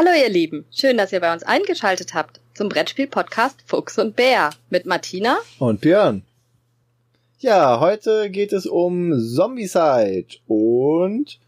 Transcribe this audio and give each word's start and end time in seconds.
Hallo 0.00 0.18
ihr 0.18 0.30
Lieben, 0.30 0.64
schön, 0.70 0.96
dass 0.96 1.12
ihr 1.12 1.20
bei 1.20 1.30
uns 1.30 1.42
eingeschaltet 1.42 2.14
habt 2.14 2.40
zum 2.54 2.70
Brettspiel-Podcast 2.70 3.58
Fuchs 3.66 3.98
und 3.98 4.16
Bär 4.16 4.48
mit 4.70 4.86
Martina 4.86 5.36
und 5.58 5.82
Björn. 5.82 6.22
Ja, 7.38 7.80
heute 7.80 8.30
geht 8.30 8.54
es 8.54 8.64
um 8.64 9.12
Zombicide 9.20 10.38
und 10.46 11.38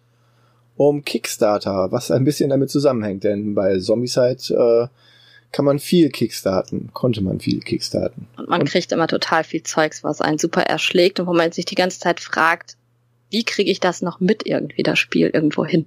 um 0.77 1.03
Kickstarter, 1.03 1.93
was 1.93 2.11
ein 2.11 2.25
bisschen 2.25 2.51
damit 2.51 2.69
zusammenhängt, 2.71 3.25
denn 3.25 3.55
bei 3.55 3.79
Zombicide 3.79 4.37
äh, 4.51 4.89
kann 5.51 5.65
man 5.65 5.79
viel 5.79 6.11
kickstarten, 6.11 6.91
konnte 6.93 7.23
man 7.23 7.41
viel 7.41 7.61
kickstarten. 7.61 8.27
Und 8.37 8.51
man 8.51 8.61
und 8.61 8.69
kriegt 8.69 8.93
immer 8.93 9.09
total 9.09 9.45
viel 9.45 9.63
Zeugs, 9.63 10.05
was 10.05 10.21
einen 10.21 10.37
super 10.37 10.65
erschlägt 10.65 11.21
und 11.21 11.27
wo 11.27 11.33
man 11.33 11.53
sich 11.53 11.65
die 11.65 11.75
ganze 11.75 12.01
Zeit 12.01 12.21
fragt, 12.21 12.77
wie 13.31 13.45
kriege 13.45 13.71
ich 13.71 13.81
das 13.81 14.03
noch 14.03 14.21
mit 14.21 14.47
irgendwie, 14.47 14.83
das 14.83 14.99
Spiel 14.99 15.31
irgendwo 15.33 15.65
hin? 15.65 15.87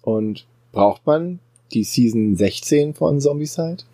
Und 0.00 0.44
braucht 0.72 1.06
man 1.06 1.38
die 1.74 1.84
Season 1.84 2.36
16 2.36 2.94
von 2.94 3.20
Zombicide? 3.20 3.84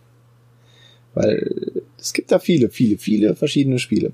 Weil 1.14 1.82
es 1.98 2.12
gibt 2.12 2.30
da 2.30 2.38
viele, 2.38 2.70
viele, 2.70 2.98
viele 2.98 3.34
verschiedene 3.34 3.78
Spiele. 3.78 4.12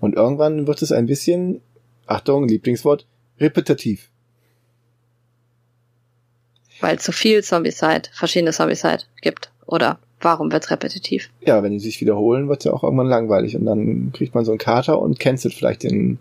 Und 0.00 0.16
irgendwann 0.16 0.66
wird 0.66 0.82
es 0.82 0.92
ein 0.92 1.06
bisschen, 1.06 1.60
Achtung, 2.06 2.48
Lieblingswort, 2.48 3.06
repetitiv. 3.38 4.10
Weil 6.80 6.96
es 6.96 7.04
so 7.04 7.12
viel 7.12 7.42
Zombicide, 7.44 8.08
verschiedene 8.12 8.52
Zombicide 8.52 9.04
gibt. 9.20 9.52
Oder 9.66 9.98
warum 10.20 10.50
wird's 10.50 10.70
repetitiv? 10.70 11.30
Ja, 11.40 11.62
wenn 11.62 11.72
die 11.72 11.78
sich 11.78 12.00
wiederholen, 12.00 12.48
wird's 12.48 12.64
ja 12.64 12.72
auch 12.72 12.82
irgendwann 12.82 13.06
langweilig. 13.06 13.56
Und 13.56 13.66
dann 13.66 14.12
kriegt 14.12 14.34
man 14.34 14.44
so 14.44 14.52
einen 14.52 14.58
Kater 14.58 15.00
und 15.00 15.20
cancelt 15.20 15.54
vielleicht 15.54 15.82
den 15.82 16.18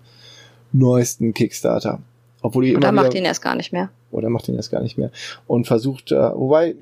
neuesten 0.71 1.33
Kickstarter. 1.33 2.01
Obwohl 2.41 2.65
die 2.65 2.75
oder 2.75 2.89
immer 2.89 3.03
macht 3.03 3.13
ihn 3.13 3.25
erst 3.25 3.41
gar 3.41 3.55
nicht 3.55 3.73
mehr. 3.73 3.89
Oder 4.11 4.29
macht 4.29 4.47
ihn 4.47 4.55
erst 4.55 4.71
gar 4.71 4.81
nicht 4.81 4.97
mehr. 4.97 5.11
Und 5.47 5.67
versucht, 5.67 6.11
äh, 6.11 6.15
wobei, 6.15 6.75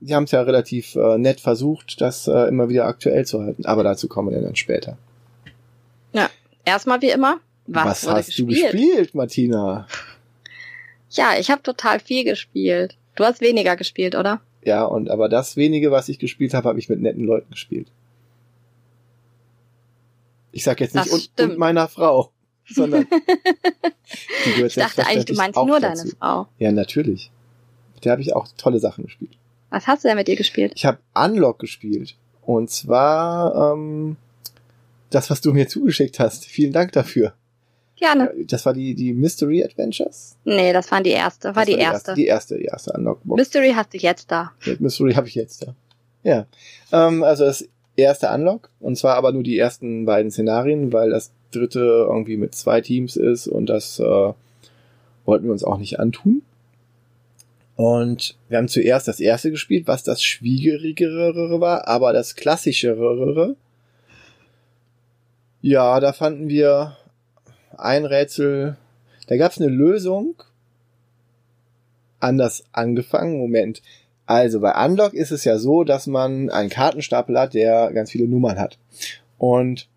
die 0.00 0.14
haben 0.14 0.24
es 0.24 0.30
ja 0.30 0.42
relativ 0.42 0.94
äh, 0.94 1.18
nett 1.18 1.40
versucht, 1.40 2.00
das 2.00 2.28
äh, 2.28 2.48
immer 2.48 2.68
wieder 2.68 2.86
aktuell 2.86 3.26
zu 3.26 3.42
halten. 3.42 3.66
Aber 3.66 3.82
dazu 3.82 4.08
kommen 4.08 4.30
wir 4.30 4.40
dann 4.40 4.56
später. 4.56 4.96
Ja, 6.12 6.30
erstmal 6.64 7.02
wie 7.02 7.10
immer. 7.10 7.40
Was, 7.66 8.06
was 8.06 8.14
hast 8.14 8.26
gespielt? 8.26 8.48
du 8.48 8.78
gespielt, 8.78 9.14
Martina? 9.14 9.86
Ja, 11.10 11.32
ich 11.38 11.50
habe 11.50 11.62
total 11.62 12.00
viel 12.00 12.24
gespielt. 12.24 12.96
Du 13.14 13.24
hast 13.24 13.40
weniger 13.40 13.76
gespielt, 13.76 14.14
oder? 14.14 14.40
Ja, 14.62 14.84
und 14.84 15.10
aber 15.10 15.28
das 15.28 15.56
wenige, 15.56 15.90
was 15.90 16.08
ich 16.08 16.18
gespielt 16.18 16.54
habe, 16.54 16.68
habe 16.68 16.78
ich 16.78 16.88
mit 16.88 17.00
netten 17.00 17.24
Leuten 17.24 17.50
gespielt. 17.50 17.88
Ich 20.52 20.64
sag 20.64 20.80
jetzt 20.80 20.94
nicht 20.94 21.10
und, 21.10 21.30
und 21.40 21.58
meiner 21.58 21.88
Frau 21.88 22.32
sondern 22.74 23.06
die 24.44 24.52
gehört 24.52 24.70
Ich 24.70 24.74
dachte 24.74 25.06
eigentlich, 25.06 25.24
du 25.26 25.34
meinst 25.34 25.56
nur 25.56 25.80
dazu. 25.80 26.04
deine 26.04 26.16
Frau. 26.16 26.46
Ja, 26.58 26.72
natürlich. 26.72 27.30
Mit 27.94 28.04
der 28.04 28.12
habe 28.12 28.22
ich 28.22 28.34
auch 28.34 28.46
tolle 28.56 28.78
Sachen 28.78 29.04
gespielt. 29.04 29.32
Was 29.70 29.86
hast 29.86 30.04
du 30.04 30.08
denn 30.08 30.16
mit 30.16 30.28
ihr 30.28 30.36
gespielt? 30.36 30.72
Ich 30.74 30.84
habe 30.84 30.98
Unlock 31.14 31.58
gespielt. 31.58 32.16
Und 32.42 32.70
zwar 32.70 33.74
ähm, 33.74 34.16
das, 35.10 35.30
was 35.30 35.40
du 35.40 35.52
mir 35.52 35.68
zugeschickt 35.68 36.18
hast. 36.20 36.46
Vielen 36.46 36.72
Dank 36.72 36.92
dafür. 36.92 37.34
Gerne. 37.96 38.32
Das 38.46 38.64
war 38.64 38.72
die, 38.72 38.94
die 38.94 39.12
Mystery 39.12 39.64
Adventures? 39.64 40.36
Nee, 40.44 40.72
das 40.72 40.90
waren 40.92 41.02
die 41.02 41.10
erste. 41.10 41.48
War, 41.48 41.56
war 41.56 41.64
die, 41.64 41.74
die 41.74 41.80
erste. 41.80 42.14
Die 42.14 42.26
erste, 42.26 42.56
die 42.56 42.66
erste 42.66 42.92
Unlock-Box. 42.92 43.36
Mystery 43.36 43.72
hast 43.74 43.92
du 43.92 43.98
jetzt 43.98 44.30
da. 44.30 44.52
Ja, 44.64 44.74
Mystery 44.78 45.14
habe 45.14 45.26
ich 45.26 45.34
jetzt 45.34 45.62
da. 45.62 45.74
Ja. 46.22 46.46
Ähm, 46.92 47.24
also 47.24 47.44
das 47.44 47.68
erste 47.96 48.30
Unlock. 48.30 48.70
Und 48.78 48.96
zwar 48.96 49.16
aber 49.16 49.32
nur 49.32 49.42
die 49.42 49.58
ersten 49.58 50.06
beiden 50.06 50.30
Szenarien, 50.30 50.92
weil 50.92 51.10
das 51.10 51.32
dritte 51.50 52.06
irgendwie 52.08 52.36
mit 52.36 52.54
zwei 52.54 52.80
Teams 52.80 53.16
ist 53.16 53.46
und 53.48 53.66
das 53.66 53.98
äh, 53.98 54.32
wollten 55.24 55.44
wir 55.44 55.52
uns 55.52 55.64
auch 55.64 55.78
nicht 55.78 56.00
antun. 56.00 56.42
Und 57.76 58.36
wir 58.48 58.58
haben 58.58 58.68
zuerst 58.68 59.06
das 59.06 59.20
erste 59.20 59.50
gespielt, 59.50 59.86
was 59.86 60.02
das 60.02 60.22
schwierigere 60.22 61.60
war, 61.60 61.86
aber 61.86 62.12
das 62.12 62.34
klassischere. 62.34 63.54
Ja, 65.60 66.00
da 66.00 66.12
fanden 66.12 66.48
wir 66.48 66.96
ein 67.76 68.04
Rätsel, 68.04 68.76
da 69.28 69.36
gab 69.36 69.52
es 69.52 69.60
eine 69.60 69.70
Lösung, 69.70 70.42
anders 72.20 72.64
angefangen. 72.72 73.38
Moment. 73.38 73.82
Also 74.26 74.60
bei 74.60 74.74
Unlock 74.84 75.14
ist 75.14 75.30
es 75.30 75.44
ja 75.44 75.58
so, 75.58 75.84
dass 75.84 76.06
man 76.06 76.50
einen 76.50 76.68
Kartenstapel 76.68 77.38
hat, 77.38 77.54
der 77.54 77.92
ganz 77.92 78.10
viele 78.10 78.26
Nummern 78.26 78.58
hat. 78.58 78.78
Und 79.38 79.88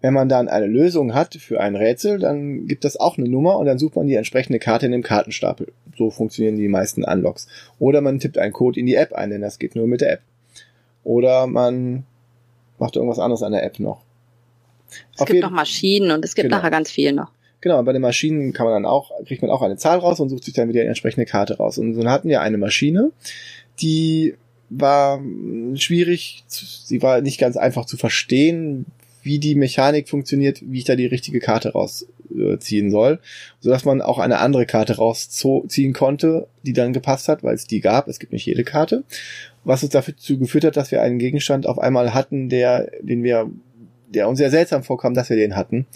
wenn 0.00 0.14
man 0.14 0.28
dann 0.28 0.48
eine 0.48 0.66
Lösung 0.66 1.14
hat 1.14 1.34
für 1.34 1.60
ein 1.60 1.76
Rätsel, 1.76 2.18
dann 2.18 2.66
gibt 2.66 2.84
das 2.84 2.96
auch 2.96 3.18
eine 3.18 3.28
Nummer 3.28 3.58
und 3.58 3.66
dann 3.66 3.78
sucht 3.78 3.96
man 3.96 4.06
die 4.06 4.14
entsprechende 4.14 4.58
Karte 4.58 4.86
in 4.86 4.92
dem 4.92 5.02
Kartenstapel. 5.02 5.72
So 5.96 6.10
funktionieren 6.10 6.56
die 6.56 6.68
meisten 6.68 7.04
Unlocks. 7.04 7.46
Oder 7.78 8.00
man 8.00 8.18
tippt 8.18 8.38
einen 8.38 8.52
Code 8.52 8.80
in 8.80 8.86
die 8.86 8.94
App 8.94 9.12
ein, 9.12 9.30
denn 9.30 9.42
das 9.42 9.58
geht 9.58 9.76
nur 9.76 9.86
mit 9.86 10.00
der 10.00 10.12
App. 10.12 10.20
Oder 11.04 11.46
man 11.46 12.04
macht 12.78 12.96
irgendwas 12.96 13.18
anderes 13.18 13.42
an 13.42 13.52
der 13.52 13.62
App 13.62 13.78
noch. 13.78 14.02
Es 15.14 15.20
Auf 15.20 15.28
gibt 15.28 15.42
noch 15.42 15.50
Maschinen 15.50 16.10
und 16.10 16.24
es 16.24 16.34
gibt 16.34 16.48
genau. 16.48 16.56
nachher 16.56 16.70
ganz 16.70 16.90
viel 16.90 17.12
noch. 17.12 17.30
Genau, 17.60 17.82
bei 17.82 17.92
den 17.92 18.00
Maschinen 18.00 18.54
kann 18.54 18.64
man 18.64 18.74
dann 18.74 18.86
auch, 18.86 19.12
kriegt 19.26 19.42
man 19.42 19.50
auch 19.50 19.60
eine 19.60 19.76
Zahl 19.76 19.98
raus 19.98 20.18
und 20.18 20.30
sucht 20.30 20.44
sich 20.44 20.54
dann 20.54 20.70
wieder 20.70 20.80
die 20.80 20.88
entsprechende 20.88 21.26
Karte 21.26 21.58
raus. 21.58 21.76
Und 21.76 21.94
dann 21.94 22.08
hatten 22.08 22.28
wir 22.28 22.40
eine 22.40 22.56
Maschine, 22.56 23.12
die 23.80 24.34
war 24.70 25.20
schwierig, 25.74 26.44
sie 26.46 27.02
war 27.02 27.20
nicht 27.20 27.38
ganz 27.38 27.56
einfach 27.56 27.84
zu 27.84 27.98
verstehen, 27.98 28.86
wie 29.22 29.38
die 29.38 29.54
Mechanik 29.54 30.08
funktioniert, 30.08 30.62
wie 30.62 30.78
ich 30.78 30.84
da 30.84 30.96
die 30.96 31.06
richtige 31.06 31.40
Karte 31.40 31.72
rausziehen 31.72 32.90
soll, 32.90 33.20
so 33.60 33.70
dass 33.70 33.84
man 33.84 34.02
auch 34.02 34.18
eine 34.18 34.38
andere 34.38 34.66
Karte 34.66 34.96
rausziehen 34.96 35.92
konnte, 35.92 36.48
die 36.62 36.72
dann 36.72 36.92
gepasst 36.92 37.28
hat, 37.28 37.42
weil 37.42 37.54
es 37.54 37.66
die 37.66 37.80
gab. 37.80 38.08
Es 38.08 38.18
gibt 38.18 38.32
nicht 38.32 38.46
jede 38.46 38.64
Karte, 38.64 39.04
was 39.64 39.82
uns 39.82 39.92
dazu 39.92 40.38
geführt 40.38 40.64
hat, 40.64 40.76
dass 40.76 40.90
wir 40.90 41.02
einen 41.02 41.18
Gegenstand 41.18 41.66
auf 41.66 41.78
einmal 41.78 42.14
hatten, 42.14 42.48
der, 42.48 42.90
den 43.02 43.22
wir 43.22 43.50
der 44.10 44.28
uns 44.28 44.38
sehr 44.38 44.50
seltsam 44.50 44.82
vorkam, 44.82 45.14
dass 45.14 45.30
wir 45.30 45.36
den 45.36 45.56
hatten. 45.56 45.86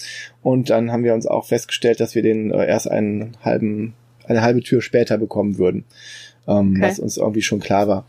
Und 0.42 0.70
dann 0.70 0.92
haben 0.92 1.04
wir 1.04 1.14
uns 1.14 1.26
auch 1.26 1.46
festgestellt, 1.46 2.00
dass 2.00 2.14
wir 2.14 2.22
den 2.22 2.50
äh, 2.50 2.66
erst 2.66 2.90
einen 2.90 3.36
halben, 3.42 3.94
eine 4.26 4.42
halbe 4.42 4.62
Tür 4.62 4.82
später 4.82 5.18
bekommen 5.18 5.58
würden, 5.58 5.84
ähm, 6.46 6.74
okay. 6.76 6.82
was 6.82 6.98
uns 6.98 7.16
irgendwie 7.16 7.42
schon 7.42 7.60
klar 7.60 7.88
war. 7.88 8.06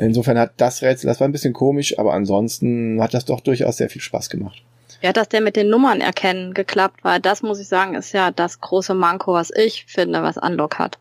Insofern 0.00 0.38
hat 0.38 0.52
das 0.56 0.80
Rätsel, 0.80 1.08
das 1.08 1.20
war 1.20 1.28
ein 1.28 1.32
bisschen 1.32 1.52
komisch, 1.52 1.98
aber 1.98 2.14
ansonsten 2.14 3.02
hat 3.02 3.12
das 3.12 3.26
doch 3.26 3.40
durchaus 3.40 3.76
sehr 3.76 3.90
viel 3.90 4.00
Spaß 4.00 4.30
gemacht. 4.30 4.62
Ja, 5.02 5.12
dass 5.12 5.28
der 5.28 5.42
mit 5.42 5.56
den 5.56 5.68
Nummern 5.68 6.00
erkennen 6.00 6.54
geklappt 6.54 7.04
war, 7.04 7.20
das 7.20 7.42
muss 7.42 7.60
ich 7.60 7.68
sagen, 7.68 7.94
ist 7.94 8.12
ja 8.12 8.30
das 8.30 8.60
große 8.60 8.94
Manko, 8.94 9.34
was 9.34 9.50
ich 9.54 9.84
finde, 9.86 10.22
was 10.22 10.38
Unlock 10.38 10.78
hat. 10.78 10.98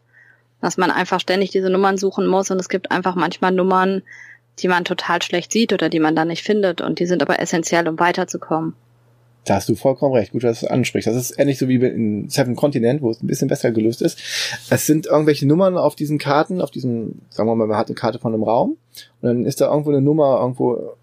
Dass 0.60 0.76
man 0.76 0.92
einfach 0.92 1.22
ständig 1.22 1.52
diese 1.52 1.70
Nummern 1.70 1.98
suchen 1.98 2.28
muss 2.28 2.52
und 2.52 2.60
es 2.60 2.68
gibt 2.68 2.92
einfach 2.92 3.16
manchmal 3.16 3.54
Nummern, 3.54 4.02
die 4.60 4.68
man 4.68 4.84
total 4.84 5.22
schlecht 5.22 5.54
sieht 5.54 5.72
oder 5.72 5.88
die 5.88 6.02
man 6.02 6.16
dann 6.16 6.28
nicht 6.28 6.44
findet 6.44 6.82
und 6.82 7.00
die 7.00 7.06
sind 7.06 7.22
aber 7.22 7.40
essentiell, 7.40 7.88
um 7.88 8.00
weiterzukommen. 8.00 8.76
Da 9.50 9.56
hast 9.56 9.68
du 9.68 9.74
vollkommen 9.74 10.14
recht. 10.14 10.32
Gut, 10.32 10.44
dass 10.44 10.60
du 10.60 10.68
das 10.68 10.72
ansprichst. 10.72 11.08
Das 11.08 11.16
ist 11.16 11.40
ähnlich 11.40 11.58
so 11.58 11.68
wie 11.68 11.78
in 11.78 12.30
Seven 12.30 12.56
Continent, 12.56 13.02
wo 13.02 13.10
es 13.10 13.24
ein 13.24 13.26
bisschen 13.26 13.48
besser 13.48 13.72
gelöst 13.72 14.04
ist. 14.04 14.20
Es 14.70 14.86
sind 14.86 15.08
irgendwelche 15.08 15.48
Nummern 15.48 15.76
auf 15.76 15.96
diesen 15.96 16.20
Karten, 16.20 16.62
auf 16.62 16.70
diesem, 16.70 17.24
sagen 17.32 17.50
wir 17.50 17.56
mal, 17.56 17.66
man 17.66 17.78
hat 17.78 17.88
eine 17.88 17.96
Karte 17.96 18.20
von 18.20 18.32
einem 18.32 18.44
Raum 18.44 18.78
und 19.22 19.28
dann 19.28 19.46
ist 19.46 19.60
da 19.60 19.72
irgendwo 19.72 19.90
eine 19.90 20.02
Nummer 20.02 20.40
irgendwo 20.40 20.96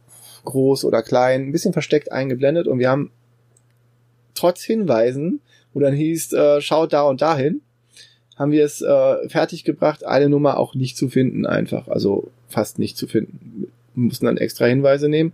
groß 0.44 0.84
oder 0.84 1.02
klein, 1.02 1.48
ein 1.48 1.50
bisschen 1.50 1.72
versteckt 1.72 2.12
eingeblendet 2.12 2.68
und 2.68 2.78
wir 2.78 2.88
haben 2.88 3.10
trotz 4.34 4.62
Hinweisen, 4.62 5.40
wo 5.74 5.80
dann 5.80 5.94
hieß, 5.94 6.32
äh, 6.34 6.60
schaut 6.60 6.92
da 6.92 7.02
und 7.02 7.22
dahin, 7.22 7.62
haben 8.36 8.52
wir 8.52 8.64
es 8.64 8.80
äh, 8.80 9.28
fertiggebracht, 9.28 10.06
eine 10.06 10.28
Nummer 10.28 10.58
auch 10.58 10.76
nicht 10.76 10.96
zu 10.96 11.08
finden 11.08 11.46
einfach. 11.46 11.88
Also 11.88 12.30
fast 12.48 12.78
nicht 12.78 12.96
zu 12.96 13.08
finden. 13.08 13.72
Wir 13.96 14.04
mussten 14.04 14.26
dann 14.26 14.36
extra 14.36 14.66
Hinweise 14.66 15.08
nehmen 15.08 15.32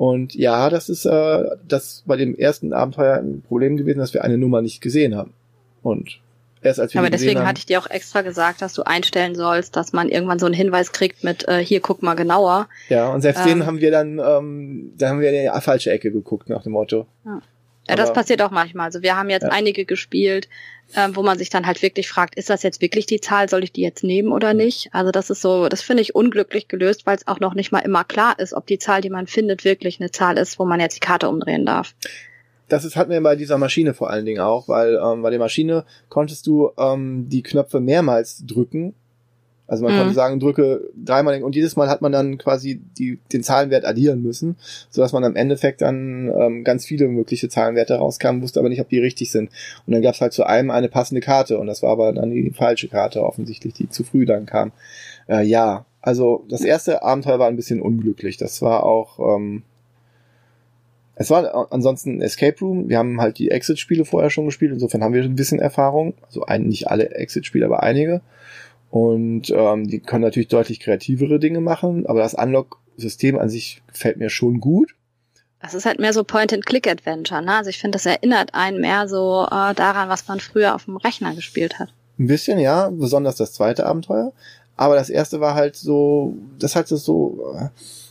und 0.00 0.34
ja, 0.34 0.70
das 0.70 0.88
ist 0.88 1.04
äh, 1.04 1.44
das 1.68 2.04
bei 2.06 2.16
dem 2.16 2.34
ersten 2.34 2.72
Abenteuer 2.72 3.18
ein 3.18 3.42
Problem 3.42 3.76
gewesen, 3.76 3.98
dass 3.98 4.14
wir 4.14 4.24
eine 4.24 4.38
Nummer 4.38 4.62
nicht 4.62 4.80
gesehen 4.80 5.14
haben. 5.14 5.34
Und 5.82 6.20
erst 6.62 6.80
als 6.80 6.94
wir 6.94 7.02
Aber 7.02 7.10
deswegen 7.10 7.40
haben, 7.40 7.46
hatte 7.46 7.58
ich 7.58 7.66
dir 7.66 7.78
auch 7.78 7.90
extra 7.90 8.22
gesagt, 8.22 8.62
dass 8.62 8.72
du 8.72 8.82
einstellen 8.82 9.34
sollst, 9.34 9.76
dass 9.76 9.92
man 9.92 10.08
irgendwann 10.08 10.38
so 10.38 10.46
einen 10.46 10.54
Hinweis 10.54 10.92
kriegt 10.92 11.22
mit 11.22 11.46
äh, 11.48 11.62
hier 11.62 11.80
guck 11.80 12.02
mal 12.02 12.14
genauer. 12.14 12.66
Ja, 12.88 13.10
und 13.10 13.20
selbst 13.20 13.42
ähm, 13.42 13.48
den 13.58 13.66
haben 13.66 13.80
wir 13.82 13.90
dann, 13.90 14.18
ähm, 14.18 14.94
da 14.96 15.10
haben 15.10 15.20
wir 15.20 15.28
in 15.28 15.52
die 15.52 15.60
falsche 15.60 15.90
Ecke 15.90 16.10
geguckt 16.10 16.48
nach 16.48 16.62
dem 16.62 16.72
Motto. 16.72 17.06
Ja. 17.26 17.42
Ja, 17.86 17.96
das 17.96 18.12
passiert 18.14 18.40
auch 18.40 18.50
manchmal. 18.50 18.86
Also 18.86 19.02
wir 19.02 19.16
haben 19.16 19.28
jetzt 19.28 19.42
ja. 19.42 19.50
einige 19.50 19.84
gespielt, 19.84 20.48
ähm, 20.96 21.16
wo 21.16 21.22
man 21.22 21.38
sich 21.38 21.50
dann 21.50 21.66
halt 21.66 21.82
wirklich 21.82 22.08
fragt, 22.08 22.34
ist 22.36 22.50
das 22.50 22.62
jetzt 22.62 22.80
wirklich 22.80 23.06
die 23.06 23.20
Zahl, 23.20 23.48
soll 23.48 23.64
ich 23.64 23.72
die 23.72 23.82
jetzt 23.82 24.04
nehmen 24.04 24.32
oder 24.32 24.54
nicht? 24.54 24.88
Also 24.92 25.10
das 25.10 25.30
ist 25.30 25.42
so, 25.42 25.68
das 25.68 25.82
finde 25.82 26.02
ich 26.02 26.14
unglücklich 26.14 26.68
gelöst, 26.68 27.06
weil 27.06 27.16
es 27.16 27.26
auch 27.26 27.40
noch 27.40 27.54
nicht 27.54 27.72
mal 27.72 27.80
immer 27.80 28.04
klar 28.04 28.38
ist, 28.38 28.54
ob 28.54 28.66
die 28.66 28.78
Zahl, 28.78 29.00
die 29.00 29.10
man 29.10 29.26
findet, 29.26 29.64
wirklich 29.64 30.00
eine 30.00 30.10
Zahl 30.10 30.38
ist, 30.38 30.58
wo 30.58 30.64
man 30.64 30.80
jetzt 30.80 30.96
die 30.96 31.00
Karte 31.00 31.28
umdrehen 31.28 31.66
darf. 31.66 31.94
Das 32.68 32.84
ist, 32.84 32.96
hatten 32.96 33.10
wir 33.10 33.20
bei 33.20 33.34
dieser 33.34 33.58
Maschine 33.58 33.94
vor 33.94 34.10
allen 34.10 34.24
Dingen 34.24 34.40
auch, 34.40 34.68
weil 34.68 34.94
ähm, 35.02 35.22
bei 35.22 35.30
der 35.30 35.40
Maschine 35.40 35.84
konntest 36.08 36.46
du 36.46 36.70
ähm, 36.78 37.28
die 37.28 37.42
Knöpfe 37.42 37.80
mehrmals 37.80 38.44
drücken 38.46 38.94
Also 39.70 39.84
man 39.84 39.94
mhm. 39.94 39.98
konnte 39.98 40.14
sagen, 40.14 40.40
drücke 40.40 40.90
dreimal 40.96 41.40
und 41.44 41.54
jedes 41.54 41.76
Mal 41.76 41.88
hat 41.88 42.02
man 42.02 42.10
dann 42.10 42.38
quasi 42.38 42.80
die, 42.98 43.20
den 43.32 43.44
Zahlenwert 43.44 43.84
addieren 43.84 44.20
müssen, 44.20 44.56
sodass 44.90 45.12
man 45.12 45.22
am 45.22 45.36
Endeffekt 45.36 45.80
dann 45.80 46.28
ähm, 46.36 46.64
ganz 46.64 46.84
viele 46.84 47.06
mögliche 47.06 47.48
Zahlenwerte 47.48 47.94
rauskam, 47.94 48.42
wusste 48.42 48.58
aber 48.58 48.68
nicht, 48.68 48.80
ob 48.80 48.88
die 48.88 48.98
richtig 48.98 49.30
sind. 49.30 49.48
Und 49.86 49.92
dann 49.92 50.02
gab 50.02 50.16
es 50.16 50.20
halt 50.20 50.32
zu 50.32 50.42
einem 50.42 50.72
eine 50.72 50.88
passende 50.88 51.20
Karte 51.20 51.60
und 51.60 51.68
das 51.68 51.84
war 51.84 51.90
aber 51.90 52.12
dann 52.12 52.32
die 52.32 52.50
falsche 52.50 52.88
Karte 52.88 53.22
offensichtlich, 53.22 53.72
die 53.74 53.88
zu 53.88 54.02
früh 54.02 54.26
dann 54.26 54.44
kam. 54.44 54.72
Äh, 55.28 55.44
ja, 55.44 55.86
also 56.02 56.44
das 56.48 56.62
erste 56.62 57.04
Abenteuer 57.04 57.38
war 57.38 57.46
ein 57.46 57.54
bisschen 57.56 57.80
unglücklich. 57.80 58.38
Das 58.38 58.62
war 58.62 58.82
auch 58.82 59.20
ähm, 59.36 59.62
es 61.14 61.30
war 61.30 61.70
ansonsten 61.70 62.20
Escape 62.22 62.58
Room. 62.60 62.88
Wir 62.88 62.98
haben 62.98 63.20
halt 63.20 63.38
die 63.38 63.52
Exit-Spiele 63.52 64.04
vorher 64.04 64.30
schon 64.30 64.46
gespielt. 64.46 64.72
Insofern 64.72 65.04
haben 65.04 65.12
wir 65.12 65.22
ein 65.22 65.36
bisschen 65.36 65.60
Erfahrung. 65.60 66.14
Also 66.26 66.46
ein, 66.46 66.62
nicht 66.62 66.88
alle 66.88 67.10
Exit-Spiele, 67.10 67.66
aber 67.66 67.84
einige. 67.84 68.22
Und 68.90 69.50
ähm, 69.50 69.86
die 69.86 70.00
können 70.00 70.24
natürlich 70.24 70.48
deutlich 70.48 70.80
kreativere 70.80 71.38
Dinge 71.38 71.60
machen. 71.60 72.06
Aber 72.06 72.20
das 72.20 72.34
Unlock-System 72.34 73.38
an 73.38 73.48
sich 73.48 73.82
gefällt 73.86 74.16
mir 74.16 74.30
schon 74.30 74.60
gut. 74.60 74.94
Das 75.62 75.74
ist 75.74 75.86
halt 75.86 76.00
mehr 76.00 76.12
so 76.12 76.24
Point-and-Click-Adventure. 76.24 77.42
Ne? 77.42 77.54
Also 77.54 77.70
ich 77.70 77.78
finde, 77.78 77.96
das 77.96 78.06
erinnert 78.06 78.54
einen 78.54 78.80
mehr 78.80 79.08
so 79.08 79.44
äh, 79.46 79.74
daran, 79.74 80.08
was 80.08 80.26
man 80.26 80.40
früher 80.40 80.74
auf 80.74 80.86
dem 80.86 80.96
Rechner 80.96 81.34
gespielt 81.34 81.78
hat. 81.78 81.92
Ein 82.18 82.26
bisschen, 82.26 82.58
ja. 82.58 82.90
Besonders 82.90 83.36
das 83.36 83.52
zweite 83.52 83.86
Abenteuer. 83.86 84.32
Aber 84.76 84.94
das 84.94 85.10
erste 85.10 85.40
war 85.40 85.54
halt 85.54 85.76
so, 85.76 86.34
das 86.58 86.74
hat 86.74 86.88
so 86.88 87.54
äh, 87.54 87.68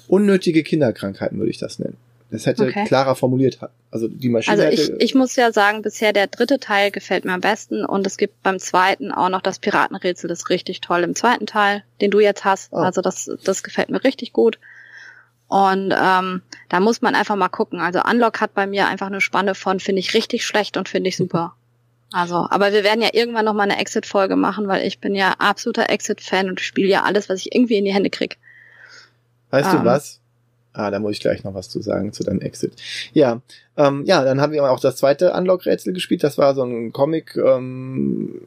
unnötige 0.07 0.63
Kinderkrankheiten, 0.63 1.39
würde 1.39 1.51
ich 1.51 1.57
das 1.57 1.79
nennen. 1.79 1.97
Das 2.31 2.45
hätte 2.45 2.67
okay. 2.67 2.85
klarer 2.85 3.15
formuliert. 3.15 3.59
Also 3.89 4.07
die 4.07 4.29
Maschine. 4.29 4.63
Also 4.63 4.81
ich, 4.81 4.91
ich 5.01 5.15
muss 5.15 5.35
ja 5.35 5.51
sagen, 5.51 5.81
bisher 5.81 6.13
der 6.13 6.27
dritte 6.27 6.59
Teil 6.59 6.91
gefällt 6.91 7.25
mir 7.25 7.33
am 7.33 7.41
besten 7.41 7.83
und 7.83 8.05
es 8.05 8.17
gibt 8.17 8.43
beim 8.43 8.59
zweiten 8.59 9.11
auch 9.11 9.29
noch 9.29 9.41
das 9.41 9.57
Piratenrätsel, 9.57 10.27
das 10.27 10.39
ist 10.39 10.49
richtig 10.49 10.81
toll 10.81 11.03
im 11.03 11.15
zweiten 11.15 11.47
Teil, 11.47 11.83
den 12.01 12.11
du 12.11 12.19
jetzt 12.19 12.45
hast. 12.45 12.71
Oh. 12.71 12.77
Also 12.77 13.01
das, 13.01 13.31
das 13.43 13.63
gefällt 13.63 13.89
mir 13.89 14.03
richtig 14.03 14.31
gut. 14.31 14.59
Und 15.47 15.91
ähm, 15.99 16.43
da 16.69 16.79
muss 16.79 17.01
man 17.01 17.15
einfach 17.15 17.35
mal 17.35 17.49
gucken. 17.49 17.79
Also 17.79 18.01
Unlock 18.03 18.39
hat 18.39 18.53
bei 18.53 18.67
mir 18.67 18.87
einfach 18.87 19.07
eine 19.07 19.21
Spanne 19.21 19.55
von 19.55 19.79
finde 19.79 19.99
ich 19.99 20.13
richtig 20.13 20.45
schlecht 20.45 20.77
und 20.77 20.87
finde 20.87 21.09
ich 21.09 21.17
super. 21.17 21.55
Also, 22.11 22.47
aber 22.49 22.73
wir 22.73 22.83
werden 22.83 23.03
ja 23.03 23.09
irgendwann 23.13 23.45
noch 23.45 23.53
mal 23.53 23.69
eine 23.69 23.77
Exit-Folge 23.77 24.35
machen, 24.35 24.67
weil 24.67 24.83
ich 24.83 24.97
bin 24.97 25.13
ja 25.13 25.35
absoluter 25.37 25.91
Exit-Fan 25.91 26.49
und 26.49 26.59
spiele 26.59 26.87
ja 26.87 27.03
alles, 27.03 27.29
was 27.29 27.41
ich 27.41 27.53
irgendwie 27.53 27.77
in 27.77 27.85
die 27.85 27.93
Hände 27.93 28.09
krieg. 28.09 28.39
Weißt 29.51 29.71
ähm, 29.71 29.81
du 29.81 29.85
was? 29.85 30.18
Ah, 30.79 30.91
da 30.91 30.99
muss 30.99 31.11
ich 31.11 31.19
gleich 31.19 31.43
noch 31.43 31.53
was 31.53 31.67
zu 31.67 31.81
sagen 31.81 32.13
zu 32.13 32.23
deinem 32.23 32.39
Exit. 32.39 32.71
Ja, 33.11 33.41
ähm, 33.75 34.05
ja, 34.05 34.23
dann 34.23 34.39
haben 34.39 34.53
wir 34.53 34.63
auch 34.63 34.79
das 34.79 34.95
zweite 34.95 35.33
Unlock-Rätsel 35.33 35.91
gespielt. 35.91 36.23
Das 36.23 36.37
war 36.37 36.55
so 36.55 36.63
ein 36.63 36.93
Comic, 36.93 37.35
ähm, 37.35 38.39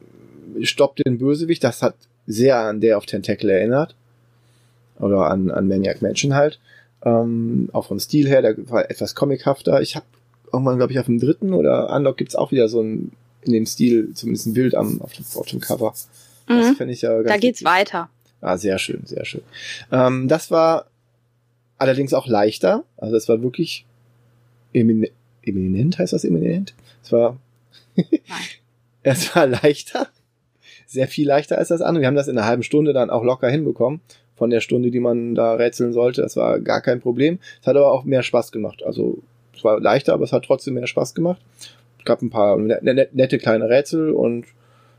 Stopp 0.63 0.95
den 0.95 1.19
Bösewicht. 1.19 1.63
Das 1.63 1.83
hat 1.83 1.93
sehr 2.25 2.57
an 2.57 2.81
der 2.81 2.97
auf 2.97 3.05
Tentacle 3.05 3.51
erinnert. 3.51 3.93
Oder 4.97 5.29
an, 5.29 5.51
an 5.51 5.67
Maniac 5.67 6.01
Mansion 6.01 6.33
halt. 6.33 6.59
Ähm, 7.05 7.69
auch 7.71 7.85
vom 7.85 7.99
Stil 7.99 8.27
her, 8.27 8.41
der 8.41 8.55
war 8.67 8.89
etwas 8.89 9.13
comichafter. 9.13 9.79
Ich 9.81 9.95
habe 9.95 10.07
irgendwann, 10.51 10.77
glaube 10.77 10.91
ich, 10.91 10.97
auf 10.97 11.05
dem 11.05 11.19
dritten 11.19 11.53
oder 11.53 11.95
Unlock 11.95 12.17
gibt's 12.17 12.35
auch 12.35 12.51
wieder 12.51 12.67
so 12.67 12.81
ein, 12.81 13.11
in 13.43 13.53
dem 13.53 13.67
Stil, 13.67 14.11
zumindest 14.15 14.47
ein 14.47 14.53
Bild 14.53 14.73
am, 14.73 14.99
auf 15.03 15.13
dem, 15.13 15.25
auf 15.35 15.45
dem 15.45 15.59
Cover. 15.59 15.93
Das 16.47 16.67
mhm. 16.69 16.75
finde 16.77 16.93
ich 16.93 17.03
ja 17.03 17.13
ganz 17.13 17.27
Da 17.27 17.37
geht's 17.37 17.61
witzig. 17.61 17.67
weiter. 17.67 18.09
Ah, 18.41 18.57
sehr 18.57 18.79
schön, 18.79 19.05
sehr 19.05 19.23
schön. 19.23 19.41
Ähm, 19.91 20.27
das 20.27 20.49
war 20.49 20.87
allerdings 21.83 22.13
auch 22.13 22.27
leichter. 22.27 22.83
Also 22.97 23.15
es 23.15 23.29
war 23.29 23.43
wirklich 23.43 23.85
emin 24.73 25.07
eminent, 25.45 25.99
heißt 25.99 26.13
das 26.13 26.23
eminent? 26.23 26.73
Es 27.03 27.11
war, 27.11 27.37
es 29.03 29.35
war 29.35 29.45
leichter. 29.47 30.07
Sehr 30.87 31.07
viel 31.07 31.27
leichter 31.27 31.57
als 31.57 31.67
das 31.67 31.81
andere. 31.81 32.01
Wir 32.01 32.07
haben 32.07 32.15
das 32.15 32.29
in 32.29 32.37
einer 32.37 32.47
halben 32.47 32.63
Stunde 32.63 32.93
dann 32.93 33.09
auch 33.09 33.23
locker 33.23 33.49
hinbekommen. 33.49 33.99
Von 34.35 34.49
der 34.49 34.61
Stunde, 34.61 34.89
die 34.89 34.99
man 34.99 35.35
da 35.35 35.55
rätseln 35.55 35.93
sollte. 35.93 36.21
Das 36.21 36.37
war 36.37 36.59
gar 36.59 36.81
kein 36.81 37.01
Problem. 37.01 37.39
Es 37.61 37.67
hat 37.67 37.75
aber 37.75 37.91
auch 37.91 38.03
mehr 38.03 38.23
Spaß 38.23 38.51
gemacht. 38.51 38.81
Also 38.83 39.19
es 39.55 39.63
war 39.63 39.79
leichter, 39.79 40.13
aber 40.13 40.23
es 40.23 40.31
hat 40.31 40.45
trotzdem 40.45 40.75
mehr 40.75 40.87
Spaß 40.87 41.13
gemacht. 41.13 41.41
Es 41.99 42.05
gab 42.05 42.21
ein 42.21 42.29
paar 42.29 42.57
nette 42.57 43.37
kleine 43.37 43.69
Rätsel 43.69 44.11
und 44.11 44.45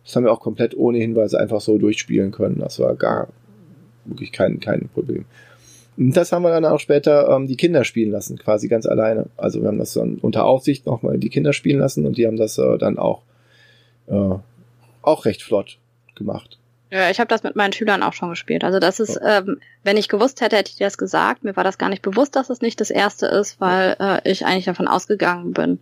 das 0.04 0.14
haben 0.14 0.24
wir 0.24 0.32
auch 0.32 0.40
komplett 0.40 0.76
ohne 0.76 0.98
Hinweise 0.98 1.40
einfach 1.40 1.60
so 1.60 1.78
durchspielen 1.78 2.30
können. 2.30 2.60
Das 2.60 2.78
war 2.78 2.94
gar 2.94 3.28
wirklich 4.04 4.32
kein, 4.32 4.60
kein 4.60 4.88
Problem. 4.88 5.24
Und 5.96 6.16
das 6.16 6.32
haben 6.32 6.42
wir 6.42 6.50
dann 6.50 6.64
auch 6.64 6.80
später 6.80 7.28
ähm, 7.28 7.46
die 7.46 7.56
Kinder 7.56 7.84
spielen 7.84 8.10
lassen, 8.10 8.38
quasi 8.38 8.68
ganz 8.68 8.86
alleine. 8.86 9.26
Also 9.36 9.60
wir 9.60 9.68
haben 9.68 9.78
das 9.78 9.94
dann 9.94 10.16
unter 10.16 10.44
Aufsicht 10.44 10.86
nochmal 10.86 11.18
die 11.18 11.28
Kinder 11.28 11.52
spielen 11.52 11.78
lassen 11.78 12.06
und 12.06 12.18
die 12.18 12.26
haben 12.26 12.36
das 12.36 12.58
äh, 12.58 12.78
dann 12.78 12.98
auch, 12.98 13.22
äh, 14.08 14.34
auch 15.02 15.24
recht 15.24 15.42
flott 15.42 15.78
gemacht. 16.14 16.58
Ja, 16.90 17.10
ich 17.10 17.18
habe 17.18 17.28
das 17.28 17.42
mit 17.42 17.56
meinen 17.56 17.72
Schülern 17.72 18.02
auch 18.02 18.12
schon 18.12 18.30
gespielt. 18.30 18.62
Also 18.62 18.78
das 18.78 19.00
ist, 19.00 19.18
ähm, 19.24 19.60
wenn 19.82 19.96
ich 19.96 20.08
gewusst 20.08 20.40
hätte, 20.40 20.56
hätte 20.56 20.70
ich 20.70 20.78
das 20.78 20.98
gesagt. 20.98 21.42
Mir 21.42 21.56
war 21.56 21.64
das 21.64 21.78
gar 21.78 21.88
nicht 21.88 22.02
bewusst, 22.02 22.36
dass 22.36 22.50
es 22.50 22.60
nicht 22.60 22.80
das 22.80 22.90
erste 22.90 23.26
ist, 23.26 23.60
weil 23.60 23.96
äh, 23.98 24.30
ich 24.30 24.46
eigentlich 24.46 24.66
davon 24.66 24.86
ausgegangen 24.86 25.52
bin, 25.52 25.80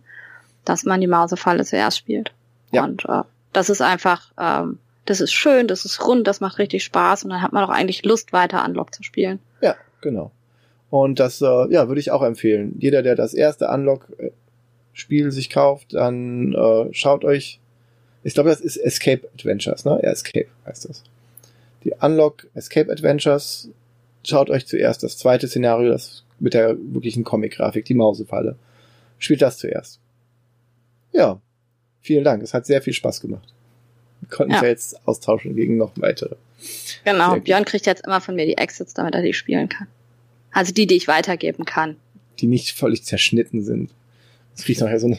dass 0.65 0.85
man 0.85 1.01
die 1.01 1.07
Mausefalle 1.07 1.65
zuerst 1.65 1.99
spielt. 1.99 2.31
Ja. 2.71 2.83
Und 2.83 3.05
äh, 3.05 3.21
das 3.51 3.69
ist 3.69 3.81
einfach, 3.81 4.31
ähm, 4.39 4.79
das 5.05 5.21
ist 5.21 5.33
schön, 5.33 5.67
das 5.67 5.85
ist 5.85 6.03
rund, 6.03 6.27
das 6.27 6.39
macht 6.39 6.57
richtig 6.57 6.83
Spaß 6.83 7.25
und 7.25 7.29
dann 7.29 7.41
hat 7.41 7.53
man 7.53 7.63
auch 7.63 7.69
eigentlich 7.69 8.03
Lust, 8.05 8.33
weiter 8.33 8.65
Unlock 8.65 8.95
zu 8.95 9.03
spielen. 9.03 9.39
Genau. 10.03 10.31
Und 10.89 11.19
das, 11.19 11.41
äh, 11.41 11.71
ja, 11.71 11.87
würde 11.87 11.99
ich 11.99 12.11
auch 12.11 12.21
empfehlen. 12.21 12.75
Jeder, 12.77 13.01
der 13.01 13.15
das 13.15 13.33
erste 13.33 13.67
Unlock-Spiel 13.69 15.31
sich 15.31 15.49
kauft, 15.49 15.93
dann 15.93 16.53
äh, 16.53 16.93
schaut 16.93 17.25
euch, 17.25 17.59
ich 18.23 18.35
glaube, 18.35 18.49
das 18.49 18.61
ist 18.61 18.77
Escape 18.77 19.27
Adventures, 19.33 19.85
ne? 19.85 19.99
Ja, 20.03 20.11
Escape 20.11 20.47
heißt 20.67 20.87
das. 20.87 21.03
Die 21.83 21.93
Unlock 21.99 22.47
Escape 22.53 22.91
Adventures, 22.91 23.69
schaut 24.25 24.49
euch 24.49 24.67
zuerst 24.67 25.03
das 25.03 25.17
zweite 25.17 25.47
Szenario, 25.47 25.91
das 25.91 26.23
mit 26.39 26.53
der 26.53 26.77
wirklichen 26.77 27.23
Comic-Grafik, 27.23 27.85
die 27.85 27.95
Mausefalle. 27.95 28.55
Spielt 29.17 29.41
das 29.41 29.57
zuerst. 29.57 29.99
Ja, 31.11 31.39
vielen 32.01 32.23
Dank. 32.23 32.43
Es 32.43 32.53
hat 32.53 32.65
sehr 32.65 32.81
viel 32.81 32.93
Spaß 32.93 33.21
gemacht. 33.21 33.53
Wir 34.21 34.29
konnten 34.29 34.53
ja. 34.53 34.61
ja 34.61 34.67
jetzt 34.67 35.07
austauschen 35.07 35.55
gegen 35.55 35.77
noch 35.77 35.93
weitere. 35.95 36.35
Genau, 37.03 37.39
Björn 37.39 37.65
kriegt 37.65 37.85
jetzt 37.85 38.05
immer 38.05 38.21
von 38.21 38.35
mir 38.35 38.45
die 38.45 38.57
Exits, 38.57 38.93
damit 38.93 39.15
er 39.15 39.21
die 39.21 39.33
spielen 39.33 39.69
kann. 39.69 39.87
Also 40.51 40.73
die, 40.73 40.87
die 40.87 40.95
ich 40.95 41.07
weitergeben 41.07 41.65
kann. 41.65 41.97
Die 42.39 42.47
nicht 42.47 42.71
völlig 42.71 43.03
zerschnitten 43.03 43.63
sind. 43.63 43.91
Das 44.55 44.65
kriegt 44.65 44.81
nachher 44.81 44.99
so 44.99 45.07
eine 45.07 45.17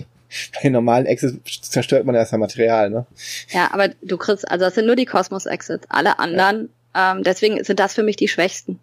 bei 0.62 0.68
normalen 0.68 1.06
Exits 1.06 1.70
zerstört 1.70 2.06
man 2.06 2.14
erst 2.14 2.34
ein 2.34 2.40
Material, 2.40 2.90
ne? 2.90 3.06
Ja, 3.50 3.72
aber 3.72 3.88
du 4.02 4.16
kriegst, 4.16 4.50
also 4.50 4.64
das 4.64 4.74
sind 4.74 4.86
nur 4.86 4.96
die 4.96 5.04
Cosmos-Exits. 5.04 5.86
Alle 5.88 6.18
anderen, 6.18 6.70
ja. 6.94 7.12
ähm, 7.12 7.22
deswegen 7.22 7.62
sind 7.62 7.78
das 7.78 7.94
für 7.94 8.02
mich 8.02 8.16
die 8.16 8.28
schwächsten. 8.28 8.80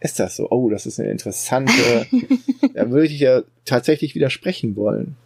Ist 0.00 0.18
das 0.18 0.36
so? 0.36 0.50
Oh, 0.50 0.68
das 0.68 0.86
ist 0.86 1.00
eine 1.00 1.10
interessante. 1.10 2.06
da 2.74 2.90
würde 2.90 3.06
ich 3.06 3.20
ja 3.20 3.42
tatsächlich 3.64 4.14
widersprechen 4.14 4.76
wollen. 4.76 5.16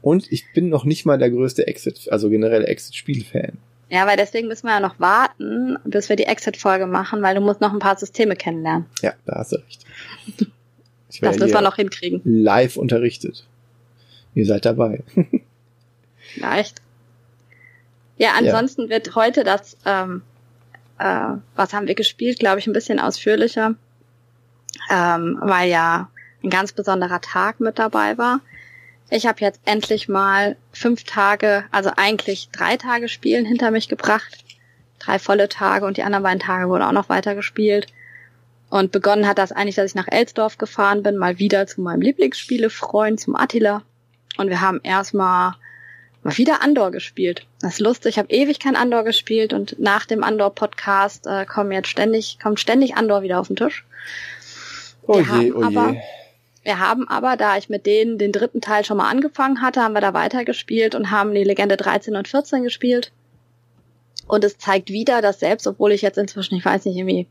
Und 0.00 0.30
ich 0.30 0.52
bin 0.52 0.68
noch 0.68 0.84
nicht 0.84 1.04
mal 1.04 1.18
der 1.18 1.30
größte 1.30 1.66
Exit, 1.66 2.08
also 2.10 2.30
generell 2.30 2.64
Exit-Spiel-Fan. 2.64 3.58
Ja, 3.90 4.06
weil 4.06 4.16
deswegen 4.16 4.48
müssen 4.48 4.66
wir 4.66 4.74
ja 4.74 4.80
noch 4.80 5.00
warten, 5.00 5.78
bis 5.84 6.08
wir 6.08 6.16
die 6.16 6.26
Exit-Folge 6.26 6.86
machen, 6.86 7.22
weil 7.22 7.34
du 7.34 7.40
musst 7.40 7.60
noch 7.60 7.72
ein 7.72 7.78
paar 7.78 7.96
Systeme 7.96 8.36
kennenlernen. 8.36 8.86
Ja, 9.00 9.14
da 9.24 9.36
hast 9.36 9.52
du 9.52 9.56
recht. 9.56 9.86
das 11.20 11.38
müssen 11.38 11.54
wir 11.54 11.60
noch 11.62 11.76
hinkriegen. 11.76 12.20
Live 12.24 12.76
unterrichtet. 12.76 13.46
Ihr 14.34 14.44
seid 14.44 14.66
dabei. 14.66 15.02
Vielleicht. 16.18 16.82
Ja, 18.18 18.32
ansonsten 18.36 18.82
ja. 18.82 18.88
wird 18.90 19.14
heute 19.14 19.42
das, 19.42 19.78
ähm, 19.86 20.22
äh, 20.98 21.36
was 21.54 21.72
haben 21.72 21.86
wir 21.86 21.94
gespielt, 21.94 22.38
glaube 22.38 22.58
ich, 22.58 22.66
ein 22.66 22.72
bisschen 22.74 23.00
ausführlicher, 23.00 23.74
ähm, 24.90 25.38
weil 25.40 25.70
ja 25.70 26.10
ein 26.44 26.50
ganz 26.50 26.72
besonderer 26.72 27.20
Tag 27.20 27.60
mit 27.60 27.78
dabei 27.78 28.18
war. 28.18 28.40
Ich 29.10 29.26
habe 29.26 29.40
jetzt 29.40 29.60
endlich 29.64 30.08
mal 30.08 30.56
fünf 30.72 31.04
Tage, 31.04 31.64
also 31.70 31.90
eigentlich 31.96 32.50
drei 32.52 32.76
Tage 32.76 33.08
Spielen 33.08 33.46
hinter 33.46 33.70
mich 33.70 33.88
gebracht. 33.88 34.44
Drei 34.98 35.18
volle 35.18 35.48
Tage 35.48 35.86
und 35.86 35.96
die 35.96 36.02
anderen 36.02 36.24
beiden 36.24 36.40
Tage 36.40 36.68
wurden 36.68 36.82
auch 36.82 36.92
noch 36.92 37.08
weiter 37.08 37.34
gespielt. 37.34 37.86
Und 38.70 38.92
begonnen 38.92 39.26
hat 39.26 39.38
das 39.38 39.52
eigentlich, 39.52 39.76
dass 39.76 39.90
ich 39.90 39.94
nach 39.94 40.08
Elsdorf 40.08 40.58
gefahren 40.58 41.02
bin, 41.02 41.16
mal 41.16 41.38
wieder 41.38 41.66
zu 41.66 41.80
meinem 41.80 42.02
Lieblingsspielefreund, 42.02 43.18
zum 43.18 43.34
Attila. 43.34 43.82
Und 44.36 44.50
wir 44.50 44.60
haben 44.60 44.80
erstmal 44.82 45.54
mal 46.22 46.36
wieder 46.36 46.62
Andor 46.62 46.90
gespielt. 46.90 47.46
Das 47.60 47.74
ist 47.74 47.80
lustig, 47.80 48.10
ich 48.10 48.18
habe 48.18 48.30
ewig 48.30 48.60
kein 48.60 48.76
Andor 48.76 49.04
gespielt 49.04 49.54
und 49.54 49.78
nach 49.78 50.04
dem 50.04 50.22
Andor-Podcast 50.22 51.26
äh, 51.26 51.46
kommen 51.46 51.72
jetzt 51.72 51.88
ständig, 51.88 52.38
kommt 52.42 52.60
ständig 52.60 52.96
Andor 52.96 53.22
wieder 53.22 53.40
auf 53.40 53.46
den 53.46 53.56
Tisch. 53.56 53.86
Oh 55.06 55.20
je, 55.20 55.52
oh 55.52 55.68
je. 55.68 56.00
Wir 56.68 56.80
haben 56.80 57.08
aber, 57.08 57.38
da 57.38 57.56
ich 57.56 57.70
mit 57.70 57.86
denen 57.86 58.18
den 58.18 58.30
dritten 58.30 58.60
Teil 58.60 58.84
schon 58.84 58.98
mal 58.98 59.08
angefangen 59.08 59.62
hatte, 59.62 59.80
haben 59.80 59.94
wir 59.94 60.02
da 60.02 60.12
weitergespielt 60.12 60.94
und 60.94 61.10
haben 61.10 61.32
die 61.32 61.42
Legende 61.42 61.78
13 61.78 62.14
und 62.14 62.28
14 62.28 62.62
gespielt. 62.62 63.10
Und 64.26 64.44
es 64.44 64.58
zeigt 64.58 64.90
wieder, 64.90 65.22
dass 65.22 65.40
selbst, 65.40 65.66
obwohl 65.66 65.92
ich 65.92 66.02
jetzt 66.02 66.18
inzwischen, 66.18 66.56
ich 66.56 66.64
weiß 66.66 66.84
nicht, 66.84 66.98
irgendwie 66.98 67.26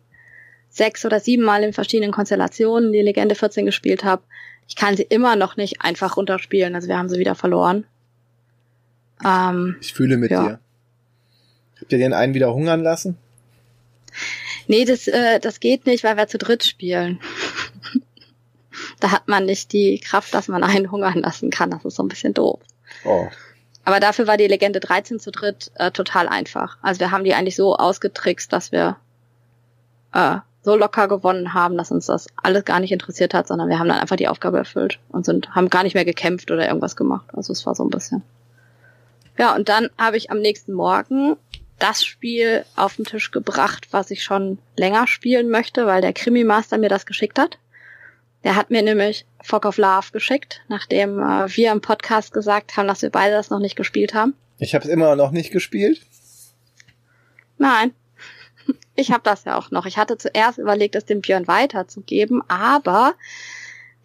sechs 0.71 1.05
oder 1.05 1.19
sieben 1.19 1.43
Mal 1.43 1.61
in 1.61 1.71
verschiedenen 1.71 2.11
Konstellationen 2.11 2.91
die 2.91 3.03
Legende 3.03 3.35
14 3.35 3.67
gespielt 3.67 4.03
habe, 4.03 4.23
ich 4.67 4.75
kann 4.75 4.97
sie 4.97 5.03
immer 5.03 5.35
noch 5.35 5.55
nicht 5.55 5.83
einfach 5.83 6.17
runterspielen. 6.17 6.73
Also 6.73 6.87
wir 6.87 6.97
haben 6.97 7.07
sie 7.07 7.19
wieder 7.19 7.35
verloren. 7.35 7.85
Ähm, 9.23 9.75
ich 9.81 9.93
fühle 9.93 10.17
mit 10.17 10.31
ja. 10.31 10.43
dir. 10.43 10.59
Habt 11.79 11.91
ihr 11.91 11.99
den 11.99 12.13
einen 12.13 12.33
wieder 12.33 12.51
hungern 12.55 12.81
lassen? 12.81 13.19
Nee, 14.65 14.83
das, 14.85 15.07
äh, 15.07 15.39
das 15.39 15.59
geht 15.59 15.85
nicht, 15.85 16.03
weil 16.03 16.17
wir 16.17 16.27
zu 16.27 16.39
dritt 16.39 16.63
spielen. 16.63 17.19
Da 18.99 19.11
hat 19.11 19.27
man 19.27 19.45
nicht 19.45 19.73
die 19.73 19.99
Kraft, 19.99 20.33
dass 20.33 20.47
man 20.47 20.63
einen 20.63 20.91
hungern 20.91 21.19
lassen 21.21 21.49
kann. 21.49 21.71
Das 21.71 21.85
ist 21.85 21.95
so 21.95 22.03
ein 22.03 22.07
bisschen 22.07 22.33
doof. 22.33 22.59
Oh. 23.05 23.27
Aber 23.85 23.99
dafür 23.99 24.27
war 24.27 24.37
die 24.37 24.47
Legende 24.47 24.79
13 24.79 25.19
zu 25.19 25.31
dritt 25.31 25.71
äh, 25.75 25.91
total 25.91 26.27
einfach. 26.27 26.77
Also 26.81 26.99
wir 26.99 27.11
haben 27.11 27.23
die 27.23 27.33
eigentlich 27.33 27.55
so 27.55 27.75
ausgetrickst, 27.75 28.51
dass 28.51 28.71
wir 28.71 28.97
äh, 30.13 30.37
so 30.61 30.75
locker 30.75 31.07
gewonnen 31.07 31.53
haben, 31.53 31.77
dass 31.77 31.91
uns 31.91 32.07
das 32.07 32.27
alles 32.43 32.65
gar 32.65 32.81
nicht 32.81 32.91
interessiert 32.91 33.33
hat, 33.33 33.47
sondern 33.47 33.69
wir 33.69 33.79
haben 33.79 33.87
dann 33.87 33.99
einfach 33.99 34.17
die 34.17 34.27
Aufgabe 34.27 34.57
erfüllt 34.57 34.99
und 35.09 35.25
sind, 35.25 35.55
haben 35.55 35.69
gar 35.69 35.83
nicht 35.83 35.93
mehr 35.93 36.03
gekämpft 36.03 36.51
oder 36.51 36.67
irgendwas 36.67 36.97
gemacht. 36.97 37.27
Also 37.33 37.53
es 37.53 37.65
war 37.65 37.75
so 37.75 37.85
ein 37.85 37.89
bisschen. 37.89 38.23
Ja, 39.37 39.55
und 39.55 39.69
dann 39.69 39.89
habe 39.97 40.17
ich 40.17 40.31
am 40.31 40.39
nächsten 40.39 40.73
Morgen 40.73 41.37
das 41.79 42.03
Spiel 42.03 42.65
auf 42.75 42.95
den 42.95 43.05
Tisch 43.05 43.31
gebracht, 43.31 43.87
was 43.91 44.11
ich 44.11 44.23
schon 44.23 44.57
länger 44.75 45.07
spielen 45.07 45.49
möchte, 45.49 45.85
weil 45.85 46.01
der 46.01 46.11
Krimi-Master 46.11 46.77
mir 46.77 46.89
das 46.89 47.05
geschickt 47.05 47.39
hat. 47.39 47.57
Der 48.47 48.55
hat 48.55 48.71
mir 48.71 48.81
nämlich 48.81 49.25
Fog 49.43 49.65
of 49.65 49.75
Love 49.75 50.13
geschickt, 50.13 50.61
nachdem 50.69 51.19
äh, 51.19 51.53
wir 51.53 51.69
im 51.69 51.81
Podcast 51.81 52.31
gesagt 52.31 52.77
haben, 52.77 52.87
dass 52.87 53.01
wir 53.01 53.09
beide 53.09 53.33
das 53.33 53.49
noch 53.49 53.59
nicht 53.59 53.75
gespielt 53.75 54.13
haben. 54.13 54.35
Ich 54.57 54.73
habe 54.73 54.85
es 54.85 54.89
immer 54.89 55.17
noch 55.17 55.31
nicht 55.31 55.51
gespielt. 55.51 55.99
Nein, 57.57 57.91
ich 58.95 59.11
habe 59.11 59.23
das 59.25 59.43
ja 59.43 59.57
auch 59.57 59.69
noch. 59.71 59.85
Ich 59.85 59.97
hatte 59.97 60.17
zuerst 60.17 60.59
überlegt, 60.59 60.95
es 60.95 61.03
dem 61.03 61.19
Björn 61.19 61.45
weiterzugeben, 61.49 62.41
aber 62.47 63.15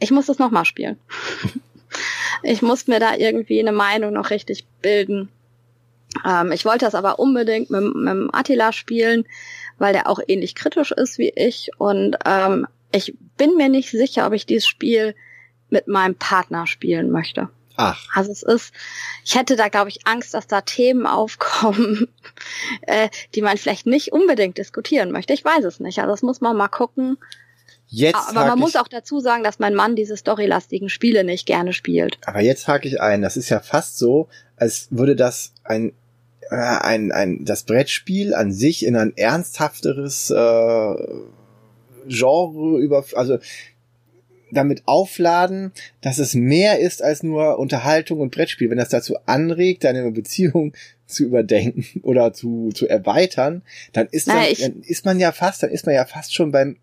ich 0.00 0.10
muss 0.10 0.28
es 0.28 0.40
nochmal 0.40 0.64
spielen. 0.64 0.98
ich 2.42 2.62
muss 2.62 2.88
mir 2.88 2.98
da 2.98 3.14
irgendwie 3.14 3.60
eine 3.60 3.70
Meinung 3.70 4.12
noch 4.12 4.30
richtig 4.30 4.66
bilden. 4.80 5.28
Ähm, 6.26 6.50
ich 6.50 6.64
wollte 6.64 6.84
das 6.84 6.96
aber 6.96 7.20
unbedingt 7.20 7.70
mit, 7.70 7.94
mit 7.94 8.34
Attila 8.34 8.72
spielen, 8.72 9.24
weil 9.78 9.92
der 9.92 10.08
auch 10.08 10.18
ähnlich 10.26 10.56
kritisch 10.56 10.90
ist 10.90 11.18
wie 11.18 11.32
ich. 11.32 11.70
Und 11.78 12.16
ähm, 12.26 12.66
ich 12.90 13.14
bin 13.42 13.56
mir 13.56 13.68
nicht 13.68 13.90
sicher, 13.90 14.24
ob 14.24 14.34
ich 14.34 14.46
dieses 14.46 14.68
Spiel 14.68 15.16
mit 15.68 15.88
meinem 15.88 16.14
Partner 16.14 16.68
spielen 16.68 17.10
möchte. 17.10 17.48
Ach. 17.74 18.06
Also 18.14 18.30
es 18.30 18.44
ist, 18.44 18.72
ich 19.24 19.34
hätte 19.34 19.56
da, 19.56 19.66
glaube 19.66 19.88
ich, 19.88 20.06
Angst, 20.06 20.32
dass 20.32 20.46
da 20.46 20.60
Themen 20.60 21.06
aufkommen, 21.08 22.06
äh, 22.82 23.08
die 23.34 23.42
man 23.42 23.56
vielleicht 23.56 23.86
nicht 23.86 24.12
unbedingt 24.12 24.58
diskutieren 24.58 25.10
möchte. 25.10 25.32
Ich 25.32 25.44
weiß 25.44 25.64
es 25.64 25.80
nicht. 25.80 25.98
Also 25.98 26.12
das 26.12 26.22
muss 26.22 26.40
man 26.40 26.56
mal 26.56 26.68
gucken. 26.68 27.18
Jetzt 27.88 28.28
aber 28.28 28.46
man 28.46 28.60
muss 28.60 28.76
auch 28.76 28.86
dazu 28.86 29.18
sagen, 29.18 29.42
dass 29.42 29.58
mein 29.58 29.74
Mann 29.74 29.96
diese 29.96 30.16
storylastigen 30.16 30.88
Spiele 30.88 31.24
nicht 31.24 31.44
gerne 31.44 31.72
spielt. 31.72 32.18
Aber 32.24 32.42
jetzt 32.42 32.68
hake 32.68 32.86
ich 32.86 33.00
ein. 33.00 33.22
Das 33.22 33.36
ist 33.36 33.48
ja 33.48 33.58
fast 33.58 33.98
so, 33.98 34.28
als 34.56 34.86
würde 34.90 35.16
das 35.16 35.52
ein 35.64 35.92
äh, 36.48 36.54
ein, 36.54 37.10
ein 37.10 37.44
das 37.44 37.64
Brettspiel 37.64 38.34
an 38.34 38.52
sich 38.52 38.86
in 38.86 38.94
ein 38.94 39.16
ernsthafteres 39.16 40.30
äh, 40.30 40.94
Genre 42.06 42.78
über 42.80 43.04
also 43.14 43.38
damit 44.52 44.82
aufladen, 44.84 45.72
dass 46.02 46.18
es 46.18 46.34
mehr 46.34 46.78
ist 46.78 47.02
als 47.02 47.22
nur 47.22 47.58
Unterhaltung 47.58 48.20
und 48.20 48.30
Brettspiel. 48.30 48.70
Wenn 48.70 48.78
das 48.78 48.90
dazu 48.90 49.16
anregt, 49.26 49.84
deine 49.84 50.10
Beziehung 50.10 50.74
zu 51.06 51.24
überdenken 51.24 52.00
oder 52.02 52.32
zu, 52.32 52.70
zu 52.74 52.86
erweitern, 52.86 53.62
dann 53.92 54.08
ist, 54.10 54.28
naja, 54.28 54.54
dann, 54.60 54.74
dann 54.74 54.82
ist 54.82 55.04
man 55.04 55.18
ja 55.18 55.32
fast, 55.32 55.62
dann 55.62 55.70
ist 55.70 55.86
man 55.86 55.94
ja 55.94 56.04
fast 56.04 56.34
schon 56.34 56.52
beim 56.52 56.76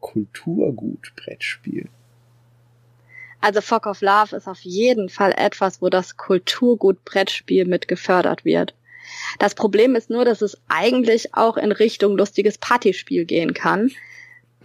Kulturgut 0.00 1.12
Brettspiel. 1.16 1.88
Also 3.40 3.60
Fog 3.60 3.86
of 3.86 4.00
Love 4.02 4.36
ist 4.36 4.46
auf 4.46 4.60
jeden 4.60 5.08
Fall 5.08 5.34
etwas, 5.36 5.82
wo 5.82 5.88
das 5.88 6.16
Kulturgut 6.16 7.04
Brettspiel 7.04 7.64
mit 7.66 7.88
gefördert 7.88 8.44
wird. 8.44 8.74
Das 9.38 9.54
Problem 9.54 9.96
ist 9.96 10.10
nur, 10.10 10.24
dass 10.24 10.42
es 10.42 10.58
eigentlich 10.68 11.34
auch 11.34 11.56
in 11.56 11.72
Richtung 11.72 12.16
lustiges 12.16 12.58
Partyspiel 12.58 13.24
gehen 13.24 13.52
kann. 13.52 13.90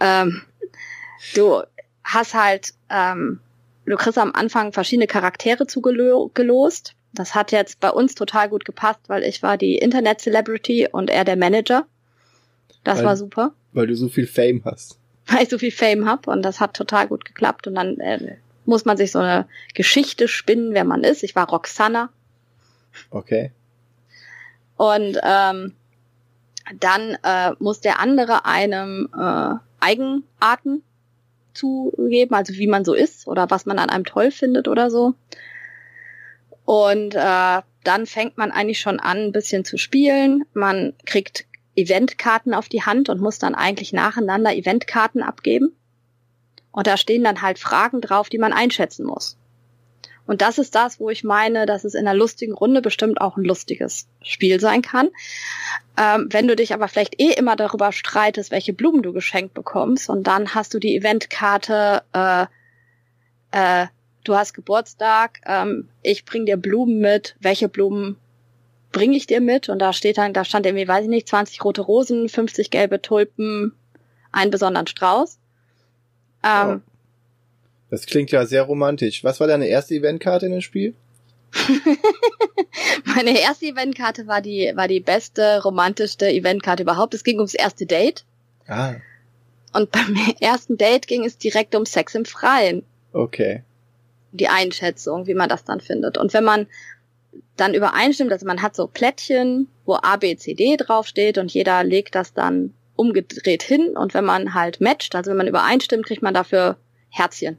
Ähm, 0.00 0.42
du 1.34 1.62
hast 2.04 2.34
halt, 2.34 2.74
ähm, 2.90 3.40
du 3.86 3.96
kriegst 3.96 4.18
am 4.18 4.32
Anfang 4.32 4.72
verschiedene 4.72 5.06
Charaktere 5.06 5.66
zugelost. 5.66 6.94
Das 7.12 7.34
hat 7.34 7.52
jetzt 7.52 7.80
bei 7.80 7.90
uns 7.90 8.14
total 8.14 8.48
gut 8.48 8.64
gepasst, 8.64 9.00
weil 9.08 9.24
ich 9.24 9.42
war 9.42 9.56
die 9.56 9.76
Internet-Celebrity 9.76 10.88
und 10.90 11.10
er 11.10 11.24
der 11.24 11.36
Manager. 11.36 11.86
Das 12.84 12.98
weil, 12.98 13.06
war 13.06 13.16
super. 13.16 13.52
Weil 13.72 13.86
du 13.86 13.96
so 13.96 14.08
viel 14.08 14.26
Fame 14.26 14.62
hast. 14.64 14.98
Weil 15.30 15.42
ich 15.42 15.50
so 15.50 15.58
viel 15.58 15.72
Fame 15.72 16.06
hab 16.06 16.26
und 16.26 16.40
das 16.40 16.58
hat 16.58 16.72
total 16.72 17.06
gut 17.06 17.26
geklappt. 17.26 17.66
Und 17.66 17.74
dann 17.74 18.00
äh, 18.00 18.36
muss 18.64 18.86
man 18.86 18.96
sich 18.96 19.12
so 19.12 19.18
eine 19.18 19.46
Geschichte 19.74 20.26
spinnen, 20.26 20.72
wer 20.72 20.84
man 20.84 21.04
ist. 21.04 21.22
Ich 21.22 21.36
war 21.36 21.50
Roxana. 21.50 22.08
Okay. 23.10 23.52
Und 24.78 25.18
ähm, 25.22 25.74
dann 26.78 27.18
äh, 27.22 27.52
muss 27.58 27.80
der 27.80 28.00
andere 28.00 28.46
einem 28.46 29.08
äh, 29.14 29.54
Eigenarten 29.80 30.82
zugeben, 31.54 32.34
also 32.34 32.54
wie 32.54 32.66
man 32.66 32.84
so 32.84 32.94
ist 32.94 33.26
oder 33.26 33.50
was 33.50 33.66
man 33.66 33.78
an 33.78 33.90
einem 33.90 34.04
toll 34.04 34.30
findet 34.30 34.68
oder 34.68 34.90
so. 34.90 35.14
Und 36.64 37.14
äh, 37.14 37.62
dann 37.84 38.06
fängt 38.06 38.36
man 38.36 38.50
eigentlich 38.50 38.80
schon 38.80 39.00
an, 39.00 39.18
ein 39.18 39.32
bisschen 39.32 39.64
zu 39.64 39.78
spielen. 39.78 40.44
Man 40.52 40.92
kriegt 41.06 41.46
Eventkarten 41.74 42.54
auf 42.54 42.68
die 42.68 42.82
Hand 42.82 43.08
und 43.08 43.20
muss 43.20 43.38
dann 43.38 43.54
eigentlich 43.54 43.92
nacheinander 43.92 44.54
Eventkarten 44.54 45.22
abgeben. 45.22 45.74
Und 46.70 46.86
da 46.86 46.96
stehen 46.96 47.24
dann 47.24 47.40
halt 47.40 47.58
Fragen 47.58 48.00
drauf, 48.00 48.28
die 48.28 48.38
man 48.38 48.52
einschätzen 48.52 49.06
muss. 49.06 49.38
Und 50.28 50.42
das 50.42 50.58
ist 50.58 50.74
das, 50.74 51.00
wo 51.00 51.08
ich 51.08 51.24
meine, 51.24 51.64
dass 51.64 51.84
es 51.84 51.94
in 51.94 52.06
einer 52.06 52.16
lustigen 52.16 52.52
Runde 52.52 52.82
bestimmt 52.82 53.18
auch 53.18 53.38
ein 53.38 53.44
lustiges 53.44 54.08
Spiel 54.20 54.60
sein 54.60 54.82
kann. 54.82 55.08
Ähm, 55.96 56.28
wenn 56.30 56.46
du 56.46 56.54
dich 56.54 56.74
aber 56.74 56.86
vielleicht 56.86 57.18
eh 57.18 57.32
immer 57.32 57.56
darüber 57.56 57.92
streitest, 57.92 58.50
welche 58.50 58.74
Blumen 58.74 59.02
du 59.02 59.14
geschenkt 59.14 59.54
bekommst, 59.54 60.10
und 60.10 60.26
dann 60.26 60.54
hast 60.54 60.74
du 60.74 60.78
die 60.78 60.94
Eventkarte, 60.94 62.02
äh, 62.12 62.44
äh, 63.52 63.86
du 64.24 64.36
hast 64.36 64.52
Geburtstag, 64.52 65.40
ähm, 65.46 65.88
ich 66.02 66.26
bring 66.26 66.44
dir 66.44 66.58
Blumen 66.58 66.98
mit, 66.98 67.34
welche 67.40 67.70
Blumen 67.70 68.18
bringe 68.92 69.16
ich 69.16 69.26
dir 69.26 69.40
mit? 69.40 69.70
Und 69.70 69.78
da 69.78 69.94
steht 69.94 70.18
dann, 70.18 70.34
da 70.34 70.44
stand 70.44 70.66
irgendwie, 70.66 70.86
weiß 70.86 71.04
ich 71.04 71.10
nicht, 71.10 71.26
20 71.26 71.64
rote 71.64 71.80
Rosen, 71.80 72.28
50 72.28 72.70
gelbe 72.70 73.00
Tulpen, 73.00 73.72
einen 74.30 74.50
besonderen 74.50 74.86
Strauß. 74.86 75.38
Ähm. 76.44 76.82
Das 77.90 78.06
klingt 78.06 78.30
ja 78.30 78.44
sehr 78.44 78.62
romantisch. 78.62 79.24
Was 79.24 79.40
war 79.40 79.46
deine 79.46 79.66
erste 79.66 79.94
Eventkarte 79.94 80.46
in 80.46 80.52
dem 80.52 80.60
Spiel? 80.60 80.94
Meine 83.04 83.40
erste 83.40 83.66
Eventkarte 83.66 84.26
war 84.26 84.42
die, 84.42 84.72
war 84.74 84.88
die 84.88 85.00
beste, 85.00 85.62
romantischste 85.62 86.30
Eventkarte 86.30 86.82
überhaupt. 86.82 87.14
Es 87.14 87.24
ging 87.24 87.36
ums 87.36 87.54
erste 87.54 87.86
Date. 87.86 88.24
Ah. 88.66 88.96
Und 89.72 89.90
beim 89.90 90.16
ersten 90.40 90.76
Date 90.76 91.06
ging 91.06 91.24
es 91.24 91.38
direkt 91.38 91.74
um 91.74 91.86
Sex 91.86 92.14
im 92.14 92.26
Freien. 92.26 92.82
Okay. 93.12 93.62
Die 94.32 94.48
Einschätzung, 94.48 95.26
wie 95.26 95.34
man 95.34 95.48
das 95.48 95.64
dann 95.64 95.80
findet. 95.80 96.18
Und 96.18 96.34
wenn 96.34 96.44
man 96.44 96.66
dann 97.56 97.72
übereinstimmt, 97.72 98.32
also 98.32 98.46
man 98.46 98.60
hat 98.60 98.76
so 98.76 98.86
Plättchen, 98.86 99.68
wo 99.86 99.94
A, 99.94 100.16
B, 100.16 100.36
C, 100.36 100.52
D 100.54 100.76
draufsteht 100.76 101.38
und 101.38 101.52
jeder 101.52 101.82
legt 101.84 102.14
das 102.14 102.34
dann 102.34 102.74
umgedreht 102.94 103.62
hin 103.62 103.96
und 103.96 104.12
wenn 104.12 104.24
man 104.24 104.54
halt 104.54 104.80
matcht, 104.80 105.14
also 105.14 105.30
wenn 105.30 105.36
man 105.36 105.46
übereinstimmt, 105.46 106.04
kriegt 106.04 106.22
man 106.22 106.34
dafür 106.34 106.76
Herzchen 107.10 107.58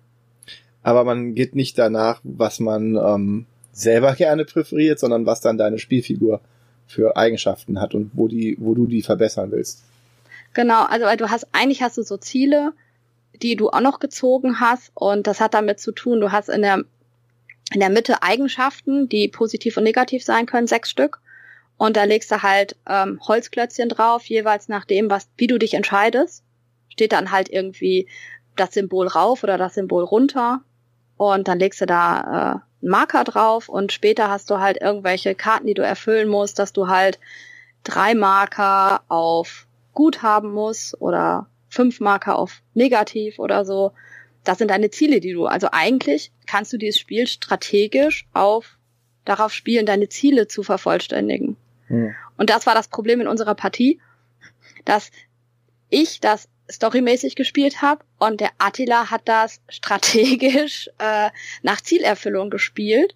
aber 0.84 1.04
man 1.04 1.36
geht 1.36 1.56
nicht 1.56 1.78
danach, 1.78 2.22
was 2.24 2.60
man 2.60 2.96
ähm, 2.96 3.46
selber 3.72 4.14
gerne 4.16 4.46
präferiert, 4.46 5.00
sondern 5.00 5.26
was 5.26 5.42
dann 5.42 5.58
deine 5.58 5.80
Spielfigur 5.80 6.42
für 6.88 7.16
Eigenschaften 7.18 7.80
hat 7.80 7.94
und 7.94 8.12
wo 8.14 8.28
die, 8.28 8.58
wo 8.60 8.74
du 8.74 8.88
die 8.88 9.04
verbessern 9.04 9.52
willst. 9.52 9.84
Genau, 10.54 10.86
also 10.86 11.06
weil 11.06 11.18
du 11.18 11.30
hast, 11.30 11.48
eigentlich 11.52 11.82
hast 11.82 11.98
du 11.98 12.02
so 12.02 12.18
Ziele, 12.18 12.74
die 13.42 13.56
du 13.56 13.70
auch 13.70 13.82
noch 13.82 14.00
gezogen 14.00 14.60
hast 14.60 14.92
und 14.96 15.28
das 15.28 15.40
hat 15.40 15.54
damit 15.54 15.80
zu 15.80 15.92
tun, 15.92 16.20
du 16.20 16.32
hast 16.32 16.50
in 16.50 16.64
der, 16.64 16.84
in 17.72 17.80
der 17.80 17.90
Mitte 17.90 18.24
Eigenschaften, 18.24 19.08
die 19.08 19.28
positiv 19.28 19.78
und 19.78 19.84
negativ 19.84 20.24
sein 20.24 20.46
können, 20.46 20.68
sechs 20.68 20.90
Stück. 20.90 21.22
Und 21.78 21.96
da 21.96 22.04
legst 22.04 22.32
du 22.32 22.42
halt 22.42 22.76
ähm, 22.90 23.22
Holzklötzchen 23.26 23.88
drauf, 23.88 24.26
jeweils 24.26 24.68
nach 24.68 24.84
dem, 24.84 25.10
was, 25.10 25.30
wie 25.38 25.48
du 25.48 25.58
dich 25.58 25.76
entscheidest. 25.76 26.44
Steht 26.90 27.14
dann 27.14 27.32
halt 27.32 27.50
irgendwie 27.50 28.08
das 28.58 28.74
Symbol 28.74 29.08
rauf 29.08 29.44
oder 29.44 29.58
das 29.58 29.76
Symbol 29.76 30.04
runter 30.04 30.62
und 31.20 31.50
dann 31.50 31.60
legst 31.60 31.82
du 31.82 31.86
da 31.86 32.22
äh, 32.22 32.82
einen 32.82 32.92
Marker 32.92 33.26
drauf 33.26 33.68
und 33.68 33.92
später 33.92 34.30
hast 34.30 34.50
du 34.50 34.60
halt 34.60 34.80
irgendwelche 34.80 35.36
Karten, 35.36 35.68
die 35.68 35.74
du 35.74 35.82
erfüllen 35.82 36.30
musst, 36.30 36.60
dass 36.60 36.72
du 36.72 36.88
halt 36.88 37.20
drei 37.84 38.16
Marker 38.16 39.02
auf 39.10 39.68
gut 39.94 40.24
haben 40.24 40.54
musst 40.54 41.00
oder 41.02 41.48
fünf 41.68 42.00
Marker 42.00 42.38
auf 42.38 42.62
negativ 42.74 43.38
oder 43.38 43.66
so. 43.66 43.92
Das 44.46 44.60
sind 44.60 44.72
deine 44.72 44.92
Ziele, 44.92 45.20
die 45.20 45.34
du, 45.34 45.46
also 45.46 45.68
eigentlich 45.74 46.32
kannst 46.48 46.72
du 46.72 46.78
dieses 46.78 46.98
Spiel 46.98 47.28
strategisch 47.28 48.26
auf 48.32 48.78
darauf 49.26 49.52
spielen, 49.52 49.86
deine 49.86 50.08
Ziele 50.08 50.48
zu 50.48 50.64
vervollständigen. 50.64 51.58
Hm. 51.88 52.16
Und 52.38 52.50
das 52.50 52.66
war 52.66 52.76
das 52.76 52.88
Problem 52.88 53.20
in 53.20 53.28
unserer 53.28 53.56
Partie, 53.56 54.00
dass 54.86 55.12
ich 55.90 56.22
das 56.22 56.48
storymäßig 56.70 57.36
gespielt 57.36 57.82
habe 57.82 58.04
und 58.20 58.42
der 58.42 58.52
Attila 58.58 59.10
hat 59.10 59.22
das 59.26 59.62
strategisch 59.70 60.90
äh, 61.00 61.30
nach 61.62 61.82
Zielerfüllung 61.82 62.50
gespielt. 62.50 63.16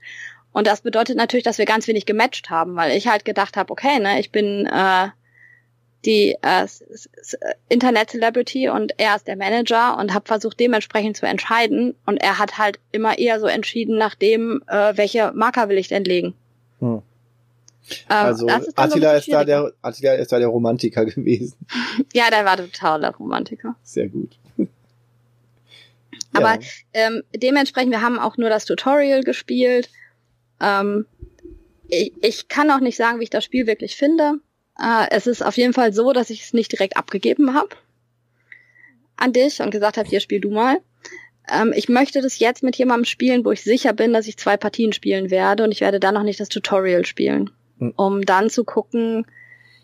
Und 0.51 0.67
das 0.67 0.81
bedeutet 0.81 1.17
natürlich, 1.17 1.43
dass 1.43 1.57
wir 1.57 1.65
ganz 1.65 1.87
wenig 1.87 2.05
gematcht 2.05 2.49
haben, 2.49 2.75
weil 2.75 2.95
ich 2.95 3.07
halt 3.07 3.25
gedacht 3.25 3.57
habe, 3.57 3.71
okay, 3.71 3.99
ne, 3.99 4.19
ich 4.19 4.31
bin 4.31 4.67
äh, 4.67 5.07
die 6.05 6.35
äh, 6.41 6.67
Internet 7.69 8.11
Celebrity 8.11 8.69
und 8.69 8.93
er 8.97 9.15
ist 9.15 9.27
der 9.27 9.35
Manager 9.35 9.97
und 9.97 10.13
habe 10.13 10.27
versucht 10.27 10.59
dementsprechend 10.59 11.17
zu 11.17 11.25
entscheiden 11.25 11.95
und 12.05 12.17
er 12.21 12.39
hat 12.39 12.57
halt 12.57 12.79
immer 12.91 13.17
eher 13.17 13.39
so 13.39 13.47
entschieden 13.47 13.97
nach 13.97 14.15
dem, 14.15 14.63
äh, 14.67 14.95
welche 14.95 15.31
Marker 15.33 15.69
will 15.69 15.77
ich 15.77 15.87
denn 15.87 16.03
legen. 16.03 16.33
Hm. 16.79 17.01
Ähm, 18.09 18.25
also 18.25 18.47
ist 18.47 18.77
Attila, 18.77 19.13
ist 19.13 19.31
da 19.31 19.43
der, 19.43 19.73
Attila 19.81 20.13
ist 20.13 20.31
da 20.31 20.39
der 20.39 20.47
Romantiker 20.47 21.05
gewesen. 21.05 21.57
ja, 22.13 22.29
der 22.29 22.45
war 22.45 22.57
total 22.57 23.01
der 23.01 23.11
Romantiker. 23.11 23.75
Sehr 23.83 24.07
gut. 24.07 24.37
Aber 26.35 26.55
ja. 26.55 26.59
ähm, 26.93 27.23
dementsprechend, 27.35 27.91
wir 27.91 28.01
haben 28.01 28.17
auch 28.17 28.37
nur 28.37 28.49
das 28.49 28.65
Tutorial 28.65 29.23
gespielt. 29.23 29.89
Ähm, 30.59 31.05
ich, 31.87 32.13
ich 32.21 32.47
kann 32.47 32.71
auch 32.71 32.79
nicht 32.79 32.97
sagen, 32.97 33.19
wie 33.19 33.23
ich 33.23 33.29
das 33.29 33.43
Spiel 33.43 33.67
wirklich 33.67 33.95
finde. 33.95 34.39
Äh, 34.79 35.07
es 35.11 35.27
ist 35.27 35.43
auf 35.43 35.57
jeden 35.57 35.73
Fall 35.73 35.93
so, 35.93 36.11
dass 36.11 36.29
ich 36.31 36.41
es 36.41 36.53
nicht 36.53 36.71
direkt 36.71 36.97
abgegeben 36.97 37.53
habe 37.53 37.75
an 39.15 39.31
dich 39.31 39.61
und 39.61 39.71
gesagt 39.71 39.97
habe, 39.97 40.09
hier 40.09 40.19
spiel 40.19 40.41
du 40.41 40.49
mal. 40.49 40.79
Ähm, 41.51 41.73
ich 41.75 41.89
möchte 41.89 42.21
das 42.21 42.39
jetzt 42.39 42.63
mit 42.63 42.75
jemandem 42.77 43.05
spielen, 43.05 43.45
wo 43.45 43.51
ich 43.51 43.61
sicher 43.61 43.93
bin, 43.93 44.13
dass 44.13 44.27
ich 44.27 44.37
zwei 44.37 44.57
Partien 44.57 44.93
spielen 44.93 45.29
werde 45.29 45.63
und 45.63 45.71
ich 45.71 45.81
werde 45.81 45.99
dann 45.99 46.15
noch 46.15 46.23
nicht 46.23 46.39
das 46.39 46.49
Tutorial 46.49 47.05
spielen. 47.05 47.51
Um 47.79 48.25
dann 48.25 48.49
zu 48.49 48.63
gucken, 48.63 49.25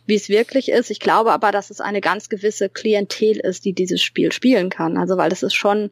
wie 0.05 0.15
es 0.15 0.29
wirklich 0.29 0.69
ist. 0.69 0.89
Ich 0.89 1.00
glaube 1.00 1.31
aber, 1.31 1.51
dass 1.51 1.69
es 1.69 1.81
eine 1.81 2.01
ganz 2.01 2.29
gewisse 2.29 2.67
Klientel 2.67 3.38
ist, 3.38 3.65
die 3.65 3.74
dieses 3.74 4.01
Spiel 4.01 4.31
spielen 4.31 4.69
kann. 4.69 4.98
Also 4.98 5.17
weil 5.17 5.29
das 5.29 5.43
ist 5.43 5.53
schon, 5.53 5.91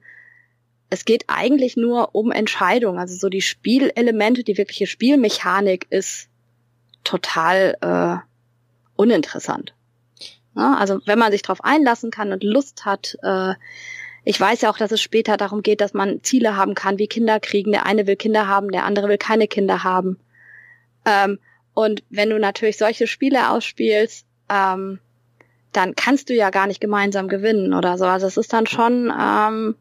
es 0.90 1.06
geht 1.06 1.26
eigentlich 1.28 1.78
nur 1.78 2.16
um 2.16 2.32
Entscheidungen. 2.32 2.98
Also 2.98 3.16
so 3.16 3.30
die 3.30 3.42
Spielelemente, 3.42 4.44
die 4.44 4.58
wirkliche 4.58 4.88
Spielmechanik 4.88 5.86
ist 5.92 6.30
total 7.04 7.78
äh, 7.82 8.18
uninteressant. 8.96 9.74
Ja, 10.56 10.76
also 10.76 11.00
wenn 11.06 11.20
man 11.20 11.32
sich 11.32 11.44
darauf 11.44 11.64
einlassen 11.64 12.10
kann 12.10 12.34
und 12.34 12.44
Lust 12.44 12.86
hat, 12.86 13.18
äh, 13.22 13.54
ich 14.24 14.42
weiß 14.42 14.62
ja 14.62 14.72
auch, 14.72 14.78
dass 14.78 14.92
es 14.92 15.00
später 15.00 15.38
darum 15.38 15.62
geht, 15.62 15.80
dass 15.80 15.94
man 15.94 16.22
Ziele 16.24 16.58
haben 16.58 16.74
kann, 16.74 16.98
wie 16.98 17.08
Kinder 17.08 17.40
kriegen. 17.40 17.72
Der 17.72 17.86
eine 17.86 18.08
will 18.08 18.18
Kinder 18.18 18.48
haben, 18.48 18.72
der 18.72 18.84
andere 18.84 19.08
will 19.08 19.18
keine 19.18 19.48
Kinder 19.48 19.84
haben. 19.84 20.20
Ähm, 21.06 21.40
und 21.78 22.04
wenn 22.10 22.32
du 22.32 22.40
natürlich 22.40 22.80
solche 22.80 23.06
Spiele 23.06 23.52
ausspielst, 23.52 24.26
ähm, 24.50 24.98
dann 25.74 25.94
kannst 25.94 26.28
du 26.28 26.34
ja 26.34 26.50
gar 26.50 26.66
nicht 26.66 26.82
gemeinsam 26.82 27.28
gewinnen 27.28 27.76
oder 27.76 28.00
so. 28.00 28.06
Also 28.06 28.26
es 28.26 28.36
ist 28.36 28.52
dann 28.52 28.66
schon. 28.66 29.14
Ähm, 29.16 29.76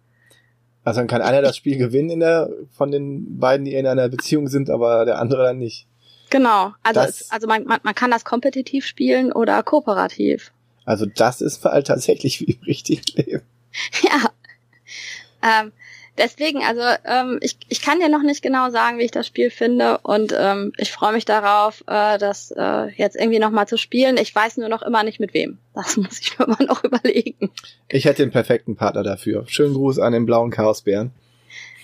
also 0.84 1.00
dann 1.00 1.06
kann 1.06 1.22
einer 1.22 1.40
das 1.40 1.56
Spiel 1.56 1.78
gewinnen 1.78 2.10
in 2.10 2.20
der, 2.20 2.50
von 2.70 2.90
den 2.90 3.38
beiden, 3.38 3.64
die 3.64 3.72
in 3.72 3.86
einer 3.86 4.10
Beziehung 4.10 4.48
sind, 4.48 4.68
aber 4.68 5.06
der 5.06 5.18
andere 5.18 5.44
dann 5.44 5.56
nicht. 5.56 5.86
Genau, 6.28 6.74
also, 6.82 7.00
es, 7.00 7.30
also 7.30 7.46
man, 7.46 7.64
man, 7.64 7.80
man 7.82 7.94
kann 7.94 8.10
das 8.10 8.26
kompetitiv 8.26 8.84
spielen 8.84 9.32
oder 9.32 9.62
kooperativ. 9.62 10.52
Also 10.84 11.06
das 11.06 11.40
ist 11.40 11.64
halt 11.64 11.86
tatsächlich 11.86 12.42
wie 12.42 12.52
im 12.52 12.62
richtigen 12.64 13.04
Leben. 13.14 13.42
Ja. 14.02 14.30
Ähm, 15.42 15.72
deswegen, 16.18 16.62
also 16.62 16.82
ähm, 17.04 17.38
ich, 17.40 17.58
ich 17.68 17.82
kann 17.82 18.00
dir 18.00 18.08
noch 18.08 18.22
nicht 18.22 18.42
genau 18.42 18.70
sagen, 18.70 18.98
wie 18.98 19.04
ich 19.04 19.10
das 19.10 19.26
Spiel 19.26 19.50
finde 19.50 19.98
und 19.98 20.34
ähm, 20.38 20.72
ich 20.76 20.92
freue 20.92 21.12
mich 21.12 21.24
darauf, 21.24 21.82
äh, 21.86 22.18
das 22.18 22.50
äh, 22.50 22.88
jetzt 22.96 23.16
irgendwie 23.16 23.38
nochmal 23.38 23.68
zu 23.68 23.76
spielen. 23.76 24.16
Ich 24.16 24.34
weiß 24.34 24.56
nur 24.58 24.68
noch 24.68 24.82
immer 24.82 25.02
nicht 25.02 25.20
mit 25.20 25.34
wem. 25.34 25.58
Das 25.76 25.98
muss 25.98 26.20
ich 26.20 26.38
mir 26.38 26.46
mal 26.46 26.64
noch 26.64 26.84
überlegen. 26.84 27.50
Ich 27.88 28.06
hätte 28.06 28.22
den 28.22 28.30
perfekten 28.30 28.76
Partner 28.76 29.02
dafür. 29.02 29.44
Schönen 29.46 29.74
Gruß 29.74 29.98
an 29.98 30.14
den 30.14 30.24
blauen 30.24 30.50
Chaosbären. 30.50 31.12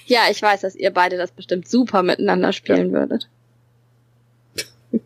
Ja, 0.06 0.22
ich 0.30 0.40
weiß, 0.40 0.62
dass 0.62 0.74
ihr 0.74 0.90
beide 0.90 1.18
das 1.18 1.30
bestimmt 1.30 1.68
super 1.68 2.02
miteinander 2.02 2.52
spielen 2.52 2.92
ja. 2.92 2.92
würdet. 2.92 3.28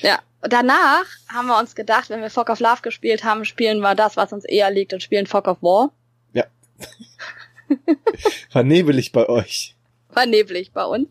Ja. 0.00 0.18
Danach 0.42 1.04
haben 1.28 1.46
wir 1.46 1.58
uns 1.58 1.76
gedacht, 1.76 2.10
wenn 2.10 2.20
wir 2.20 2.30
Fog 2.30 2.50
of 2.50 2.58
Love 2.58 2.82
gespielt 2.82 3.22
haben, 3.22 3.44
spielen 3.44 3.78
wir 3.78 3.94
das, 3.94 4.16
was 4.16 4.32
uns 4.32 4.44
eher 4.44 4.72
liegt 4.72 4.92
und 4.92 5.00
spielen 5.00 5.26
Fog 5.26 5.46
of 5.46 5.62
War. 5.62 5.92
Ja. 6.32 6.44
War 8.52 8.62
nebelig 8.62 9.12
bei 9.12 9.28
euch. 9.28 9.76
War 10.10 10.26
nebelig 10.26 10.72
bei 10.72 10.84
uns. 10.84 11.08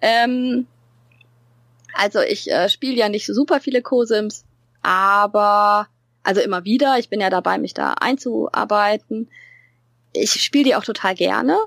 Ähm, 0.00 0.66
also 1.94 2.20
ich 2.20 2.50
äh, 2.50 2.68
spiele 2.68 2.96
ja 2.96 3.08
nicht 3.08 3.26
so 3.26 3.34
super 3.34 3.60
viele 3.60 3.82
Co-Sims, 3.82 4.44
aber 4.82 5.88
also 6.22 6.40
immer 6.40 6.64
wieder. 6.64 6.98
Ich 6.98 7.08
bin 7.08 7.20
ja 7.20 7.30
dabei, 7.30 7.58
mich 7.58 7.74
da 7.74 7.94
einzuarbeiten. 7.94 9.28
Ich 10.12 10.32
spiele 10.32 10.64
die 10.64 10.74
auch 10.74 10.84
total 10.84 11.14
gerne, 11.14 11.58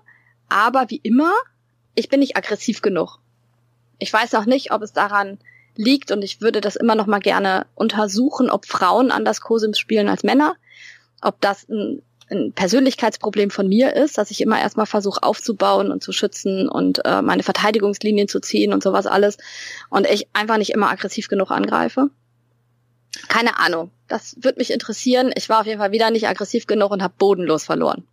aber 0.49 0.89
wie 0.89 1.01
immer, 1.03 1.34
ich 1.95 2.10
bin 2.10 2.19
nicht 2.19 2.38
aggressiv 2.38 2.81
genug. 2.81 3.19
Ich 3.99 4.12
weiß 4.13 4.36
auch 4.36 4.45
nicht, 4.45 4.71
ob 4.71 4.81
es 4.81 4.93
daran 4.93 5.39
liegt 5.75 6.12
und 6.12 6.23
ich 6.23 6.41
würde 6.41 6.62
das 6.62 6.75
immer 6.75 6.95
noch 6.95 7.08
mal 7.08 7.19
gerne 7.19 7.65
untersuchen, 7.75 8.49
ob 8.49 8.65
Frauen 8.65 9.12
anders 9.12 9.41
Cosims 9.41 9.79
spielen 9.79 10.10
als 10.10 10.23
Männer, 10.23 10.55
ob 11.21 11.39
das 11.41 11.67
ein, 11.69 12.01
ein 12.29 12.51
Persönlichkeitsproblem 12.53 13.51
von 13.51 13.67
mir 13.67 13.95
ist, 13.95 14.17
dass 14.17 14.31
ich 14.31 14.41
immer 14.41 14.59
erstmal 14.59 14.85
versuche 14.85 15.23
aufzubauen 15.23 15.91
und 15.91 16.03
zu 16.03 16.11
schützen 16.11 16.67
und 16.67 17.03
äh, 17.05 17.21
meine 17.21 17.43
Verteidigungslinien 17.43 18.27
zu 18.27 18.39
ziehen 18.39 18.73
und 18.73 18.83
sowas 18.83 19.07
alles 19.07 19.37
und 19.89 20.07
ich 20.07 20.27
einfach 20.33 20.57
nicht 20.57 20.71
immer 20.71 20.89
aggressiv 20.89 21.29
genug 21.29 21.51
angreife. 21.51 22.09
Keine 23.27 23.59
Ahnung. 23.59 23.91
Das 24.07 24.35
wird 24.41 24.57
mich 24.57 24.71
interessieren. 24.71 25.31
Ich 25.35 25.49
war 25.49 25.61
auf 25.61 25.65
jeden 25.65 25.79
Fall 25.79 25.91
wieder 25.91 26.11
nicht 26.11 26.27
aggressiv 26.27 26.67
genug 26.67 26.91
und 26.91 27.01
habe 27.01 27.13
bodenlos 27.17 27.63
verloren. 27.63 28.05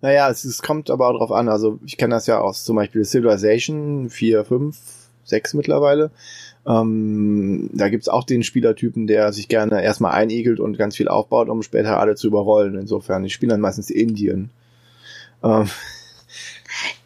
Naja, 0.00 0.28
es, 0.30 0.44
es 0.44 0.62
kommt 0.62 0.90
aber 0.90 1.08
auch 1.08 1.18
drauf 1.18 1.32
an. 1.32 1.48
Also 1.48 1.80
ich 1.84 1.96
kenne 1.96 2.14
das 2.14 2.26
ja 2.26 2.40
aus 2.40 2.64
zum 2.64 2.76
Beispiel 2.76 3.04
Civilization 3.04 4.10
4, 4.10 4.44
5, 4.44 4.76
6 5.24 5.54
mittlerweile. 5.54 6.10
Ähm, 6.66 7.70
da 7.72 7.88
gibt's 7.88 8.08
auch 8.08 8.24
den 8.24 8.42
Spielertypen, 8.42 9.06
der 9.06 9.32
sich 9.32 9.48
gerne 9.48 9.82
erstmal 9.82 10.12
einigelt 10.12 10.58
und 10.58 10.76
ganz 10.76 10.96
viel 10.96 11.08
aufbaut, 11.08 11.48
um 11.48 11.62
später 11.62 12.00
alle 12.00 12.16
zu 12.16 12.26
überrollen. 12.26 12.76
Insofern, 12.76 13.24
ich 13.24 13.32
spiele 13.32 13.52
dann 13.52 13.60
meistens 13.60 13.88
Indien. 13.88 14.50
Ähm, 15.44 15.70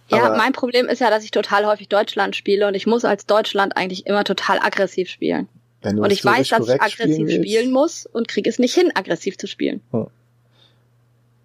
ja, 0.09 0.35
mein 0.37 0.53
Problem 0.53 0.87
ist 0.87 1.01
ja, 1.01 1.11
dass 1.11 1.25
ich 1.25 1.31
total 1.31 1.67
häufig 1.67 1.89
Deutschland 1.89 2.35
spiele 2.37 2.67
und 2.67 2.75
ich 2.75 2.87
muss 2.87 3.05
als 3.05 3.27
Deutschland 3.27 3.77
eigentlich 3.77 4.07
immer 4.07 4.25
total 4.25 4.59
aggressiv 4.59 5.09
spielen. 5.09 5.49
und 5.83 6.11
ich 6.11 6.25
weiß, 6.25 6.49
dass 6.49 6.69
ich 6.69 6.81
aggressiv 6.81 7.29
spielen, 7.29 7.45
spielen 7.45 7.73
muss 7.73 8.07
und 8.07 8.29
kriege 8.29 8.49
es 8.49 8.59
nicht 8.59 8.75
hin, 8.75 8.91
aggressiv 8.95 9.37
zu 9.37 9.47
spielen. 9.47 9.83
Hm. 9.91 10.07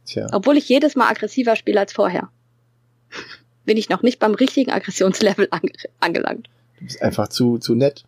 Tja. 0.06 0.28
Obwohl 0.32 0.58
ich 0.58 0.70
jedes 0.70 0.96
Mal 0.96 1.10
aggressiver 1.10 1.56
spiele 1.56 1.80
als 1.80 1.92
vorher. 1.92 2.30
Bin 3.66 3.78
ich 3.78 3.90
noch 3.90 4.04
nicht 4.04 4.20
beim 4.20 4.36
richtigen 4.36 4.72
Aggressionslevel 4.72 5.48
ange 5.52 5.72
angelangt. 6.00 6.48
Du 6.80 6.86
bist 6.86 7.02
einfach 7.02 7.28
zu, 7.28 7.58
zu 7.58 7.76
nett. 7.76 8.04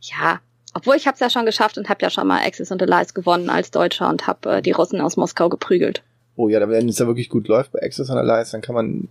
Ja, 0.00 0.40
obwohl 0.74 0.96
ich 0.96 1.06
habe 1.06 1.14
es 1.14 1.20
ja 1.20 1.30
schon 1.30 1.46
geschafft 1.46 1.78
und 1.78 1.88
habe 1.88 2.02
ja 2.02 2.10
schon 2.10 2.26
mal 2.26 2.44
Access 2.44 2.72
and 2.72 2.82
Allies 2.82 3.14
gewonnen 3.14 3.50
als 3.50 3.70
Deutscher 3.70 4.08
und 4.08 4.26
habe 4.26 4.56
äh, 4.56 4.62
die 4.62 4.72
Russen 4.72 5.00
aus 5.00 5.16
Moskau 5.16 5.48
geprügelt. 5.48 6.02
Oh 6.34 6.48
ja, 6.48 6.66
wenn 6.66 6.88
es 6.88 6.98
ja 6.98 7.06
wirklich 7.06 7.28
gut 7.28 7.46
läuft 7.46 7.72
bei 7.72 7.82
Access 7.82 8.08
and 8.08 8.18
Allies, 8.18 8.50
dann 8.50 8.62
kann 8.62 8.74
man 8.74 9.08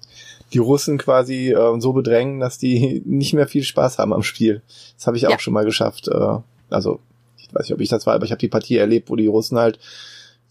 die 0.53 0.57
Russen 0.57 0.97
quasi 0.97 1.51
äh, 1.51 1.79
so 1.79 1.93
bedrängen, 1.93 2.39
dass 2.39 2.57
die 2.57 3.01
nicht 3.05 3.33
mehr 3.33 3.47
viel 3.47 3.63
Spaß 3.63 3.99
haben 3.99 4.13
am 4.13 4.23
Spiel. 4.23 4.61
Das 4.97 5.07
habe 5.07 5.17
ich 5.17 5.27
auch 5.27 5.31
ja. 5.31 5.39
schon 5.39 5.53
mal 5.53 5.65
geschafft. 5.65 6.07
Äh, 6.07 6.37
also, 6.71 6.99
ich 7.37 7.53
weiß 7.53 7.63
nicht, 7.63 7.73
ob 7.73 7.81
ich 7.81 7.89
das 7.89 8.07
war, 8.07 8.15
aber 8.15 8.25
ich 8.25 8.31
habe 8.31 8.39
die 8.39 8.47
Partie 8.47 8.77
erlebt, 8.77 9.09
wo 9.09 9.15
die 9.15 9.27
Russen 9.27 9.59
halt, 9.59 9.77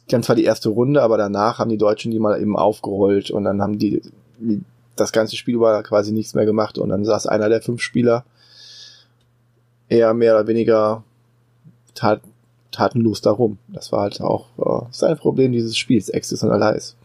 ganz 0.09 0.27
zwar 0.27 0.37
die 0.37 0.45
erste 0.45 0.69
Runde, 0.69 1.03
aber 1.03 1.17
danach 1.17 1.59
haben 1.59 1.71
die 1.71 1.79
Deutschen 1.79 2.11
die 2.13 2.19
mal 2.19 2.41
eben 2.41 2.57
aufgerollt 2.57 3.31
und 3.31 3.45
dann 3.45 3.63
haben 3.63 3.79
die 3.79 4.03
das 5.01 5.13
ganze 5.13 5.37
Spiel 5.37 5.55
über 5.55 5.83
quasi 5.83 6.13
nichts 6.13 6.35
mehr 6.35 6.45
gemacht 6.45 6.79
und 6.79 6.91
dann 6.91 7.05
saß 7.05 7.27
einer 7.27 7.49
der 7.49 7.63
fünf 7.63 7.81
Spieler 7.81 8.25
eher 9.89 10.15
mehr 10.15 10.35
oder 10.35 10.47
weniger 10.47 11.03
tat, 11.95 12.21
tatenlos 12.71 13.21
darum. 13.21 13.59
Das 13.69 13.93
war 13.93 14.03
halt 14.03 14.21
auch 14.21 14.47
äh, 14.59 14.87
sein 14.91 15.17
Problem 15.17 15.53
dieses 15.53 15.77
Spiels, 15.77 16.13
Access 16.13 16.45
and 16.45 16.53
Allies. 16.53 16.97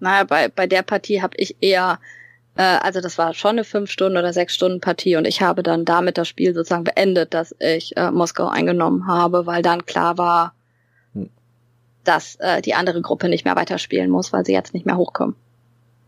Naja, 0.00 0.24
bei, 0.24 0.48
bei 0.48 0.66
der 0.66 0.82
Partie 0.82 1.22
habe 1.22 1.34
ich 1.36 1.56
eher, 1.60 1.98
äh, 2.56 2.62
also 2.62 3.00
das 3.00 3.18
war 3.18 3.34
schon 3.34 3.52
eine 3.52 3.64
fünf 3.64 3.90
Stunden 3.90 4.18
oder 4.18 4.32
sechs 4.32 4.54
Stunden 4.54 4.80
Partie 4.80 5.16
und 5.16 5.26
ich 5.26 5.42
habe 5.42 5.62
dann 5.62 5.84
damit 5.84 6.18
das 6.18 6.28
Spiel 6.28 6.54
sozusagen 6.54 6.84
beendet, 6.84 7.34
dass 7.34 7.54
ich 7.58 7.96
äh, 7.96 8.10
Moskau 8.10 8.48
eingenommen 8.48 9.06
habe, 9.06 9.46
weil 9.46 9.62
dann 9.62 9.86
klar 9.86 10.18
war, 10.18 10.54
hm. 11.14 11.30
dass 12.04 12.36
äh, 12.36 12.60
die 12.62 12.74
andere 12.74 13.00
Gruppe 13.00 13.28
nicht 13.28 13.44
mehr 13.44 13.56
weiterspielen 13.56 14.10
muss, 14.10 14.32
weil 14.32 14.44
sie 14.44 14.52
jetzt 14.52 14.74
nicht 14.74 14.86
mehr 14.86 14.96
hochkommen 14.96 15.36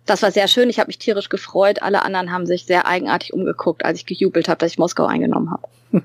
das 0.07 0.23
war 0.23 0.33
sehr 0.33 0.49
schön. 0.49 0.69
Ich 0.69 0.79
habe 0.79 0.89
mich 0.89 0.99
tierisch 0.99 1.29
gefreut. 1.29 1.83
Alle 1.83 2.03
anderen 2.03 2.33
haben 2.33 2.47
sich 2.47 2.65
sehr 2.65 2.87
eigenartig 2.87 3.33
umgeguckt, 3.33 3.85
als 3.85 4.01
ich 4.01 4.07
gejubelt 4.07 4.49
habe, 4.49 4.59
dass 4.59 4.73
ich 4.73 4.79
Moskau 4.79 5.07
eingenommen 5.07 5.51
habe. 5.51 5.69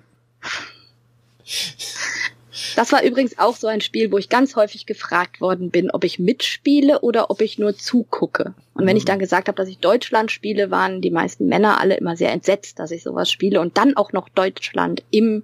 Das 2.75 2.91
war 2.91 3.03
übrigens 3.03 3.39
auch 3.39 3.55
so 3.55 3.65
ein 3.65 3.81
Spiel, 3.81 4.11
wo 4.11 4.19
ich 4.19 4.29
ganz 4.29 4.55
häufig 4.55 4.85
gefragt 4.85 5.41
worden 5.41 5.71
bin, 5.71 5.89
ob 5.89 6.03
ich 6.03 6.19
mitspiele 6.19 6.99
oder 7.01 7.31
ob 7.31 7.41
ich 7.41 7.57
nur 7.57 7.75
zugucke. 7.75 8.53
Und 8.75 8.85
wenn 8.85 8.95
ich 8.95 9.03
mhm. 9.03 9.07
dann 9.07 9.19
gesagt 9.19 9.47
habe, 9.47 9.55
dass 9.55 9.67
ich 9.67 9.79
Deutschland 9.79 10.31
spiele, 10.31 10.69
waren 10.69 11.01
die 11.01 11.09
meisten 11.09 11.47
Männer 11.47 11.79
alle 11.79 11.97
immer 11.97 12.15
sehr 12.15 12.31
entsetzt, 12.31 12.77
dass 12.77 12.91
ich 12.91 13.01
sowas 13.01 13.31
spiele. 13.31 13.61
Und 13.61 13.77
dann 13.79 13.97
auch 13.97 14.11
noch 14.11 14.29
Deutschland 14.29 15.03
im 15.09 15.41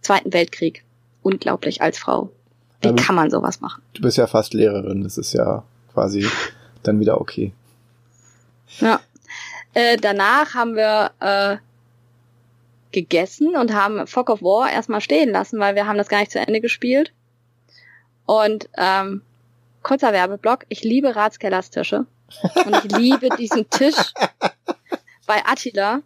Zweiten 0.00 0.32
Weltkrieg. 0.32 0.84
Unglaublich 1.22 1.82
als 1.82 1.98
Frau. 1.98 2.30
Wie 2.80 2.94
kann 2.94 3.14
man 3.14 3.30
sowas 3.30 3.60
machen? 3.60 3.82
Du 3.92 4.02
bist 4.02 4.16
ja 4.16 4.26
fast 4.26 4.54
Lehrerin. 4.54 5.02
Das 5.02 5.18
ist 5.18 5.34
ja 5.34 5.64
quasi 5.92 6.26
dann 6.82 7.00
wieder 7.00 7.20
okay. 7.20 7.52
Ja. 8.80 9.00
Äh, 9.74 9.96
danach 9.96 10.54
haben 10.54 10.76
wir 10.76 11.10
äh, 11.20 11.56
gegessen 12.92 13.56
und 13.56 13.72
haben 13.72 14.06
Fog 14.06 14.30
of 14.30 14.42
War 14.42 14.70
erstmal 14.70 15.00
stehen 15.00 15.30
lassen, 15.30 15.58
weil 15.58 15.74
wir 15.74 15.86
haben 15.86 15.98
das 15.98 16.08
gar 16.08 16.20
nicht 16.20 16.32
zu 16.32 16.38
Ende 16.38 16.60
gespielt. 16.60 17.12
Und 18.26 18.68
ähm, 18.76 19.22
kurzer 19.82 20.12
Werbeblock, 20.12 20.64
ich 20.68 20.84
liebe 20.84 21.16
Ratskellers 21.16 21.70
Tische. 21.70 22.06
Und 22.66 22.84
ich 22.84 22.96
liebe 22.96 23.28
diesen 23.38 23.70
Tisch 23.70 23.96
bei 25.26 25.44
Attila. 25.46 26.02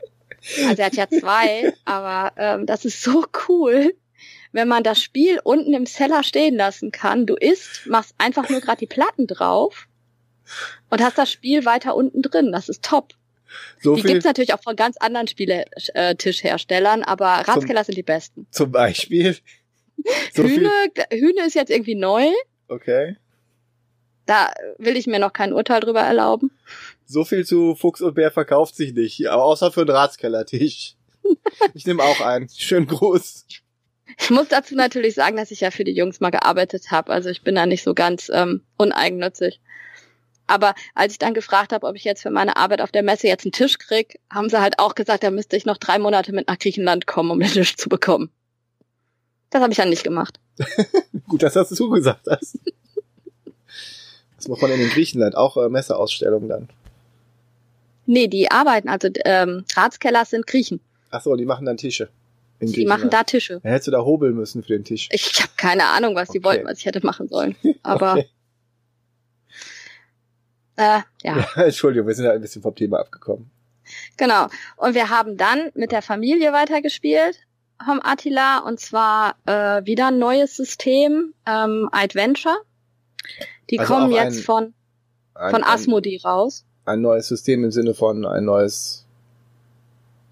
Also 0.67 0.83
er 0.83 0.87
hat 0.87 0.97
ja 0.97 1.09
zwei, 1.09 1.73
aber 1.85 2.33
ähm, 2.37 2.67
das 2.67 2.85
ist 2.85 3.03
so 3.03 3.25
cool, 3.49 3.95
wenn 4.53 4.69
man 4.69 4.83
das 4.83 5.01
Spiel 5.01 5.41
unten 5.43 5.73
im 5.73 5.87
Cellar 5.87 6.23
stehen 6.23 6.57
lassen 6.57 6.93
kann. 6.93 7.27
Du 7.27 7.35
isst, 7.35 7.87
machst 7.87 8.15
einfach 8.19 8.49
nur 8.49 8.61
gerade 8.61 8.79
die 8.79 8.87
Platten 8.87 9.27
drauf 9.27 9.89
und 10.91 11.03
hast 11.03 11.19
das 11.19 11.31
Spiel 11.31 11.65
weiter 11.65 11.95
unten 11.95 12.23
drin. 12.23 12.53
Das 12.53 12.69
ist 12.69 12.85
top. 12.85 13.15
So 13.81 13.95
die 13.97 14.03
gibt's 14.03 14.25
natürlich 14.25 14.55
auch 14.55 14.63
von 14.63 14.77
ganz 14.77 14.97
anderen 14.97 15.29
Spieletischherstellern, 15.29 17.03
aber 17.03 17.27
Ratskeller 17.27 17.85
sind 17.85 17.97
die 17.97 18.03
besten. 18.03 18.47
Zum 18.51 18.73
Beispiel? 18.73 19.37
So 20.35 20.43
Hühne, 20.43 20.71
Hühne 21.13 21.47
ist 21.47 21.55
jetzt 21.55 21.71
irgendwie 21.71 21.95
neu. 21.95 22.27
Okay. 22.67 23.17
Da 24.27 24.53
will 24.79 24.97
ich 24.97 25.07
mir 25.07 25.21
noch 25.21 25.33
kein 25.33 25.53
Urteil 25.53 25.79
drüber 25.79 26.01
erlauben. 26.01 26.51
So 27.05 27.25
viel 27.25 27.45
zu 27.45 27.77
Fuchs 27.77 28.01
und 28.01 28.15
Bär 28.15 28.33
verkauft 28.33 28.75
sich 28.75 28.95
nicht, 28.95 29.29
außer 29.29 29.71
für 29.71 29.83
einen 29.83 29.91
Ratskellertisch. 29.91 30.97
ich 31.75 31.87
nehme 31.87 32.03
auch 32.03 32.21
einen. 32.21 32.49
Schön 32.49 32.87
groß. 32.87 33.47
Ich 34.19 34.31
muss 34.31 34.49
dazu 34.49 34.75
natürlich 34.75 35.15
sagen, 35.15 35.37
dass 35.37 35.51
ich 35.51 35.61
ja 35.61 35.71
für 35.71 35.85
die 35.85 35.93
Jungs 35.93 36.21
mal 36.21 36.31
gearbeitet 36.31 36.91
habe. 36.91 37.13
Also 37.13 37.29
ich 37.29 37.43
bin 37.43 37.55
da 37.55 37.67
nicht 37.67 37.83
so 37.83 37.95
ganz 37.95 38.31
ähm, 38.33 38.63
uneigennützig. 38.77 39.61
Aber 40.47 40.75
als 40.95 41.13
ich 41.13 41.19
dann 41.19 41.35
gefragt 41.35 41.73
habe, 41.73 41.87
ob 41.87 41.97
ich 41.97 42.05
jetzt 42.05 42.23
für 42.23 42.31
meine 42.31 42.57
Arbeit 42.57 42.81
auf 42.81 42.93
der 42.93 43.03
Messe 43.03 43.29
jetzt 43.29 43.45
einen 43.45 43.53
Tisch 43.53 43.79
krieg, 43.79 44.19
haben 44.31 44.49
sie 44.49 44.61
halt 44.61 44.79
auch 44.79 44.95
gesagt, 44.95 45.23
da 45.23 45.31
müsste 45.31 45.57
ich 45.57 45.67
noch 45.67 45.79
drei 45.79 45.99
Monate 45.99 46.33
mit 46.33 46.49
nach 46.49 46.59
Griechenland 46.59 47.07
kommen, 47.07 47.31
um 47.31 47.41
den 47.41 47.51
Tisch 47.51 47.77
zu 47.77 47.89
bekommen. 47.89 48.31
Das 49.51 49.63
habe 49.63 49.73
ich 49.73 49.79
dann 49.79 49.91
nicht 49.91 50.05
gemacht. 50.05 50.41
Gut, 51.29 51.43
dass 51.43 51.55
du 51.55 51.61
das 51.61 51.71
zugesagt 51.71 52.27
hast. 52.29 52.59
Was 54.37 54.49
macht 54.49 54.63
man 54.63 54.73
in 54.73 54.89
Griechenland? 54.89 55.37
Auch 55.37 55.57
äh, 55.57 55.69
Messeausstellungen 55.69 56.49
dann? 56.49 56.69
Nee, 58.07 58.27
die 58.27 58.51
arbeiten, 58.51 58.89
also 58.89 59.09
ähm, 59.25 59.65
Ratskeller 59.75 60.25
sind 60.25 60.47
Griechen. 60.47 60.81
Ach 61.11 61.23
so, 61.23 61.37
die 61.37 61.45
machen 61.45 61.67
dann 61.67 61.77
Tische. 61.77 62.09
die 62.61 62.85
machen 62.85 63.11
da 63.11 63.23
Tische. 63.23 63.61
Dann 63.63 63.73
hättest 63.73 63.89
du 63.89 63.93
da 63.93 64.01
hobeln 64.01 64.35
müssen 64.35 64.63
für 64.63 64.73
den 64.73 64.85
Tisch. 64.85 65.09
Ich 65.13 65.41
habe 65.41 65.53
keine 65.57 65.85
Ahnung, 65.85 66.17
was 66.17 66.31
okay. 66.31 66.39
die 66.39 66.45
wollten, 66.45 66.67
was 66.67 66.79
ich 66.79 66.87
hätte 66.87 67.05
machen 67.07 67.29
sollen. 67.29 67.55
Aber 67.83 68.15
okay. 68.15 68.29
Äh, 70.77 71.01
ja. 71.23 71.37
ja. 71.37 71.47
Entschuldigung, 71.65 72.07
wir 72.07 72.15
sind 72.15 72.27
halt 72.27 72.37
ein 72.37 72.43
bisschen 72.43 72.63
vom 72.63 72.75
Thema 72.75 73.01
abgekommen. 73.01 73.51
Genau. 74.17 74.47
Und 74.77 74.95
wir 74.95 75.11
haben 75.11 75.37
dann 75.37 75.71
mit 75.75 75.93
der 75.93 76.03
Familie 76.03 76.53
weitergespielt, 76.53 77.39
Hom 77.87 78.01
Attila, 78.03 78.59
und 78.59 78.81
zwar 78.81 79.37
äh, 79.47 79.85
wieder 79.85 80.09
ein 80.09 80.19
neues 80.19 80.57
System, 80.57 81.35
ähm, 81.47 81.89
Adventure. 81.93 82.57
Die 83.71 83.79
also 83.79 83.93
kommen 83.93 84.13
jetzt 84.13 84.39
ein, 84.39 84.43
von, 84.43 84.75
von 85.35 85.65
Asmodee 85.65 86.21
raus. 86.25 86.65
Ein 86.85 87.01
neues 87.01 87.29
System 87.29 87.65
im 87.65 87.71
Sinne 87.71 87.95
von 87.95 88.25
ein 88.27 88.45
neues 88.45 89.07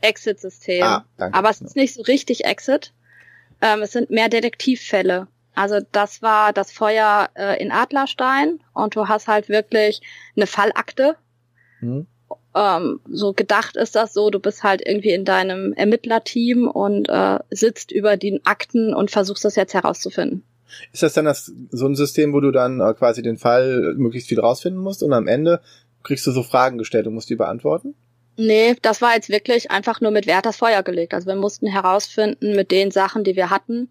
Exit-System. 0.00 0.82
Ah, 0.82 1.04
danke. 1.16 1.36
Aber 1.36 1.50
es 1.50 1.60
ist 1.60 1.76
nicht 1.76 1.94
so 1.94 2.02
richtig 2.02 2.44
Exit. 2.44 2.92
Ähm, 3.60 3.82
es 3.82 3.92
sind 3.92 4.10
mehr 4.10 4.28
Detektivfälle. 4.28 5.28
Also 5.54 5.78
das 5.92 6.22
war 6.22 6.52
das 6.52 6.72
Feuer 6.72 7.28
äh, 7.34 7.60
in 7.62 7.72
Adlerstein 7.72 8.60
und 8.72 8.96
du 8.96 9.08
hast 9.08 9.28
halt 9.28 9.48
wirklich 9.48 10.00
eine 10.36 10.46
Fallakte. 10.46 11.16
Hm. 11.80 12.06
Ähm, 12.54 13.00
so 13.08 13.32
gedacht 13.32 13.76
ist 13.76 13.94
das 13.94 14.12
so, 14.12 14.30
du 14.30 14.40
bist 14.40 14.62
halt 14.62 14.82
irgendwie 14.84 15.10
in 15.10 15.24
deinem 15.24 15.72
Ermittlerteam 15.72 16.68
und 16.68 17.08
äh, 17.08 17.38
sitzt 17.50 17.92
über 17.92 18.16
den 18.16 18.44
Akten 18.44 18.94
und 18.94 19.10
versuchst 19.10 19.44
das 19.44 19.56
jetzt 19.56 19.74
herauszufinden. 19.74 20.44
Ist 20.92 21.02
das 21.02 21.14
dann 21.14 21.24
das, 21.24 21.52
so 21.70 21.86
ein 21.86 21.94
System, 21.94 22.32
wo 22.32 22.40
du 22.40 22.50
dann 22.50 22.80
äh, 22.80 22.94
quasi 22.94 23.22
den 23.22 23.38
Fall 23.38 23.94
möglichst 23.96 24.28
viel 24.28 24.40
rausfinden 24.40 24.80
musst 24.80 25.02
und 25.02 25.12
am 25.12 25.26
Ende 25.28 25.60
kriegst 26.02 26.26
du 26.26 26.32
so 26.32 26.42
Fragen 26.42 26.78
gestellt 26.78 27.06
und 27.06 27.14
musst 27.14 27.30
die 27.30 27.36
beantworten? 27.36 27.94
Nee, 28.36 28.76
das 28.80 29.02
war 29.02 29.14
jetzt 29.14 29.28
wirklich 29.28 29.70
einfach 29.70 30.00
nur 30.00 30.12
mit 30.12 30.26
Wert 30.26 30.46
das 30.46 30.56
Feuer 30.56 30.82
gelegt. 30.82 31.12
Also 31.12 31.26
wir 31.26 31.34
mussten 31.34 31.66
herausfinden 31.66 32.56
mit 32.56 32.70
den 32.70 32.90
Sachen, 32.90 33.22
die 33.22 33.36
wir 33.36 33.50
hatten, 33.50 33.90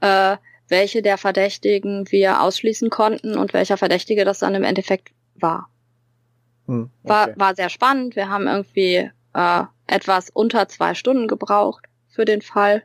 äh, 0.00 0.36
welche 0.68 1.02
der 1.02 1.18
Verdächtigen 1.18 2.10
wir 2.10 2.42
ausschließen 2.42 2.90
konnten 2.90 3.38
und 3.38 3.52
welcher 3.52 3.76
Verdächtige 3.76 4.24
das 4.24 4.40
dann 4.40 4.54
im 4.54 4.64
Endeffekt 4.64 5.10
war. 5.34 5.68
Hm, 6.66 6.90
okay. 7.02 7.08
war, 7.08 7.28
war 7.36 7.54
sehr 7.54 7.68
spannend. 7.68 8.16
Wir 8.16 8.28
haben 8.28 8.46
irgendwie 8.46 9.10
äh, 9.34 9.62
etwas 9.86 10.30
unter 10.30 10.68
zwei 10.68 10.94
Stunden 10.94 11.28
gebraucht 11.28 11.84
für 12.08 12.24
den 12.24 12.42
Fall. 12.42 12.82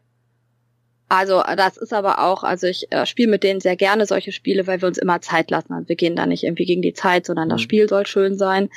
Also 1.10 1.44
das 1.58 1.76
ist 1.76 1.92
aber 1.92 2.20
auch, 2.20 2.44
also 2.44 2.68
ich 2.68 2.92
äh, 2.92 3.06
spiele 3.06 3.30
mit 3.30 3.44
denen 3.44 3.60
sehr 3.60 3.76
gerne 3.76 4.06
solche 4.06 4.32
Spiele, 4.32 4.66
weil 4.66 4.82
wir 4.82 4.88
uns 4.88 4.98
immer 4.98 5.20
Zeit 5.20 5.52
lassen. 5.52 5.74
Also 5.74 5.90
wir 5.90 5.96
gehen 5.96 6.16
da 6.16 6.26
nicht 6.26 6.44
irgendwie 6.44 6.66
gegen 6.66 6.82
die 6.82 6.94
Zeit, 6.94 7.26
sondern 7.26 7.46
hm. 7.46 7.50
das 7.50 7.62
Spiel 7.62 7.90
soll 7.90 8.06
schön 8.06 8.38
sein. 8.38 8.70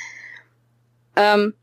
Ähm, 1.15 1.53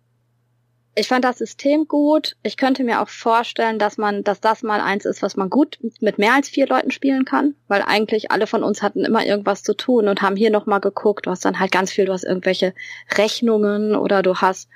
ich 0.95 1.09
fand 1.09 1.25
das 1.25 1.39
System 1.39 1.89
gut. 1.89 2.37
Ich 2.43 2.57
könnte 2.57 2.85
mir 2.85 3.01
auch 3.01 3.09
vorstellen, 3.09 3.79
dass 3.79 3.97
man, 3.97 4.25
dass 4.25 4.41
das 4.41 4.63
mal 4.63 4.81
eins 4.81 5.07
ist, 5.07 5.23
was 5.23 5.37
man 5.37 5.49
gut 5.49 5.79
mit 6.01 6.19
mehr 6.19 6.35
als 6.35 6.49
vier 6.49 6.67
Leuten 6.67 6.91
spielen 6.91 7.25
kann, 7.25 7.55
weil 7.69 7.83
eigentlich 7.83 8.31
alle 8.31 8.47
von 8.47 8.63
uns 8.63 8.83
hatten 8.83 9.05
immer 9.05 9.25
irgendwas 9.25 9.63
zu 9.63 9.75
tun 9.75 10.09
und 10.09 10.21
haben 10.21 10.37
hier 10.37 10.51
nochmal 10.51 10.81
geguckt. 10.81 11.27
Du 11.27 11.31
hast 11.31 11.45
dann 11.45 11.59
halt 11.59 11.73
ganz 11.73 11.93
viel, 11.93 12.05
du 12.05 12.13
hast 12.13 12.25
irgendwelche 12.25 12.75
Rechnungen 13.17 13.97
oder 13.97 14.23
du 14.23 14.37
hast 14.37 14.69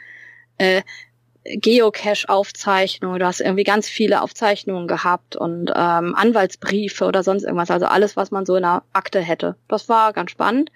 äh, 0.57 0.83
Geocache-Aufzeichnungen, 1.45 3.21
du 3.21 3.27
hast 3.27 3.41
irgendwie 3.41 3.65
ganz 3.65 3.89
viele 3.89 4.23
Aufzeichnungen 4.23 4.89
gehabt 4.89 5.37
und 5.37 5.71
ähm, 5.75 6.15
Anwaltsbriefe 6.15 7.05
oder 7.05 7.23
sonst 7.23 7.45
irgendwas, 7.45 7.71
also 7.71 7.87
alles, 7.87 8.17
was 8.17 8.31
man 8.31 8.47
so 8.47 8.57
in 8.57 8.63
der 8.63 8.83
Akte 8.93 9.21
hätte. 9.21 9.57
Das 9.69 9.89
war 9.89 10.13
ganz 10.13 10.31
spannend. 10.31 10.71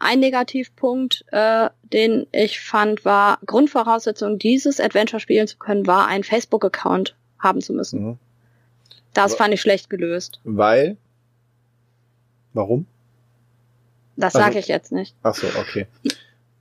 Ein 0.00 0.20
Negativpunkt, 0.20 1.24
äh, 1.30 1.68
den 1.82 2.26
ich 2.32 2.60
fand, 2.60 3.04
war 3.04 3.38
Grundvoraussetzung, 3.46 4.38
dieses 4.38 4.80
Adventure 4.80 5.20
spielen 5.20 5.46
zu 5.46 5.58
können, 5.58 5.86
war 5.86 6.08
ein 6.08 6.24
Facebook-Account 6.24 7.14
haben 7.38 7.60
zu 7.60 7.72
müssen. 7.72 8.04
Mhm. 8.04 8.18
Das 9.14 9.34
fand 9.34 9.52
ich 9.54 9.60
schlecht 9.60 9.90
gelöst. 9.90 10.40
Weil? 10.44 10.96
Warum? 12.54 12.86
Das 14.16 14.34
also, 14.34 14.46
sage 14.46 14.58
ich 14.58 14.68
jetzt 14.68 14.90
nicht. 14.90 15.14
Ach 15.22 15.34
so, 15.34 15.46
okay. 15.58 15.86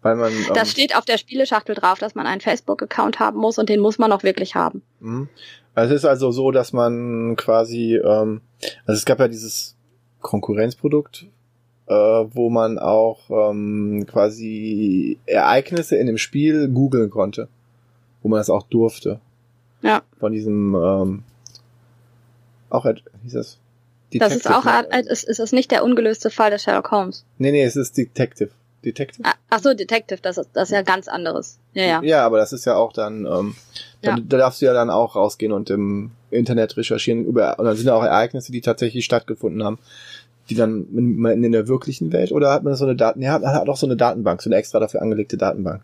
Weil 0.02 0.16
man, 0.16 0.32
ähm, 0.32 0.46
das 0.54 0.72
steht 0.72 0.96
auf 0.96 1.06
der 1.06 1.18
Spieleschachtel 1.18 1.76
drauf, 1.76 2.00
dass 2.00 2.16
man 2.16 2.26
einen 2.26 2.42
Facebook-Account 2.42 3.20
haben 3.20 3.40
muss 3.40 3.58
und 3.58 3.70
den 3.70 3.80
muss 3.80 3.98
man 3.98 4.12
auch 4.12 4.24
wirklich 4.24 4.56
haben. 4.56 4.82
Mhm. 5.00 5.30
Also 5.76 5.94
es 5.94 6.02
ist 6.02 6.06
also 6.06 6.32
so, 6.32 6.52
dass 6.52 6.74
man 6.74 7.36
quasi, 7.38 7.96
ähm, 7.96 8.42
also 8.86 8.98
es 8.98 9.06
gab 9.06 9.20
ja 9.20 9.28
dieses 9.28 9.76
Konkurrenzprodukt 10.22 11.28
äh, 11.90 11.94
wo 11.94 12.50
man 12.50 12.78
auch 12.78 13.20
ähm, 13.30 14.06
quasi 14.08 15.18
Ereignisse 15.26 15.96
in 15.96 16.08
dem 16.08 16.18
Spiel 16.18 16.70
googeln 16.70 17.10
konnte. 17.10 17.48
Wo 18.22 18.30
man 18.30 18.40
das 18.40 18.50
auch 18.50 18.64
durfte. 18.64 19.20
Ja. 19.82 20.04
Von 20.20 20.34
diesem 20.34 20.76
ähm, 20.76 21.24
auch 22.70 22.86
hieß 22.86 23.34
das 23.34 23.58
Detective. 24.14 24.20
Das 24.20 24.36
ist 24.36 24.50
auch 24.50 24.66
es 24.92 25.24
ist 25.24 25.40
es 25.40 25.52
nicht 25.52 25.72
der 25.72 25.84
ungelöste 25.84 26.30
Fall 26.30 26.52
des 26.52 26.64
Sherlock 26.64 26.92
Holmes. 26.92 27.26
Nee, 27.38 27.52
nee, 27.52 27.64
es 27.64 27.76
ist 27.76 27.98
Detective. 27.98 28.52
Detective? 28.84 29.28
Ah, 29.28 29.34
ach 29.50 29.60
so, 29.60 29.74
Detective, 29.74 30.20
das 30.22 30.38
ist, 30.38 30.50
das 30.54 30.70
ist 30.70 30.74
ja 30.74 30.84
ganz 30.84 31.08
anderes. 31.08 31.60
Ja, 31.74 31.84
ja. 31.84 32.02
Ja, 32.02 32.26
aber 32.26 32.38
das 32.38 32.54
ist 32.54 32.66
ja 32.66 32.76
auch 32.76 32.94
dann, 32.94 33.26
ähm, 33.26 33.56
da, 34.02 34.12
ja. 34.12 34.18
da 34.26 34.38
darfst 34.38 34.62
du 34.62 34.66
ja 34.66 34.74
dann 34.74 34.90
auch 34.90 35.16
rausgehen 35.16 35.52
und 35.52 35.70
im 35.70 36.12
Internet 36.32 36.78
recherchieren 36.78 37.26
über, 37.26 37.60
und 37.60 37.66
dann 37.66 37.76
sind 37.76 37.88
ja 37.88 37.94
auch 37.94 38.04
Ereignisse, 38.04 38.52
die 38.52 38.62
tatsächlich 38.62 39.04
stattgefunden 39.04 39.64
haben 39.64 39.80
die 40.50 40.56
dann 40.56 40.88
in, 40.94 41.44
in 41.44 41.52
der 41.52 41.68
wirklichen 41.68 42.12
Welt 42.12 42.32
oder 42.32 42.52
hat 42.52 42.64
man 42.64 42.76
so 42.76 42.86
eine 42.86 42.96
Daten, 42.96 43.22
ja, 43.22 43.38
man 43.38 43.54
hat 43.54 43.70
auch 43.70 43.78
so 43.78 43.86
eine 43.86 43.96
Datenbank, 43.96 44.42
so 44.42 44.50
eine 44.50 44.58
extra 44.58 44.80
dafür 44.80 45.02
angelegte 45.02 45.38
Datenbank. 45.38 45.82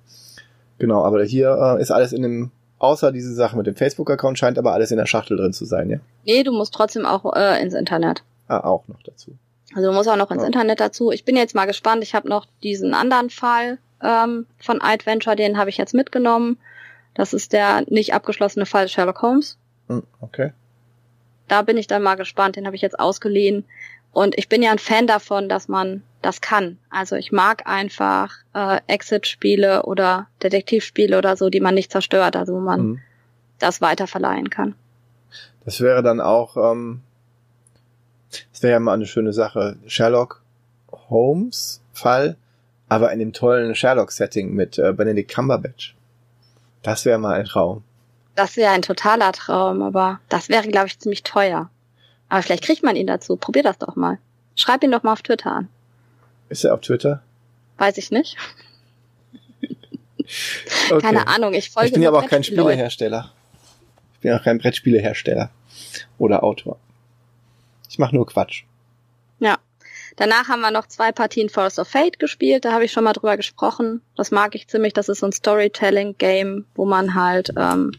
Genau, 0.80 1.04
aber 1.04 1.24
hier 1.24 1.78
äh, 1.78 1.82
ist 1.82 1.92
alles 1.92 2.14
in 2.14 2.24
dem, 2.24 2.52
außer 2.80 3.12
diese 3.12 3.34
Sache 3.34 3.56
mit 3.58 3.68
dem 3.68 3.76
Facebook-Account 3.76 4.38
scheint 4.38 4.58
aber 4.58 4.74
alles 4.74 4.92
in 4.92 4.98
der 4.98 5.06
Schachtel 5.06 5.38
drin 5.38 5.54
zu 5.54 5.66
sein, 5.66 5.90
ja? 5.90 6.00
Nee, 6.26 6.44
du 6.44 6.52
musst 6.52 6.74
trotzdem 6.74 7.06
auch 7.06 7.34
äh, 7.36 7.62
ins 7.62 7.74
Internet. 7.74 8.24
Ah, 8.48 8.60
auch 8.60 8.88
noch 8.88 9.02
dazu. 9.04 9.38
Also 9.74 9.90
du 9.90 9.96
musst 9.96 10.10
auch 10.10 10.18
noch 10.18 10.32
ins 10.32 10.42
ja. 10.42 10.48
Internet 10.48 10.80
dazu. 10.80 11.12
Ich 11.12 11.26
bin 11.26 11.36
jetzt 11.36 11.56
mal 11.56 11.66
gespannt. 11.66 12.04
Ich 12.04 12.14
habe 12.16 12.30
noch 12.30 12.46
diesen 12.64 12.94
anderen 12.94 13.30
Fall 13.30 13.78
ähm, 14.02 14.46
von 14.58 14.80
iAdventure, 14.82 15.36
den 15.36 15.58
habe 15.58 15.70
ich 15.70 15.78
jetzt 15.78 15.94
mitgenommen. 15.94 16.58
Das 17.14 17.34
ist 17.34 17.54
der 17.54 17.84
nicht 17.88 18.14
abgeschlossene 18.14 18.66
Fall 18.66 18.88
Sherlock 18.88 19.22
Holmes. 19.22 19.58
Hm, 19.88 20.04
okay. 20.22 20.52
Da 21.48 21.62
bin 21.62 21.78
ich 21.78 21.88
dann 21.88 22.04
mal 22.04 22.16
gespannt. 22.16 22.56
Den 22.56 22.66
habe 22.66 22.76
ich 22.76 22.82
jetzt 22.82 23.00
ausgeliehen. 23.00 23.66
Und 24.16 24.38
ich 24.38 24.48
bin 24.48 24.64
ja 24.64 24.72
ein 24.72 24.80
Fan 24.80 25.08
davon, 25.08 25.50
dass 25.50 25.68
man 25.68 26.02
das 26.22 26.40
kann. 26.40 26.78
Also 26.90 27.18
ich 27.18 27.34
mag 27.34 27.68
einfach 27.68 28.34
äh, 28.54 28.80
Exit-Spiele 28.88 29.84
oder 29.84 30.28
Detektivspiele 30.42 31.18
oder 31.18 31.36
so, 31.36 31.50
die 31.50 31.60
man 31.60 31.76
nicht 31.76 31.92
zerstört, 31.92 32.38
also 32.38 32.54
wo 32.54 32.62
man 32.62 32.82
mhm. 32.82 33.02
das 33.60 33.82
weiter 33.82 34.08
verleihen 34.08 34.50
kann. 34.50 34.74
Das 35.66 35.82
wäre 35.82 36.02
dann 36.02 36.22
auch, 36.22 36.56
ähm, 36.56 37.02
das 38.54 38.64
wäre 38.64 38.72
ja 38.72 38.80
mal 38.80 38.94
eine 38.94 39.06
schöne 39.06 39.34
Sache. 39.34 39.76
Sherlock 39.86 40.42
Holmes 41.10 41.82
Fall, 41.92 42.38
aber 42.88 43.12
in 43.12 43.20
dem 43.20 43.34
tollen 43.34 43.76
Sherlock-Setting 43.76 44.54
mit 44.54 44.78
äh, 44.78 44.94
Benedict 44.94 45.36
Cumberbatch. 45.36 45.94
Das 46.84 47.04
wäre 47.04 47.20
mal 47.20 47.34
ein 47.34 47.48
Traum. 47.48 47.84
Das 48.36 48.56
wäre 48.56 48.72
ein 48.72 48.82
totaler 48.82 49.34
Traum, 49.34 49.82
aber 49.82 50.22
das 50.30 50.48
wäre, 50.48 50.70
glaube 50.70 50.88
ich, 50.88 51.00
ziemlich 51.00 51.24
teuer. 51.24 51.70
Aber 52.36 52.44
vielleicht 52.44 52.66
kriegt 52.66 52.84
man 52.84 52.98
ihn 52.98 53.08
dazu. 53.08 53.38
Probier 53.38 53.64
das 53.64 53.78
doch 53.78 53.96
mal. 53.96 54.18
Schreib 54.58 54.84
ihn 54.84 54.92
doch 54.92 55.04
mal 55.04 55.14
auf 55.14 55.22
Twitter 55.22 55.54
an. 55.54 55.70
Ist 56.50 56.66
er 56.66 56.74
auf 56.74 56.82
Twitter? 56.82 57.24
Weiß 57.78 57.98
ich 57.98 58.12
nicht. 58.12 58.36
Okay. 60.90 61.02
Keine 61.02 61.28
Ahnung, 61.28 61.54
ich 61.54 61.70
folge 61.70 61.88
Ich 61.88 61.94
bin 61.94 62.02
ja 62.02 62.10
aber 62.10 62.20
auch 62.20 62.28
kein. 62.28 62.44
Spielehersteller. 62.44 63.32
Ich 64.16 64.20
bin 64.22 64.34
auch 64.34 64.44
kein 64.44 64.58
Brettspielehersteller 64.58 65.52
oder 66.18 66.44
Autor. 66.44 66.78
Ich 67.90 68.00
mache 68.00 68.16
nur 68.16 68.26
Quatsch. 68.26 68.64
Ja. 69.40 69.58
Danach 70.16 70.48
haben 70.48 70.62
wir 70.62 70.72
noch 70.72 70.88
zwei 70.88 71.12
Partien 71.12 71.50
Forest 71.50 71.78
of 71.78 71.88
Fate 71.88 72.18
gespielt. 72.18 72.66
Da 72.66 72.74
habe 72.74 72.86
ich 72.86 72.92
schon 72.92 73.04
mal 73.04 73.14
drüber 73.14 73.38
gesprochen. 73.38 74.02
Das 74.16 74.32
mag 74.32 74.56
ich 74.56 74.68
ziemlich. 74.68 74.94
Das 74.94 75.10
ist 75.10 75.20
so 75.20 75.28
ein 75.28 75.32
Storytelling-Game, 75.32 76.66
wo 76.74 76.86
man 76.86 77.14
halt 77.14 77.54
ähm, 77.56 77.92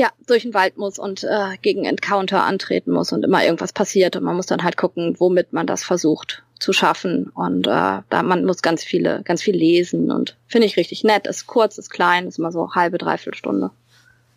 ja 0.00 0.10
durch 0.26 0.44
den 0.44 0.54
Wald 0.54 0.78
muss 0.78 0.98
und 0.98 1.24
äh, 1.24 1.58
gegen 1.60 1.84
Encounter 1.84 2.42
antreten 2.42 2.90
muss 2.90 3.12
und 3.12 3.22
immer 3.22 3.44
irgendwas 3.44 3.74
passiert 3.74 4.16
und 4.16 4.24
man 4.24 4.34
muss 4.34 4.46
dann 4.46 4.64
halt 4.64 4.78
gucken, 4.78 5.14
womit 5.18 5.52
man 5.52 5.66
das 5.66 5.84
versucht 5.84 6.42
zu 6.58 6.72
schaffen 6.72 7.28
und 7.34 7.66
äh, 7.66 8.00
da 8.08 8.22
man 8.22 8.46
muss 8.46 8.62
ganz 8.62 8.82
viele, 8.82 9.22
ganz 9.24 9.42
viel 9.42 9.54
lesen 9.54 10.10
und 10.10 10.38
finde 10.46 10.66
ich 10.66 10.78
richtig 10.78 11.04
nett. 11.04 11.26
Ist 11.26 11.46
kurz, 11.46 11.76
ist 11.76 11.90
klein, 11.90 12.26
ist 12.26 12.38
immer 12.38 12.50
so 12.50 12.74
halbe 12.74 12.96
dreiviertel 12.96 13.36
Stunde. 13.36 13.72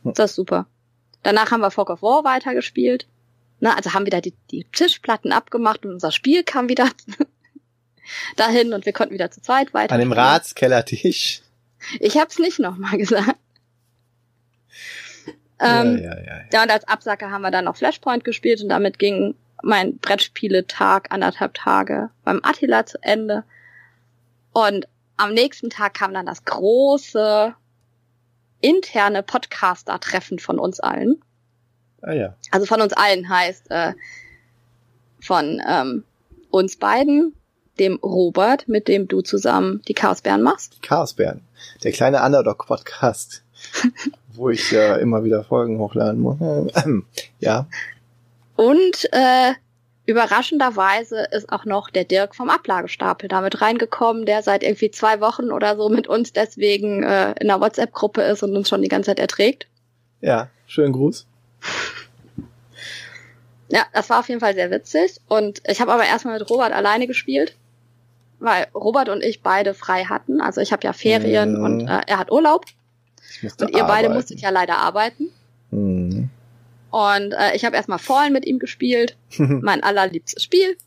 Hm. 0.03 0.13
Das 0.15 0.31
ist 0.31 0.35
super. 0.35 0.65
Danach 1.23 1.51
haben 1.51 1.61
wir 1.61 1.71
Fog 1.71 1.89
of 1.89 2.01
War 2.01 2.25
weitergespielt. 2.25 3.07
Na, 3.61 3.77
also 3.77 3.93
haben 3.93 4.05
wieder 4.05 4.19
die, 4.19 4.33
die 4.51 4.65
Tischplatten 4.73 5.31
abgemacht 5.31 5.85
und 5.85 5.93
unser 5.93 6.11
Spiel 6.11 6.43
kam 6.43 6.67
wieder 6.67 6.89
dahin 8.35 8.73
und 8.73 8.85
wir 8.85 8.91
konnten 8.91 9.13
wieder 9.13 9.31
zu 9.31 9.41
zweit 9.41 9.73
weiter. 9.73 9.93
An 9.93 10.01
dem 10.01 10.11
Ratskellertisch. 10.11 11.41
Ich 12.01 12.17
hab's 12.17 12.37
nicht 12.37 12.59
nochmal 12.59 12.97
gesagt. 12.97 13.37
Ähm, 15.63 15.97
ja, 15.97 16.15
ja, 16.15 16.21
ja, 16.21 16.41
ja. 16.51 16.63
und 16.63 16.71
als 16.71 16.87
Absacker 16.87 17.31
haben 17.31 17.41
wir 17.41 17.51
dann 17.51 17.65
noch 17.65 17.77
Flashpoint 17.77 18.23
gespielt 18.23 18.61
und 18.61 18.69
damit 18.69 18.99
ging 18.99 19.35
mein 19.63 19.97
Brettspiele-Tag, 19.97 21.11
anderthalb 21.11 21.53
Tage 21.53 22.09
beim 22.23 22.41
Attila 22.43 22.85
zu 22.85 23.01
Ende. 23.01 23.43
Und 24.51 24.87
am 25.17 25.33
nächsten 25.33 25.69
Tag 25.69 25.93
kam 25.93 26.13
dann 26.13 26.25
das 26.25 26.43
große 26.43 27.55
interne 28.59 29.23
Podcaster-Treffen 29.23 30.39
von 30.39 30.59
uns 30.59 30.79
allen. 30.79 31.21
Ah 32.01 32.13
ja. 32.13 32.35
Also 32.51 32.65
von 32.65 32.81
uns 32.81 32.93
allen 32.93 33.29
heißt 33.29 33.71
äh, 33.71 33.93
von 35.21 35.61
ähm, 35.67 36.03
uns 36.49 36.77
beiden, 36.77 37.33
dem 37.79 37.95
Robert, 38.03 38.67
mit 38.67 38.87
dem 38.87 39.07
du 39.07 39.21
zusammen 39.21 39.81
die 39.87 39.93
Chaosbären 39.93 40.41
machst. 40.41 40.81
Chaosbären. 40.81 41.41
Der 41.83 41.91
kleine 41.91 42.23
Underdog-Podcast. 42.23 43.42
wo 44.33 44.49
ich 44.49 44.71
ja 44.71 44.95
immer 44.95 45.23
wieder 45.23 45.43
Folgen 45.43 45.79
hochladen 45.79 46.21
muss. 46.21 46.37
ja. 47.39 47.67
Und 48.55 49.09
äh, 49.11 49.53
überraschenderweise 50.05 51.27
ist 51.31 51.51
auch 51.51 51.65
noch 51.65 51.89
der 51.89 52.03
Dirk 52.03 52.35
vom 52.35 52.49
Ablagestapel 52.49 53.29
damit 53.29 53.61
reingekommen, 53.61 54.25
der 54.25 54.41
seit 54.43 54.63
irgendwie 54.63 54.91
zwei 54.91 55.21
Wochen 55.21 55.51
oder 55.51 55.75
so 55.77 55.89
mit 55.89 56.07
uns 56.07 56.33
deswegen 56.33 57.03
äh, 57.03 57.33
in 57.39 57.47
der 57.47 57.61
WhatsApp-Gruppe 57.61 58.21
ist 58.21 58.43
und 58.43 58.55
uns 58.55 58.69
schon 58.69 58.81
die 58.81 58.89
ganze 58.89 59.07
Zeit 59.11 59.19
erträgt. 59.19 59.67
Ja, 60.21 60.49
schönen 60.67 60.93
Gruß. 60.93 61.25
Ja, 63.69 63.85
das 63.93 64.09
war 64.09 64.19
auf 64.19 64.29
jeden 64.29 64.41
Fall 64.41 64.53
sehr 64.53 64.69
witzig. 64.71 65.19
Und 65.27 65.61
ich 65.67 65.81
habe 65.81 65.91
aber 65.91 66.05
erstmal 66.05 66.37
mit 66.37 66.49
Robert 66.49 66.73
alleine 66.73 67.07
gespielt, 67.07 67.55
weil 68.39 68.67
Robert 68.75 69.09
und 69.09 69.23
ich 69.23 69.41
beide 69.41 69.73
frei 69.73 70.03
hatten. 70.05 70.41
Also 70.41 70.61
ich 70.61 70.71
habe 70.71 70.83
ja 70.83 70.93
Ferien 70.93 71.57
Mhm. 71.57 71.63
und 71.63 71.87
äh, 71.87 72.01
er 72.05 72.19
hat 72.19 72.31
Urlaub. 72.31 72.65
Und 73.41 73.69
ihr 73.71 73.83
beide 73.83 74.07
arbeiten. 74.07 74.13
musstet 74.13 74.41
ja 74.41 74.49
leider 74.49 74.77
arbeiten. 74.77 75.29
Mhm. 75.71 76.29
Und 76.91 77.31
äh, 77.33 77.55
ich 77.55 77.65
habe 77.65 77.75
erstmal 77.75 77.99
Fallen 77.99 78.33
mit 78.33 78.45
ihm 78.45 78.59
gespielt. 78.59 79.17
Mein 79.37 79.83
allerliebstes 79.83 80.43
Spiel. 80.43 80.77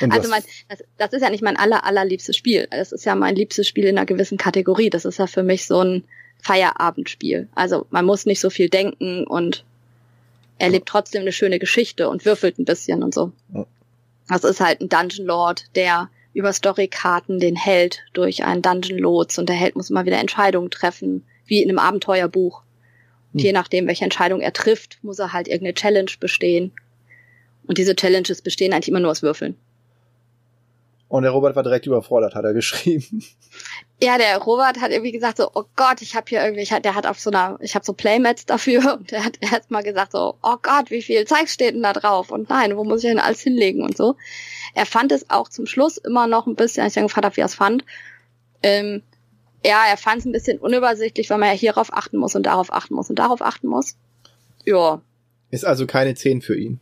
Und 0.00 0.12
Also 0.12 0.28
mein, 0.28 0.42
das, 0.68 0.84
das 0.98 1.12
ist 1.12 1.22
ja 1.22 1.30
nicht 1.30 1.42
mein 1.42 1.56
aller, 1.56 1.84
allerliebstes 1.84 2.36
Spiel. 2.36 2.68
Das 2.70 2.92
ist 2.92 3.04
ja 3.04 3.14
mein 3.16 3.34
liebstes 3.34 3.66
Spiel 3.66 3.86
in 3.86 3.98
einer 3.98 4.06
gewissen 4.06 4.38
Kategorie. 4.38 4.88
Das 4.88 5.04
ist 5.04 5.18
ja 5.18 5.26
für 5.26 5.42
mich 5.42 5.66
so 5.66 5.80
ein 5.82 6.04
Feierabendspiel. 6.42 7.48
Also 7.54 7.86
man 7.90 8.04
muss 8.04 8.26
nicht 8.26 8.40
so 8.40 8.50
viel 8.50 8.68
denken 8.68 9.26
und 9.26 9.64
erlebt 10.58 10.88
trotzdem 10.88 11.22
eine 11.22 11.32
schöne 11.32 11.58
Geschichte 11.58 12.08
und 12.08 12.24
würfelt 12.24 12.58
ein 12.58 12.64
bisschen 12.64 13.02
und 13.02 13.14
so. 13.14 13.32
Das 14.28 14.44
ist 14.44 14.60
halt 14.60 14.80
ein 14.80 14.88
Dungeon 14.88 15.26
Lord, 15.26 15.64
der 15.74 16.08
über 16.32 16.52
Storykarten 16.52 17.40
den 17.40 17.56
Held 17.56 18.02
durch 18.12 18.44
einen 18.44 18.62
Dungeon 18.62 18.98
lotst 18.98 19.38
und 19.38 19.48
der 19.48 19.56
Held 19.56 19.76
muss 19.76 19.90
immer 19.90 20.06
wieder 20.06 20.18
Entscheidungen 20.18 20.70
treffen, 20.70 21.24
wie 21.46 21.62
in 21.62 21.68
einem 21.68 21.78
Abenteuerbuch. 21.78 22.62
Und 23.32 23.40
Hm. 23.40 23.46
je 23.46 23.52
nachdem, 23.52 23.86
welche 23.86 24.04
Entscheidung 24.04 24.40
er 24.40 24.52
trifft, 24.52 24.98
muss 25.02 25.18
er 25.18 25.32
halt 25.32 25.48
irgendeine 25.48 25.74
Challenge 25.74 26.10
bestehen. 26.18 26.72
Und 27.66 27.78
diese 27.78 27.96
Challenges 27.96 28.42
bestehen 28.42 28.72
eigentlich 28.72 28.88
immer 28.88 29.00
nur 29.00 29.10
aus 29.10 29.22
Würfeln. 29.22 29.56
Und 31.10 31.24
der 31.24 31.32
Robert 31.32 31.56
war 31.56 31.64
direkt 31.64 31.86
überfordert, 31.86 32.36
hat 32.36 32.44
er 32.44 32.54
geschrieben. 32.54 33.24
Ja, 34.00 34.16
der 34.16 34.38
Robert 34.38 34.80
hat 34.80 34.92
irgendwie 34.92 35.10
gesagt 35.10 35.38
so, 35.38 35.50
oh 35.52 35.64
Gott, 35.74 36.02
ich 36.02 36.14
habe 36.14 36.26
hier 36.28 36.40
irgendwie, 36.42 36.62
ich, 36.62 36.68
der 36.70 36.94
hat 36.94 37.04
auf 37.04 37.18
so 37.18 37.30
einer, 37.30 37.58
ich 37.60 37.74
habe 37.74 37.84
so 37.84 37.92
Playmats 37.92 38.46
dafür 38.46 38.96
und 38.96 39.10
der 39.10 39.24
hat 39.24 39.36
erst 39.40 39.72
mal 39.72 39.82
gesagt 39.82 40.12
so, 40.12 40.36
oh 40.40 40.56
Gott, 40.62 40.90
wie 40.90 41.02
viel 41.02 41.26
Zeug 41.26 41.48
steht 41.48 41.74
denn 41.74 41.82
da 41.82 41.92
drauf 41.92 42.30
und 42.30 42.48
nein, 42.48 42.76
wo 42.76 42.84
muss 42.84 43.02
ich 43.02 43.10
denn 43.10 43.18
alles 43.18 43.40
hinlegen 43.40 43.82
und 43.82 43.96
so. 43.96 44.14
Er 44.74 44.86
fand 44.86 45.10
es 45.10 45.28
auch 45.30 45.48
zum 45.48 45.66
Schluss 45.66 45.96
immer 45.96 46.28
noch 46.28 46.46
ein 46.46 46.54
bisschen, 46.54 46.84
als 46.84 46.92
ich 46.92 46.94
dann 46.94 47.08
gefragt 47.08 47.24
habe, 47.24 47.36
wie 47.36 47.40
er 47.40 47.46
es 47.46 47.56
fand. 47.56 47.84
Ähm, 48.62 49.02
ja, 49.66 49.82
er 49.90 49.96
fand 49.96 50.20
es 50.20 50.26
ein 50.26 50.32
bisschen 50.32 50.58
unübersichtlich, 50.58 51.28
weil 51.28 51.38
man 51.38 51.48
ja 51.48 51.54
hierauf 51.54 51.92
achten 51.92 52.18
muss 52.18 52.36
und 52.36 52.44
darauf 52.44 52.72
achten 52.72 52.94
muss 52.94 53.10
und 53.10 53.18
darauf 53.18 53.42
achten 53.42 53.66
muss. 53.66 53.96
Ja, 54.64 55.02
Ist 55.50 55.66
also 55.66 55.86
keine 55.88 56.14
10 56.14 56.40
für 56.40 56.56
ihn. 56.56 56.78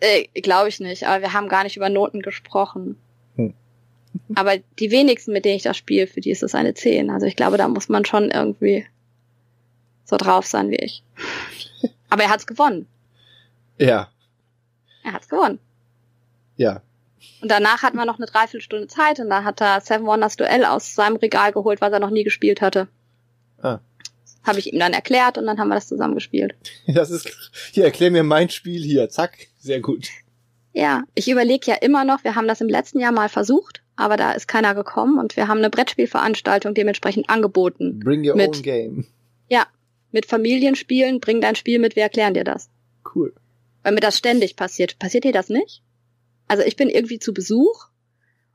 äh, 0.00 0.24
glaube 0.42 0.68
ich 0.68 0.78
nicht, 0.78 1.06
aber 1.06 1.22
wir 1.22 1.32
haben 1.32 1.48
gar 1.48 1.64
nicht 1.64 1.78
über 1.78 1.88
Noten 1.88 2.20
gesprochen. 2.20 2.96
Aber 4.34 4.56
die 4.78 4.90
wenigsten, 4.90 5.32
mit 5.32 5.44
denen 5.44 5.56
ich 5.56 5.62
das 5.62 5.76
spiele, 5.76 6.06
für 6.06 6.20
die 6.20 6.30
ist 6.30 6.42
es 6.42 6.54
eine 6.54 6.74
10. 6.74 7.10
Also 7.10 7.26
ich 7.26 7.36
glaube, 7.36 7.56
da 7.56 7.68
muss 7.68 7.88
man 7.88 8.04
schon 8.04 8.30
irgendwie 8.30 8.86
so 10.04 10.16
drauf 10.16 10.46
sein 10.46 10.70
wie 10.70 10.76
ich. 10.76 11.02
Aber 12.08 12.22
er 12.24 12.30
hat's 12.30 12.46
gewonnen. 12.46 12.86
Ja, 13.78 14.10
Er 15.04 15.12
hat's 15.12 15.28
gewonnen. 15.28 15.58
ja. 16.56 16.82
Und 17.42 17.50
danach 17.50 17.82
hatten 17.82 17.96
wir 17.98 18.04
noch 18.06 18.16
eine 18.18 18.26
Dreiviertelstunde 18.26 18.86
Zeit 18.86 19.18
und 19.20 19.28
da 19.30 19.44
hat 19.44 19.60
er 19.60 19.80
Seven 19.82 20.06
Wonders 20.06 20.36
Duell 20.36 20.64
aus 20.64 20.94
seinem 20.94 21.16
Regal 21.16 21.52
geholt, 21.52 21.80
was 21.82 21.92
er 21.92 22.00
noch 22.00 22.10
nie 22.10 22.24
gespielt 22.24 22.60
hatte. 22.62 22.88
Ah. 23.62 23.78
Habe 24.42 24.58
ich 24.58 24.72
ihm 24.72 24.78
dann 24.78 24.92
erklärt 24.94 25.36
und 25.36 25.44
dann 25.46 25.58
haben 25.58 25.68
wir 25.68 25.74
das 25.74 25.86
zusammen 25.88 26.14
gespielt. 26.14 26.54
Das 26.86 27.10
ist. 27.10 27.50
Hier, 27.72 27.84
erklär 27.84 28.10
mir 28.10 28.22
mein 28.22 28.48
Spiel 28.48 28.82
hier. 28.82 29.08
Zack. 29.10 29.48
Sehr 29.58 29.80
gut. 29.80 30.08
Ja, 30.80 31.02
ich 31.14 31.30
überlege 31.30 31.72
ja 31.72 31.76
immer 31.76 32.06
noch, 32.06 32.24
wir 32.24 32.36
haben 32.36 32.48
das 32.48 32.62
im 32.62 32.68
letzten 32.68 33.00
Jahr 33.00 33.12
mal 33.12 33.28
versucht, 33.28 33.82
aber 33.96 34.16
da 34.16 34.32
ist 34.32 34.48
keiner 34.48 34.74
gekommen 34.74 35.18
und 35.18 35.36
wir 35.36 35.46
haben 35.46 35.58
eine 35.58 35.68
Brettspielveranstaltung 35.68 36.72
dementsprechend 36.72 37.28
angeboten. 37.28 38.00
Bring 38.00 38.26
your 38.26 38.34
Mit- 38.34 38.56
own 38.56 38.62
game. 38.62 39.04
Ja, 39.50 39.66
mit 40.10 40.24
Familienspielen, 40.24 41.20
bring 41.20 41.42
dein 41.42 41.54
Spiel 41.54 41.80
mit, 41.80 41.96
wir 41.96 42.04
erklären 42.04 42.32
dir 42.32 42.44
das. 42.44 42.70
Cool. 43.14 43.34
Weil 43.82 43.92
mir 43.92 44.00
das 44.00 44.16
ständig 44.16 44.56
passiert. 44.56 44.98
Passiert 44.98 45.24
dir 45.24 45.32
das 45.32 45.50
nicht? 45.50 45.82
Also 46.48 46.62
ich 46.62 46.76
bin 46.76 46.88
irgendwie 46.88 47.18
zu 47.18 47.34
Besuch 47.34 47.88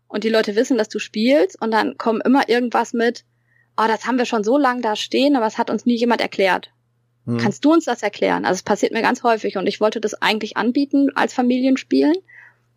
und 0.08 0.24
die 0.24 0.30
Leute 0.30 0.56
wissen, 0.56 0.80
dass 0.80 0.90
du 0.90 0.98
spielst 0.98 1.62
und 1.62 1.70
dann 1.70 1.96
kommen 2.00 2.22
immer 2.22 2.50
irgendwas 2.50 2.94
mit, 2.94 3.24
oh, 3.78 3.86
das 3.88 4.08
haben 4.08 4.18
wir 4.18 4.26
schon 4.26 4.44
so 4.44 4.58
lange 4.58 4.82
da 4.82 4.96
stehen, 4.96 5.36
aber 5.36 5.46
es 5.46 5.60
hat 5.60 5.70
uns 5.70 5.86
nie 5.86 5.96
jemand 5.96 6.22
erklärt. 6.22 6.72
Hm. 7.26 7.38
Kannst 7.38 7.66
du 7.66 7.74
uns 7.74 7.86
das 7.86 8.04
erklären? 8.04 8.46
Also 8.46 8.58
es 8.58 8.64
passiert 8.64 8.92
mir 8.92 9.02
ganz 9.02 9.24
häufig 9.24 9.58
und 9.58 9.68
ich 9.68 9.80
wollte 9.80 10.02
das 10.02 10.22
eigentlich 10.22 10.58
anbieten 10.58 11.10
als 11.16 11.34
Familienspielen, 11.34 12.16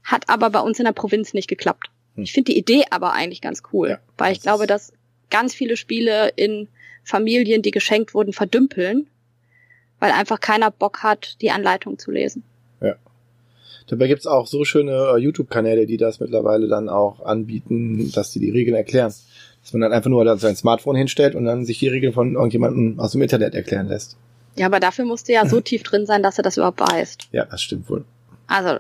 hat 0.03 0.29
aber 0.29 0.51
bei 0.51 0.61
uns 0.61 0.79
in 0.79 0.85
der 0.85 0.93
Provinz 0.93 1.35
nicht 1.35 1.49
geklappt. 1.49 1.91
Hm. 2.15 2.25
Ich 2.25 2.33
finde 2.33 2.53
die 2.53 2.59
Idee 2.59 2.85
aber 2.91 3.13
eigentlich 3.13 3.41
ganz 3.41 3.63
cool, 3.73 3.91
Ja, 3.91 3.99
weil 4.17 4.33
ich 4.33 4.39
das 4.39 4.45
glaube, 4.45 4.67
dass 4.67 4.93
ganz 5.31 5.55
viele 5.55 5.77
Spiele 5.77 6.33
in 6.37 6.69
Familien, 7.05 7.63
die 7.63 7.71
geschenkt 7.71 8.15
wurden, 8.15 8.33
verdümpeln, 8.33 9.07
weil 9.99 10.13
einfach 10.13 10.41
keiner 10.41 10.71
Bock 10.71 11.03
hat, 11.03 11.37
die 11.41 11.51
Anleitung 11.51 11.99
zu 11.99 12.11
lesen. 12.11 12.45
Dabei 13.89 14.07
gibt's 14.07 14.27
auch 14.27 14.47
so 14.47 14.65
schöne 14.65 14.93
äh, 14.93 15.19
YouTube-Kanäle, 15.19 15.87
die 15.87 15.97
das 15.97 16.21
mittlerweile 16.21 16.69
dann 16.69 16.89
auch 16.89 17.25
anbieten, 17.25 18.13
dass 18.13 18.33
die 18.33 18.39
die 18.39 18.51
Regeln 18.51 18.77
erklären. 18.77 19.13
Dass 19.63 19.73
man 19.73 19.81
dann 19.81 19.93
einfach 19.93 20.11
nur 20.11 20.39
sein 20.39 20.57
Smartphone 20.57 20.97
hinstellt 20.97 21.35
und 21.35 21.47
dann 21.47 21.65
sich 21.65 21.79
die 21.79 21.89
Regeln 21.89 22.13
von 22.13 22.35
irgendjemandem 22.35 23.01
aus 23.01 23.13
dem 23.13 23.23
Internet 23.23 23.55
erklären 23.55 23.89
lässt. 23.89 24.17
Ja, 24.59 24.67
aber 24.67 24.81
dafür 24.81 25.05
musst 25.05 25.29
du 25.29 25.33
ja 25.33 25.47
so 25.47 25.61
tief 25.63 25.83
drin 25.83 26.07
sein, 26.07 26.23
dass 26.23 26.37
du 26.37 26.43
das 26.43 26.57
überhaupt 26.57 26.81
weißt. 26.81 27.29
Ja, 27.33 27.45
das 27.47 27.63
stimmt 27.63 27.89
wohl. 27.89 28.05
Also, 28.51 28.79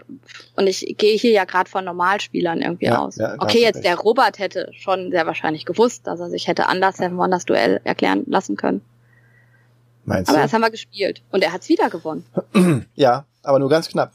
und 0.56 0.66
ich 0.66 0.94
gehe 0.96 1.16
hier 1.18 1.30
ja 1.32 1.44
gerade 1.44 1.68
von 1.68 1.84
Normalspielern 1.84 2.62
irgendwie 2.62 2.86
Ja, 2.86 2.98
aus. 3.00 3.16
ja, 3.16 3.34
okay, 3.38 3.60
jetzt 3.60 3.76
recht. 3.76 3.84
der 3.86 3.96
Robert 3.96 4.38
hätte 4.38 4.70
schon 4.72 5.10
sehr 5.10 5.26
wahrscheinlich 5.26 5.66
gewusst, 5.66 6.06
dass 6.06 6.20
er 6.20 6.30
sich 6.30 6.46
hätte 6.48 6.66
anders 6.68 6.96
Seven 6.96 7.18
Wonders 7.18 7.44
Duell 7.44 7.80
erklären 7.84 8.22
lassen 8.26 8.56
können. 8.56 8.80
Meinst 10.06 10.30
Aber 10.30 10.38
du? 10.38 10.42
das 10.44 10.52
haben 10.54 10.62
wir 10.62 10.70
gespielt. 10.70 11.20
Und 11.32 11.42
er 11.44 11.52
hat's 11.52 11.68
wieder 11.68 11.90
gewonnen. 11.90 12.24
ja, 12.94 13.26
aber 13.42 13.58
nur 13.58 13.68
ganz 13.68 13.88
knapp. 13.90 14.12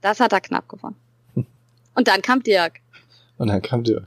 Das 0.00 0.20
hat 0.20 0.32
er 0.32 0.40
knapp 0.40 0.68
gewonnen. 0.68 0.94
Und 1.96 2.06
dann 2.06 2.22
kam 2.22 2.40
Dirk. 2.44 2.74
Und 3.38 3.48
dann 3.48 3.62
kam 3.62 3.82
Dirk. 3.82 4.06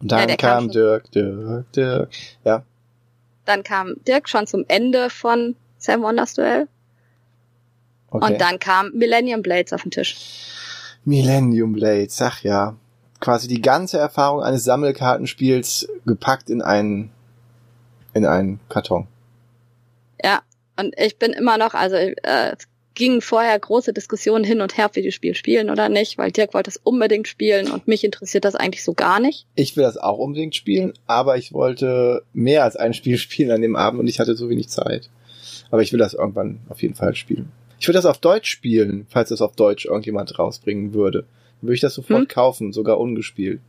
Und 0.00 0.10
Ja, 0.10 0.18
dann 0.18 0.26
der 0.28 0.36
kam 0.36 0.64
kam. 0.64 0.70
Dirk, 0.72 1.10
Dirk, 1.12 1.72
Dirk. 1.72 2.08
Ja. 2.44 2.64
Dann 3.46 3.62
kam 3.62 3.94
Dirk 4.06 4.28
schon 4.28 4.46
zum 4.46 4.64
Ende 4.68 5.08
von 5.10 5.56
Sam 5.78 6.02
Wonders 6.02 6.34
Duell. 6.34 6.68
Okay. 8.10 8.32
Und 8.32 8.40
dann 8.40 8.58
kam 8.58 8.92
Millennium 8.92 9.42
Blades 9.42 9.72
auf 9.72 9.82
den 9.82 9.90
Tisch. 9.90 10.16
Millennium 11.04 11.72
Blades, 11.72 12.20
ach 12.20 12.42
ja. 12.42 12.76
Quasi 13.20 13.48
die 13.48 13.62
ganze 13.62 13.98
Erfahrung 13.98 14.42
eines 14.42 14.64
Sammelkartenspiels 14.64 15.88
gepackt 16.04 16.50
in 16.50 16.60
einen, 16.60 17.10
in 18.12 18.26
einen 18.26 18.60
Karton. 18.68 19.06
Ja, 20.22 20.42
und 20.78 20.94
ich 20.98 21.18
bin 21.18 21.32
immer 21.32 21.56
noch, 21.56 21.74
also 21.74 21.96
äh, 21.96 22.56
gingen 22.96 23.20
vorher 23.20 23.56
große 23.56 23.92
Diskussionen 23.92 24.42
hin 24.42 24.60
und 24.60 24.76
her, 24.76 24.86
ob 24.86 24.96
wir 24.96 25.04
das 25.04 25.14
Spiel 25.14 25.34
spielen 25.36 25.70
oder 25.70 25.88
nicht, 25.88 26.18
weil 26.18 26.32
Dirk 26.32 26.54
wollte 26.54 26.70
es 26.70 26.80
unbedingt 26.82 27.28
spielen 27.28 27.70
und 27.70 27.86
mich 27.86 28.02
interessiert 28.02 28.44
das 28.44 28.56
eigentlich 28.56 28.82
so 28.82 28.94
gar 28.94 29.20
nicht. 29.20 29.46
Ich 29.54 29.76
will 29.76 29.84
das 29.84 29.96
auch 29.98 30.18
unbedingt 30.18 30.56
spielen, 30.56 30.94
aber 31.06 31.36
ich 31.36 31.52
wollte 31.52 32.22
mehr 32.32 32.64
als 32.64 32.74
ein 32.74 32.94
Spiel 32.94 33.18
spielen 33.18 33.52
an 33.52 33.60
dem 33.62 33.76
Abend 33.76 34.00
und 34.00 34.08
ich 34.08 34.18
hatte 34.18 34.34
so 34.34 34.48
wenig 34.48 34.68
Zeit. 34.68 35.08
Aber 35.70 35.82
ich 35.82 35.92
will 35.92 35.98
das 36.00 36.14
irgendwann 36.14 36.58
auf 36.68 36.82
jeden 36.82 36.94
Fall 36.94 37.14
spielen. 37.14 37.52
Ich 37.78 37.86
würde 37.86 37.98
das 37.98 38.06
auf 38.06 38.18
Deutsch 38.18 38.48
spielen, 38.50 39.06
falls 39.10 39.28
das 39.28 39.42
auf 39.42 39.54
Deutsch 39.54 39.84
irgendjemand 39.84 40.38
rausbringen 40.38 40.94
würde. 40.94 41.20
Dann 41.60 41.68
würde 41.68 41.74
ich 41.74 41.80
das 41.82 41.94
sofort 41.94 42.20
Hm? 42.22 42.28
kaufen, 42.28 42.72
sogar 42.72 42.98
ungespielt. 42.98 43.60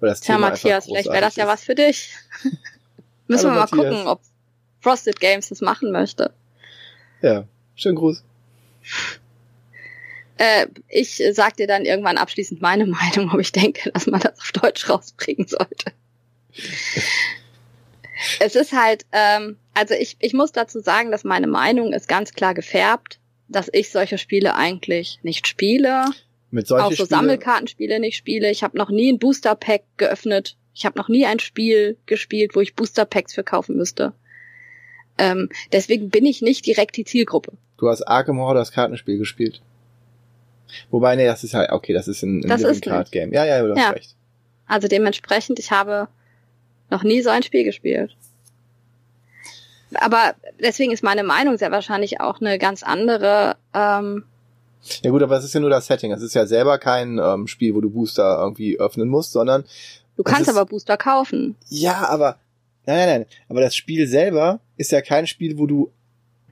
Weil 0.00 0.10
das 0.10 0.20
Tja, 0.20 0.34
Thema 0.34 0.50
Matthias, 0.50 0.86
vielleicht 0.86 1.08
wäre 1.08 1.20
das 1.20 1.36
ja 1.36 1.46
was 1.46 1.62
für 1.62 1.76
dich. 1.76 2.10
Müssen 3.28 3.50
Hallo, 3.50 3.54
wir 3.54 3.60
mal 3.60 3.60
Matthias. 3.70 3.94
gucken, 3.94 4.06
ob 4.08 4.20
Frosted 4.80 5.20
Games 5.20 5.48
das 5.50 5.60
machen 5.60 5.92
möchte. 5.92 6.32
Ja, 7.22 7.44
schönen 7.76 7.94
Gruß. 7.96 8.24
Äh, 10.38 10.66
ich 10.88 11.22
sag 11.32 11.56
dir 11.56 11.66
dann 11.66 11.84
irgendwann 11.84 12.18
abschließend 12.18 12.60
meine 12.60 12.86
Meinung, 13.14 13.30
ob 13.32 13.40
ich 13.40 13.52
denke, 13.52 13.90
dass 13.92 14.06
man 14.06 14.20
das 14.20 14.40
auf 14.40 14.52
Deutsch 14.52 14.88
rausbringen 14.88 15.46
sollte. 15.46 15.92
es 18.40 18.54
ist 18.56 18.72
halt, 18.72 19.06
ähm, 19.12 19.56
also 19.74 19.94
ich, 19.94 20.16
ich 20.20 20.32
muss 20.32 20.52
dazu 20.52 20.80
sagen, 20.80 21.10
dass 21.10 21.24
meine 21.24 21.46
Meinung 21.46 21.92
ist 21.92 22.08
ganz 22.08 22.32
klar 22.32 22.54
gefärbt, 22.54 23.18
dass 23.48 23.68
ich 23.72 23.90
solche 23.90 24.18
Spiele 24.18 24.54
eigentlich 24.54 25.18
nicht 25.22 25.46
spiele, 25.46 26.06
Mit 26.50 26.66
solche 26.66 26.84
auch 26.84 26.90
so 26.90 27.04
Spiele, 27.04 27.08
Sammelkartenspiele 27.08 28.00
nicht 28.00 28.16
spiele. 28.16 28.50
Ich 28.50 28.62
habe 28.62 28.78
noch 28.78 28.90
nie 28.90 29.12
ein 29.12 29.18
Booster 29.18 29.54
Pack 29.54 29.82
geöffnet. 29.96 30.56
Ich 30.74 30.86
habe 30.86 30.98
noch 30.98 31.08
nie 31.08 31.26
ein 31.26 31.38
Spiel 31.38 31.98
gespielt, 32.06 32.54
wo 32.54 32.60
ich 32.60 32.74
Booster 32.74 33.04
Packs 33.04 33.34
für 33.34 33.44
kaufen 33.44 33.76
müsste. 33.76 34.14
Ähm, 35.18 35.48
deswegen 35.72 36.10
bin 36.10 36.24
ich 36.26 36.42
nicht 36.42 36.66
direkt 36.66 36.96
die 36.96 37.04
Zielgruppe. 37.04 37.52
Du 37.78 37.88
hast 37.88 38.02
Arkham 38.02 38.38
Horror 38.38 38.54
das 38.54 38.72
Kartenspiel 38.72 39.18
gespielt. 39.18 39.60
Wobei, 40.90 41.16
nee, 41.16 41.26
das 41.26 41.44
ist 41.44 41.52
halt, 41.54 41.70
okay, 41.70 41.92
das 41.92 42.08
ist 42.08 42.22
ein, 42.22 42.42
ein 42.44 42.48
Das 42.48 42.62
ist 42.62 42.82
Card 42.82 43.12
Game. 43.12 43.32
Ja, 43.32 43.44
ja, 43.44 43.62
du 43.62 43.70
hast 43.72 43.78
Ja. 43.78 43.90
recht. 43.90 44.14
Also 44.66 44.88
dementsprechend, 44.88 45.58
ich 45.58 45.70
habe 45.70 46.08
noch 46.90 47.02
nie 47.02 47.20
so 47.22 47.28
ein 47.30 47.42
Spiel 47.42 47.64
gespielt. 47.64 48.16
Aber 49.94 50.34
deswegen 50.60 50.92
ist 50.92 51.02
meine 51.02 51.22
Meinung 51.22 51.58
sehr 51.58 51.70
wahrscheinlich 51.70 52.20
auch 52.20 52.40
eine 52.40 52.58
ganz 52.58 52.82
andere. 52.82 53.56
Ähm, 53.74 54.24
Ja 55.02 55.10
gut, 55.10 55.22
aber 55.22 55.36
es 55.36 55.44
ist 55.44 55.52
ja 55.52 55.60
nur 55.60 55.68
das 55.70 55.86
Setting. 55.86 56.12
Es 56.12 56.22
ist 56.22 56.34
ja 56.34 56.46
selber 56.46 56.78
kein 56.78 57.18
ähm, 57.18 57.46
Spiel, 57.46 57.74
wo 57.74 57.80
du 57.82 57.90
Booster 57.90 58.38
irgendwie 58.40 58.78
öffnen 58.80 59.08
musst, 59.08 59.32
sondern 59.32 59.64
du 60.16 60.22
kannst 60.22 60.48
ist- 60.48 60.56
aber 60.56 60.64
Booster 60.64 60.96
kaufen. 60.96 61.56
ja, 61.68 62.08
aber 62.08 62.36
nein, 62.86 62.96
nein, 62.96 63.08
nein. 63.08 63.26
Aber 63.48 63.60
das 63.60 63.76
Spiel 63.76 64.06
selber 64.06 64.60
ist 64.76 64.92
ja 64.92 65.00
kein 65.02 65.26
Spiel, 65.26 65.58
wo 65.58 65.66
du 65.66 65.90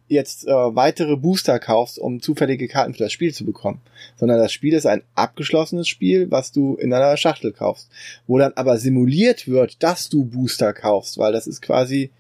jetzt 0.09 0.45
äh, 0.47 0.51
weitere 0.51 1.17
Booster 1.17 1.61
kaufst, 1.61 1.97
um 1.99 2.21
zufällige 2.21 2.67
Karten 2.67 2.95
für 2.95 3.05
das 3.05 3.13
Spiel 3.13 3.33
zu 3.33 3.45
bekommen, 3.47 3.81
sondern 4.17 4.39
das 4.39 4.53
Spiel 4.53 4.75
ist 4.75 4.85
ein 4.87 5.03
abgeschlossenes 5.15 5.87
Spiel, 5.87 6.31
was 6.33 6.51
du 6.51 6.75
in 6.77 6.93
einer 6.93 7.17
Schachtel 7.17 7.53
kaufst, 7.53 7.89
wo 8.27 8.37
dann 8.37 8.53
aber 8.57 8.77
simuliert 8.79 9.47
wird, 9.47 9.81
dass 9.85 10.09
du 10.09 10.25
Booster 10.25 10.73
kaufst, 10.73 11.17
weil 11.19 11.33
das 11.33 11.47
ist 11.47 11.63
quasi 11.63 12.11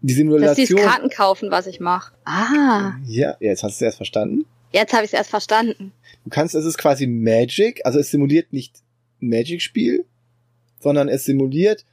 die 0.00 0.08
Das 0.08 0.12
ist 0.12 0.16
Simulation. 0.16 0.80
Karten 0.80 1.08
kaufen, 1.10 1.50
was 1.52 1.66
ich 1.68 1.78
mache. 1.80 2.12
Ah, 2.24 2.94
Ja, 3.06 3.36
jetzt 3.40 3.62
hast 3.62 3.80
du 3.80 3.84
es 3.84 3.88
erst 3.88 3.96
verstanden. 3.98 4.44
jetzt 4.72 4.92
habe 4.92 5.04
ich 5.04 5.10
es 5.12 5.14
erst 5.18 5.30
verstanden. 5.30 5.92
Du 6.24 6.30
kannst, 6.30 6.56
es 6.56 6.64
ist 6.64 6.76
quasi 6.76 7.06
Magic, 7.06 7.80
also 7.84 8.00
es 8.00 8.10
simuliert 8.10 8.52
nicht 8.52 8.74
Magic-Spiel, 9.20 10.04
sondern 10.80 11.08
es 11.08 11.24
simuliert 11.24 11.84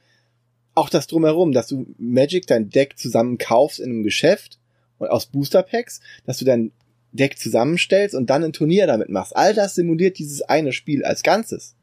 auch 0.74 0.88
das 0.88 1.06
drumherum, 1.06 1.52
dass 1.52 1.68
du 1.68 1.86
Magic 1.98 2.46
dein 2.46 2.70
Deck 2.70 2.98
zusammen 2.98 3.38
kaufst 3.38 3.78
in 3.80 3.90
einem 3.90 4.02
Geschäft 4.02 4.58
und 4.98 5.08
aus 5.08 5.26
Booster 5.26 5.62
Packs, 5.62 6.00
dass 6.26 6.38
du 6.38 6.44
dein 6.44 6.72
Deck 7.12 7.38
zusammenstellst 7.38 8.14
und 8.14 8.28
dann 8.30 8.42
ein 8.42 8.52
Turnier 8.52 8.86
damit 8.86 9.08
machst. 9.08 9.36
All 9.36 9.54
das 9.54 9.74
simuliert 9.76 10.18
dieses 10.18 10.42
eine 10.42 10.72
Spiel 10.72 11.04
als 11.04 11.22
Ganzes. 11.22 11.74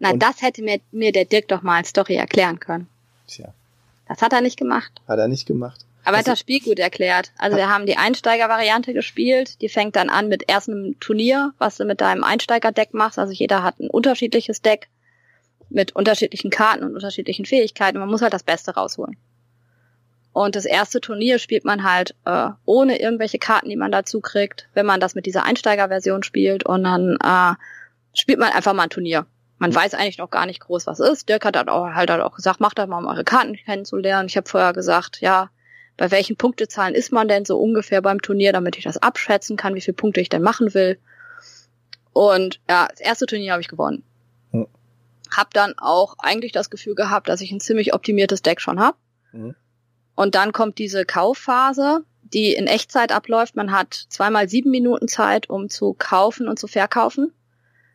Na, 0.00 0.10
Und- 0.10 0.22
das 0.22 0.42
hätte 0.42 0.62
mir, 0.62 0.80
mir 0.90 1.12
der 1.12 1.26
Dirk 1.26 1.46
doch 1.48 1.62
mal 1.62 1.76
als 1.78 1.90
Story 1.90 2.14
erklären 2.14 2.58
können. 2.58 2.88
Tja, 3.28 3.52
Das 4.08 4.20
hat 4.22 4.32
er 4.32 4.40
nicht 4.40 4.56
gemacht. 4.56 4.90
hat 5.06 5.18
er 5.18 5.28
nicht 5.28 5.46
gemacht. 5.46 5.84
Aber 6.02 6.16
er 6.16 6.20
hat 6.20 6.26
Also- 6.26 6.32
das 6.32 6.40
Spiel 6.40 6.60
gut 6.60 6.78
erklärt. 6.78 7.30
Also 7.38 7.56
wir 7.58 7.68
haben 7.68 7.84
die 7.86 7.98
Einsteiger-Variante 7.98 8.94
gespielt. 8.94 9.60
Die 9.60 9.68
fängt 9.68 9.94
dann 9.96 10.08
an 10.08 10.28
mit 10.28 10.44
erst 10.48 10.68
einem 10.70 10.98
Turnier, 10.98 11.52
was 11.58 11.76
du 11.76 11.84
mit 11.84 12.00
deinem 12.00 12.24
Einsteiger-Deck 12.24 12.94
machst. 12.94 13.18
Also 13.18 13.32
jeder 13.32 13.62
hat 13.62 13.78
ein 13.78 13.90
unterschiedliches 13.90 14.62
Deck 14.62 14.88
mit 15.70 15.96
unterschiedlichen 15.96 16.50
Karten 16.50 16.84
und 16.84 16.94
unterschiedlichen 16.94 17.46
Fähigkeiten. 17.46 17.98
Man 17.98 18.08
muss 18.08 18.22
halt 18.22 18.34
das 18.34 18.42
Beste 18.42 18.74
rausholen. 18.74 19.16
Und 20.32 20.54
das 20.54 20.64
erste 20.64 21.00
Turnier 21.00 21.38
spielt 21.38 21.64
man 21.64 21.82
halt 21.82 22.14
äh, 22.24 22.50
ohne 22.64 23.00
irgendwelche 23.00 23.38
Karten, 23.38 23.68
die 23.68 23.76
man 23.76 23.90
dazu 23.90 24.20
kriegt, 24.20 24.68
wenn 24.74 24.86
man 24.86 25.00
das 25.00 25.14
mit 25.14 25.26
dieser 25.26 25.44
Einsteiger-Version 25.44 26.22
spielt. 26.22 26.64
Und 26.64 26.84
dann 26.84 27.16
äh, 27.22 27.54
spielt 28.14 28.38
man 28.38 28.52
einfach 28.52 28.72
mal 28.72 28.84
ein 28.84 28.90
Turnier. 28.90 29.26
Man 29.58 29.74
weiß 29.74 29.94
eigentlich 29.94 30.18
noch 30.18 30.30
gar 30.30 30.46
nicht 30.46 30.60
groß, 30.60 30.86
was 30.86 31.00
ist. 31.00 31.28
Dirk 31.28 31.44
hat 31.44 31.56
dann 31.56 31.68
auch, 31.68 31.86
halt 31.94 32.10
auch 32.10 32.36
gesagt, 32.36 32.60
macht 32.60 32.78
doch 32.78 32.86
mal, 32.86 32.98
um 32.98 33.06
eure 33.06 33.24
Karten 33.24 33.56
kennenzulernen. 33.56 34.28
Ich 34.28 34.36
habe 34.36 34.48
vorher 34.48 34.72
gesagt, 34.72 35.20
ja, 35.20 35.50
bei 35.96 36.10
welchen 36.10 36.36
Punktezahlen 36.36 36.94
ist 36.94 37.12
man 37.12 37.28
denn 37.28 37.44
so 37.44 37.58
ungefähr 37.58 38.00
beim 38.00 38.22
Turnier, 38.22 38.52
damit 38.52 38.78
ich 38.78 38.84
das 38.84 38.96
abschätzen 38.96 39.56
kann, 39.56 39.74
wie 39.74 39.82
viele 39.82 39.96
Punkte 39.96 40.20
ich 40.20 40.30
denn 40.30 40.42
machen 40.42 40.72
will. 40.72 40.98
Und 42.12 42.60
ja, 42.70 42.88
das 42.88 43.00
erste 43.00 43.26
Turnier 43.26 43.52
habe 43.52 43.60
ich 43.60 43.68
gewonnen. 43.68 44.02
Hm. 44.52 44.66
Hab 45.34 45.52
dann 45.54 45.74
auch 45.78 46.16
eigentlich 46.18 46.52
das 46.52 46.70
Gefühl 46.70 46.94
gehabt, 46.94 47.28
dass 47.28 47.40
ich 47.40 47.52
ein 47.52 47.60
ziemlich 47.60 47.94
optimiertes 47.94 48.42
Deck 48.42 48.60
schon 48.60 48.80
habe. 48.80 48.96
Mhm. 49.32 49.54
Und 50.14 50.34
dann 50.34 50.52
kommt 50.52 50.78
diese 50.78 51.04
Kaufphase, 51.04 52.04
die 52.22 52.52
in 52.52 52.66
Echtzeit 52.66 53.12
abläuft. 53.12 53.56
Man 53.56 53.72
hat 53.72 53.94
zweimal 53.94 54.48
sieben 54.48 54.70
Minuten 54.70 55.08
Zeit, 55.08 55.48
um 55.48 55.68
zu 55.68 55.94
kaufen 55.94 56.48
und 56.48 56.58
zu 56.58 56.66
verkaufen. 56.66 57.32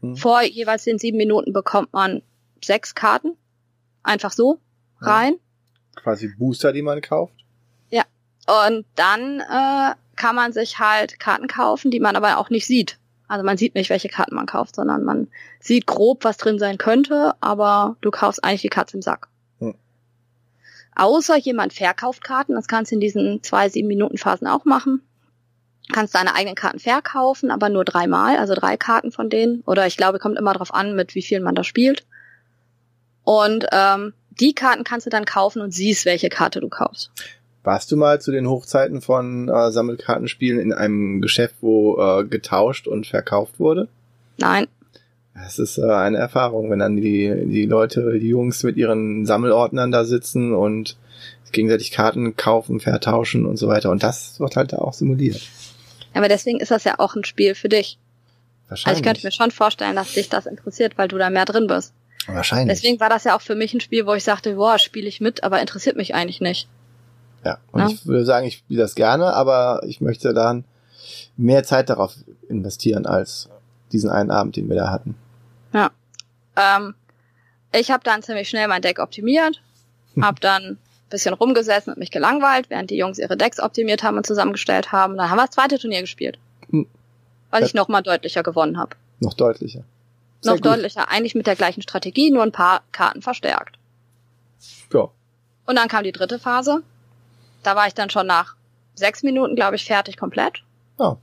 Mhm. 0.02 0.15
Vor 0.15 0.41
jeweils 0.41 0.84
den 0.84 0.98
sieben 0.98 1.17
Minuten 1.17 1.54
bekommt 1.54 1.93
man 1.93 2.21
sechs 2.63 2.95
Karten. 2.95 3.38
Einfach 4.04 4.32
so 4.32 4.60
rein. 5.02 5.36
Quasi 5.95 6.28
Booster, 6.38 6.74
die 6.74 6.82
man 6.82 7.02
kauft. 7.02 7.45
Und 8.45 8.86
dann 8.95 9.39
äh, 9.39 9.95
kann 10.15 10.36
man 10.36 10.54
sich 10.54 10.80
halt 10.80 11.19
Karten 11.19 11.48
kaufen, 11.48 11.91
die 11.91 12.00
man 12.00 12.15
aber 12.15 12.38
auch 12.38 12.50
nicht 12.50 12.67
sieht. 12.67 13.00
Also 13.27 13.43
man 13.43 13.57
sieht 13.57 13.75
nicht, 13.75 13.89
welche 13.89 14.09
Karten 14.09 14.35
man 14.35 14.45
kauft, 14.45 14.75
sondern 14.75 15.03
man 15.03 15.27
sieht 15.59 15.88
grob, 15.88 16.23
was 16.23 16.38
drin 16.38 16.59
sein 16.59 16.77
könnte, 16.77 17.33
aber 17.41 17.97
du 18.01 18.11
kaufst 18.11 18.43
eigentlich 18.43 18.61
die 18.61 18.69
Katze 18.69 18.97
im 18.97 19.01
Sack. 19.01 19.27
Hm. 19.59 19.75
Außer 20.95 21.38
jemand 21.38 21.73
verkauft 21.73 22.23
Karten, 22.23 22.53
das 22.53 22.67
kannst 22.67 22.91
du 22.91 22.95
in 22.95 23.01
diesen 23.01 23.41
zwei 23.43 23.69
sieben 23.69 23.88
Minuten 23.88 24.17
Phasen 24.17 24.47
auch 24.47 24.65
machen. 24.65 25.01
Kannst 25.91 26.15
deine 26.15 26.33
eigenen 26.33 26.55
Karten 26.55 26.79
verkaufen, 26.79 27.51
aber 27.51 27.69
nur 27.69 27.85
dreimal, 27.85 28.38
also 28.38 28.55
drei 28.55 28.75
Karten 28.75 29.11
von 29.11 29.29
denen. 29.29 29.61
Oder 29.67 29.85
ich 29.85 29.97
glaube, 29.97 30.17
kommt 30.17 30.38
immer 30.38 30.53
drauf 30.53 30.73
an, 30.73 30.95
mit 30.95 31.13
wie 31.13 31.21
vielen 31.21 31.43
man 31.43 31.53
da 31.53 31.63
spielt. 31.63 32.05
Und 33.23 33.67
ähm, 33.71 34.13
die 34.39 34.53
Karten 34.53 34.83
kannst 34.83 35.05
du 35.05 35.09
dann 35.09 35.25
kaufen 35.25 35.61
und 35.61 35.71
siehst, 35.71 36.05
welche 36.05 36.29
Karte 36.29 36.59
du 36.59 36.69
kaufst. 36.69 37.11
Warst 37.65 37.91
du 37.91 37.97
mal 37.97 38.21
zu 38.21 38.32
den 38.32 38.47
Hochzeiten 38.47 39.01
von 39.01 39.49
äh, 39.49 39.71
Sammelkartenspielen 39.71 40.60
in 40.60 40.71
einem 40.71 41.19
Geschäft, 41.19 41.56
wo 41.62 41.99
äh, 41.99 42.23
getauscht 42.23 42.88
und 42.88 43.08
verkauft 43.08 43.60
wurde? 43.60 43.88
Nein, 44.38 44.67
Das 45.34 45.58
ist 45.58 45.80
äh, 45.80 45.91
eine 45.91 46.17
Erfahrung, 46.17 46.69
wenn 46.69 46.80
dann 46.80 46.95
die, 46.95 47.34
die 47.47 47.65
Leute, 47.65 48.19
die 48.19 48.30
Jungs 48.30 48.62
mit 48.63 48.78
ihren 48.78 49.25
Sammelordnern 49.25 49.91
da 49.91 50.06
sitzen 50.06 50.54
und 50.54 50.95
gegenseitig 51.51 51.91
Karten 51.91 52.36
kaufen, 52.36 52.80
vertauschen 52.80 53.46
und 53.46 53.58
so 53.58 53.67
weiter. 53.67 53.89
Und 53.89 54.04
das 54.04 54.39
wird 54.39 54.56
halt 54.56 54.73
da 54.73 54.77
auch 54.77 54.94
simuliert. 54.94 55.42
Aber 56.13 56.27
deswegen 56.29 56.60
ist 56.60 56.71
das 56.71 56.83
ja 56.83 57.00
auch 57.00 57.15
ein 57.15 57.23
Spiel 57.23 57.56
für 57.56 57.69
dich. 57.69 57.98
Also 58.67 58.69
Wahrscheinlich. 58.69 59.00
ich 59.00 59.06
könnte 59.06 59.25
mir 59.25 59.31
schon 59.31 59.52
vorstellen, 59.52 59.96
dass 59.96 60.13
dich 60.13 60.29
das 60.29 60.46
interessiert, 60.46 60.98
weil 60.98 61.08
du 61.08 61.17
da 61.17 61.29
mehr 61.29 61.46
drin 61.46 61.67
bist. 61.67 61.94
Wahrscheinlich. 62.27 62.77
Deswegen 62.77 63.00
war 63.00 63.10
das 63.10 63.23
ja 63.23 63.35
auch 63.35 63.42
für 63.42 63.56
mich 63.56 63.73
ein 63.73 63.81
Spiel, 63.81 64.06
wo 64.06 64.13
ich 64.13 64.23
sagte, 64.23 64.56
boah, 64.56 64.77
spiele 64.77 65.08
ich 65.08 65.21
mit, 65.21 65.44
aber 65.44 65.62
interessiert 65.62 65.96
mich 65.96 66.13
eigentlich 66.13 66.42
nicht. 66.42 66.67
Ja, 67.46 67.60
und 67.71 67.81
Ja. 67.81 67.87
ich 67.87 68.06
würde 68.06 68.25
sagen, 68.25 68.48
ich 68.48 68.56
spiele 68.56 68.81
das 68.81 68.96
gerne, 68.96 69.33
aber 69.33 69.81
ich 69.85 70.02
möchte 70.02 70.33
dann 70.33 70.65
mehr 71.37 71.63
Zeit 71.63 71.89
darauf 71.89 72.15
investieren 72.50 73.06
als 73.06 73.50
diesen 73.91 74.10
einen 74.10 74.31
Abend, 74.31 74.56
den 74.56 74.67
wir 74.67 74.75
da 74.75 74.91
hatten. 74.91 75.15
Ähm, 76.58 76.96
ich 77.73 77.91
habe 77.91 78.04
dann 78.06 78.23
ziemlich 78.23 78.48
schnell 78.48 78.69
mein 78.69 78.81
Deck 78.81 79.00
optimiert, 79.00 79.62
habe 80.21 80.39
dann 80.39 80.63
ein 80.63 80.77
bisschen 81.10 81.33
rumgesessen 81.33 81.91
und 81.91 82.00
mich 82.00 82.12
gelangweilt, 82.12 82.69
während 82.69 82.89
die 82.89 82.96
Jungs 82.96 83.19
ihre 83.19 83.35
Decks 83.35 83.60
optimiert 83.60 84.04
haben 84.04 84.15
und 84.15 84.25
zusammengestellt 84.25 84.93
haben. 84.93 85.17
Dann 85.17 85.29
haben 85.29 85.37
wir 85.37 85.46
das 85.46 85.56
zweite 85.56 85.77
Turnier 85.77 86.00
gespielt. 86.00 86.39
Hm. 86.69 86.87
Weil 87.52 87.63
ich 87.63 87.73
noch 87.73 87.89
mal 87.89 88.02
deutlicher 88.02 88.41
gewonnen 88.41 88.77
habe. 88.77 88.96
Noch 89.19 89.33
deutlicher. 89.33 89.83
Sehr 90.39 90.54
Noch 90.54 90.62
gut. 90.62 90.65
deutlicher, 90.65 91.10
eigentlich 91.10 91.35
mit 91.35 91.46
der 91.46 91.58
gleichen 91.58 91.81
Strategie, 91.81 92.31
nur 92.31 92.43
ein 92.43 92.54
paar 92.54 92.83
Karten 92.93 93.21
verstärkt. 93.21 93.77
Ja. 94.93 95.10
Und 95.65 95.75
dann 95.75 95.89
kam 95.89 96.06
die 96.06 96.13
dritte 96.13 96.39
Phase. 96.39 96.83
Da 97.65 97.75
war 97.75 97.87
ich 97.87 97.93
dann 97.93 98.09
schon 98.09 98.27
nach 98.27 98.55
sechs 98.93 99.23
Minuten, 99.23 99.55
glaube 99.55 99.75
ich, 99.75 99.85
fertig 99.85 100.17
komplett. 100.17 100.63
Oh. 100.97 101.17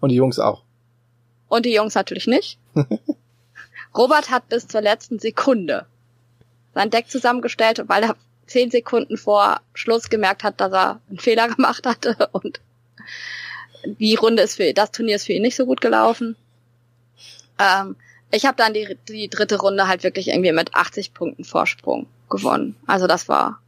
Und 0.00 0.10
die 0.10 0.16
Jungs 0.16 0.38
auch. 0.38 0.62
Und 1.48 1.66
die 1.66 1.74
Jungs 1.74 1.94
natürlich 1.94 2.26
nicht. 2.26 2.58
Robert 3.96 4.30
hat 4.30 4.48
bis 4.48 4.68
zur 4.68 4.80
letzten 4.80 5.18
Sekunde 5.18 5.86
sein 6.74 6.90
Deck 6.90 7.10
zusammengestellt, 7.10 7.84
weil 7.86 8.04
er 8.04 8.16
zehn 8.46 8.70
Sekunden 8.70 9.16
vor 9.16 9.60
Schluss 9.74 10.08
gemerkt 10.08 10.44
hat, 10.44 10.60
dass 10.60 10.72
er 10.72 11.00
einen 11.08 11.18
Fehler 11.18 11.48
gemacht 11.54 11.86
hatte 11.86 12.28
und 12.32 12.60
die 13.84 14.14
Runde 14.14 14.42
ist 14.42 14.56
für 14.56 14.72
das 14.72 14.92
Turnier 14.92 15.16
ist 15.16 15.26
für 15.26 15.32
ihn 15.32 15.42
nicht 15.42 15.56
so 15.56 15.66
gut 15.66 15.80
gelaufen. 15.80 16.36
Ähm, 17.58 17.96
ich 18.30 18.46
habe 18.46 18.56
dann 18.56 18.72
die, 18.72 18.96
die 19.08 19.28
dritte 19.28 19.58
Runde 19.58 19.88
halt 19.88 20.04
wirklich 20.04 20.28
irgendwie 20.28 20.52
mit 20.52 20.74
80 20.74 21.14
Punkten 21.14 21.44
Vorsprung 21.44 22.06
gewonnen. 22.30 22.76
Also 22.86 23.06
das 23.06 23.28
war. 23.28 23.61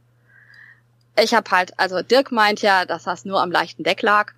Ich 1.21 1.33
habe 1.33 1.49
halt, 1.51 1.77
also 1.79 2.01
Dirk 2.01 2.31
meint 2.31 2.61
ja, 2.61 2.85
dass 2.85 3.03
das 3.03 3.25
nur 3.25 3.41
am 3.41 3.51
leichten 3.51 3.83
Deck 3.83 4.01
lag. 4.01 4.33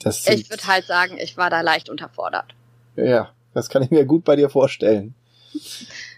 Das 0.00 0.26
ich 0.26 0.50
würde 0.50 0.66
halt 0.66 0.86
sagen, 0.86 1.18
ich 1.18 1.36
war 1.36 1.50
da 1.50 1.60
leicht 1.60 1.88
unterfordert. 1.88 2.54
Ja, 2.96 3.30
das 3.54 3.68
kann 3.68 3.82
ich 3.82 3.90
mir 3.90 4.04
gut 4.04 4.24
bei 4.24 4.36
dir 4.36 4.48
vorstellen. 4.48 5.14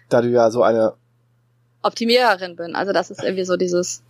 Da 0.09 0.23
du 0.23 0.29
ja 0.29 0.51
so 0.51 0.62
eine 0.62 0.95
Optimiererin 1.83 2.57
bin. 2.57 2.75
Also 2.75 2.93
das 2.93 3.11
ist 3.11 3.23
irgendwie 3.23 3.45
so 3.45 3.57
dieses, 3.57 4.03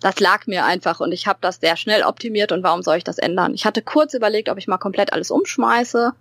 das 0.00 0.20
lag 0.20 0.46
mir 0.46 0.64
einfach 0.64 1.00
und 1.00 1.12
ich 1.12 1.26
habe 1.26 1.38
das 1.40 1.56
sehr 1.56 1.76
schnell 1.76 2.02
optimiert 2.02 2.52
und 2.52 2.62
warum 2.62 2.82
soll 2.82 2.96
ich 2.96 3.04
das 3.04 3.18
ändern? 3.18 3.54
Ich 3.54 3.64
hatte 3.64 3.82
kurz 3.82 4.14
überlegt, 4.14 4.48
ob 4.48 4.58
ich 4.58 4.68
mal 4.68 4.78
komplett 4.78 5.12
alles 5.12 5.30
umschmeiße, 5.30 6.12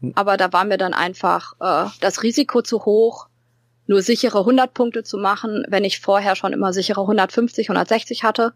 hm. 0.00 0.12
aber 0.14 0.36
da 0.36 0.52
war 0.52 0.64
mir 0.64 0.78
dann 0.78 0.94
einfach 0.94 1.54
äh, 1.60 1.90
das 2.00 2.22
Risiko 2.22 2.62
zu 2.62 2.84
hoch, 2.84 3.28
nur 3.90 4.02
sichere 4.02 4.38
100 4.38 4.72
Punkte 4.72 5.02
zu 5.02 5.18
machen, 5.18 5.64
wenn 5.68 5.82
ich 5.82 5.98
vorher 5.98 6.36
schon 6.36 6.52
immer 6.52 6.72
sichere 6.72 7.00
150, 7.00 7.68
160 7.70 8.22
hatte. 8.22 8.52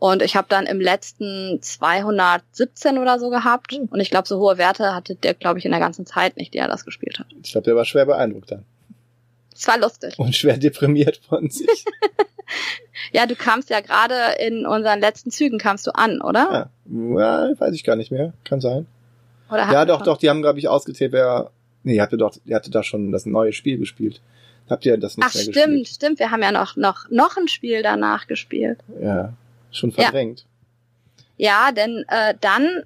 Und 0.00 0.20
ich 0.20 0.34
habe 0.34 0.48
dann 0.48 0.66
im 0.66 0.80
letzten 0.80 1.62
217 1.62 2.98
oder 2.98 3.20
so 3.20 3.30
gehabt. 3.30 3.72
Hm. 3.72 3.86
Und 3.88 4.00
ich 4.00 4.10
glaube, 4.10 4.26
so 4.26 4.40
hohe 4.40 4.58
Werte 4.58 4.96
hatte 4.96 5.14
der, 5.14 5.34
glaube 5.34 5.60
ich, 5.60 5.64
in 5.64 5.70
der 5.70 5.78
ganzen 5.78 6.06
Zeit 6.06 6.36
nicht, 6.36 6.54
die 6.54 6.58
er 6.58 6.66
das 6.66 6.84
gespielt 6.84 7.20
hat. 7.20 7.26
Ich 7.40 7.52
glaube, 7.52 7.66
der 7.66 7.76
war 7.76 7.84
schwer 7.84 8.04
beeindruckt 8.04 8.50
dann. 8.50 8.64
Es 9.54 9.68
war 9.68 9.78
lustig. 9.78 10.18
Und 10.18 10.34
schwer 10.34 10.56
deprimiert 10.56 11.20
von 11.28 11.48
sich. 11.50 11.84
ja, 13.12 13.26
du 13.26 13.36
kamst 13.36 13.70
ja 13.70 13.78
gerade 13.80 14.14
in 14.40 14.66
unseren 14.66 14.98
letzten 14.98 15.30
Zügen 15.30 15.58
kamst 15.58 15.86
du 15.86 15.92
an, 15.92 16.20
oder? 16.20 16.70
Ja, 16.88 17.48
ja 17.48 17.60
weiß 17.60 17.74
ich 17.74 17.84
gar 17.84 17.94
nicht 17.94 18.10
mehr. 18.10 18.32
Kann 18.42 18.60
sein. 18.60 18.88
Oder 19.50 19.70
ja, 19.72 19.84
doch, 19.84 19.98
schon? 19.98 20.06
doch, 20.06 20.16
die 20.16 20.28
haben, 20.28 20.42
glaube 20.42 20.58
ich, 20.58 20.66
ausgezählt, 20.66 21.12
wer. 21.12 21.52
Nee, 21.84 21.94
ihr 21.94 22.02
hatte 22.02 22.18
doch, 22.18 22.36
ihr 22.44 22.56
hatte 22.56 22.72
da 22.72 22.82
schon 22.82 23.12
das 23.12 23.24
neue 23.24 23.52
Spiel 23.52 23.78
gespielt. 23.78 24.20
Habt 24.68 24.86
ihr 24.86 24.96
das 24.96 25.16
nicht 25.16 25.26
Ach, 25.26 25.34
mehr 25.34 25.42
stimmt, 25.42 25.54
gespielt? 25.54 25.86
stimmt, 25.86 25.88
stimmt. 25.88 26.18
Wir 26.18 26.30
haben 26.30 26.42
ja 26.42 26.52
noch, 26.52 26.76
noch, 26.76 27.08
noch 27.10 27.36
ein 27.36 27.48
Spiel 27.48 27.82
danach 27.82 28.26
gespielt. 28.26 28.78
Ja, 29.00 29.32
schon 29.70 29.92
verdrängt. 29.92 30.44
Ja, 31.36 31.66
ja 31.66 31.72
denn 31.72 32.04
äh, 32.08 32.34
dann, 32.40 32.84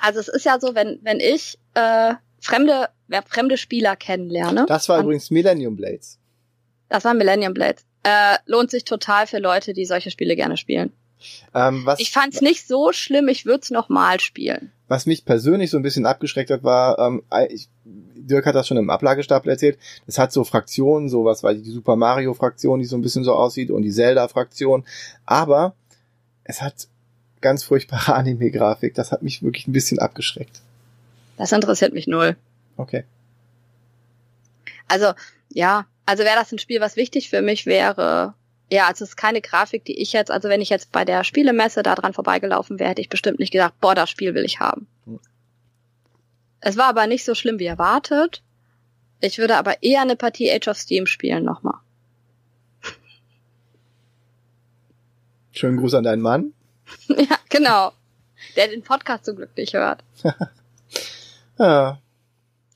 also 0.00 0.20
es 0.20 0.28
ist 0.28 0.44
ja 0.44 0.58
so, 0.60 0.74
wenn, 0.74 0.98
wenn 1.02 1.20
ich 1.20 1.58
äh, 1.74 2.14
fremde 2.40 2.88
wer 3.08 3.22
fremde 3.22 3.56
Spieler 3.56 3.96
kennenlerne. 3.96 4.66
Das 4.68 4.88
war 4.88 5.00
übrigens 5.00 5.30
Millennium 5.30 5.76
Blades. 5.76 6.18
Das 6.88 7.04
war 7.04 7.14
Millennium 7.14 7.54
Blades. 7.54 7.84
Äh, 8.04 8.36
lohnt 8.46 8.70
sich 8.70 8.84
total 8.84 9.26
für 9.26 9.38
Leute, 9.38 9.72
die 9.72 9.84
solche 9.84 10.10
Spiele 10.10 10.36
gerne 10.36 10.56
spielen. 10.56 10.92
Ähm, 11.52 11.84
was, 11.84 11.98
ich 11.98 12.12
fand's 12.12 12.40
nicht 12.40 12.68
so 12.68 12.92
schlimm, 12.92 13.26
ich 13.26 13.44
würde 13.44 13.60
es 13.62 13.70
nochmal 13.70 14.20
spielen. 14.20 14.70
Was 14.86 15.04
mich 15.04 15.24
persönlich 15.24 15.70
so 15.70 15.76
ein 15.76 15.82
bisschen 15.82 16.06
abgeschreckt 16.06 16.50
hat, 16.50 16.62
war, 16.62 16.98
ähm, 16.98 17.22
ich, 17.50 17.68
Dirk 18.14 18.46
hat 18.46 18.54
das 18.54 18.68
schon 18.68 18.76
im 18.76 18.90
Ablagestapel 18.90 19.50
erzählt, 19.50 19.78
es 20.06 20.18
hat 20.18 20.32
so 20.32 20.44
Fraktionen, 20.44 21.08
so 21.08 21.24
was 21.24 21.42
war 21.42 21.54
die 21.54 21.70
Super 21.70 21.96
Mario 21.96 22.34
Fraktion, 22.34 22.78
die 22.78 22.84
so 22.84 22.96
ein 22.96 23.02
bisschen 23.02 23.24
so 23.24 23.34
aussieht 23.34 23.70
und 23.70 23.82
die 23.82 23.90
Zelda 23.90 24.28
Fraktion, 24.28 24.84
aber 25.24 25.74
es 26.44 26.62
hat 26.62 26.88
ganz 27.40 27.62
furchtbare 27.62 28.14
Anime-Grafik, 28.14 28.94
das 28.94 29.12
hat 29.12 29.22
mich 29.22 29.42
wirklich 29.42 29.66
ein 29.66 29.72
bisschen 29.72 29.98
abgeschreckt. 29.98 30.60
Das 31.36 31.52
interessiert 31.52 31.94
mich 31.94 32.06
null. 32.06 32.36
Okay. 32.76 33.04
Also, 34.88 35.12
ja, 35.50 35.86
also 36.06 36.24
wäre 36.24 36.36
das 36.36 36.52
ein 36.52 36.58
Spiel, 36.58 36.80
was 36.80 36.96
wichtig 36.96 37.30
für 37.30 37.42
mich 37.42 37.66
wäre. 37.66 38.34
Ja, 38.70 38.86
also 38.86 39.04
es 39.04 39.10
ist 39.10 39.16
keine 39.16 39.40
Grafik, 39.40 39.84
die 39.84 40.00
ich 40.00 40.12
jetzt, 40.12 40.30
also 40.30 40.48
wenn 40.48 40.60
ich 40.60 40.68
jetzt 40.68 40.92
bei 40.92 41.04
der 41.04 41.24
Spielemesse 41.24 41.82
da 41.82 41.94
dran 41.94 42.12
vorbeigelaufen 42.12 42.78
wäre, 42.78 42.90
hätte 42.90 43.00
ich 43.00 43.08
bestimmt 43.08 43.38
nicht 43.38 43.52
gedacht, 43.52 43.74
boah, 43.80 43.94
das 43.94 44.10
Spiel 44.10 44.34
will 44.34 44.44
ich 44.44 44.60
haben. 44.60 44.86
Es 46.60 46.76
war 46.76 46.86
aber 46.86 47.06
nicht 47.06 47.24
so 47.24 47.34
schlimm 47.34 47.58
wie 47.58 47.66
erwartet. 47.66 48.42
Ich 49.20 49.38
würde 49.38 49.56
aber 49.56 49.82
eher 49.82 50.02
eine 50.02 50.16
Partie 50.16 50.50
Age 50.50 50.68
of 50.68 50.78
Steam 50.78 51.06
spielen 51.06 51.44
nochmal. 51.44 51.78
Schönen 55.52 55.76
Gruß 55.76 55.94
an 55.94 56.04
deinen 56.04 56.22
Mann. 56.22 56.52
ja, 57.08 57.36
genau. 57.48 57.92
Der 58.56 58.68
den 58.68 58.82
Podcast 58.82 59.24
so 59.24 59.34
glücklich 59.34 59.74
hört. 59.74 60.04
ja. 61.58 61.98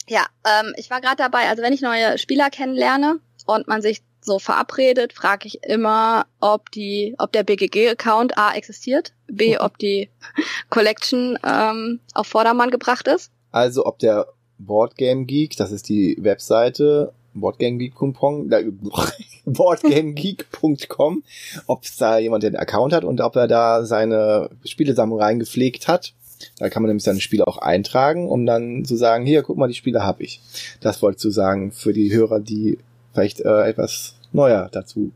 Ja, 0.09 0.27
ähm, 0.45 0.75
ich 0.77 0.91
war 0.91 1.01
gerade 1.01 1.17
dabei, 1.17 1.49
also 1.49 1.63
wenn 1.63 1.73
ich 1.73 1.81
neue 1.81 2.19
Spieler 2.19 2.51
kennenlerne 2.51 3.21
und 3.47 3.69
man 3.69 3.83
sich 3.83 4.03
so 4.21 4.39
verabredet, 4.39 5.13
frage 5.13 5.47
ich 5.47 5.63
immer, 5.65 6.27
ob 6.41 6.71
die, 6.73 7.15
ob 7.19 7.33
der 7.33 7.45
BGG-Account 7.45 8.37
A 8.37 8.55
existiert, 8.55 9.13
B, 9.29 9.59
ob 9.59 9.79
die 9.79 10.11
Collection 10.71 11.39
ähm, 11.45 12.01
auf 12.15 12.27
Vordermann 12.27 12.71
gebracht 12.71 13.07
ist. 13.07 13.31
Also 13.53 13.87
ob 13.87 13.99
der 13.99 14.27
Boardgame 14.59 15.25
Geek, 15.25 15.57
das 15.57 15.71
ist 15.71 15.89
die 15.89 16.17
Webseite, 16.21 17.13
boardgamegeek.com, 17.35 18.51
boardgamegeek.com, 19.45 21.23
ob 21.67 21.85
da 21.99 22.19
jemand 22.19 22.43
den 22.43 22.57
Account 22.57 22.93
hat 22.93 23.05
und 23.05 23.21
ob 23.21 23.37
er 23.37 23.49
da 23.49 23.85
seine 23.85 24.51
Spielesammlung 24.65 25.21
reingepflegt 25.21 25.89
hat. 25.89 26.15
Da 26.59 26.69
kann 26.69 26.83
man 26.83 26.89
nämlich 26.89 27.05
seine 27.05 27.21
Spiele 27.21 27.47
auch 27.47 27.59
eintragen, 27.59 28.29
um 28.29 28.47
dann 28.47 28.85
zu 28.85 28.97
sagen, 28.97 29.25
hier, 29.25 29.43
guck 29.43 29.57
mal, 29.57 29.69
die 29.69 29.75
Spiele 29.75 30.03
habe 30.03 30.25
ich. 30.25 30.41
Das 30.81 31.01
wollte 31.01 31.17
ich 31.17 31.21
zu 31.21 31.31
sagen 31.31 31.71
für 31.71 31.93
die 31.93 32.13
Hörer, 32.13 32.41
die 32.41 32.79
vielleicht 33.13 33.41
äh, 33.41 33.69
etwas 33.69 34.17
neuer 34.33 34.69
dazu 34.73 35.13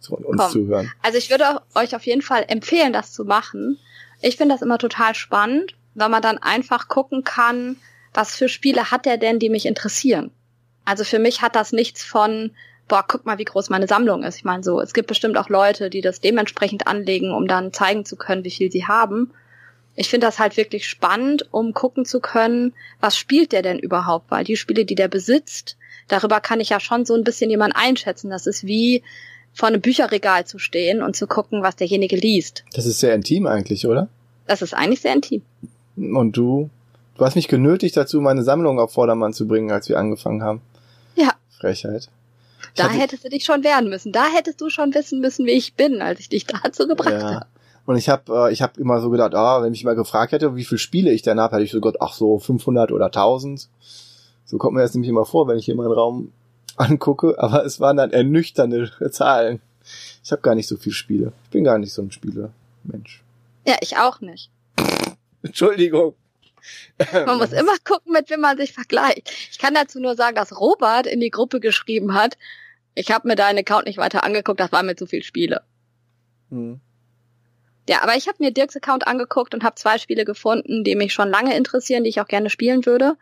zu 0.00 0.16
uns 0.16 0.40
Komm. 0.40 0.50
zuhören. 0.50 0.92
Also 1.02 1.18
ich 1.18 1.30
würde 1.30 1.44
euch 1.74 1.94
auf 1.94 2.06
jeden 2.06 2.22
Fall 2.22 2.44
empfehlen, 2.48 2.92
das 2.92 3.12
zu 3.12 3.24
machen. 3.24 3.78
Ich 4.20 4.36
finde 4.36 4.54
das 4.54 4.62
immer 4.62 4.78
total 4.78 5.14
spannend, 5.14 5.74
weil 5.98 6.08
man 6.08 6.22
dann 6.22 6.38
einfach 6.38 6.88
gucken 6.88 7.24
kann, 7.24 7.76
was 8.14 8.34
für 8.34 8.48
Spiele 8.48 8.90
hat 8.90 9.06
er 9.06 9.18
denn, 9.18 9.38
die 9.38 9.50
mich 9.50 9.66
interessieren. 9.66 10.30
Also 10.84 11.04
für 11.04 11.18
mich 11.18 11.42
hat 11.42 11.54
das 11.54 11.72
nichts 11.72 12.02
von, 12.02 12.52
boah, 12.88 13.04
guck 13.06 13.26
mal, 13.26 13.38
wie 13.38 13.44
groß 13.44 13.68
meine 13.68 13.86
Sammlung 13.86 14.22
ist. 14.22 14.36
Ich 14.36 14.44
meine 14.44 14.62
so, 14.62 14.80
es 14.80 14.94
gibt 14.94 15.08
bestimmt 15.08 15.36
auch 15.36 15.48
Leute, 15.48 15.90
die 15.90 16.00
das 16.00 16.20
dementsprechend 16.20 16.86
anlegen, 16.86 17.32
um 17.32 17.46
dann 17.46 17.72
zeigen 17.72 18.04
zu 18.04 18.16
können, 18.16 18.44
wie 18.44 18.50
viel 18.50 18.72
sie 18.72 18.86
haben 18.86 19.32
ich 19.98 20.08
finde 20.08 20.28
das 20.28 20.38
halt 20.38 20.56
wirklich 20.56 20.86
spannend, 20.86 21.48
um 21.50 21.74
gucken 21.74 22.04
zu 22.04 22.20
können, 22.20 22.72
was 23.00 23.16
spielt 23.16 23.50
der 23.50 23.62
denn 23.62 23.80
überhaupt, 23.80 24.30
weil 24.30 24.44
die 24.44 24.56
Spiele, 24.56 24.84
die 24.84 24.94
der 24.94 25.08
besitzt, 25.08 25.76
darüber 26.06 26.40
kann 26.40 26.60
ich 26.60 26.68
ja 26.68 26.78
schon 26.78 27.04
so 27.04 27.14
ein 27.14 27.24
bisschen 27.24 27.50
jemand 27.50 27.74
einschätzen. 27.74 28.30
Das 28.30 28.46
ist 28.46 28.64
wie 28.64 29.02
vor 29.52 29.66
einem 29.66 29.80
Bücherregal 29.80 30.46
zu 30.46 30.60
stehen 30.60 31.02
und 31.02 31.16
zu 31.16 31.26
gucken, 31.26 31.64
was 31.64 31.74
derjenige 31.74 32.14
liest. 32.14 32.64
Das 32.74 32.86
ist 32.86 33.00
sehr 33.00 33.12
intim 33.12 33.48
eigentlich, 33.48 33.88
oder? 33.88 34.08
Das 34.46 34.62
ist 34.62 34.72
eigentlich 34.72 35.00
sehr 35.00 35.14
intim. 35.14 35.42
Und 35.98 36.36
du? 36.36 36.70
Du 37.16 37.24
hast 37.24 37.34
mich 37.34 37.48
genötigt 37.48 37.96
dazu, 37.96 38.20
meine 38.20 38.44
Sammlung 38.44 38.78
auf 38.78 38.92
Vordermann 38.92 39.32
zu 39.32 39.48
bringen, 39.48 39.72
als 39.72 39.88
wir 39.88 39.98
angefangen 39.98 40.42
haben. 40.42 40.60
Ja. 41.16 41.32
Frechheit. 41.58 42.08
Ich 42.74 42.82
da 42.82 42.88
hättest 42.88 43.24
du 43.24 43.28
dich 43.28 43.44
schon 43.44 43.64
wehren 43.64 43.88
müssen. 43.88 44.12
Da 44.12 44.26
hättest 44.26 44.60
du 44.60 44.70
schon 44.70 44.94
wissen 44.94 45.20
müssen, 45.20 45.46
wie 45.46 45.52
ich 45.52 45.74
bin, 45.74 46.00
als 46.00 46.20
ich 46.20 46.28
dich 46.28 46.46
dazu 46.62 46.86
gebracht 46.86 47.10
ja. 47.10 47.34
habe. 47.34 47.46
Und 47.86 47.96
ich 47.96 48.08
habe 48.08 48.48
äh, 48.48 48.52
ich 48.52 48.62
hab 48.62 48.78
immer 48.78 49.00
so 49.00 49.10
gedacht, 49.10 49.34
ah, 49.34 49.62
wenn 49.62 49.70
mich 49.70 49.82
mal 49.82 49.96
gefragt 49.96 50.32
hätte, 50.32 50.54
wie 50.54 50.64
viele 50.64 50.78
Spiele 50.78 51.10
ich 51.10 51.22
dann 51.22 51.40
habe, 51.40 51.56
hätte 51.56 51.64
ich 51.64 51.72
so 51.72 51.80
Gott, 51.80 51.96
ach 52.00 52.12
so 52.12 52.38
500 52.38 52.92
oder 52.92 53.06
1000. 53.06 53.68
So 54.44 54.58
kommt 54.58 54.74
mir 54.74 54.82
das 54.82 54.94
nämlich 54.94 55.08
immer 55.08 55.24
vor, 55.24 55.48
wenn 55.48 55.58
ich 55.58 55.64
hier 55.64 55.74
meinen 55.74 55.92
Raum 55.92 56.32
angucke. 56.76 57.34
Aber 57.38 57.64
es 57.64 57.80
waren 57.80 57.96
dann 57.96 58.12
ernüchternde 58.12 58.90
Zahlen. 59.10 59.60
Ich 60.22 60.30
habe 60.30 60.42
gar 60.42 60.54
nicht 60.54 60.68
so 60.68 60.76
viele 60.76 60.94
Spiele. 60.94 61.32
Ich 61.44 61.50
bin 61.50 61.64
gar 61.64 61.78
nicht 61.78 61.92
so 61.92 62.02
ein 62.02 62.12
Spiele-Mensch. 62.12 63.24
Ja, 63.66 63.76
ich 63.80 63.96
auch 63.96 64.20
nicht. 64.20 64.50
Entschuldigung. 65.48 66.14
Man 67.12 67.38
muss 67.38 67.52
immer 67.52 67.76
gucken, 67.84 68.12
mit 68.12 68.28
wem 68.30 68.40
man 68.40 68.56
sich 68.56 68.72
vergleicht. 68.72 69.30
Ich 69.50 69.58
kann 69.58 69.74
dazu 69.74 70.00
nur 70.00 70.14
sagen, 70.14 70.36
dass 70.36 70.58
Robert 70.58 71.06
in 71.06 71.20
die 71.20 71.30
Gruppe 71.30 71.60
geschrieben 71.60 72.14
hat, 72.14 72.36
ich 72.94 73.10
habe 73.10 73.28
mir 73.28 73.36
deinen 73.36 73.58
Account 73.58 73.86
nicht 73.86 73.98
weiter 73.98 74.24
angeguckt, 74.24 74.58
das 74.60 74.72
waren 74.72 74.86
mir 74.86 74.96
zu 74.96 75.06
viele 75.06 75.22
Spiele. 75.22 75.62
Hm. 76.50 76.80
Ja, 77.88 78.02
aber 78.02 78.16
ich 78.16 78.28
habe 78.28 78.38
mir 78.40 78.50
Dirks 78.50 78.76
Account 78.76 79.06
angeguckt 79.06 79.54
und 79.54 79.64
habe 79.64 79.76
zwei 79.76 79.98
Spiele 79.98 80.24
gefunden, 80.24 80.84
die 80.84 80.96
mich 80.96 81.14
schon 81.14 81.30
lange 81.30 81.56
interessieren, 81.56 82.04
die 82.04 82.10
ich 82.10 82.20
auch 82.20 82.26
gerne 82.26 82.50
spielen 82.50 82.84
würde, 82.84 83.16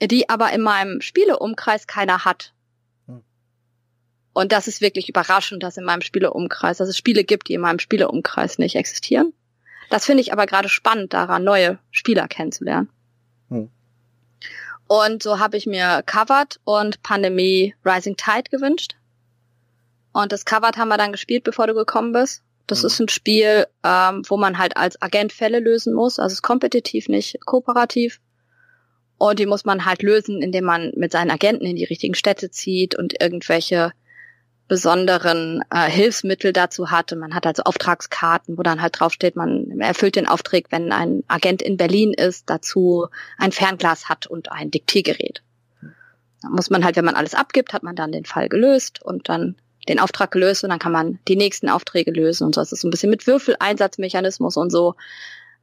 die 0.00 0.28
aber 0.28 0.50
in 0.52 0.62
meinem 0.62 1.00
Spieleumkreis 1.00 1.86
keiner 1.86 2.24
hat. 2.24 2.54
Hm. 3.06 3.22
Und 4.32 4.50
das 4.50 4.66
ist 4.66 4.80
wirklich 4.80 5.08
überraschend, 5.08 5.62
dass 5.62 5.76
in 5.76 5.84
meinem 5.84 6.00
Spieleumkreis, 6.00 6.78
dass 6.78 6.88
es 6.88 6.96
Spiele 6.96 7.22
gibt, 7.22 7.48
die 7.48 7.54
in 7.54 7.60
meinem 7.60 7.78
Spieleumkreis 7.78 8.58
nicht 8.58 8.74
existieren. 8.74 9.34
Das 9.90 10.06
finde 10.06 10.22
ich 10.22 10.32
aber 10.32 10.46
gerade 10.46 10.68
spannend 10.68 11.12
daran, 11.12 11.44
neue 11.44 11.78
Spieler 11.90 12.28
kennenzulernen. 12.28 12.88
Hm. 13.48 13.70
Und 14.86 15.22
so 15.22 15.38
habe 15.38 15.56
ich 15.56 15.66
mir 15.66 16.02
Covered 16.04 16.60
und 16.64 17.02
Pandemie 17.02 17.74
Rising 17.84 18.16
Tide 18.16 18.50
gewünscht. 18.50 18.96
Und 20.12 20.32
Discovered 20.32 20.76
haben 20.76 20.88
wir 20.88 20.98
dann 20.98 21.12
gespielt, 21.12 21.44
bevor 21.44 21.66
du 21.66 21.74
gekommen 21.74 22.12
bist. 22.12 22.42
Das 22.66 22.82
Mhm. 22.82 22.86
ist 22.86 23.00
ein 23.00 23.08
Spiel, 23.08 23.66
ähm, 23.84 24.22
wo 24.28 24.36
man 24.36 24.58
halt 24.58 24.76
als 24.76 25.00
Agent 25.00 25.32
Fälle 25.32 25.60
lösen 25.60 25.94
muss. 25.94 26.18
Also 26.18 26.28
es 26.28 26.38
ist 26.38 26.42
kompetitiv, 26.42 27.08
nicht 27.08 27.38
kooperativ. 27.44 28.20
Und 29.18 29.38
die 29.38 29.46
muss 29.46 29.64
man 29.64 29.84
halt 29.84 30.02
lösen, 30.02 30.42
indem 30.42 30.64
man 30.64 30.92
mit 30.96 31.12
seinen 31.12 31.30
Agenten 31.30 31.64
in 31.64 31.76
die 31.76 31.84
richtigen 31.84 32.14
Städte 32.14 32.50
zieht 32.50 32.94
und 32.94 33.20
irgendwelche 33.22 33.92
besonderen 34.68 35.62
äh, 35.70 35.90
Hilfsmittel 35.90 36.52
dazu 36.52 36.90
hat. 36.90 37.12
Und 37.12 37.18
man 37.18 37.34
hat 37.34 37.46
also 37.46 37.62
Auftragskarten, 37.64 38.56
wo 38.56 38.62
dann 38.62 38.80
halt 38.80 38.98
draufsteht, 38.98 39.36
man 39.36 39.80
erfüllt 39.80 40.16
den 40.16 40.26
Auftrag, 40.26 40.64
wenn 40.70 40.92
ein 40.92 41.24
Agent 41.28 41.62
in 41.62 41.76
Berlin 41.76 42.12
ist, 42.12 42.48
dazu 42.48 43.08
ein 43.38 43.52
Fernglas 43.52 44.08
hat 44.08 44.26
und 44.26 44.50
ein 44.50 44.70
Diktiergerät. 44.70 45.42
Da 46.42 46.48
muss 46.48 46.70
man 46.70 46.84
halt, 46.84 46.96
wenn 46.96 47.04
man 47.04 47.14
alles 47.14 47.34
abgibt, 47.34 47.72
hat 47.72 47.82
man 47.82 47.96
dann 47.96 48.12
den 48.12 48.24
Fall 48.24 48.48
gelöst 48.48 49.02
und 49.02 49.28
dann 49.28 49.56
den 49.88 49.98
Auftrag 49.98 50.30
gelöst 50.30 50.64
und 50.64 50.70
dann 50.70 50.78
kann 50.78 50.92
man 50.92 51.18
die 51.28 51.36
nächsten 51.36 51.68
Aufträge 51.68 52.10
lösen 52.10 52.44
und 52.44 52.54
so. 52.54 52.60
Es 52.60 52.72
ist 52.72 52.80
so 52.80 52.88
ein 52.88 52.90
bisschen 52.90 53.10
mit 53.10 53.26
Würfeleinsatzmechanismus 53.26 54.56
und 54.56 54.70
so. 54.70 54.94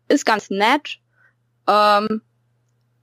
Ist 0.07 0.25
ganz 0.25 0.49
nett. 0.49 0.99
Ähm, 1.67 2.21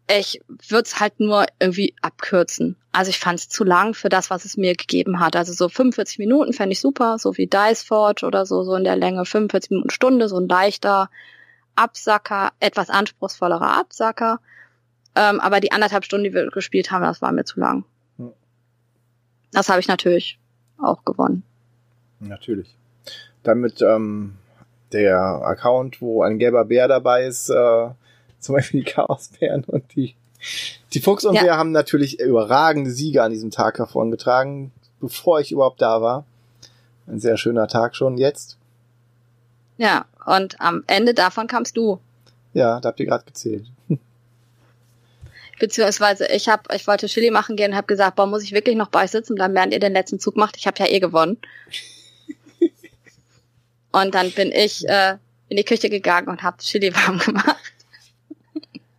ich 0.09 0.41
würde 0.69 0.85
es 0.85 1.01
halt 1.01 1.19
nur 1.19 1.47
irgendwie 1.59 1.95
abkürzen. 2.01 2.77
Also 2.93 3.11
ich 3.11 3.19
fand 3.19 3.41
es 3.41 3.49
zu 3.49 3.65
lang 3.65 3.95
für 3.95 4.09
das, 4.09 4.31
was 4.31 4.45
es 4.45 4.57
mir 4.57 4.75
gegeben 4.75 5.21
hat. 5.21 5.35
Also 5.37 5.53
so 5.53 5.69
45 5.69 6.19
Minuten 6.19 6.53
fände 6.53 6.73
ich 6.73 6.81
super, 6.81 7.19
so 7.19 7.37
wie 7.37 7.47
Dice 7.47 7.83
Forge 7.83 8.25
oder 8.25 8.47
so, 8.47 8.63
so 8.63 8.75
in 8.75 8.85
der 8.85 8.97
Länge 8.97 9.25
45 9.25 9.71
Minuten 9.71 9.91
Stunde, 9.91 10.29
so 10.29 10.39
ein 10.39 10.49
leichter 10.49 11.11
Absacker, 11.75 12.53
etwas 12.61 12.89
anspruchsvollerer 12.89 13.79
Absacker. 13.79 14.41
Ähm, 15.15 15.41
aber 15.41 15.61
die 15.61 15.73
anderthalb 15.73 16.05
Stunden, 16.05 16.25
die 16.25 16.35
wir 16.35 16.47
gespielt 16.51 16.91
haben, 16.91 17.03
das 17.03 17.21
war 17.21 17.33
mir 17.33 17.45
zu 17.45 17.59
lang. 17.59 17.85
Hm. 18.19 18.33
Das 19.53 19.69
habe 19.69 19.81
ich 19.81 19.89
natürlich 19.89 20.39
auch 20.79 21.05
gewonnen. 21.05 21.43
Natürlich. 22.21 22.77
Damit 23.43 23.83
ähm, 23.83 24.37
der 24.93 25.19
Account, 25.21 26.01
wo 26.01 26.23
ein 26.23 26.39
gelber 26.39 26.65
Bär 26.65 26.87
dabei 26.89 27.25
ist, 27.25 27.51
äh, 27.51 27.89
zum 28.47 28.55
Beispiel 28.55 28.81
die 28.85 28.91
Chaosbären 28.91 29.65
und 29.65 29.85
die, 29.95 30.15
die 30.93 31.01
Fuchs 31.01 31.25
und 31.25 31.35
Ja. 31.35 31.57
Haben 31.57 31.73
natürlich 31.73 32.21
überragende 32.21 32.91
Siege 32.91 33.23
an 33.23 33.33
diesem 33.33 33.51
Tag 33.51 33.79
hervorgetragen, 33.79 34.73
bevor 35.01 35.41
ich 35.41 35.53
überhaupt 35.53 35.83
da 35.83 36.01
war. 36.01 36.25
Ein 37.07 37.21
sehr 37.21 37.37
schöner 37.37 37.69
Tag 37.69 37.95
schon 37.95 38.19
jetzt. 38.19 38.57
Ja, 39.79 40.07
und 40.25 40.61
am 40.61 40.83
Ende 40.87 41.15
davon 41.15 41.47
kamst 41.47 41.77
du. 41.77 42.01
Ja, 42.55 42.81
da 42.81 42.89
habt 42.89 43.01
ihr 43.01 43.07
gerade 43.07 43.25
gezählt. 43.25 43.67
Beziehungsweise 45.59 46.27
ich 46.27 46.49
hab, 46.49 46.73
ich 46.75 46.87
wollte 46.87 47.07
Chili 47.07 47.31
machen 47.31 47.57
gehen 47.57 47.71
und 47.71 47.77
habe 47.77 47.87
gesagt, 47.87 48.17
boah, 48.17 48.27
muss 48.27 48.43
ich 48.43 48.53
wirklich 48.53 48.77
noch 48.77 48.89
bei 48.89 49.05
euch 49.05 49.11
sitzen 49.11 49.35
bleiben, 49.35 49.55
während 49.55 49.73
ihr 49.73 49.81
den 49.81 49.93
letzten 49.93 50.19
Zug 50.19 50.37
macht? 50.37 50.57
Ich 50.57 50.67
habe 50.67 50.79
ja 50.79 50.87
eh 50.87 51.01
gewonnen. 51.01 51.39
und 53.93 54.15
dann 54.15 54.31
bin 54.33 54.53
ich 54.53 54.87
äh, 54.89 55.17
in 55.49 55.57
die 55.57 55.65
Küche 55.65 55.89
gegangen 55.89 56.29
und 56.29 56.43
habe 56.43 56.59
Chili 56.59 56.95
warm 56.95 57.19
gemacht. 57.25 57.57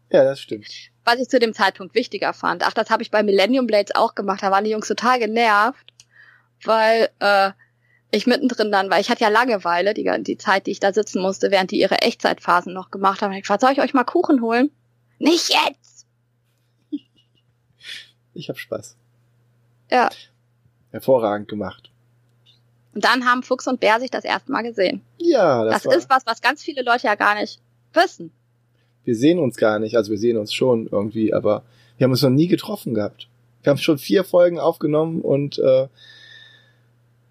Ja, 0.10 0.24
das 0.24 0.40
stimmt. 0.40 0.68
Was 1.04 1.20
ich 1.20 1.30
zu 1.30 1.40
dem 1.40 1.54
Zeitpunkt 1.54 1.96
wichtiger 1.96 2.34
fand. 2.34 2.64
Ach, 2.66 2.74
das 2.74 2.90
habe 2.90 3.04
ich 3.04 3.12
bei 3.12 3.24
Millennium 3.24 3.68
Blades 3.68 3.96
auch 3.96 4.16
gemacht. 4.16 4.42
Da 4.42 4.52
waren 4.52 4.64
die 4.64 4.72
Jungs 4.72 4.88
total 4.88 5.20
genervt, 5.20 5.94
weil 6.64 7.10
äh, 7.20 7.52
ich 8.12 8.26
mittendrin 8.26 8.72
dann, 8.72 8.90
weil 8.90 9.02
ich 9.02 9.10
hatte 9.10 9.24
ja 9.24 9.30
Langeweile, 9.30 9.94
die, 9.94 10.10
die 10.24 10.38
Zeit, 10.38 10.68
die 10.68 10.72
ich 10.72 10.80
da 10.80 10.94
sitzen 10.94 11.22
musste, 11.22 11.52
während 11.52 11.72
die 11.72 11.80
ihre 11.80 12.02
Echtzeitphasen 12.02 12.74
noch 12.74 12.90
gemacht 12.90 13.22
haben. 13.22 13.34
Ich 13.34 13.42
gefragt, 13.42 13.62
soll 13.62 13.72
ich 13.72 13.82
euch 13.82 13.94
mal 13.94 14.06
Kuchen 14.06 14.42
holen? 14.42 14.72
Nicht 15.20 15.50
jetzt! 15.50 16.06
Ich 18.34 18.50
hab 18.50 18.58
Spaß. 18.58 18.96
Ja. 19.90 20.10
Hervorragend 20.92 21.48
gemacht. 21.48 21.92
Und 22.94 23.04
dann 23.04 23.26
haben 23.26 23.44
Fuchs 23.44 23.68
und 23.68 23.80
Bär 23.80 24.00
sich 24.00 24.12
das 24.12 24.24
erste 24.24 24.52
Mal 24.52 24.62
gesehen. 24.62 25.02
Ja, 25.18 25.64
das, 25.66 25.84
Das, 25.84 25.86
war, 25.86 25.96
ist 25.96 26.10
was, 26.10 26.26
was 26.26 26.42
ganz 26.42 26.64
viele 26.64 26.84
Leute 26.84 27.08
ja 27.08 27.16
gar 27.16 27.36
nicht 27.36 27.62
wissen. 27.94 28.32
Wir 29.08 29.16
sehen 29.16 29.40
uns 29.40 29.56
gar 29.56 29.80
nicht. 29.80 29.96
Also 29.96 30.12
wir 30.12 30.18
sehen 30.18 30.38
uns 30.38 30.54
schon 30.54 30.88
irgendwie, 30.92 31.34
aber 31.34 31.64
wir 31.98 32.04
haben 32.04 32.12
uns 32.12 32.22
noch 32.22 32.30
nie 32.30 32.48
getroffen 32.48 32.94
gehabt. 32.94 33.30
Wir 33.64 33.72
haben 33.72 33.78
schon 33.78 33.98
vier 33.98 34.26
Folgen 34.26 34.60
aufgenommen 34.60 35.22
und 35.22 35.58
äh, 35.60 35.88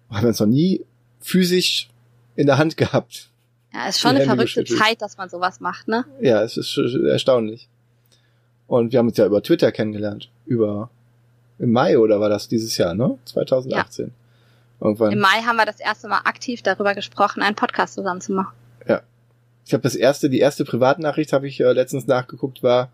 haben 0.09 0.27
uns 0.27 0.39
noch 0.39 0.47
nie 0.47 0.83
physisch 1.19 1.89
in 2.35 2.47
der 2.47 2.57
Hand 2.57 2.77
gehabt. 2.77 3.29
Ja, 3.71 3.87
ist 3.87 3.99
schon 3.99 4.09
eine 4.09 4.21
Hände 4.21 4.35
verrückte 4.35 4.63
geschüttelt. 4.63 4.79
Zeit, 4.79 5.01
dass 5.03 5.17
man 5.17 5.29
sowas 5.29 5.59
macht, 5.59 5.87
ne? 5.87 6.05
Ja, 6.19 6.41
es 6.41 6.57
ist 6.57 6.75
erstaunlich. 6.77 7.69
Und 8.65 8.91
wir 8.91 8.97
haben 8.97 9.09
uns 9.09 9.17
ja 9.17 9.27
über 9.27 9.43
Twitter 9.43 9.71
kennengelernt. 9.71 10.31
Über 10.47 10.89
im 11.59 11.71
Mai 11.71 11.99
oder 11.99 12.19
war 12.19 12.29
das 12.29 12.47
dieses 12.47 12.75
Jahr, 12.77 12.95
ne? 12.95 13.19
2018. 13.25 14.11
Irgendwann. 14.81 15.11
Im 15.11 15.19
Mai 15.19 15.43
haben 15.45 15.57
wir 15.57 15.65
das 15.65 15.79
erste 15.79 16.07
Mal 16.07 16.21
aktiv 16.23 16.63
darüber 16.63 16.95
gesprochen, 16.95 17.43
einen 17.43 17.55
Podcast 17.55 17.93
zusammen 17.93 18.21
zu 18.21 18.33
machen. 18.33 18.55
Ich 19.67 19.73
habe 19.73 19.83
das 19.83 19.95
erste, 19.95 20.29
die 20.29 20.39
erste 20.39 20.63
Privatnachricht 20.63 21.33
habe 21.33 21.45
ich 21.45 21.59
äh, 21.59 21.73
letztens 21.73 22.07
nachgeguckt, 22.07 22.63
war 22.63 22.89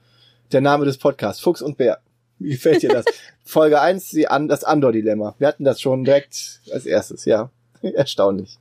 der 0.51 0.61
Name 0.61 0.85
des 0.85 0.97
Podcasts, 0.97 1.39
Fuchs 1.39 1.61
und 1.61 1.77
Bär. 1.77 1.99
Wie 2.39 2.49
gefällt 2.49 2.81
dir 2.81 2.89
das? 2.89 3.05
Folge 3.45 3.79
1, 3.79 4.09
die 4.09 4.27
An 4.27 4.47
das 4.47 4.63
Andor-Dilemma. 4.63 5.35
Wir 5.37 5.47
hatten 5.47 5.65
das 5.65 5.79
schon 5.79 6.03
direkt 6.03 6.61
als 6.71 6.87
erstes, 6.87 7.25
ja. 7.25 7.51
Erstaunlich. 7.83 8.57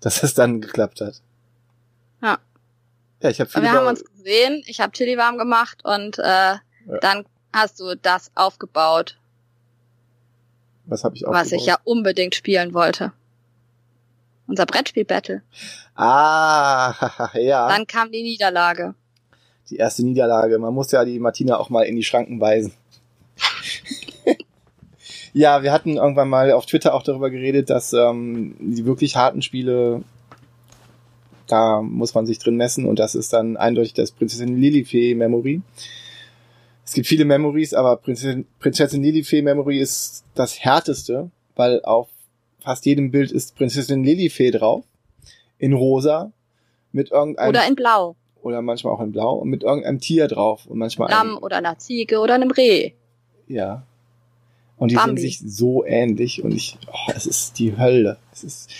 Dass 0.00 0.22
es 0.22 0.34
dann 0.34 0.60
geklappt 0.60 1.00
hat. 1.00 1.22
Ja. 2.20 2.38
Ja, 3.22 3.30
ich 3.30 3.40
habe 3.40 3.48
Und 3.48 3.52
viele 3.52 3.64
wir 3.64 3.72
haben 3.72 3.86
uns 3.86 4.04
gesehen, 4.04 4.62
ich 4.66 4.80
habe 4.80 4.92
Chili 4.92 5.16
warm 5.16 5.38
gemacht 5.38 5.82
und 5.82 6.18
äh, 6.18 6.56
dann 7.00 7.24
hast 7.54 7.80
du 7.80 7.94
das 7.96 8.30
aufgebaut, 8.34 9.16
was 10.84 11.04
habe 11.04 11.16
ich 11.16 11.26
auch 11.26 11.32
was 11.32 11.52
ich 11.52 11.64
ja 11.64 11.78
unbedingt 11.84 12.34
spielen 12.34 12.74
wollte. 12.74 13.12
Unser 14.46 14.66
Brettspiel-Battle. 14.66 15.42
Ah, 15.94 17.30
ja. 17.34 17.68
Dann 17.68 17.86
kam 17.86 18.10
die 18.12 18.22
Niederlage. 18.22 18.94
die 19.70 19.76
erste 19.76 20.04
Niederlage. 20.04 20.58
Man 20.58 20.74
muss 20.74 20.90
ja 20.92 21.04
die 21.04 21.18
Martina 21.18 21.56
auch 21.56 21.70
mal 21.70 21.82
in 21.82 21.96
die 21.96 22.02
Schranken 22.04 22.40
weisen. 22.40 22.72
ja, 25.32 25.62
wir 25.62 25.72
hatten 25.72 25.96
irgendwann 25.96 26.28
mal 26.28 26.52
auf 26.52 26.66
Twitter 26.66 26.94
auch 26.94 27.02
darüber 27.02 27.30
geredet, 27.30 27.70
dass 27.70 27.92
ähm, 27.92 28.54
die 28.60 28.84
wirklich 28.84 29.16
harten 29.16 29.42
Spiele, 29.42 30.02
da 31.46 31.80
muss 31.80 32.14
man 32.14 32.26
sich 32.26 32.38
drin 32.38 32.56
messen 32.56 32.86
und 32.86 32.98
das 32.98 33.14
ist 33.14 33.32
dann 33.32 33.56
eindeutig 33.56 33.94
das 33.94 34.12
Prinzessin 34.12 34.56
Lilifee 34.60 35.14
Memory. 35.14 35.62
Es 36.84 36.92
gibt 36.92 37.06
viele 37.06 37.24
Memories, 37.24 37.72
aber 37.72 37.96
Prinzessin, 37.96 38.46
Prinzessin 38.60 39.02
Lilifee 39.02 39.40
Memory 39.40 39.78
ist 39.80 40.24
das 40.34 40.58
härteste, 40.60 41.30
weil 41.56 41.82
auf 41.82 42.08
fast 42.64 42.86
jedem 42.86 43.10
Bild 43.10 43.30
ist 43.30 43.54
Prinzessin 43.54 44.02
Lilifee 44.02 44.50
drauf. 44.50 44.84
In 45.58 45.74
rosa. 45.74 46.32
Mit 46.92 47.10
irgendeinem 47.10 47.50
Oder 47.50 47.66
in 47.66 47.74
Blau. 47.74 48.16
oder 48.42 48.62
manchmal 48.62 48.94
auch 48.94 49.00
in 49.00 49.12
Blau 49.12 49.34
und 49.34 49.48
mit 49.48 49.62
irgendeinem 49.62 50.00
Tier 50.00 50.28
drauf 50.28 50.66
und 50.66 50.78
manchmal 50.78 51.10
Lamm 51.10 51.28
einem, 51.30 51.38
oder 51.38 51.56
einer 51.56 51.78
Ziege 51.78 52.18
oder 52.18 52.34
einem 52.34 52.50
Reh. 52.50 52.92
ja. 53.48 53.84
Und 54.76 54.90
die 54.90 54.96
Bambi. 54.96 55.20
sind 55.20 55.30
sich 55.30 55.40
so 55.46 55.84
ähnlich 55.84 56.42
und 56.42 56.52
ich, 56.52 56.76
oh, 56.88 57.12
es 57.14 57.26
ist 57.26 57.60
die 57.60 57.78
Hölle. 57.78 58.18
Es 58.32 58.42
ist, 58.42 58.70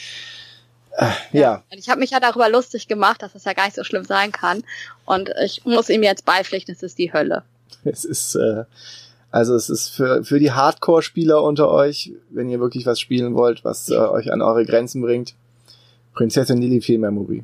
äh, 0.96 1.08
ja. 1.32 1.62
Und 1.70 1.78
ich 1.78 1.88
habe 1.88 2.00
mich 2.00 2.10
ja 2.10 2.18
darüber 2.18 2.48
lustig 2.48 2.88
gemacht, 2.88 3.22
dass 3.22 3.32
das 3.32 3.44
ja 3.44 3.52
gar 3.52 3.66
nicht 3.66 3.76
so 3.76 3.84
schlimm 3.84 4.04
sein 4.04 4.32
kann. 4.32 4.64
Und 5.04 5.30
ich 5.44 5.64
muss 5.64 5.88
ihm 5.90 6.02
jetzt 6.02 6.24
beipflichten, 6.24 6.74
es 6.74 6.82
ist 6.82 6.98
die 6.98 7.12
Hölle. 7.12 7.44
es 7.84 8.04
ist, 8.04 8.34
äh, 8.34 8.64
also 9.34 9.56
es 9.56 9.68
ist 9.68 9.88
für, 9.88 10.22
für 10.22 10.38
die 10.38 10.52
Hardcore-Spieler 10.52 11.42
unter 11.42 11.68
euch, 11.68 12.12
wenn 12.30 12.48
ihr 12.48 12.60
wirklich 12.60 12.86
was 12.86 13.00
spielen 13.00 13.34
wollt, 13.34 13.64
was 13.64 13.88
äh, 13.88 13.96
euch 13.96 14.32
an 14.32 14.40
eure 14.40 14.64
Grenzen 14.64 15.02
bringt, 15.02 15.34
Prinzessin 16.12 16.62
Lilifee 16.62 16.98
Memory. 16.98 17.42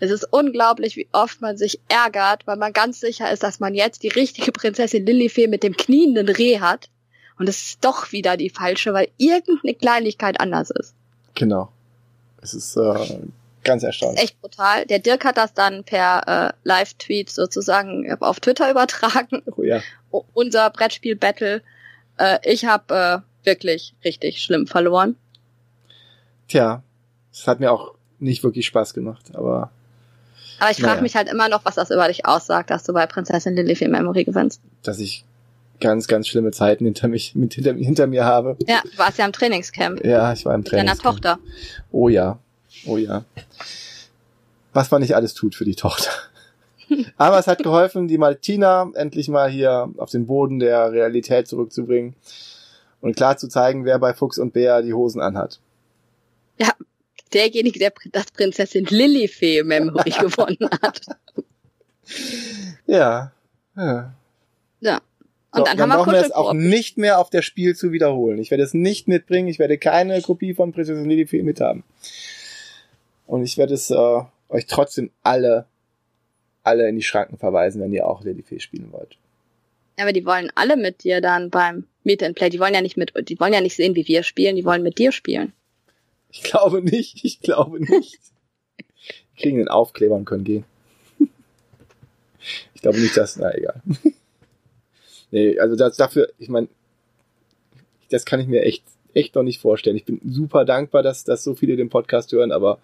Es 0.00 0.10
ist 0.10 0.30
unglaublich, 0.30 0.96
wie 0.96 1.08
oft 1.12 1.40
man 1.40 1.56
sich 1.56 1.80
ärgert, 1.88 2.46
weil 2.46 2.58
man 2.58 2.74
ganz 2.74 3.00
sicher 3.00 3.32
ist, 3.32 3.42
dass 3.42 3.58
man 3.58 3.74
jetzt 3.74 4.02
die 4.02 4.08
richtige 4.08 4.52
Prinzessin 4.52 5.06
Lilifee 5.06 5.46
mit 5.46 5.62
dem 5.62 5.74
knienden 5.74 6.28
Reh 6.28 6.60
hat. 6.60 6.90
Und 7.38 7.48
es 7.48 7.68
ist 7.68 7.84
doch 7.86 8.12
wieder 8.12 8.36
die 8.36 8.50
falsche, 8.50 8.92
weil 8.92 9.08
irgendeine 9.16 9.72
Kleinigkeit 9.72 10.38
anders 10.40 10.70
ist. 10.70 10.92
Genau. 11.34 11.72
Es 12.42 12.52
ist 12.52 12.76
äh, 12.76 13.18
ganz 13.68 13.82
erstaunlich. 13.84 14.22
Echt 14.22 14.40
brutal. 14.40 14.84
Der 14.86 14.98
Dirk 14.98 15.24
hat 15.24 15.36
das 15.36 15.54
dann 15.54 15.84
per 15.84 16.48
äh, 16.48 16.52
Live-Tweet 16.64 17.30
sozusagen 17.30 18.10
auf 18.20 18.40
Twitter 18.40 18.70
übertragen. 18.70 19.42
Oh, 19.56 19.62
ja. 19.62 19.80
O- 20.10 20.24
unser 20.34 20.70
Brettspiel-Battle. 20.70 21.62
Äh, 22.18 22.38
ich 22.42 22.64
habe 22.64 23.22
äh, 23.44 23.46
wirklich 23.46 23.94
richtig 24.04 24.42
schlimm 24.42 24.66
verloren. 24.66 25.16
Tja, 26.48 26.82
es 27.32 27.46
hat 27.46 27.60
mir 27.60 27.70
auch 27.72 27.94
nicht 28.18 28.42
wirklich 28.42 28.66
Spaß 28.66 28.94
gemacht, 28.94 29.30
aber 29.34 29.70
Aber 30.58 30.70
ich 30.70 30.78
frage 30.78 30.92
Naja. 30.94 31.02
mich 31.02 31.14
halt 31.14 31.28
immer 31.28 31.48
noch, 31.48 31.64
was 31.64 31.76
das 31.76 31.90
über 31.90 32.08
dich 32.08 32.26
aussagt, 32.26 32.70
dass 32.70 32.82
du 32.84 32.92
bei 32.92 33.06
Prinzessin 33.06 33.54
Lilifee 33.54 33.88
Memory 33.88 34.24
gewinnst. 34.24 34.60
dass 34.82 34.98
ich 34.98 35.24
ganz, 35.80 36.08
ganz 36.08 36.26
schlimme 36.26 36.50
Zeiten 36.50 36.84
hinter 36.86 37.06
mich, 37.06 37.36
mit 37.36 37.54
hinter, 37.54 37.74
hinter 37.74 38.06
mir 38.08 38.24
habe. 38.24 38.56
Ja, 38.66 38.80
du 38.82 38.98
warst 38.98 39.18
ja 39.18 39.24
im 39.26 39.32
Trainingscamp 39.32 40.04
Ja, 40.04 40.32
ich 40.32 40.44
war 40.44 40.54
im 40.54 40.62
mit 40.62 40.72
deiner. 40.72 40.96
Tochter. 40.98 41.38
Oh 41.92 42.08
ja, 42.08 42.38
oh 42.88 42.96
ja. 42.96 43.24
Was 44.72 44.90
man 44.90 45.00
nicht 45.00 45.14
alles 45.14 45.34
tut 45.34 45.54
für 45.54 45.64
die 45.64 45.74
Tochter. 45.74 46.10
Aber 47.16 47.38
es 47.38 47.46
hat 47.46 47.62
geholfen, 47.62 48.08
die 48.08 48.18
Martina 48.18 48.90
endlich 48.94 49.28
mal 49.28 49.50
hier 49.50 49.90
auf 49.98 50.10
den 50.10 50.26
Boden 50.26 50.58
der 50.58 50.92
Realität 50.92 51.48
zurückzubringen. 51.48 52.14
Und 53.00 53.16
klar 53.16 53.36
zu 53.36 53.48
zeigen, 53.48 53.84
wer 53.84 53.98
bei 53.98 54.12
Fuchs 54.14 54.38
und 54.38 54.52
Bär 54.52 54.82
die 54.82 54.94
Hosen 54.94 55.20
anhat. 55.20 55.60
Ja, 56.58 56.72
derjenige, 57.32 57.78
der 57.78 57.92
das 58.12 58.26
Prinzessin 58.32 58.86
Lilifee 58.86 59.62
Memory 59.62 60.10
gewonnen 60.20 60.68
hat. 60.82 61.00
Ja. 62.86 63.32
Ja. 63.76 64.14
Ja. 64.80 65.00
Und 65.50 65.60
So, 65.60 65.64
dann, 65.64 65.76
dann 65.76 65.92
haben 65.92 65.98
brauchen 65.98 66.12
wir 66.12 66.20
wir 66.20 66.26
es 66.26 66.32
auch 66.32 66.52
nicht 66.52 66.98
mehr 66.98 67.18
auf 67.18 67.30
der 67.30 67.42
Spiel 67.42 67.76
zu 67.76 67.92
wiederholen. 67.92 68.38
Ich 68.38 68.50
werde 68.50 68.64
es 68.64 68.74
nicht 68.74 69.08
mitbringen. 69.08 69.48
Ich 69.48 69.58
werde 69.58 69.78
keine 69.78 70.20
Kopie 70.20 70.54
von 70.54 70.72
Prinzessin 70.72 71.08
Lilifee 71.08 71.42
mithaben. 71.42 71.84
Und 73.28 73.44
ich 73.44 73.58
werde 73.58 73.74
es 73.74 73.90
äh, 73.90 74.20
euch 74.48 74.66
trotzdem 74.66 75.10
alle, 75.22 75.66
alle 76.62 76.88
in 76.88 76.96
die 76.96 77.02
Schranken 77.02 77.36
verweisen, 77.36 77.80
wenn 77.80 77.92
ihr 77.92 78.08
auch 78.08 78.24
Lilifee 78.24 78.58
spielen 78.58 78.90
wollt. 78.90 79.18
Ja, 79.98 80.04
aber 80.04 80.14
die 80.14 80.24
wollen 80.24 80.50
alle 80.54 80.76
mit 80.78 81.04
dir 81.04 81.20
dann 81.20 81.50
beim 81.50 81.84
Meet 82.04 82.22
and 82.22 82.36
Play. 82.36 82.48
Die 82.48 82.58
wollen 82.58 82.72
ja 82.72 82.80
nicht 82.80 82.96
mit, 82.96 83.12
die 83.28 83.38
wollen 83.38 83.52
ja 83.52 83.60
nicht 83.60 83.76
sehen, 83.76 83.94
wie 83.94 84.08
wir 84.08 84.22
spielen. 84.22 84.56
Die 84.56 84.64
wollen 84.64 84.82
mit 84.82 84.96
dir 84.96 85.12
spielen. 85.12 85.52
Ich 86.30 86.42
glaube 86.42 86.82
nicht. 86.82 87.20
Ich 87.22 87.40
glaube 87.40 87.80
nicht. 87.80 88.18
Wir 89.06 89.42
kriegen 89.42 89.58
den 89.58 89.68
Aufkleber 89.68 90.14
und 90.14 90.24
können 90.24 90.44
gehen. 90.44 90.64
Ich 92.74 92.80
glaube 92.80 92.98
nicht, 92.98 93.16
dass, 93.16 93.36
na 93.36 93.54
egal. 93.54 93.82
Nee, 95.30 95.58
also 95.58 95.76
das, 95.76 95.98
dafür, 95.98 96.32
ich 96.38 96.48
meine, 96.48 96.68
das 98.08 98.24
kann 98.24 98.40
ich 98.40 98.46
mir 98.46 98.62
echt, 98.62 98.82
echt 99.12 99.34
noch 99.34 99.42
nicht 99.42 99.60
vorstellen. 99.60 99.96
Ich 99.96 100.06
bin 100.06 100.18
super 100.26 100.64
dankbar, 100.64 101.02
dass, 101.02 101.24
dass 101.24 101.44
so 101.44 101.54
viele 101.54 101.76
den 101.76 101.90
Podcast 101.90 102.32
hören, 102.32 102.50
aber 102.50 102.78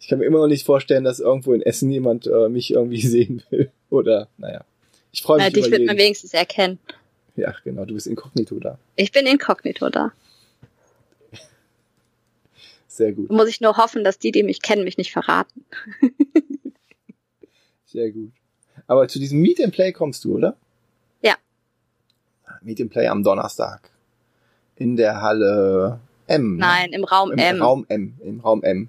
ich 0.00 0.08
kann 0.08 0.18
mir 0.18 0.24
immer 0.24 0.38
noch 0.38 0.46
nicht 0.48 0.64
vorstellen, 0.64 1.04
dass 1.04 1.20
irgendwo 1.20 1.52
in 1.52 1.60
Essen 1.60 1.90
jemand 1.90 2.26
äh, 2.26 2.48
mich 2.48 2.72
irgendwie 2.72 3.00
sehen 3.06 3.42
will. 3.50 3.70
Oder, 3.90 4.28
naja. 4.38 4.64
Ich 5.12 5.22
freue 5.22 5.36
mich 5.38 5.46
Na, 5.46 5.50
dich 5.50 5.66
über 5.66 5.72
wird 5.72 5.80
jeden. 5.80 5.86
man 5.86 5.98
wenigstens 5.98 6.32
erkennen. 6.34 6.78
Ja, 7.36 7.54
genau, 7.64 7.84
du 7.84 7.94
bist 7.94 8.06
inkognito 8.06 8.58
da. 8.58 8.78
Ich 8.96 9.12
bin 9.12 9.26
inkognito 9.26 9.90
da. 9.90 10.12
Sehr 12.88 13.12
gut, 13.12 13.30
Muss 13.30 13.48
ich 13.48 13.60
nur 13.60 13.76
hoffen, 13.76 14.02
dass 14.02 14.18
die, 14.18 14.32
die 14.32 14.42
mich 14.42 14.62
kennen, 14.62 14.84
mich 14.84 14.98
nicht 14.98 15.12
verraten. 15.12 15.64
sehr 17.84 18.10
gut. 18.10 18.32
Aber 18.86 19.08
zu 19.08 19.18
diesem 19.18 19.40
Meet 19.40 19.62
and 19.62 19.72
Play 19.72 19.92
kommst 19.92 20.24
du, 20.24 20.36
oder? 20.36 20.56
Ja. 21.22 21.34
Meet 22.62 22.82
and 22.82 22.90
Play 22.90 23.06
am 23.08 23.22
Donnerstag. 23.22 23.90
In 24.76 24.96
der 24.96 25.20
Halle 25.20 26.00
M. 26.26 26.54
ne? 26.54 26.60
Nein, 26.60 26.92
im 26.92 27.04
Raum 27.04 27.32
Im 27.32 27.38
M. 27.38 27.62
Raum 27.62 27.84
M. 27.88 28.14
Im 28.22 28.40
Raum 28.40 28.62
M. 28.62 28.88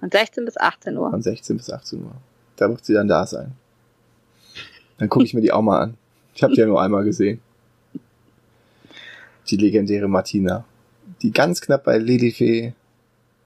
Von 0.00 0.10
16 0.10 0.44
bis 0.44 0.56
18 0.56 0.96
Uhr. 0.96 1.10
Von 1.10 1.22
16 1.22 1.56
bis 1.56 1.70
18 1.70 2.02
Uhr. 2.02 2.12
Da 2.56 2.68
wird 2.68 2.84
sie 2.84 2.94
dann 2.94 3.08
da 3.08 3.26
sein. 3.26 3.52
Dann 4.98 5.08
gucke 5.08 5.24
ich 5.24 5.34
mir 5.34 5.40
die 5.40 5.52
auch 5.52 5.62
mal 5.62 5.80
an. 5.80 5.94
Ich 6.34 6.42
habe 6.42 6.54
die 6.54 6.60
ja 6.60 6.66
nur 6.66 6.80
einmal 6.82 7.04
gesehen. 7.04 7.40
Die 9.48 9.56
legendäre 9.56 10.08
Martina. 10.08 10.64
Die 11.22 11.32
ganz 11.32 11.60
knapp 11.60 11.84
bei 11.84 11.98
Lilifee 11.98 12.72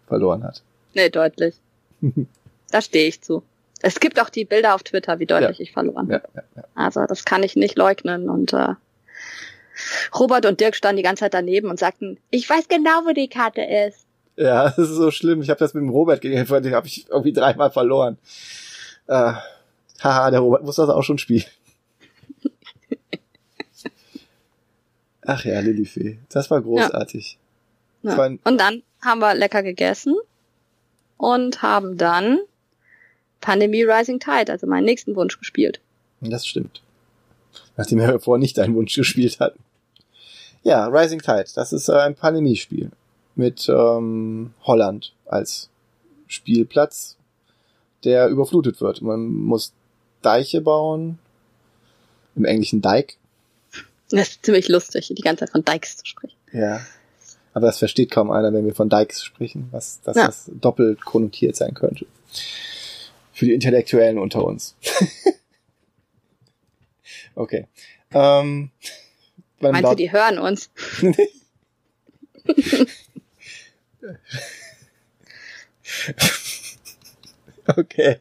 verloren 0.07 0.45
hat. 0.45 0.63
Nee, 0.95 1.11
deutlich. 1.11 1.57
da 2.71 2.81
stehe 2.81 3.09
ich 3.09 3.21
zu. 3.23 3.43
Es 3.81 4.01
gibt 4.01 4.21
auch 4.21 4.31
die 4.31 4.45
Bilder 4.45 4.75
auf 4.75 4.83
Twitter, 4.83 5.19
wie 5.19 5.27
deutlich 5.27 5.61
ich 5.61 5.73
verloren 5.73 6.09
Ja, 6.09 6.15
habe. 6.17 6.29
ja, 6.35 6.43
ja. 6.57 6.65
Also 6.75 7.05
das 7.07 7.25
kann 7.25 7.43
ich 7.43 7.57
nicht 7.57 7.77
leugnen. 7.77 8.29
Und 8.29 8.53
äh, 8.53 8.75
Robert 10.19 10.47
und 10.47 10.61
Dirk 10.61 10.75
standen 10.77 10.99
die 10.99 11.03
ganze 11.03 11.21
Zeit 11.21 11.35
daneben 11.35 11.69
und 11.69 11.79
sagten, 11.79 12.19
ich 12.31 12.49
weiß 12.49 12.69
genau, 12.69 13.05
wo 13.05 13.13
die 13.13 13.29
Karte 13.29 13.63
ist. 13.63 14.04
Ja, 14.37 14.65
das 14.77 14.79
ist 14.91 14.97
so 14.97 15.11
schlimm. 15.11 15.43
Ich 15.43 15.51
habe 15.51 15.59
das 15.59 15.75
mit 15.75 15.83
dem 15.83 15.91
Robert 15.91 16.21
gegen 16.21 16.35
den 16.37 16.75
habe 16.75 16.87
ich 16.87 17.09
irgendwie 17.09 17.33
dreimal 17.33 17.71
verloren. 17.71 18.19
Äh, 19.07 19.33
haha, 20.03 20.31
der 20.31 20.41
Robert 20.41 20.63
muss 20.65 20.77
das 20.77 20.89
auch 20.89 21.03
schon 21.03 21.19
spielen. 21.19 21.45
Ach 25.27 25.45
ja, 25.45 25.61
Lilifee. 25.61 26.19
Das 26.29 26.51
war 26.51 26.61
großartig. 26.61 27.39
Ja. 28.03 28.19
ein- 28.23 28.39
Und 28.45 28.61
dann 28.61 28.83
haben 29.03 29.21
wir 29.21 29.35
lecker 29.35 29.63
gegessen 29.63 30.15
und 31.17 31.63
haben 31.63 31.97
dann 31.97 32.39
Pandemie 33.41 33.85
Rising 33.85 34.21
Tide, 34.21 34.53
also 34.53 34.67
meinen 34.67 34.85
nächsten 34.85 35.17
Wunsch 35.17 35.39
gespielt. 35.39 35.81
Das 36.21 36.47
stimmt. 36.47 36.83
Nachdem 37.77 37.99
wir 37.99 38.21
vorher 38.21 38.41
nicht 38.41 38.59
deinen 38.59 38.75
Wunsch 38.75 38.95
gespielt 38.95 39.41
hatten. 39.41 39.59
Ja, 40.63 40.87
Rising 40.87 41.21
Tide, 41.21 41.47
das 41.55 41.73
ist 41.73 41.89
äh, 41.89 41.93
ein 41.97 42.15
Pandemiespiel 42.15 42.91
mit 43.37 43.69
ähm, 43.69 44.55
Holland 44.63 45.13
als 45.27 45.69
Spielplatz, 46.27 47.17
der 48.05 48.29
überflutet 48.29 48.81
wird. 48.81 49.03
Man 49.03 49.27
muss 49.35 49.73
Deiche 50.23 50.61
bauen, 50.61 51.19
im 52.37 52.45
Englischen 52.45 52.83
Dike. 52.83 53.15
Das 54.11 54.29
ist 54.29 54.45
ziemlich 54.45 54.69
lustig, 54.69 55.13
die 55.17 55.23
ganze 55.23 55.41
Zeit 55.45 55.51
von 55.51 55.65
Dykes 55.65 55.99
zu 55.99 56.07
sprechen. 56.07 56.37
Ja. 56.53 56.81
Aber 57.53 57.67
das 57.67 57.79
versteht 57.79 58.11
kaum 58.11 58.31
einer, 58.31 58.53
wenn 58.53 58.67
wir 58.67 58.75
von 58.75 58.89
Dikes 58.89 59.23
sprechen, 59.23 59.69
was 59.71 60.01
dass 60.03 60.17
Ja. 60.17 60.27
das 60.27 60.51
doppelt 60.53 61.05
konnotiert 61.05 61.57
sein 61.57 61.75
könnte. 61.75 62.07
Für 63.33 63.47
die 63.47 63.55
Intellektuellen 63.55 64.19
unter 64.19 64.45
uns. 64.45 64.77
okay. 67.35 67.67
Ähm, 68.13 68.71
Meinst 69.61 69.91
du, 69.91 69.95
die 69.95 70.13
hören 70.13 70.39
uns? 70.39 70.71
Okay. 77.67 78.19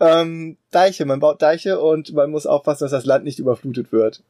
Ähm, 0.00 0.56
Deiche, 0.70 1.04
man 1.04 1.20
baut 1.20 1.42
Deiche 1.42 1.80
und 1.80 2.14
man 2.14 2.30
muss 2.30 2.46
aufpassen, 2.46 2.84
dass 2.84 2.92
das 2.92 3.04
Land 3.04 3.24
nicht 3.24 3.38
überflutet 3.38 3.92
wird. 3.92 4.22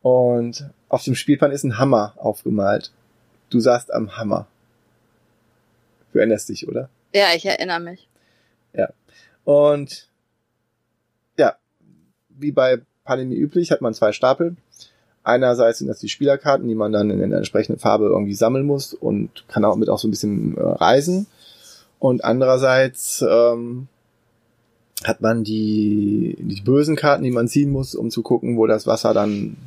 Und 0.00 0.70
auf 0.88 1.04
dem 1.04 1.14
Spielplan 1.14 1.52
ist 1.52 1.64
ein 1.64 1.76
Hammer 1.76 2.14
aufgemalt. 2.16 2.92
Du 3.50 3.60
saßt 3.60 3.92
am 3.92 4.16
Hammer. 4.16 4.46
Du 6.12 6.18
erinnerst 6.18 6.48
dich, 6.48 6.66
oder? 6.66 6.88
Ja, 7.12 7.34
ich 7.34 7.44
erinnere 7.44 7.80
mich. 7.80 8.08
Und 9.44 10.08
ja, 11.38 11.56
wie 12.28 12.52
bei 12.52 12.82
Pandemie 13.04 13.36
üblich, 13.36 13.70
hat 13.70 13.80
man 13.80 13.94
zwei 13.94 14.12
Stapel. 14.12 14.56
Einerseits 15.28 15.78
sind 15.78 15.88
das 15.88 15.98
die 15.98 16.08
Spielerkarten, 16.08 16.66
die 16.66 16.74
man 16.74 16.90
dann 16.90 17.10
in 17.10 17.22
einer 17.22 17.36
entsprechenden 17.36 17.78
Farbe 17.78 18.06
irgendwie 18.06 18.32
sammeln 18.32 18.64
muss 18.64 18.94
und 18.94 19.44
kann 19.46 19.62
auch 19.64 19.76
mit 19.76 19.90
auch 19.90 19.98
so 19.98 20.08
ein 20.08 20.10
bisschen 20.10 20.56
äh, 20.56 20.62
reisen. 20.62 21.26
Und 21.98 22.24
andererseits 22.24 23.22
ähm, 23.28 23.88
hat 25.04 25.20
man 25.20 25.44
die, 25.44 26.34
die 26.40 26.62
bösen 26.62 26.96
Karten, 26.96 27.24
die 27.24 27.30
man 27.30 27.46
ziehen 27.46 27.70
muss, 27.70 27.94
um 27.94 28.10
zu 28.10 28.22
gucken, 28.22 28.56
wo 28.56 28.66
das 28.66 28.86
Wasser 28.86 29.12
dann 29.12 29.58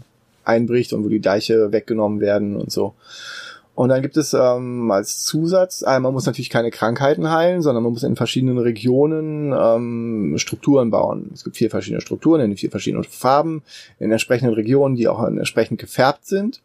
einbricht 0.44 0.94
und 0.94 1.04
wo 1.04 1.10
die 1.10 1.22
Deiche 1.22 1.72
weggenommen 1.72 2.22
werden 2.22 2.56
und 2.56 2.72
so. 2.72 2.96
Und 3.74 3.90
dann 3.90 4.02
gibt 4.02 4.18
es 4.18 4.34
ähm, 4.34 4.92
als 4.92 5.24
Zusatz, 5.24 5.82
äh, 5.82 6.00
man 6.00 6.14
muss 6.14 6.26
natürlich 6.26 6.50
keine 6.50 6.72
Krankheiten 6.72 7.32
heilen, 7.32 7.62
sondern 7.62 7.84
man 7.84 7.94
muss 7.94 8.04
in 8.04 8.16
verschiedenen 8.16 8.58
Regionen 8.58 9.54
ähm, 9.58 10.38
Strukturen 10.38 10.92
bauen. 10.92 11.32
Es 11.34 11.44
gibt 11.44 11.56
vier 11.58 11.70
verschiedene 11.70 12.02
Strukturen 12.02 12.42
in 12.42 12.58
vier 12.58 12.70
verschiedenen 12.70 13.06
Farben, 13.06 13.64
in 13.98 14.12
entsprechenden 14.12 14.54
Regionen, 14.54 14.96
die 14.96 15.08
auch 15.08 15.24
entsprechend 15.24 15.80
gefärbt 15.80 16.26
sind. 16.26 16.62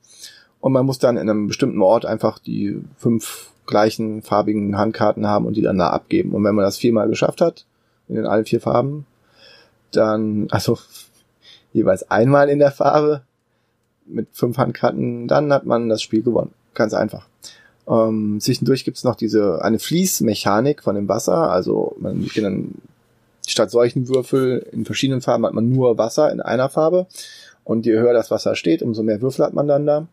Und 0.61 0.73
man 0.73 0.85
muss 0.85 0.99
dann 0.99 1.17
in 1.17 1.31
einem 1.31 1.47
bestimmten 1.47 1.81
Ort 1.81 2.07
einfach 2.07 2.41
die 2.41 2.83
fünf 2.97 3.53
gleichen 3.67 4.23
farbigen 4.23 4.77
Handkarten 4.77 5.27
haben 5.27 5.47
und 5.47 5.57
die 5.57 5.63
dann 5.63 5.79
da 5.79 5.91
abgeben. 5.91 6.33
Und 6.33 6.43
wenn 6.45 6.55
man 6.55 6.65
das 6.65 6.79
viermal 6.79 7.09
geschafft 7.09 7.41
hat, 7.41 7.67
in 8.09 8.27
allen 8.27 8.45
vier 8.45 8.61
Farben, 8.61 9.07
dann, 9.93 10.49
also 10.51 10.79
jeweils 11.73 12.11
einmal 12.11 12.49
in 12.49 12.59
der 12.59 12.73
Farbe 12.73 13.23
mit 14.07 14.29
fünf 14.33 14.59
Handkarten, 14.59 15.29
dann 15.29 15.53
hat 15.53 15.67
man 15.67 15.89
das 15.89 16.03
Spiel 16.03 16.23
gewonnen. 16.23 16.53
Ganz 16.77 16.93
einfach. 16.95 17.27
Ähm, 17.89 18.39
zwischendurch 18.41 18.85
gibt's 18.85 19.03
noch 19.03 19.17
diese 19.17 19.65
eine 19.65 19.79
Fließmechanik 19.79 20.83
von 20.83 20.95
dem 20.95 21.09
Wasser. 21.09 21.51
Also 21.51 21.97
man 21.99 22.29
kann 22.29 22.45
dann 22.45 22.75
statt 23.47 23.71
solchen 23.71 24.09
Würfel 24.09 24.65
in 24.73 24.85
verschiedenen 24.85 25.23
Farben 25.23 25.47
hat 25.47 25.55
man 25.55 25.71
nur 25.71 25.97
Wasser 25.97 26.31
in 26.31 26.41
einer 26.41 26.69
Farbe. 26.69 27.07
Und 27.65 27.87
je 27.87 27.95
höher 27.99 28.13
das 28.13 28.31
Wasser 28.31 28.55
steht, 28.57 28.83
umso 28.83 29.03
mehr 29.03 29.23
Würfel 29.23 29.47
hat 29.47 29.55
man 29.55 29.67
dann 29.67 29.87
da. 29.87 30.07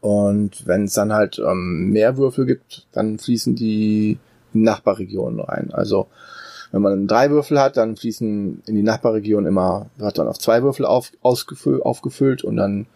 Und 0.00 0.66
wenn 0.66 0.84
es 0.84 0.94
dann 0.94 1.12
halt 1.12 1.38
ähm, 1.38 1.90
mehr 1.90 2.16
Würfel 2.16 2.44
gibt, 2.44 2.86
dann 2.90 3.18
fließen 3.18 3.54
die 3.54 4.18
Nachbarregionen 4.52 5.40
rein. 5.40 5.70
Also 5.72 6.08
wenn 6.72 6.82
man 6.82 7.06
drei 7.06 7.30
Würfel 7.30 7.60
hat, 7.60 7.76
dann 7.76 7.96
fließen 7.96 8.62
in 8.66 8.74
die 8.74 8.82
Nachbarregion 8.82 9.46
immer, 9.46 9.86
wird 9.96 10.18
dann 10.18 10.26
auf 10.26 10.38
zwei 10.38 10.64
Würfel 10.64 10.84
auf, 10.84 11.12
ausgefü- 11.22 11.80
aufgefüllt 11.80 12.42
und 12.42 12.56
dann 12.56 12.86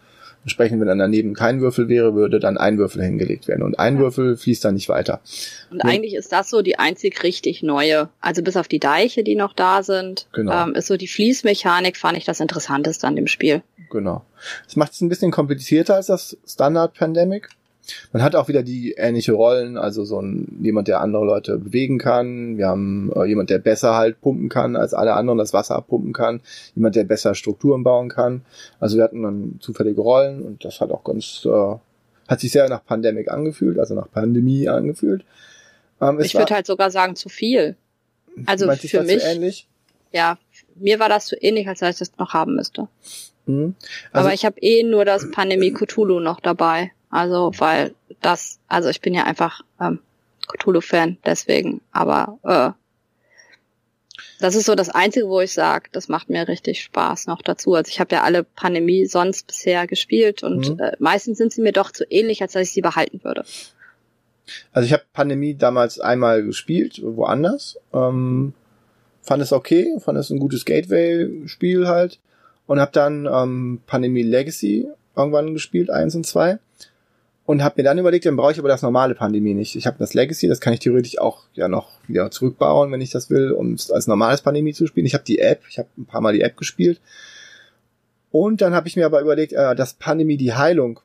entsprechend, 0.43 0.79
wenn 0.79 0.87
dann 0.87 0.99
daneben 0.99 1.33
kein 1.33 1.61
Würfel 1.61 1.87
wäre, 1.87 2.15
würde 2.15 2.39
dann 2.39 2.57
ein 2.57 2.77
Würfel 2.77 3.03
hingelegt 3.03 3.47
werden. 3.47 3.61
Und 3.63 3.77
ein 3.79 3.95
Ja. 3.95 4.01
Würfel 4.01 4.37
fließt 4.37 4.65
dann 4.65 4.73
nicht 4.73 4.89
weiter. 4.89 5.21
Und 5.69 5.77
Ja. 5.83 5.85
eigentlich 5.85 6.15
ist 6.15 6.31
das 6.31 6.49
so 6.49 6.61
die 6.61 6.79
einzig 6.79 7.23
richtig 7.23 7.63
neue. 7.63 8.09
Also 8.21 8.41
bis 8.41 8.57
auf 8.57 8.67
die 8.67 8.79
Deiche, 8.79 9.23
die 9.23 9.35
noch 9.35 9.53
da 9.53 9.83
sind, 9.83 10.27
Genau. 10.33 10.63
ähm, 10.67 10.75
ist 10.75 10.87
so 10.87 10.97
die 10.97 11.07
Fließmechanik, 11.07 11.97
fand 11.97 12.17
ich 12.17 12.25
das 12.25 12.39
Interessanteste 12.39 13.05
an 13.07 13.15
dem 13.15 13.27
Spiel. 13.27 13.61
Genau. 13.91 14.23
Das 14.65 14.75
macht 14.75 14.93
es 14.93 15.01
ein 15.01 15.09
bisschen 15.09 15.31
komplizierter 15.31 15.95
als 15.95 16.07
das 16.07 16.37
Standard 16.47 16.93
Pandemic. 16.95 17.49
Man 18.13 18.23
hat 18.23 18.35
auch 18.35 18.47
wieder 18.47 18.63
die 18.63 18.93
ähnliche 18.97 19.33
Rollen, 19.33 19.77
also 19.77 20.05
so 20.05 20.19
ein 20.21 20.59
jemand, 20.61 20.87
der 20.87 21.01
andere 21.01 21.25
Leute 21.25 21.57
bewegen 21.57 21.97
kann. 21.97 22.57
Wir 22.57 22.67
haben 22.67 23.11
äh, 23.15 23.25
jemand, 23.25 23.49
der 23.49 23.59
besser 23.59 23.95
halt 23.95 24.21
pumpen 24.21 24.49
kann 24.49 24.75
als 24.75 24.93
alle 24.93 25.13
anderen, 25.13 25.37
das 25.37 25.53
Wasser 25.53 25.75
abpumpen 25.75 26.13
kann. 26.13 26.41
Jemand, 26.75 26.95
der 26.95 27.03
besser 27.03 27.35
Strukturen 27.35 27.83
bauen 27.83 28.09
kann. 28.09 28.41
Also 28.79 28.97
wir 28.97 29.03
hatten 29.03 29.23
dann 29.23 29.57
zufällige 29.59 30.01
Rollen 30.01 30.41
und 30.41 30.63
das 30.63 30.81
hat 30.81 30.91
auch 30.91 31.03
ganz, 31.03 31.45
äh, 31.45 31.75
hat 32.27 32.39
sich 32.39 32.51
sehr 32.51 32.69
nach 32.69 32.85
Pandemic 32.85 33.31
angefühlt, 33.31 33.79
also 33.79 33.95
nach 33.95 34.09
Pandemie 34.11 34.67
angefühlt. 34.69 35.23
Ähm, 35.99 36.19
ich 36.19 36.33
würde 36.35 36.53
halt 36.53 36.65
sogar 36.65 36.91
sagen 36.91 37.15
zu 37.15 37.29
viel. 37.29 37.75
Also 38.45 38.71
für 38.71 39.03
mich. 39.03 39.23
ähnlich? 39.23 39.67
Ja, 40.13 40.37
mir 40.75 40.99
war 40.99 41.09
das 41.09 41.25
zu 41.25 41.35
ähnlich, 41.35 41.67
als 41.67 41.79
dass 41.79 41.95
ich 41.95 41.99
das 41.99 42.17
noch 42.17 42.33
haben 42.33 42.55
müsste. 42.55 42.87
Mhm. 43.45 43.75
Also, 44.11 44.25
Aber 44.25 44.33
ich 44.33 44.45
habe 44.45 44.59
eh 44.59 44.83
nur 44.83 45.05
das 45.05 45.31
Pandemie 45.31 45.71
Cthulhu 45.71 46.19
noch 46.19 46.39
dabei. 46.39 46.91
Also, 47.11 47.51
weil 47.57 47.93
das, 48.21 48.59
also 48.67 48.89
ich 48.89 49.01
bin 49.01 49.13
ja 49.13 49.23
einfach 49.23 49.61
ähm, 49.79 49.99
Cthulhu-Fan, 50.47 51.17
deswegen. 51.25 51.81
Aber 51.91 52.39
äh, 52.43 52.71
das 54.39 54.55
ist 54.55 54.65
so 54.65 54.75
das 54.75 54.89
Einzige, 54.89 55.27
wo 55.27 55.39
ich 55.41 55.53
sage, 55.53 55.89
das 55.91 56.07
macht 56.07 56.29
mir 56.29 56.47
richtig 56.47 56.81
Spaß 56.81 57.27
noch 57.27 57.41
dazu. 57.41 57.75
Also 57.75 57.89
ich 57.89 57.99
habe 57.99 58.15
ja 58.15 58.23
alle 58.23 58.43
Pandemie 58.43 59.05
sonst 59.05 59.47
bisher 59.47 59.87
gespielt 59.87 60.41
und 60.41 60.69
mhm. 60.69 60.79
äh, 60.79 60.93
meistens 60.99 61.37
sind 61.37 61.53
sie 61.53 61.61
mir 61.61 61.73
doch 61.73 61.91
zu 61.91 62.05
ähnlich, 62.09 62.41
als 62.41 62.53
dass 62.53 62.63
ich 62.63 62.73
sie 62.73 62.81
behalten 62.81 63.23
würde. 63.23 63.43
Also 64.73 64.85
ich 64.85 64.93
habe 64.93 65.03
Pandemie 65.13 65.55
damals 65.55 65.99
einmal 65.99 66.43
gespielt, 66.43 67.01
woanders. 67.03 67.77
Ähm, 67.93 68.53
fand 69.21 69.43
es 69.43 69.53
okay, 69.53 69.95
fand 69.99 70.17
es 70.17 70.29
ein 70.29 70.39
gutes 70.39 70.65
Gateway-Spiel 70.65 71.87
halt. 71.87 72.19
Und 72.67 72.79
habe 72.79 72.91
dann 72.91 73.27
ähm, 73.31 73.81
Pandemie 73.85 74.23
Legacy 74.23 74.87
irgendwann 75.15 75.53
gespielt, 75.53 75.89
eins 75.89 76.15
und 76.15 76.25
zwei. 76.25 76.59
Und 77.51 77.63
habe 77.63 77.81
mir 77.81 77.83
dann 77.83 77.97
überlegt, 77.97 78.25
dann 78.25 78.37
brauche 78.37 78.53
ich 78.53 78.59
aber 78.59 78.69
das 78.69 78.81
normale 78.81 79.13
Pandemie 79.13 79.53
nicht. 79.53 79.75
Ich 79.75 79.85
habe 79.85 79.97
das 79.99 80.13
Legacy, 80.13 80.47
das 80.47 80.61
kann 80.61 80.71
ich 80.71 80.79
theoretisch 80.79 81.19
auch 81.19 81.43
ja 81.53 81.67
noch 81.67 81.89
wieder 82.07 82.31
zurückbauen, 82.31 82.93
wenn 82.93 83.01
ich 83.01 83.11
das 83.11 83.29
will, 83.29 83.51
um 83.51 83.73
es 83.73 83.91
als 83.91 84.07
normales 84.07 84.39
Pandemie 84.39 84.71
zu 84.71 84.87
spielen. 84.87 85.05
Ich 85.05 85.13
habe 85.13 85.25
die 85.25 85.39
App, 85.39 85.63
ich 85.69 85.77
habe 85.77 85.89
ein 85.97 86.05
paar 86.05 86.21
Mal 86.21 86.31
die 86.31 86.43
App 86.43 86.55
gespielt. 86.55 87.01
Und 88.31 88.61
dann 88.61 88.73
habe 88.73 88.87
ich 88.87 88.95
mir 88.95 89.05
aber 89.05 89.19
überlegt, 89.19 89.51
äh, 89.51 89.75
dass 89.75 89.95
Pandemie 89.95 90.37
die 90.37 90.53
Heilung, 90.53 91.01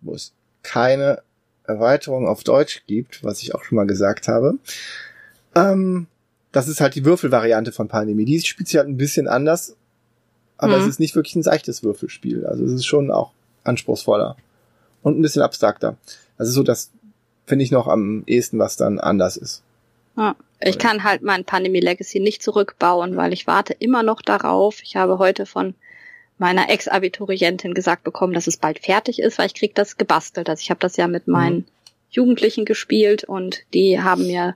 wo 0.00 0.14
es 0.14 0.32
keine 0.64 1.22
Erweiterung 1.62 2.26
auf 2.26 2.42
Deutsch 2.42 2.82
gibt, 2.88 3.22
was 3.22 3.40
ich 3.44 3.54
auch 3.54 3.62
schon 3.62 3.76
mal 3.76 3.86
gesagt 3.86 4.26
habe, 4.26 4.58
ähm, 5.54 6.08
das 6.50 6.66
ist 6.66 6.80
halt 6.80 6.96
die 6.96 7.04
Würfelvariante 7.04 7.70
von 7.70 7.86
Pandemie. 7.86 8.24
Die 8.24 8.40
spielt 8.40 8.66
sich 8.66 8.78
halt 8.78 8.88
ein 8.88 8.96
bisschen 8.96 9.28
anders, 9.28 9.76
aber 10.58 10.76
mhm. 10.76 10.82
es 10.82 10.88
ist 10.88 10.98
nicht 10.98 11.14
wirklich 11.14 11.36
ein 11.36 11.44
seichtes 11.44 11.84
Würfelspiel. 11.84 12.46
Also 12.46 12.64
es 12.64 12.72
ist 12.72 12.84
schon 12.84 13.12
auch 13.12 13.30
anspruchsvoller 13.62 14.36
und 15.04 15.16
ein 15.16 15.22
bisschen 15.22 15.42
abstrakter. 15.42 15.96
Also 16.36 16.50
so 16.50 16.64
das 16.64 16.90
finde 17.46 17.64
ich 17.64 17.70
noch 17.70 17.86
am 17.86 18.24
ehesten, 18.26 18.58
was 18.58 18.76
dann 18.76 18.98
anders 18.98 19.36
ist. 19.36 19.62
Ja, 20.16 20.34
ich 20.60 20.78
kann 20.78 21.04
halt 21.04 21.22
mein 21.22 21.44
Pandemie 21.44 21.80
Legacy 21.80 22.18
nicht 22.18 22.42
zurückbauen, 22.42 23.16
weil 23.16 23.32
ich 23.32 23.46
warte 23.46 23.74
immer 23.74 24.02
noch 24.02 24.22
darauf. 24.22 24.82
Ich 24.82 24.96
habe 24.96 25.18
heute 25.18 25.46
von 25.46 25.74
meiner 26.38 26.70
Ex-Abiturientin 26.70 27.74
gesagt 27.74 28.02
bekommen, 28.02 28.32
dass 28.32 28.46
es 28.46 28.56
bald 28.56 28.80
fertig 28.80 29.20
ist, 29.20 29.38
weil 29.38 29.46
ich 29.46 29.54
krieg 29.54 29.74
das 29.74 29.96
gebastelt. 29.96 30.48
Also 30.48 30.60
ich 30.60 30.70
habe 30.70 30.80
das 30.80 30.96
ja 30.96 31.06
mit 31.06 31.28
meinen 31.28 31.56
mhm. 31.56 31.64
Jugendlichen 32.10 32.64
gespielt 32.64 33.24
und 33.24 33.60
die 33.72 34.00
haben 34.00 34.26
mir 34.26 34.54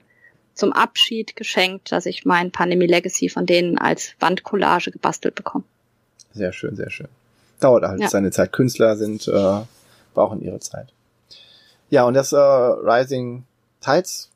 zum 0.55 0.73
Abschied 0.73 1.35
geschenkt, 1.35 1.91
dass 1.91 2.05
ich 2.05 2.25
mein 2.25 2.51
Pandemie 2.51 2.87
Legacy 2.87 3.29
von 3.29 3.45
denen 3.45 3.77
als 3.77 4.15
Wandcollage 4.19 4.91
gebastelt 4.91 5.35
bekomme. 5.35 5.63
Sehr 6.33 6.51
schön, 6.53 6.75
sehr 6.75 6.89
schön. 6.89 7.07
Dauert 7.59 7.83
halt 7.83 8.01
ja. 8.01 8.09
seine 8.09 8.31
Zeit. 8.31 8.51
Künstler 8.51 8.95
sind, 8.97 9.27
äh, 9.27 9.61
brauchen 10.13 10.41
ihre 10.41 10.59
Zeit. 10.59 10.93
Ja, 11.89 12.03
und 12.05 12.13
das 12.13 12.33
äh, 12.33 12.37
Rising 12.37 13.45
Tides, 13.81 14.29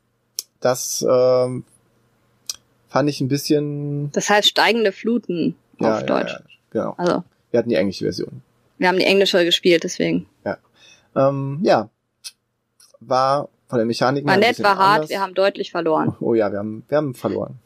das 0.60 1.02
äh, 1.02 1.62
fand 2.88 3.10
ich 3.10 3.20
ein 3.20 3.28
bisschen. 3.28 4.10
Das 4.12 4.30
heißt 4.30 4.48
steigende 4.48 4.92
Fluten 4.92 5.56
ja, 5.80 5.94
auf 5.94 6.00
ja, 6.00 6.06
Deutsch. 6.06 6.32
Ja, 6.32 6.40
genau. 6.70 6.94
Also. 6.96 7.24
Wir 7.50 7.58
hatten 7.58 7.68
die 7.68 7.76
englische 7.76 8.04
Version. 8.04 8.42
Wir 8.78 8.88
haben 8.88 8.98
die 8.98 9.04
englische 9.04 9.44
gespielt, 9.44 9.84
deswegen. 9.84 10.26
Ja. 10.44 10.58
Ähm, 11.14 11.60
ja. 11.62 11.88
War 13.00 13.48
von 13.68 13.78
der 13.78 13.86
Mechanik 13.86 14.26
War 14.26 14.36
nett, 14.36 14.62
war 14.62 14.76
hart, 14.76 14.94
anders. 14.94 15.10
wir 15.10 15.20
haben 15.20 15.34
deutlich 15.34 15.70
verloren. 15.70 16.16
Oh 16.20 16.34
ja, 16.34 16.50
wir 16.50 16.58
haben, 16.58 16.84
wir 16.88 16.98
haben 16.98 17.14
verloren. 17.14 17.58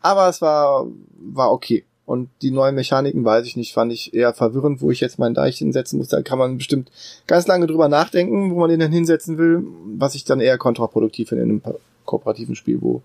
Aber 0.00 0.28
es 0.28 0.42
war, 0.42 0.86
war 1.16 1.52
okay. 1.52 1.84
Und 2.06 2.28
die 2.42 2.50
neuen 2.50 2.74
Mechaniken, 2.74 3.24
weiß 3.24 3.46
ich 3.46 3.56
nicht, 3.56 3.72
fand 3.72 3.90
ich 3.90 4.12
eher 4.12 4.34
verwirrend, 4.34 4.82
wo 4.82 4.90
ich 4.90 5.00
jetzt 5.00 5.18
meinen 5.18 5.34
Deich 5.34 5.58
hinsetzen 5.58 5.98
muss. 5.98 6.08
Da 6.08 6.20
kann 6.20 6.38
man 6.38 6.58
bestimmt 6.58 6.90
ganz 7.26 7.46
lange 7.46 7.66
drüber 7.66 7.88
nachdenken, 7.88 8.50
wo 8.50 8.60
man 8.60 8.68
den 8.68 8.80
dann 8.80 8.92
hinsetzen 8.92 9.38
will, 9.38 9.64
was 9.96 10.14
ich 10.14 10.24
dann 10.24 10.40
eher 10.40 10.58
kontraproduktiv 10.58 11.30
finde 11.30 11.44
in 11.44 11.50
einem 11.50 11.62
kooperativen 12.04 12.56
Spiel, 12.56 12.82
wo, 12.82 13.02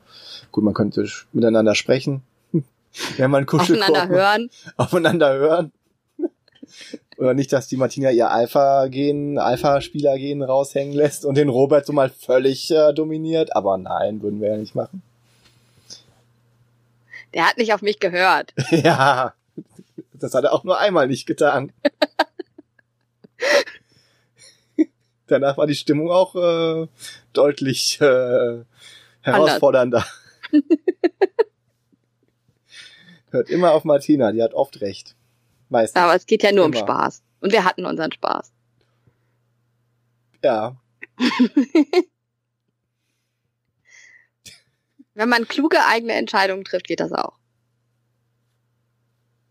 gut, 0.51 0.65
man 0.65 0.73
könnte 0.73 1.07
miteinander 1.31 1.75
sprechen, 1.75 2.23
wenn 3.17 3.31
man 3.31 3.45
kuschelt. 3.45 3.81
Aufeinander 3.83 4.09
hören. 4.09 4.49
Aufeinander 4.75 5.33
hören. 5.39 5.71
Oder 7.17 7.33
nicht, 7.33 7.51
dass 7.51 7.67
die 7.67 7.77
Martina 7.77 8.11
ihr 8.11 8.31
Alpha-Gen, 8.31 9.37
Alpha-Spieler-Gen 9.37 10.41
raushängen 10.41 10.93
lässt 10.93 11.25
und 11.25 11.35
den 11.35 11.49
Robert 11.49 11.85
so 11.85 11.93
mal 11.93 12.09
völlig 12.09 12.71
äh, 12.71 12.93
dominiert. 12.93 13.55
Aber 13.55 13.77
nein, 13.77 14.21
würden 14.21 14.39
wir 14.39 14.49
ja 14.49 14.57
nicht 14.57 14.75
machen. 14.75 15.01
Der 17.33 17.47
hat 17.47 17.57
nicht 17.57 17.73
auf 17.73 17.81
mich 17.81 17.99
gehört. 17.99 18.53
ja, 18.71 19.33
das 20.13 20.33
hat 20.33 20.43
er 20.43 20.53
auch 20.53 20.63
nur 20.63 20.79
einmal 20.79 21.07
nicht 21.07 21.25
getan. 21.25 21.71
Danach 25.27 25.57
war 25.57 25.67
die 25.67 25.75
Stimmung 25.75 26.09
auch 26.09 26.35
äh, 26.35 26.87
deutlich 27.33 28.01
äh, 28.01 28.63
herausfordernder. 29.21 30.03
Hört 33.31 33.49
immer 33.49 33.73
auf 33.73 33.83
Martina, 33.83 34.31
die 34.31 34.41
hat 34.41 34.55
oft 34.55 34.81
recht. 34.81 35.15
Meistens. 35.69 36.01
Aber 36.01 36.15
es 36.15 36.25
geht 36.25 36.41
ja 36.41 36.51
nur 36.51 36.65
Immer. 36.65 36.77
um 36.77 36.81
Spaß. 36.81 37.21
Und 37.41 37.51
wir 37.51 37.63
hatten 37.63 37.85
unseren 37.85 38.11
Spaß. 38.11 38.51
Ja. 40.43 40.75
Wenn 45.19 45.27
man 45.27 45.49
kluge 45.49 45.85
eigene 45.85 46.13
Entscheidungen 46.13 46.63
trifft, 46.63 46.87
geht 46.87 47.01
das 47.01 47.11
auch. 47.11 47.33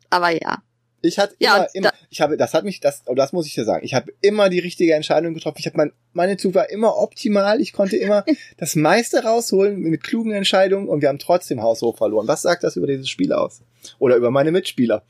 Aber 0.08 0.30
ja. 0.30 0.62
Ich 1.02 1.18
hatte 1.18 1.36
immer, 1.38 1.58
ja, 1.58 1.66
immer 1.74 1.92
ich 2.08 2.22
habe, 2.22 2.38
das 2.38 2.54
hat 2.54 2.64
mich, 2.64 2.80
das, 2.80 3.02
oh, 3.04 3.14
das 3.14 3.34
muss 3.34 3.46
ich 3.46 3.52
dir 3.52 3.66
sagen, 3.66 3.84
ich 3.84 3.92
habe 3.92 4.10
immer 4.22 4.48
die 4.48 4.60
richtige 4.60 4.94
Entscheidung 4.94 5.34
getroffen. 5.34 5.58
Ich 5.58 5.66
habe 5.66 5.76
mein, 5.76 5.92
meine 6.14 6.38
Zug 6.38 6.54
war 6.54 6.70
immer 6.70 6.96
optimal. 6.96 7.60
Ich 7.60 7.74
konnte 7.74 7.98
immer 7.98 8.24
das 8.56 8.76
meiste 8.76 9.22
rausholen 9.24 9.78
mit 9.78 10.02
klugen 10.02 10.32
Entscheidungen 10.32 10.88
und 10.88 11.02
wir 11.02 11.10
haben 11.10 11.18
trotzdem 11.18 11.60
haushoch 11.62 11.98
verloren. 11.98 12.26
Was 12.26 12.40
sagt 12.40 12.64
das 12.64 12.76
über 12.76 12.86
dieses 12.86 13.10
Spiel 13.10 13.34
aus? 13.34 13.60
Oder 13.98 14.16
über 14.16 14.30
meine 14.30 14.52
Mitspieler? 14.52 15.04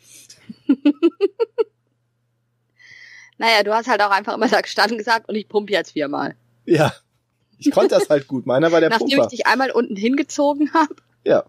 naja, 3.39 3.63
du 3.63 3.73
hast 3.73 3.87
halt 3.87 4.03
auch 4.03 4.11
einfach 4.11 4.35
immer 4.35 4.49
da 4.49 4.61
gestanden 4.61 4.99
gesagt 4.99 5.29
und 5.29 5.37
ich 5.37 5.49
pumpe 5.49 5.73
jetzt 5.73 5.93
viermal. 5.93 6.35
Ja. 6.67 6.93
Ich 7.59 7.71
konnte 7.71 7.95
das 7.95 8.09
halt 8.09 8.29
gut. 8.29 8.47
Meiner 8.47 8.73
war 8.73 8.81
der 8.81 8.91
Nachdem 8.91 9.09
Pumper. 9.09 9.25
ich 9.25 9.29
dich 9.29 9.47
einmal 9.47 9.71
unten 9.71 9.97
hingezogen 9.97 10.73
habe. 10.75 10.95
Ja. 11.25 11.45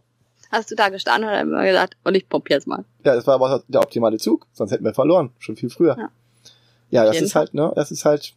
Hast 0.52 0.72
du 0.72 0.76
da 0.76 0.90
gestanden 0.90 1.30
und 1.30 1.36
dann 1.36 1.48
immer 1.48 1.64
gesagt, 1.64 1.96
und 2.04 2.16
ich 2.16 2.28
pumpe 2.28 2.52
jetzt 2.52 2.66
mal. 2.66 2.84
Ja, 3.06 3.14
das 3.16 3.28
war 3.28 3.36
aber 3.36 3.64
der 3.68 3.82
optimale 3.82 4.18
Zug, 4.18 4.48
sonst 4.52 4.72
hätten 4.72 4.84
wir 4.84 4.96
verloren, 4.96 5.32
schon 5.38 5.56
viel 5.56 5.70
früher. 5.70 5.96
Ja, 5.98 6.10
ja 6.90 7.06
das 7.06 7.22
ist 7.22 7.36
halt, 7.36 7.54
ne, 7.54 7.72
das 7.76 7.92
ist 7.92 8.04
halt, 8.04 8.34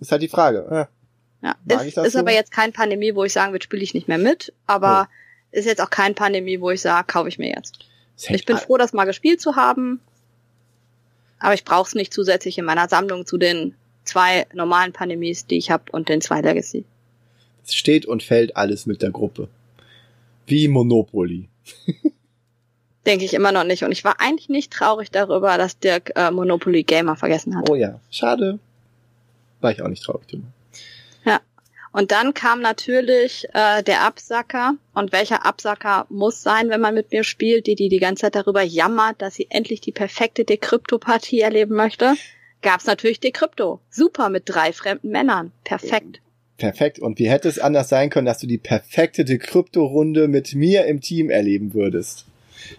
ist 0.00 0.10
halt 0.10 0.22
die 0.22 0.28
Frage. 0.28 0.88
Ja, 1.42 1.54
ja. 1.66 1.82
ist, 1.82 1.98
ist 1.98 2.12
so? 2.14 2.20
aber 2.20 2.32
jetzt 2.32 2.52
kein 2.52 2.72
Pandemie, 2.72 3.14
wo 3.14 3.24
ich 3.24 3.34
sagen 3.34 3.52
würde, 3.52 3.64
spiele 3.64 3.82
ich 3.82 3.92
nicht 3.92 4.08
mehr 4.08 4.16
mit, 4.16 4.54
aber 4.66 5.08
nee. 5.50 5.58
ist 5.58 5.66
jetzt 5.66 5.82
auch 5.82 5.90
kein 5.90 6.14
Pandemie, 6.14 6.58
wo 6.60 6.70
ich 6.70 6.80
sage, 6.80 7.06
kaufe 7.06 7.28
ich 7.28 7.38
mir 7.38 7.50
jetzt. 7.54 7.80
Ich 8.28 8.46
bin 8.46 8.56
froh, 8.56 8.78
das 8.78 8.94
mal 8.94 9.04
gespielt 9.04 9.40
zu 9.40 9.56
haben, 9.56 10.00
aber 11.38 11.54
ich 11.54 11.64
brauche 11.64 11.88
es 11.88 11.94
nicht 11.94 12.14
zusätzlich 12.14 12.56
in 12.56 12.64
meiner 12.64 12.88
Sammlung 12.88 13.26
zu 13.26 13.36
den 13.36 13.74
zwei 14.04 14.46
normalen 14.54 14.92
Pandemies, 14.92 15.46
die 15.46 15.58
ich 15.58 15.70
habe 15.70 15.84
und 15.92 16.08
den 16.08 16.20
zwei 16.20 16.40
Legacy. 16.40 16.84
Es 17.64 17.74
steht 17.74 18.06
und 18.06 18.22
fällt 18.22 18.56
alles 18.56 18.86
mit 18.86 19.02
der 19.02 19.10
Gruppe. 19.10 19.48
Wie 20.46 20.68
Monopoly. 20.68 21.48
Denke 23.06 23.24
ich 23.24 23.34
immer 23.34 23.52
noch 23.52 23.64
nicht. 23.64 23.84
Und 23.84 23.92
ich 23.92 24.04
war 24.04 24.20
eigentlich 24.20 24.48
nicht 24.48 24.72
traurig 24.72 25.10
darüber, 25.10 25.58
dass 25.58 25.78
Dirk 25.78 26.12
äh, 26.16 26.30
Monopoly 26.30 26.84
Gamer 26.84 27.16
vergessen 27.16 27.56
hat. 27.56 27.68
Oh 27.68 27.74
ja, 27.74 28.00
schade. 28.10 28.58
War 29.60 29.72
ich 29.72 29.82
auch 29.82 29.88
nicht 29.88 30.02
traurig 30.02 30.26
drüber. 30.28 30.46
Und 31.92 32.10
dann 32.10 32.32
kam 32.32 32.60
natürlich 32.60 33.46
äh, 33.52 33.82
der 33.82 34.02
Absacker. 34.02 34.74
Und 34.94 35.12
welcher 35.12 35.44
Absacker 35.44 36.06
muss 36.08 36.42
sein, 36.42 36.70
wenn 36.70 36.80
man 36.80 36.94
mit 36.94 37.12
mir 37.12 37.22
spielt, 37.22 37.66
die 37.66 37.74
die 37.74 37.90
die 37.90 37.98
ganze 37.98 38.22
Zeit 38.22 38.34
darüber 38.34 38.62
jammert, 38.62 39.20
dass 39.20 39.34
sie 39.34 39.46
endlich 39.50 39.82
die 39.82 39.92
perfekte 39.92 40.44
Dekrypto-Partie 40.44 41.40
erleben 41.40 41.76
möchte? 41.76 42.14
Gab's 42.62 42.86
natürlich 42.86 43.20
Dekrypto. 43.20 43.80
Super 43.90 44.30
mit 44.30 44.44
drei 44.46 44.72
fremden 44.72 45.10
Männern. 45.10 45.52
Perfekt. 45.64 46.20
Perfekt. 46.62 47.00
Und 47.00 47.18
wie 47.18 47.28
hätte 47.28 47.48
es 47.48 47.58
anders 47.58 47.88
sein 47.88 48.08
können, 48.08 48.24
dass 48.24 48.38
du 48.38 48.46
die 48.46 48.56
perfekte 48.56 49.24
Dekrypto-Runde 49.24 50.28
mit 50.28 50.54
mir 50.54 50.86
im 50.86 51.00
Team 51.00 51.28
erleben 51.28 51.74
würdest? 51.74 52.24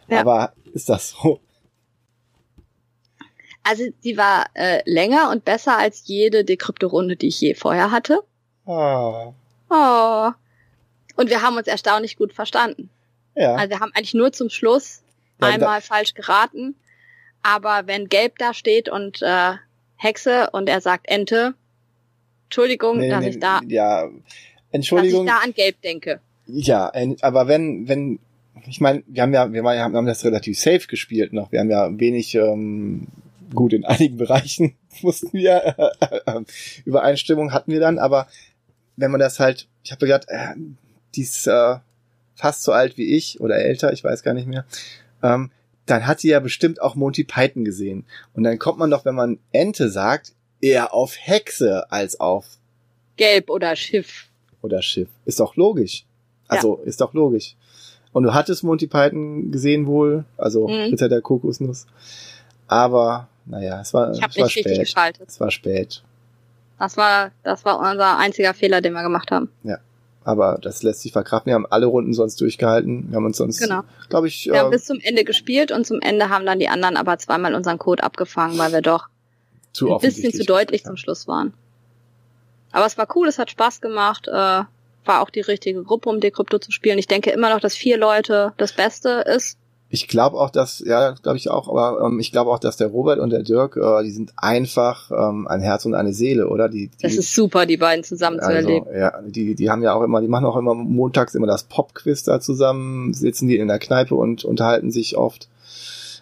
Ja. 0.08 0.22
Aber 0.22 0.54
ist 0.74 0.88
das 0.88 1.10
so? 1.10 1.42
Also 3.62 3.84
sie 4.00 4.16
war 4.16 4.46
äh, 4.54 4.82
länger 4.90 5.32
und 5.32 5.44
besser 5.44 5.78
als 5.78 6.04
jede 6.06 6.46
Dekrypto-Runde, 6.46 7.18
die 7.18 7.28
ich 7.28 7.42
je 7.42 7.56
vorher 7.56 7.92
hatte. 7.92 8.24
Ah. 8.66 9.34
Oh. 9.70 10.32
Und 11.18 11.30
wir 11.30 11.42
haben 11.42 11.58
uns 11.58 11.68
erstaunlich 11.68 12.16
gut 12.16 12.32
verstanden. 12.32 12.90
Ja. 13.36 13.56
Also 13.56 13.72
wir 13.72 13.82
haben 13.82 13.92
eigentlich 13.96 14.14
nur 14.14 14.32
zum 14.32 14.50
Schluss 14.50 15.04
Ja, 15.42 15.50
einmal 15.50 15.82
falsch 15.82 16.14
geraten. 16.14 16.76
Aber 17.42 17.86
wenn 17.88 18.08
Gelb 18.08 18.38
da 18.38 18.54
steht 18.54 18.88
und 18.88 19.22
äh, 19.22 19.56
Hexe 19.98 20.52
und 20.52 20.70
er 20.70 20.80
sagt 20.80 21.10
Ente, 21.10 21.56
Entschuldigung, 22.54 23.00
Nee, 23.00 23.10
dass 23.10 23.22
nee, 23.24 23.30
ich 23.30 23.40
da, 23.40 23.62
ja. 23.68 24.04
dass 24.04 24.12
ich 24.14 24.68
Entschuldigung. 24.72 25.26
da 25.26 25.40
an 25.44 25.54
Gelb 25.54 25.82
denke. 25.82 26.20
Ja, 26.46 26.92
aber 27.22 27.48
wenn, 27.48 27.88
wenn, 27.88 28.20
ich 28.68 28.80
meine, 28.80 29.02
wir 29.08 29.24
haben 29.24 29.34
ja, 29.34 29.52
wir 29.52 29.64
waren 29.64 29.76
ja- 29.76 29.84
haben 29.92 30.06
das 30.06 30.24
relativ 30.24 30.60
safe 30.60 30.86
gespielt 30.88 31.34
noch. 31.34 31.52
Wir 31.52 31.62
haben 31.62 31.72
ja 31.72 31.90
wenig, 32.00 32.36
ähm, 32.36 33.08
gut, 33.56 33.74
in 33.74 33.86
einigen 33.86 34.18
Bereichen 34.18 34.76
mussten 35.02 35.34
wir, 35.34 35.92
äh, 36.00 36.32
äh, 36.32 36.42
Übereinstimmung 36.86 37.54
hatten 37.54 37.72
wir 37.72 37.80
dann, 37.80 37.98
aber 37.98 38.28
wenn 38.98 39.10
man 39.10 39.20
das 39.20 39.40
halt, 39.40 39.68
ich 39.84 39.92
habe 39.92 40.06
gedacht, 40.06 40.26
äh, 40.28 40.54
die 41.16 41.22
ist 41.22 41.48
äh, 41.48 41.78
fast 42.36 42.62
so 42.64 42.72
alt 42.72 42.98
wie 42.98 43.16
ich 43.16 43.40
oder 43.42 43.56
älter, 43.58 43.94
ich 43.94 44.04
weiß 44.04 44.22
gar 44.22 44.36
nicht 44.36 44.48
mehr, 44.48 44.66
ähm, 45.24 45.50
dann 45.88 46.06
hat 46.06 46.20
sie 46.20 46.30
ja 46.30 46.40
bestimmt 46.40 46.82
auch 46.82 46.94
Monty 46.96 47.24
Python 47.24 47.66
gesehen. 47.66 48.06
Und 48.34 48.44
dann 48.44 48.60
kommt 48.60 48.78
man 48.78 48.92
doch, 48.92 49.06
wenn 49.06 49.16
man 49.16 49.40
Ente 49.52 49.90
sagt, 49.90 50.34
eher 50.64 50.94
auf 50.94 51.16
Hexe 51.20 51.92
als 51.92 52.20
auf 52.20 52.46
Gelb 53.18 53.50
oder 53.50 53.76
Schiff. 53.76 54.28
oder 54.62 54.82
Schiff. 54.82 55.10
Ist 55.26 55.40
doch 55.40 55.56
logisch. 55.56 56.06
Also, 56.48 56.82
ist 56.86 57.02
doch 57.02 57.14
logisch. 57.14 57.56
Und 58.14 58.24
du 58.24 58.34
hattest 58.34 58.64
Monty 58.64 58.88
Python 58.88 59.52
gesehen 59.52 59.88
wohl, 59.88 60.24
also 60.38 60.68
Mhm. 60.68 60.92
Ritter 60.92 61.10
der 61.10 61.22
Kokosnuss. 61.22 61.86
Aber, 62.68 63.28
naja, 63.46 63.82
es 63.82 63.94
war, 63.94 64.12
Ich 64.14 64.22
habe 64.22 64.32
es 64.32 64.38
war 64.38 64.46
nicht 64.46 64.56
richtig 64.58 64.74
spät. 64.76 64.80
geschaltet. 64.86 65.30
Es 65.30 65.40
war 65.40 65.52
spät. 65.52 66.04
Das 66.80 66.98
war, 66.98 67.32
das 67.44 67.66
war 67.66 67.80
unser 67.80 68.18
einziger 68.18 68.54
Fehler, 68.54 68.82
den 68.82 68.94
wir 68.94 69.04
gemacht 69.04 69.32
haben. 69.32 69.50
Aber 70.26 70.58
das 70.62 70.84
lässt 70.84 71.02
sich 71.02 71.12
verkraften. 71.12 71.50
Wir 71.50 71.56
haben 71.56 71.66
alle 71.70 71.86
Runden 71.86 72.14
sonst 72.14 72.40
durchgehalten. 72.40 73.10
Wir 73.10 73.18
haben 73.18 73.26
uns 73.26 73.36
sonst, 73.36 73.60
Genau. 73.60 73.82
glaube 74.08 74.30
ich, 74.30 74.46
Wir 74.46 74.58
haben 74.58 74.68
äh, 74.68 74.76
bis 74.78 74.86
zum 74.86 75.00
Ende 75.02 75.26
gespielt 75.26 75.74
und 75.74 75.86
zum 75.86 76.00
Ende 76.00 76.30
haben 76.30 76.46
dann 76.46 76.60
die 76.60 76.70
anderen 76.70 76.96
aber 76.96 77.18
zweimal 77.18 77.54
unseren 77.56 77.78
Code 77.78 78.02
abgefangen, 78.04 78.58
weil 78.58 78.72
wir 78.72 78.82
doch 78.82 79.10
zu 79.74 79.94
ein 79.94 80.00
bisschen 80.00 80.32
zu 80.32 80.46
deutlich 80.46 80.84
zum 80.84 80.98
Schluss 80.98 81.28
waren. 81.28 81.54
Aber 82.72 82.86
es 82.86 82.98
war 82.98 83.08
cool, 83.16 83.28
es 83.28 83.38
hat 83.38 83.52
Spaß 83.52 83.82
gemacht, 83.82 84.28
äh, 84.28 84.32
war 84.32 85.22
auch 85.22 85.30
die 85.30 85.42
richtige 85.42 85.84
Gruppe, 85.84 86.10
um 86.10 86.20
Decrypto 86.20 86.60
zu 86.60 86.72
spielen. 86.72 86.98
Ich 86.98 87.08
denke 87.08 87.30
immer 87.32 87.54
noch, 87.54 87.60
dass 87.60 87.76
vier 87.76 87.98
Leute 87.98 88.54
das 88.58 88.74
Beste 88.74 89.24
ist. 89.28 89.58
Ich 89.90 90.08
glaube 90.08 90.38
auch, 90.38 90.50
dass, 90.50 90.80
ja, 90.80 91.12
glaube 91.12 91.38
ich 91.38 91.52
auch, 91.52 91.70
aber 91.70 92.04
ähm, 92.04 92.20
ich 92.20 92.32
glaube 92.32 92.50
auch, 92.50 92.58
dass 92.58 92.78
der 92.78 92.88
Robert 92.88 93.20
und 93.20 93.30
der 93.30 93.44
Dirk, 93.44 93.78
äh, 93.78 94.04
die 94.04 94.10
sind 94.10 94.34
einfach 94.38 95.12
ähm, 95.12 95.48
ein 95.48 95.62
Herz 95.62 95.86
und 95.86 95.94
eine 95.94 96.14
Seele, 96.14 96.48
oder? 96.48 96.68
Die, 96.68 96.88
die, 96.88 97.04
Das 97.04 97.14
ist 97.14 97.36
super, 97.36 97.68
die 97.68 97.78
beiden 97.78 98.04
zusammen 98.04 98.40
zu 98.40 98.52
erleben. 98.52 98.88
Also, 98.88 99.00
ja, 99.00 99.22
die, 99.24 99.54
die 99.54 99.70
haben 99.70 99.84
ja 99.84 99.94
auch 99.94 100.02
immer, 100.02 100.20
die 100.22 100.28
machen 100.28 100.46
auch 100.46 100.58
immer 100.58 100.74
montags 100.74 101.36
immer 101.36 101.46
das 101.46 101.66
Pop-Quiz 101.66 102.24
da 102.24 102.40
zusammen, 102.40 103.14
sitzen 103.14 103.48
die 103.48 103.58
in 103.58 103.68
der 103.68 103.78
Kneipe 103.78 104.16
und 104.16 104.44
unterhalten 104.44 104.90
sich 104.90 105.16
oft. 105.16 105.48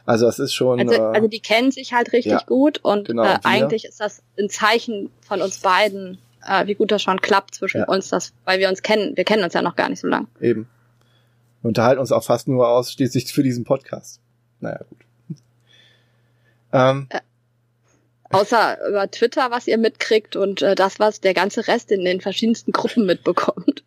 Also 0.05 0.25
das 0.25 0.39
ist 0.39 0.53
schon, 0.53 0.79
Also, 0.79 0.93
äh, 0.93 0.99
also 0.99 1.27
die 1.27 1.39
kennen 1.39 1.71
sich 1.71 1.93
halt 1.93 2.11
richtig 2.13 2.31
ja, 2.33 2.43
gut 2.45 2.79
und 2.83 3.07
genau, 3.07 3.23
äh, 3.23 3.37
eigentlich 3.43 3.85
ist 3.85 3.99
das 3.99 4.21
ein 4.39 4.49
Zeichen 4.49 5.09
von 5.21 5.41
uns 5.41 5.59
beiden, 5.59 6.17
äh, 6.47 6.65
wie 6.67 6.75
gut 6.75 6.91
das 6.91 7.01
schon 7.01 7.21
klappt 7.21 7.55
zwischen 7.55 7.81
Ja. 7.81 7.87
uns, 7.87 8.09
das, 8.09 8.33
weil 8.45 8.59
wir 8.59 8.69
uns 8.69 8.81
kennen. 8.81 9.15
Wir 9.15 9.23
kennen 9.23 9.43
uns 9.43 9.53
ja 9.53 9.61
noch 9.61 9.75
gar 9.75 9.89
nicht 9.89 9.99
so 9.99 10.07
lang. 10.07 10.27
eben. 10.39 10.67
Wir 11.61 11.67
unterhalten 11.67 11.99
uns 11.99 12.11
auch 12.11 12.23
fast 12.23 12.47
nur 12.47 12.67
ausschließlich 12.67 13.31
für 13.31 13.43
diesen 13.43 13.63
Podcast. 13.63 14.19
Naja, 14.59 14.79
gut. 14.89 14.99
Ähm, 16.73 17.07
Außer 18.31 18.77
über 18.87 19.11
Twitter, 19.11 19.51
was 19.51 19.67
ihr 19.67 19.77
mitkriegt 19.77 20.37
und 20.37 20.61
äh, 20.61 20.73
das, 20.73 20.99
was 20.99 21.19
der 21.19 21.33
ganze 21.33 21.67
Rest 21.67 21.91
in 21.91 22.05
den 22.05 22.21
verschiedensten 22.21 22.71
Gruppen 22.71 23.05
mitbekommt. 23.05 23.83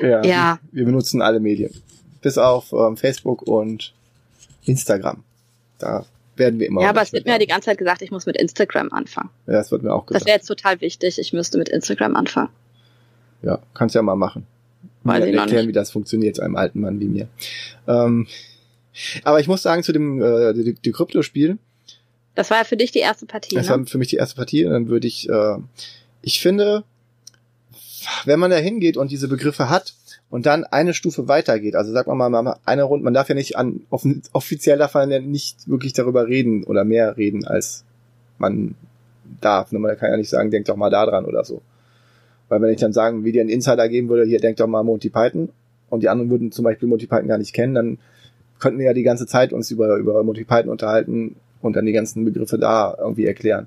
ja, 0.00 0.24
Ja. 0.24 0.58
Wir 0.70 0.84
benutzen 0.84 1.20
alle 1.22 1.40
Medien. 1.40 1.74
Bis 2.22 2.38
auf 2.38 2.72
ähm, 2.72 2.96
Facebook 2.96 3.42
und 3.42 3.94
Instagram. 4.64 5.22
Da 5.78 6.04
werden 6.36 6.58
wir 6.60 6.66
immer. 6.68 6.82
ja, 6.82 6.90
aber 6.90 7.02
es 7.02 7.12
wird 7.12 7.24
mir 7.26 7.32
ja 7.32 7.38
die 7.38 7.46
ganze 7.46 7.66
Zeit 7.66 7.78
gesagt, 7.78 8.02
ich 8.02 8.10
muss 8.10 8.26
mit 8.26 8.36
Instagram 8.36 8.92
anfangen. 8.92 9.30
Ja, 9.46 9.54
das 9.54 9.70
wird 9.70 9.82
mir 9.82 9.92
auch 9.92 10.02
Das 10.06 10.08
gesagt. 10.08 10.26
wäre 10.26 10.36
jetzt 10.36 10.46
total 10.46 10.80
wichtig. 10.80 11.18
Ich 11.18 11.32
müsste 11.32 11.58
mit 11.58 11.68
Instagram 11.68 12.14
anfangen. 12.16 12.50
Ja, 13.42 13.58
kannst 13.74 13.94
ja 13.94 14.02
mal 14.02 14.16
machen. 14.16 14.46
Noch 15.04 15.14
erklären, 15.14 15.68
wie 15.68 15.72
das 15.72 15.90
funktioniert, 15.90 16.38
einem 16.40 16.56
alten 16.56 16.80
Mann 16.80 17.00
wie 17.00 17.06
mir. 17.06 17.28
Ähm, 17.86 18.26
aber 19.24 19.40
ich 19.40 19.46
muss 19.48 19.62
sagen, 19.62 19.82
zu 19.82 19.92
dem 19.92 20.20
äh, 20.20 20.52
die, 20.52 20.74
die 20.74 20.92
Kryptospiel, 20.92 21.56
Das 22.34 22.50
war 22.50 22.58
ja 22.58 22.64
für 22.64 22.76
dich 22.76 22.90
die 22.90 22.98
erste 22.98 23.24
Partie. 23.26 23.54
das 23.54 23.68
Ne? 23.68 23.78
war 23.78 23.86
für 23.86 23.98
mich 23.98 24.08
die 24.08 24.16
erste 24.16 24.36
Partie, 24.36 24.64
und 24.66 24.72
dann 24.72 24.88
würde 24.88 25.06
ich, 25.06 25.28
äh, 25.28 25.56
ich 26.20 26.40
finde, 26.40 26.84
wenn 28.26 28.38
man 28.40 28.50
da 28.50 28.56
hingeht 28.56 28.96
und 28.96 29.10
diese 29.10 29.28
Begriffe 29.28 29.68
hat 29.70 29.94
und 30.30 30.46
dann 30.46 30.64
eine 30.64 30.94
Stufe 30.94 31.28
weitergeht, 31.28 31.74
also 31.74 31.92
sagt 31.92 32.08
man 32.08 32.18
mal, 32.18 32.28
mal 32.28 32.56
eine 32.64 32.82
Runde, 32.82 33.04
man 33.04 33.14
darf 33.14 33.28
ja 33.28 33.34
nicht 33.34 33.56
an, 33.56 33.80
offiziell 33.90 34.78
darf 34.78 34.94
man 34.94 35.10
ja 35.10 35.20
nicht 35.20 35.68
wirklich 35.68 35.94
darüber 35.94 36.26
reden 36.26 36.64
oder 36.64 36.84
mehr 36.84 37.16
reden, 37.16 37.46
als 37.46 37.84
man 38.38 38.74
darf. 39.40 39.72
Man 39.72 39.96
kann 39.96 40.10
ja 40.10 40.16
nicht 40.16 40.28
sagen, 40.28 40.50
denk 40.50 40.66
doch 40.66 40.76
mal 40.76 40.90
da 40.90 41.06
dran 41.06 41.24
oder 41.24 41.44
so. 41.44 41.62
Weil 42.48 42.60
wenn 42.62 42.70
ich 42.70 42.80
dann 42.80 42.92
sagen, 42.92 43.24
wie 43.24 43.32
dir 43.32 43.42
ein 43.42 43.48
Insider 43.48 43.88
geben 43.88 44.08
würde, 44.08 44.24
hier 44.24 44.40
denk 44.40 44.56
doch 44.56 44.66
mal 44.66 44.82
Monty 44.82 45.10
Python 45.10 45.50
und 45.90 46.02
die 46.02 46.08
anderen 46.08 46.30
würden 46.30 46.52
zum 46.52 46.64
Beispiel 46.64 46.88
Monty 46.88 47.06
Python 47.06 47.28
gar 47.28 47.38
nicht 47.38 47.54
kennen, 47.54 47.74
dann 47.74 47.98
könnten 48.58 48.78
wir 48.78 48.86
ja 48.86 48.94
die 48.94 49.02
ganze 49.02 49.26
Zeit 49.26 49.52
uns 49.52 49.70
über, 49.70 49.96
über 49.96 50.22
Monty 50.24 50.44
Python 50.44 50.70
unterhalten 50.70 51.36
und 51.60 51.76
dann 51.76 51.86
die 51.86 51.92
ganzen 51.92 52.24
Begriffe 52.24 52.58
da 52.58 52.96
irgendwie 52.98 53.26
erklären. 53.26 53.66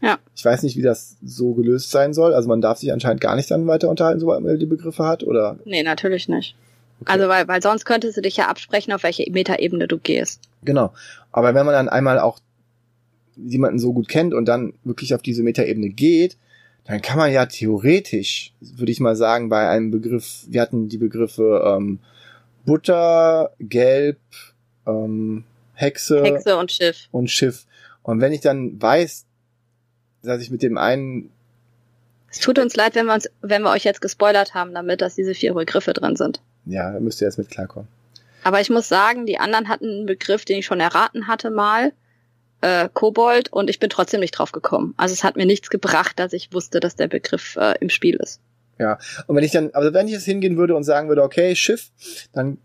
Ja. 0.00 0.18
Ich 0.34 0.44
weiß 0.44 0.62
nicht, 0.62 0.76
wie 0.76 0.82
das 0.82 1.16
so 1.24 1.54
gelöst 1.54 1.90
sein 1.90 2.12
soll. 2.14 2.34
Also 2.34 2.48
man 2.48 2.60
darf 2.60 2.78
sich 2.78 2.92
anscheinend 2.92 3.20
gar 3.20 3.36
nicht 3.36 3.50
dann 3.50 3.66
weiter 3.66 3.88
unterhalten, 3.88 4.20
sobald 4.20 4.42
man 4.42 4.58
die 4.58 4.66
Begriffe 4.66 5.04
hat, 5.04 5.22
oder? 5.22 5.58
Nee, 5.64 5.82
natürlich 5.82 6.28
nicht. 6.28 6.56
Okay. 7.00 7.12
Also 7.12 7.28
weil, 7.28 7.48
weil 7.48 7.62
sonst 7.62 7.84
könntest 7.84 8.16
du 8.16 8.22
dich 8.22 8.36
ja 8.36 8.48
absprechen, 8.48 8.92
auf 8.92 9.02
welche 9.02 9.30
Metaebene 9.30 9.88
du 9.88 9.98
gehst. 9.98 10.40
Genau. 10.64 10.92
Aber 11.32 11.54
wenn 11.54 11.66
man 11.66 11.74
dann 11.74 11.88
einmal 11.88 12.18
auch 12.18 12.38
jemanden 13.36 13.78
so 13.78 13.92
gut 13.92 14.08
kennt 14.08 14.32
und 14.34 14.46
dann 14.46 14.74
wirklich 14.84 15.14
auf 15.14 15.22
diese 15.22 15.42
Metaebene 15.42 15.88
geht, 15.88 16.36
dann 16.84 17.00
kann 17.00 17.18
man 17.18 17.32
ja 17.32 17.46
theoretisch, 17.46 18.52
würde 18.60 18.92
ich 18.92 19.00
mal 19.00 19.16
sagen, 19.16 19.48
bei 19.48 19.68
einem 19.68 19.90
Begriff, 19.90 20.44
wir 20.48 20.60
hatten 20.60 20.88
die 20.88 20.98
Begriffe 20.98 21.62
ähm, 21.66 21.98
Butter, 22.66 23.52
Gelb, 23.58 24.18
ähm, 24.86 25.44
Hexe, 25.74 26.22
Hexe 26.22 26.56
und 26.56 26.70
Schiff. 26.70 27.08
und 27.10 27.30
Schiff. 27.30 27.66
Und 28.02 28.20
wenn 28.20 28.32
ich 28.32 28.40
dann 28.40 28.80
weiß, 28.80 29.24
dass 30.26 30.42
ich 30.42 30.50
mit 30.50 30.62
dem 30.62 30.78
einen, 30.78 31.30
Es 32.30 32.40
tut 32.40 32.58
uns 32.58 32.76
leid, 32.76 32.94
wenn 32.94 33.06
wir 33.06 33.14
uns, 33.14 33.28
wenn 33.42 33.62
wir 33.62 33.70
euch 33.70 33.84
jetzt 33.84 34.00
gespoilert 34.00 34.54
haben, 34.54 34.74
damit, 34.74 35.00
dass 35.00 35.14
diese 35.14 35.34
vier 35.34 35.54
Begriffe 35.54 35.92
drin 35.92 36.16
sind. 36.16 36.40
ja, 36.66 36.90
da 36.92 37.00
müsst 37.00 37.20
ihr 37.20 37.26
jetzt 37.26 37.38
mit 37.38 37.50
klarkommen. 37.50 37.88
Aber 38.42 38.60
ich 38.60 38.68
muss 38.70 38.88
sagen, 38.88 39.24
die 39.26 39.38
anderen 39.38 39.68
hatten 39.68 39.88
einen 39.88 40.06
Begriff, 40.06 40.44
den 40.44 40.58
ich 40.58 40.66
schon 40.66 40.80
erraten 40.80 41.26
hatte 41.28 41.50
mal. 41.50 41.92
Äh, 42.60 42.88
Kobold 42.92 43.52
und 43.52 43.68
ich 43.70 43.78
bin 43.78 43.90
trotzdem 43.90 44.20
nicht 44.20 44.32
drauf 44.32 44.52
gekommen. 44.52 44.94
Also 44.96 45.12
es 45.12 45.24
hat 45.24 45.36
mir 45.36 45.46
nichts 45.46 45.70
gebracht, 45.70 46.18
dass 46.18 46.32
ich 46.32 46.52
wusste, 46.52 46.80
dass 46.80 46.96
der 46.96 47.08
Begriff 47.08 47.56
äh, 47.56 47.74
im 47.80 47.90
Spiel 47.90 48.16
ist. 48.16 48.40
Und 49.26 49.36
wenn 49.36 49.44
ich 49.44 49.52
dann, 49.52 49.70
also 49.72 49.92
wenn 49.94 50.06
ich 50.06 50.14
jetzt 50.14 50.24
hingehen 50.24 50.56
würde 50.56 50.74
und 50.74 50.82
sagen 50.84 51.08
würde, 51.08 51.22
okay, 51.22 51.54
Schiff, 51.54 51.90
dann 52.32 52.58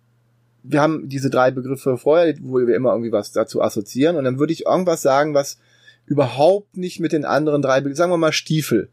wir 0.63 0.81
haben 0.81 1.07
diese 1.07 1.29
drei 1.29 1.51
Begriffe 1.51 1.97
vorher, 1.97 2.33
wo 2.41 2.57
wir 2.59 2.75
immer 2.75 2.91
irgendwie 2.91 3.11
was 3.11 3.31
dazu 3.31 3.61
assoziieren 3.61 4.17
und 4.17 4.23
dann 4.23 4.39
würde 4.39 4.51
ich 4.51 4.65
irgendwas 4.65 5.01
sagen, 5.01 5.33
was 5.33 5.57
überhaupt 6.09 6.75
nicht 6.75 6.99
mit 6.99 7.13
den 7.13 7.23
anderen 7.23 7.61
drei, 7.61 7.79
Begriffen, 7.79 7.95
sagen 7.95 8.11
wir 8.11 8.17
mal 8.17 8.33
Stiefel. 8.33 8.89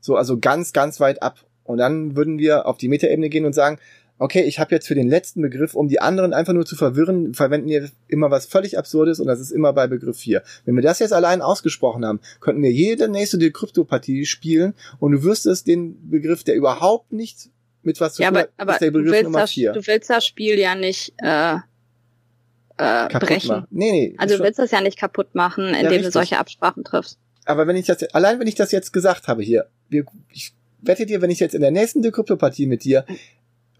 So, 0.00 0.16
also 0.16 0.38
ganz, 0.38 0.72
ganz 0.72 1.00
weit 1.00 1.22
ab. 1.22 1.38
Und 1.64 1.78
dann 1.78 2.16
würden 2.16 2.38
wir 2.38 2.66
auf 2.66 2.76
die 2.76 2.88
Metaebene 2.88 3.28
gehen 3.30 3.46
und 3.46 3.54
sagen, 3.54 3.78
okay, 4.18 4.42
ich 4.42 4.58
habe 4.58 4.74
jetzt 4.74 4.86
für 4.86 4.94
den 4.94 5.08
letzten 5.08 5.40
Begriff, 5.40 5.74
um 5.74 5.88
die 5.88 6.00
anderen 6.00 6.34
einfach 6.34 6.52
nur 6.52 6.66
zu 6.66 6.76
verwirren, 6.76 7.32
verwenden 7.34 7.68
wir 7.68 7.88
immer 8.08 8.30
was 8.30 8.46
völlig 8.46 8.76
Absurdes 8.76 9.20
und 9.20 9.28
das 9.28 9.40
ist 9.40 9.50
immer 9.50 9.72
bei 9.72 9.86
Begriff 9.86 10.18
4. 10.18 10.42
Wenn 10.66 10.74
wir 10.74 10.82
das 10.82 10.98
jetzt 10.98 11.12
allein 11.12 11.40
ausgesprochen 11.40 12.04
haben, 12.04 12.20
könnten 12.40 12.62
wir 12.62 12.70
jede 12.70 13.08
nächste 13.08 13.38
Kryptopartie 13.50 14.26
spielen 14.26 14.74
und 14.98 15.12
du 15.12 15.22
wüsstest 15.22 15.66
den 15.68 16.10
Begriff, 16.10 16.44
der 16.44 16.56
überhaupt 16.56 17.12
nichts 17.12 17.50
mit 17.82 17.98
was 18.00 18.14
zu 18.14 18.22
Ja, 18.22 18.28
tun 18.28 18.36
aber, 18.36 18.42
hat, 18.42 18.52
aber 18.58 18.72
ist 18.74 18.80
der 18.82 18.90
Begriff 18.90 19.22
Nummer 19.22 19.40
das, 19.40 19.52
4. 19.52 19.72
du 19.72 19.86
willst 19.86 20.10
das 20.10 20.26
Spiel 20.26 20.58
ja 20.58 20.74
nicht 20.74 21.14
äh, 21.18 21.56
äh, 22.80 23.08
Kaputt 23.08 23.28
brechen. 23.28 23.48
machen. 23.48 23.66
Nee, 23.70 23.90
nee. 23.92 24.14
Also 24.18 24.36
du 24.38 24.42
willst 24.44 24.58
das 24.58 24.70
ja 24.70 24.80
nicht 24.80 24.98
kaputt 24.98 25.34
machen, 25.34 25.66
indem 25.68 25.86
richtig. 25.86 26.06
du 26.06 26.10
solche 26.12 26.38
Absprachen 26.38 26.84
triffst. 26.84 27.18
aber 27.44 27.66
wenn 27.66 27.76
ich 27.76 27.86
das, 27.86 28.02
allein 28.14 28.40
wenn 28.40 28.46
ich 28.46 28.54
das 28.54 28.72
jetzt 28.72 28.92
gesagt 28.92 29.28
habe 29.28 29.42
hier, 29.42 29.66
wir, 29.88 30.04
ich 30.32 30.52
wette 30.82 31.06
dir, 31.06 31.20
wenn 31.22 31.30
ich 31.30 31.40
jetzt 31.40 31.54
in 31.54 31.60
der 31.60 31.70
nächsten 31.70 32.02
Dekryptopartie 32.02 32.66
mit 32.66 32.84
dir 32.84 33.04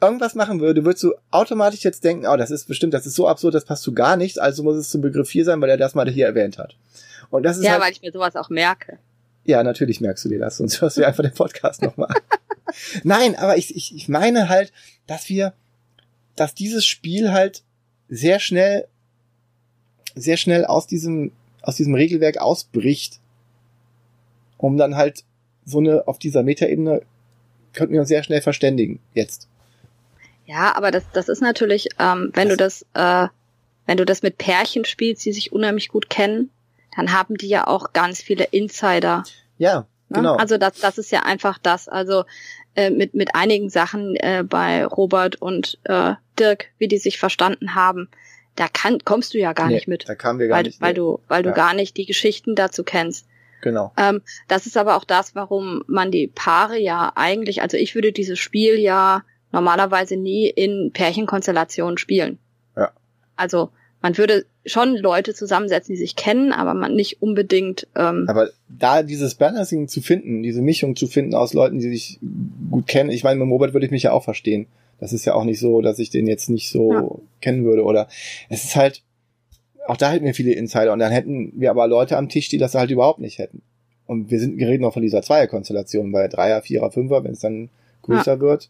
irgendwas 0.00 0.34
machen 0.34 0.60
würde, 0.60 0.84
würdest 0.84 1.02
du 1.04 1.14
automatisch 1.30 1.82
jetzt 1.82 2.04
denken, 2.04 2.26
oh, 2.26 2.36
das 2.36 2.50
ist 2.50 2.66
bestimmt, 2.66 2.94
das 2.94 3.06
ist 3.06 3.14
so 3.14 3.28
absurd, 3.28 3.54
das 3.54 3.64
passt 3.66 3.82
zu 3.82 3.92
gar 3.92 4.16
nichts, 4.16 4.38
also 4.38 4.62
muss 4.62 4.76
es 4.76 4.90
zum 4.90 5.00
Begriff 5.02 5.28
4 5.28 5.44
sein, 5.44 5.60
weil 5.60 5.68
er 5.70 5.76
das 5.76 5.94
mal 5.94 6.08
hier 6.08 6.26
erwähnt 6.26 6.56
hat. 6.58 6.76
Und 7.30 7.42
das 7.42 7.58
ist 7.58 7.64
Ja, 7.64 7.72
halt, 7.72 7.82
weil 7.82 7.92
ich 7.92 8.00
mir 8.02 8.10
sowas 8.12 8.34
auch 8.36 8.48
merke. 8.48 8.98
ja, 9.44 9.62
natürlich 9.62 10.00
merkst 10.00 10.24
du 10.24 10.28
dir 10.30 10.38
das, 10.38 10.56
sonst 10.56 10.80
hörst 10.80 10.96
du 10.96 11.02
ja 11.02 11.08
einfach 11.08 11.22
den 11.22 11.34
Podcast 11.34 11.82
nochmal. 11.82 12.14
Nein, 13.04 13.36
aber 13.36 13.56
ich, 13.56 13.74
ich, 13.76 13.94
ich 13.94 14.08
meine 14.08 14.48
halt, 14.48 14.72
dass 15.06 15.28
wir, 15.28 15.52
dass 16.36 16.54
dieses 16.54 16.84
Spiel 16.86 17.30
halt 17.32 17.62
sehr 18.08 18.40
schnell, 18.40 18.86
sehr 20.14 20.36
schnell 20.36 20.64
aus 20.64 20.86
diesem 20.86 21.32
aus 21.62 21.76
diesem 21.76 21.94
Regelwerk 21.94 22.38
ausbricht, 22.38 23.20
um 24.56 24.76
dann 24.76 24.96
halt 24.96 25.24
so 25.64 25.78
eine, 25.78 26.06
auf 26.08 26.18
dieser 26.18 26.42
Metaebene 26.42 27.02
könnten 27.72 27.92
wir 27.92 28.00
uns 28.00 28.08
sehr 28.08 28.22
schnell 28.22 28.40
verständigen, 28.40 28.98
jetzt. 29.14 29.46
Ja, 30.46 30.74
aber 30.74 30.90
das, 30.90 31.04
das 31.12 31.28
ist 31.28 31.40
natürlich, 31.40 31.88
ähm, 31.98 32.30
wenn 32.34 32.48
das 32.48 32.56
du 32.56 32.92
das, 32.94 33.26
äh, 33.26 33.28
wenn 33.86 33.96
du 33.96 34.04
das 34.04 34.22
mit 34.22 34.38
Pärchen 34.38 34.84
spielst, 34.84 35.24
die 35.24 35.32
sich 35.32 35.52
unheimlich 35.52 35.88
gut 35.88 36.10
kennen, 36.10 36.50
dann 36.96 37.12
haben 37.12 37.36
die 37.36 37.48
ja 37.48 37.66
auch 37.66 37.92
ganz 37.92 38.20
viele 38.20 38.44
Insider. 38.44 39.22
Ja, 39.58 39.80
ne? 39.80 39.86
genau. 40.08 40.34
Also 40.34 40.58
das, 40.58 40.80
das 40.80 40.98
ist 40.98 41.12
ja 41.12 41.22
einfach 41.22 41.58
das. 41.58 41.88
Also 41.88 42.24
äh, 42.74 42.90
mit, 42.90 43.14
mit 43.14 43.36
einigen 43.36 43.70
Sachen 43.70 44.16
äh, 44.16 44.42
bei 44.44 44.84
Robert 44.84 45.36
und 45.40 45.78
äh, 45.84 46.14
Dirk, 46.38 46.66
wie 46.78 46.88
die 46.88 46.98
sich 46.98 47.18
verstanden 47.18 47.76
haben, 47.76 48.08
da 48.56 48.68
kann, 48.68 48.98
kommst 49.04 49.34
du 49.34 49.38
ja 49.38 49.52
gar 49.52 49.68
nee, 49.68 49.74
nicht 49.74 49.88
mit. 49.88 50.08
Da 50.08 50.14
kamen 50.14 50.38
wir 50.38 50.48
gar 50.48 50.58
weil, 50.58 50.64
nicht. 50.64 50.80
Weil 50.80 50.92
nee. 50.92 50.96
du, 50.96 51.20
weil 51.28 51.42
du 51.42 51.50
Ja. 51.50 51.54
gar 51.54 51.74
nicht 51.74 51.96
die 51.96 52.06
Geschichten 52.06 52.54
dazu 52.54 52.84
kennst. 52.84 53.26
Genau. 53.62 53.92
Ähm, 53.96 54.22
das 54.48 54.66
ist 54.66 54.76
aber 54.76 54.96
auch 54.96 55.04
das, 55.04 55.34
warum 55.34 55.82
man 55.86 56.10
die 56.10 56.28
Paare 56.28 56.78
ja 56.78 57.12
eigentlich, 57.14 57.62
also 57.62 57.76
ich 57.76 57.94
würde 57.94 58.12
dieses 58.12 58.38
Spiel 58.38 58.78
ja 58.78 59.22
normalerweise 59.52 60.16
nie 60.16 60.48
in 60.48 60.90
Pärchenkonstellationen 60.92 61.98
spielen. 61.98 62.38
Ja. 62.76 62.90
Also 63.36 63.70
man 64.02 64.16
würde 64.16 64.46
schon 64.64 64.96
Leute 64.96 65.34
zusammensetzen, 65.34 65.94
die 65.94 66.00
sich 66.00 66.16
kennen, 66.16 66.52
aber 66.52 66.74
man 66.74 66.94
nicht 66.94 67.20
unbedingt. 67.20 67.86
Ähm, 67.96 68.26
Aber 68.28 68.50
da 68.68 69.02
dieses 69.02 69.34
Balancing 69.34 69.88
zu 69.88 70.00
finden, 70.00 70.42
diese 70.42 70.62
Mischung 70.62 70.96
zu 70.96 71.06
finden 71.06 71.34
aus 71.34 71.54
Leuten, 71.54 71.78
die 71.78 71.88
sich 71.88 72.18
gut 72.70 72.86
kennen, 72.86 73.10
ich 73.10 73.24
meine, 73.24 73.40
mit 73.40 73.50
Robert 73.50 73.72
würde 73.72 73.86
ich 73.86 73.92
mich 73.92 74.04
ja 74.04 74.12
auch 74.12 74.24
verstehen. 74.24 74.66
Das 75.00 75.12
ist 75.12 75.24
ja 75.24 75.34
auch 75.34 75.44
nicht 75.44 75.58
so, 75.60 75.80
dass 75.80 75.98
ich 75.98 76.10
den 76.10 76.26
jetzt 76.26 76.48
nicht 76.50 76.70
so 76.70 76.92
Ja. 76.92 77.08
kennen 77.40 77.64
würde. 77.64 77.82
Oder 77.84 78.08
es 78.48 78.64
ist 78.64 78.76
halt, 78.76 79.02
auch 79.86 79.96
da 79.96 80.10
hätten 80.10 80.24
wir 80.26 80.34
viele 80.34 80.52
Insider 80.52 80.92
und 80.92 80.98
dann 80.98 81.10
hätten 81.12 81.52
wir 81.56 81.70
aber 81.70 81.88
Leute 81.88 82.16
am 82.16 82.28
Tisch, 82.28 82.48
die 82.48 82.58
das 82.58 82.74
halt 82.74 82.90
überhaupt 82.90 83.18
nicht 83.20 83.38
hätten. 83.38 83.62
Und 84.06 84.30
wir 84.30 84.38
sind, 84.40 84.58
wir 84.58 84.68
reden 84.68 84.82
noch 84.82 84.92
von 84.92 85.02
dieser 85.02 85.22
Zweierkonstellation, 85.22 86.12
bei 86.12 86.28
Dreier, 86.28 86.62
Vierer, 86.62 86.90
Fünfer, 86.90 87.24
wenn 87.24 87.32
es 87.32 87.40
dann 87.40 87.70
größer 88.02 88.40
wird, 88.40 88.68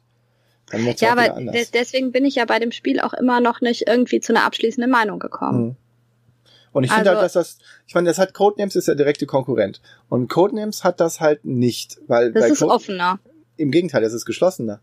dann 0.70 0.84
wird 0.84 0.96
es 0.96 1.00
ja, 1.00 1.08
auch 1.10 1.16
wieder 1.16 1.24
aber 1.30 1.36
anders. 1.36 1.54
des- 1.56 1.70
deswegen 1.72 2.12
bin 2.12 2.24
ich 2.24 2.36
ja 2.36 2.44
bei 2.44 2.58
dem 2.58 2.72
Spiel 2.72 3.00
auch 3.00 3.14
immer 3.14 3.40
noch 3.40 3.60
nicht 3.60 3.88
irgendwie 3.88 4.20
zu 4.20 4.32
einer 4.34 4.44
abschließenden 4.44 4.90
Meinung 4.90 5.18
gekommen. 5.18 5.64
Mhm. 5.64 5.76
Und 6.72 6.84
ich 6.84 6.92
finde 6.92 7.10
Also- 7.10 7.20
halt, 7.22 7.24
dass 7.24 7.32
das, 7.32 7.58
ich 7.88 7.94
meine, 7.94 8.08
das 8.08 8.18
hat 8.18 8.32
Codenames 8.34 8.76
ist 8.76 8.86
der 8.86 8.94
direkte 8.94 9.26
Konkurrent. 9.26 9.80
Und 10.08 10.28
Codenames 10.28 10.84
hat 10.84 11.00
das 11.00 11.20
halt 11.20 11.44
nicht, 11.44 11.98
weil 12.06 12.32
Das 12.32 12.44
bei 12.44 12.48
ist 12.50 12.60
Code- 12.60 12.72
offener. 12.72 13.18
im 13.56 13.70
Gegenteil, 13.72 14.02
das 14.02 14.12
ist 14.12 14.24
geschlossener. 14.26 14.80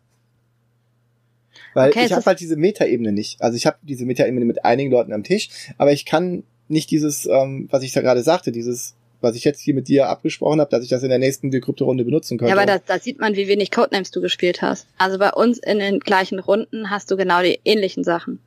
Weil 1.77 1.89
Okay, 1.89 2.05
ich 2.05 2.11
habe 2.11 2.25
halt 2.25 2.39
diese 2.39 2.55
Metaebene 2.55 3.11
nicht. 3.11 3.39
Also 3.39 3.55
ich 3.55 3.67
habe 3.67 3.77
diese 3.83 4.03
Metaebene 4.03 4.45
mit 4.45 4.65
einigen 4.65 4.89
Leuten 4.89 5.13
am 5.13 5.23
Tisch, 5.23 5.49
aber 5.77 5.91
ich 5.91 6.05
kann 6.05 6.41
nicht 6.67 6.89
dieses, 6.89 7.27
ähm, 7.27 7.67
was 7.69 7.83
ich 7.83 7.91
da 7.91 8.01
gerade 8.01 8.23
sagte, 8.23 8.51
dieses, 8.51 8.95
was 9.21 9.35
ich 9.35 9.43
jetzt 9.43 9.61
hier 9.61 9.75
mit 9.75 9.87
dir 9.87 10.09
abgesprochen 10.09 10.59
habe, 10.59 10.71
dass 10.71 10.83
ich 10.83 10.89
das 10.89 11.03
in 11.03 11.09
der 11.09 11.19
nächsten 11.19 11.51
Dekrypto-Runde 11.51 12.03
benutzen 12.03 12.39
könnte. 12.39 12.49
Ja, 12.49 12.57
aber 12.57 12.65
da, 12.65 12.79
da 12.83 12.97
sieht 12.97 13.19
man, 13.19 13.35
wie 13.35 13.47
wenig 13.47 13.69
Codenames 13.69 14.09
du 14.09 14.21
gespielt 14.21 14.63
hast. 14.63 14.87
Also 14.97 15.19
bei 15.19 15.31
uns 15.31 15.59
in 15.59 15.77
den 15.77 15.99
gleichen 15.99 16.39
Runden 16.39 16.89
hast 16.89 17.11
du 17.11 17.15
genau 17.15 17.43
die 17.43 17.59
ähnlichen 17.63 18.03
Sachen. 18.03 18.39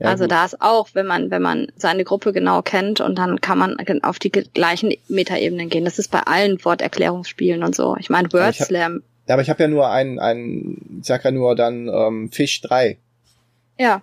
Ja, 0.00 0.08
also 0.08 0.24
gut. 0.24 0.32
da 0.32 0.44
ist 0.46 0.60
auch, 0.60 0.88
wenn 0.94 1.06
man, 1.06 1.30
wenn 1.30 1.42
man 1.42 1.68
seine 1.76 2.02
Gruppe 2.02 2.32
genau 2.32 2.60
kennt 2.62 3.00
und 3.00 3.16
dann 3.16 3.40
kann 3.40 3.56
man 3.56 3.76
auf 4.02 4.18
die 4.18 4.30
gleichen 4.30 4.94
Metaebenen 5.06 5.68
gehen. 5.68 5.84
Das 5.84 6.00
ist 6.00 6.10
bei 6.10 6.22
allen 6.22 6.64
Worterklärungsspielen 6.64 7.62
und 7.62 7.76
so. 7.76 7.96
Ich 8.00 8.10
meine, 8.10 8.32
Word 8.32 8.56
Ja, 9.28 9.34
aber 9.34 9.42
ich 9.42 9.50
habe 9.50 9.62
ja 9.62 9.68
nur 9.68 9.90
einen, 9.90 10.18
einen, 10.18 11.00
ich 11.00 11.06
sag 11.06 11.22
ja 11.24 11.30
nur 11.30 11.54
dann 11.54 11.88
ähm, 11.88 12.32
Fisch 12.32 12.62
3. 12.62 12.96
Ja, 13.78 14.02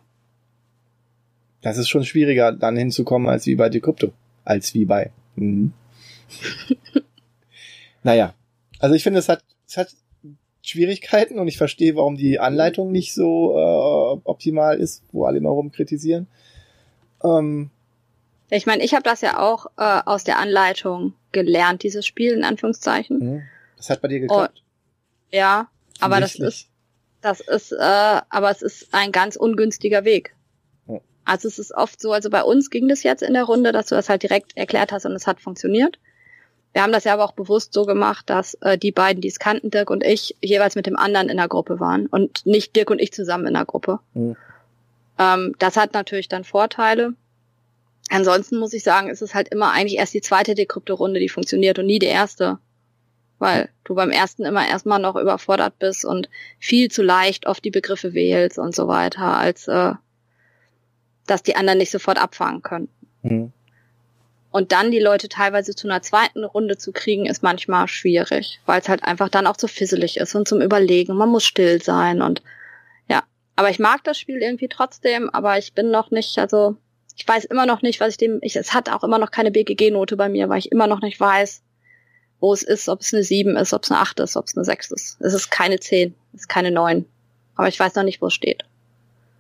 Das 1.62 1.78
ist 1.78 1.90
schon 1.90 2.06
schwieriger, 2.06 2.52
dann 2.52 2.78
hinzukommen, 2.78 3.28
als 3.28 3.48
wie 3.48 3.56
bei 3.56 3.70
Decrypto. 3.70 4.14
Als 4.46 4.76
wie 4.76 4.86
bei. 4.86 5.12
Mhm. 5.36 5.74
naja. 8.04 8.36
Also 8.80 8.94
ich 8.94 9.02
finde, 9.02 9.18
es 9.18 9.28
hat, 9.28 9.44
es 9.68 9.78
hat 9.78 9.90
Schwierigkeiten 10.62 11.40
und 11.40 11.48
ich 11.48 11.58
verstehe, 11.58 11.96
warum 11.96 12.18
die 12.18 12.40
Anleitung 12.40 12.92
nicht 12.92 13.16
so 13.16 13.54
äh, 13.54 14.22
optimal 14.26 14.78
ist, 14.78 15.04
wo 15.12 15.26
alle 15.26 15.40
immer 15.40 15.50
rum 15.50 15.72
kritisieren. 15.72 16.28
Ähm, 17.24 17.72
ich 18.52 18.68
meine, 18.68 18.84
ich 18.84 18.94
habe 18.94 19.04
das 19.04 19.22
ja 19.22 19.40
auch 19.40 19.66
äh, 19.78 20.02
aus 20.06 20.24
der 20.24 20.38
Anleitung 20.38 21.14
gelernt, 21.32 21.82
dieses 21.82 22.06
Spiel 22.06 22.34
in 22.34 22.44
Anführungszeichen. 22.44 23.18
mhm. 23.18 23.42
das 23.76 23.90
hat 23.90 24.02
bei 24.02 24.08
dir 24.08 24.20
geklappt. 24.20 24.62
Ja, 25.36 25.68
aber 26.00 26.22
das 26.22 26.36
ist, 26.36 26.70
das 27.20 27.42
ist, 27.42 27.74
äh, 27.74 27.76
aber 27.78 28.52
es 28.52 28.62
ist 28.62 28.94
ein 28.94 29.12
ganz 29.12 29.36
ungünstiger 29.36 30.06
Weg. 30.06 30.34
Ja. 30.88 31.00
Also 31.26 31.50
es 31.50 31.60
ist 31.60 31.74
oft 31.74 32.00
so, 32.00 32.14
also 32.14 32.30
bei 32.30 32.42
uns 32.42 32.70
ging 32.70 32.88
das 32.88 33.04
jetzt 33.04 33.22
in 33.22 33.34
der 33.34 33.44
Runde, 33.44 33.74
dass 33.74 33.88
du 33.88 33.96
das 33.96 34.08
halt 34.08 34.24
direkt 34.24 34.56
erklärt 34.56 34.94
hast 34.94 35.06
und 35.06 35.12
es 35.12 35.28
hat 35.28 35.42
funktioniert. 35.42 36.00
Wir 36.72 36.84
haben 36.84 36.94
das 36.94 37.04
ja 37.04 37.14
aber 37.14 37.26
auch 37.26 37.34
bewusst 37.34 37.74
so 37.74 37.86
gemacht, 37.86 38.30
dass 38.30 38.54
äh, 38.56 38.78
die 38.78 38.94
beiden, 38.94 39.22
die 39.22 39.28
es 39.28 39.40
kannten, 39.40 39.72
Dirk 39.72 39.90
und 39.90 40.06
ich, 40.06 40.38
jeweils 40.42 40.76
mit 40.76 40.86
dem 40.86 40.96
anderen 40.96 41.28
in 41.28 41.38
der 41.38 41.50
Gruppe 41.50 41.82
waren 41.82 42.08
und 42.08 42.46
nicht 42.46 42.76
Dirk 42.78 42.90
und 42.90 43.02
ich 43.02 43.12
zusammen 43.12 43.48
in 43.48 43.56
der 43.56 43.66
Gruppe. 43.66 44.00
Mhm. 44.14 44.38
Ähm, 45.20 45.56
das 45.60 45.76
hat 45.76 45.94
natürlich 45.94 46.30
dann 46.30 46.46
Vorteile. 46.46 47.14
Ansonsten 48.10 48.58
muss 48.58 48.74
ich 48.74 48.84
sagen, 48.84 49.10
ist 49.10 49.22
es 49.22 49.34
halt 49.34 49.50
immer 49.50 49.72
eigentlich 49.72 49.98
erst 49.98 50.14
die 50.14 50.22
zweite 50.22 50.56
Dekrypto-Runde, 50.56 51.20
die 51.20 51.30
funktioniert 51.30 51.78
und 51.80 51.88
nie 51.88 52.00
die 52.00 52.06
erste. 52.06 52.60
Weil 53.38 53.70
du 53.84 53.96
beim 53.96 54.12
ersten 54.12 54.46
immer 54.46 54.68
erstmal 54.68 55.00
noch 55.00 55.16
überfordert 55.16 55.78
bist 55.80 56.06
und 56.06 56.30
viel 56.60 56.90
zu 56.90 57.04
leicht 57.04 57.48
oft 57.48 57.64
die 57.64 57.72
Begriffe 57.72 58.14
wählst 58.14 58.58
und 58.58 58.74
so 58.74 58.88
weiter, 58.88 59.38
als 59.38 59.68
äh, 59.68 59.94
dass 61.28 61.44
die 61.44 61.56
anderen 61.56 61.80
nicht 61.80 61.92
sofort 61.92 62.22
abfangen 62.22 62.62
können. 62.62 62.88
Mhm. 63.24 63.52
Und 64.52 64.72
dann 64.72 64.90
die 64.90 65.00
Leute 65.00 65.28
teilweise 65.28 65.76
zu 65.76 65.86
einer 65.86 66.02
zweiten 66.02 66.46
Runde 66.46 66.78
zu 66.78 66.94
kriegen, 66.94 67.26
ist 67.26 67.44
manchmal 67.44 67.90
schwierig, 67.90 68.62
weil 68.66 68.80
es 68.80 68.88
halt 68.88 69.04
einfach 69.04 69.28
dann 69.28 69.48
auch 69.48 69.58
zu 69.58 69.68
fisselig 69.68 70.16
ist 70.16 70.34
und 70.34 70.48
zum 70.48 70.62
Überlegen. 70.62 71.18
Man 71.18 71.28
muss 71.28 71.44
still 71.44 71.82
sein 71.82 72.22
und 72.22 72.42
ja. 73.10 73.24
Aber 73.58 73.70
ich 73.70 73.80
mag 73.80 74.06
das 74.06 74.18
Spiel 74.18 74.38
irgendwie 74.38 74.70
trotzdem, 74.70 75.30
aber 75.30 75.58
ich 75.58 75.74
bin 75.74 75.92
noch 75.92 76.10
nicht, 76.10 76.38
also 76.38 76.78
ich 77.18 77.28
weiß 77.28 77.44
immer 77.44 77.66
noch 77.66 77.82
nicht, 77.82 78.00
was 78.00 78.12
ich 78.12 78.18
dem, 78.18 78.40
ich, 78.42 78.56
es 78.56 78.74
hat 78.74 78.90
auch 78.90 79.04
immer 79.04 79.20
noch 79.20 79.32
keine 79.32 79.52
BGG-Note 79.52 80.16
bei 80.16 80.30
mir, 80.30 80.48
weil 80.48 80.60
ich 80.60 80.72
immer 80.72 80.88
noch 80.88 81.02
nicht 81.02 81.20
weiß, 81.20 81.62
wo 82.40 82.54
es 82.54 82.64
ist, 82.64 82.90
ob 82.90 83.02
es 83.02 83.14
eine 83.14 83.24
7 83.24 83.56
ist, 83.56 83.74
ob 83.74 83.84
es 83.84 83.92
eine 83.92 84.00
8 84.00 84.20
ist, 84.20 84.36
ob 84.38 84.46
es 84.46 84.56
eine 84.56 84.66
6 84.66 84.92
ist. 84.92 85.22
Es 85.22 85.34
ist 85.34 85.50
keine 85.50 85.80
10, 85.80 86.14
es 86.34 86.42
ist 86.42 86.48
keine 86.50 86.72
9. 86.72 87.06
Aber 87.56 87.68
ich 87.68 87.80
weiß 87.80 87.96
noch 87.96 88.04
nicht, 88.04 88.22
wo 88.22 88.28
es 88.28 88.34
steht. 88.34 88.64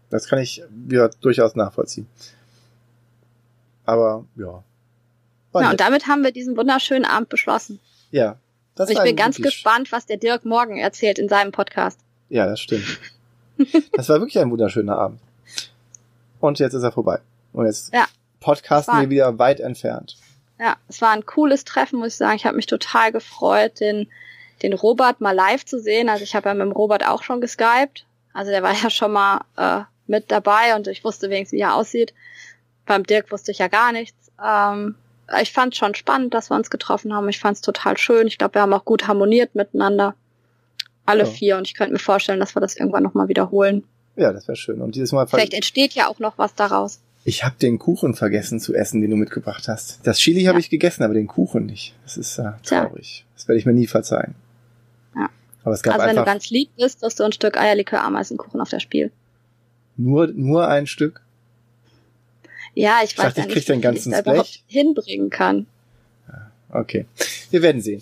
Das 0.09 0.27
kann 0.27 0.39
ich 0.39 0.63
ja 0.89 1.09
durchaus 1.21 1.55
nachvollziehen. 1.55 2.07
Aber 3.85 4.25
ja. 4.35 4.63
Ja, 5.53 5.71
und 5.71 5.79
damit 5.79 6.07
haben 6.07 6.23
wir 6.23 6.31
diesen 6.31 6.57
wunderschönen 6.57 7.05
Abend 7.05 7.29
beschlossen. 7.29 7.79
ja. 8.11 8.37
Das 8.77 8.89
Und 8.89 8.97
ich 8.97 9.03
bin 9.03 9.15
ganz 9.15 9.37
gespannt, 9.37 9.93
was 9.93 10.05
der 10.05 10.17
Dirk 10.17 10.43
morgen 10.43 10.77
erzählt 10.77 11.17
in 11.17 11.29
seinem 11.29 11.53
Podcast. 11.53 11.97
Ja, 12.27 12.45
das 12.45 12.59
stimmt. 12.59 12.83
das 13.93 14.09
war 14.09 14.19
wirklich 14.19 14.37
ein 14.37 14.51
wunderschöner 14.51 14.97
Abend. 14.97 15.21
Und 16.41 16.59
jetzt 16.59 16.73
ist 16.73 16.83
er 16.83 16.91
vorbei. 16.91 17.21
Und 17.53 17.67
jetzt 17.67 17.93
Ja. 17.93 18.05
podcasten 18.41 18.99
wir 18.99 19.09
wieder 19.09 19.39
weit 19.39 19.61
entfernt. 19.61 20.17
Ja, 20.59 20.77
es 20.87 21.01
war 21.01 21.11
ein 21.11 21.25
cooles 21.25 21.65
Treffen, 21.65 21.99
muss 21.99 22.13
ich 22.13 22.15
sagen. 22.15 22.35
Ich 22.35 22.45
habe 22.45 22.55
mich 22.55 22.65
total 22.65 23.11
gefreut, 23.11 23.79
den, 23.79 24.07
den 24.61 24.73
Robert 24.73 25.19
mal 25.21 25.35
live 25.35 25.65
zu 25.65 25.79
sehen. 25.79 26.09
Also 26.09 26.23
ich 26.23 26.35
habe 26.35 26.49
ja 26.49 26.53
mit 26.55 26.65
dem 26.65 26.71
Robert 26.71 27.05
auch 27.05 27.23
schon 27.23 27.41
geskypt. 27.41 28.05
Also 28.33 28.51
der 28.51 28.63
war 28.63 28.73
ja 28.73 28.89
schon 28.89 29.11
mal 29.11 29.41
äh, 29.57 29.81
mit 30.07 30.31
dabei 30.31 30.75
und 30.75 30.87
ich 30.87 31.03
wusste 31.03 31.29
wenigstens, 31.29 31.57
wie 31.57 31.61
er 31.61 31.75
aussieht. 31.75 32.13
Beim 32.85 33.03
Dirk 33.03 33.31
wusste 33.31 33.51
ich 33.51 33.59
ja 33.59 33.67
gar 33.67 33.91
nichts. 33.91 34.31
Ähm, 34.43 34.95
ich 35.41 35.51
fand 35.51 35.75
schon 35.75 35.95
spannend, 35.95 36.33
dass 36.33 36.51
wir 36.51 36.55
uns 36.55 36.69
getroffen 36.69 37.13
haben. 37.13 37.27
Ich 37.29 37.39
fand 37.39 37.55
es 37.55 37.61
total 37.61 37.97
schön. 37.97 38.27
Ich 38.27 38.37
glaube, 38.37 38.55
wir 38.55 38.61
haben 38.61 38.73
auch 38.73 38.85
gut 38.85 39.07
harmoniert 39.07 39.55
miteinander. 39.55 40.13
Alle 41.05 41.23
Ja. 41.23 41.29
vier. 41.29 41.57
Und 41.57 41.67
ich 41.67 41.75
könnte 41.75 41.93
mir 41.93 41.99
vorstellen, 41.99 42.39
dass 42.39 42.55
wir 42.55 42.61
das 42.61 42.77
irgendwann 42.77 43.03
nochmal 43.03 43.27
wiederholen. 43.27 43.83
Ja, 44.15 44.31
das 44.31 44.47
wäre 44.47 44.55
schön. 44.55 44.81
Und 44.81 44.95
dieses 44.95 45.11
Mal 45.11 45.27
Vielleicht 45.27 45.53
entsteht 45.53 45.93
ja 45.93 46.07
auch 46.07 46.19
noch 46.19 46.37
was 46.37 46.55
daraus. 46.55 47.01
Ich 47.27 47.43
habe 47.43 47.55
den 47.59 47.79
Kuchen 47.79 48.13
vergessen 48.13 48.59
zu 48.59 48.73
essen, 48.75 49.01
den 49.01 49.09
du 49.09 49.15
mitgebracht 49.17 49.67
hast. 49.67 49.99
Das 50.03 50.19
Chili 50.19 50.43
habe 50.43 50.57
Ja. 50.57 50.59
ich 50.59 50.69
gegessen, 50.69 51.01
aber 51.03 51.15
den 51.15 51.25
Kuchen 51.27 51.65
nicht. 51.65 51.95
Das 52.03 52.17
ist 52.17 52.37
äh, 52.37 52.51
traurig. 52.63 53.25
Das 53.33 53.47
werde 53.47 53.57
ich 53.59 53.65
mir 53.65 53.73
nie 53.73 53.87
verzeihen. 53.87 54.35
Ja. 55.15 55.29
Aber 55.63 55.73
es 55.73 55.81
gab 55.81 55.95
Also 55.95 56.05
wenn 56.05 56.15
du 56.15 56.23
ganz 56.23 56.51
lieb 56.51 56.69
bist, 56.77 57.01
wirst 57.01 57.19
du 57.19 57.23
ein 57.23 57.31
Stück 57.31 57.57
Eierlikör-Ameisenkuchen 57.57 58.61
auf 58.61 58.69
das 58.69 58.83
Spiel. 58.83 59.11
nur 59.97 60.27
nur 60.27 60.67
ein 60.67 60.85
Stück. 60.87 61.21
Ja, 62.75 62.99
ich, 63.03 63.11
Ich 63.13 63.17
weiß 63.17 63.25
dachte, 63.33 63.39
ja 63.39 63.47
ich 63.47 63.55
nicht, 63.55 63.55
krieg 63.55 63.65
den 63.65 63.79
wie 63.79 63.81
ganzen 63.83 64.11
ich 64.11 64.19
da 64.19 64.31
überhaupt 64.31 64.63
hinbringen 64.67 65.29
kann. 65.31 65.65
Okay, 66.69 67.05
wir 67.51 67.61
werden 67.63 67.81
sehen. 67.81 68.01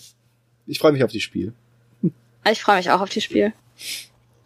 Ich 0.67 0.79
freue 0.79 0.91
mich 0.91 1.03
auf 1.03 1.11
die 1.11 1.21
Spiel. 1.21 1.53
Ich 2.51 2.61
freue 2.61 2.77
mich 2.77 2.89
auch 2.91 2.99
auf 2.99 3.09
das 3.09 3.23
Spiel. 3.23 3.53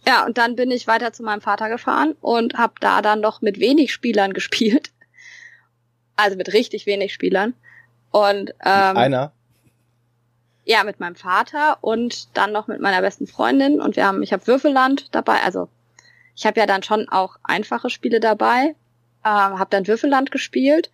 Ja, 0.08 0.26
und 0.26 0.38
dann 0.38 0.56
bin 0.56 0.72
ich 0.72 0.88
weiter 0.88 1.12
zu 1.12 1.22
meinem 1.22 1.42
Vater 1.42 1.68
gefahren 1.68 2.16
und 2.22 2.54
habe 2.54 2.76
da 2.80 3.02
dann 3.02 3.20
noch 3.20 3.42
mit 3.42 3.60
wenig 3.60 3.92
Spielern 3.92 4.32
gespielt. 4.40 4.92
Also 6.16 6.38
mit 6.38 6.54
richtig 6.54 6.86
wenig 6.86 7.14
Spielern. 7.14 7.54
Und 8.12 8.52
ähm, 8.64 8.98
Einer. 8.98 9.34
ja, 10.64 10.86
mit 10.86 11.02
meinem 11.02 11.16
Vater 11.18 11.80
und 11.82 12.38
dann 12.38 12.54
noch 12.54 12.68
mit 12.68 12.80
meiner 12.80 13.02
besten 13.02 13.28
Freundin. 13.28 13.82
Und 13.82 13.98
wir 13.98 14.08
haben, 14.08 14.24
ich 14.24 14.32
habe 14.32 14.48
Würfelland 14.48 15.14
dabei. 15.14 15.42
Also 15.44 15.68
ich 16.36 16.46
habe 16.46 16.58
ja 16.58 16.66
dann 16.66 16.84
schon 16.84 17.10
auch 17.10 17.36
einfache 17.44 17.90
Spiele 17.90 18.22
dabei. 18.22 18.76
Ähm, 19.26 19.60
habe 19.60 19.68
dann 19.70 19.88
Würfelland 19.88 20.32
gespielt. 20.32 20.90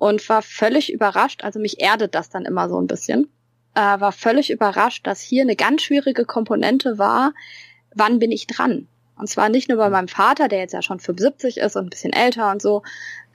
und 0.00 0.28
war 0.28 0.42
völlig 0.42 0.92
überrascht, 0.92 1.44
also 1.44 1.60
mich 1.60 1.80
erdet 1.80 2.14
das 2.14 2.30
dann 2.30 2.46
immer 2.46 2.68
so 2.70 2.80
ein 2.80 2.86
bisschen, 2.86 3.28
äh, 3.74 4.00
war 4.00 4.12
völlig 4.12 4.50
überrascht, 4.50 5.06
dass 5.06 5.20
hier 5.20 5.42
eine 5.42 5.56
ganz 5.56 5.82
schwierige 5.82 6.24
Komponente 6.24 6.98
war, 6.98 7.34
wann 7.94 8.18
bin 8.18 8.32
ich 8.32 8.46
dran? 8.46 8.86
Und 9.16 9.28
zwar 9.28 9.50
nicht 9.50 9.68
nur 9.68 9.76
bei 9.76 9.90
meinem 9.90 10.08
Vater, 10.08 10.48
der 10.48 10.60
jetzt 10.60 10.72
ja 10.72 10.80
schon 10.80 10.98
75 10.98 11.58
ist 11.58 11.76
und 11.76 11.86
ein 11.86 11.90
bisschen 11.90 12.12
älter 12.12 12.50
und 12.50 12.62
so, 12.62 12.82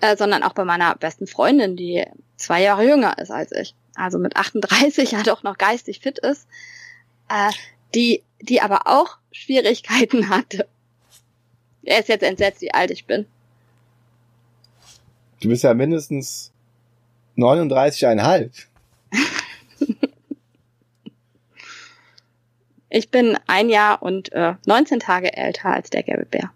äh, 0.01 0.17
sondern 0.17 0.41
auch 0.41 0.53
bei 0.53 0.65
meiner 0.65 0.95
besten 0.95 1.27
Freundin, 1.27 1.75
die 1.75 2.03
zwei 2.37 2.61
Jahre 2.61 2.87
jünger 2.87 3.17
ist 3.19 3.29
als 3.29 3.51
ich. 3.51 3.75
Also 3.93 4.17
mit 4.17 4.35
38 4.35 5.11
ja 5.11 5.23
doch 5.23 5.43
noch 5.43 5.57
geistig 5.57 5.99
fit 5.99 6.17
ist, 6.19 6.47
äh, 7.29 7.51
die, 7.93 8.23
die 8.41 8.61
aber 8.61 8.87
auch 8.87 9.17
Schwierigkeiten 9.31 10.29
hatte. 10.29 10.67
Er 11.83 11.99
ist 11.99 12.09
jetzt 12.09 12.23
entsetzt, 12.23 12.61
wie 12.61 12.73
alt 12.73 12.89
ich 12.89 13.05
bin. 13.05 13.27
Du 15.41 15.49
bist 15.49 15.63
ja 15.63 15.75
mindestens 15.75 16.51
39,5. 17.37 18.65
Ich 22.95 23.09
bin 23.09 23.37
ein 23.45 23.67
Jahr 23.67 24.01
und 24.01 24.31
äh, 24.31 24.53
19 24.65 25.01
Tage 25.01 25.35
älter 25.35 25.65
als 25.65 25.89
der 25.89 26.01
gelbe 26.01 26.25
Bär. 26.25 26.51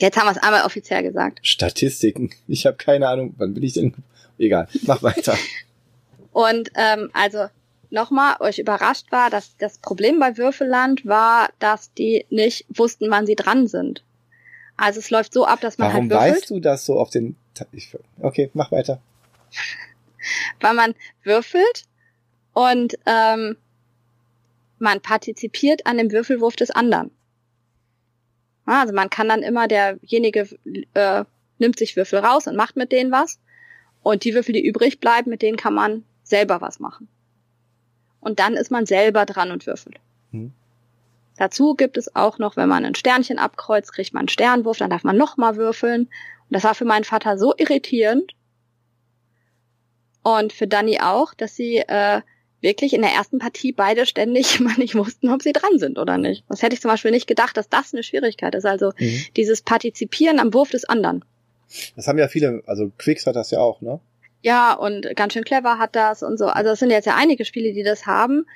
Jetzt 0.00 0.16
haben 0.18 0.26
wir 0.26 0.32
es 0.32 0.38
einmal 0.38 0.64
offiziell 0.64 1.04
gesagt. 1.04 1.38
Statistiken. 1.46 2.30
Ich 2.48 2.66
habe 2.66 2.76
keine 2.76 3.06
Ahnung, 3.06 3.34
wann 3.38 3.54
bin 3.54 3.62
ich 3.62 3.74
denn? 3.74 3.94
Egal, 4.36 4.66
mach 4.82 5.00
weiter. 5.04 5.38
und 6.32 6.72
ähm, 6.74 7.08
also 7.12 7.46
nochmal, 7.90 8.34
euch 8.40 8.58
überrascht 8.58 9.12
war, 9.12 9.30
dass 9.30 9.56
das 9.58 9.78
Problem 9.78 10.18
bei 10.18 10.36
Würfelland 10.36 11.06
war, 11.06 11.50
dass 11.60 11.94
die 11.94 12.26
nicht 12.30 12.66
wussten, 12.68 13.12
wann 13.12 13.26
sie 13.26 13.36
dran 13.36 13.68
sind. 13.68 14.02
Also 14.76 14.98
es 14.98 15.08
läuft 15.08 15.34
so 15.34 15.46
ab, 15.46 15.60
dass 15.60 15.78
man 15.78 15.92
Warum 15.92 16.10
halt 16.10 16.10
würfelt. 16.10 16.34
weißt 16.34 16.50
du 16.50 16.58
das 16.58 16.84
so 16.84 16.98
auf 16.98 17.10
den... 17.10 17.36
Ich, 17.70 17.96
okay, 18.20 18.50
mach 18.54 18.72
weiter. 18.72 19.00
Weil 20.60 20.74
man 20.74 20.96
würfelt 21.22 21.84
und 22.54 22.98
ähm, 23.06 23.56
man 24.84 25.00
partizipiert 25.00 25.86
an 25.86 25.98
dem 25.98 26.12
Würfelwurf 26.12 26.54
des 26.54 26.70
anderen. 26.70 27.10
Also 28.66 28.94
man 28.94 29.10
kann 29.10 29.28
dann 29.28 29.42
immer, 29.42 29.66
derjenige 29.66 30.48
äh, 30.94 31.24
nimmt 31.58 31.78
sich 31.78 31.96
Würfel 31.96 32.20
raus 32.20 32.46
und 32.46 32.56
macht 32.56 32.76
mit 32.76 32.92
denen 32.92 33.10
was. 33.10 33.40
Und 34.02 34.24
die 34.24 34.34
Würfel, 34.34 34.52
die 34.52 34.64
übrig 34.64 35.00
bleiben, 35.00 35.30
mit 35.30 35.42
denen 35.42 35.56
kann 35.56 35.74
man 35.74 36.04
selber 36.22 36.60
was 36.60 36.78
machen. 36.78 37.08
Und 38.20 38.38
dann 38.38 38.54
ist 38.54 38.70
man 38.70 38.86
selber 38.86 39.26
dran 39.26 39.50
und 39.50 39.66
würfelt. 39.66 39.96
Hm. 40.30 40.52
Dazu 41.36 41.74
gibt 41.74 41.96
es 41.96 42.14
auch 42.14 42.38
noch, 42.38 42.56
wenn 42.56 42.68
man 42.68 42.84
ein 42.84 42.94
Sternchen 42.94 43.38
abkreuzt, 43.38 43.92
kriegt 43.92 44.14
man 44.14 44.20
einen 44.20 44.28
Sternwurf, 44.28 44.78
dann 44.78 44.90
darf 44.90 45.04
man 45.04 45.16
nochmal 45.16 45.56
würfeln. 45.56 46.02
Und 46.02 46.50
das 46.50 46.64
war 46.64 46.74
für 46.74 46.84
meinen 46.84 47.04
Vater 47.04 47.38
so 47.38 47.54
irritierend. 47.56 48.32
Und 50.22 50.52
für 50.52 50.66
Dani 50.66 51.00
auch, 51.00 51.34
dass 51.34 51.56
sie 51.56 51.78
äh, 51.78 52.22
wirklich 52.64 52.94
in 52.94 53.02
der 53.02 53.12
ersten 53.12 53.38
Partie 53.38 53.70
beide 53.70 54.06
ständig 54.06 54.58
immer 54.60 54.76
nicht 54.76 54.96
wussten, 54.96 55.28
ob 55.30 55.42
sie 55.42 55.52
dran 55.52 55.78
sind 55.78 55.98
oder 55.98 56.18
nicht. 56.18 56.44
Das 56.48 56.62
hätte 56.62 56.74
ich 56.74 56.80
zum 56.80 56.90
Beispiel 56.90 57.12
nicht 57.12 57.28
gedacht, 57.28 57.56
dass 57.56 57.68
das 57.68 57.94
eine 57.94 58.02
Schwierigkeit 58.02 58.56
ist. 58.56 58.66
Also 58.66 58.92
mhm. 58.98 59.24
dieses 59.36 59.62
Partizipieren 59.62 60.40
am 60.40 60.52
Wurf 60.52 60.70
des 60.70 60.84
anderen. 60.84 61.24
Das 61.94 62.08
haben 62.08 62.18
ja 62.18 62.26
viele, 62.28 62.62
also 62.66 62.90
Quicks 62.98 63.26
hat 63.26 63.36
das 63.36 63.50
ja 63.52 63.60
auch, 63.60 63.80
ne? 63.80 64.00
Ja, 64.42 64.74
und 64.74 65.16
ganz 65.16 65.32
schön 65.32 65.44
clever 65.44 65.78
hat 65.78 65.96
das 65.96 66.22
und 66.22 66.38
so. 66.38 66.46
Also 66.46 66.72
es 66.72 66.78
sind 66.78 66.90
jetzt 66.90 67.06
ja 67.06 67.16
einige 67.16 67.44
Spiele, 67.44 67.72
die 67.72 67.82
das 67.82 68.04
haben, 68.04 68.46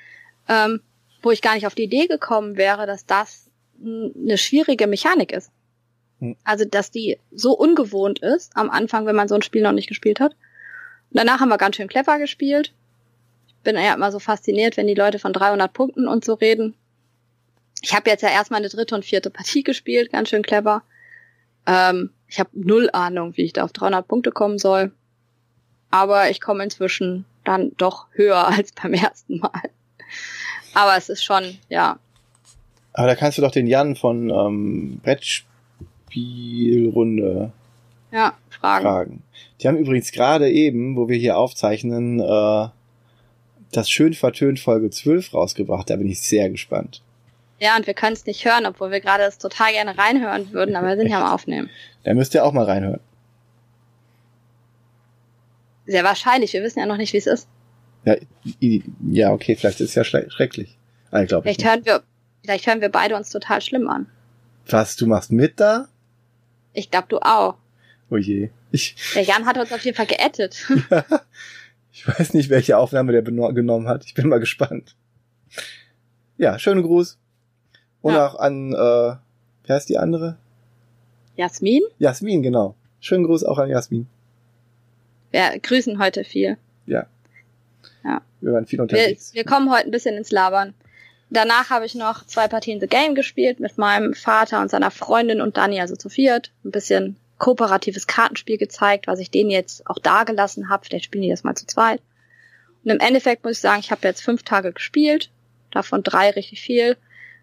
ähm, 0.47 0.81
wo 1.23 1.31
ich 1.31 1.41
gar 1.41 1.55
nicht 1.55 1.65
auf 1.65 1.73
die 1.73 1.83
Idee 1.83 2.05
gekommen 2.05 2.57
wäre, 2.57 2.85
dass 2.85 3.05
das 3.05 3.49
eine 3.83 4.37
schwierige 4.37 4.87
Mechanik 4.87 5.31
ist. 5.31 5.51
Hm. 6.19 6.35
Also, 6.43 6.65
dass 6.65 6.91
die 6.91 7.17
so 7.31 7.57
ungewohnt 7.57 8.19
ist 8.19 8.51
am 8.55 8.69
Anfang, 8.69 9.05
wenn 9.05 9.15
man 9.15 9.27
so 9.27 9.35
ein 9.35 9.41
Spiel 9.41 9.61
noch 9.61 9.71
nicht 9.71 9.87
gespielt 9.87 10.19
hat. 10.19 10.33
Und 10.33 11.17
danach 11.17 11.39
haben 11.39 11.49
wir 11.49 11.57
ganz 11.57 11.77
schön 11.77 11.87
clever 11.87 12.19
gespielt. 12.19 12.73
Ich 13.59 13.63
bin 13.63 13.75
ja 13.75 13.93
immer 13.93 14.11
so 14.11 14.19
fasziniert, 14.19 14.77
wenn 14.77 14.87
die 14.87 14.95
Leute 14.95 15.19
von 15.19 15.33
300 15.33 15.71
Punkten 15.71 16.07
und 16.07 16.25
so 16.25 16.33
reden. 16.33 16.75
Ich 17.81 17.93
habe 17.93 18.09
jetzt 18.09 18.23
ja 18.23 18.29
erstmal 18.29 18.59
eine 18.59 18.69
dritte 18.69 18.95
und 18.95 19.05
vierte 19.05 19.29
Partie 19.29 19.63
gespielt, 19.63 20.11
ganz 20.11 20.29
schön 20.29 20.43
clever. 20.43 20.81
Ähm, 21.65 22.11
ich 22.27 22.39
habe 22.39 22.49
null 22.53 22.89
Ahnung, 22.91 23.37
wie 23.37 23.43
ich 23.43 23.53
da 23.53 23.63
auf 23.63 23.71
300 23.71 24.07
Punkte 24.07 24.31
kommen 24.31 24.57
soll 24.57 24.91
aber 25.91 26.29
ich 26.29 26.41
komme 26.41 26.63
inzwischen 26.63 27.25
dann 27.43 27.71
doch 27.77 28.07
höher 28.11 28.47
als 28.51 28.71
beim 28.71 28.93
ersten 28.93 29.39
Mal. 29.39 29.69
Aber 30.73 30.95
es 30.97 31.09
ist 31.09 31.23
schon, 31.23 31.57
ja. 31.69 31.99
Aber 32.93 33.07
da 33.07 33.15
kannst 33.15 33.37
du 33.37 33.41
doch 33.41 33.51
den 33.51 33.67
Jan 33.67 33.95
von 33.95 34.29
ähm, 34.29 34.99
Brettspielrunde 35.03 37.51
ja, 38.11 38.33
fragen. 38.49 38.83
fragen. 38.83 39.23
Die 39.61 39.67
haben 39.67 39.77
übrigens 39.77 40.11
gerade 40.11 40.49
eben, 40.49 40.95
wo 40.95 41.07
wir 41.07 41.17
hier 41.17 41.37
aufzeichnen, 41.37 42.19
äh, 42.19 42.67
das 43.71 43.89
schön 43.89 44.13
vertönt 44.13 44.59
Folge 44.59 44.89
12 44.89 45.33
rausgebracht. 45.33 45.89
Da 45.89 45.95
bin 45.95 46.07
ich 46.07 46.21
sehr 46.21 46.49
gespannt. 46.49 47.01
Ja, 47.59 47.75
und 47.75 47.87
wir 47.87 47.93
können 47.93 48.13
es 48.13 48.25
nicht 48.25 48.45
hören, 48.45 48.65
obwohl 48.65 48.89
wir 48.91 49.01
gerade 49.01 49.23
das 49.23 49.37
total 49.37 49.73
gerne 49.73 49.97
reinhören 49.97 50.51
würden, 50.53 50.75
aber 50.75 50.87
wir 50.87 50.97
sind 50.97 51.09
ja 51.09 51.21
am 51.21 51.33
Aufnehmen. 51.33 51.69
Da 52.03 52.13
müsst 52.13 52.33
ihr 52.33 52.45
auch 52.45 52.53
mal 52.53 52.63
reinhören. 52.63 53.01
Sehr 55.85 56.03
wahrscheinlich. 56.03 56.53
Wir 56.53 56.63
wissen 56.63 56.79
ja 56.79 56.85
noch 56.85 56.97
nicht, 56.97 57.13
wie 57.13 57.17
es 57.17 57.27
ist. 57.27 57.47
Ja, 58.05 58.15
ja, 59.11 59.33
okay, 59.33 59.55
vielleicht 59.55 59.81
ist 59.81 59.89
es 59.89 59.95
ja 59.95 60.03
schrecklich. 60.03 60.77
Ah, 61.11 61.21
ich 61.21 61.29
vielleicht 61.29 61.65
hören 61.65 61.85
wir, 61.85 62.03
vielleicht 62.43 62.67
hören 62.67 62.81
wir 62.81 62.89
beide 62.89 63.15
uns 63.15 63.29
total 63.29 63.61
schlimm 63.61 63.89
an. 63.89 64.07
Was, 64.67 64.95
du 64.95 65.07
machst 65.07 65.31
mit 65.31 65.59
da? 65.59 65.87
Ich 66.73 66.91
glaube, 66.91 67.07
du 67.09 67.17
auch. 67.19 67.55
Oh 68.09 68.17
je. 68.17 68.51
Ich, 68.71 68.95
der 69.15 69.23
Jan 69.23 69.45
hat 69.45 69.57
uns 69.57 69.73
auf 69.73 69.83
jeden 69.83 69.97
Fall 69.97 70.05
geettet. 70.05 70.65
ich 71.91 72.07
weiß 72.07 72.33
nicht, 72.33 72.49
welche 72.49 72.77
Aufnahme 72.77 73.11
der 73.11 73.21
genommen 73.21 73.87
hat. 73.87 74.05
Ich 74.05 74.13
bin 74.13 74.27
mal 74.29 74.39
gespannt. 74.39 74.95
Ja, 76.37 76.57
schönen 76.59 76.83
Gruß. 76.83 77.17
Und 78.01 78.13
ja. 78.13 78.27
auch 78.27 78.35
an, 78.35 78.73
äh, 78.73 79.15
wie 79.65 79.73
heißt 79.73 79.89
die 79.89 79.97
andere? 79.97 80.37
Jasmin? 81.35 81.81
Jasmin, 81.97 82.43
genau. 82.43 82.75
Schönen 83.01 83.23
Gruß 83.25 83.43
auch 83.43 83.57
an 83.57 83.69
Jasmin. 83.69 84.07
Wir 85.31 85.59
grüßen 85.59 85.99
heute 85.99 86.23
viel. 86.23 86.57
Ja. 86.85 87.05
Ja. 88.03 88.21
Wir 88.41 88.53
waren 88.53 88.65
viel 88.65 88.81
unterwegs. 88.81 89.33
Wir, 89.33 89.39
wir 89.39 89.45
kommen 89.45 89.71
heute 89.71 89.85
ein 89.85 89.91
bisschen 89.91 90.17
ins 90.17 90.31
Labern. 90.31 90.73
Danach 91.29 91.69
habe 91.69 91.85
ich 91.85 91.93
noch 91.93 92.25
zwei 92.25 92.47
Partien 92.47 92.79
The 92.79 92.87
Game 92.87 93.13
gespielt 93.13 93.59
mit 93.59 93.77
meinem 93.77 94.13
Vater 94.13 94.61
und 94.61 94.71
seiner 94.71 94.89
Freundin 94.89 95.41
und 95.41 95.57
Dani, 95.57 95.79
also 95.79 95.95
zu 95.95 96.09
viert. 96.09 96.51
Ein 96.65 96.71
bisschen 96.71 97.17
kooperatives 97.39 98.05
Kartenspiel 98.05 98.57
gezeigt, 98.57 99.07
was 99.07 99.19
ich 99.19 99.31
denen 99.31 99.49
jetzt 99.49 99.87
auch 99.87 99.97
da 99.97 100.23
gelassen 100.23 100.69
habe. 100.69 100.85
Vielleicht 100.85 101.05
spielen 101.05 101.23
die 101.23 101.29
das 101.29 101.43
mal 101.43 101.55
zu 101.55 101.65
zweit. 101.65 102.01
Und 102.83 102.91
im 102.91 102.99
Endeffekt 102.99 103.43
muss 103.43 103.53
ich 103.53 103.61
sagen, 103.61 103.79
ich 103.79 103.91
habe 103.91 104.07
jetzt 104.07 104.21
fünf 104.21 104.43
Tage 104.43 104.71
gespielt, 104.71 105.31
davon 105.71 106.03
drei 106.03 106.29
richtig 106.29 106.61
viel, 106.61 106.97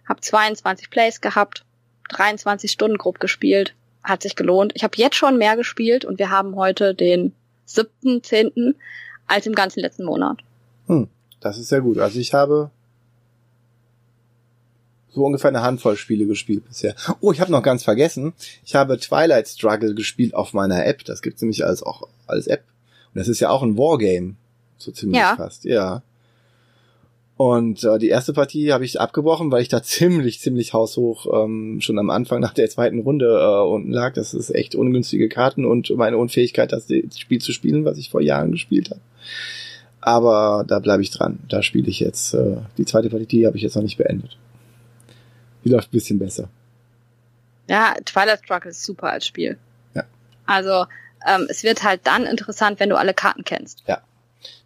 habe 0.09 0.21
22 0.21 0.91
Plays 0.91 1.21
gehabt, 1.21 1.65
23 2.11 2.71
Stunden 2.71 2.99
grob 2.99 3.21
gespielt, 3.21 3.75
hat 4.03 4.23
sich 4.23 4.37
gelohnt. 4.37 4.73
Ich 4.77 4.85
habe 4.85 4.97
jetzt 4.97 5.17
schon 5.17 5.37
mehr 5.39 5.57
gespielt 5.57 6.05
und 6.05 6.19
wir 6.19 6.31
haben 6.31 6.55
heute 6.57 6.95
den 6.95 7.33
siebten, 7.65 8.23
zehnten 8.23 8.77
als 9.27 9.47
im 9.47 9.55
ganzen 9.55 9.81
letzten 9.81 10.05
Monat. 10.05 10.39
Hm, 10.87 11.09
das 11.41 11.59
ist 11.59 11.69
sehr 11.69 11.81
gut. 11.81 11.99
Also 11.99 12.21
ich 12.21 12.33
habe 12.33 12.71
so 15.17 15.25
ungefähr 15.25 15.49
eine 15.49 15.63
Handvoll 15.63 15.97
Spiele 15.97 16.27
gespielt 16.27 16.69
bisher. 16.69 16.95
Oh, 17.21 17.33
ich 17.33 17.41
habe 17.41 17.51
noch 17.51 17.63
ganz 17.63 17.83
vergessen. 17.83 18.35
Ich 18.67 18.75
habe 18.75 18.99
Twilight 18.99 19.49
Struggle 19.49 19.95
gespielt 19.95 20.35
auf 20.35 20.53
meiner 20.53 20.85
App. 20.85 21.05
Das 21.07 21.23
gibt's 21.23 21.41
nämlich 21.41 21.65
als 21.65 21.83
auch 21.83 22.07
als 22.27 22.47
App. 22.47 22.65
Und 23.15 23.19
das 23.21 23.27
ist 23.27 23.41
ja 23.41 23.49
auch 23.49 23.63
ein 23.63 23.79
Wargame. 23.79 24.35
So 24.77 24.93
ziemlich 24.93 25.19
ja. 25.19 25.35
fast. 25.35 25.65
Ja. 25.65 26.03
Und 27.39 27.83
äh, 27.83 27.99
die 27.99 28.11
erste 28.11 28.35
Partie 28.35 28.75
habe 28.75 28.85
ich 28.85 29.01
abgebrochen, 29.01 29.51
weil 29.51 29.63
ich 29.63 29.69
da 29.69 29.83
ziemlich, 29.83 30.39
ziemlich 30.41 30.75
haushoch 30.75 31.27
ähm, 31.33 31.81
schon 31.81 31.99
am 31.99 32.11
Anfang 32.11 32.41
nach 32.41 32.53
der 32.53 32.69
zweiten 32.69 32.99
Runde 32.99 33.41
äh, 33.41 33.67
unten 33.67 33.93
lag. 33.93 34.13
Das 34.13 34.35
ist 34.35 34.55
echt 34.55 34.75
ungünstige 34.75 35.31
Karten 35.31 35.65
und 35.65 35.89
meine 35.97 36.19
Unfähigkeit, 36.19 36.73
das 36.73 36.89
Spiel 37.17 37.41
zu 37.41 37.53
spielen, 37.53 37.87
was 37.87 37.97
ich 37.97 38.11
vor 38.11 38.21
Jahren 38.21 38.53
gespielt 38.53 38.91
habe. 38.91 39.01
Aber 40.03 40.65
da 40.69 40.79
bleibe 40.79 41.03
ich 41.03 41.11
dran. 41.11 41.39
Da 41.49 41.63
spiele 41.63 41.89
ich 41.89 42.01
jetzt. 42.01 42.35
Äh, 42.35 42.59
die 42.77 42.85
zweite 42.85 43.09
Partie 43.09 43.47
habe 43.47 43.57
ich 43.57 43.63
jetzt 43.63 43.77
noch 43.77 43.83
nicht 43.83 43.97
beendet. 43.97 44.37
Die 45.67 45.73
läuft 45.73 45.89
ein 45.89 45.91
bisschen 45.91 46.21
besser. 46.21 46.49
Ja, 47.69 47.97
Twilight 48.05 48.39
Struggle 48.45 48.71
ist 48.71 48.85
super 48.85 49.11
als 49.11 49.27
Spiel. 49.27 49.59
Ja. 49.95 50.05
Also 50.47 50.87
ähm, 51.27 51.49
es 51.51 51.65
wird 51.65 51.83
halt 51.83 52.03
dann 52.05 52.23
interessant, 52.23 52.79
wenn 52.79 52.89
du 52.89 52.97
alle 52.97 53.15
Karten 53.15 53.43
kennst. 53.43 53.83
Ja. 53.89 54.01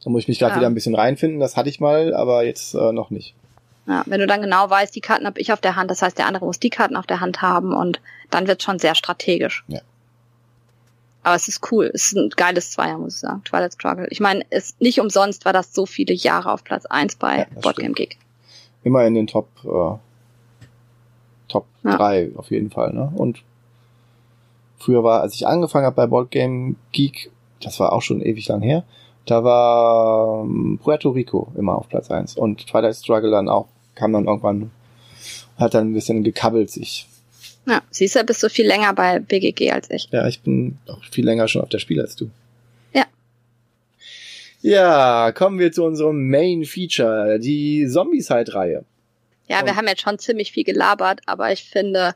Da 0.04 0.10
muss 0.10 0.24
ich 0.24 0.28
mich 0.28 0.38
gerade 0.38 0.52
ja. 0.52 0.56
wieder 0.58 0.66
ein 0.66 0.74
bisschen 0.74 0.94
reinfinden. 0.94 1.40
Das 1.40 1.56
hatte 1.56 1.70
ich 1.70 1.80
mal, 1.80 2.14
aber 2.14 2.44
jetzt 2.44 2.74
äh, 2.74 2.92
noch 2.92 3.08
nicht. 3.08 3.34
Ja, 3.86 4.02
wenn 4.04 4.20
du 4.20 4.26
dann 4.26 4.42
genau 4.42 4.68
weißt, 4.68 4.94
die 4.94 5.00
Karten 5.00 5.24
habe 5.24 5.40
ich 5.40 5.54
auf 5.54 5.60
der 5.62 5.74
Hand, 5.74 5.90
das 5.90 6.02
heißt, 6.02 6.18
der 6.18 6.26
andere 6.26 6.44
muss 6.44 6.60
die 6.60 6.68
Karten 6.68 6.96
auf 6.96 7.06
der 7.06 7.20
Hand 7.20 7.40
haben 7.40 7.72
und 7.72 8.02
dann 8.28 8.46
wird 8.46 8.62
schon 8.62 8.78
sehr 8.78 8.94
strategisch. 8.94 9.64
Ja. 9.68 9.80
Aber 11.22 11.34
es 11.34 11.48
ist 11.48 11.72
cool. 11.72 11.90
Es 11.94 12.08
ist 12.08 12.16
ein 12.16 12.28
geiles 12.28 12.72
Zweier, 12.72 12.98
muss 12.98 13.14
ich 13.14 13.20
sagen. 13.20 13.42
Twilight 13.44 13.72
Struggle. 13.72 14.06
Ich 14.10 14.20
meine, 14.20 14.44
es 14.50 14.74
nicht 14.80 15.00
umsonst 15.00 15.46
war 15.46 15.54
das 15.54 15.72
so 15.72 15.86
viele 15.86 16.12
Jahre 16.12 16.52
auf 16.52 16.62
Platz 16.62 16.84
eins 16.84 17.16
bei 17.16 17.38
ja, 17.38 17.46
Boardgame 17.62 17.94
Geek. 17.94 18.18
Immer 18.84 19.06
in 19.06 19.14
den 19.14 19.26
Top 19.26 19.48
äh, 19.64 19.98
Top 21.50 21.66
ja. 21.84 21.96
3 21.96 22.30
auf 22.36 22.50
jeden 22.50 22.70
Fall, 22.70 22.92
ne? 22.92 23.12
Und 23.14 23.42
früher 24.78 25.04
war, 25.04 25.20
als 25.20 25.34
ich 25.34 25.46
angefangen 25.46 25.84
habe 25.84 25.96
bei 25.96 26.06
Boardgame 26.06 26.76
Geek, 26.92 27.30
das 27.62 27.78
war 27.80 27.92
auch 27.92 28.02
schon 28.02 28.22
ewig 28.22 28.48
lang 28.48 28.62
her. 28.62 28.84
Da 29.26 29.44
war 29.44 30.44
ähm, 30.44 30.78
Puerto 30.82 31.10
Rico 31.10 31.52
immer 31.56 31.76
auf 31.76 31.88
Platz 31.88 32.10
eins 32.10 32.36
Und 32.36 32.66
Twilight 32.66 32.96
Struggle 32.96 33.30
dann 33.30 33.48
auch, 33.48 33.68
kam 33.94 34.12
dann 34.12 34.26
irgendwann, 34.26 34.70
hat 35.58 35.74
dann 35.74 35.90
ein 35.90 35.94
bisschen 35.94 36.24
gekabbelt 36.24 36.70
sich. 36.70 37.06
Ja, 37.66 37.82
siehst 37.90 38.16
du, 38.16 38.24
bist 38.24 38.42
du 38.42 38.48
viel 38.48 38.66
länger 38.66 38.94
bei 38.94 39.20
BGG 39.20 39.70
als 39.72 39.90
ich. 39.90 40.08
Ja, 40.10 40.26
ich 40.26 40.40
bin 40.40 40.78
auch 40.88 41.04
viel 41.04 41.24
länger 41.24 41.46
schon 41.46 41.62
auf 41.62 41.68
der 41.68 41.78
Spiel 41.78 42.00
als 42.00 42.16
du. 42.16 42.30
Ja. 42.94 43.04
Ja, 44.62 45.32
kommen 45.32 45.58
wir 45.58 45.70
zu 45.70 45.84
unserem 45.84 46.28
Main 46.28 46.64
Feature, 46.64 47.38
die 47.38 47.86
Zombieside-Reihe. 47.86 48.84
Ja, 49.50 49.66
wir 49.66 49.74
haben 49.74 49.88
jetzt 49.88 50.02
schon 50.02 50.18
ziemlich 50.20 50.52
viel 50.52 50.62
gelabert, 50.62 51.22
aber 51.26 51.50
ich 51.50 51.64
finde, 51.64 52.14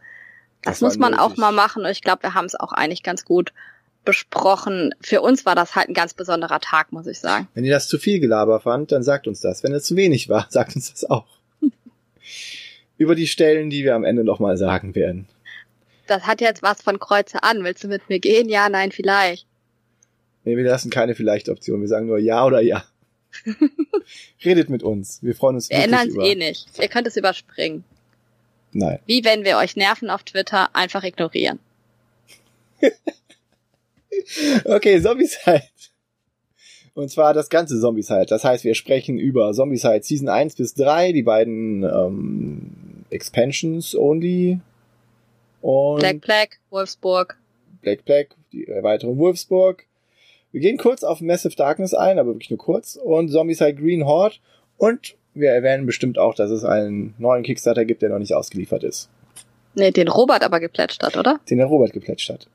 das, 0.62 0.78
das 0.78 0.80
muss 0.80 0.98
man 0.98 1.10
nötig. 1.10 1.24
auch 1.24 1.36
mal 1.36 1.50
machen 1.50 1.84
und 1.84 1.90
ich 1.90 2.00
glaube, 2.00 2.22
wir 2.22 2.34
haben 2.34 2.44
es 2.44 2.54
auch 2.54 2.72
eigentlich 2.72 3.02
ganz 3.02 3.24
gut 3.24 3.52
besprochen. 4.04 4.94
Für 5.00 5.20
uns 5.20 5.44
war 5.44 5.56
das 5.56 5.74
halt 5.74 5.88
ein 5.88 5.94
ganz 5.94 6.14
besonderer 6.14 6.60
Tag, 6.60 6.92
muss 6.92 7.08
ich 7.08 7.18
sagen. 7.18 7.48
Wenn 7.54 7.64
ihr 7.64 7.72
das 7.72 7.88
zu 7.88 7.98
viel 7.98 8.20
Gelaber 8.20 8.60
fand, 8.60 8.92
dann 8.92 9.02
sagt 9.02 9.26
uns 9.26 9.40
das. 9.40 9.64
Wenn 9.64 9.72
es 9.72 9.84
zu 9.84 9.96
wenig 9.96 10.28
war, 10.28 10.46
sagt 10.50 10.76
uns 10.76 10.92
das 10.92 11.10
auch. 11.10 11.26
Über 12.98 13.16
die 13.16 13.26
Stellen, 13.26 13.68
die 13.68 13.82
wir 13.82 13.96
am 13.96 14.04
Ende 14.04 14.22
noch 14.22 14.38
mal 14.38 14.56
sagen 14.56 14.94
werden. 14.94 15.26
Das 16.06 16.28
hat 16.28 16.40
jetzt 16.40 16.62
was 16.62 16.82
von 16.82 17.00
Kreuze 17.00 17.42
an. 17.42 17.64
Willst 17.64 17.82
du 17.82 17.88
mit 17.88 18.08
mir 18.08 18.20
gehen? 18.20 18.48
Ja, 18.48 18.68
nein, 18.68 18.92
vielleicht. 18.92 19.48
Nee, 20.44 20.56
wir 20.56 20.64
lassen 20.64 20.90
keine 20.90 21.16
Vielleicht-Option. 21.16 21.80
Wir 21.80 21.88
sagen 21.88 22.06
nur 22.06 22.18
Ja 22.18 22.44
oder 22.44 22.60
Ja. 22.60 22.84
Redet 24.44 24.70
mit 24.70 24.82
uns. 24.82 25.22
Wir 25.22 25.34
freuen 25.34 25.56
uns 25.56 25.70
Wir 25.70 25.78
ändern 25.78 26.08
es 26.08 26.16
eh 26.16 26.34
nicht. 26.34 26.66
Ihr 26.80 26.88
könnt 26.88 27.06
es 27.06 27.16
überspringen. 27.16 27.84
Nein. 28.72 28.98
Wie 29.06 29.24
wenn 29.24 29.44
wir 29.44 29.56
euch 29.58 29.76
nerven 29.76 30.10
auf 30.10 30.22
Twitter, 30.24 30.74
einfach 30.74 31.04
ignorieren. 31.04 31.60
okay, 34.64 35.00
Zombieside. 35.00 35.62
Und 36.94 37.10
zwar 37.10 37.34
das 37.34 37.48
ganze 37.48 37.80
Zombieside. 37.80 38.26
Das 38.26 38.44
heißt, 38.44 38.64
wir 38.64 38.74
sprechen 38.74 39.18
über 39.18 39.52
Zombieside 39.52 40.02
Season 40.02 40.28
1 40.28 40.56
bis 40.56 40.74
3, 40.74 41.12
die 41.12 41.22
beiden 41.22 41.82
ähm, 41.82 43.04
Expansions 43.10 43.96
only. 43.96 44.60
Und 45.60 46.00
Black 46.00 46.20
Black, 46.20 46.60
Wolfsburg. 46.70 47.38
Black 47.80 48.04
Black, 48.04 48.28
die 48.52 48.66
Erweiterung 48.66 49.18
Wolfsburg. 49.18 49.86
Wir 50.54 50.60
gehen 50.60 50.76
kurz 50.76 51.02
auf 51.02 51.20
Massive 51.20 51.56
Darkness 51.56 51.94
ein, 51.94 52.16
aber 52.16 52.28
wirklich 52.28 52.48
nur 52.48 52.60
kurz. 52.60 52.94
Und 52.94 53.28
Zombieside 53.28 53.74
Green 53.74 54.06
Horde. 54.06 54.36
Und 54.78 55.16
wir 55.34 55.50
erwähnen 55.50 55.84
bestimmt 55.84 56.16
auch, 56.16 56.32
dass 56.32 56.52
es 56.52 56.62
einen 56.62 57.12
neuen 57.18 57.42
Kickstarter 57.42 57.84
gibt, 57.84 58.02
der 58.02 58.10
noch 58.10 58.20
nicht 58.20 58.34
ausgeliefert 58.34 58.84
ist. 58.84 59.08
Nee, 59.74 59.90
den 59.90 60.06
Robert 60.06 60.44
aber 60.44 60.60
geplätscht 60.60 61.02
hat, 61.02 61.16
oder? 61.16 61.40
Den 61.50 61.58
der 61.58 61.66
Robert 61.66 61.92
geplätscht 61.92 62.30
hat. 62.30 62.46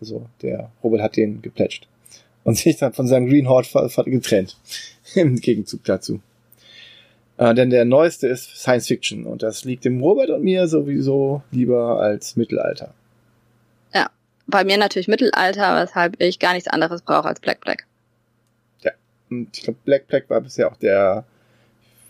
Also 0.00 0.26
der 0.42 0.72
Robert 0.82 1.00
hat 1.00 1.16
den 1.16 1.40
geplätscht. 1.40 1.86
Und 2.42 2.56
sich 2.56 2.78
dann 2.78 2.94
von 2.94 3.06
seinem 3.06 3.28
Green 3.28 3.48
Horde 3.48 3.68
getrennt. 4.06 4.56
Im 5.14 5.36
Gegenzug 5.36 5.84
dazu. 5.84 6.18
Äh, 7.36 7.54
denn 7.54 7.70
der 7.70 7.84
neueste 7.84 8.26
ist 8.26 8.56
Science 8.56 8.88
Fiction 8.88 9.24
und 9.24 9.44
das 9.44 9.64
liegt 9.64 9.84
dem 9.84 10.02
Robert 10.02 10.30
und 10.30 10.42
mir 10.42 10.66
sowieso 10.66 11.42
lieber 11.52 12.00
als 12.00 12.34
Mittelalter. 12.34 12.92
Bei 14.46 14.64
mir 14.64 14.78
natürlich 14.78 15.08
Mittelalter, 15.08 15.82
weshalb 15.82 16.20
ich 16.20 16.38
gar 16.38 16.52
nichts 16.52 16.68
anderes 16.68 17.02
brauche 17.02 17.28
als 17.28 17.40
Black 17.40 17.60
Black. 17.60 17.86
Ja, 18.82 18.92
und 19.30 19.56
ich 19.56 19.64
glaube 19.64 19.78
Black 19.84 20.06
Black 20.06 20.30
war 20.30 20.40
bisher 20.40 20.70
auch 20.70 20.76
der, 20.76 21.24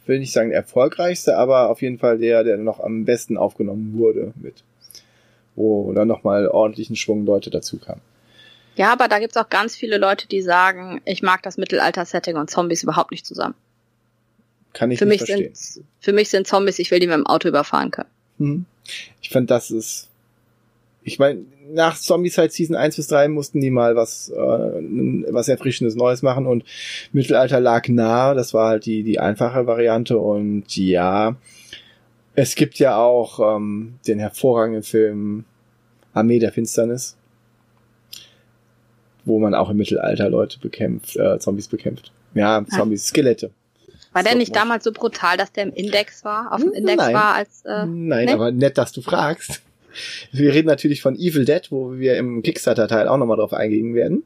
will 0.06 0.18
nicht 0.18 0.32
sagen 0.32 0.50
der 0.50 0.58
erfolgreichste, 0.58 1.36
aber 1.36 1.70
auf 1.70 1.80
jeden 1.82 1.98
Fall 1.98 2.18
der, 2.18 2.44
der 2.44 2.56
noch 2.58 2.80
am 2.80 3.04
besten 3.04 3.36
aufgenommen 3.36 3.94
wurde 3.96 4.32
mit 4.36 4.62
wo 5.56 5.92
dann 5.94 6.06
nochmal 6.06 6.48
ordentlichen 6.48 6.96
Schwung 6.96 7.24
Leute 7.24 7.50
dazu 7.50 7.78
kamen. 7.78 8.02
Ja, 8.76 8.92
aber 8.92 9.08
da 9.08 9.18
gibt's 9.18 9.38
auch 9.38 9.48
ganz 9.48 9.74
viele 9.74 9.96
Leute, 9.96 10.28
die 10.28 10.42
sagen, 10.42 11.00
ich 11.06 11.22
mag 11.22 11.42
das 11.42 11.56
Mittelalter-Setting 11.56 12.36
und 12.36 12.50
Zombies 12.50 12.82
überhaupt 12.82 13.10
nicht 13.10 13.24
zusammen. 13.24 13.54
Kann 14.74 14.90
ich 14.90 14.98
für 14.98 15.06
nicht 15.06 15.22
mich 15.22 15.28
verstehen. 15.28 15.54
Sind, 15.54 15.86
für 15.98 16.12
mich 16.12 16.28
sind 16.28 16.46
Zombies, 16.46 16.78
ich 16.78 16.90
will 16.90 17.00
die 17.00 17.06
mit 17.06 17.16
dem 17.16 17.26
Auto 17.26 17.48
überfahren 17.48 17.90
können. 17.90 18.10
Hm. 18.38 18.66
Ich 19.22 19.30
finde, 19.30 19.46
das 19.46 19.70
ist. 19.70 20.08
Ich 21.06 21.20
meine, 21.20 21.44
nach 21.72 21.96
Zombies 21.96 22.36
halt 22.36 22.52
Season 22.52 22.74
1 22.74 22.96
bis 22.96 23.06
3 23.06 23.28
mussten 23.28 23.60
die 23.60 23.70
mal 23.70 23.94
was, 23.94 24.28
äh, 24.28 24.34
was 24.34 25.46
Erfrischendes 25.46 25.94
Neues 25.94 26.22
machen 26.22 26.46
und 26.46 26.64
Mittelalter 27.12 27.60
lag 27.60 27.86
nah. 27.88 28.34
Das 28.34 28.52
war 28.52 28.70
halt 28.70 28.86
die, 28.86 29.04
die 29.04 29.20
einfache 29.20 29.68
Variante 29.68 30.18
und 30.18 30.76
ja, 30.76 31.36
es 32.34 32.56
gibt 32.56 32.80
ja 32.80 32.98
auch 32.98 33.56
ähm, 33.56 34.00
den 34.08 34.18
hervorragenden 34.18 34.82
Film 34.82 35.44
Armee 36.12 36.40
der 36.40 36.50
Finsternis, 36.50 37.16
wo 39.24 39.38
man 39.38 39.54
auch 39.54 39.70
im 39.70 39.76
Mittelalter 39.76 40.28
Leute 40.28 40.58
bekämpft, 40.58 41.14
äh, 41.14 41.38
Zombies 41.38 41.68
bekämpft. 41.68 42.10
Ja, 42.34 42.64
Zombies, 42.68 43.04
ah. 43.04 43.08
Skelette. 43.10 43.50
War 44.12 44.24
der 44.24 44.34
nicht 44.34 44.56
damals 44.56 44.82
so 44.82 44.90
brutal, 44.90 45.36
dass 45.36 45.52
der 45.52 45.64
im 45.64 45.72
Index 45.72 46.24
war, 46.24 46.52
auf 46.52 46.60
dem 46.60 46.72
Index 46.72 46.96
Nein. 46.96 47.14
war 47.14 47.34
als 47.34 47.64
äh, 47.64 47.86
Nein, 47.86 48.24
nee? 48.24 48.32
aber 48.32 48.50
nett, 48.50 48.76
dass 48.76 48.90
du 48.90 49.02
fragst. 49.02 49.62
Wir 50.32 50.52
reden 50.52 50.68
natürlich 50.68 51.02
von 51.02 51.16
Evil 51.16 51.44
Dead, 51.44 51.62
wo 51.70 51.98
wir 51.98 52.16
im 52.16 52.42
Kickstarter-Teil 52.42 53.08
auch 53.08 53.16
nochmal 53.16 53.36
drauf 53.36 53.52
eingehen 53.52 53.94
werden. 53.94 54.24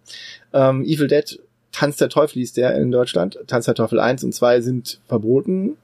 Ähm, 0.53 0.85
Evil 0.85 1.07
Dead, 1.07 1.41
Tanz 1.73 1.97
der 1.97 2.09
Teufel 2.09 2.41
hieß 2.41 2.53
der 2.55 2.77
in 2.77 2.91
Deutschland. 2.91 3.39
Tanz 3.47 3.67
der 3.67 3.75
Teufel 3.75 4.01
1 4.01 4.25
und 4.25 4.35
2 4.35 4.61
sind 4.61 5.01
verboten 5.07 5.77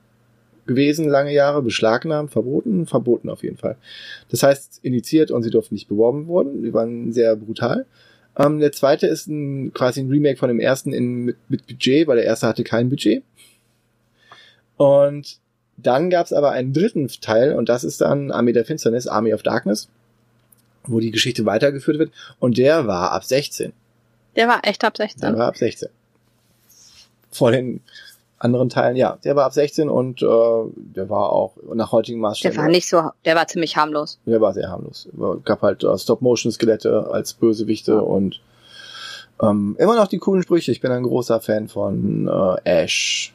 gewesen, 0.66 1.08
lange 1.08 1.32
Jahre, 1.32 1.62
beschlagnahmt, 1.62 2.32
verboten, 2.32 2.86
verboten 2.86 3.30
auf 3.30 3.42
jeden 3.42 3.56
Fall. 3.56 3.76
Das 4.30 4.42
heißt, 4.42 4.80
initiiert 4.82 5.30
und 5.30 5.42
sie 5.42 5.50
durften 5.50 5.74
nicht 5.74 5.88
beworben 5.88 6.26
worden. 6.26 6.62
Die 6.62 6.74
waren 6.74 7.12
sehr 7.12 7.36
brutal. 7.36 7.86
Ähm, 8.36 8.58
der 8.58 8.72
zweite 8.72 9.06
ist 9.06 9.28
ein, 9.28 9.72
quasi 9.72 10.00
ein 10.00 10.10
Remake 10.10 10.38
von 10.38 10.48
dem 10.48 10.60
ersten 10.60 10.92
in, 10.92 11.24
mit, 11.24 11.36
mit 11.48 11.66
Budget, 11.66 12.06
weil 12.06 12.16
der 12.16 12.26
erste 12.26 12.46
hatte 12.46 12.64
kein 12.64 12.88
Budget. 12.88 13.22
Und 14.76 15.38
dann 15.76 16.10
gab 16.10 16.26
es 16.26 16.32
aber 16.32 16.50
einen 16.50 16.72
dritten 16.72 17.08
Teil 17.20 17.54
und 17.54 17.68
das 17.68 17.84
ist 17.84 18.00
dann 18.00 18.30
Armee 18.30 18.52
der 18.52 18.64
Finsternis, 18.64 19.06
Army 19.06 19.34
of 19.34 19.42
Darkness, 19.42 19.88
wo 20.84 21.00
die 21.00 21.10
Geschichte 21.10 21.44
weitergeführt 21.44 21.98
wird 21.98 22.12
und 22.38 22.58
der 22.58 22.86
war 22.86 23.12
ab 23.12 23.24
16. 23.24 23.72
Der 24.36 24.48
war 24.48 24.60
echt 24.64 24.84
ab 24.84 24.96
16. 24.96 25.20
Der 25.20 25.38
war 25.38 25.48
ab 25.48 25.56
16. 25.56 25.88
Vor 27.30 27.52
den 27.52 27.80
anderen 28.38 28.68
Teilen, 28.68 28.96
ja, 28.96 29.18
der 29.24 29.34
war 29.34 29.46
ab 29.46 29.52
16 29.52 29.88
und 29.88 30.22
äh, 30.22 30.26
der 30.26 31.08
war 31.08 31.32
auch 31.32 31.54
nach 31.74 31.92
heutigen 31.92 32.20
Maßstäben. 32.20 32.54
Der 32.54 32.64
war 32.64 32.70
nicht 32.70 32.88
so, 32.88 33.10
der 33.24 33.34
war 33.34 33.46
ziemlich 33.46 33.76
harmlos. 33.76 34.18
Der 34.26 34.40
war 34.40 34.52
sehr 34.52 34.68
harmlos. 34.68 35.08
Es 35.10 35.44
gab 35.44 35.62
halt 35.62 35.84
äh, 35.84 35.98
Stop-Motion-Skelette 35.98 37.08
als 37.10 37.32
Bösewichte 37.32 37.92
ja. 37.92 37.98
und 37.98 38.40
ähm, 39.42 39.76
immer 39.78 39.96
noch 39.96 40.08
die 40.08 40.18
coolen 40.18 40.42
Sprüche. 40.42 40.72
Ich 40.72 40.80
bin 40.80 40.92
ein 40.92 41.02
großer 41.02 41.40
Fan 41.40 41.68
von 41.68 42.28
äh, 42.28 42.82
Ash. 42.84 43.34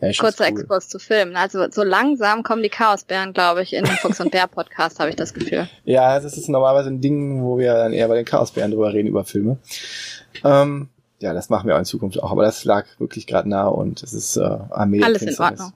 Ash 0.00 0.18
Kurzer 0.18 0.44
cool. 0.44 0.60
Exkurs 0.60 0.88
zu 0.88 0.98
Filmen. 0.98 1.36
Also 1.36 1.66
so 1.70 1.82
langsam 1.82 2.42
kommen 2.42 2.62
die 2.62 2.68
Chaosbären, 2.68 3.32
glaube 3.32 3.62
ich, 3.62 3.72
in 3.72 3.84
den 3.84 3.96
Fuchs 3.96 4.20
und 4.20 4.30
Bär 4.30 4.46
Podcast, 4.46 5.00
habe 5.00 5.10
ich 5.10 5.16
das 5.16 5.34
Gefühl. 5.34 5.68
Ja, 5.84 6.20
das 6.20 6.36
ist 6.36 6.48
normalerweise 6.48 6.90
ein 6.90 7.00
Ding, 7.00 7.42
wo 7.42 7.58
wir 7.58 7.74
dann 7.74 7.92
eher 7.92 8.08
bei 8.08 8.14
den 8.14 8.24
Chaosbären 8.24 8.70
drüber 8.70 8.92
reden, 8.92 9.08
über 9.08 9.24
Filme. 9.24 9.58
Ähm, 10.44 10.88
ja, 11.20 11.32
das 11.32 11.48
machen 11.48 11.66
wir 11.66 11.74
auch 11.74 11.80
in 11.80 11.84
Zukunft 11.84 12.22
auch, 12.22 12.30
aber 12.30 12.44
das 12.44 12.64
lag 12.64 12.86
wirklich 12.98 13.26
gerade 13.26 13.48
nah 13.48 13.66
und 13.66 14.02
es 14.02 14.12
ist 14.12 14.36
äh, 14.36 14.42
Armee. 14.42 15.02
Alles 15.02 15.22
in 15.22 15.36
Ordnung. 15.38 15.72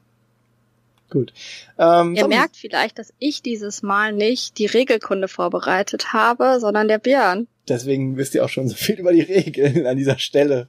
Gut. 1.13 1.35
Ähm, 1.79 2.15
Ihr 2.15 2.27
merkt 2.27 2.57
vielleicht, 2.57 2.99
dass 2.99 3.13
ich 3.19 3.43
dieses 3.43 3.83
Mal 3.83 4.15
nicht 4.15 4.57
die 4.57 4.65
Regelkunde 4.65 5.29
vorbereitet 5.29 6.15
habe, 6.15 6.59
sondern 6.59 6.89
der 6.89 6.97
Björn. 6.97 7.49
Deswegen 7.69 8.17
wisst 8.17 8.35
ihr 8.35 8.43
auch 8.43 8.49
schon 8.49 8.67
so 8.67 8.75
viel 8.75 8.99
über 8.99 9.13
die 9.13 9.21
Regeln 9.21 9.87
an 9.87 9.99
dieser 9.99 10.19
Stelle. 10.19 10.69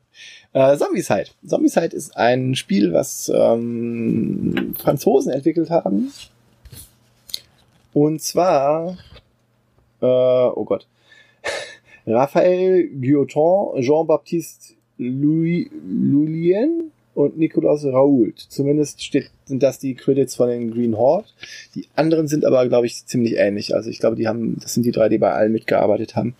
Äh, 0.52 0.76
Zombieside. 0.76 1.30
Zombieside 1.48 1.95
ist 1.95 2.18
ein 2.18 2.56
Spiel, 2.56 2.91
was 2.91 3.32
ähm, 3.34 4.76
Franzosen 4.78 5.32
entwickelt 5.32 5.70
haben. 5.70 6.11
Und 7.94 8.22
zwar, 8.22 8.98
äh, 10.02 10.06
oh 10.06 10.65
Gott, 10.65 10.88
Raphael 12.06 12.90
Guillotin, 12.90 13.82
Jean-Baptiste 13.82 14.74
Louis, 14.98 15.70
Lulien 15.72 16.91
und 17.14 17.38
Nicolas 17.38 17.85
Raoult. 17.85 18.40
Zumindest 18.40 19.03
steht, 19.03 19.30
sind 19.45 19.64
das 19.64 19.80
die 19.80 19.95
Credits 19.95 20.35
von 20.35 20.49
den 20.49 20.72
Green 20.72 20.98
Horde. 20.98 21.27
Die 21.76 21.88
anderen 21.95 22.27
sind 22.27 22.45
aber, 22.45 22.68
glaube 22.68 22.85
ich, 22.85 23.06
ziemlich 23.06 23.35
ähnlich. 23.35 23.76
Also 23.76 23.90
ich 23.90 23.99
glaube, 23.99 24.15
die 24.15 24.27
haben, 24.27 24.57
das 24.60 24.73
sind 24.73 24.85
die 24.85 24.91
drei, 24.91 25.10
die 25.10 25.18
bei 25.18 25.31
allen 25.31 25.52
mitgearbeitet 25.52 26.15
haben. 26.15 26.35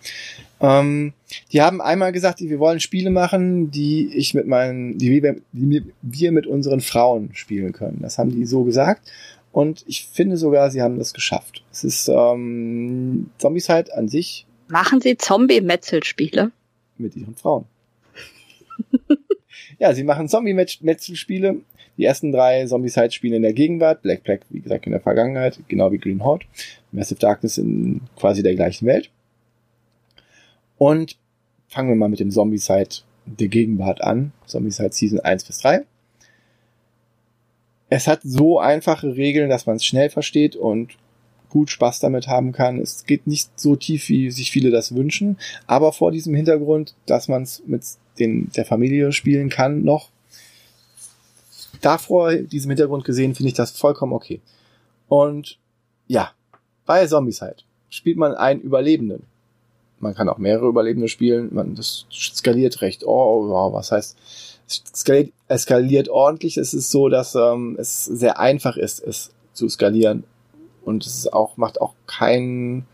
Ähm, 0.60 1.12
die 1.52 1.62
haben 1.62 1.80
einmal 1.80 2.12
gesagt, 2.12 2.40
wir 2.40 2.58
wollen 2.58 2.80
Spiele 2.80 3.10
machen, 3.10 3.70
die 3.70 4.14
ich 4.14 4.34
mit 4.34 4.46
meinen, 4.46 4.98
die 4.98 5.10
wir, 5.10 5.36
die 5.52 5.84
wir 6.02 6.32
mit 6.32 6.46
unseren 6.46 6.80
Frauen 6.80 7.30
spielen 7.34 7.72
können. 7.72 7.98
Das 8.02 8.18
haben 8.18 8.30
die 8.30 8.46
so 8.46 8.64
gesagt. 8.64 9.10
Und 9.52 9.84
ich 9.86 10.06
finde 10.06 10.36
sogar, 10.36 10.70
sie 10.70 10.82
haben 10.82 10.98
das 10.98 11.14
geschafft. 11.14 11.62
Es 11.70 11.84
ist 11.84 12.08
ähm, 12.08 13.30
Zombieside 13.38 13.96
an 13.96 14.08
sich 14.08 14.46
Machen 14.68 15.00
Sie 15.00 15.16
Zombie-Metzelspiele? 15.16 16.50
Mit 16.96 17.16
ihren 17.16 17.36
Frauen. 17.36 17.66
Ja, 19.78 19.94
sie 19.94 20.04
machen 20.04 20.28
Zombie-Metzelspiele. 20.28 21.56
Die 21.96 22.04
ersten 22.04 22.32
drei 22.32 22.66
Zombie-Side 22.66 23.12
spielen 23.12 23.34
in 23.34 23.42
der 23.42 23.52
Gegenwart, 23.52 24.02
Black 24.02 24.24
Black, 24.24 24.42
wie 24.50 24.60
gesagt, 24.60 24.86
in 24.86 24.92
der 24.92 25.00
Vergangenheit, 25.00 25.58
genau 25.68 25.92
wie 25.92 25.98
Green 25.98 26.24
Horde. 26.24 26.46
Massive 26.92 27.20
Darkness 27.20 27.58
in 27.58 28.00
quasi 28.16 28.42
der 28.42 28.54
gleichen 28.54 28.86
Welt. 28.86 29.10
Und 30.76 31.16
fangen 31.68 31.88
wir 31.88 31.96
mal 31.96 32.08
mit 32.08 32.20
dem 32.20 32.30
Zombie-Side 32.30 33.02
der 33.26 33.48
Gegenwart 33.48 34.02
an. 34.02 34.32
Zombie-Side 34.46 34.92
Season 34.92 35.20
1 35.20 35.44
bis 35.44 35.58
3. 35.58 35.84
Es 37.90 38.08
hat 38.08 38.20
so 38.22 38.58
einfache 38.58 39.16
Regeln, 39.16 39.50
dass 39.50 39.66
man 39.66 39.76
es 39.76 39.84
schnell 39.84 40.10
versteht 40.10 40.56
und 40.56 40.96
gut 41.48 41.70
Spaß 41.70 42.00
damit 42.00 42.26
haben 42.26 42.50
kann. 42.50 42.80
Es 42.80 43.06
geht 43.06 43.28
nicht 43.28 43.60
so 43.60 43.76
tief, 43.76 44.08
wie 44.08 44.32
sich 44.32 44.50
viele 44.50 44.70
das 44.70 44.94
wünschen, 44.94 45.38
aber 45.68 45.92
vor 45.92 46.10
diesem 46.10 46.34
Hintergrund, 46.34 46.96
dass 47.06 47.28
man 47.28 47.42
es 47.42 47.62
mit 47.66 47.84
den, 48.18 48.50
der 48.56 48.64
Familie 48.64 49.12
spielen 49.12 49.48
kann 49.48 49.82
noch, 49.82 50.10
davor 51.80 52.34
diesem 52.34 52.70
Hintergrund 52.70 53.04
gesehen, 53.04 53.34
finde 53.34 53.48
ich 53.48 53.54
das 53.54 53.72
vollkommen 53.72 54.12
okay. 54.12 54.40
Und 55.08 55.58
ja, 56.06 56.32
bei 56.86 57.06
Zombicide 57.06 57.56
spielt 57.90 58.16
man 58.16 58.34
einen 58.34 58.60
Überlebenden. 58.60 59.24
Man 60.00 60.14
kann 60.14 60.28
auch 60.28 60.38
mehrere 60.38 60.68
Überlebende 60.68 61.08
spielen. 61.08 61.54
Man, 61.54 61.74
das 61.74 62.06
skaliert 62.10 62.80
recht. 62.82 63.04
Oh, 63.04 63.48
wow, 63.48 63.72
was 63.72 63.92
heißt, 63.92 64.16
es 64.66 64.82
skaliert, 64.94 65.32
eskaliert 65.48 66.08
ordentlich. 66.08 66.56
Es 66.56 66.74
ist 66.74 66.90
so, 66.90 67.08
dass 67.08 67.34
ähm, 67.34 67.76
es 67.78 68.04
sehr 68.04 68.38
einfach 68.38 68.76
ist, 68.76 69.00
es 69.00 69.30
zu 69.52 69.68
skalieren. 69.68 70.24
Und 70.84 71.06
es 71.06 71.16
ist 71.16 71.32
auch, 71.32 71.56
macht 71.56 71.80
auch 71.80 71.94
keinen 72.06 72.86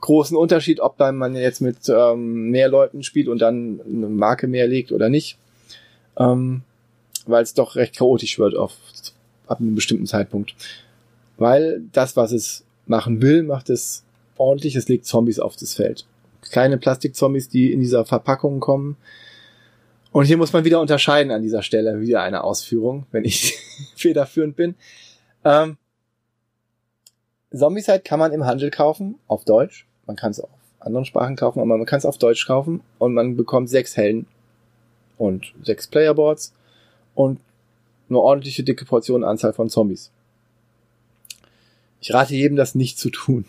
großen 0.00 0.36
Unterschied, 0.36 0.80
ob 0.80 0.96
dann 0.96 1.16
man 1.16 1.34
jetzt 1.34 1.60
mit 1.60 1.88
ähm, 1.88 2.50
mehr 2.50 2.68
Leuten 2.68 3.02
spielt 3.02 3.28
und 3.28 3.40
dann 3.40 3.80
eine 3.80 4.08
Marke 4.08 4.46
mehr 4.46 4.66
legt 4.66 4.92
oder 4.92 5.08
nicht. 5.08 5.38
Ähm, 6.18 6.62
weil 7.26 7.42
es 7.42 7.54
doch 7.54 7.76
recht 7.76 7.96
chaotisch 7.96 8.38
wird 8.38 8.56
auf, 8.56 8.72
ab 9.46 9.60
einem 9.60 9.74
bestimmten 9.74 10.06
Zeitpunkt. 10.06 10.54
Weil 11.36 11.82
das, 11.92 12.16
was 12.16 12.32
es 12.32 12.64
machen 12.86 13.22
will, 13.22 13.42
macht 13.42 13.70
es 13.70 14.04
ordentlich, 14.36 14.76
es 14.76 14.88
legt 14.88 15.06
Zombies 15.06 15.38
auf 15.38 15.56
das 15.56 15.74
Feld. 15.74 16.06
Kleine 16.50 16.78
Plastikzombies, 16.78 17.48
die 17.48 17.72
in 17.72 17.80
dieser 17.80 18.04
Verpackung 18.04 18.60
kommen. 18.60 18.96
Und 20.12 20.24
hier 20.24 20.36
muss 20.36 20.52
man 20.52 20.64
wieder 20.64 20.80
unterscheiden 20.80 21.30
an 21.30 21.42
dieser 21.42 21.62
Stelle, 21.62 22.00
wieder 22.00 22.22
eine 22.22 22.44
Ausführung, 22.44 23.06
wenn 23.10 23.24
ich 23.24 23.58
federführend 23.96 24.56
bin. 24.56 24.74
Ähm, 25.44 25.76
Zombieside 27.52 28.00
kann 28.00 28.18
man 28.18 28.32
im 28.32 28.44
Handel 28.44 28.70
kaufen, 28.70 29.16
auf 29.26 29.44
Deutsch. 29.44 29.87
Man 30.08 30.16
kann 30.16 30.32
es 30.32 30.40
auf 30.40 30.48
anderen 30.80 31.04
Sprachen 31.04 31.36
kaufen, 31.36 31.60
aber 31.60 31.76
man 31.76 31.86
kann 31.86 31.98
es 31.98 32.06
auf 32.06 32.18
Deutsch 32.18 32.46
kaufen 32.46 32.80
und 32.98 33.14
man 33.14 33.36
bekommt 33.36 33.68
sechs 33.68 33.96
Helden 33.96 34.26
und 35.18 35.52
sechs 35.62 35.86
Playerboards 35.86 36.54
und 37.14 37.38
eine 38.08 38.18
ordentliche 38.18 38.62
dicke 38.64 38.86
Portion 38.86 39.22
Anzahl 39.22 39.52
von 39.52 39.68
Zombies. 39.68 40.10
Ich 42.00 42.14
rate 42.14 42.34
jedem, 42.34 42.56
das 42.56 42.74
nicht 42.74 42.98
zu 42.98 43.10
tun. 43.10 43.44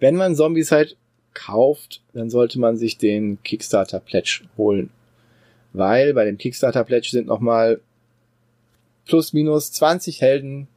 Wenn 0.00 0.16
man 0.16 0.34
Zombies 0.34 0.72
halt 0.72 0.96
kauft, 1.34 2.00
dann 2.14 2.30
sollte 2.30 2.58
man 2.58 2.76
sich 2.76 2.98
den 2.98 3.42
Kickstarter 3.42 4.00
Pledge 4.00 4.44
holen. 4.56 4.90
Weil 5.74 6.14
bei 6.14 6.24
dem 6.24 6.38
Kickstarter 6.38 6.84
Pledge 6.84 7.08
sind 7.10 7.26
nochmal 7.26 7.80
plus 9.06 9.32
minus 9.32 9.72
20 9.72 10.20
Helden 10.20 10.68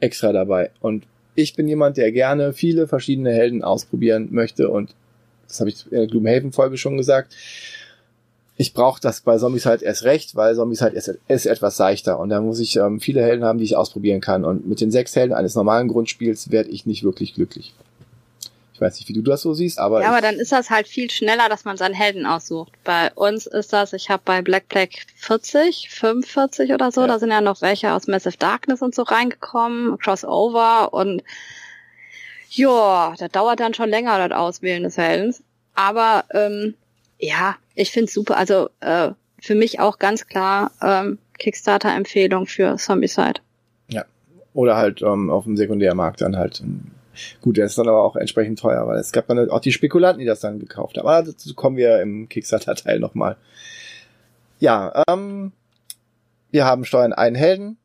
extra 0.00 0.32
dabei. 0.32 0.70
Und 0.80 1.06
ich 1.34 1.54
bin 1.54 1.68
jemand, 1.68 1.96
der 1.96 2.12
gerne 2.12 2.52
viele 2.52 2.86
verschiedene 2.86 3.32
Helden 3.32 3.62
ausprobieren 3.62 4.28
möchte 4.30 4.68
und 4.68 4.94
das 5.48 5.60
habe 5.60 5.70
ich 5.70 5.84
in 5.90 5.98
der 5.98 6.06
Gloomhaven 6.06 6.52
Folge 6.52 6.78
schon 6.78 6.96
gesagt 6.96 7.34
ich 8.56 8.74
brauche 8.74 9.00
das 9.00 9.22
bei 9.22 9.36
Zombies 9.38 9.66
halt 9.66 9.82
erst 9.82 10.04
recht, 10.04 10.36
weil 10.36 10.54
Zombies 10.54 10.82
halt 10.82 10.94
ist, 10.94 11.18
ist 11.28 11.46
etwas 11.46 11.76
seichter 11.76 12.18
und 12.18 12.28
da 12.28 12.40
muss 12.40 12.60
ich 12.60 12.76
ähm, 12.76 13.00
viele 13.00 13.22
Helden 13.22 13.44
haben, 13.44 13.58
die 13.58 13.64
ich 13.64 13.76
ausprobieren 13.76 14.20
kann. 14.20 14.44
Und 14.44 14.68
mit 14.68 14.80
den 14.80 14.90
sechs 14.90 15.16
Helden 15.16 15.32
eines 15.32 15.54
normalen 15.54 15.88
Grundspiels 15.88 16.50
werde 16.50 16.70
ich 16.70 16.86
nicht 16.86 17.02
wirklich 17.02 17.34
glücklich. 17.34 17.74
Ich 18.82 18.86
weiß 18.86 18.98
nicht, 18.98 19.08
wie 19.08 19.12
du 19.12 19.22
das 19.22 19.42
so 19.42 19.54
siehst, 19.54 19.78
aber. 19.78 20.02
Ja, 20.02 20.08
aber 20.08 20.20
dann 20.20 20.34
ist 20.34 20.50
das 20.50 20.68
halt 20.68 20.88
viel 20.88 21.08
schneller, 21.08 21.48
dass 21.48 21.64
man 21.64 21.76
seinen 21.76 21.94
Helden 21.94 22.26
aussucht. 22.26 22.72
Bei 22.82 23.12
uns 23.12 23.46
ist 23.46 23.72
das, 23.72 23.92
ich 23.92 24.10
habe 24.10 24.22
bei 24.24 24.42
Black 24.42 24.68
Black 24.68 24.90
40, 25.14 25.88
45 25.88 26.72
oder 26.72 26.90
so, 26.90 27.02
ja. 27.02 27.06
da 27.06 27.20
sind 27.20 27.30
ja 27.30 27.40
noch 27.40 27.62
welche 27.62 27.92
aus 27.92 28.08
Massive 28.08 28.36
Darkness 28.36 28.82
und 28.82 28.92
so 28.92 29.02
reingekommen, 29.02 29.98
Crossover 29.98 30.92
und 30.92 31.22
ja, 32.50 33.14
das 33.16 33.30
dauert 33.30 33.60
dann 33.60 33.72
schon 33.72 33.88
länger, 33.88 34.28
das 34.28 34.36
Auswählen 34.36 34.82
des 34.82 34.96
Heldens. 34.96 35.44
Aber 35.74 36.24
ähm, 36.32 36.74
ja, 37.20 37.54
ich 37.76 37.92
find's 37.92 38.12
super. 38.12 38.36
Also 38.36 38.68
äh, 38.80 39.10
für 39.40 39.54
mich 39.54 39.78
auch 39.78 40.00
ganz 40.00 40.26
klar 40.26 40.72
ähm, 40.82 41.18
Kickstarter-Empfehlung 41.38 42.46
für 42.46 42.76
Zombicide. 42.78 43.40
Ja. 43.88 44.04
Oder 44.54 44.76
halt 44.76 45.02
ähm, 45.02 45.30
auf 45.30 45.44
dem 45.44 45.56
Sekundärmarkt 45.56 46.20
dann 46.20 46.36
halt. 46.36 46.64
Gut, 47.40 47.56
der 47.56 47.66
ist 47.66 47.78
dann 47.78 47.88
aber 47.88 48.02
auch 48.02 48.16
entsprechend 48.16 48.58
teuer, 48.58 48.86
weil 48.86 48.98
es 48.98 49.12
gab 49.12 49.26
dann 49.26 49.50
auch 49.50 49.60
die 49.60 49.72
Spekulanten, 49.72 50.20
die 50.20 50.26
das 50.26 50.40
dann 50.40 50.58
gekauft 50.58 50.96
haben. 50.96 51.06
Aber 51.06 51.22
dazu 51.22 51.54
kommen 51.54 51.76
wir 51.76 52.00
im 52.00 52.28
Kickstarter-Teil 52.28 52.98
nochmal. 52.98 53.36
Ja, 54.58 55.02
ähm, 55.08 55.52
wir 56.50 56.64
haben 56.64 56.84
steuern 56.84 57.12
einen 57.12 57.36
Helden. 57.36 57.78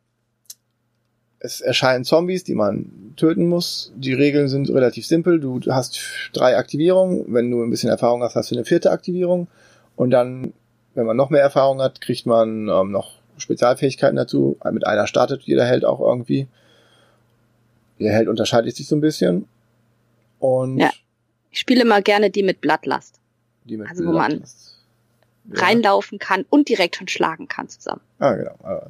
Es 1.39 1.61
erscheinen 1.61 2.03
Zombies, 2.03 2.43
die 2.43 2.55
man 2.55 3.13
töten 3.15 3.47
muss. 3.47 3.91
Die 3.95 4.13
Regeln 4.13 4.47
sind 4.47 4.69
relativ 4.69 5.05
simpel. 5.05 5.39
Du 5.39 5.59
hast 5.67 5.99
drei 6.33 6.57
Aktivierungen. 6.57 7.25
Wenn 7.33 7.51
du 7.51 7.63
ein 7.63 7.69
bisschen 7.69 7.89
Erfahrung 7.89 8.23
hast, 8.23 8.35
hast 8.35 8.51
du 8.51 8.55
eine 8.55 8.65
vierte 8.65 8.91
Aktivierung. 8.91 9.47
Und 9.95 10.11
dann, 10.11 10.53
wenn 10.95 11.05
man 11.05 11.17
noch 11.17 11.29
mehr 11.29 11.41
Erfahrung 11.41 11.81
hat, 11.81 12.01
kriegt 12.01 12.25
man 12.25 12.69
ähm, 12.69 12.91
noch 12.91 13.11
Spezialfähigkeiten 13.37 14.15
dazu. 14.15 14.57
Mit 14.71 14.85
einer 14.85 15.07
startet 15.07 15.43
jeder 15.43 15.65
Held 15.65 15.85
auch 15.85 15.99
irgendwie. 15.99 16.47
Der 17.99 18.13
Held 18.13 18.27
unterscheidet 18.27 18.75
sich 18.75 18.87
so 18.87 18.95
ein 18.95 19.01
bisschen. 19.01 19.47
Und 20.39 20.77
ja. 20.77 20.91
Ich 21.49 21.59
spiele 21.59 21.81
immer 21.81 22.01
gerne 22.01 22.29
die 22.29 22.43
mit 22.43 22.61
Blattlast. 22.61 23.19
Die 23.65 23.77
mit 23.77 23.89
also 23.89 24.05
wo 24.05 24.11
man 24.11 24.43
ja. 25.51 25.59
reinlaufen 25.59 26.19
kann 26.19 26.45
und 26.49 26.69
direkt 26.69 26.97
schon 26.97 27.07
schlagen 27.07 27.47
kann 27.47 27.69
zusammen. 27.69 28.01
Ah, 28.19 28.33
genau. 28.33 28.55
Also, 28.61 28.87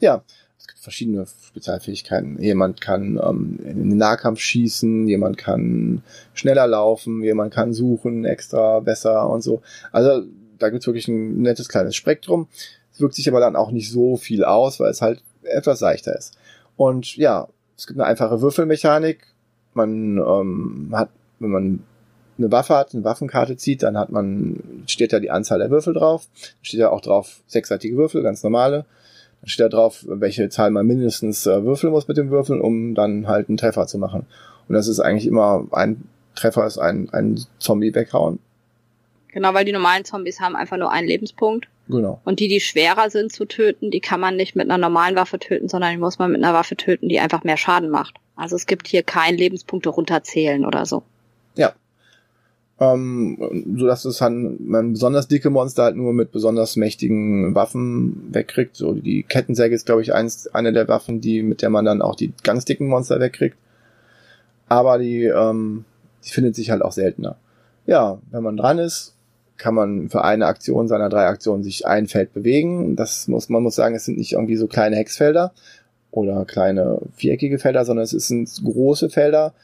ja, 0.00 0.22
es 0.58 0.66
gibt 0.68 0.78
verschiedene 0.78 1.26
Spezialfähigkeiten. 1.26 2.40
Jemand 2.40 2.80
kann 2.80 3.20
ähm, 3.22 3.58
in 3.64 3.90
den 3.90 3.98
Nahkampf 3.98 4.40
schießen, 4.40 5.08
jemand 5.08 5.38
kann 5.38 6.02
schneller 6.34 6.66
laufen, 6.66 7.22
jemand 7.22 7.52
kann 7.52 7.72
suchen 7.72 8.24
extra 8.24 8.80
besser 8.80 9.28
und 9.28 9.42
so. 9.42 9.62
Also 9.92 10.24
da 10.58 10.70
gibt's 10.70 10.86
wirklich 10.86 11.08
ein 11.08 11.42
nettes 11.42 11.68
kleines 11.68 11.96
Spektrum. 11.96 12.48
Es 12.92 13.00
wirkt 13.00 13.14
sich 13.14 13.28
aber 13.28 13.40
dann 13.40 13.56
auch 13.56 13.70
nicht 13.70 13.90
so 13.90 14.16
viel 14.16 14.44
aus, 14.44 14.80
weil 14.80 14.90
es 14.90 15.02
halt 15.02 15.22
etwas 15.42 15.78
seichter 15.78 16.16
ist. 16.16 16.36
Und 16.76 17.16
ja, 17.16 17.48
es 17.76 17.86
gibt 17.86 17.98
eine 17.98 18.08
einfache 18.08 18.40
Würfelmechanik. 18.40 19.26
Man 19.74 20.18
ähm, 20.18 20.90
hat, 20.92 21.10
wenn 21.38 21.50
man 21.50 21.82
eine 22.38 22.52
Waffe 22.52 22.76
hat, 22.76 22.94
eine 22.94 23.04
Waffenkarte 23.04 23.56
zieht, 23.56 23.82
dann 23.82 23.96
hat 23.96 24.10
man, 24.10 24.62
steht 24.86 25.12
da 25.12 25.20
die 25.20 25.30
Anzahl 25.30 25.58
der 25.58 25.70
Würfel 25.70 25.94
drauf. 25.94 26.28
Steht 26.62 26.80
ja 26.80 26.90
auch 26.90 27.00
drauf 27.00 27.40
sechsseitige 27.46 27.96
Würfel, 27.96 28.22
ganz 28.22 28.42
normale. 28.42 28.84
Dann 29.40 29.48
steht 29.48 29.64
da 29.64 29.68
drauf, 29.68 30.04
welche 30.08 30.48
Zahl 30.48 30.70
man 30.70 30.86
mindestens 30.86 31.46
äh, 31.46 31.64
würfeln 31.64 31.92
muss 31.92 32.08
mit 32.08 32.16
dem 32.16 32.30
Würfeln, 32.30 32.60
um 32.60 32.94
dann 32.94 33.28
halt 33.28 33.48
einen 33.48 33.58
Treffer 33.58 33.86
zu 33.86 33.98
machen. 33.98 34.26
Und 34.68 34.74
das 34.74 34.88
ist 34.88 35.00
eigentlich 35.00 35.26
immer 35.26 35.66
ein 35.72 36.04
Treffer 36.36 36.66
ist 36.66 36.78
ein, 36.78 37.08
ein 37.10 37.40
Zombie 37.58 37.94
weghauen. 37.94 38.38
Genau, 39.36 39.52
weil 39.52 39.66
die 39.66 39.72
normalen 39.72 40.06
Zombies 40.06 40.40
haben 40.40 40.56
einfach 40.56 40.78
nur 40.78 40.90
einen 40.90 41.06
Lebenspunkt. 41.06 41.68
Genau. 41.88 42.22
Und 42.24 42.40
die, 42.40 42.48
die 42.48 42.58
schwerer 42.58 43.10
sind 43.10 43.32
zu 43.32 43.44
töten, 43.44 43.90
die 43.90 44.00
kann 44.00 44.18
man 44.18 44.34
nicht 44.34 44.56
mit 44.56 44.64
einer 44.64 44.78
normalen 44.78 45.14
Waffe 45.14 45.38
töten, 45.38 45.68
sondern 45.68 45.90
die 45.92 45.98
muss 45.98 46.18
man 46.18 46.32
mit 46.32 46.42
einer 46.42 46.54
Waffe 46.54 46.74
töten, 46.74 47.10
die 47.10 47.20
einfach 47.20 47.44
mehr 47.44 47.58
Schaden 47.58 47.90
macht. 47.90 48.14
Also 48.34 48.56
es 48.56 48.64
gibt 48.64 48.88
hier 48.88 49.02
kein 49.02 49.36
Lebenspunkte 49.36 49.90
runterzählen 49.90 50.64
oder 50.64 50.86
so. 50.86 51.02
Ja, 51.54 51.74
ähm, 52.80 53.74
so 53.76 53.86
dass 53.86 54.06
es 54.06 54.16
dann 54.16 54.56
man 54.58 54.94
besonders 54.94 55.28
dicke 55.28 55.50
Monster 55.50 55.82
halt 55.84 55.96
nur 55.96 56.14
mit 56.14 56.32
besonders 56.32 56.76
mächtigen 56.76 57.54
Waffen 57.54 58.32
wegkriegt. 58.32 58.74
So 58.74 58.94
die 58.94 59.22
Kettensäge 59.22 59.74
ist, 59.74 59.84
glaube 59.84 60.00
ich, 60.00 60.14
eins, 60.14 60.46
eine 60.48 60.72
der 60.72 60.88
Waffen, 60.88 61.20
die 61.20 61.42
mit 61.42 61.60
der 61.60 61.68
man 61.68 61.84
dann 61.84 62.00
auch 62.00 62.16
die 62.16 62.32
ganz 62.42 62.64
dicken 62.64 62.88
Monster 62.88 63.20
wegkriegt. 63.20 63.58
Aber 64.66 64.96
die, 64.96 65.24
ähm, 65.24 65.84
die 66.24 66.30
findet 66.30 66.54
sich 66.54 66.70
halt 66.70 66.80
auch 66.80 66.92
seltener. 66.92 67.36
Ja, 67.84 68.18
wenn 68.30 68.42
man 68.42 68.56
dran 68.56 68.78
ist, 68.78 69.15
kann 69.56 69.74
man 69.74 70.08
für 70.08 70.24
eine 70.24 70.46
Aktion 70.46 70.88
seiner 70.88 71.08
drei 71.08 71.26
Aktionen 71.26 71.62
sich 71.62 71.86
ein 71.86 72.06
Feld 72.06 72.32
bewegen. 72.32 72.96
Das 72.96 73.28
muss 73.28 73.48
man 73.48 73.62
muss 73.62 73.74
sagen, 73.74 73.94
es 73.94 74.04
sind 74.04 74.18
nicht 74.18 74.32
irgendwie 74.32 74.56
so 74.56 74.66
kleine 74.66 74.96
Hexfelder 74.96 75.52
oder 76.10 76.44
kleine 76.44 77.00
viereckige 77.14 77.58
Felder, 77.58 77.84
sondern 77.84 78.04
es 78.04 78.10
sind 78.10 78.50
große 78.64 79.10
Felder, 79.10 79.54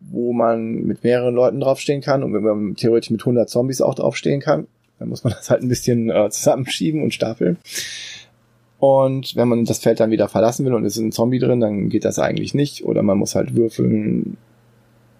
wo 0.00 0.32
man 0.32 0.84
mit 0.84 1.04
mehreren 1.04 1.34
Leuten 1.34 1.60
draufstehen 1.60 2.00
kann 2.00 2.22
und 2.22 2.34
wenn 2.34 2.42
man 2.42 2.76
theoretisch 2.76 3.10
mit 3.10 3.22
100 3.22 3.48
Zombies 3.48 3.80
auch 3.80 3.94
draufstehen 3.94 4.40
kann, 4.40 4.66
dann 4.98 5.08
muss 5.08 5.24
man 5.24 5.32
das 5.32 5.50
halt 5.50 5.62
ein 5.62 5.68
bisschen 5.68 6.10
äh, 6.10 6.28
zusammenschieben 6.30 7.02
und 7.02 7.14
stapeln. 7.14 7.58
Und 8.78 9.34
wenn 9.34 9.48
man 9.48 9.64
das 9.64 9.78
Feld 9.78 9.98
dann 9.98 10.10
wieder 10.10 10.28
verlassen 10.28 10.66
will 10.66 10.74
und 10.74 10.84
es 10.84 10.96
ist 10.96 11.02
ein 11.02 11.10
Zombie 11.10 11.38
drin, 11.38 11.60
dann 11.60 11.88
geht 11.88 12.04
das 12.04 12.18
eigentlich 12.18 12.52
nicht. 12.52 12.84
Oder 12.84 13.02
man 13.02 13.16
muss 13.16 13.34
halt 13.34 13.56
würfeln. 13.56 14.36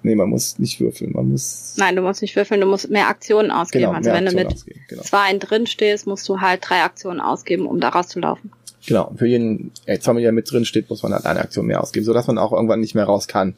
Nee, 0.05 0.15
man 0.15 0.29
muss 0.29 0.59
nicht 0.59 0.81
würfeln, 0.81 1.13
man 1.13 1.31
muss. 1.31 1.75
Nein, 1.79 1.97
du 1.97 2.03
musst 2.03 2.23
nicht 2.23 2.37
würfeln, 2.37 2.61
du 2.61 2.67
musst 2.67 2.91
mehr 2.91 3.09
Aktionen 3.09 3.51
ausgeben. 3.51 3.87
Genau, 3.87 3.97
also 3.97 4.11
wenn 4.11 4.27
Aktionen 4.27 4.49
du 4.49 4.55
mit 4.55 4.89
genau. 4.89 5.03
zwei 5.03 5.37
drin 5.39 5.67
stehst, 5.67 6.07
musst 6.07 6.29
du 6.29 6.41
halt 6.41 6.61
drei 6.63 6.83
Aktionen 6.83 7.21
ausgeben, 7.21 7.67
um 7.67 7.81
da 7.81 7.89
rauszulaufen. 7.89 8.53
Genau, 8.87 9.13
für 9.17 9.27
jeden 9.27 9.73
äh, 9.87 9.99
Zombie, 9.99 10.23
der 10.23 10.33
mit 10.33 10.51
drin 10.51 10.67
steht, 10.67 10.91
muss 10.91 11.03
man 11.03 11.15
halt 11.15 11.25
eine 11.25 11.41
Aktion 11.41 11.67
mehr 11.67 11.83
ausgeben, 11.83 12.05
sodass 12.05 12.27
man 12.27 12.37
auch 12.37 12.53
irgendwann 12.53 12.81
nicht 12.81 12.95
mehr 12.95 13.05
raus 13.05 13.27
kann. 13.29 13.55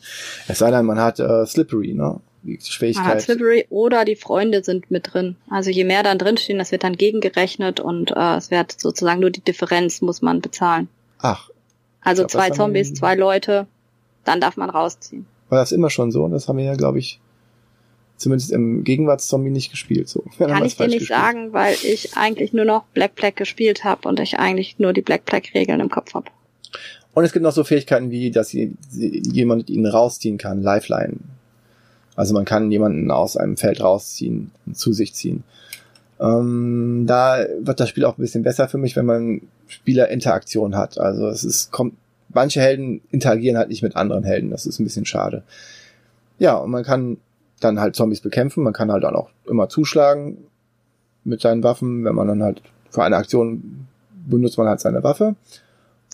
Es 0.46 0.58
sei 0.58 0.70
denn, 0.70 0.86
man 0.86 1.00
hat 1.00 1.18
äh, 1.18 1.44
Slippery, 1.46 1.94
ne? 1.94 2.20
die 2.46 2.52
Man 2.52 2.58
hat 2.60 2.66
Schwierigkeit. 2.66 3.22
Slivery 3.22 3.66
oder 3.70 4.04
die 4.04 4.16
Freunde 4.16 4.62
sind 4.62 4.90
mit 4.90 5.12
drin. 5.12 5.36
Also 5.50 5.70
je 5.70 5.84
mehr 5.84 6.02
dann 6.02 6.18
drinstehen, 6.18 6.58
das 6.58 6.72
wird 6.72 6.84
dann 6.84 6.96
gegengerechnet 6.96 7.80
und 7.80 8.12
äh, 8.12 8.36
es 8.36 8.50
wird 8.50 8.80
sozusagen 8.80 9.20
nur 9.20 9.30
die 9.30 9.40
Differenz 9.40 10.00
muss 10.00 10.22
man 10.22 10.40
bezahlen. 10.40 10.88
Ach, 11.18 11.50
Also 12.02 12.22
glaub, 12.22 12.30
zwei 12.30 12.50
Zombies, 12.50 12.94
zwei 12.94 13.16
Leute, 13.16 13.66
dann 14.24 14.40
darf 14.40 14.56
man 14.56 14.70
rausziehen. 14.70 15.26
War 15.48 15.58
das 15.58 15.72
immer 15.72 15.90
schon 15.90 16.10
so? 16.10 16.26
Das 16.28 16.48
haben 16.48 16.58
wir 16.58 16.64
ja, 16.64 16.74
glaube 16.74 16.98
ich, 16.98 17.20
zumindest 18.16 18.52
im 18.52 18.84
Gegenwartszombie 18.84 19.50
nicht 19.50 19.70
gespielt. 19.70 20.08
So. 20.08 20.24
Kann 20.38 20.64
ich 20.64 20.76
dir 20.76 20.86
nicht 20.86 21.00
gespielt. 21.00 21.18
sagen, 21.18 21.52
weil 21.52 21.74
ich 21.82 22.16
eigentlich 22.16 22.52
nur 22.52 22.64
noch 22.64 22.84
Black 22.94 23.14
Black 23.14 23.36
gespielt 23.36 23.84
habe 23.84 24.08
und 24.08 24.20
ich 24.20 24.38
eigentlich 24.38 24.78
nur 24.78 24.92
die 24.92 25.02
Black 25.02 25.24
Black 25.24 25.54
Regeln 25.54 25.80
im 25.80 25.90
Kopf 25.90 26.14
habe. 26.14 26.26
Und 27.14 27.24
es 27.24 27.32
gibt 27.32 27.42
noch 27.42 27.52
so 27.52 27.64
Fähigkeiten 27.64 28.10
wie, 28.10 28.30
dass 28.30 28.52
jemand 28.52 29.70
ihn 29.70 29.86
rausziehen 29.86 30.36
kann, 30.36 30.62
Lifeline. 30.62 31.16
Also 32.14 32.34
man 32.34 32.44
kann 32.44 32.70
jemanden 32.70 33.10
aus 33.10 33.36
einem 33.36 33.56
Feld 33.56 33.80
rausziehen 33.80 34.50
und 34.66 34.76
zu 34.76 34.92
sich 34.92 35.14
ziehen. 35.14 35.42
Ähm, 36.18 37.04
da 37.06 37.44
wird 37.60 37.80
das 37.80 37.88
Spiel 37.90 38.04
auch 38.04 38.16
ein 38.16 38.22
bisschen 38.22 38.42
besser 38.42 38.68
für 38.68 38.78
mich, 38.78 38.96
wenn 38.96 39.06
man 39.06 39.42
Spielerinteraktion 39.66 40.76
hat. 40.76 40.98
Also 40.98 41.28
es 41.28 41.44
ist, 41.44 41.72
kommt, 41.72 41.94
manche 42.36 42.60
Helden 42.60 43.00
interagieren 43.10 43.56
halt 43.58 43.68
nicht 43.68 43.82
mit 43.82 43.96
anderen 43.96 44.22
Helden. 44.22 44.50
Das 44.50 44.66
ist 44.66 44.78
ein 44.78 44.84
bisschen 44.84 45.04
schade. 45.06 45.42
Ja, 46.38 46.54
und 46.56 46.70
man 46.70 46.84
kann 46.84 47.16
dann 47.58 47.80
halt 47.80 47.96
Zombies 47.96 48.20
bekämpfen. 48.20 48.62
Man 48.62 48.72
kann 48.74 48.92
halt 48.92 49.02
dann 49.02 49.16
auch 49.16 49.30
immer 49.48 49.68
zuschlagen 49.68 50.36
mit 51.24 51.40
seinen 51.40 51.64
Waffen. 51.64 52.04
Wenn 52.04 52.14
man 52.14 52.28
dann 52.28 52.42
halt 52.42 52.62
für 52.90 53.02
eine 53.02 53.16
Aktion 53.16 53.86
benutzt 54.28 54.58
man 54.58 54.68
halt 54.68 54.80
seine 54.80 55.02
Waffe. 55.02 55.34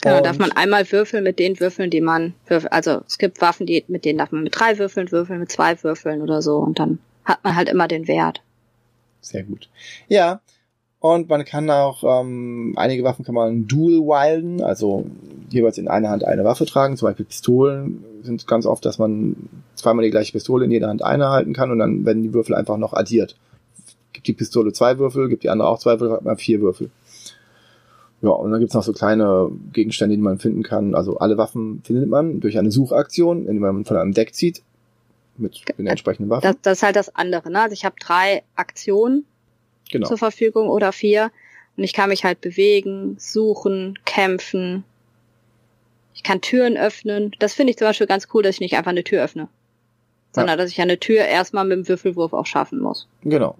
Genau, 0.00 0.16
Und- 0.18 0.26
darf 0.26 0.38
man 0.38 0.52
einmal 0.52 0.90
würfeln 0.90 1.24
mit 1.24 1.38
den 1.38 1.58
Würfeln, 1.60 1.90
die 1.90 2.00
man 2.00 2.34
würfelt. 2.46 2.72
Also 2.72 3.02
es 3.06 3.18
gibt 3.18 3.40
Waffen, 3.40 3.66
die, 3.66 3.84
mit 3.88 4.04
denen 4.04 4.18
darf 4.18 4.32
man 4.32 4.44
mit 4.44 4.58
drei 4.58 4.78
Würfeln 4.78 5.10
würfeln, 5.12 5.40
mit 5.40 5.50
zwei 5.52 5.82
Würfeln 5.82 6.22
oder 6.22 6.40
so 6.42 6.56
und 6.58 6.78
dann 6.78 6.98
hat 7.24 7.42
man 7.44 7.54
halt 7.56 7.68
immer 7.68 7.88
den 7.88 8.08
Wert. 8.08 8.42
Sehr 9.20 9.42
gut. 9.44 9.68
Ja, 10.08 10.40
und 11.02 11.28
man 11.28 11.44
kann 11.44 11.68
auch, 11.68 12.04
ähm, 12.04 12.74
einige 12.76 13.02
Waffen 13.02 13.24
kann 13.24 13.34
man 13.34 13.66
dual 13.66 14.40
wilden, 14.42 14.62
also 14.62 15.04
jeweils 15.50 15.76
in 15.76 15.88
einer 15.88 16.10
Hand 16.10 16.22
eine 16.22 16.44
Waffe 16.44 16.64
tragen. 16.64 16.96
Zum 16.96 17.08
Beispiel 17.08 17.26
Pistolen 17.26 18.04
sind 18.22 18.46
ganz 18.46 18.66
oft, 18.66 18.84
dass 18.84 19.00
man 19.00 19.34
zweimal 19.74 20.04
die 20.04 20.12
gleiche 20.12 20.30
Pistole 20.30 20.64
in 20.64 20.70
jeder 20.70 20.88
Hand 20.88 21.02
eine 21.02 21.30
halten 21.30 21.54
kann 21.54 21.72
und 21.72 21.80
dann 21.80 22.06
werden 22.06 22.22
die 22.22 22.32
Würfel 22.32 22.54
einfach 22.54 22.76
noch 22.76 22.92
addiert. 22.92 23.36
Gibt 24.12 24.28
die 24.28 24.32
Pistole 24.32 24.72
zwei 24.72 24.98
Würfel, 24.98 25.28
gibt 25.28 25.42
die 25.42 25.50
andere 25.50 25.68
auch 25.68 25.80
zwei 25.80 25.98
Würfel, 25.98 26.18
hat 26.18 26.24
man 26.24 26.36
vier 26.36 26.60
Würfel. 26.60 26.90
Ja, 28.20 28.30
und 28.30 28.52
dann 28.52 28.60
gibt's 28.60 28.74
noch 28.74 28.84
so 28.84 28.92
kleine 28.92 29.50
Gegenstände, 29.72 30.14
die 30.14 30.22
man 30.22 30.38
finden 30.38 30.62
kann. 30.62 30.94
Also 30.94 31.18
alle 31.18 31.36
Waffen 31.36 31.82
findet 31.82 32.08
man 32.08 32.38
durch 32.38 32.56
eine 32.58 32.70
Suchaktion, 32.70 33.48
indem 33.48 33.58
man 33.58 33.84
von 33.84 33.96
einem 33.96 34.12
Deck 34.12 34.36
zieht 34.36 34.62
mit 35.36 35.64
den 35.76 35.88
entsprechenden 35.88 36.30
Waffen. 36.30 36.42
Das, 36.42 36.56
das 36.62 36.78
ist 36.78 36.82
halt 36.84 36.94
das 36.94 37.16
andere. 37.16 37.50
Ne? 37.50 37.60
Also 37.60 37.72
ich 37.72 37.84
habe 37.84 37.96
drei 37.98 38.44
Aktionen 38.54 39.24
genau. 39.92 40.08
zur 40.08 40.18
Verfügung 40.18 40.68
oder 40.68 40.92
vier 40.92 41.30
und 41.76 41.84
ich 41.84 41.92
kann 41.92 42.10
mich 42.10 42.24
halt 42.24 42.40
bewegen, 42.40 43.16
suchen, 43.18 43.98
kämpfen. 44.04 44.84
Ich 46.14 46.22
kann 46.22 46.40
Türen 46.40 46.76
öffnen. 46.76 47.32
Das 47.38 47.54
finde 47.54 47.70
ich 47.70 47.78
zum 47.78 47.88
Beispiel 47.88 48.06
ganz 48.06 48.28
cool, 48.34 48.42
dass 48.42 48.56
ich 48.56 48.60
nicht 48.60 48.76
einfach 48.76 48.90
eine 48.90 49.04
Tür 49.04 49.24
öffne, 49.24 49.48
sondern 50.32 50.58
dass 50.58 50.70
ich 50.70 50.80
eine 50.80 50.98
Tür 51.00 51.24
erstmal 51.24 51.64
mit 51.64 51.78
dem 51.78 51.88
Würfelwurf 51.88 52.32
auch 52.34 52.46
schaffen 52.46 52.80
muss. 52.80 53.08
Genau. 53.22 53.56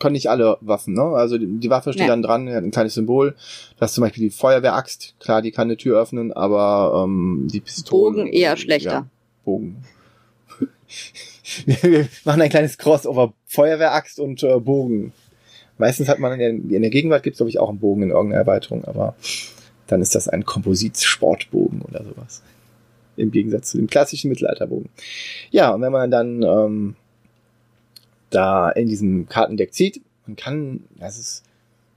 Kann 0.00 0.12
nicht 0.12 0.28
alle 0.28 0.56
Waffen, 0.62 0.94
ne? 0.94 1.02
Also 1.02 1.38
die, 1.38 1.46
die 1.46 1.70
Waffe 1.70 1.92
steht 1.92 2.02
Nee. 2.02 2.08
dann 2.08 2.22
dran, 2.22 2.48
hat 2.48 2.64
ein 2.64 2.72
kleines 2.72 2.94
Symbol. 2.94 3.36
Das 3.78 3.90
ist 3.90 3.94
zum 3.94 4.02
Beispiel 4.02 4.24
die 4.24 4.30
Feuerwehraxt. 4.30 5.14
Klar, 5.20 5.42
die 5.42 5.52
kann 5.52 5.68
eine 5.68 5.76
Tür 5.76 6.00
öffnen, 6.00 6.32
aber 6.32 7.04
ähm, 7.04 7.46
die 7.52 7.60
Pistole. 7.60 8.16
Bogen 8.16 8.32
eher 8.32 8.56
schlechter. 8.56 8.90
Ja, 8.90 9.06
Bogen. 9.44 9.84
wir, 11.66 11.82
wir 11.82 12.08
machen 12.24 12.42
ein 12.42 12.50
kleines 12.50 12.78
Crossover. 12.78 13.32
Feuerwehraxt 13.46 14.18
und 14.18 14.42
äh, 14.42 14.58
Bogen. 14.58 15.12
Meistens 15.80 16.08
hat 16.08 16.18
man 16.18 16.32
in 16.32 16.38
der, 16.38 16.76
in 16.76 16.82
der 16.82 16.90
Gegenwart 16.90 17.22
gibt 17.22 17.34
es, 17.34 17.38
glaube 17.38 17.50
ich, 17.50 17.58
auch 17.58 17.68
einen 17.68 17.80
Bogen 17.80 18.02
in 18.02 18.10
irgendeiner 18.10 18.42
Erweiterung, 18.42 18.84
aber 18.84 19.14
dann 19.86 20.00
ist 20.02 20.14
das 20.14 20.28
ein 20.28 20.44
Kompositsportbogen 20.44 21.82
oder 21.82 22.04
sowas. 22.04 22.42
Im 23.16 23.32
Gegensatz 23.32 23.70
zu 23.70 23.78
dem 23.78 23.88
klassischen 23.88 24.28
Mittelalterbogen. 24.28 24.88
Ja, 25.50 25.70
und 25.74 25.82
wenn 25.82 25.90
man 25.90 26.10
dann 26.10 26.42
ähm, 26.42 26.96
da 28.30 28.70
in 28.70 28.88
diesem 28.88 29.28
Kartendeck 29.28 29.74
zieht. 29.74 30.00
Man 30.26 30.36
kann, 30.36 30.84
das 30.98 31.18
ist, 31.18 31.42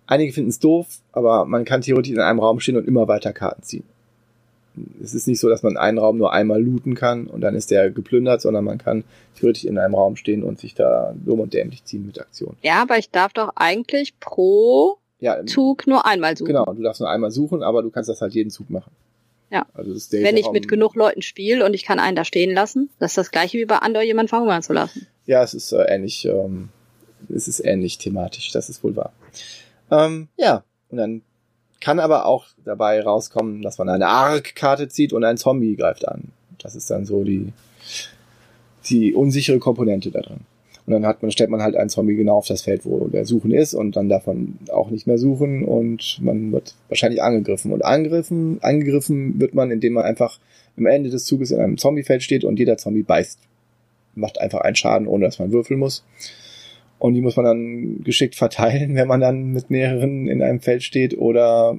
einige 0.08 0.34
finden 0.34 0.50
es 0.50 0.60
doof, 0.60 0.88
aber 1.12 1.46
man 1.46 1.66
kann 1.66 1.82
theoretisch 1.82 2.14
in 2.14 2.20
einem 2.20 2.40
Raum 2.40 2.60
stehen 2.60 2.78
und 2.78 2.88
immer 2.88 3.08
weiter 3.08 3.32
Karten 3.32 3.64
ziehen. 3.64 3.84
Es 5.04 5.14
ist 5.14 5.28
nicht 5.28 5.40
so, 5.40 5.50
dass 5.50 5.62
man 5.64 5.78
einen 5.78 5.98
Raum 6.00 6.18
nur 6.18 6.34
einmal 6.34 6.62
looten 6.62 6.96
kann 6.96 7.28
und 7.28 7.42
dann 7.42 7.54
ist 7.56 7.70
der 7.72 7.92
geplündert, 7.92 8.42
sondern 8.42 8.64
man 8.64 8.78
kann 8.80 9.04
theoretisch 9.38 9.66
in 9.66 9.78
einem 9.78 9.94
Raum 9.96 10.16
stehen 10.16 10.44
und 10.44 10.60
sich 10.60 10.74
da 10.74 11.14
dumm 11.24 11.40
und 11.42 11.54
dämlich 11.54 11.84
ziehen 11.86 12.06
mit 12.06 12.20
Aktionen. 12.20 12.58
Ja, 12.64 12.82
aber 12.82 12.98
ich 12.98 13.10
darf 13.12 13.34
doch 13.34 13.52
eigentlich 13.56 14.20
pro 14.20 14.98
Ja, 15.20 15.46
Zug 15.46 15.86
nur 15.88 16.06
einmal 16.06 16.36
suchen. 16.36 16.48
genau, 16.48 16.66
du 16.66 16.82
darfst 16.82 17.02
nur 17.02 17.10
einmal 17.10 17.32
suchen, 17.32 17.62
aber 17.64 17.84
du 17.84 17.90
kannst 17.92 18.10
das 18.10 18.22
halt 18.22 18.34
jeden 18.34 18.50
Zug 18.50 18.70
machen. 18.70 18.92
Ja. 19.52 19.68
Also 19.76 19.94
das 19.94 20.04
ist 20.04 20.14
der 20.14 20.24
Wenn 20.24 20.38
ich 20.38 20.48
Raum- 20.48 20.54
mit 20.54 20.68
genug 20.68 20.96
Leuten 20.96 21.22
spiele 21.22 21.64
und 21.66 21.76
ich 21.76 21.84
kann 21.86 22.00
einen 22.00 22.16
da 22.16 22.26
stehen 22.26 22.54
lassen, 22.56 22.90
das 23.00 23.12
ist 23.12 23.18
das 23.18 23.30
gleiche 23.32 23.60
wie 23.60 23.66
bei 23.66 23.78
Andor 23.78 24.02
jemanden 24.02 24.30
verhungern 24.30 24.64
zu 24.64 24.74
lassen. 24.74 25.06
Ja, 25.28 25.44
es 25.44 25.54
ist 25.54 25.72
äh, 25.72 25.84
ähnlich, 25.88 26.26
ähm, 26.26 26.70
es 27.34 27.48
ist 27.48 27.60
ähnlich 27.64 28.00
thematisch, 28.00 28.52
das 28.52 28.70
ist 28.70 28.84
wohl 28.84 28.96
wahr. 28.96 29.14
Ähm, 29.92 30.30
ja, 30.38 30.64
und 30.90 30.98
dann 30.98 31.22
kann 31.84 32.00
aber 32.00 32.26
auch 32.26 32.46
dabei 32.64 33.02
rauskommen, 33.02 33.62
dass 33.62 33.78
man 33.78 33.90
eine 33.90 34.08
Arc-Karte 34.08 34.88
zieht 34.88 35.14
und 35.14 35.24
ein 35.24 35.38
Zombie 35.38 35.76
greift 35.76 36.08
an. 36.08 36.30
Das 36.60 36.76
ist 36.76 36.90
dann 36.90 37.06
so 37.06 37.24
die, 37.24 37.52
die 38.86 39.14
unsichere 39.14 39.60
Komponente 39.60 40.10
da 40.10 40.22
drin. 40.22 40.42
Und 40.86 40.94
dann 40.94 41.06
hat 41.06 41.22
man, 41.22 41.32
stellt 41.32 41.50
man 41.50 41.62
halt 41.62 41.76
einen 41.76 41.90
Zombie 41.90 42.16
genau 42.16 42.38
auf 42.38 42.48
das 42.48 42.62
Feld, 42.62 42.86
wo 42.86 43.08
der 43.08 43.26
Suchen 43.26 43.52
ist 43.52 43.74
und 43.74 43.96
dann 43.96 44.08
man 44.26 44.58
auch 44.72 44.90
nicht 44.90 45.08
mehr 45.08 45.18
suchen 45.18 45.64
und 45.64 46.20
man 46.22 46.52
wird 46.52 46.76
wahrscheinlich 46.90 47.22
angegriffen. 47.22 47.72
Und 47.72 47.86
angegriffen, 47.86 48.60
angegriffen 48.62 49.40
wird 49.40 49.54
man, 49.54 49.72
indem 49.72 49.94
man 49.94 50.04
einfach 50.04 50.40
am 50.78 50.86
Ende 50.86 51.10
des 51.10 51.26
Zuges 51.26 51.52
in 51.52 51.60
einem 51.60 51.78
Zombiefeld 51.78 52.24
steht 52.24 52.44
und 52.44 52.60
jeder 52.60 52.78
Zombie 52.78 53.04
beißt 53.04 53.40
macht 54.16 54.40
einfach 54.40 54.62
einen 54.62 54.76
Schaden, 54.76 55.08
ohne 55.08 55.26
dass 55.26 55.40
man 55.40 55.52
würfeln 55.52 55.80
muss. 55.80 56.04
Und 57.04 57.16
die 57.16 57.22
muss 57.22 57.36
man 57.36 57.44
dann 57.44 58.02
geschickt 58.06 58.34
verteilen, 58.36 58.96
wenn 58.96 59.10
man 59.10 59.20
dann 59.20 59.52
mit 59.52 59.70
mehreren 59.70 60.30
in 60.30 60.42
einem 60.42 60.62
Feld 60.62 60.84
steht. 60.84 61.18
Oder 61.18 61.76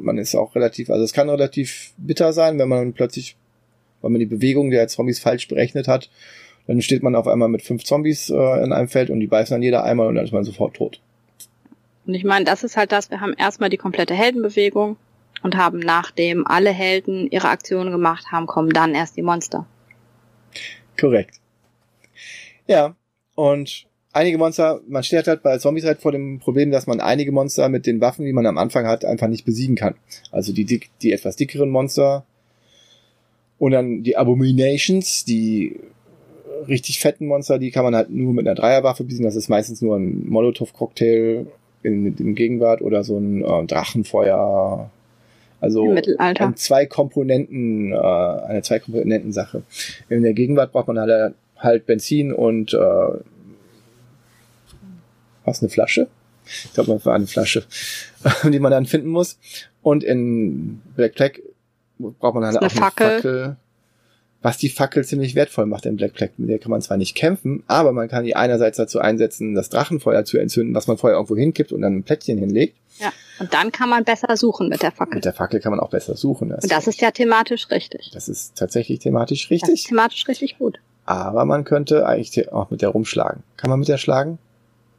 man 0.00 0.16
ist 0.16 0.34
auch 0.34 0.54
relativ, 0.54 0.88
also 0.88 1.04
es 1.04 1.12
kann 1.12 1.28
relativ 1.28 1.92
bitter 1.98 2.32
sein, 2.32 2.58
wenn 2.58 2.70
man 2.70 2.94
plötzlich, 2.94 3.36
weil 4.00 4.10
man 4.10 4.18
die 4.18 4.24
Bewegung 4.24 4.70
der 4.70 4.88
Zombies 4.88 5.20
falsch 5.20 5.46
berechnet 5.46 5.88
hat, 5.88 6.08
dann 6.66 6.80
steht 6.80 7.02
man 7.02 7.14
auf 7.16 7.26
einmal 7.28 7.50
mit 7.50 7.60
fünf 7.60 7.84
Zombies 7.84 8.30
äh, 8.30 8.64
in 8.64 8.72
einem 8.72 8.88
Feld 8.88 9.10
und 9.10 9.20
die 9.20 9.26
beißen 9.26 9.54
dann 9.54 9.62
jeder 9.62 9.84
einmal 9.84 10.06
und 10.06 10.14
dann 10.14 10.24
ist 10.24 10.32
man 10.32 10.42
sofort 10.42 10.74
tot. 10.74 11.02
Und 12.06 12.14
ich 12.14 12.24
meine, 12.24 12.46
das 12.46 12.64
ist 12.64 12.78
halt 12.78 12.92
das, 12.92 13.10
wir 13.10 13.20
haben 13.20 13.34
erstmal 13.36 13.68
die 13.68 13.76
komplette 13.76 14.14
Heldenbewegung 14.14 14.96
und 15.42 15.54
haben 15.54 15.80
nachdem 15.80 16.46
alle 16.46 16.70
Helden 16.70 17.30
ihre 17.30 17.50
Aktionen 17.50 17.92
gemacht 17.92 18.32
haben, 18.32 18.46
kommen 18.46 18.70
dann 18.70 18.94
erst 18.94 19.18
die 19.18 19.22
Monster. 19.22 19.66
Korrekt. 20.98 21.34
Ja, 22.66 22.96
und 23.34 23.91
einige 24.12 24.38
Monster, 24.38 24.80
man 24.88 25.02
steht 25.02 25.26
halt 25.26 25.42
bei 25.42 25.58
Zombies 25.58 25.84
halt 25.84 26.00
vor 26.00 26.12
dem 26.12 26.38
Problem, 26.38 26.70
dass 26.70 26.86
man 26.86 27.00
einige 27.00 27.32
Monster 27.32 27.68
mit 27.68 27.86
den 27.86 28.00
Waffen, 28.00 28.24
die 28.24 28.32
man 28.32 28.46
am 28.46 28.58
Anfang 28.58 28.86
hat, 28.86 29.04
einfach 29.04 29.28
nicht 29.28 29.44
besiegen 29.44 29.76
kann. 29.76 29.94
Also 30.30 30.52
die, 30.52 30.64
dick, 30.64 30.90
die 31.02 31.12
etwas 31.12 31.36
dickeren 31.36 31.70
Monster 31.70 32.24
und 33.58 33.72
dann 33.72 34.02
die 34.02 34.16
Abominations, 34.16 35.24
die 35.24 35.76
richtig 36.68 37.00
fetten 37.00 37.26
Monster, 37.26 37.58
die 37.58 37.70
kann 37.70 37.84
man 37.84 37.94
halt 37.94 38.10
nur 38.10 38.32
mit 38.32 38.46
einer 38.46 38.54
Dreierwaffe 38.54 39.04
besiegen. 39.04 39.24
Das 39.24 39.36
ist 39.36 39.48
meistens 39.48 39.82
nur 39.82 39.96
ein 39.96 40.28
Molotow-Cocktail 40.28 41.46
in, 41.82 42.16
in 42.16 42.34
Gegenwart 42.34 42.82
oder 42.82 43.04
so 43.04 43.18
ein 43.18 43.42
äh, 43.42 43.66
Drachenfeuer. 43.66 44.90
Also 45.60 45.84
Im 45.84 45.94
Mittelalter. 45.94 46.46
ein 46.46 46.56
zwei 46.56 46.86
Komponenten, 46.86 47.92
äh, 47.92 47.96
eine 47.96 48.62
zwei 48.62 48.80
Komponenten 48.80 49.32
Sache. 49.32 49.62
In 50.08 50.22
der 50.22 50.32
Gegenwart 50.32 50.72
braucht 50.72 50.88
man 50.88 50.98
halt, 50.98 51.34
halt 51.56 51.86
Benzin 51.86 52.32
und 52.32 52.74
äh, 52.74 52.78
was 55.44 55.62
eine 55.62 55.68
Flasche? 55.70 56.08
Ich 56.44 56.72
glaube, 56.74 56.90
man 56.90 57.04
war 57.04 57.14
eine 57.14 57.26
Flasche, 57.26 57.64
die 58.44 58.58
man 58.58 58.72
dann 58.72 58.86
finden 58.86 59.08
muss. 59.08 59.38
Und 59.82 60.02
in 60.04 60.80
Black 60.96 61.14
Plague 61.14 61.42
braucht 61.98 62.34
man 62.34 62.44
halt 62.44 62.56
Eine 62.56 62.66
auch 62.66 62.70
eine 62.70 62.80
Fackel. 62.80 63.16
Fackel. 63.16 63.56
Was 64.44 64.58
die 64.58 64.70
Fackel 64.70 65.04
ziemlich 65.04 65.36
wertvoll 65.36 65.66
macht 65.66 65.86
in 65.86 65.94
Black 65.94 66.14
Plague. 66.14 66.32
Mit 66.36 66.50
der 66.50 66.58
kann 66.58 66.70
man 66.72 66.82
zwar 66.82 66.96
nicht 66.96 67.14
kämpfen, 67.14 67.62
aber 67.68 67.92
man 67.92 68.08
kann 68.08 68.24
die 68.24 68.34
einerseits 68.34 68.76
dazu 68.76 68.98
einsetzen, 68.98 69.54
das 69.54 69.68
Drachenfeuer 69.68 70.24
zu 70.24 70.36
entzünden, 70.36 70.74
was 70.74 70.88
man 70.88 70.98
vorher 70.98 71.16
irgendwo 71.16 71.36
hinkippt 71.36 71.70
und 71.70 71.82
dann 71.82 71.98
ein 71.98 72.02
Plättchen 72.02 72.38
hinlegt. 72.38 72.76
Ja. 72.98 73.12
Und 73.38 73.54
dann 73.54 73.70
kann 73.70 73.88
man 73.88 74.02
besser 74.02 74.36
suchen 74.36 74.68
mit 74.68 74.82
der 74.82 74.90
Fackel. 74.90 75.14
Mit 75.14 75.24
der 75.24 75.32
Fackel 75.32 75.60
kann 75.60 75.70
man 75.70 75.78
auch 75.78 75.90
besser 75.90 76.16
suchen. 76.16 76.52
Und 76.52 76.70
das 76.72 76.86
ist 76.88 77.00
ja 77.00 77.12
thematisch 77.12 77.70
richtig. 77.70 78.10
das 78.12 78.28
ist 78.28 78.56
tatsächlich 78.56 78.98
thematisch 78.98 79.48
Das 79.48 79.56
ist 79.56 79.62
richtig. 79.62 79.84
thematisch 79.84 80.26
richtig 80.26 80.58
gut. 80.58 80.80
Aber 81.04 81.44
man 81.44 81.62
könnte 81.64 82.04
eigentlich 82.06 82.52
auch 82.52 82.70
mit 82.70 82.82
der 82.82 82.88
rumschlagen. 82.90 83.44
Kann 83.56 83.70
man 83.70 83.78
mit 83.78 83.88
der 83.88 83.98
schlagen? 83.98 84.38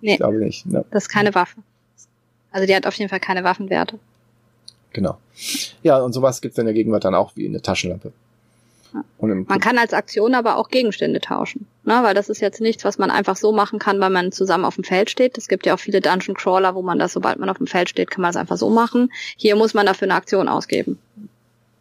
Nee, 0.03 0.11
Ich 0.11 0.17
glaube 0.17 0.37
nicht. 0.37 0.65
Ne? 0.65 0.83
das 0.91 1.03
ist 1.03 1.09
keine 1.09 1.33
Waffe. 1.33 1.61
Also 2.51 2.67
die 2.67 2.75
hat 2.75 2.85
auf 2.85 2.93
jeden 2.95 3.09
Fall 3.09 3.21
keine 3.21 3.43
Waffenwerte. 3.43 3.99
Genau. 4.91 5.17
Ja, 5.81 5.99
und 5.99 6.13
sowas 6.13 6.41
gibt's 6.41 6.57
in 6.57 6.65
der 6.65 6.73
Gegenwart 6.73 7.05
dann 7.05 7.15
auch 7.15 7.35
wie 7.35 7.47
eine 7.47 7.61
Taschenlampe. 7.61 8.11
man 9.19 9.59
kann 9.59 9.77
als 9.79 9.93
Aktion 9.93 10.35
aber 10.35 10.57
auch 10.57 10.69
Gegenstände 10.69 11.19
tauschen, 11.19 11.65
ne? 11.83 12.01
weil 12.03 12.13
das 12.13 12.29
ist 12.29 12.41
jetzt 12.41 12.61
nichts, 12.61 12.83
was 12.85 12.99
man 12.99 13.09
einfach 13.09 13.37
so 13.37 13.53
machen 13.53 13.79
kann, 13.79 13.99
weil 14.01 14.11
man 14.11 14.31
zusammen 14.31 14.65
auf 14.65 14.75
dem 14.75 14.83
Feld 14.83 15.09
steht. 15.09 15.37
Es 15.37 15.47
gibt 15.47 15.65
ja 15.65 15.73
auch 15.73 15.79
viele 15.79 16.01
Dungeon 16.01 16.35
Crawler, 16.35 16.75
wo 16.75 16.83
man 16.83 16.99
das, 16.99 17.13
sobald 17.13 17.39
man 17.39 17.49
auf 17.49 17.57
dem 17.57 17.65
Feld 17.65 17.89
steht, 17.89 18.11
kann 18.11 18.21
man 18.21 18.29
es 18.29 18.35
einfach 18.37 18.57
so 18.57 18.69
machen. 18.69 19.11
Hier 19.37 19.55
muss 19.55 19.73
man 19.73 19.85
dafür 19.85 20.07
eine 20.07 20.15
Aktion 20.15 20.47
ausgeben. 20.47 20.99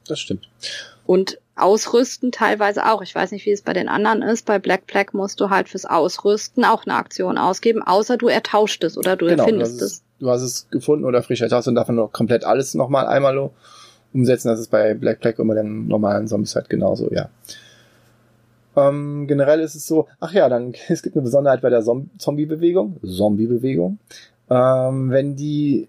Das 0.07 0.20
stimmt. 0.20 0.49
Und 1.07 1.39
ausrüsten 1.57 2.33
teilweise 2.33 2.87
auch. 2.91 3.03
Ich 3.03 3.15
weiß 3.15 3.33
nicht, 3.33 3.45
wie 3.47 3.51
es 3.51 3.62
bei 3.62 3.73
den 3.73 3.89
anderen 3.89 4.23
ist. 4.23 4.47
Bei 4.47 4.59
Black 4.59 4.87
Black 4.87 5.15
musst 5.15 5.41
du 5.41 5.51
halt 5.51 5.69
fürs 5.69 5.85
Ausrüsten 5.85 6.65
auch 6.65 6.87
eine 6.87 6.95
Aktion 6.95 7.39
ausgeben, 7.39 7.83
außer 7.83 8.16
du 8.16 8.29
ertauscht 8.29 8.83
es 8.85 8.97
oder 8.97 9.16
du 9.16 9.27
genau, 9.27 9.43
erfindest 9.43 9.81
du 9.81 9.85
es. 9.85 10.03
Du 10.19 10.31
hast 10.31 10.43
es 10.43 10.69
gefunden 10.70 11.05
oder 11.05 11.23
frisch 11.23 11.41
ertauscht 11.41 11.69
und 11.69 11.74
davon 11.74 11.97
noch 11.97 12.12
komplett 12.12 12.45
alles 12.45 12.74
nochmal 12.74 13.07
einmal 13.07 13.51
umsetzen. 14.12 14.49
Das 14.49 14.61
ist 14.61 14.70
bei 14.70 14.95
Black 14.95 15.20
Black 15.20 15.39
immer 15.39 15.55
den 15.55 15.89
normalen 15.89 16.27
Zombies 16.27 16.55
halt 16.55 16.70
genauso, 16.70 17.11
ja. 17.12 17.29
Ähm, 18.74 19.27
generell 19.27 19.61
ist 19.61 19.74
es 19.74 19.87
so, 19.87 20.09
ach 20.20 20.33
ja, 20.33 20.49
dann 20.49 20.74
es 20.89 21.03
gibt 21.03 21.16
eine 21.16 21.23
Besonderheit 21.23 21.61
bei 21.61 21.70
der 21.70 21.83
Zombie-Bewegung, 21.83 22.97
Zombie-Bewegung. 23.05 23.99
Ähm, 24.49 25.11
wenn 25.11 25.37
die 25.37 25.89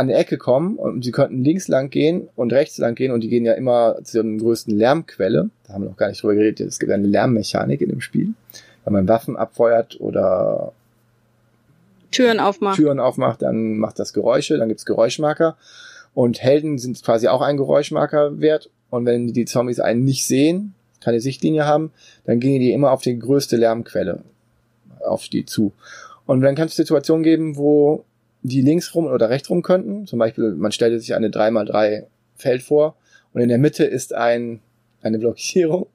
an 0.00 0.08
der 0.08 0.18
Ecke 0.18 0.38
kommen 0.38 0.76
und 0.76 1.04
sie 1.04 1.12
könnten 1.12 1.44
links 1.44 1.68
lang 1.68 1.90
gehen 1.90 2.30
und 2.34 2.54
rechts 2.54 2.78
lang 2.78 2.94
gehen 2.94 3.12
und 3.12 3.20
die 3.20 3.28
gehen 3.28 3.44
ja 3.44 3.52
immer 3.52 3.98
zur 4.02 4.24
größten 4.24 4.74
Lärmquelle. 4.74 5.50
Da 5.66 5.74
haben 5.74 5.84
wir 5.84 5.90
noch 5.90 5.98
gar 5.98 6.08
nicht 6.08 6.22
drüber 6.22 6.34
geredet. 6.34 6.66
Es 6.66 6.78
gibt 6.78 6.90
eine 6.90 7.06
Lärmmechanik 7.06 7.82
in 7.82 7.90
dem 7.90 8.00
Spiel. 8.00 8.32
Wenn 8.84 8.94
man 8.94 9.08
Waffen 9.08 9.36
abfeuert 9.36 10.00
oder 10.00 10.72
Türen 12.10 12.40
aufmacht. 12.40 12.76
Türen 12.76 12.98
aufmacht, 12.98 13.42
dann 13.42 13.76
macht 13.76 13.98
das 13.98 14.14
Geräusche, 14.14 14.56
dann 14.56 14.68
gibt's 14.68 14.86
Geräuschmarker. 14.86 15.58
Und 16.14 16.42
Helden 16.42 16.78
sind 16.78 17.02
quasi 17.04 17.28
auch 17.28 17.42
ein 17.42 17.58
Geräuschmarker 17.58 18.40
wert. 18.40 18.70
Und 18.88 19.04
wenn 19.04 19.34
die 19.34 19.44
Zombies 19.44 19.80
einen 19.80 20.04
nicht 20.04 20.26
sehen, 20.26 20.74
keine 21.02 21.20
Sichtlinie 21.20 21.66
haben, 21.66 21.92
dann 22.24 22.40
gehen 22.40 22.60
die 22.60 22.72
immer 22.72 22.90
auf 22.90 23.02
die 23.02 23.18
größte 23.18 23.56
Lärmquelle 23.56 24.22
auf 25.04 25.28
die 25.28 25.44
zu. 25.44 25.72
Und 26.24 26.40
dann 26.40 26.54
kann 26.54 26.68
es 26.68 26.76
Situationen 26.76 27.22
geben, 27.22 27.56
wo 27.56 28.04
die 28.42 28.62
links 28.62 28.94
rum 28.94 29.06
oder 29.06 29.30
rechts 29.30 29.50
rum 29.50 29.62
könnten. 29.62 30.06
Zum 30.06 30.18
Beispiel, 30.18 30.52
man 30.54 30.72
stellte 30.72 30.98
sich 30.98 31.14
eine 31.14 31.28
3x3 31.28 32.04
Feld 32.36 32.62
vor 32.62 32.96
und 33.32 33.40
in 33.42 33.48
der 33.48 33.58
Mitte 33.58 33.84
ist 33.84 34.14
ein, 34.14 34.60
eine 35.02 35.18
Blockierung. 35.18 35.86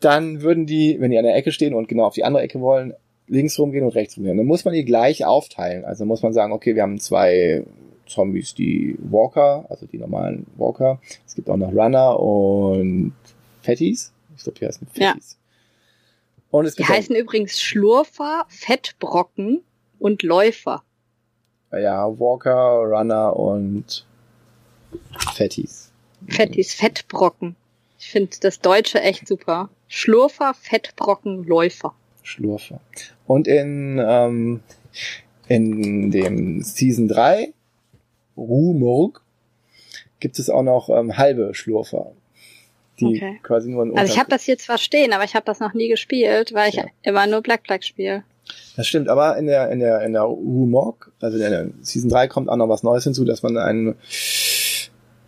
Dann 0.00 0.42
würden 0.42 0.66
die, 0.66 0.96
wenn 1.00 1.10
die 1.10 1.18
an 1.18 1.24
der 1.24 1.36
Ecke 1.36 1.52
stehen 1.52 1.74
und 1.74 1.88
genau 1.88 2.04
auf 2.04 2.14
die 2.14 2.24
andere 2.24 2.42
Ecke 2.42 2.60
wollen, 2.60 2.94
links 3.26 3.58
rumgehen 3.58 3.84
und 3.84 3.94
rechts 3.94 4.16
rumgehen. 4.16 4.36
Dann 4.36 4.46
muss 4.46 4.64
man 4.64 4.74
die 4.74 4.84
gleich 4.84 5.24
aufteilen. 5.24 5.84
Also 5.84 6.04
muss 6.04 6.22
man 6.22 6.32
sagen, 6.32 6.52
okay, 6.52 6.74
wir 6.74 6.82
haben 6.82 6.98
zwei 6.98 7.64
Zombies, 8.06 8.54
die 8.54 8.96
Walker, 8.98 9.64
also 9.70 9.86
die 9.86 9.98
normalen 9.98 10.46
Walker. 10.56 11.00
Es 11.26 11.34
gibt 11.34 11.48
auch 11.48 11.56
noch 11.56 11.72
Runner 11.72 12.20
und 12.20 13.14
Fatties. 13.62 14.12
Ich 14.36 14.42
glaube, 14.42 14.58
die 14.58 14.66
heißen 14.66 14.86
Fatties. 14.88 14.98
Ja. 15.00 15.44
Und 16.50 16.66
es 16.66 16.74
die 16.74 16.84
heißen 16.84 17.16
übrigens 17.16 17.60
Schlurfer, 17.60 18.44
Fettbrocken 18.48 19.62
und 19.98 20.22
Läufer. 20.22 20.82
Ja, 21.72 22.06
Walker, 22.06 22.82
Runner 22.84 23.34
und 23.36 24.06
Fettis. 25.34 25.90
Fettis, 26.28 26.74
Fettbrocken. 26.74 27.56
Ich 27.98 28.10
finde 28.10 28.36
das 28.40 28.60
Deutsche 28.60 29.00
echt 29.00 29.26
super. 29.26 29.70
Schlurfer, 29.88 30.54
Fettbrocken, 30.54 31.44
Läufer. 31.44 31.94
Schlurfer. 32.22 32.80
Und 33.26 33.48
in, 33.48 34.02
ähm, 34.04 34.60
in 35.48 36.10
dem 36.10 36.62
Season 36.62 37.08
3, 37.08 37.52
Rumurg, 38.36 39.22
gibt 40.20 40.38
es 40.38 40.48
auch 40.48 40.62
noch 40.62 40.88
ähm, 40.88 41.16
halbe 41.16 41.54
Schlurfer. 41.54 42.12
Die 43.00 43.16
okay. 43.16 43.40
quasi 43.42 43.70
nur 43.70 43.96
Also 43.98 44.12
ich 44.12 44.18
habe 44.18 44.30
das 44.30 44.44
hier 44.44 44.56
zwar 44.56 44.78
stehen, 44.78 45.12
aber 45.12 45.24
ich 45.24 45.34
habe 45.34 45.44
das 45.44 45.60
noch 45.60 45.74
nie 45.74 45.88
gespielt, 45.88 46.54
weil 46.54 46.68
ich 46.68 46.76
ja. 46.76 46.86
immer 47.02 47.26
nur 47.26 47.42
Black 47.42 47.64
Black 47.64 47.82
spiele. 47.84 48.22
Das 48.76 48.86
stimmt, 48.86 49.08
aber 49.08 49.36
in 49.36 49.46
der, 49.46 49.70
in 49.70 49.78
der, 49.78 50.02
in 50.02 50.12
der 50.12 50.22
Rumog, 50.22 51.12
also 51.20 51.36
in 51.36 51.50
der 51.50 51.68
Season 51.82 52.10
3 52.10 52.28
kommt 52.28 52.48
auch 52.48 52.56
noch 52.56 52.68
was 52.68 52.82
Neues 52.82 53.04
hinzu, 53.04 53.24
dass 53.24 53.42
man 53.42 53.56
einen 53.56 53.94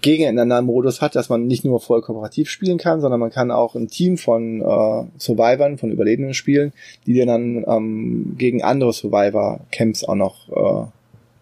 gegeneinander 0.07 0.62
Modus 0.62 1.01
hat, 1.01 1.16
dass 1.16 1.28
man 1.28 1.47
nicht 1.47 1.65
nur 1.65 1.81
voll 1.81 2.01
kooperativ 2.01 2.48
spielen 2.48 2.78
kann, 2.78 3.01
sondern 3.01 3.19
man 3.19 3.31
kann 3.31 3.51
auch 3.51 3.74
ein 3.74 3.89
Team 3.89 4.19
von 4.19 4.61
äh, 4.61 5.05
Survivern, 5.19 5.78
von 5.78 5.90
Überlebenden 5.90 6.32
spielen, 6.32 6.73
die 7.07 7.24
dann 7.24 7.65
ähm, 7.66 8.35
gegen 8.39 8.62
andere 8.62 8.93
Survivor-Camps 8.93 10.05
auch 10.05 10.15
noch 10.15 10.48
äh, 10.48 10.86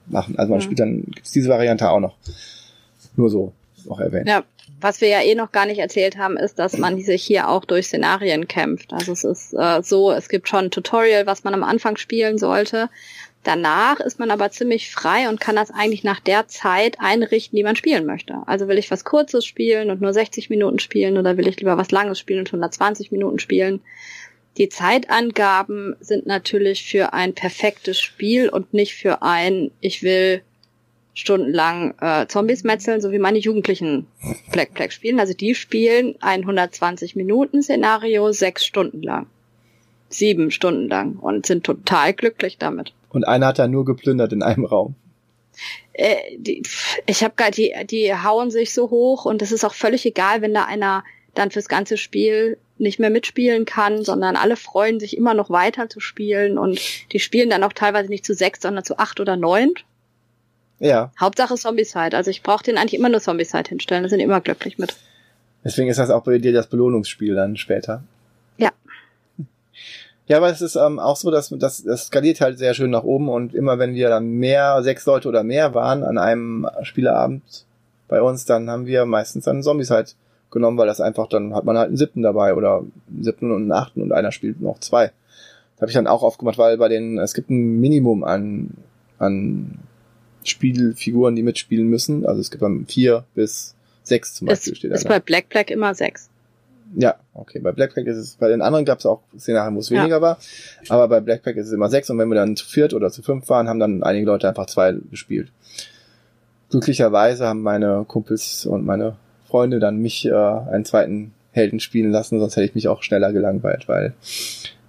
machen. 0.06 0.38
Also 0.38 0.50
man 0.50 0.60
ja. 0.60 0.64
spielt 0.64 0.80
dann, 0.80 1.02
gibt's 1.14 1.32
diese 1.32 1.50
Variante 1.50 1.90
auch 1.90 2.00
noch. 2.00 2.16
Nur 3.16 3.28
so 3.28 3.52
noch 3.86 4.00
erwähnt. 4.00 4.28
Ja, 4.28 4.44
was 4.80 5.00
wir 5.00 5.08
ja 5.08 5.22
eh 5.22 5.34
noch 5.34 5.52
gar 5.52 5.66
nicht 5.66 5.78
erzählt 5.78 6.16
haben, 6.16 6.36
ist, 6.36 6.58
dass 6.58 6.76
man 6.78 7.00
sich 7.00 7.22
hier 7.22 7.48
auch 7.48 7.64
durch 7.64 7.86
Szenarien 7.86 8.48
kämpft. 8.48 8.92
Also 8.92 9.12
es 9.12 9.24
ist 9.24 9.54
äh, 9.54 9.82
so, 9.82 10.12
es 10.12 10.28
gibt 10.28 10.48
schon 10.48 10.66
ein 10.66 10.70
Tutorial, 10.70 11.26
was 11.26 11.44
man 11.44 11.54
am 11.54 11.62
Anfang 11.62 11.96
spielen 11.96 12.38
sollte. 12.38 12.88
Danach 13.44 14.00
ist 14.00 14.18
man 14.18 14.30
aber 14.30 14.50
ziemlich 14.50 14.90
frei 14.90 15.28
und 15.28 15.38
kann 15.38 15.54
das 15.54 15.70
eigentlich 15.70 16.02
nach 16.02 16.18
der 16.18 16.48
Zeit 16.48 16.98
einrichten, 16.98 17.56
die 17.56 17.62
man 17.62 17.76
spielen 17.76 18.06
möchte. 18.06 18.38
Also 18.46 18.68
will 18.68 18.78
ich 18.78 18.90
was 18.90 19.04
Kurzes 19.04 19.44
spielen 19.44 19.90
und 19.90 20.00
nur 20.00 20.14
60 20.14 20.48
Minuten 20.48 20.78
spielen 20.78 21.18
oder 21.18 21.36
will 21.36 21.46
ich 21.46 21.58
lieber 21.58 21.76
was 21.76 21.90
Langes 21.90 22.18
spielen 22.18 22.40
und 22.40 22.48
120 22.48 23.12
Minuten 23.12 23.38
spielen. 23.38 23.82
Die 24.56 24.70
Zeitangaben 24.70 25.94
sind 26.00 26.26
natürlich 26.26 26.84
für 26.88 27.12
ein 27.12 27.34
perfektes 27.34 28.00
Spiel 28.00 28.48
und 28.48 28.72
nicht 28.72 28.94
für 28.94 29.20
ein, 29.22 29.72
ich 29.80 30.02
will 30.02 30.42
stundenlang 31.14 31.94
äh, 32.00 32.26
Zombies 32.26 32.64
metzeln, 32.64 33.00
so 33.00 33.12
wie 33.12 33.18
meine 33.18 33.38
Jugendlichen 33.38 34.06
Black 34.50 34.74
Black 34.74 34.92
spielen. 34.92 35.20
Also 35.20 35.32
die 35.32 35.54
spielen 35.54 36.16
ein 36.20 36.40
120 36.40 37.16
Minuten 37.16 37.62
Szenario 37.62 38.32
sechs 38.32 38.66
Stunden 38.66 39.02
lang. 39.02 39.26
Sieben 40.08 40.50
Stunden 40.50 40.88
lang 40.88 41.16
und 41.16 41.46
sind 41.46 41.64
total 41.64 42.12
glücklich 42.12 42.58
damit. 42.58 42.92
Und 43.10 43.26
einer 43.26 43.46
hat 43.46 43.58
da 43.58 43.68
nur 43.68 43.84
geplündert 43.84 44.32
in 44.32 44.42
einem 44.42 44.64
Raum. 44.64 44.96
Äh, 45.92 46.16
die, 46.36 46.62
ich 47.06 47.22
habe 47.22 47.34
gerade 47.36 47.52
die, 47.52 47.72
die 47.86 48.12
hauen 48.12 48.50
sich 48.50 48.72
so 48.74 48.90
hoch 48.90 49.24
und 49.24 49.40
es 49.40 49.52
ist 49.52 49.64
auch 49.64 49.74
völlig 49.74 50.04
egal, 50.04 50.42
wenn 50.42 50.52
da 50.52 50.64
einer 50.64 51.04
dann 51.34 51.52
fürs 51.52 51.68
ganze 51.68 51.96
Spiel 51.96 52.58
nicht 52.78 52.98
mehr 52.98 53.10
mitspielen 53.10 53.64
kann, 53.64 54.04
sondern 54.04 54.34
alle 54.34 54.56
freuen 54.56 54.98
sich 54.98 55.16
immer 55.16 55.34
noch 55.34 55.50
weiter 55.50 55.88
zu 55.88 56.00
spielen 56.00 56.58
und 56.58 56.80
die 57.12 57.20
spielen 57.20 57.50
dann 57.50 57.62
auch 57.62 57.72
teilweise 57.72 58.08
nicht 58.08 58.24
zu 58.24 58.34
sechs, 58.34 58.60
sondern 58.60 58.84
zu 58.84 58.98
acht 58.98 59.20
oder 59.20 59.36
neun 59.36 59.74
ja. 60.78 61.12
Hauptsache 61.18 61.54
Zombie-Side. 61.54 62.16
Also 62.16 62.30
ich 62.30 62.42
brauche 62.42 62.64
den 62.64 62.76
eigentlich 62.76 62.98
immer 62.98 63.08
nur 63.08 63.20
Zombie-Side 63.20 63.68
hinstellen. 63.68 64.02
Da 64.02 64.08
sind 64.08 64.20
immer 64.20 64.40
glücklich 64.40 64.78
mit. 64.78 64.96
Deswegen 65.64 65.88
ist 65.88 65.98
das 65.98 66.10
auch 66.10 66.24
bei 66.24 66.38
dir 66.38 66.52
das 66.52 66.66
Belohnungsspiel 66.66 67.34
dann 67.34 67.56
später. 67.56 68.02
Ja. 68.58 68.70
Ja, 70.26 70.38
aber 70.38 70.48
es 70.48 70.62
ist 70.62 70.76
ähm, 70.76 70.98
auch 70.98 71.16
so, 71.16 71.30
dass 71.30 71.50
das, 71.50 71.82
das 71.82 72.06
skaliert 72.06 72.40
halt 72.40 72.56
sehr 72.56 72.72
schön 72.72 72.88
nach 72.88 73.02
oben 73.02 73.28
und 73.28 73.54
immer 73.54 73.78
wenn 73.78 73.92
wir 73.92 74.08
dann 74.08 74.26
mehr, 74.26 74.82
sechs 74.82 75.04
Leute 75.04 75.28
oder 75.28 75.42
mehr 75.44 75.74
waren 75.74 76.02
an 76.02 76.16
einem 76.16 76.66
Spieleabend 76.80 77.42
bei 78.08 78.22
uns, 78.22 78.46
dann 78.46 78.70
haben 78.70 78.86
wir 78.86 79.04
meistens 79.04 79.44
dann 79.44 79.62
Zombies 79.62 79.90
halt 79.90 80.16
genommen, 80.50 80.78
weil 80.78 80.86
das 80.86 81.02
einfach, 81.02 81.28
dann 81.28 81.54
hat 81.54 81.64
man 81.64 81.76
halt 81.76 81.88
einen 81.88 81.98
siebten 81.98 82.22
dabei 82.22 82.54
oder 82.54 82.78
einen 82.78 83.22
siebten 83.22 83.50
und 83.50 83.64
einen 83.64 83.72
achten 83.72 84.00
und 84.00 84.12
einer 84.12 84.32
spielt 84.32 84.62
noch 84.62 84.80
zwei. 84.80 85.12
Das 85.74 85.82
habe 85.82 85.90
ich 85.90 85.94
dann 85.94 86.06
auch 86.06 86.22
aufgemacht, 86.22 86.56
weil 86.56 86.78
bei 86.78 86.88
den, 86.88 87.18
es 87.18 87.34
gibt 87.34 87.50
ein 87.50 87.80
Minimum 87.80 88.24
an, 88.24 88.70
an 89.18 89.78
Spielfiguren, 90.48 91.36
die 91.36 91.42
mitspielen 91.42 91.88
müssen. 91.88 92.26
Also 92.26 92.40
es 92.40 92.50
gibt 92.50 92.62
dann 92.62 92.86
vier 92.86 93.24
bis 93.34 93.74
sechs 94.02 94.34
zum 94.34 94.48
Beispiel. 94.48 94.72
Es 94.72 94.78
steht 94.78 94.90
da 94.90 94.94
ist 94.96 95.08
bei 95.08 95.20
Black 95.20 95.48
Black 95.48 95.70
immer 95.70 95.94
sechs. 95.94 96.28
Ja, 96.96 97.16
okay. 97.32 97.58
Bei 97.58 97.72
Black 97.72 97.94
Black 97.94 98.06
ist 98.06 98.16
es, 98.16 98.36
bei 98.36 98.48
den 98.48 98.62
anderen 98.62 98.84
gab 98.84 98.98
es 98.98 99.06
auch 99.06 99.20
Szenarien, 99.38 99.74
wo 99.74 99.80
es 99.80 99.90
weniger 99.90 100.16
ja. 100.16 100.20
war. 100.20 100.38
Aber 100.88 101.08
bei 101.08 101.20
Black 101.20 101.42
Black 101.42 101.56
ist 101.56 101.66
es 101.66 101.72
immer 101.72 101.88
sechs 101.88 102.10
und 102.10 102.18
wenn 102.18 102.28
wir 102.28 102.36
dann 102.36 102.56
zu 102.56 102.66
viert 102.66 102.94
oder 102.94 103.10
zu 103.10 103.22
fünf 103.22 103.48
waren, 103.48 103.68
haben 103.68 103.80
dann 103.80 104.02
einige 104.02 104.26
Leute 104.26 104.48
einfach 104.48 104.66
zwei 104.66 104.94
gespielt. 105.10 105.50
Glücklicherweise 106.70 107.46
haben 107.46 107.62
meine 107.62 108.04
Kumpels 108.06 108.66
und 108.66 108.84
meine 108.84 109.16
Freunde 109.46 109.78
dann 109.78 109.98
mich 109.98 110.26
äh, 110.26 110.32
einen 110.32 110.84
zweiten 110.84 111.32
Helden 111.52 111.80
spielen 111.80 112.10
lassen, 112.10 112.40
sonst 112.40 112.56
hätte 112.56 112.66
ich 112.66 112.74
mich 112.74 112.88
auch 112.88 113.02
schneller 113.02 113.32
gelangweilt, 113.32 113.88
weil 113.88 114.14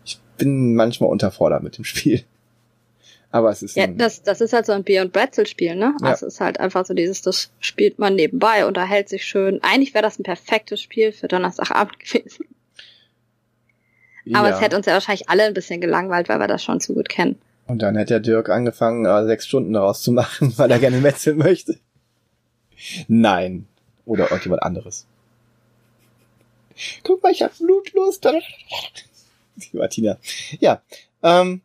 ich 0.03 0.19
bin 0.38 0.76
manchmal 0.76 1.10
unterfordert 1.10 1.64
mit 1.64 1.77
dem 1.77 1.84
Spiel. 1.84 2.23
Aber 3.36 3.49
es 3.49 3.62
ist 3.62 3.76
ja, 3.76 3.86
das, 3.86 4.24
das 4.24 4.40
ist 4.40 4.53
halt 4.53 4.66
so 4.66 4.72
ein 4.72 4.86
Bier- 4.86 5.02
und 5.02 5.12
Brezel-Spiel, 5.12 5.76
ne? 5.76 5.94
Ja. 6.02 6.12
Also 6.12 6.26
es 6.26 6.36
ist 6.36 6.40
halt 6.40 6.57
einfach 6.57 6.86
so 6.86 6.94
dieses, 6.94 7.22
das 7.22 7.52
spielt 7.60 7.99
man 7.99 8.16
nebenbei, 8.16 8.66
unterhält 8.66 9.10
sich 9.10 9.26
schön. 9.26 9.62
Eigentlich 9.62 9.94
wäre 9.94 10.03
das 10.03 10.18
ein 10.18 10.24
perfektes 10.24 10.80
Spiel 10.80 11.12
für 11.12 11.28
Donnerstagabend 11.28 11.99
gewesen. 11.99 12.45
Aber 14.34 14.48
ja. 14.48 14.56
es 14.56 14.62
hätte 14.62 14.78
uns 14.78 14.86
ja 14.86 14.94
wahrscheinlich 14.94 15.28
alle 15.28 15.44
ein 15.44 15.53
bisschen 15.53 15.82
gelangweilt, 15.82 16.30
weil 16.30 16.40
wir 16.40 16.48
das 16.48 16.64
schon 16.64 16.80
zu 16.80 16.94
gut 16.94 17.10
kennen. 17.10 17.38
Und 17.68 17.82
dann 17.82 17.98
hätte 17.98 18.14
der 18.14 18.20
Dirk 18.22 18.48
angefangen, 18.49 19.06
äh, 19.06 19.26
sechs 19.26 19.48
Stunden 19.48 19.74
daraus 19.74 20.02
zu 20.02 20.14
machen, 20.14 20.53
weil 20.57 20.72
er 20.72 20.80
gerne 20.80 21.02
metzeln 21.02 21.38
möchte. 21.38 21.78
Nein. 23.10 23.68
Oder 24.06 24.28
irgendjemand 24.32 24.64
anderes. 24.64 25.07
Guck 27.03 27.22
mal, 27.22 27.34
ich 27.34 27.44
hab 27.44 27.52
Blutlust. 27.57 28.26
Die 29.57 29.76
Martina. 29.76 30.20
Ja. 30.62 30.82
Ähm, 31.22 31.60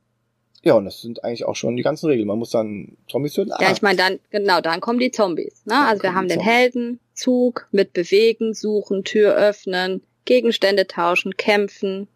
ja, 0.63 0.75
und 0.75 0.85
das 0.85 1.01
sind 1.01 1.25
eigentlich 1.25 1.45
auch 1.45 1.57
schon 1.57 1.77
die 1.77 1.83
ganzen 1.83 2.07
Regeln. 2.07 2.27
Man 2.27 2.39
muss 2.39 2.51
dann 2.51 2.97
Zombies 3.09 3.33
töten. 3.33 3.53
Ja, 3.59 3.73
ich 3.73 3.81
meine, 3.81 3.97
dann, 3.97 4.21
genau, 4.31 4.61
dann 4.61 4.81
kommen 4.81 4.99
die 4.99 5.11
Zombies. 5.11 5.65
Ne? 5.65 5.75
Dann 5.75 5.87
also 5.87 6.03
wir 6.03 6.15
haben 6.15 6.29
den 6.29 6.41
Helden, 6.41 7.01
Zug 7.15 7.67
mit 7.71 7.95
Bewegen, 7.95 8.53
Suchen, 8.53 9.05
Tür 9.05 9.35
öffnen, 9.35 10.03
Gegenstände 10.27 10.87
tauschen, 10.87 11.37
kämpfen. 11.37 12.09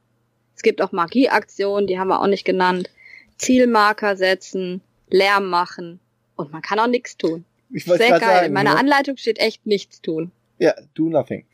Es 0.54 0.62
gibt 0.62 0.82
auch 0.82 0.92
Magieaktionen, 0.92 1.86
die 1.86 1.98
haben 1.98 2.08
wir 2.08 2.20
auch 2.20 2.26
nicht 2.26 2.44
genannt. 2.44 2.90
Zielmarker 3.36 4.16
setzen, 4.16 4.82
Lärm 5.08 5.48
machen 5.48 6.00
und 6.36 6.52
man 6.52 6.62
kann 6.62 6.78
auch 6.78 6.86
nichts 6.86 7.16
tun. 7.16 7.44
Ich 7.72 7.84
Sehr 7.84 7.98
geil. 7.98 8.20
Sagen, 8.20 8.46
In 8.46 8.52
meiner 8.52 8.74
ne? 8.74 8.80
Anleitung 8.80 9.16
steht 9.16 9.38
echt 9.38 9.66
nichts 9.66 10.02
tun. 10.02 10.30
Ja, 10.58 10.74
do 10.94 11.08
nothing. 11.08 11.44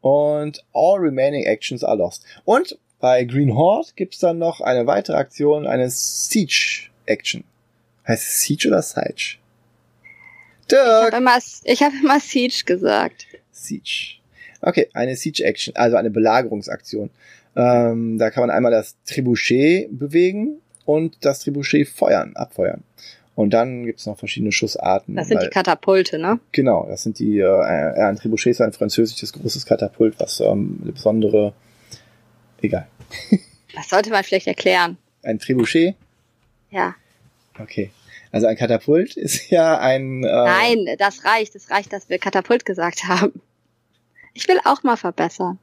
Und 0.00 0.64
all 0.72 0.98
remaining 0.98 1.44
actions 1.44 1.84
are 1.84 1.96
lost. 1.96 2.24
Und 2.44 2.78
bei 3.00 3.24
Green 3.24 3.54
Horde 3.54 3.88
gibt's 3.96 4.18
dann 4.18 4.38
noch 4.38 4.60
eine 4.60 4.86
weitere 4.86 5.16
Aktion, 5.16 5.66
eine 5.66 5.90
Siege 5.90 6.88
Action. 7.06 7.44
Heißt 8.06 8.22
es 8.22 8.40
Siege 8.42 8.68
oder 8.68 8.82
Siege? 8.82 9.38
Ich 10.68 10.76
habe 10.76 11.10
Dirk! 11.10 11.14
immer, 11.14 11.38
ich 11.64 11.82
hab 11.82 11.92
immer 11.92 12.20
Siege 12.20 12.64
gesagt. 12.64 13.26
Siege. 13.50 14.16
Okay, 14.62 14.88
eine 14.92 15.16
Siege 15.16 15.44
Action, 15.44 15.74
also 15.76 15.96
eine 15.96 16.10
Belagerungsaktion. 16.10 17.10
Ähm, 17.56 18.18
da 18.18 18.30
kann 18.30 18.42
man 18.42 18.50
einmal 18.50 18.70
das 18.70 18.94
Trebuchet 19.06 19.88
bewegen 19.90 20.60
und 20.84 21.16
das 21.24 21.40
Trebuchet 21.40 21.88
feuern, 21.88 22.36
abfeuern. 22.36 22.82
Und 23.34 23.50
dann 23.54 23.86
gibt's 23.86 24.06
noch 24.06 24.18
verschiedene 24.18 24.52
Schussarten. 24.52 25.16
Das 25.16 25.28
sind 25.28 25.38
weil- 25.38 25.44
die 25.46 25.50
Katapulte, 25.50 26.18
ne? 26.18 26.38
Genau, 26.52 26.86
das 26.88 27.02
sind 27.02 27.18
die, 27.18 27.38
äh, 27.38 27.44
äh, 27.44 28.02
ein 28.02 28.16
Trebuchet 28.16 28.50
ist 28.52 28.60
ein 28.60 28.72
französisches 28.72 29.32
großes 29.32 29.64
Katapult, 29.66 30.20
was 30.20 30.40
ähm, 30.40 30.78
eine 30.82 30.92
besondere, 30.92 31.54
egal. 32.62 32.86
Das 33.74 33.88
sollte 33.88 34.10
man 34.10 34.24
vielleicht 34.24 34.46
erklären. 34.46 34.96
Ein 35.22 35.38
Trebuchet? 35.38 35.94
Ja. 36.70 36.94
Okay. 37.58 37.90
Also 38.32 38.46
ein 38.46 38.56
Katapult 38.56 39.16
ist 39.16 39.50
ja 39.50 39.78
ein... 39.78 40.24
Äh, 40.24 40.26
Nein, 40.26 40.86
das 40.98 41.24
reicht. 41.24 41.54
Es 41.54 41.70
reicht, 41.70 41.92
dass 41.92 42.08
wir 42.08 42.18
Katapult 42.18 42.64
gesagt 42.64 43.04
haben. 43.04 43.40
Ich 44.34 44.46
will 44.48 44.58
auch 44.64 44.82
mal 44.82 44.96
verbessern. 44.96 45.58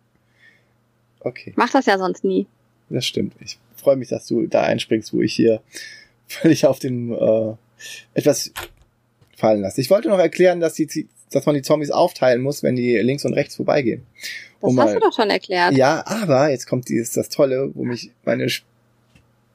Okay, 1.22 1.52
Ich 1.52 1.58
mach 1.58 1.70
das 1.70 1.86
ja 1.86 1.98
sonst 1.98 2.24
nie. 2.24 2.48
das 2.90 3.06
stimmt. 3.06 3.34
Ich 3.40 3.58
freue 3.76 3.96
mich, 3.96 4.10
dass 4.10 4.28
du 4.28 4.48
da 4.48 4.64
einspringst, 4.64 5.14
wo 5.14 5.22
ich 5.22 5.34
hier 5.34 5.62
völlig 6.28 6.66
auf 6.66 6.80
den 6.80 7.12
äh, 7.14 7.56
etwas 8.14 8.52
fallen 9.36 9.62
lasse. 9.62 9.82
Ich 9.82 9.90
wollte 9.90 10.10
noch 10.10 10.20
erklären, 10.20 10.60
dass, 10.60 10.74
die, 10.74 11.08
dass 11.32 11.46
man 11.46 11.56
die 11.56 11.62
Zombies 11.62 11.92
aufteilen 11.92 12.42
muss, 12.42 12.64
wenn 12.64 12.76
die 12.76 12.98
links 12.98 13.26
und 13.26 13.34
rechts 13.34 13.56
vorbeigehen. 13.56 14.06
Das 14.62 14.70
Um 14.72 14.80
hast 14.80 14.88
mal- 14.88 14.94
du 14.96 15.00
doch 15.02 15.14
schon 15.14 15.30
erklärt. 15.30 15.74
Ja, 15.74 16.04
aber 16.08 16.50
jetzt 16.50 16.66
kommt 16.68 16.90
dieses 16.90 17.12
das 17.12 17.30
Tolle, 17.30 17.72
wo 17.76 17.84
mich 17.84 18.12
meine 18.26 18.48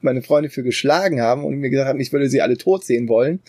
meine 0.01 0.21
Freunde 0.21 0.49
für 0.49 0.63
geschlagen 0.63 1.21
haben 1.21 1.45
und 1.45 1.55
mir 1.55 1.69
gesagt 1.69 1.87
haben, 1.87 1.99
ich 2.01 2.11
würde 2.11 2.29
sie 2.29 2.41
alle 2.41 2.57
tot 2.57 2.83
sehen 2.83 3.07
wollen. 3.07 3.39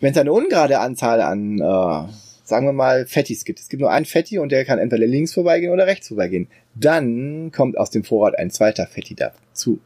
Wenn 0.00 0.10
es 0.12 0.18
eine 0.18 0.32
ungerade 0.32 0.80
Anzahl 0.80 1.20
an, 1.20 1.58
äh, 1.60 2.12
sagen 2.44 2.66
wir 2.66 2.72
mal, 2.72 3.06
Fettis 3.06 3.44
gibt, 3.44 3.60
es 3.60 3.68
gibt 3.68 3.80
nur 3.80 3.90
einen 3.92 4.06
Fetti 4.06 4.38
und 4.40 4.50
der 4.50 4.64
kann 4.64 4.80
entweder 4.80 5.06
links 5.06 5.32
vorbeigehen 5.34 5.72
oder 5.72 5.86
rechts 5.86 6.08
vorbeigehen, 6.08 6.48
dann 6.74 7.52
kommt 7.52 7.78
aus 7.78 7.90
dem 7.90 8.02
Vorrat 8.02 8.36
ein 8.38 8.50
zweiter 8.50 8.88
Fetti 8.88 9.14
dazu. 9.14 9.78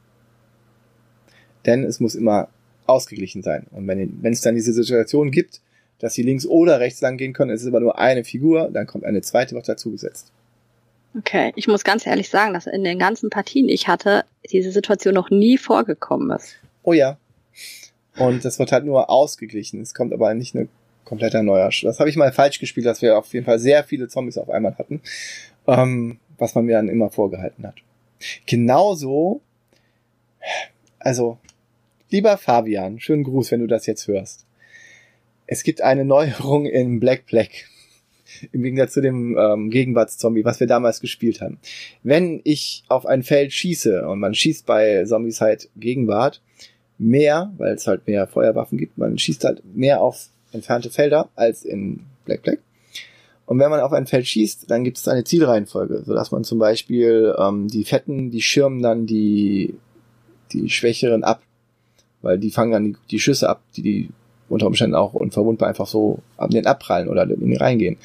Denn 1.66 1.84
es 1.84 2.00
muss 2.00 2.14
immer 2.14 2.48
ausgeglichen 2.86 3.42
sein. 3.42 3.66
Und 3.70 3.86
wenn 3.86 4.32
es 4.32 4.40
dann 4.40 4.54
diese 4.54 4.72
Situation 4.72 5.30
gibt, 5.30 5.60
dass 6.00 6.14
sie 6.14 6.22
links 6.22 6.46
oder 6.46 6.80
rechts 6.80 7.00
lang 7.00 7.16
gehen 7.16 7.32
können, 7.32 7.50
es 7.50 7.62
ist 7.62 7.68
aber 7.68 7.80
nur 7.80 7.98
eine 7.98 8.24
Figur, 8.24 8.70
dann 8.72 8.86
kommt 8.86 9.04
eine 9.04 9.22
zweite 9.22 9.54
noch 9.54 9.62
dazugesetzt. 9.62 10.32
Okay, 11.16 11.52
ich 11.56 11.66
muss 11.66 11.84
ganz 11.84 12.06
ehrlich 12.06 12.28
sagen, 12.28 12.54
dass 12.54 12.66
in 12.66 12.84
den 12.84 12.98
ganzen 12.98 13.30
Partien, 13.30 13.66
die 13.66 13.74
ich 13.74 13.88
hatte, 13.88 14.24
diese 14.50 14.70
Situation 14.70 15.14
noch 15.14 15.30
nie 15.30 15.58
vorgekommen 15.58 16.30
ist. 16.36 16.56
Oh 16.82 16.92
ja. 16.92 17.18
Und 18.16 18.44
das 18.44 18.58
wird 18.58 18.72
halt 18.72 18.84
nur 18.84 19.10
ausgeglichen. 19.10 19.80
Es 19.80 19.94
kommt 19.94 20.12
aber 20.12 20.32
nicht 20.34 20.54
ein 20.54 20.68
kompletter 21.04 21.42
neuer. 21.42 21.70
Das 21.82 21.98
habe 21.98 22.08
ich 22.08 22.16
mal 22.16 22.32
falsch 22.32 22.60
gespielt, 22.60 22.86
dass 22.86 23.02
wir 23.02 23.18
auf 23.18 23.32
jeden 23.34 23.46
Fall 23.46 23.58
sehr 23.58 23.82
viele 23.82 24.08
Zombies 24.08 24.38
auf 24.38 24.50
einmal 24.50 24.78
hatten, 24.78 25.00
ähm, 25.66 26.18
was 26.38 26.54
man 26.54 26.66
mir 26.66 26.76
dann 26.76 26.88
immer 26.88 27.10
vorgehalten 27.10 27.66
hat. 27.66 27.76
Genauso, 28.46 29.40
also, 30.98 31.38
lieber 32.10 32.36
Fabian, 32.36 33.00
schönen 33.00 33.24
Gruß, 33.24 33.50
wenn 33.50 33.60
du 33.60 33.66
das 33.66 33.86
jetzt 33.86 34.06
hörst. 34.06 34.46
Es 35.52 35.64
gibt 35.64 35.82
eine 35.82 36.04
Neuerung 36.04 36.64
in 36.64 37.00
Black 37.00 37.26
Black. 37.26 37.50
Im 38.52 38.62
Gegensatz 38.62 38.92
zu 38.92 39.00
dem 39.00 39.36
ähm, 39.36 39.68
Gegenwartszombie, 39.68 40.44
was 40.44 40.60
wir 40.60 40.68
damals 40.68 41.00
gespielt 41.00 41.40
haben. 41.40 41.58
Wenn 42.04 42.40
ich 42.44 42.84
auf 42.86 43.04
ein 43.04 43.24
Feld 43.24 43.52
schieße 43.52 44.06
und 44.08 44.20
man 44.20 44.32
schießt 44.32 44.64
bei 44.64 45.04
Zombies 45.04 45.40
halt 45.40 45.68
Gegenwart, 45.74 46.40
mehr, 46.98 47.52
weil 47.58 47.74
es 47.74 47.88
halt 47.88 48.06
mehr 48.06 48.28
Feuerwaffen 48.28 48.78
gibt. 48.78 48.96
Man 48.96 49.18
schießt 49.18 49.42
halt 49.42 49.62
mehr 49.74 50.00
auf 50.00 50.28
entfernte 50.52 50.88
Felder 50.88 51.30
als 51.34 51.64
in 51.64 52.04
Black 52.26 52.42
Black. 52.42 52.60
Und 53.46 53.58
wenn 53.58 53.70
man 53.70 53.80
auf 53.80 53.92
ein 53.92 54.06
Feld 54.06 54.28
schießt, 54.28 54.70
dann 54.70 54.84
gibt 54.84 54.98
es 54.98 55.08
eine 55.08 55.24
Zielreihenfolge, 55.24 56.04
sodass 56.06 56.30
man 56.30 56.44
zum 56.44 56.60
Beispiel 56.60 57.34
ähm, 57.36 57.66
die 57.66 57.84
Fetten, 57.84 58.30
die 58.30 58.42
schirmen 58.42 58.82
dann 58.82 59.04
die, 59.04 59.74
die 60.52 60.70
Schwächeren 60.70 61.24
ab, 61.24 61.42
weil 62.22 62.38
die 62.38 62.52
fangen 62.52 62.70
dann 62.70 62.84
die, 62.84 62.96
die 63.10 63.18
Schüsse 63.18 63.48
ab, 63.48 63.64
die 63.74 63.82
die 63.82 64.10
unter 64.50 64.66
Umständen 64.66 64.94
auch 64.94 65.14
unverwundbar 65.14 65.68
einfach 65.68 65.86
so 65.86 66.18
an 66.36 66.50
den 66.50 66.66
abprallen 66.66 67.08
oder 67.08 67.22
in 67.22 67.40
den 67.40 67.56
reingehen. 67.56 67.96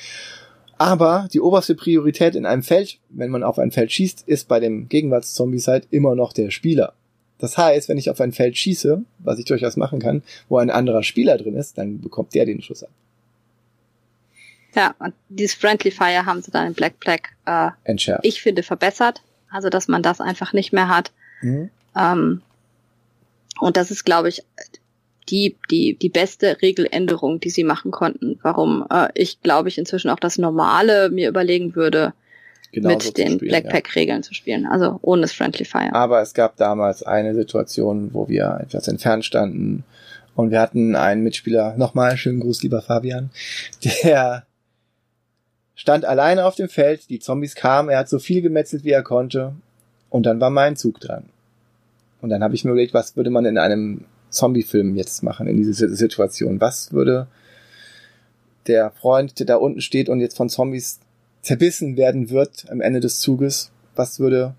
Aber 0.77 1.27
die 1.31 1.39
oberste 1.39 1.75
Priorität 1.75 2.35
in 2.35 2.45
einem 2.45 2.63
Feld, 2.63 2.97
wenn 3.09 3.31
man 3.31 3.43
auf 3.43 3.59
ein 3.59 3.71
Feld 3.71 3.91
schießt, 3.91 4.27
ist 4.27 4.47
bei 4.47 4.59
dem 4.59 4.89
Gegenwartszombies 4.89 5.67
halt 5.67 5.87
immer 5.89 6.15
noch 6.15 6.33
der 6.33 6.51
Spieler. 6.51 6.93
Das 7.39 7.57
heißt, 7.57 7.89
wenn 7.89 7.97
ich 7.97 8.09
auf 8.09 8.21
ein 8.21 8.31
Feld 8.31 8.57
schieße, 8.57 9.03
was 9.19 9.39
ich 9.39 9.45
durchaus 9.45 9.77
machen 9.77 9.99
kann, 9.99 10.23
wo 10.49 10.57
ein 10.57 10.69
anderer 10.69 11.03
Spieler 11.03 11.37
drin 11.37 11.55
ist, 11.55 11.77
dann 11.77 12.01
bekommt 12.01 12.33
der 12.33 12.45
den 12.45 12.61
Schuss 12.61 12.83
ab. 12.83 12.89
Ja, 14.73 14.93
und 14.99 15.13
dieses 15.29 15.55
Friendly 15.55 15.91
Fire 15.91 16.25
haben 16.25 16.41
sie 16.41 16.51
dann 16.51 16.67
in 16.67 16.73
Black 16.73 16.99
Black, 16.99 17.29
äh, 17.45 17.69
Entschärft. 17.85 18.25
ich 18.25 18.41
finde, 18.41 18.61
verbessert. 18.61 19.21
Also, 19.49 19.69
dass 19.69 19.87
man 19.87 20.03
das 20.03 20.19
einfach 20.19 20.51
nicht 20.51 20.73
mehr 20.73 20.89
hat. 20.89 21.11
Mhm. 21.41 21.69
Ähm, 21.95 22.41
und 23.61 23.77
das 23.77 23.89
ist, 23.89 24.03
glaube 24.03 24.27
ich, 24.27 24.43
die, 25.29 25.57
die, 25.71 25.97
die 25.97 26.09
beste 26.09 26.61
Regeländerung, 26.61 27.39
die 27.39 27.49
sie 27.49 27.63
machen 27.63 27.91
konnten. 27.91 28.39
Warum 28.41 28.85
äh, 28.89 29.07
ich, 29.15 29.41
glaube 29.41 29.69
ich, 29.69 29.77
inzwischen 29.77 30.09
auch 30.09 30.19
das 30.19 30.37
Normale 30.37 31.09
mir 31.09 31.29
überlegen 31.29 31.75
würde, 31.75 32.13
Genau 32.71 32.89
mit 32.89 33.17
den 33.17 33.33
spielen, 33.33 33.61
Black 33.63 33.95
ja. 33.95 34.21
Zu 34.21 34.33
spielen. 34.33 34.65
Also 34.65 34.99
ohne 35.01 35.21
das 35.21 35.31
Friendly 35.31 35.63
Fire. 35.63 35.93
Aber 35.93 36.21
es 36.21 36.33
gab 36.33 36.57
damals 36.57 37.03
eine 37.03 37.33
Situation, 37.33 38.13
wo 38.13 38.27
wir 38.27 38.59
etwas 38.61 38.89
entfernt 38.89 39.23
standen 39.23 39.85
und 40.35 40.51
wir 40.51 40.59
hatten 40.59 40.95
einen 40.95 41.23
Mitspieler, 41.23 41.75
nochmal 41.77 42.17
schönen 42.17 42.41
Gruß, 42.41 42.63
lieber 42.63 42.81
Fabian, 42.81 43.29
der 44.03 44.45
stand 45.75 46.03
alleine 46.03 46.45
auf 46.45 46.55
dem 46.55 46.67
Feld, 46.67 47.09
die 47.09 47.19
Zombies 47.19 47.55
kamen, 47.55 47.89
er 47.89 47.99
hat 47.99 48.09
so 48.09 48.19
viel 48.19 48.41
gemetzelt, 48.41 48.83
wie 48.83 48.91
er 48.91 49.03
konnte 49.03 49.53
und 50.09 50.25
dann 50.25 50.41
war 50.41 50.49
mein 50.49 50.75
Zug 50.75 50.99
dran. 50.99 51.29
Und 52.21 52.29
dann 52.29 52.43
habe 52.43 52.55
ich 52.55 52.65
mir 52.65 52.71
überlegt, 52.71 52.93
was 52.93 53.15
würde 53.15 53.29
man 53.29 53.45
in 53.45 53.57
einem 53.57 54.03
Zombie-Film 54.35 54.95
jetzt 54.95 55.23
machen, 55.23 55.47
in 55.47 55.57
dieser 55.57 55.89
Situation? 55.89 56.61
Was 56.61 56.91
würde 56.91 57.27
der 58.67 58.91
Freund, 58.91 59.39
der 59.39 59.45
da 59.45 59.55
unten 59.55 59.81
steht 59.81 60.09
und 60.09 60.19
jetzt 60.19 60.37
von 60.37 60.49
Zombies 60.49 60.99
zerbissen 61.41 61.97
werden 61.97 62.29
wird 62.29 62.65
am 62.69 62.81
Ende 62.81 62.99
des 62.99 63.19
Zuges, 63.19 63.71
was 63.95 64.19
würde 64.19 64.55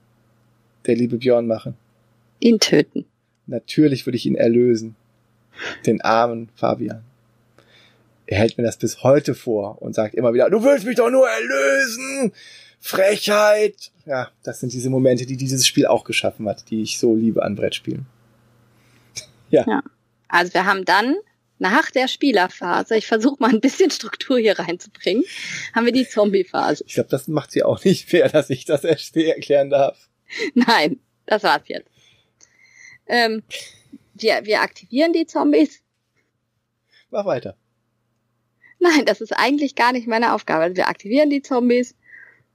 der 0.86 0.96
liebe 0.96 1.18
Björn 1.18 1.46
machen? 1.46 1.74
Ihn 2.40 2.60
töten. 2.60 3.04
Natürlich 3.46 4.06
würde 4.06 4.16
ich 4.16 4.26
ihn 4.26 4.36
erlösen. 4.36 4.96
Den 5.86 6.00
armen 6.00 6.48
Fabian. 6.54 7.02
Er 8.26 8.38
hält 8.38 8.58
mir 8.58 8.64
das 8.64 8.76
bis 8.76 9.02
heute 9.02 9.34
vor 9.34 9.80
und 9.80 9.94
sagt 9.94 10.14
immer 10.14 10.34
wieder, 10.34 10.50
du 10.50 10.62
willst 10.62 10.84
mich 10.84 10.96
doch 10.96 11.10
nur 11.10 11.26
erlösen! 11.28 12.32
Frechheit! 12.80 13.92
Ja, 14.04 14.30
das 14.42 14.60
sind 14.60 14.72
diese 14.72 14.90
Momente, 14.90 15.26
die 15.26 15.36
dieses 15.36 15.66
Spiel 15.66 15.86
auch 15.86 16.04
geschaffen 16.04 16.48
hat, 16.48 16.70
die 16.70 16.82
ich 16.82 16.98
so 16.98 17.14
liebe 17.14 17.42
an 17.42 17.56
Brettspielen. 17.56 18.06
Also 20.28 20.54
wir 20.54 20.66
haben 20.66 20.84
dann 20.84 21.16
nach 21.58 21.90
der 21.90 22.08
Spielerphase, 22.08 22.96
ich 22.96 23.06
versuche 23.06 23.36
mal 23.38 23.50
ein 23.50 23.60
bisschen 23.60 23.90
Struktur 23.90 24.38
hier 24.38 24.58
reinzubringen, 24.58 25.24
haben 25.74 25.86
wir 25.86 25.92
die 25.92 26.06
Zombie-Phase. 26.06 26.84
Ich 26.86 26.94
glaube, 26.94 27.08
das 27.08 27.28
macht 27.28 27.50
sie 27.50 27.62
auch 27.62 27.82
nicht 27.84 28.08
fair, 28.08 28.28
dass 28.28 28.50
ich 28.50 28.64
das 28.64 28.84
erst 28.84 29.16
erklären 29.16 29.70
darf. 29.70 30.08
Nein, 30.54 31.00
das 31.24 31.42
war's 31.42 31.62
jetzt. 31.66 31.90
Ähm, 33.06 33.42
wir, 34.14 34.44
wir 34.44 34.60
aktivieren 34.60 35.12
die 35.12 35.26
Zombies. 35.26 35.80
Mach 37.10 37.24
weiter. 37.24 37.56
Nein, 38.78 39.06
das 39.06 39.20
ist 39.20 39.32
eigentlich 39.32 39.74
gar 39.74 39.92
nicht 39.92 40.06
meine 40.06 40.34
Aufgabe. 40.34 40.64
Also 40.64 40.76
wir 40.76 40.88
aktivieren 40.88 41.30
die 41.30 41.42
Zombies. 41.42 41.94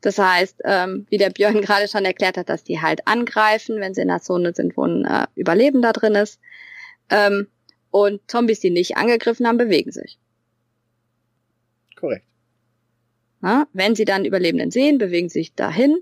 Das 0.02 0.18
heißt, 0.18 0.62
ähm, 0.66 1.06
wie 1.10 1.18
der 1.18 1.30
Björn 1.30 1.62
gerade 1.62 1.88
schon 1.88 2.06
erklärt 2.06 2.38
hat, 2.38 2.50
dass 2.50 2.64
die 2.64 2.82
halt 2.82 3.08
angreifen, 3.08 3.80
wenn 3.80 3.94
sie 3.94 4.02
in 4.02 4.08
der 4.08 4.22
Zone 4.22 4.54
sind, 4.54 4.76
wo 4.76 4.86
ein 4.86 5.06
äh, 5.06 5.28
Überlebender 5.36 5.94
drin 5.94 6.16
ist. 6.16 6.40
Ähm, 7.12 7.48
und 7.92 8.22
Zombies, 8.30 8.60
die 8.62 8.70
nicht 8.72 8.98
angegriffen 8.98 9.46
haben, 9.46 9.58
bewegen 9.58 9.92
sich. 9.92 10.18
Korrekt. 11.96 12.26
Na, 13.42 13.68
wenn 13.74 13.96
sie 13.96 14.06
dann 14.06 14.26
Überlebenden 14.26 14.72
sehen, 14.72 14.98
bewegen 14.98 15.30
sie 15.30 15.40
sich 15.40 15.54
dahin. 15.54 15.98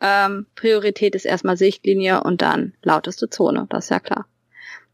Ähm, 0.00 0.46
Priorität 0.54 1.14
ist 1.14 1.24
erstmal 1.24 1.56
Sichtlinie 1.56 2.22
und 2.22 2.40
dann 2.42 2.74
lauteste 2.82 3.28
Zone, 3.28 3.66
das 3.70 3.84
ist 3.86 3.90
ja 3.90 4.00
klar. 4.00 4.26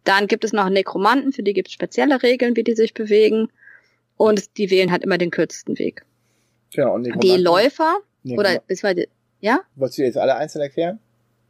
Dann 0.04 0.26
gibt 0.26 0.44
es 0.44 0.52
noch 0.52 0.68
Nekromanten, 0.68 1.32
für 1.32 1.42
die 1.42 1.52
gibt 1.52 1.68
es 1.68 1.74
spezielle 1.74 2.22
Regeln, 2.22 2.56
wie 2.56 2.64
die 2.64 2.74
sich 2.74 2.92
bewegen. 2.94 3.48
Und 4.16 4.56
die 4.58 4.70
wählen 4.70 4.92
halt 4.92 5.02
immer 5.02 5.18
den 5.18 5.30
kürzesten 5.30 5.78
Weg. 5.78 6.04
Genau. 6.74 6.94
Und 6.94 7.04
Die 7.04 7.10
Nekromanten- 7.10 7.42
Läufer, 7.42 7.96
Nekromanten- 8.22 8.38
oder 8.38 8.60
beziehungsweise, 8.66 9.08
ja? 9.40 9.60
Wolltest 9.76 9.98
du 9.98 10.02
jetzt 10.02 10.18
alle 10.18 10.36
einzeln 10.36 10.62
erklären? 10.62 10.98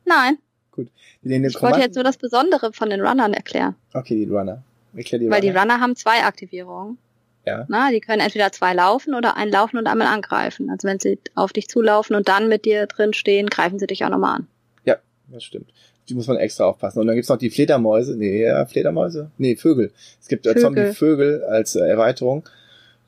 Nein. 0.04 0.38
Die 0.76 1.34
Ich 1.34 1.62
wollte 1.62 1.80
jetzt 1.80 1.94
nur 1.94 2.04
das 2.04 2.16
Besondere 2.16 2.72
von 2.72 2.90
den 2.90 3.00
Runnern 3.00 3.32
erklären. 3.32 3.74
Okay, 3.92 4.14
die 4.14 4.30
Runner. 4.30 4.62
Erklär 4.96 5.18
die 5.18 5.30
Weil 5.30 5.40
die 5.40 5.48
Runner. 5.48 5.62
Runner 5.62 5.80
haben 5.80 5.96
zwei 5.96 6.22
Aktivierungen. 6.24 6.98
Ja. 7.46 7.66
Na, 7.68 7.90
die 7.90 8.00
können 8.00 8.20
entweder 8.20 8.52
zwei 8.52 8.72
laufen 8.72 9.14
oder 9.14 9.36
einen 9.36 9.52
laufen 9.52 9.76
und 9.76 9.86
einmal 9.86 10.06
angreifen. 10.06 10.70
Also 10.70 10.88
wenn 10.88 10.98
sie 10.98 11.18
auf 11.34 11.52
dich 11.52 11.68
zulaufen 11.68 12.16
und 12.16 12.28
dann 12.28 12.48
mit 12.48 12.64
dir 12.64 12.86
drin 12.86 13.12
stehen, 13.12 13.48
greifen 13.48 13.78
sie 13.78 13.86
dich 13.86 14.04
auch 14.04 14.08
nochmal 14.08 14.36
an. 14.36 14.46
Ja, 14.84 14.96
das 15.28 15.44
stimmt. 15.44 15.70
Die 16.08 16.14
muss 16.14 16.26
man 16.26 16.36
extra 16.36 16.64
aufpassen. 16.64 17.00
Und 17.00 17.06
dann 17.06 17.16
gibt's 17.16 17.28
noch 17.28 17.38
die 17.38 17.50
Fledermäuse. 17.50 18.16
Nee, 18.16 18.42
ja, 18.42 18.64
Fledermäuse? 18.66 19.30
Nee, 19.38 19.56
Vögel. 19.56 19.92
Es 20.20 20.28
gibt 20.28 20.46
Vögel. 20.46 20.62
Zombie-Vögel 20.62 21.44
als 21.44 21.76
äh, 21.76 21.80
Erweiterung, 21.80 22.48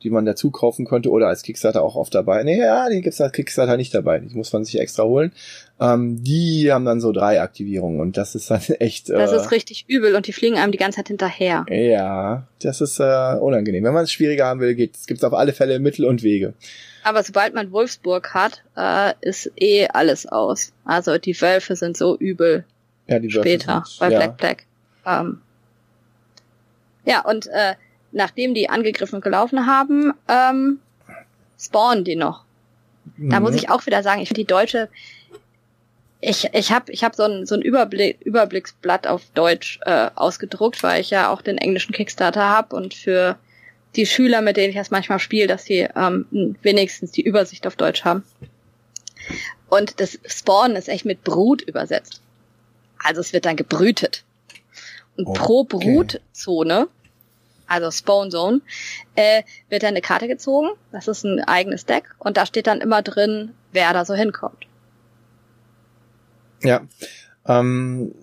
die 0.03 0.09
man 0.09 0.25
dazu 0.25 0.51
kaufen 0.51 0.85
könnte 0.85 1.09
oder 1.09 1.27
als 1.27 1.41
Kickstarter 1.41 1.81
auch 1.81 1.95
oft 1.95 2.13
dabei. 2.13 2.43
Nee, 2.43 2.59
ja, 2.59 2.87
die 2.89 3.01
gibt's 3.01 3.19
als 3.19 3.31
Kickstarter 3.33 3.77
nicht 3.77 3.93
dabei. 3.93 4.19
Die 4.19 4.35
muss 4.35 4.53
man 4.53 4.63
sich 4.63 4.79
extra 4.79 5.03
holen. 5.03 5.31
Ähm, 5.79 6.23
die 6.23 6.71
haben 6.71 6.85
dann 6.85 7.01
so 7.01 7.11
drei 7.11 7.41
Aktivierungen 7.41 7.99
und 7.99 8.15
das 8.17 8.35
ist 8.35 8.51
dann 8.51 8.61
echt... 8.79 9.09
Das 9.09 9.31
äh, 9.31 9.35
ist 9.37 9.51
richtig 9.51 9.85
übel 9.87 10.15
und 10.15 10.27
die 10.27 10.33
fliegen 10.33 10.57
einem 10.57 10.71
die 10.71 10.77
ganze 10.77 10.97
Zeit 10.97 11.07
hinterher. 11.07 11.65
Ja, 11.69 12.47
das 12.61 12.81
ist 12.81 12.99
äh, 12.99 13.37
unangenehm. 13.39 13.83
Wenn 13.83 13.93
man 13.93 14.03
es 14.03 14.11
schwieriger 14.11 14.45
haben 14.45 14.59
will, 14.59 14.75
gibt's 14.75 15.07
gibt's 15.07 15.23
auf 15.23 15.33
alle 15.33 15.53
Fälle 15.53 15.79
Mittel 15.79 16.05
und 16.05 16.21
Wege. 16.23 16.53
Aber 17.03 17.23
sobald 17.23 17.53
man 17.53 17.71
Wolfsburg 17.71 18.33
hat, 18.33 18.63
äh, 18.75 19.13
ist 19.21 19.51
eh 19.55 19.87
alles 19.87 20.25
aus. 20.27 20.73
Also 20.85 21.17
die 21.17 21.39
Wölfe 21.41 21.75
sind 21.75 21.95
so 21.97 22.17
übel 22.17 22.65
Ja, 23.07 23.19
die 23.19 23.33
Wölfe 23.33 23.39
später 23.47 23.83
sind- 23.87 23.99
bei 23.99 24.09
ja. 24.11 24.17
Black 24.19 24.37
Black. 24.37 24.65
Ähm, 25.05 25.41
ja, 27.05 27.21
und 27.23 27.47
äh, 27.47 27.75
nachdem 28.11 28.53
die 28.53 28.69
angegriffen 28.69 29.15
und 29.15 29.23
gelaufen 29.23 29.65
haben, 29.65 30.13
ähm, 30.27 30.79
spawnen 31.59 32.03
die 32.03 32.15
noch. 32.15 32.43
Da 33.17 33.37
Mhm. 33.39 33.43
muss 33.43 33.55
ich 33.55 33.69
auch 33.69 33.85
wieder 33.85 34.03
sagen, 34.03 34.21
ich 34.21 34.27
finde 34.29 34.41
die 34.41 34.47
deutsche, 34.47 34.89
ich, 36.19 36.49
ich 36.53 36.71
habe 36.71 36.91
ich 36.91 37.03
hab 37.03 37.15
so 37.15 37.23
ein, 37.23 37.45
so 37.45 37.55
ein 37.55 37.61
Überblick, 37.61 38.19
Überblicksblatt 38.21 39.07
auf 39.07 39.21
Deutsch 39.33 39.79
äh, 39.85 40.09
ausgedruckt, 40.15 40.83
weil 40.83 40.99
ich 41.01 41.09
ja 41.11 41.29
auch 41.31 41.41
den 41.41 41.57
englischen 41.57 41.93
Kickstarter 41.93 42.49
habe 42.49 42.75
und 42.75 42.93
für 42.93 43.37
die 43.95 44.05
Schüler, 44.05 44.41
mit 44.41 44.57
denen 44.57 44.69
ich 44.69 44.75
das 44.75 44.91
manchmal 44.91 45.19
spiele, 45.19 45.47
dass 45.47 45.63
die 45.63 45.87
ähm, 45.95 46.55
wenigstens 46.61 47.11
die 47.11 47.21
Übersicht 47.21 47.65
auf 47.65 47.75
Deutsch 47.75 48.03
haben. 48.03 48.23
Und 49.69 49.99
das 49.99 50.19
Spawn 50.25 50.75
ist 50.75 50.89
echt 50.89 51.05
mit 51.05 51.23
Brut 51.23 51.61
übersetzt. 51.61 52.21
Also 53.03 53.21
es 53.21 53.33
wird 53.33 53.45
dann 53.45 53.55
gebrütet. 53.55 54.23
Und 55.17 55.33
pro 55.33 55.61
Okay. 55.61 55.77
Brutzone, 55.95 56.87
also 57.67 57.91
Spawn 57.91 58.31
Zone, 58.31 58.61
äh, 59.15 59.43
wird 59.69 59.83
dann 59.83 59.89
eine 59.89 60.01
Karte 60.01 60.27
gezogen. 60.27 60.69
Das 60.91 61.07
ist 61.07 61.23
ein 61.23 61.41
eigenes 61.43 61.85
Deck. 61.85 62.03
Und 62.19 62.37
da 62.37 62.45
steht 62.45 62.67
dann 62.67 62.81
immer 62.81 63.01
drin, 63.01 63.51
wer 63.71 63.93
da 63.93 64.05
so 64.05 64.13
hinkommt. 64.13 64.67
Ja. 66.63 66.81
Ähm, 67.47 68.13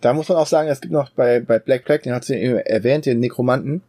da 0.00 0.12
muss 0.12 0.28
man 0.28 0.38
auch 0.38 0.46
sagen, 0.46 0.68
es 0.68 0.80
gibt 0.80 0.92
noch 0.92 1.10
bei, 1.10 1.40
bei 1.40 1.58
Black 1.58 1.84
Black, 1.84 2.02
den 2.02 2.14
hat 2.14 2.24
sie 2.24 2.36
eben 2.36 2.58
erwähnt, 2.58 3.06
den 3.06 3.20
Nekromanten. 3.20 3.82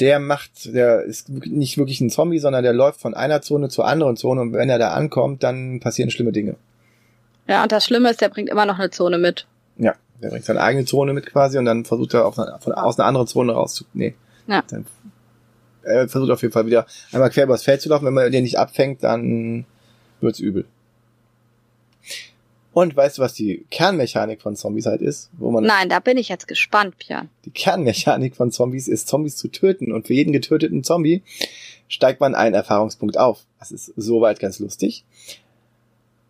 Der 0.00 0.18
macht, 0.18 0.74
der 0.74 1.02
ist 1.02 1.28
nicht 1.28 1.78
wirklich 1.78 2.00
ein 2.00 2.10
Zombie, 2.10 2.38
sondern 2.38 2.64
der 2.64 2.72
läuft 2.72 3.00
von 3.00 3.14
einer 3.14 3.42
Zone 3.42 3.68
zur 3.68 3.86
anderen 3.86 4.16
Zone 4.16 4.40
und 4.40 4.52
wenn 4.52 4.68
er 4.68 4.78
da 4.78 4.92
ankommt, 4.92 5.44
dann 5.44 5.78
passieren 5.78 6.10
schlimme 6.10 6.32
Dinge. 6.32 6.56
Ja, 7.46 7.62
und 7.62 7.70
das 7.70 7.84
Schlimme 7.84 8.10
ist, 8.10 8.20
der 8.20 8.28
bringt 8.28 8.48
immer 8.48 8.66
noch 8.66 8.78
eine 8.78 8.90
Zone 8.90 9.18
mit. 9.18 9.46
Ja, 9.76 9.94
der 10.24 10.30
bringt 10.30 10.44
seine 10.44 10.60
eigene 10.60 10.84
Zone 10.84 11.12
mit 11.12 11.26
quasi 11.26 11.58
und 11.58 11.66
dann 11.66 11.84
versucht 11.84 12.14
er 12.14 12.26
auf 12.26 12.38
eine, 12.38 12.58
von, 12.60 12.72
aus 12.72 12.98
einer 12.98 13.06
anderen 13.06 13.26
Zone 13.26 13.52
rauszu... 13.52 13.84
Nee. 13.92 14.14
Ja. 14.46 14.62
Dann, 14.68 14.86
er 15.82 16.08
versucht 16.08 16.30
auf 16.30 16.42
jeden 16.42 16.52
Fall 16.52 16.66
wieder 16.66 16.86
einmal 17.12 17.30
quer 17.30 17.44
übers 17.44 17.62
Feld 17.62 17.82
zu 17.82 17.90
laufen. 17.90 18.06
Wenn 18.06 18.14
man 18.14 18.32
den 18.32 18.44
nicht 18.44 18.58
abfängt, 18.58 19.04
dann 19.04 19.66
wird's 20.20 20.40
übel. 20.40 20.64
Und 22.72 22.96
weißt 22.96 23.18
du, 23.18 23.22
was 23.22 23.34
die 23.34 23.66
Kernmechanik 23.70 24.42
von 24.42 24.56
Zombies 24.56 24.86
halt 24.86 25.00
ist? 25.00 25.30
Wo 25.38 25.50
man 25.50 25.62
Nein, 25.62 25.88
da 25.88 26.00
bin 26.00 26.16
ich 26.16 26.28
jetzt 26.28 26.48
gespannt, 26.48 26.98
Björn. 26.98 27.28
Die 27.44 27.50
Kernmechanik 27.50 28.34
von 28.34 28.50
Zombies 28.50 28.88
ist, 28.88 29.06
Zombies 29.06 29.36
zu 29.36 29.48
töten. 29.48 29.92
Und 29.92 30.08
für 30.08 30.14
jeden 30.14 30.32
getöteten 30.32 30.82
Zombie 30.82 31.22
steigt 31.86 32.20
man 32.20 32.34
einen 32.34 32.54
Erfahrungspunkt 32.54 33.16
auf. 33.16 33.44
Das 33.60 33.70
ist 33.70 33.92
soweit 33.96 34.40
ganz 34.40 34.58
lustig. 34.58 35.04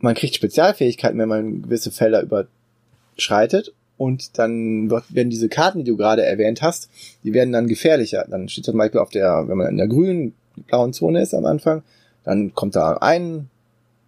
Man 0.01 0.15
kriegt 0.15 0.35
Spezialfähigkeiten, 0.35 1.19
wenn 1.19 1.29
man 1.31 1.63
gewisse 1.63 1.91
Felder 1.91 2.23
überschreitet. 2.23 3.73
Und 3.97 4.39
dann 4.39 4.91
werden 4.91 5.31
diese 5.31 5.49
Karten, 5.49 5.79
die 5.79 5.91
du 5.91 5.97
gerade 5.97 6.25
erwähnt 6.25 6.63
hast, 6.63 6.91
die 7.23 7.33
werden 7.33 7.53
dann 7.53 7.69
gefährlicher. 7.69 8.27
Dann 8.29 8.49
steht 8.49 8.65
zum 8.65 8.77
Beispiel 8.77 9.01
auf 9.01 9.11
der, 9.11 9.49
wenn 9.49 9.57
man 9.57 9.69
in 9.69 9.77
der 9.77 9.87
grünen, 9.87 10.35
blauen 10.67 10.93
Zone 10.93 11.23
ist 11.23 11.35
am 11.35 11.47
Anfang, 11.47 11.83
dann 12.25 12.55
kommt 12.55 12.77
da 12.77 12.95
ein 12.95 13.49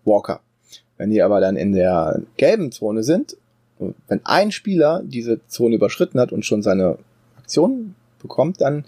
Walker. 0.05 0.41
Wenn 0.97 1.11
die 1.11 1.23
aber 1.23 1.41
dann 1.41 1.57
in 1.57 1.73
der 1.73 2.21
gelben 2.37 2.73
Zone 2.73 3.03
sind, 3.03 3.37
wenn 4.09 4.21
ein 4.25 4.53
Spieler 4.53 5.03
diese 5.05 5.47
Zone 5.49 5.75
überschritten 5.75 6.19
hat 6.19 6.33
und 6.33 6.45
schon 6.45 6.63
seine 6.63 6.99
Aktion 7.39 7.95
bekommt, 8.21 8.61
dann 8.61 8.85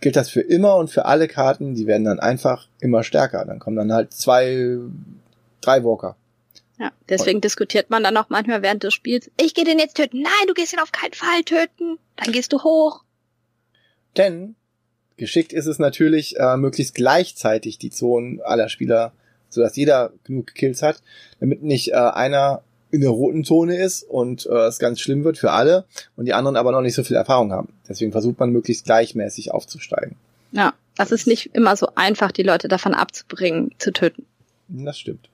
gilt 0.00 0.16
das 0.16 0.30
für 0.30 0.40
immer 0.40 0.76
und 0.76 0.90
für 0.90 1.04
alle 1.04 1.28
Karten, 1.28 1.74
die 1.74 1.86
werden 1.86 2.04
dann 2.04 2.20
einfach 2.20 2.68
immer 2.80 3.02
stärker. 3.02 3.44
Dann 3.44 3.58
kommen 3.58 3.76
dann 3.76 3.92
halt 3.92 4.12
zwei, 4.12 4.78
drei 5.60 5.84
Walker. 5.84 6.16
Ja, 6.78 6.90
deswegen 7.08 7.40
diskutiert 7.40 7.90
man 7.90 8.02
dann 8.02 8.16
auch 8.16 8.28
manchmal 8.30 8.62
während 8.62 8.82
des 8.82 8.94
Spiels, 8.94 9.30
ich 9.40 9.54
gehe 9.54 9.64
den 9.64 9.78
jetzt 9.78 9.96
töten. 9.96 10.22
Nein, 10.22 10.46
du 10.48 10.54
gehst 10.54 10.72
ihn 10.72 10.80
auf 10.80 10.92
keinen 10.92 11.12
Fall 11.12 11.42
töten. 11.44 11.98
Dann 12.16 12.32
gehst 12.32 12.52
du 12.52 12.62
hoch. 12.62 13.04
Denn 14.16 14.56
geschickt 15.16 15.52
ist 15.52 15.66
es 15.66 15.78
natürlich, 15.78 16.36
äh, 16.38 16.56
möglichst 16.56 16.94
gleichzeitig 16.94 17.78
die 17.78 17.90
Zonen 17.90 18.40
aller 18.40 18.68
Spieler, 18.68 19.12
sodass 19.50 19.76
jeder 19.76 20.12
genug 20.24 20.54
Kills 20.54 20.82
hat, 20.82 21.00
damit 21.38 21.62
nicht 21.62 21.92
äh, 21.92 21.94
einer 21.94 22.62
in 22.90 23.00
der 23.00 23.10
roten 23.10 23.44
Zone 23.44 23.76
ist 23.76 24.04
und 24.04 24.46
äh, 24.46 24.66
es 24.66 24.78
ganz 24.78 25.00
schlimm 25.00 25.24
wird 25.24 25.36
für 25.36 25.50
alle 25.50 25.84
und 26.16 26.26
die 26.26 26.32
anderen 26.32 26.56
aber 26.56 26.70
noch 26.70 26.80
nicht 26.80 26.94
so 26.94 27.02
viel 27.02 27.16
Erfahrung 27.16 27.52
haben. 27.52 27.72
Deswegen 27.88 28.12
versucht 28.12 28.38
man 28.38 28.50
möglichst 28.50 28.84
gleichmäßig 28.84 29.50
aufzusteigen. 29.50 30.16
Ja, 30.52 30.74
das 30.96 31.10
ist 31.10 31.26
nicht 31.26 31.50
immer 31.54 31.76
so 31.76 31.88
einfach, 31.96 32.30
die 32.30 32.44
Leute 32.44 32.68
davon 32.68 32.94
abzubringen, 32.94 33.72
zu 33.78 33.92
töten. 33.92 34.26
Das 34.68 34.98
stimmt. 34.98 35.28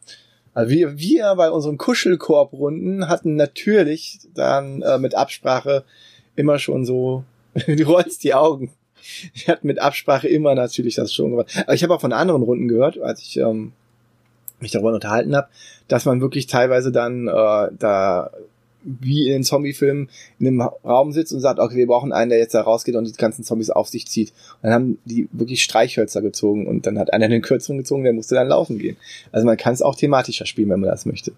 Also 0.55 0.71
wir, 0.71 0.99
wir 0.99 1.35
bei 1.37 1.51
unseren 1.51 1.79
Kuschelkorb-Runden 1.79 3.09
hatten 3.09 3.37
natürlich 3.37 4.21
dann 4.35 4.83
äh, 4.83 4.99
mit 4.99 5.15
Absprache 5.15 5.85
immer 6.37 6.59
schon 6.59 6.85
so, 6.85 7.25
du 7.67 7.83
rollst 7.85 8.25
die 8.25 8.35
Augen. 8.35 8.73
Wir 9.35 9.55
hatten 9.55 9.67
mit 9.67 9.81
Absprache 9.81 10.29
immer 10.29 10.55
natürlich 10.55 10.97
das 10.97 11.15
schon 11.15 11.31
gemacht. 11.31 11.57
Aber 11.63 11.75
ich 11.75 11.83
habe 11.83 11.95
auch 11.95 12.01
von 12.01 12.13
anderen 12.13 12.43
Runden 12.43 12.69
gehört, 12.69 13.01
als 13.01 13.21
ich 13.21 13.37
ähm, 13.39 13.73
mich 14.61 14.73
darüber 14.73 14.93
unterhalten 14.93 15.35
habe, 15.35 15.49
dass 15.89 16.05
man 16.05 16.21
wirklich 16.21 16.47
teilweise 16.47 16.93
dann 16.93 17.29
äh, 17.29 17.69
da 17.79 18.31
wie 18.83 19.27
in 19.27 19.33
den 19.33 19.45
Zombie-Filmen 19.45 20.09
in 20.39 20.47
einem 20.47 20.61
Raum 20.85 21.13
sitzt 21.13 21.33
und 21.33 21.41
sagt, 21.41 21.59
okay, 21.59 21.77
wir 21.77 21.87
brauchen 21.87 22.13
einen, 22.13 22.31
der 22.31 22.39
jetzt 22.39 22.55
da 22.55 22.63
rausgeht 22.63 22.97
und 22.97 23.07
die 23.07 23.13
ganzen 23.13 23.45
Zombies 23.45 23.71
auf 23.71 23.89
sich 23.89 24.07
zieht. 24.07 24.31
Und 24.31 24.65
dann 24.65 24.73
haben 24.73 24.99
die 25.05 25.29
wirklich 25.33 25.63
Streichhölzer 25.63 26.23
gezogen 26.23 26.67
und 26.67 26.87
dann 26.87 26.99
hat 26.99 27.13
einer 27.13 27.29
den 27.29 27.43
Kürzeren 27.43 27.79
gezogen, 27.79 28.05
der 28.05 28.13
musste 28.13 28.35
dann 28.35 28.49
laufen 28.49 28.79
gehen. 28.79 28.97
Also 29.33 29.47
man 29.47 29.57
kann 29.57 29.75
es 29.75 29.83
auch 29.83 29.95
thematischer 29.95 30.47
spielen, 30.47 30.71
wenn 30.71 30.81
man 30.81 30.91
das 30.91 31.07
möchte. 31.07 31.33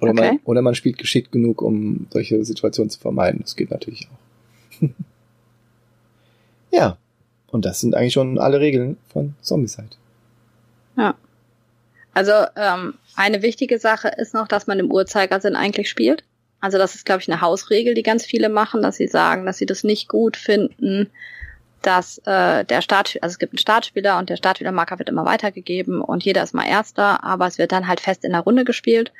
Oder, 0.00 0.14
man, 0.14 0.24
Okay. 0.24 0.40
oder 0.44 0.62
man 0.62 0.74
spielt 0.74 0.98
geschickt 0.98 1.32
genug, 1.32 1.60
um 1.60 2.06
solche 2.10 2.44
Situationen 2.44 2.90
zu 2.90 3.00
vermeiden. 3.00 3.40
Das 3.42 3.56
geht 3.56 3.70
natürlich 3.70 4.08
auch. 4.08 4.88
ja, 6.72 6.96
und 7.50 7.64
das 7.64 7.80
sind 7.80 7.94
eigentlich 7.94 8.12
schon 8.12 8.38
alle 8.38 8.60
Regeln 8.60 8.96
von 9.08 9.34
Zombieside. 9.40 9.96
Also 12.14 12.32
ähm, 12.56 12.94
eine 13.16 13.42
wichtige 13.42 13.78
Sache 13.78 14.08
ist 14.16 14.34
noch, 14.34 14.48
dass 14.48 14.66
man 14.66 14.78
im 14.78 14.90
Uhrzeigersinn 14.90 15.56
eigentlich 15.56 15.88
spielt. 15.88 16.24
Also 16.60 16.78
das 16.78 16.94
ist, 16.94 17.04
glaube 17.04 17.22
ich, 17.22 17.30
eine 17.30 17.40
Hausregel, 17.40 17.94
die 17.94 18.02
ganz 18.02 18.24
viele 18.24 18.48
machen, 18.48 18.82
dass 18.82 18.96
sie 18.96 19.06
sagen, 19.06 19.46
dass 19.46 19.58
sie 19.58 19.66
das 19.66 19.84
nicht 19.84 20.08
gut 20.08 20.36
finden, 20.36 21.10
dass 21.82 22.18
äh, 22.26 22.64
der 22.64 22.82
Start, 22.82 23.16
also 23.22 23.32
es 23.32 23.38
gibt 23.38 23.52
einen 23.52 23.58
Startspieler 23.58 24.18
und 24.18 24.28
der 24.28 24.36
Startspielermarker 24.36 24.98
wird 24.98 25.08
immer 25.08 25.24
weitergegeben 25.24 26.00
und 26.00 26.24
jeder 26.24 26.42
ist 26.42 26.54
mal 26.54 26.66
Erster, 26.66 27.22
aber 27.22 27.46
es 27.46 27.58
wird 27.58 27.70
dann 27.70 27.86
halt 27.86 28.00
fest 28.00 28.24
in 28.24 28.32
der 28.32 28.40
Runde 28.40 28.64
gespielt. 28.64 29.12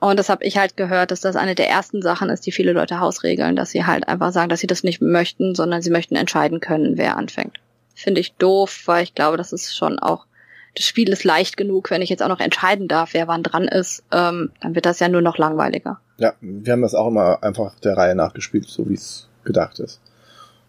Und 0.00 0.18
das 0.18 0.30
habe 0.30 0.44
ich 0.44 0.56
halt 0.56 0.76
gehört, 0.76 1.10
dass 1.10 1.20
das 1.20 1.36
eine 1.36 1.54
der 1.54 1.68
ersten 1.68 2.00
Sachen 2.00 2.30
ist, 2.30 2.46
die 2.46 2.52
viele 2.52 2.72
Leute 2.72 3.00
hausregeln, 3.00 3.54
dass 3.54 3.70
sie 3.70 3.84
halt 3.84 4.08
einfach 4.08 4.32
sagen, 4.32 4.48
dass 4.48 4.60
sie 4.60 4.66
das 4.66 4.82
nicht 4.82 5.02
möchten, 5.02 5.54
sondern 5.54 5.82
sie 5.82 5.90
möchten 5.90 6.16
entscheiden 6.16 6.60
können, 6.60 6.96
wer 6.96 7.16
anfängt. 7.16 7.60
Finde 7.94 8.20
ich 8.20 8.32
doof, 8.34 8.82
weil 8.86 9.04
ich 9.04 9.14
glaube, 9.14 9.36
das 9.36 9.52
ist 9.52 9.76
schon 9.76 9.98
auch 9.98 10.24
das 10.76 10.84
Spiel 10.84 11.08
ist 11.08 11.24
leicht 11.24 11.56
genug, 11.56 11.90
wenn 11.90 12.02
ich 12.02 12.08
jetzt 12.10 12.22
auch 12.22 12.28
noch 12.28 12.40
entscheiden 12.40 12.88
darf, 12.88 13.14
wer 13.14 13.26
wann 13.28 13.42
dran 13.42 13.66
ist, 13.68 14.02
ähm, 14.12 14.50
dann 14.60 14.74
wird 14.74 14.86
das 14.86 15.00
ja 15.00 15.08
nur 15.08 15.22
noch 15.22 15.38
langweiliger. 15.38 16.00
Ja, 16.18 16.34
wir 16.40 16.72
haben 16.72 16.82
das 16.82 16.94
auch 16.94 17.08
immer 17.08 17.42
einfach 17.42 17.74
der 17.80 17.96
Reihe 17.96 18.14
nachgespielt, 18.14 18.66
so 18.68 18.88
wie 18.88 18.94
es 18.94 19.28
gedacht 19.44 19.78
ist. 19.80 20.00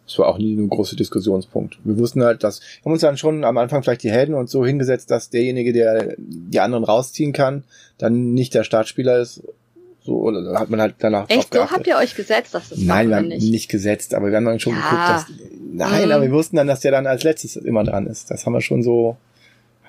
Das 0.07 0.17
war 0.19 0.27
auch 0.27 0.37
nie 0.39 0.55
ein 0.55 0.67
großer 0.69 0.95
Diskussionspunkt. 0.95 1.77
Wir 1.83 1.97
wussten 1.97 2.23
halt, 2.23 2.43
dass 2.43 2.59
wir 2.59 2.85
haben 2.85 2.91
uns 2.93 3.01
dann 3.01 3.17
schon 3.17 3.43
am 3.45 3.57
Anfang 3.57 3.83
vielleicht 3.83 4.03
die 4.03 4.11
Helden 4.11 4.33
und 4.33 4.49
so 4.49 4.65
hingesetzt, 4.65 5.11
dass 5.11 5.29
derjenige, 5.29 5.71
der 5.71 6.15
die 6.17 6.59
anderen 6.59 6.83
rausziehen 6.83 7.31
kann, 7.33 7.63
dann 7.97 8.33
nicht 8.33 8.53
der 8.53 8.63
Startspieler 8.63 9.19
ist. 9.19 9.43
So 10.03 10.15
oder 10.15 10.59
hat 10.59 10.69
man 10.71 10.81
halt 10.81 10.95
danach 10.99 11.29
Echt, 11.29 11.53
so 11.53 11.69
habt 11.69 11.85
ihr 11.85 11.95
euch 11.95 12.15
gesetzt? 12.15 12.55
Das 12.55 12.71
ist 12.71 12.81
Nein, 12.81 13.09
wir 13.09 13.17
haben 13.17 13.27
nicht. 13.27 13.51
nicht 13.51 13.69
gesetzt, 13.69 14.15
aber 14.15 14.29
wir 14.31 14.37
haben 14.37 14.45
dann 14.45 14.59
schon 14.59 14.73
Ja. 14.73 14.81
geguckt, 14.81 15.09
dass 15.09 15.25
Nein, 15.73 16.05
Mhm. 16.07 16.11
aber 16.11 16.23
wir 16.23 16.31
wussten 16.31 16.55
dann, 16.55 16.67
dass 16.67 16.79
der 16.81 16.91
dann 16.91 17.05
als 17.07 17.23
letztes 17.23 17.55
immer 17.55 17.83
dran 17.83 18.07
ist. 18.07 18.31
Das 18.31 18.45
haben 18.45 18.53
wir 18.53 18.61
schon 18.61 18.81
so, 18.83 19.15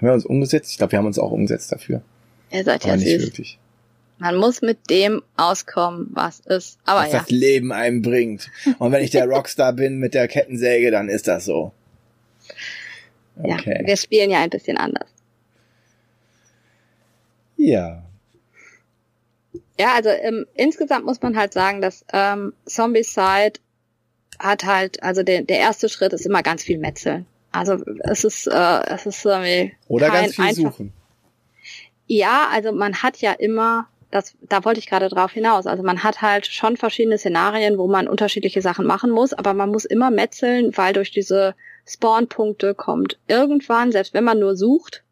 haben 0.03 0.15
wir 0.15 0.15
uns 0.15 0.27
umgesetzt? 0.27 0.71
Ich 0.71 0.79
glaube, 0.79 0.93
wir 0.93 0.99
haben 0.99 1.07
uns 1.07 1.19
auch 1.19 1.31
umgesetzt 1.31 1.71
dafür. 1.73 2.03
Ihr 2.51 2.65
seid 2.65 2.83
Aber 2.85 2.91
ja 2.93 2.97
nicht 2.97 3.09
süß. 3.09 3.23
wirklich. 3.27 3.59
Man 4.19 4.37
muss 4.37 4.63
mit 4.63 4.89
dem 4.91 5.23
auskommen, 5.37 6.09
was 6.13 6.41
ist. 6.41 6.79
Aber 6.85 7.01
Was 7.01 7.13
ja. 7.13 7.19
das 7.21 7.31
Leben 7.31 7.73
einem 7.73 8.03
bringt. 8.03 8.51
Und 8.79 8.93
wenn 8.93 9.03
ich 9.03 9.11
der 9.11 9.25
Rockstar 9.29 9.73
bin 9.73 9.99
mit 9.99 10.15
der 10.15 10.29
Kettensäge, 10.29 10.91
dann 10.91 11.09
ist 11.09 11.27
das 11.29 11.45
so. 11.45 11.73
ja, 13.43 13.57
Okay. 13.57 13.83
wir 13.85 13.97
spielen 13.97 14.31
ja 14.31 14.41
ein 14.41 14.51
bisschen 14.51 14.77
anders. 14.77 15.09
Ja. 17.57 18.03
Ja, 19.79 19.95
also 19.95 20.11
ähm, 20.11 20.47
insgesamt 20.55 21.05
muss 21.07 21.21
man 21.23 21.37
halt 21.37 21.53
sagen, 21.53 21.81
dass 21.81 22.05
ähm, 22.13 22.53
Zombicide 22.67 23.55
hat 24.39 24.65
halt, 24.65 25.03
also 25.03 25.23
der, 25.23 25.43
der 25.43 25.59
erste 25.59 25.89
Schritt 25.89 26.13
ist 26.13 26.27
immer 26.27 26.43
ganz 26.43 26.63
viel 26.63 26.79
Metzeln. 26.79 27.27
Also 27.53 27.79
es 28.01 28.25
ist, 28.25 28.47
äh, 28.47 28.81
es 28.87 29.07
ist 29.07 29.25
irgendwie 29.25 29.75
Oder 29.89 30.11
ganz 30.11 30.35
viel 30.35 30.45
einfach, 30.45 30.73
suchen. 30.73 30.93
Ja, 32.07 32.49
also 32.51 32.73
man 32.73 33.03
hat 33.03 33.19
ja 33.19 33.33
immer, 33.33 33.87
das, 34.11 34.35
da 34.43 34.65
wollte 34.65 34.81
ich 34.81 34.89
gerade 34.89 35.09
drauf 35.09 35.33
hinaus. 35.33 35.67
Also 35.67 35.83
man 35.83 36.03
hat 36.03 36.23
halt 36.23 36.47
schon 36.47 36.77
verschiedene 36.77 37.19
Szenarien, 37.19 37.79
wo 37.79 37.87
man 37.87 38.09
unterschiedliche 38.09 38.63
Sachen 38.63 38.87
machen 38.87 39.11
muss, 39.11 39.33
aber 39.33 39.55
man 39.55 39.71
muss 39.71 39.85
immer 39.85 40.11
metzeln, 40.11 40.77
weil 40.77 40.93
durch 40.93 41.11
diese 41.11 41.55
Spawnpunkte 41.87 42.75
kommt 42.75 43.19
irgendwann, 43.29 43.93
selbst 43.93 44.15
wenn 44.15 44.25
man 44.25 44.39
nur 44.39 44.57
sucht, 44.57 45.05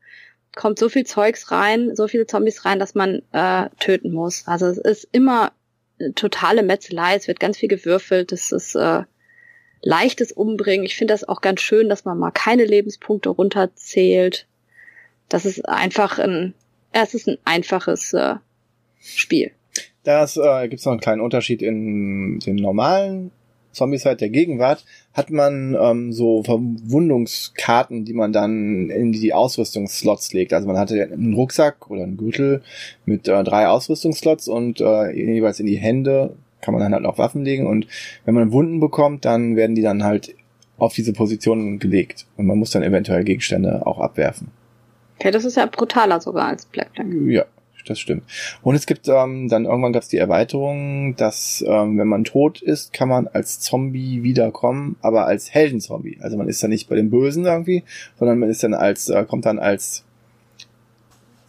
kommt 0.55 0.79
so 0.79 0.89
viel 0.89 1.05
Zeugs 1.05 1.51
rein, 1.51 1.95
so 1.95 2.09
viele 2.09 2.27
Zombies 2.27 2.65
rein, 2.65 2.79
dass 2.79 2.95
man 2.95 3.23
äh, 3.33 3.69
töten 3.79 4.13
muss. 4.13 4.47
Also 4.47 4.67
es 4.67 4.79
ist 4.79 5.09
immer 5.13 5.53
eine 5.99 6.15
totale 6.15 6.63
Metzelei, 6.63 7.15
es 7.15 7.29
wird 7.29 7.41
ganz 7.41 7.59
viel 7.59 7.69
gewürfelt, 7.69 8.33
es 8.33 8.53
ist 8.53 8.75
äh, 8.75 9.03
leichtes 9.83 10.33
Umbringen. 10.33 10.85
Ich 10.85 10.97
finde 10.97 11.15
das 11.15 11.29
auch 11.29 11.41
ganz 11.41 11.61
schön, 11.61 11.89
dass 11.89 12.05
man 12.05 12.19
mal 12.19 12.31
keine 12.31 12.65
Lebenspunkte 12.65 13.31
runterzählt. 13.31 14.47
Das 15.29 15.45
ist 15.45 15.69
einfach 15.69 16.19
ein, 16.19 16.55
es 16.93 17.15
ist 17.15 17.29
ein 17.29 17.39
einfaches 17.45 18.13
äh, 18.13 18.37
Spiel. 19.01 19.53
Das 20.03 20.37
äh, 20.37 20.69
gibt 20.69 20.81
es 20.81 20.87
noch 20.87 20.93
einen 20.93 21.01
kleinen 21.01 21.21
Unterschied 21.21 21.63
in 21.63 22.39
dem 22.41 22.57
normalen 22.57 23.31
Zombieside 23.73 24.17
der 24.17 24.31
Gegenwart. 24.31 24.85
Hat 25.15 25.31
man 25.31 25.77
ähm, 25.81 26.13
so 26.13 26.43
Verwundungskarten, 26.43 28.05
die 28.05 28.13
man 28.13 28.33
dann 28.33 28.91
in 28.91 29.13
die 29.13 29.33
Ausrüstungsslots 29.33 30.33
legt. 30.33 30.53
Also 30.53 30.67
man 30.67 30.79
hatte 30.79 31.03
einen 31.03 31.35
Rucksack 31.35 31.91
oder 31.91 32.03
einen 32.03 32.17
Gürtel 32.17 32.63
mit 33.05 33.29
äh, 33.29 33.45
drei 33.45 33.69
Ausrüstungsslots 33.69 34.49
und 34.49 34.81
äh, 34.81 35.13
jeweils 35.13 35.61
in 35.61 35.67
die 35.67 35.79
Hände 35.79 36.37
kann 36.61 36.75
man 36.75 36.83
dann 36.83 36.95
halt 36.95 37.05
auch 37.07 37.19
Waffen 37.19 37.45
legen. 37.45 37.67
Und 37.67 37.87
wenn 38.25 38.35
man 38.35 38.53
Wunden 38.53 38.81
bekommt, 38.81 39.25
dann 39.25 39.57
werden 39.57 39.75
die 39.75 39.83
dann 39.83 40.05
halt 40.05 40.35
auf 40.79 40.95
diese 40.95 41.13
Positionen 41.13 41.79
gelegt. 41.79 42.27
Und 42.37 42.47
man 42.47 42.59
muss 42.59 42.71
dann 42.71 42.83
eventuell 42.83 43.25
Gegenstände 43.25 43.87
auch 43.87 44.01
abwerfen. 44.01 44.49
Okay, 45.19 45.31
das 45.31 45.45
ist 45.45 45.57
ja 45.57 45.67
brutaler 45.67 46.21
sogar 46.21 46.47
als 46.47 46.65
Black 46.65 46.91
Flag. 46.95 47.07
Ja, 47.27 47.45
das 47.87 47.99
stimmt. 47.99 48.25
Und 48.63 48.75
es 48.75 48.87
gibt 48.87 49.07
ähm, 49.09 49.49
dann 49.49 49.67
irgendwann 49.67 49.93
gab 49.93 50.03
es 50.03 50.09
die 50.09 50.17
Erweiterung, 50.17 51.15
dass 51.17 51.63
ähm, 51.67 51.99
wenn 51.99 52.09
man 52.09 52.25
tot 52.25 52.63
ist, 52.63 52.93
kann 52.95 53.09
man 53.09 53.29
als 53.29 53.61
Zombie 53.61 54.23
wiederkommen, 54.23 54.97
aber 55.03 55.27
als 55.27 55.53
Heldenzombie. 55.53 56.19
Also 56.23 56.39
man 56.39 56.49
ist 56.49 56.63
dann 56.63 56.71
nicht 56.71 56.89
bei 56.89 56.97
den 56.97 57.11
Bösen 57.11 57.45
irgendwie, 57.45 57.85
sondern 58.19 58.39
man 58.39 58.49
ist 58.49 58.63
dann 58.63 58.75
als 58.75 59.11
äh, 59.11 59.25
kommt 59.25 59.45
dann 59.45 59.59
als 59.59 60.05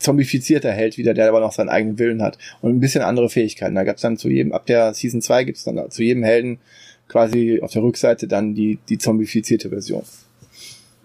zombifizierter 0.02 0.72
Held 0.72 0.98
wieder, 0.98 1.14
der 1.14 1.30
aber 1.30 1.40
noch 1.40 1.52
seinen 1.52 1.70
eigenen 1.70 2.00
Willen 2.00 2.22
hat 2.22 2.38
und 2.62 2.72
ein 2.72 2.80
bisschen 2.80 3.04
andere 3.04 3.30
Fähigkeiten. 3.30 3.76
Da 3.76 3.84
gab 3.84 3.98
es 3.98 4.02
dann 4.02 4.18
zu 4.18 4.30
jedem, 4.30 4.52
ab 4.52 4.66
der 4.66 4.94
Season 4.94 5.22
2 5.22 5.44
gibt 5.44 5.58
es 5.58 5.64
dann 5.64 5.90
zu 5.90 6.04
jedem 6.04 6.24
Helden 6.24 6.60
quasi 7.08 7.60
auf 7.62 7.72
der 7.72 7.84
Rückseite 7.84 8.28
dann 8.28 8.56
die, 8.56 8.80
die 8.88 8.98
zombifizierte 8.98 9.70
Version. 9.70 10.04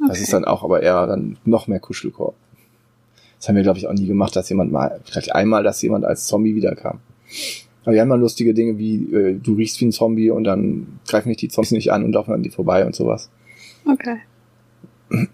Das 0.09 0.21
ist 0.21 0.33
dann 0.33 0.45
auch 0.45 0.63
aber 0.63 0.83
eher 0.83 1.07
dann 1.07 1.39
noch 1.45 1.67
mehr 1.67 1.81
Kuschelkorb. 1.81 2.35
Das 3.39 3.49
haben 3.49 3.57
wir, 3.57 3.63
glaube 3.63 3.79
ich, 3.79 3.87
auch 3.87 3.93
nie 3.93 4.07
gemacht, 4.07 4.37
dass 4.37 4.49
jemand 4.49 4.73
mal, 4.73 5.01
vielleicht 5.05 5.35
einmal, 5.35 5.63
dass 5.63 5.83
jemand 5.83 6.05
als 6.05 6.27
Zombie 6.27 6.55
wiederkam. 6.55 7.01
Aber 7.85 7.95
wir 7.95 8.01
haben 8.01 8.09
mal 8.09 8.19
lustige 8.19 8.55
Dinge 8.55 8.79
wie, 8.79 9.13
äh, 9.15 9.39
du 9.41 9.55
riechst 9.55 9.81
wie 9.81 9.87
ein 9.87 9.93
Zombie 9.93 10.31
und 10.31 10.45
dann 10.45 10.99
greifen 11.07 11.29
mich 11.29 11.39
die 11.39 11.49
Zombies 11.49 11.73
nicht 11.73 11.93
an 11.93 12.05
und 12.05 12.13
laufen 12.13 12.33
an 12.33 12.43
die 12.43 12.51
vorbei 12.51 12.85
und 12.85 12.95
sowas. 12.95 13.31
Okay. 13.87 14.19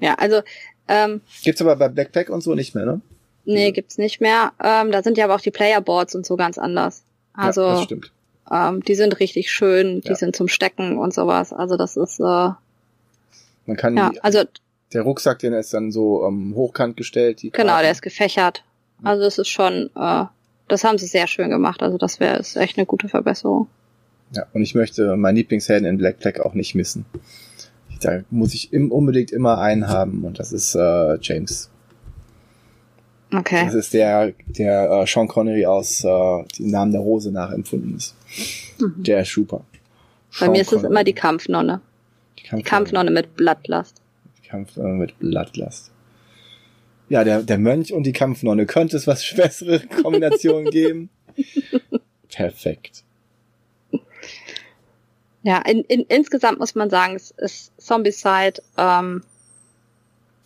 Ja, 0.00 0.14
also 0.14 0.42
ähm, 0.88 1.20
Gibt's 1.42 1.60
aber 1.60 1.76
bei 1.76 1.88
Black 1.88 2.12
Pack 2.12 2.30
und 2.30 2.40
so 2.42 2.54
nicht 2.54 2.74
mehr, 2.74 2.86
ne? 2.86 3.00
nee, 3.44 3.70
gibt's 3.72 3.96
nicht 3.98 4.20
mehr. 4.20 4.52
Ähm, 4.62 4.90
da 4.92 5.02
sind 5.02 5.16
ja 5.16 5.24
aber 5.24 5.34
auch 5.36 5.40
die 5.40 5.50
Playerboards 5.50 6.14
und 6.14 6.26
so 6.26 6.36
ganz 6.36 6.58
anders. 6.58 7.02
Also 7.32 7.62
ja, 7.62 7.72
das 7.74 7.84
stimmt. 7.84 8.12
ähm, 8.50 8.82
die 8.84 8.94
sind 8.94 9.20
richtig 9.20 9.50
schön, 9.50 10.00
die 10.02 10.08
Ja. 10.08 10.14
sind 10.16 10.36
zum 10.36 10.48
Stecken 10.48 10.98
und 10.98 11.14
sowas. 11.14 11.52
Also 11.54 11.76
das 11.78 11.96
ist 11.96 12.20
äh, 12.20 12.24
ja, 12.24 12.58
Man 13.66 13.76
kann 13.76 13.94
die, 13.96 14.20
also 14.22 14.42
der 14.92 15.02
Rucksack, 15.02 15.38
den 15.38 15.52
ist 15.54 15.72
dann 15.72 15.92
so 15.92 16.26
ähm, 16.26 16.54
hochkant 16.54 16.96
gestellt. 16.96 17.40
Die 17.42 17.50
genau, 17.50 17.68
Karten. 17.68 17.82
der 17.84 17.92
ist 17.92 18.02
gefächert. 18.02 18.64
Also 19.02 19.22
das 19.22 19.38
ist 19.38 19.48
schon, 19.48 19.90
äh, 19.96 20.24
das 20.68 20.84
haben 20.84 20.98
sie 20.98 21.06
sehr 21.06 21.26
schön 21.26 21.50
gemacht. 21.50 21.82
Also 21.82 21.96
das 21.98 22.20
wäre 22.20 22.38
ist 22.38 22.56
echt 22.56 22.76
eine 22.76 22.86
gute 22.86 23.08
Verbesserung. 23.08 23.68
Ja, 24.34 24.44
und 24.52 24.60
ich 24.62 24.74
möchte 24.74 25.16
meinen 25.16 25.36
Lieblingshelden 25.36 25.86
in 25.88 25.96
Black 25.96 26.16
Flag 26.20 26.40
auch 26.40 26.52
nicht 26.54 26.74
missen. 26.74 27.06
Da 28.00 28.20
muss 28.30 28.54
ich 28.54 28.72
im, 28.72 28.92
unbedingt 28.92 29.30
immer 29.32 29.58
einen 29.58 29.88
haben 29.88 30.24
und 30.24 30.38
das 30.38 30.52
ist 30.52 30.74
äh, 30.74 31.18
James. 31.20 31.70
Okay. 33.34 33.64
Das 33.66 33.74
ist 33.74 33.92
der, 33.92 34.32
der 34.46 34.90
äh, 34.90 35.06
Sean 35.06 35.28
Connery 35.28 35.66
aus 35.66 36.02
äh, 36.04 36.44
dem 36.58 36.70
Namen 36.70 36.92
der 36.92 37.00
Rose 37.02 37.30
nachempfunden 37.30 37.96
ist. 37.96 38.14
Mhm. 38.78 39.02
Der 39.02 39.20
ist 39.22 39.32
super. 39.32 39.64
Bei 40.38 40.46
Sean 40.46 40.52
mir 40.52 40.60
ist 40.60 40.68
es 40.68 40.74
Connery. 40.74 40.90
immer 40.90 41.04
die 41.04 41.12
Kampfnonne. 41.12 41.80
die 42.38 42.42
Die 42.42 42.48
Kampfnonne. 42.48 42.62
Kampfnonne 42.64 43.10
mit 43.10 43.34
Blattlast. 43.36 44.00
Die 44.42 44.48
Kampfnonne 44.48 44.94
mit 44.94 45.18
Blattlast. 45.18 45.90
Ja, 47.10 47.24
der, 47.24 47.42
der 47.42 47.58
Mönch 47.58 47.92
und 47.92 48.04
die 48.04 48.12
Kampfnonne. 48.12 48.64
Könnte 48.66 48.96
es 48.96 49.06
was 49.06 49.24
bessere 49.36 49.80
Kombinationen 49.80 50.70
geben? 50.70 51.10
Perfekt. 52.30 53.04
Ja, 55.48 55.62
in, 55.62 55.82
in, 55.84 56.02
insgesamt 56.02 56.58
muss 56.58 56.74
man 56.74 56.90
sagen, 56.90 57.16
es 57.16 57.30
ist 57.30 57.72
Zombicide 57.80 58.60
ähm, 58.76 59.24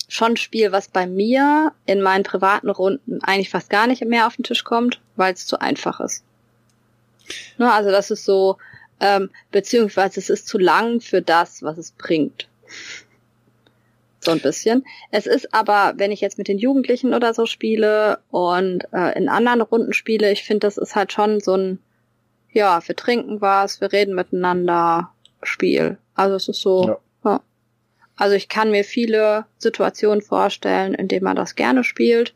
schon 0.06 0.34
ein 0.34 0.36
Spiel, 0.36 0.70
was 0.70 0.86
bei 0.86 1.08
mir 1.08 1.72
in 1.86 2.02
meinen 2.02 2.22
privaten 2.22 2.70
Runden 2.70 3.20
eigentlich 3.20 3.50
fast 3.50 3.68
gar 3.68 3.88
nicht 3.88 4.04
mehr 4.04 4.28
auf 4.28 4.36
den 4.36 4.44
Tisch 4.44 4.62
kommt, 4.62 5.00
weil 5.16 5.34
es 5.34 5.44
zu 5.44 5.60
einfach 5.60 5.98
ist. 5.98 6.22
Ne, 7.58 7.72
also 7.72 7.90
das 7.90 8.12
ist 8.12 8.24
so, 8.24 8.58
ähm, 9.00 9.30
beziehungsweise 9.50 10.20
es 10.20 10.30
ist 10.30 10.46
zu 10.46 10.56
lang 10.56 11.00
für 11.00 11.20
das, 11.20 11.64
was 11.64 11.78
es 11.78 11.90
bringt. 11.90 12.46
So 14.20 14.30
ein 14.30 14.40
bisschen. 14.40 14.84
Es 15.10 15.26
ist 15.26 15.52
aber, 15.52 15.94
wenn 15.96 16.12
ich 16.12 16.20
jetzt 16.20 16.38
mit 16.38 16.46
den 16.46 16.58
Jugendlichen 16.58 17.12
oder 17.12 17.34
so 17.34 17.44
spiele 17.46 18.20
und 18.30 18.84
äh, 18.92 19.18
in 19.18 19.28
anderen 19.28 19.62
Runden 19.62 19.94
spiele, 19.94 20.30
ich 20.30 20.44
finde, 20.44 20.60
das 20.60 20.78
ist 20.78 20.94
halt 20.94 21.12
schon 21.12 21.40
so 21.40 21.56
ein, 21.56 21.80
ja, 22.52 22.80
wir 22.86 22.96
trinken 22.96 23.40
was, 23.40 23.80
wir 23.80 23.92
reden 23.92 24.14
miteinander, 24.14 25.10
Spiel. 25.42 25.98
Also 26.14 26.36
es 26.36 26.48
ist 26.48 26.60
so, 26.60 26.86
Ja. 26.86 26.98
ja. 27.24 27.40
Also 28.16 28.36
ich 28.36 28.48
kann 28.48 28.70
mir 28.70 28.84
viele 28.84 29.46
Situationen 29.58 30.22
vorstellen, 30.22 30.94
in 30.94 31.08
denen 31.08 31.24
man 31.24 31.36
das 31.36 31.54
gerne 31.54 31.82
spielt. 31.82 32.34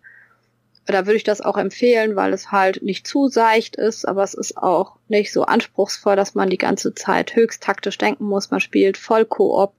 Da 0.87 1.05
würde 1.07 1.17
ich 1.17 1.25
das 1.25 1.41
auch 1.41 1.57
empfehlen, 1.57 2.15
weil 2.17 2.33
es 2.33 2.53
halt 2.53 2.83
nicht 2.83 3.07
zu 3.07 3.29
seicht 3.29 3.77
ist, 3.77 4.07
aber 4.07 4.23
es 4.23 4.35
ist 4.35 4.57
auch 4.57 4.97
nicht 5.09 5.33
so 5.33 5.43
anspruchsvoll, 5.45 6.15
dass 6.17 6.35
man 6.35 6.49
die 6.49 6.59
ganze 6.59 6.95
Zeit 6.95 7.35
höchst 7.35 7.63
taktisch 7.63 7.99
denken 7.99 8.25
muss. 8.25 8.51
Man 8.51 8.61
spielt 8.61 8.97
voll 8.97 9.25
Koop. 9.25 9.73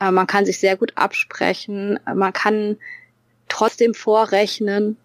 Äh, 0.00 0.10
Man 0.12 0.26
kann 0.28 0.46
sich 0.46 0.58
sehr 0.60 0.76
gut 0.76 0.92
absprechen. 0.96 1.98
Äh, 2.06 2.14
Man 2.14 2.32
kann 2.32 2.76
trotzdem 3.48 3.94
vorrechnen. 3.94 4.96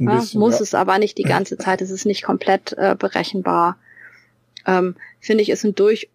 Ja, 0.00 0.16
bisschen, 0.16 0.40
muss 0.40 0.54
ja. 0.54 0.62
es 0.62 0.74
aber 0.74 0.98
nicht 0.98 1.18
die 1.18 1.24
ganze 1.24 1.56
Zeit. 1.58 1.82
Es 1.82 1.90
ist 1.90 2.06
nicht 2.06 2.22
komplett 2.22 2.72
äh, 2.72 2.96
berechenbar. 2.98 3.76
Ähm, 4.66 4.96
Finde 5.20 5.42
ich, 5.42 5.50
ist 5.50 5.64
ein 5.64 5.74
durch, 5.74 6.08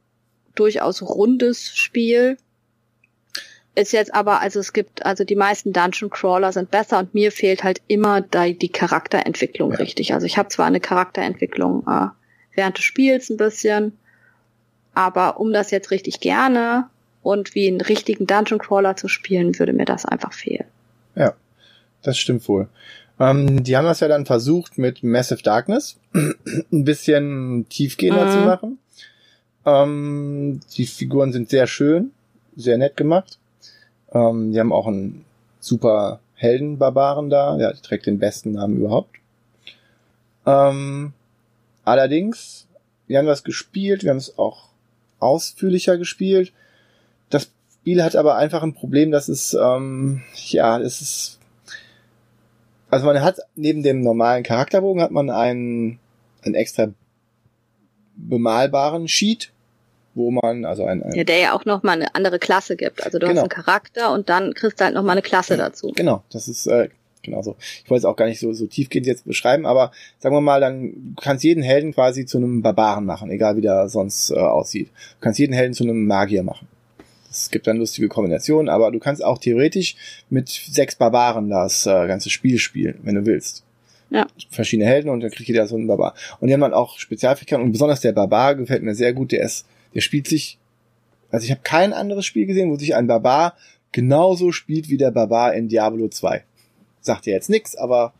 durchaus 0.56 1.02
rundes 1.02 1.76
Spiel. 1.76 2.38
Ist 3.76 3.94
jetzt 3.94 4.14
aber, 4.14 4.42
also 4.42 4.60
es 4.60 4.74
gibt, 4.74 5.06
also 5.06 5.24
die 5.24 5.36
meisten 5.36 5.74
Dungeon 5.74 6.10
Crawler 6.10 6.52
sind 6.52 6.72
besser 6.72 7.00
und 7.00 7.14
mir 7.14 7.32
fehlt 7.32 7.64
halt 7.64 7.82
immer 7.88 8.22
die, 8.22 8.58
die 8.58 8.70
Charakterentwicklung 8.70 9.72
Ja. 9.72 9.78
richtig. 9.78 10.14
Also 10.14 10.26
ich 10.26 10.38
habe 10.38 10.50
zwar 10.50 10.66
eine 10.66 10.80
Charakterentwicklung 10.80 11.86
äh, 11.88 12.08
während 12.56 12.78
des 12.78 12.86
Spiels 12.86 13.30
ein 13.30 13.38
bisschen, 13.38 13.98
aber 14.94 15.40
um 15.40 15.52
das 15.52 15.72
jetzt 15.72 15.92
richtig 15.92 16.22
gerne 16.22 16.90
und 17.22 17.54
wie 17.54 17.68
einen 17.68 17.82
richtigen 17.82 18.28
Dungeon 18.28 18.60
Crawler 18.60 18.96
zu 18.96 19.10
spielen, 19.10 19.60
würde 19.60 19.74
mir 19.74 19.86
das 19.86 20.06
einfach 20.06 20.32
fehlen. 20.32 20.66
Das 22.06 22.20
stimmt 22.20 22.48
wohl. 22.48 22.70
Ähm, 23.20 23.64
die 23.64 23.78
haben 23.78 23.86
das 23.86 24.02
ja 24.02 24.08
dann 24.08 24.26
versucht 24.26 24.78
mit 24.78 25.04
Massive 25.04 25.42
Darkness 25.42 25.98
ein 26.14 26.84
bisschen 26.84 27.68
tiefgehender 27.70 28.26
Mhm. 28.26 28.32
zu 28.32 28.38
machen. 28.40 28.80
Ähm, 29.66 30.60
die 30.76 30.86
Figuren 30.86 31.32
sind 31.32 31.50
sehr 31.50 31.68
schön, 31.68 32.12
sehr 32.56 32.78
nett 32.78 32.98
gemacht. 32.98 33.40
Ähm, 34.12 34.52
die 34.52 34.60
haben 34.60 34.74
auch 34.74 34.88
einen 34.88 35.26
super 35.60 36.20
Heldenbarbaren 36.36 37.30
da. 37.30 37.58
Der 37.58 37.74
trägt 37.82 38.06
den 38.06 38.20
besten 38.20 38.54
Namen 38.54 38.78
überhaupt. 38.78 39.16
Ähm, 40.46 41.14
allerdings, 41.84 42.68
wir 43.08 43.18
haben 43.18 43.26
das 43.26 43.44
gespielt, 43.44 44.04
wir 44.04 44.12
haben 44.12 44.18
es 44.18 44.38
auch 44.38 44.70
ausführlicher 45.20 45.98
gespielt. 45.98 46.52
Das 47.30 47.50
Spiel 47.82 48.04
hat 48.04 48.16
aber 48.16 48.36
einfach 48.36 48.62
ein 48.62 48.74
Problem, 48.74 49.12
dass 49.12 49.28
es, 49.30 49.54
ähm, 49.60 50.22
ja, 50.50 50.80
es 50.80 51.02
ist, 51.02 51.40
also 52.90 53.06
man 53.06 53.22
hat 53.22 53.40
neben 53.56 53.84
dem 53.84 54.02
normalen 54.02 54.44
Charakterbogen 54.44 55.02
hat 55.02 55.12
man 55.12 55.30
einen, 55.30 56.00
einen 56.44 56.56
extra 56.56 56.88
bemalbaren 58.16 59.08
Sheet, 59.08 59.52
wo 60.14 60.32
man, 60.32 60.66
also 60.66 60.86
ein, 60.86 61.04
ein 61.04 61.14
Ja, 61.16 61.24
der 61.24 61.38
ja 61.40 61.54
auch 61.54 61.66
nochmal 61.66 61.96
eine 61.98 62.16
andere 62.16 62.40
Klasse 62.40 62.76
gibt. 62.76 63.04
Also 63.04 63.20
du 63.20 63.28
Genau. 63.28 63.42
hast 63.42 63.52
einen 63.52 63.64
Charakter 63.64 64.14
und 64.14 64.30
dann 64.30 64.54
kriegst 64.54 64.80
du 64.80 64.86
halt 64.86 64.94
nochmal 64.96 65.14
eine 65.14 65.22
Klasse 65.22 65.58
dazu. 65.58 65.92
Genau, 65.96 66.24
das 66.32 66.48
ist 66.48 66.68
äh, 66.68 66.90
genau 67.22 67.42
so. 67.42 67.58
Ich 67.84 67.90
wollte 67.90 68.00
es 68.00 68.06
auch 68.06 68.16
gar 68.16 68.28
nicht 68.28 68.40
so, 68.40 68.54
so 68.54 68.68
tiefgehend 68.68 69.08
jetzt 69.08 69.26
beschreiben, 69.26 69.66
aber 69.66 69.92
sagen 70.20 70.34
wir 70.36 70.42
mal, 70.42 70.62
dann 70.62 70.94
du 71.16 71.22
kannst 71.22 71.44
jeden 71.44 71.64
Helden 71.64 71.94
quasi 71.94 72.26
zu 72.26 72.38
einem 72.38 72.62
Barbaren 72.62 73.06
machen, 73.06 73.30
egal 73.30 73.58
wie 73.58 73.62
der 73.62 73.90
sonst 73.90 74.32
äh, 74.32 74.36
aussieht. 74.36 74.88
Du 74.88 75.22
kannst 75.22 75.40
jeden 75.40 75.54
Helden 75.54 75.74
zu 75.74 75.84
einem 75.84 76.06
Magier 76.08 76.44
machen. 76.44 76.68
Es 77.44 77.52
gibt 77.52 77.68
dann 77.68 77.78
lustige 77.78 78.08
Kombinationen, 78.08 78.70
aber 78.70 78.92
du 78.92 79.00
kannst 79.00 79.24
auch 79.24 79.38
theoretisch 79.38 79.96
mit 80.30 80.50
sechs 80.50 80.96
Barbaren 80.96 81.50
das 81.50 81.86
äh, 81.86 82.08
ganze 82.08 82.30
Spiel 82.30 82.58
spielen, 82.58 83.00
wenn 83.04 83.16
du 83.16 83.26
willst. 83.26 83.64
Ja. 84.10 84.28
Verschiedene 84.50 84.88
Helden 84.88 85.10
und 85.10 85.22
dann 85.22 85.32
kriegt 85.32 85.48
jeder 85.48 85.68
so 85.68 85.76
einen 85.76 85.88
Barbar. 85.88 86.14
Und 86.40 86.48
die 86.48 86.54
haben 86.54 86.62
dann 86.62 86.74
auch 86.74 86.98
Spezialfähigkeiten 87.00 87.64
und 87.64 87.72
besonders 87.72 88.02
der 88.02 88.14
Barbar 88.14 88.56
gefällt 88.56 88.84
mir 88.84 88.96
sehr 88.96 89.14
gut. 89.14 89.32
Der 89.32 89.44
ist, 89.44 89.66
der 89.94 90.02
spielt 90.02 90.28
sich, 90.28 90.58
also 91.32 91.44
ich 91.46 91.52
habe 91.52 91.62
kein 91.64 91.94
anderes 91.94 92.26
Spiel 92.26 92.46
gesehen, 92.46 92.70
wo 92.70 92.78
sich 92.78 92.96
ein 92.96 93.08
Barbar 93.08 93.56
genauso 93.92 94.52
spielt 94.52 94.90
wie 94.90 94.98
der 94.98 95.12
Barbar 95.12 95.54
in 95.54 95.68
Diablo 95.68 96.08
2. 96.08 96.44
Sagt 97.02 97.26
ja 97.26 97.34
jetzt 97.34 97.50
nix, 97.50 97.76
aber 97.76 98.14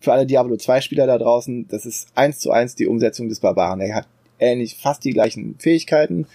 für 0.00 0.12
alle 0.12 0.26
Diablo 0.26 0.56
2 0.56 0.80
Spieler 0.80 1.06
da 1.06 1.16
draußen, 1.16 1.68
das 1.68 1.86
ist 1.86 2.08
eins 2.14 2.40
zu 2.40 2.50
eins 2.50 2.74
die 2.74 2.86
Umsetzung 2.86 3.28
des 3.28 3.40
Barbaren. 3.40 3.80
Er 3.80 3.94
hat 3.94 4.08
ähnlich 4.40 4.76
fast 4.76 5.04
die 5.04 5.12
gleichen 5.12 5.54
Fähigkeiten. 5.58 6.26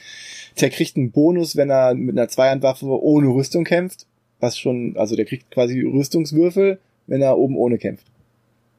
Der 0.60 0.70
kriegt 0.70 0.98
einen 0.98 1.12
Bonus, 1.12 1.56
wenn 1.56 1.70
er 1.70 1.94
mit 1.94 2.18
einer 2.18 2.30
Zweihandwaffe 2.30 2.86
ohne 2.86 3.28
Rüstung 3.28 3.64
kämpft. 3.64 4.06
Was 4.40 4.58
schon, 4.58 4.96
also 4.98 5.16
der 5.16 5.26
kriegt 5.26 5.50
quasi 5.52 5.82
Rüstungswürfel, 5.82 6.80
wenn 7.08 7.22
er 7.22 7.38
oben 7.38 7.58
ohne 7.58 7.78
kämpft. 7.78 8.06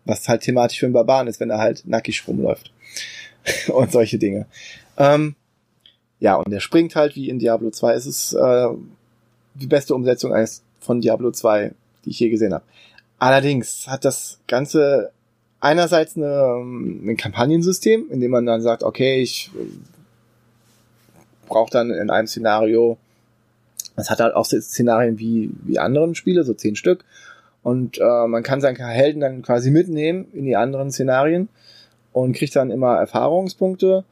Was 0.04 0.28
halt 0.28 0.42
thematisch 0.42 0.78
für 0.78 0.86
einen 0.86 0.92
Barbaren 0.92 1.26
ist, 1.26 1.40
wenn 1.40 1.50
er 1.50 1.58
halt 1.58 1.82
nackig 1.86 2.26
rumläuft. 2.26 2.72
und 3.68 3.92
solche 3.92 4.18
Dinge. 4.18 4.46
Ähm, 4.96 5.34
ja, 6.20 6.36
und 6.36 6.50
der 6.50 6.60
springt 6.60 6.96
halt 6.96 7.16
wie 7.16 7.28
in 7.28 7.38
Diablo 7.38 7.70
2. 7.70 7.94
Es 7.94 8.06
ist 8.06 8.32
äh, 8.34 8.68
die 9.54 9.66
beste 9.66 9.94
Umsetzung 9.94 10.32
eines 10.32 10.62
von 10.80 11.00
Diablo 11.00 11.30
2, 11.30 11.72
die 12.04 12.10
ich 12.10 12.20
je 12.20 12.30
gesehen 12.30 12.54
habe. 12.54 12.64
Allerdings 13.18 13.86
hat 13.88 14.04
das 14.04 14.38
Ganze 14.46 15.10
einerseits 15.60 16.16
eine, 16.16 16.60
ähm, 16.60 17.08
ein 17.08 17.16
Kampagnensystem, 17.16 18.06
in 18.10 18.20
dem 18.20 18.30
man 18.30 18.46
dann 18.46 18.62
sagt, 18.62 18.82
okay, 18.82 19.20
ich 19.20 19.50
brauche 21.48 21.70
dann 21.70 21.90
in 21.90 22.10
einem 22.10 22.26
Szenario, 22.26 22.98
es 23.96 24.10
hat 24.10 24.20
halt 24.20 24.34
auch 24.34 24.44
Szenarien 24.44 25.18
wie, 25.18 25.50
wie 25.64 25.78
anderen 25.78 26.14
Spiele, 26.14 26.44
so 26.44 26.54
zehn 26.54 26.76
Stück, 26.76 27.04
und 27.62 27.98
äh, 27.98 28.26
man 28.26 28.42
kann 28.42 28.60
seinen 28.60 28.76
Helden 28.76 29.20
dann 29.20 29.42
quasi 29.42 29.70
mitnehmen 29.70 30.28
in 30.32 30.44
die 30.44 30.56
anderen 30.56 30.90
Szenarien 30.90 31.48
und 32.12 32.32
kriegt 32.34 32.56
dann 32.56 32.70
immer 32.70 32.96
Erfahrungspunkte 32.96 34.04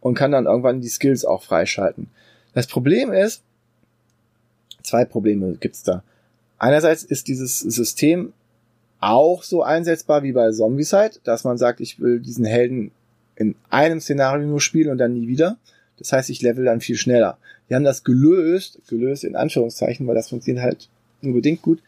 und 0.00 0.14
kann 0.14 0.32
dann 0.32 0.46
irgendwann 0.46 0.80
die 0.80 0.88
Skills 0.88 1.24
auch 1.24 1.42
freischalten. 1.42 2.08
Das 2.52 2.66
Problem 2.66 3.12
ist, 3.12 3.42
zwei 4.82 5.04
Probleme 5.04 5.54
gibt's 5.54 5.82
da. 5.82 6.02
Einerseits 6.58 7.02
ist 7.02 7.28
dieses 7.28 7.60
System 7.60 8.32
auch 8.98 9.42
so 9.42 9.62
einsetzbar 9.62 10.22
wie 10.22 10.32
bei 10.32 10.50
Zombicide, 10.50 11.20
dass 11.24 11.44
man 11.44 11.56
sagt, 11.56 11.80
ich 11.80 12.00
will 12.00 12.20
diesen 12.20 12.44
Helden 12.44 12.90
in 13.36 13.54
einem 13.70 14.00
Szenario 14.00 14.46
nur 14.46 14.60
spielen 14.60 14.90
und 14.90 14.98
dann 14.98 15.14
nie 15.14 15.26
wieder. 15.26 15.56
Das 16.00 16.12
heißt, 16.12 16.30
ich 16.30 16.42
level 16.42 16.64
dann 16.64 16.80
viel 16.80 16.96
schneller. 16.96 17.38
Die 17.68 17.74
haben 17.74 17.84
das 17.84 18.02
gelöst, 18.02 18.80
gelöst 18.88 19.22
in 19.22 19.36
Anführungszeichen, 19.36 20.06
weil 20.06 20.16
das 20.16 20.30
funktioniert 20.30 20.64
halt 20.64 20.88
nur 21.22 21.34
bedingt 21.34 21.62
gut, 21.62 21.80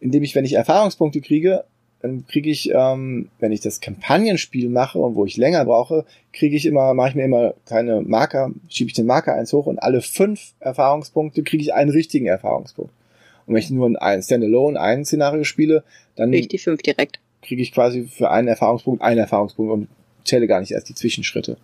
indem 0.00 0.22
ich, 0.22 0.34
wenn 0.34 0.44
ich 0.44 0.54
Erfahrungspunkte 0.54 1.20
kriege, 1.20 1.64
dann 2.00 2.26
kriege 2.26 2.50
ich, 2.50 2.70
ähm, 2.74 3.28
wenn 3.38 3.52
ich 3.52 3.60
das 3.60 3.80
Kampagnenspiel 3.80 4.70
mache 4.70 4.98
und 4.98 5.14
wo 5.14 5.26
ich 5.26 5.36
länger 5.36 5.64
brauche, 5.66 6.06
kriege 6.32 6.56
ich 6.56 6.64
immer, 6.64 6.94
mache 6.94 7.10
ich 7.10 7.14
mir 7.14 7.24
immer 7.24 7.54
kleine 7.66 8.00
Marker, 8.00 8.52
schiebe 8.68 8.88
ich 8.88 8.94
den 8.94 9.06
Marker 9.06 9.34
eins 9.34 9.52
hoch 9.52 9.66
und 9.66 9.78
alle 9.78 10.00
fünf 10.00 10.54
Erfahrungspunkte 10.60 11.42
kriege 11.42 11.62
ich 11.62 11.74
einen 11.74 11.90
richtigen 11.90 12.26
Erfahrungspunkt. 12.26 12.92
Und 13.46 13.54
wenn 13.54 13.60
ich 13.60 13.70
nur 13.70 14.00
ein 14.00 14.22
Standalone, 14.22 14.80
ein 14.80 15.04
Szenario 15.04 15.44
spiele, 15.44 15.84
dann 16.16 16.30
Krieg 16.30 16.42
ich 16.42 16.48
die 16.48 16.58
fünf 16.58 16.80
direkt. 16.82 17.20
kriege 17.42 17.60
ich 17.60 17.72
quasi 17.72 18.04
für 18.04 18.30
einen 18.30 18.48
Erfahrungspunkt 18.48 19.02
einen 19.02 19.18
Erfahrungspunkt 19.18 19.72
und 19.72 19.88
zähle 20.24 20.46
gar 20.46 20.60
nicht 20.60 20.72
erst 20.72 20.88
die 20.88 20.94
Zwischenschritte. 20.94 21.58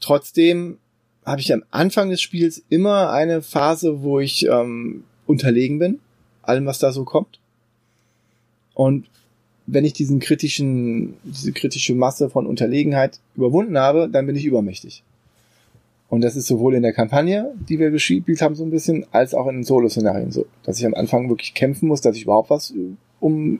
Trotzdem 0.00 0.78
habe 1.24 1.40
ich 1.40 1.52
am 1.52 1.64
Anfang 1.70 2.10
des 2.10 2.20
Spiels 2.20 2.62
immer 2.68 3.10
eine 3.10 3.42
Phase, 3.42 4.02
wo 4.02 4.20
ich 4.20 4.46
ähm, 4.46 5.04
unterlegen 5.26 5.78
bin, 5.78 5.98
allem 6.42 6.66
was 6.66 6.78
da 6.78 6.92
so 6.92 7.04
kommt. 7.04 7.40
Und 8.74 9.08
wenn 9.66 9.84
ich 9.84 9.92
diesen 9.92 10.20
kritischen, 10.20 11.14
diese 11.24 11.52
kritische 11.52 11.94
Masse 11.94 12.30
von 12.30 12.46
Unterlegenheit 12.46 13.18
überwunden 13.34 13.76
habe, 13.78 14.08
dann 14.08 14.26
bin 14.26 14.36
ich 14.36 14.44
übermächtig. 14.44 15.02
Und 16.08 16.20
das 16.20 16.36
ist 16.36 16.46
sowohl 16.46 16.76
in 16.76 16.82
der 16.82 16.92
Kampagne, 16.92 17.52
die 17.68 17.80
wir 17.80 17.90
gespielt 17.90 18.40
haben, 18.40 18.54
so 18.54 18.64
ein 18.64 18.70
bisschen, 18.70 19.06
als 19.10 19.34
auch 19.34 19.48
in 19.48 19.56
den 19.56 19.64
Solo-Szenarien 19.64 20.30
so. 20.30 20.46
Dass 20.62 20.78
ich 20.78 20.86
am 20.86 20.94
Anfang 20.94 21.28
wirklich 21.28 21.54
kämpfen 21.54 21.88
muss, 21.88 22.00
dass 22.00 22.16
ich 22.16 22.22
überhaupt 22.22 22.50
was 22.50 22.70
äh, 22.70 22.94
um 23.18 23.58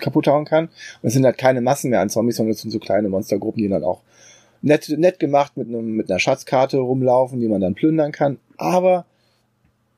kaputt 0.00 0.26
hauen 0.26 0.44
kann. 0.44 0.66
Und 0.66 1.08
es 1.08 1.12
sind 1.12 1.24
halt 1.24 1.38
keine 1.38 1.60
Massen 1.60 1.90
mehr 1.90 2.00
an 2.00 2.08
Zombies, 2.08 2.36
sondern 2.36 2.52
es 2.52 2.60
sind 2.60 2.70
so 2.70 2.78
kleine 2.78 3.08
Monstergruppen, 3.08 3.62
die 3.62 3.68
dann 3.68 3.84
auch 3.84 4.00
nett, 4.62 4.88
nett 4.96 5.18
gemacht 5.18 5.56
mit, 5.56 5.68
einem, 5.68 5.96
mit 5.96 6.10
einer 6.10 6.18
Schatzkarte 6.18 6.78
rumlaufen, 6.78 7.40
die 7.40 7.48
man 7.48 7.60
dann 7.60 7.74
plündern 7.74 8.12
kann. 8.12 8.38
Aber 8.56 9.06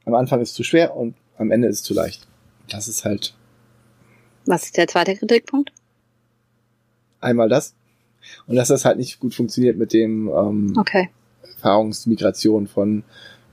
am 0.05 0.15
Anfang 0.15 0.41
ist 0.41 0.51
es 0.51 0.55
zu 0.55 0.65
schwer 0.65 0.97
und 0.97 1.15
am 1.37 1.51
Ende 1.51 1.69
ist 1.69 1.77
es 1.77 1.83
zu 1.83 1.95
leicht. 1.95 2.27
Das 2.69 2.89
ist 2.89 3.05
halt 3.05 3.35
Was 4.47 4.65
ist 4.65 4.77
der 4.77 4.89
zweite 4.89 5.15
Kritikpunkt? 5.17 5.73
einmal 7.21 7.49
das. 7.49 7.75
Und 8.47 8.57
dass 8.57 8.69
das 8.69 8.85
halt 8.85 8.99
nicht 8.99 9.21
gut 9.21 9.35
funktioniert 9.35 9.77
mit 9.77 9.93
dem 9.93 10.29
ähm, 10.29 10.75
Okay, 10.79 11.09
Erfahrungsmigration 11.43 12.67
von 12.67 13.05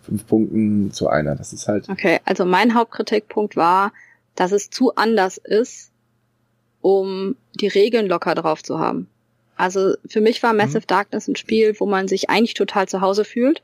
fünf 0.02 0.28
Punkten 0.28 0.92
zu 0.92 1.08
einer. 1.08 1.36
Das 1.36 1.54
ist 1.54 1.68
halt, 1.68 1.90
okay. 1.90 2.20
Also 2.26 2.46
mein 2.46 2.76
Hauptkritikpunkt 2.76 3.56
war, 3.56 3.92
dass 4.36 4.52
es 4.52 4.70
zu 4.70 4.96
anders 4.96 5.38
ist, 5.38 5.92
um 6.82 7.36
die 7.60 7.68
Regeln 7.68 8.08
locker 8.08 8.36
drauf 8.36 8.62
zu 8.62 8.80
haben. 8.80 9.08
Also 9.56 9.96
für 10.08 10.22
mich 10.22 10.44
war 10.44 10.54
Massive 10.54 10.86
Darkness 10.86 11.28
ein 11.28 11.36
Spiel, 11.36 11.76
wo 11.80 11.86
man 11.86 12.08
sich 12.08 12.30
eigentlich 12.30 12.54
total 12.56 12.88
zu 12.88 13.02
Hause 13.02 13.24
fühlt 13.24 13.62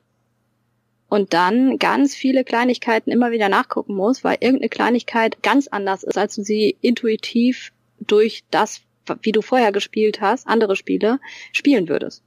und 1.09 1.33
dann 1.33 1.77
ganz 1.77 2.15
viele 2.15 2.43
Kleinigkeiten 2.45 3.11
immer 3.11 3.31
wieder 3.31 3.49
nachgucken 3.49 3.95
muss, 3.95 4.23
weil 4.23 4.37
irgendeine 4.39 4.69
Kleinigkeit 4.69 5.43
ganz 5.43 5.67
anders 5.67 6.03
ist, 6.03 6.17
als 6.17 6.35
du 6.35 6.43
sie 6.43 6.77
intuitiv 6.81 7.73
durch 7.99 8.43
das, 8.51 8.81
wie 9.21 9.33
du 9.33 9.41
vorher 9.41 9.73
gespielt 9.73 10.21
hast, 10.21 10.47
andere 10.47 10.75
Spiele, 10.77 11.19
spielen 11.51 11.89
würdest. 11.89 12.23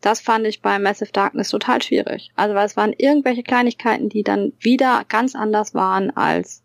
Das 0.00 0.20
fand 0.20 0.46
ich 0.46 0.62
bei 0.62 0.78
Massive 0.78 1.10
Darkness 1.10 1.48
total 1.48 1.82
schwierig. 1.82 2.30
Also 2.36 2.54
weil 2.54 2.66
es 2.66 2.76
waren 2.76 2.92
irgendwelche 2.96 3.42
Kleinigkeiten, 3.42 4.08
die 4.08 4.22
dann 4.22 4.52
wieder 4.60 5.04
ganz 5.08 5.34
anders 5.34 5.74
waren 5.74 6.16
als 6.16 6.62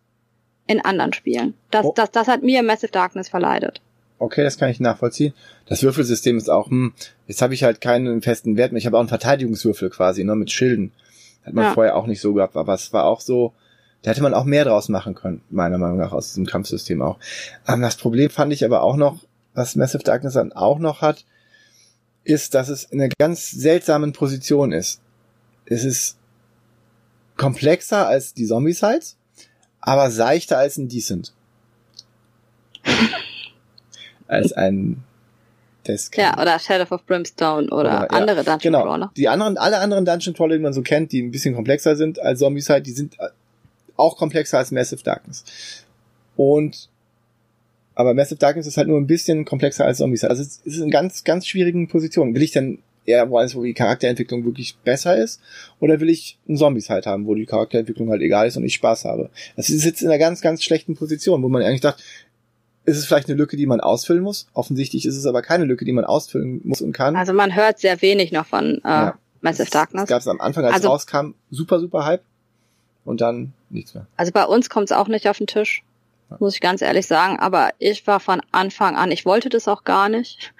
in 0.67 0.79
anderen 0.79 1.13
Spielen. 1.13 1.55
Das, 1.71 1.85
Oh. 1.87 1.93
das, 1.95 2.11
das 2.11 2.27
hat 2.27 2.43
mir 2.43 2.61
Massive 2.61 2.91
Darkness 2.91 3.29
verleidet. 3.29 3.81
Okay, 4.21 4.43
das 4.43 4.57
kann 4.57 4.69
ich 4.69 4.79
nachvollziehen. 4.79 5.33
Das 5.65 5.83
Würfelsystem 5.83 6.37
ist 6.37 6.49
auch, 6.49 6.69
hm, 6.69 6.93
jetzt 7.27 7.41
habe 7.41 7.53
ich 7.53 7.63
halt 7.63 7.81
keinen 7.81 8.21
festen 8.21 8.57
Wert 8.57 8.71
mehr. 8.71 8.79
Ich 8.79 8.85
habe 8.85 8.97
auch 8.97 9.01
einen 9.01 9.09
Verteidigungswürfel 9.09 9.89
quasi, 9.89 10.23
ne, 10.23 10.35
mit 10.35 10.51
Schilden. 10.51 10.91
Hat 11.45 11.53
man 11.53 11.65
Ja. 11.65 11.73
vorher 11.73 11.95
auch 11.95 12.05
nicht 12.07 12.21
so 12.21 12.33
gehabt, 12.33 12.55
aber 12.55 12.73
es 12.73 12.93
war 12.93 13.05
auch 13.05 13.21
so, 13.21 13.53
da 14.03 14.11
hätte 14.11 14.21
man 14.23 14.33
auch 14.33 14.45
mehr 14.45 14.65
draus 14.65 14.89
machen 14.89 15.15
können, 15.15 15.41
meiner 15.49 15.77
Meinung 15.77 15.97
nach, 15.97 16.11
aus 16.11 16.27
diesem 16.29 16.45
Kampfsystem 16.45 17.01
auch. 17.01 17.17
Ähm, 17.67 17.81
das 17.81 17.95
Problem 17.97 18.29
fand 18.29 18.53
ich 18.53 18.63
aber 18.65 18.83
auch 18.83 18.95
noch, 18.95 19.19
was 19.53 19.75
Massive 19.75 20.03
Darkness 20.03 20.33
dann 20.33 20.53
auch 20.53 20.79
noch 20.79 21.01
hat, 21.01 21.25
ist, 22.23 22.53
dass 22.53 22.69
es 22.69 22.83
in 22.85 23.01
einer 23.01 23.11
ganz 23.19 23.49
seltsamen 23.51 24.13
Position 24.13 24.71
ist. 24.71 25.01
Es 25.65 25.83
ist 25.83 26.17
komplexer 27.37 28.07
als 28.07 28.33
die 28.33 28.45
Zombiesides, 28.45 29.17
aber 29.79 30.11
seichter 30.11 30.57
als 30.59 30.77
ein 30.77 30.87
Decent. 30.89 31.33
als 34.31 34.53
ein 34.53 35.03
Desk. 35.87 36.15
Ja, 36.17 36.39
oder 36.39 36.59
Shadow 36.59 36.93
of 36.93 37.05
Brimstone 37.05 37.67
oder, 37.67 37.79
Oder, 37.79 37.89
ja, 37.89 38.07
andere 38.07 38.43
Dungeon 38.43 38.59
Genau. 38.59 38.83
Crawler. 38.83 39.11
Die 39.17 39.27
anderen, 39.27 39.57
alle 39.57 39.79
anderen 39.79 40.05
Dungeon 40.05 40.35
Crawler, 40.35 40.57
die 40.57 40.61
man 40.61 40.73
so 40.73 40.81
kennt, 40.81 41.11
die 41.11 41.21
ein 41.21 41.31
bisschen 41.31 41.55
komplexer 41.55 41.95
sind 41.95 42.19
als 42.19 42.39
Zombieside, 42.39 42.81
die 42.81 42.91
sind 42.91 43.19
äh, 43.19 43.29
auch 43.97 44.17
komplexer 44.17 44.59
als 44.59 44.71
Massive 44.71 45.03
Darkness. 45.03 45.43
Und 46.35 46.89
aber 47.95 48.13
Massive 48.13 48.39
Darkness 48.39 48.67
ist 48.67 48.77
halt 48.77 48.87
nur 48.87 48.99
ein 48.99 49.07
bisschen 49.07 49.43
komplexer 49.45 49.85
als 49.85 49.97
Zombieside. 49.97 50.29
Also 50.29 50.43
es 50.43 50.61
ist 50.63 50.79
in 50.79 50.89
ganz, 50.91 51.23
ganz 51.23 51.45
schwierigen 51.45 51.87
Positionen. 51.87 52.33
Will 52.33 52.41
ich 52.41 52.51
denn 52.51 52.79
eher 53.05 53.29
woanders, 53.29 53.55
wo 53.55 53.63
die 53.63 53.73
Charakterentwicklung 53.73 54.45
wirklich 54.45 54.77
besser 54.83 55.17
ist? 55.17 55.41
Oder 55.79 55.99
will 55.99 56.09
ich 56.09 56.37
ein 56.47 56.57
Zombieside 56.57 57.09
haben, 57.09 57.25
wo 57.25 57.35
die 57.35 57.45
Charakterentwicklung 57.45 58.09
halt 58.09 58.21
egal 58.21 58.47
ist 58.47 58.55
und 58.57 58.63
ich 58.63 58.75
Spaß 58.75 59.05
habe? 59.05 59.29
Das 59.55 59.69
ist 59.69 59.83
jetzt 59.83 60.01
in 60.01 60.07
einer 60.07 60.19
ganz, 60.19 60.41
ganz 60.41 60.63
schlechten 60.63 60.95
Position, 60.95 61.43
wo 61.43 61.49
man 61.49 61.63
eigentlich 61.63 61.81
dachte, 61.81 62.01
ist 62.91 62.97
es 62.97 63.05
vielleicht 63.05 63.27
eine 63.29 63.37
Lücke, 63.37 63.57
die 63.57 63.65
man 63.65 63.79
ausfüllen 63.79 64.21
muss. 64.21 64.47
Offensichtlich 64.53 65.05
ist 65.05 65.17
es 65.17 65.25
aber 65.25 65.41
keine 65.41 65.65
Lücke, 65.65 65.85
die 65.85 65.93
man 65.93 66.05
ausfüllen 66.05 66.61
muss 66.63 66.81
und 66.81 66.93
kann. 66.93 67.15
Also 67.15 67.33
man 67.33 67.55
hört 67.55 67.79
sehr 67.79 68.01
wenig 68.01 68.31
noch 68.31 68.45
von 68.45 68.81
äh, 68.83 68.89
ja. 68.89 69.17
Massive 69.41 69.69
Darkness. 69.69 70.03
Das 70.03 70.09
gab 70.09 70.19
es 70.21 70.27
am 70.27 70.39
Anfang, 70.39 70.65
als 70.65 70.75
also, 70.75 70.87
es 70.87 70.91
rauskam, 70.91 71.33
super, 71.49 71.79
super 71.79 72.05
Hype. 72.05 72.23
Und 73.03 73.21
dann 73.21 73.53
nichts 73.69 73.95
mehr. 73.95 74.05
Also 74.15 74.31
bei 74.31 74.45
uns 74.45 74.69
kommt 74.69 74.91
es 74.91 74.95
auch 74.95 75.07
nicht 75.07 75.27
auf 75.27 75.39
den 75.39 75.47
Tisch, 75.47 75.83
ja. 76.29 76.37
muss 76.39 76.53
ich 76.53 76.61
ganz 76.61 76.81
ehrlich 76.81 77.07
sagen. 77.07 77.39
Aber 77.39 77.71
ich 77.79 78.05
war 78.05 78.19
von 78.19 78.41
Anfang 78.51 78.95
an, 78.95 79.09
ich 79.11 79.25
wollte 79.25 79.49
das 79.49 79.67
auch 79.67 79.83
gar 79.83 80.07
nicht. 80.07 80.53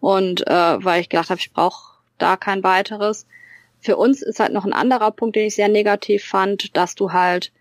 Und 0.00 0.46
äh, 0.48 0.84
weil 0.84 1.00
ich 1.00 1.08
gedacht 1.08 1.30
habe, 1.30 1.40
ich 1.40 1.52
brauche 1.52 1.94
da 2.18 2.36
kein 2.36 2.64
weiteres. 2.64 3.26
Für 3.80 3.96
uns 3.96 4.22
ist 4.22 4.40
halt 4.40 4.52
noch 4.52 4.64
ein 4.64 4.72
anderer 4.72 5.10
Punkt, 5.10 5.36
den 5.36 5.46
ich 5.46 5.54
sehr 5.54 5.68
negativ 5.68 6.24
fand, 6.24 6.76
dass 6.76 6.94
du 6.94 7.12
halt 7.12 7.52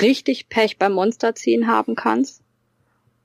richtig 0.00 0.48
Pech 0.48 0.78
beim 0.78 0.92
Monsterziehen 0.92 1.66
haben 1.66 1.96
kannst. 1.96 2.41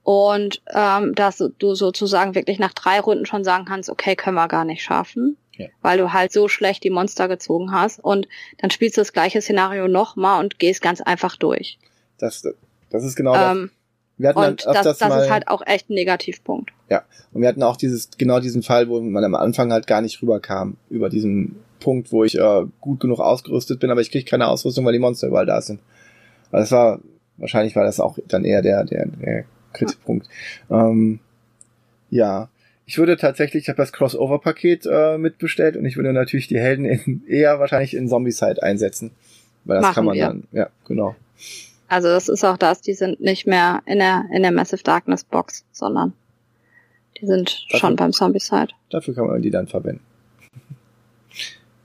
Und 0.08 0.62
ähm, 0.74 1.16
dass 1.16 1.44
du 1.60 1.76
sozusagen 1.76 2.34
wirklich 2.34 2.60
nach 2.60 2.72
drei 2.72 3.02
Runden 3.02 3.26
schon 3.26 3.44
sagen 3.44 3.66
kannst, 3.66 3.90
okay, 3.90 4.16
können 4.16 4.36
wir 4.36 4.48
gar 4.48 4.64
nicht 4.64 4.82
schaffen, 4.82 5.36
ja. 5.58 5.66
weil 5.82 5.98
du 5.98 6.14
halt 6.14 6.32
so 6.32 6.48
schlecht 6.48 6.86
die 6.86 6.90
Monster 6.90 7.28
gezogen 7.28 7.74
hast. 7.74 8.00
Und 8.00 8.30
dann 8.60 8.72
spielst 8.72 8.96
du 8.96 9.02
das 9.02 9.12
gleiche 9.12 9.42
Szenario 9.42 9.90
nochmal 9.90 10.40
und 10.40 10.60
gehst 10.60 10.82
ganz 10.82 11.02
einfach 11.02 11.36
durch. 11.36 11.78
Das, 12.20 12.42
das 12.90 13.04
ist 13.04 13.18
genau 13.18 13.36
ähm, 13.36 13.70
wir 14.18 14.30
hatten 14.30 14.40
und 14.40 14.66
das, 14.66 14.98
das 14.98 15.00
mal, 15.02 15.26
ist 15.26 15.30
halt 15.30 15.50
auch 15.50 15.62
echt 15.66 15.90
ein 15.90 15.96
Negativpunkt. 15.96 16.72
Ja, 16.90 17.04
und 17.34 17.42
wir 17.42 17.50
hatten 17.50 17.62
auch 17.62 17.76
dieses 17.76 18.10
genau 18.18 18.40
diesen 18.40 18.64
Fall, 18.64 18.88
wo 18.88 19.02
man 19.02 19.26
am 19.26 19.36
Anfang 19.36 19.74
halt 19.74 19.88
gar 19.88 20.00
nicht 20.00 20.22
rüberkam 20.22 20.78
über 20.90 21.10
diesen 21.10 21.58
Punkt, 21.82 22.14
wo 22.14 22.24
ich 22.24 22.40
äh, 22.40 22.66
gut 22.80 23.02
genug 23.02 23.20
ausgerüstet 23.20 23.82
bin, 23.82 23.92
aber 23.92 24.00
ich 24.00 24.10
kriege 24.10 24.24
keine 24.24 24.48
Ausrüstung, 24.48 24.86
weil 24.86 24.94
die 24.94 25.00
Monster 25.00 25.28
überall 25.28 25.46
da 25.46 25.60
sind. 25.60 25.82
Also 26.50 26.64
das 26.64 26.72
war 26.72 27.00
wahrscheinlich 27.36 27.76
war 27.76 27.84
das 27.84 28.00
auch 28.00 28.18
dann 28.30 28.46
eher 28.46 28.62
der 28.62 28.86
der, 28.86 29.06
der 29.08 29.44
Kritikpunkt. 29.78 30.28
Ja. 30.70 30.90
Ähm, 30.90 31.20
ja. 32.10 32.50
Ich 32.86 32.98
würde 32.98 33.18
tatsächlich, 33.18 33.64
ich 33.64 33.70
habe 33.70 33.78
das 33.78 33.92
Crossover-Paket 33.92 34.88
äh, 34.90 35.18
mitbestellt 35.18 35.76
und 35.76 35.86
ich 35.86 35.98
würde 35.98 36.14
natürlich 36.14 36.48
die 36.48 36.58
Helden 36.58 36.86
in, 36.86 37.28
eher 37.28 37.60
wahrscheinlich 37.60 37.94
in 37.94 38.08
Zombie-Side 38.08 38.64
einsetzen. 38.64 39.12
Weil 39.66 39.78
das 39.78 39.84
Machen 39.84 39.96
kann 39.96 40.06
man 40.06 40.16
wir. 40.16 40.28
dann, 40.28 40.44
ja, 40.54 40.70
genau. 40.86 41.16
Also 41.90 42.08
das 42.08 42.30
ist 42.30 42.44
auch 42.44 42.58
das, 42.58 42.82
die 42.82 42.94
sind 42.94 43.20
nicht 43.20 43.48
mehr 43.48 43.82
in 43.86 44.00
der, 44.00 44.26
in 44.34 44.42
der 44.42 44.52
Massive 44.52 44.84
Darkness 44.84 45.24
Box, 45.24 45.66
sondern 45.72 46.14
die 47.20 47.26
sind 47.26 47.66
dafür, 47.68 47.80
schon 47.80 47.96
beim 47.96 48.14
Zombie-Side. 48.14 48.70
Dafür 48.90 49.16
kann 49.16 49.28
man 49.28 49.42
die 49.42 49.52
dann 49.52 49.68
verwenden. 49.68 50.04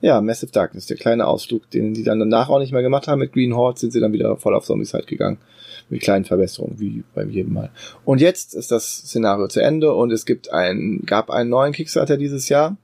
Ja, 0.01 0.19
Massive 0.19 0.51
Darkness, 0.51 0.85
der 0.87 0.97
kleine 0.97 1.25
Ausflug, 1.27 1.69
den 1.69 1.93
die 1.93 2.03
dann 2.03 2.19
danach 2.19 2.49
auch 2.49 2.59
nicht 2.59 2.73
mehr 2.73 2.81
gemacht 2.81 3.07
haben 3.07 3.19
mit 3.19 3.31
Green 3.31 3.55
Horde, 3.55 3.79
sind 3.79 3.93
sie 3.93 4.01
dann 4.01 4.11
wieder 4.11 4.35
voll 4.35 4.53
auf 4.53 4.65
Zombie-Side 4.65 5.05
gegangen. 5.05 5.37
Mit 5.93 6.01
kleinen 6.01 6.25
Verbesserungen, 6.25 6.79
wie 6.79 7.03
beim 7.13 7.29
jedem 7.29 7.53
Mal. 7.53 7.69
Und 8.03 8.19
jetzt 8.19 8.55
ist 8.55 8.71
das 8.71 8.83
Szenario 8.83 9.47
zu 9.47 9.59
Ende 9.59 9.93
und 9.93 10.11
es 10.11 10.25
gibt 10.25 10.51
ein, 10.51 11.03
gab 11.05 11.29
einen 11.29 11.51
neuen 11.51 11.71
Kickstarter 11.71 12.17
dieses 12.17 12.49
Jahr. 12.49 12.77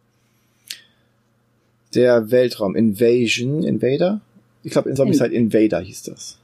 Der 1.95 2.29
Weltraum 2.29 2.75
Invasion, 2.75 3.63
Invader? 3.63 4.21
Ich 4.61 4.73
glaube 4.73 4.91
in 4.91 4.95
Zombie-Side 4.95 5.33
Invader 5.33 5.79
hieß 5.79 6.03
das. 6.03 6.37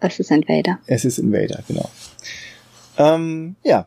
Es 0.00 0.18
ist 0.18 0.32
Invader. 0.32 0.80
Es 0.86 1.04
ist 1.04 1.18
Invader, 1.18 1.62
genau. 1.68 1.88
Ähm, 2.98 3.54
ja, 3.62 3.86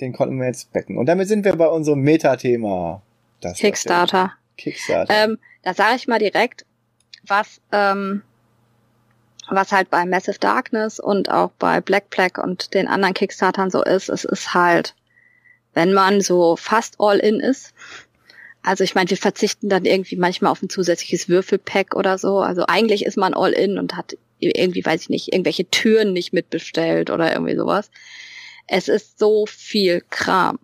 den 0.00 0.14
konnten 0.14 0.38
wir 0.38 0.46
jetzt 0.46 0.72
becken. 0.72 0.96
Und 0.96 1.04
damit 1.04 1.28
sind 1.28 1.44
wir 1.44 1.54
bei 1.54 1.68
unserem 1.68 2.00
Metathema. 2.00 3.02
Kickstarter. 3.58 4.32
Kickstarter. 4.56 5.12
Ähm, 5.14 5.38
da 5.64 5.74
sage 5.74 5.96
ich 5.96 6.08
mal 6.08 6.18
direkt, 6.18 6.64
was, 7.26 7.60
ähm, 7.72 8.22
was 9.50 9.72
halt 9.72 9.90
bei 9.90 10.04
Massive 10.06 10.38
Darkness 10.38 11.00
und 11.00 11.30
auch 11.30 11.50
bei 11.58 11.80
Black 11.80 12.10
Plague 12.10 12.42
und 12.42 12.74
den 12.74 12.88
anderen 12.88 13.14
Kickstartern 13.14 13.70
so 13.70 13.82
ist, 13.82 14.08
es 14.08 14.24
ist 14.24 14.54
halt, 14.54 14.94
wenn 15.74 15.92
man 15.92 16.20
so 16.20 16.56
fast 16.56 16.96
all 16.98 17.18
in 17.18 17.40
ist, 17.40 17.74
also 18.62 18.84
ich 18.84 18.94
meine, 18.94 19.08
wir 19.08 19.16
verzichten 19.16 19.68
dann 19.68 19.84
irgendwie 19.84 20.16
manchmal 20.16 20.52
auf 20.52 20.62
ein 20.62 20.68
zusätzliches 20.68 21.28
Würfelpack 21.28 21.94
oder 21.94 22.18
so. 22.18 22.40
Also 22.40 22.64
eigentlich 22.68 23.06
ist 23.06 23.16
man 23.16 23.32
all 23.32 23.52
in 23.52 23.78
und 23.78 23.96
hat 23.96 24.16
irgendwie, 24.38 24.84
weiß 24.84 25.02
ich 25.02 25.08
nicht, 25.08 25.32
irgendwelche 25.32 25.68
Türen 25.70 26.12
nicht 26.12 26.32
mitbestellt 26.32 27.10
oder 27.10 27.32
irgendwie 27.32 27.56
sowas. 27.56 27.90
Es 28.66 28.88
ist 28.88 29.18
so 29.18 29.46
viel 29.46 30.02
Kram. 30.10 30.58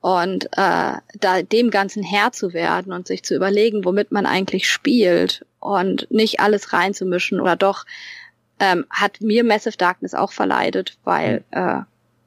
Und 0.00 0.46
äh, 0.52 0.94
da 1.20 1.42
dem 1.42 1.70
Ganzen 1.70 2.02
Herr 2.02 2.32
zu 2.32 2.52
werden 2.52 2.92
und 2.92 3.06
sich 3.06 3.22
zu 3.22 3.34
überlegen, 3.34 3.84
womit 3.84 4.12
man 4.12 4.26
eigentlich 4.26 4.68
spielt 4.70 5.44
und 5.60 6.10
nicht 6.10 6.40
alles 6.40 6.72
reinzumischen 6.72 7.40
oder 7.40 7.56
doch 7.56 7.84
ähm, 8.58 8.86
hat 8.90 9.20
mir 9.20 9.44
Massive 9.44 9.76
Darkness 9.76 10.14
auch 10.14 10.32
verleidet, 10.32 10.98
weil 11.04 11.44
äh, 11.50 11.80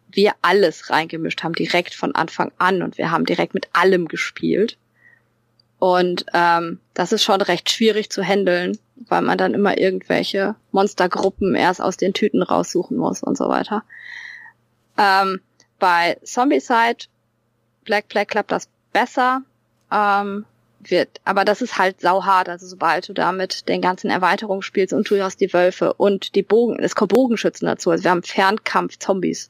wir 0.10 0.34
alles 0.42 0.90
reingemischt 0.90 1.44
haben, 1.44 1.54
direkt 1.54 1.94
von 1.94 2.16
Anfang 2.16 2.52
an 2.58 2.82
und 2.84 2.98
wir 2.98 3.12
haben 3.12 3.26
direkt 3.26 3.54
mit 3.54 3.70
allem 3.74 4.08
gespielt. 4.08 4.78
Und 5.80 6.26
ähm, 6.34 6.80
das 6.94 7.12
ist 7.12 7.24
schon 7.24 7.42
recht 7.42 7.72
schwierig 7.72 8.12
zu 8.12 8.22
handeln, 8.24 8.78
weil 9.08 9.22
man 9.22 9.38
dann 9.38 9.54
immer 9.54 9.78
irgendwelche 9.78 10.56
Monstergruppen 10.72 11.56
erst 11.56 11.82
aus 11.82 11.98
den 11.98 12.14
Tüten 12.14 12.44
raussuchen 12.44 12.98
muss 12.98 13.24
und 13.24 13.38
so 13.38 13.50
weiter. 13.50 13.84
Ähm, 14.98 15.42
bei 15.80 16.18
Zombicide, 16.24 17.08
Black 17.84 18.08
Black 18.10 18.28
klappt 18.28 18.52
das 18.52 18.70
besser. 18.94 19.42
Ähm, 19.92 20.46
wird, 20.90 21.22
aber 21.26 21.46
das 21.46 21.62
ist 21.62 21.78
halt 21.78 22.02
sauhart, 22.02 22.50
also 22.50 22.66
sobald 22.66 23.08
du 23.10 23.14
damit 23.14 23.68
den 23.70 23.82
ganzen 23.82 24.10
Erweiterungen 24.10 24.62
spielst 24.62 24.94
und 24.94 25.10
du 25.10 25.22
hast 25.24 25.42
die 25.42 25.54
Wölfe 25.54 25.94
und 25.94 26.36
die 26.36 26.44
Bogen, 26.44 26.80
es 26.80 26.96
kommt 26.96 27.14
Bogenschützen 27.14 27.68
dazu, 27.68 27.92
also 27.92 28.04
wir 28.04 28.12
haben 28.12 28.24
Fernkampf-Zombies. 28.24 29.50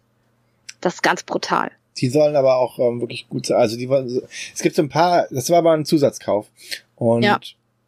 Das 0.82 0.96
ist 0.96 1.04
ganz 1.04 1.24
brutal. 1.24 1.72
Die 1.98 2.10
sollen 2.10 2.36
aber 2.36 2.58
auch 2.58 2.80
ähm, 2.80 3.02
wirklich 3.02 3.28
gut 3.30 3.46
sein. 3.46 3.58
Also 3.58 3.78
die 3.78 3.90
wollen, 3.90 4.22
es 4.54 4.62
gibt 4.62 4.76
so 4.76 4.82
ein 4.82 4.90
paar, 4.90 5.28
das 5.30 5.50
war 5.50 5.60
aber 5.60 5.72
ein 5.72 5.86
Zusatzkauf. 5.86 6.48
Und 6.96 7.24
ja. 7.24 7.40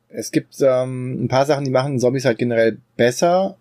es 0.10 0.32
gibt 0.32 0.56
ähm, 0.62 1.24
ein 1.24 1.28
paar 1.28 1.46
Sachen, 1.46 1.66
die 1.66 1.72
machen 1.72 2.00
Zombies 2.00 2.26
halt 2.26 2.38
generell 2.38 2.78
besser, 2.98 3.58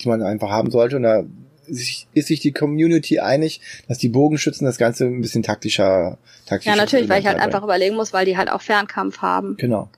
die 0.00 0.08
man 0.08 0.22
einfach 0.22 0.50
haben 0.50 0.70
sollte. 0.70 0.96
Und 0.96 1.02
da 1.02 1.24
ist 1.70 2.26
sich 2.26 2.40
die 2.40 2.52
Community 2.52 3.20
einig, 3.20 3.60
dass 3.88 3.98
die 3.98 4.08
Bogenschützen 4.08 4.66
das 4.66 4.78
Ganze 4.78 5.06
ein 5.06 5.20
bisschen 5.20 5.42
taktischer, 5.42 6.18
taktischer 6.46 6.74
Ja, 6.74 6.76
natürlich, 6.76 7.08
weil 7.08 7.20
ich 7.20 7.26
halt 7.26 7.38
einfach 7.38 7.62
überlegen 7.62 7.96
muss, 7.96 8.12
weil 8.12 8.26
die 8.26 8.36
halt 8.36 8.50
auch 8.50 8.62
Fernkampf 8.62 9.18
haben. 9.18 9.56
Genau. 9.56 9.88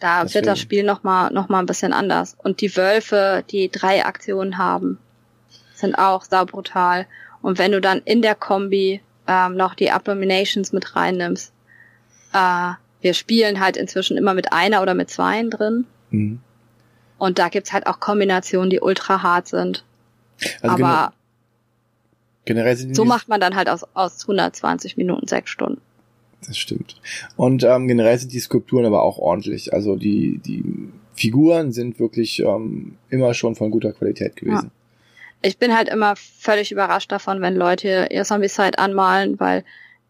Da 0.00 0.22
Deswegen. 0.22 0.34
wird 0.34 0.46
das 0.46 0.60
Spiel 0.60 0.84
nochmal 0.84 1.32
noch 1.32 1.48
mal 1.48 1.60
ein 1.60 1.66
bisschen 1.66 1.92
anders. 1.92 2.36
Und 2.42 2.60
die 2.60 2.76
Wölfe, 2.76 3.44
die 3.50 3.70
drei 3.70 4.04
Aktionen 4.04 4.58
haben, 4.58 4.98
sind 5.74 5.94
auch 5.94 6.24
saubrutal. 6.24 7.06
Und 7.40 7.58
wenn 7.58 7.72
du 7.72 7.80
dann 7.80 8.02
in 8.04 8.22
der 8.22 8.34
Kombi 8.34 9.00
ähm, 9.26 9.56
noch 9.56 9.74
die 9.74 9.90
Abominations 9.90 10.72
mit 10.72 10.96
reinnimmst, 10.96 11.52
äh, 12.32 12.72
wir 13.00 13.14
spielen 13.14 13.60
halt 13.60 13.76
inzwischen 13.76 14.16
immer 14.16 14.34
mit 14.34 14.52
einer 14.52 14.82
oder 14.82 14.94
mit 14.94 15.10
zweien 15.10 15.50
drin. 15.50 15.86
Mhm. 16.10 16.40
Und 17.18 17.38
da 17.38 17.48
gibt's 17.48 17.72
halt 17.72 17.86
auch 17.86 18.00
Kombinationen, 18.00 18.70
die 18.70 18.80
ultra 18.80 19.22
hart 19.22 19.48
sind. 19.48 19.84
Also 20.60 20.84
aber 20.84 21.12
generell 22.44 22.76
sind 22.76 22.94
so 22.94 23.04
macht 23.04 23.28
man 23.28 23.40
dann 23.40 23.54
halt 23.54 23.68
aus, 23.68 23.84
aus 23.94 24.22
120 24.22 24.96
Minuten 24.96 25.26
sechs 25.26 25.50
Stunden. 25.50 25.80
Das 26.46 26.58
stimmt. 26.58 26.96
Und 27.36 27.64
ähm, 27.64 27.88
generell 27.88 28.18
sind 28.18 28.32
die 28.32 28.40
Skulpturen 28.40 28.84
aber 28.84 29.02
auch 29.02 29.18
ordentlich. 29.18 29.72
Also 29.72 29.96
die, 29.96 30.38
die 30.44 30.62
Figuren 31.14 31.72
sind 31.72 31.98
wirklich 31.98 32.40
ähm, 32.40 32.96
immer 33.08 33.34
schon 33.34 33.54
von 33.54 33.70
guter 33.70 33.92
Qualität 33.92 34.36
gewesen. 34.36 34.70
Ja. 34.74 34.80
Ich 35.42 35.58
bin 35.58 35.76
halt 35.76 35.88
immer 35.88 36.16
völlig 36.16 36.72
überrascht 36.72 37.12
davon, 37.12 37.40
wenn 37.40 37.54
Leute 37.54 38.08
ihr 38.10 38.24
Zombie-Side 38.24 38.78
anmalen, 38.78 39.38
weil 39.40 39.64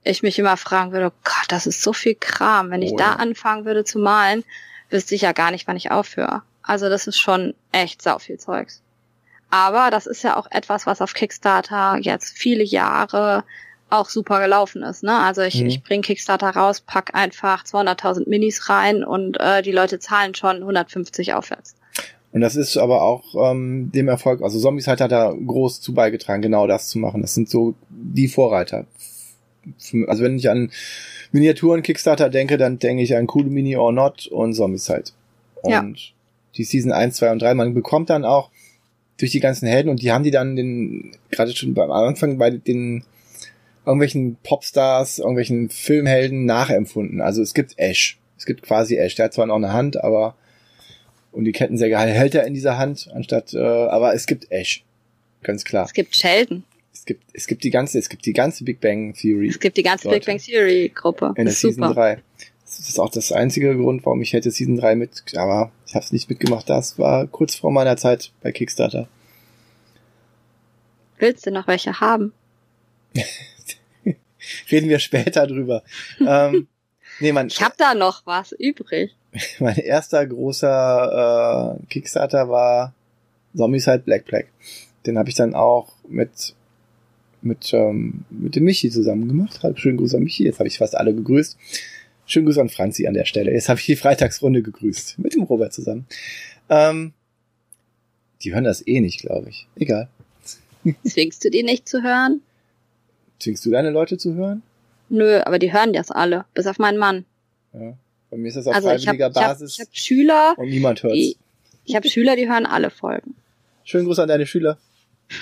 ich 0.04 0.22
mich 0.22 0.38
immer 0.38 0.56
fragen 0.56 0.92
würde, 0.92 1.06
oh 1.06 1.18
Gott, 1.24 1.46
das 1.48 1.66
ist 1.66 1.82
so 1.82 1.92
viel 1.92 2.14
Kram. 2.14 2.70
Wenn 2.70 2.82
ich 2.82 2.92
oh, 2.92 2.96
da 2.96 3.12
ja. 3.12 3.16
anfangen 3.16 3.64
würde 3.64 3.84
zu 3.84 3.98
malen, 3.98 4.44
wüsste 4.90 5.14
ich 5.14 5.22
ja 5.22 5.32
gar 5.32 5.50
nicht, 5.50 5.66
wann 5.66 5.76
ich 5.76 5.90
aufhöre. 5.90 6.42
Also 6.62 6.88
das 6.88 7.06
ist 7.06 7.18
schon 7.18 7.54
echt 7.72 8.00
sau 8.00 8.18
viel 8.18 8.38
Zeugs. 8.38 8.82
Aber 9.54 9.92
das 9.92 10.06
ist 10.06 10.24
ja 10.24 10.36
auch 10.36 10.48
etwas, 10.50 10.84
was 10.84 11.00
auf 11.00 11.14
Kickstarter 11.14 11.96
jetzt 12.00 12.36
viele 12.36 12.64
Jahre 12.64 13.44
auch 13.88 14.08
super 14.08 14.40
gelaufen 14.40 14.82
ist. 14.82 15.04
Ne? 15.04 15.16
Also 15.16 15.42
ich, 15.42 15.60
mhm. 15.60 15.68
ich 15.68 15.84
bring 15.84 16.02
Kickstarter 16.02 16.50
raus, 16.50 16.80
pack 16.80 17.14
einfach 17.14 17.62
200.000 17.62 18.28
Minis 18.28 18.68
rein 18.68 19.04
und 19.04 19.38
äh, 19.38 19.62
die 19.62 19.70
Leute 19.70 20.00
zahlen 20.00 20.34
schon 20.34 20.56
150 20.56 21.34
aufwärts. 21.34 21.76
Und 22.32 22.40
das 22.40 22.56
ist 22.56 22.76
aber 22.76 23.02
auch 23.02 23.52
ähm, 23.52 23.92
dem 23.94 24.08
Erfolg, 24.08 24.42
also 24.42 24.58
Zombies 24.58 24.88
hat 24.88 25.00
da 25.00 25.32
groß 25.32 25.80
zu 25.80 25.94
beigetragen, 25.94 26.42
genau 26.42 26.66
das 26.66 26.88
zu 26.88 26.98
machen. 26.98 27.22
Das 27.22 27.34
sind 27.34 27.48
so 27.48 27.76
die 27.90 28.26
Vorreiter. 28.26 28.86
Also 30.08 30.24
wenn 30.24 30.36
ich 30.36 30.50
an 30.50 30.72
Miniaturen 31.30 31.84
Kickstarter 31.84 32.28
denke, 32.28 32.56
dann 32.56 32.80
denke 32.80 33.04
ich 33.04 33.16
an 33.16 33.28
Cool 33.32 33.44
Mini 33.44 33.76
or 33.76 33.92
Not 33.92 34.26
und 34.26 34.54
Zombies 34.54 34.88
halt. 34.88 35.12
Und 35.62 35.70
ja. 35.70 35.84
die 36.56 36.64
Season 36.64 36.90
1, 36.90 37.14
2 37.14 37.30
und 37.30 37.40
3, 37.40 37.54
man 37.54 37.72
bekommt 37.72 38.10
dann 38.10 38.24
auch 38.24 38.50
durch 39.18 39.30
die 39.30 39.40
ganzen 39.40 39.66
Helden 39.68 39.88
und 39.88 40.02
die 40.02 40.12
haben 40.12 40.24
die 40.24 40.30
dann 40.30 40.56
den, 40.56 41.16
gerade 41.30 41.54
schon 41.54 41.74
beim 41.74 41.90
Anfang 41.90 42.38
bei 42.38 42.50
den 42.50 43.04
irgendwelchen 43.86 44.36
Popstars, 44.42 45.18
irgendwelchen 45.18 45.68
Filmhelden 45.70 46.46
nachempfunden. 46.46 47.20
Also 47.20 47.42
es 47.42 47.54
gibt 47.54 47.74
Ash. 47.78 48.18
Es 48.38 48.46
gibt 48.46 48.62
quasi 48.62 48.96
Ash. 48.96 49.14
Der 49.14 49.26
hat 49.26 49.34
zwar 49.34 49.46
noch 49.46 49.56
eine 49.56 49.72
Hand, 49.72 50.02
aber 50.02 50.36
Und 51.32 51.44
die 51.44 51.52
Kettensäge 51.52 51.98
hält 51.98 52.34
er 52.34 52.46
in 52.46 52.54
dieser 52.54 52.78
Hand, 52.78 53.10
anstatt, 53.12 53.54
äh, 53.54 53.58
aber 53.58 54.14
es 54.14 54.26
gibt 54.26 54.50
Ash. 54.50 54.84
Ganz 55.42 55.64
klar. 55.64 55.84
Es 55.84 55.92
gibt 55.92 56.14
Sheldon. 56.16 56.64
Es 56.92 57.04
gibt, 57.04 57.24
es 57.32 57.46
gibt 57.46 57.64
die 57.64 57.70
ganze, 57.70 57.98
es 57.98 58.08
gibt 58.08 58.24
die 58.24 58.32
ganze 58.32 58.64
Big 58.64 58.80
Bang 58.80 59.14
Theory. 59.14 59.48
Es 59.48 59.58
gibt 59.58 59.76
die 59.76 59.82
ganze 59.82 60.08
Leute. 60.08 60.20
Big 60.20 60.26
Bang 60.26 60.38
Theory 60.38 60.92
Gruppe. 60.94 61.34
in 61.36 61.44
der 61.44 61.52
Season 61.52 61.88
super. 61.88 61.94
3. 61.94 62.18
Das 62.76 62.88
ist 62.88 62.98
auch 62.98 63.10
das 63.10 63.32
einzige 63.32 63.76
Grund, 63.76 64.04
warum 64.04 64.20
ich 64.22 64.32
hätte 64.32 64.50
Season 64.50 64.76
3 64.76 64.96
mit, 64.96 65.22
aber 65.36 65.70
ich 65.86 65.94
habe 65.94 66.04
es 66.04 66.12
nicht 66.12 66.28
mitgemacht. 66.28 66.68
Das 66.68 66.98
war 66.98 67.26
kurz 67.26 67.54
vor 67.54 67.70
meiner 67.70 67.96
Zeit 67.96 68.32
bei 68.42 68.52
Kickstarter. 68.52 69.08
Willst 71.18 71.46
du 71.46 71.50
noch 71.50 71.66
welche 71.66 72.00
haben? 72.00 72.32
Reden 74.70 74.88
wir 74.88 74.98
später 74.98 75.46
drüber. 75.46 75.82
ähm, 76.20 76.66
nee, 77.20 77.32
mein, 77.32 77.46
Ich 77.46 77.62
habe 77.62 77.74
da 77.78 77.94
noch 77.94 78.26
was 78.26 78.52
übrig. 78.52 79.14
mein 79.58 79.76
erster 79.76 80.26
großer 80.26 81.78
äh, 81.80 81.86
Kickstarter 81.86 82.48
war 82.48 82.92
Zombicide 83.54 84.00
Black 84.00 84.24
Plague. 84.24 84.48
Den 85.06 85.18
habe 85.18 85.28
ich 85.28 85.34
dann 85.34 85.54
auch 85.54 85.92
mit 86.08 86.54
mit 87.42 87.72
ähm, 87.74 88.24
mit 88.30 88.56
dem 88.56 88.64
Michi 88.64 88.90
zusammen 88.90 89.28
gemacht. 89.28 89.60
Schönen 89.76 89.98
Gruß 89.98 90.14
an 90.14 90.24
Michi. 90.24 90.44
Jetzt 90.44 90.58
habe 90.58 90.68
ich 90.68 90.78
fast 90.78 90.96
alle 90.96 91.14
gegrüßt. 91.14 91.58
Schönen 92.26 92.46
Gruß 92.46 92.58
an 92.58 92.68
Franzi 92.68 93.06
an 93.06 93.14
der 93.14 93.26
Stelle. 93.26 93.52
Jetzt 93.52 93.68
habe 93.68 93.80
ich 93.80 93.86
die 93.86 93.96
Freitagsrunde 93.96 94.62
gegrüßt 94.62 95.18
mit 95.18 95.34
dem 95.34 95.42
Robert 95.42 95.72
zusammen. 95.72 96.06
Ähm, 96.68 97.12
die 98.42 98.54
hören 98.54 98.64
das 98.64 98.86
eh 98.86 99.00
nicht, 99.00 99.20
glaube 99.20 99.50
ich. 99.50 99.66
Egal. 99.76 100.08
Zwingst 101.04 101.44
du 101.44 101.50
die 101.50 101.62
nicht 101.62 101.88
zu 101.88 102.02
hören? 102.02 102.40
Zwingst 103.38 103.64
du 103.66 103.70
deine 103.70 103.90
Leute 103.90 104.16
zu 104.16 104.34
hören? 104.34 104.62
Nö, 105.08 105.40
aber 105.44 105.58
die 105.58 105.72
hören 105.72 105.92
das 105.92 106.10
alle, 106.10 106.46
bis 106.54 106.66
auf 106.66 106.78
meinen 106.78 106.98
Mann. 106.98 107.24
Ja. 107.72 107.96
Bei 108.30 108.38
mir 108.38 108.48
ist 108.48 108.56
das 108.56 108.66
auf 108.66 108.74
Also 108.74 108.88
habe 108.88 109.00
freiwilliger 109.00 109.30
ich 109.30 109.36
hab, 109.36 109.48
Basis 109.48 109.74
ich 109.74 109.80
hab 109.80 109.96
Schüler, 109.96 110.54
und 110.56 110.68
niemand 110.68 111.02
hört's. 111.02 111.14
die, 111.14 111.36
ich 111.84 111.94
habe 111.94 112.08
Schüler, 112.08 112.36
die 112.36 112.48
hören 112.48 112.66
alle 112.66 112.90
Folgen. 112.90 113.34
Schönen 113.84 114.06
Gruß 114.06 114.18
an 114.18 114.28
deine 114.28 114.46
Schüler. 114.46 114.78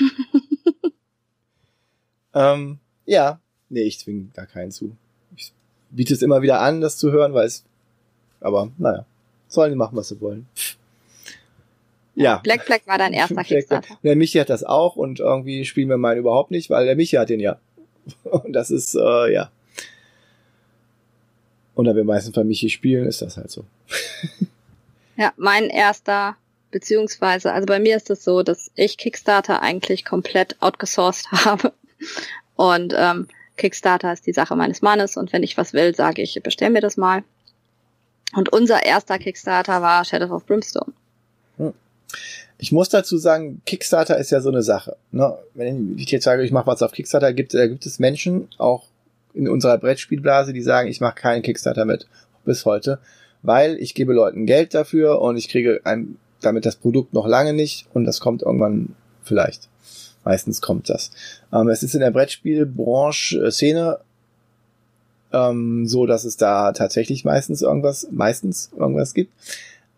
ähm, 2.34 2.78
ja, 3.06 3.40
nee, 3.68 3.82
ich 3.82 4.00
zwinge 4.00 4.28
da 4.34 4.46
keinen 4.46 4.72
zu. 4.72 4.96
Biete 5.92 6.14
es 6.14 6.22
immer 6.22 6.42
wieder 6.42 6.60
an, 6.60 6.80
das 6.80 6.96
zu 6.98 7.12
hören, 7.12 7.34
weil 7.34 7.46
es, 7.46 7.64
aber 8.40 8.70
naja, 8.78 9.04
sollen 9.48 9.70
die 9.70 9.76
machen, 9.76 9.96
was 9.96 10.08
sie 10.08 10.20
wollen. 10.20 10.46
Ja. 12.14 12.38
Black 12.38 12.66
Black 12.66 12.86
war 12.86 12.98
dein 12.98 13.12
erster 13.14 13.34
Black- 13.36 13.46
Kickstarter. 13.46 13.98
Der 14.02 14.16
Michi 14.16 14.38
hat 14.38 14.50
das 14.50 14.64
auch 14.64 14.96
und 14.96 15.20
irgendwie 15.20 15.64
spielen 15.64 15.88
wir 15.88 15.96
meinen 15.98 16.18
überhaupt 16.18 16.50
nicht, 16.50 16.68
weil 16.70 16.86
der 16.86 16.96
Michi 16.96 17.16
hat 17.16 17.28
den 17.30 17.40
ja. 17.40 17.58
Und 18.24 18.52
das 18.52 18.70
ist, 18.72 18.96
äh, 18.96 19.32
ja. 19.32 19.50
Und 21.74 21.84
da 21.86 21.94
wir 21.94 22.02
meistens 22.04 22.34
bei 22.34 22.42
Michi 22.44 22.68
spielen, 22.68 23.06
ist 23.06 23.22
das 23.22 23.36
halt 23.36 23.50
so. 23.50 23.64
Ja, 25.14 25.30
mein 25.36 25.68
erster, 25.68 26.36
beziehungsweise, 26.70 27.52
also 27.52 27.66
bei 27.66 27.78
mir 27.78 27.96
ist 27.98 28.08
es 28.08 28.24
so, 28.24 28.42
dass 28.42 28.70
ich 28.76 28.96
Kickstarter 28.96 29.60
eigentlich 29.60 30.06
komplett 30.06 30.56
outgesourced 30.60 31.30
habe. 31.32 31.74
Und 32.56 32.94
ähm, 32.96 33.28
Kickstarter 33.62 34.12
ist 34.12 34.26
die 34.26 34.32
Sache 34.32 34.56
meines 34.56 34.82
Mannes 34.82 35.16
und 35.16 35.32
wenn 35.32 35.44
ich 35.44 35.56
was 35.56 35.72
will, 35.72 35.94
sage 35.94 36.20
ich, 36.20 36.40
bestell 36.42 36.70
mir 36.70 36.80
das 36.80 36.96
mal. 36.96 37.22
Und 38.34 38.52
unser 38.52 38.84
erster 38.84 39.18
Kickstarter 39.18 39.80
war 39.80 40.04
Shadow 40.04 40.34
of 40.34 40.46
Brimstone. 40.46 40.92
Ich 42.58 42.72
muss 42.72 42.88
dazu 42.88 43.18
sagen, 43.18 43.62
Kickstarter 43.64 44.18
ist 44.18 44.30
ja 44.30 44.40
so 44.40 44.48
eine 44.48 44.62
Sache. 44.62 44.96
Ne? 45.12 45.38
Wenn 45.54 45.96
ich 45.96 46.10
jetzt 46.10 46.24
sage, 46.24 46.42
ich 46.42 46.50
mache 46.50 46.66
was 46.66 46.82
auf 46.82 46.90
Kickstarter, 46.90 47.32
gibt, 47.32 47.54
da 47.54 47.68
gibt 47.68 47.86
es 47.86 48.00
Menschen, 48.00 48.48
auch 48.58 48.88
in 49.32 49.48
unserer 49.48 49.78
Brettspielblase, 49.78 50.52
die 50.52 50.62
sagen, 50.62 50.88
ich 50.88 51.00
mache 51.00 51.14
keinen 51.14 51.42
Kickstarter 51.42 51.84
mit, 51.84 52.08
bis 52.44 52.64
heute, 52.64 52.98
weil 53.42 53.76
ich 53.76 53.94
gebe 53.94 54.12
Leuten 54.12 54.44
Geld 54.46 54.74
dafür 54.74 55.20
und 55.20 55.36
ich 55.36 55.48
kriege 55.48 55.80
ein, 55.84 56.16
damit 56.40 56.66
das 56.66 56.74
Produkt 56.74 57.14
noch 57.14 57.28
lange 57.28 57.52
nicht 57.52 57.86
und 57.94 58.06
das 58.06 58.18
kommt 58.18 58.42
irgendwann 58.42 58.96
vielleicht. 59.22 59.68
Meistens 60.24 60.60
kommt 60.60 60.88
das. 60.88 61.10
Ähm, 61.52 61.68
es 61.68 61.82
ist 61.82 61.94
in 61.94 62.00
der 62.00 62.10
Brettspielbranche, 62.10 63.38
äh, 63.46 63.50
Szene 63.50 63.98
ähm, 65.32 65.86
so, 65.86 66.06
dass 66.06 66.24
es 66.24 66.36
da 66.36 66.72
tatsächlich 66.72 67.24
meistens 67.24 67.62
irgendwas, 67.62 68.06
meistens 68.10 68.70
irgendwas 68.78 69.14
gibt. 69.14 69.32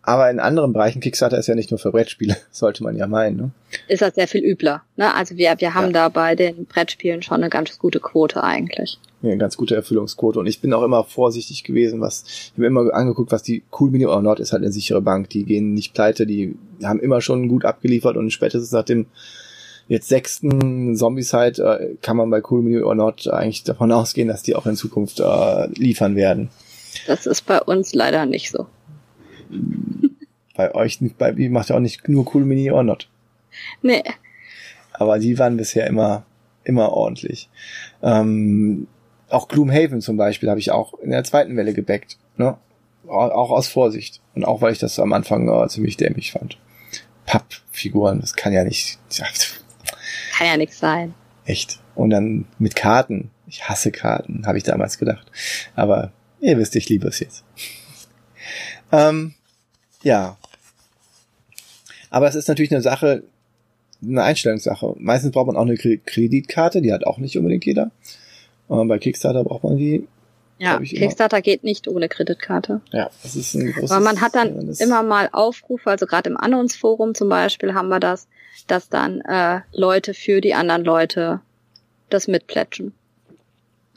Aber 0.07 0.29
in 0.29 0.39
anderen 0.39 0.71
Bereichen, 0.71 0.99
Kickstarter 1.01 1.37
ist 1.39 1.47
ja 1.47 1.55
nicht 1.55 1.71
nur 1.71 1.79
für 1.79 1.91
Brettspiele, 1.91 2.37
sollte 2.51 2.83
man 2.83 2.95
ja 2.95 3.07
meinen. 3.07 3.37
Ne? 3.37 3.51
Ist 3.87 4.01
das 4.03 4.13
sehr 4.15 4.27
viel 4.27 4.43
übler. 4.43 4.83
Ne? 4.97 5.13
Also 5.13 5.35
wir, 5.35 5.55
wir 5.59 5.73
haben 5.73 5.87
Ja. 5.87 5.91
da 5.93 6.09
bei 6.09 6.35
den 6.35 6.65
Brettspielen 6.65 7.23
schon 7.23 7.37
eine 7.41 7.49
ganz 7.49 7.77
gute 7.79 7.99
Quote 7.99 8.43
eigentlich. 8.43 8.99
Ja, 9.23 9.29
eine 9.31 9.39
ganz 9.39 9.57
gute 9.57 9.75
Erfüllungsquote. 9.75 10.39
Und 10.39 10.45
ich 10.45 10.61
bin 10.61 10.73
auch 10.73 10.83
immer 10.83 11.03
vorsichtig 11.03 11.63
gewesen, 11.63 12.01
was, 12.01 12.23
ich 12.27 12.51
habe 12.51 12.61
mir 12.61 12.67
immer 12.67 12.93
angeguckt, 12.93 13.31
was 13.31 13.41
die 13.41 13.63
Cool 13.77 13.89
Mini 13.89 14.05
or 14.05 14.21
Not 14.21 14.39
ist 14.39 14.53
halt 14.53 14.61
eine 14.61 14.71
sichere 14.71 15.01
Bank. 15.01 15.29
Die 15.31 15.43
gehen 15.43 15.73
nicht 15.73 15.95
pleite, 15.95 16.27
die 16.27 16.55
haben 16.83 16.99
immer 16.99 17.21
schon 17.21 17.47
gut 17.47 17.65
abgeliefert 17.65 18.15
und 18.15 18.29
spätestens 18.29 18.71
nach 18.71 18.85
dem 18.85 19.07
jetzt 19.87 20.07
sechsten 20.09 20.95
Zombie-Side 20.95 21.61
äh, 21.63 21.95
kann 22.01 22.17
man 22.17 22.29
bei 22.29 22.41
Cool 22.49 22.61
Mini 22.61 22.81
or 22.81 22.95
Not 22.95 23.27
eigentlich 23.27 23.63
davon 23.63 23.91
ausgehen, 23.91 24.27
dass 24.27 24.43
die 24.43 24.55
auch 24.55 24.65
in 24.65 24.75
Zukunft 24.75 25.19
äh, 25.19 25.67
liefern 25.67 26.15
werden. 26.15 26.49
Das 27.07 27.25
ist 27.25 27.41
bei 27.45 27.61
uns 27.61 27.93
leider 27.93 28.25
nicht 28.25 28.51
so. 28.51 28.67
Bei 30.55 30.73
euch 30.73 30.99
bei 31.17 31.35
wie 31.35 31.49
macht 31.49 31.67
ja 31.69 31.75
auch 31.75 31.81
nicht 31.81 32.07
nur 32.07 32.33
Cool 32.33 32.45
Mini 32.45 32.71
or 32.71 32.81
Not. 32.83 33.09
Nee, 33.81 34.03
aber 34.93 35.19
die 35.19 35.37
waren 35.37 35.57
bisher 35.57 35.85
immer, 35.87 36.25
immer 36.63 36.93
ordentlich. 36.93 37.49
Ähm, 38.01 38.87
auch 39.29 39.49
Gloomhaven 39.49 39.99
zum 39.99 40.15
Beispiel 40.15 40.49
habe 40.49 40.61
ich 40.61 40.71
auch 40.71 40.93
in 40.99 41.09
der 41.11 41.25
zweiten 41.25 41.57
Welle 41.57 41.73
gebackt, 41.73 42.17
ne? 42.37 42.57
Au- 43.05 43.31
Auch 43.31 43.51
aus 43.51 43.67
Vorsicht. 43.67 44.21
Und 44.33 44.45
auch 44.45 44.61
weil 44.61 44.71
ich 44.71 44.79
das 44.79 44.97
am 44.97 45.11
Anfang 45.11 45.49
äh, 45.49 45.67
ziemlich 45.67 45.97
dämlich 45.97 46.31
fand. 46.31 46.57
Pappfiguren, 47.25 48.21
das 48.21 48.33
kann 48.35 48.53
ja 48.53 48.63
nicht, 48.63 48.97
kann 50.37 50.47
ja 50.47 50.57
nichts 50.57 50.79
sein. 50.79 51.13
echt. 51.45 51.79
Und 51.95 52.09
dann 52.09 52.45
mit 52.59 52.75
Karten. 52.75 53.31
Ich 53.47 53.69
hasse 53.69 53.91
Karten, 53.91 54.45
habe 54.47 54.57
ich 54.57 54.63
damals 54.63 54.97
gedacht. 54.97 55.31
Aber 55.75 56.11
ihr 56.41 56.57
wisst, 56.57 56.75
ich 56.75 56.89
liebe 56.89 57.07
es 57.07 57.19
jetzt. 57.19 57.43
ähm, 58.91 59.33
ja. 60.03 60.37
Aber 62.09 62.27
es 62.27 62.35
ist 62.35 62.47
natürlich 62.47 62.71
eine 62.71 62.81
Sache, 62.81 63.23
eine 64.03 64.23
Einstellungssache. 64.23 64.95
Meistens 64.99 65.31
braucht 65.31 65.47
man 65.47 65.55
auch 65.55 65.61
eine 65.61 65.75
Kre- 65.75 65.99
Kreditkarte, 66.05 66.81
die 66.81 66.91
hat 66.91 67.05
auch 67.05 67.17
nicht 67.17 67.37
unbedingt 67.37 67.65
jeder. 67.65 67.91
Und 68.67 68.87
bei 68.87 68.97
Kickstarter 68.97 69.43
braucht 69.43 69.63
man 69.63 69.77
die. 69.77 70.07
Ja. 70.57 70.79
Kickstarter 70.79 71.41
geht 71.41 71.63
nicht 71.63 71.87
ohne 71.87 72.07
Kreditkarte. 72.07 72.81
Ja, 72.91 73.09
das 73.23 73.35
ist 73.35 73.53
ein 73.55 73.73
großes. 73.73 73.91
Aber 73.91 74.03
man 74.03 74.21
hat 74.21 74.35
dann 74.35 74.73
immer 74.79 75.03
mal 75.03 75.29
Aufrufe, 75.31 75.89
also 75.89 76.05
gerade 76.05 76.29
im 76.29 76.37
Annons-Forum 76.37 77.13
zum 77.13 77.27
Beispiel 77.27 77.73
haben 77.73 77.89
wir 77.89 77.99
das, 77.99 78.27
dass 78.67 78.89
dann 78.89 79.21
äh, 79.21 79.61
Leute 79.73 80.13
für 80.13 80.39
die 80.39 80.53
anderen 80.53 80.85
Leute 80.85 81.41
das 82.09 82.27
mitplätschen. 82.27 82.93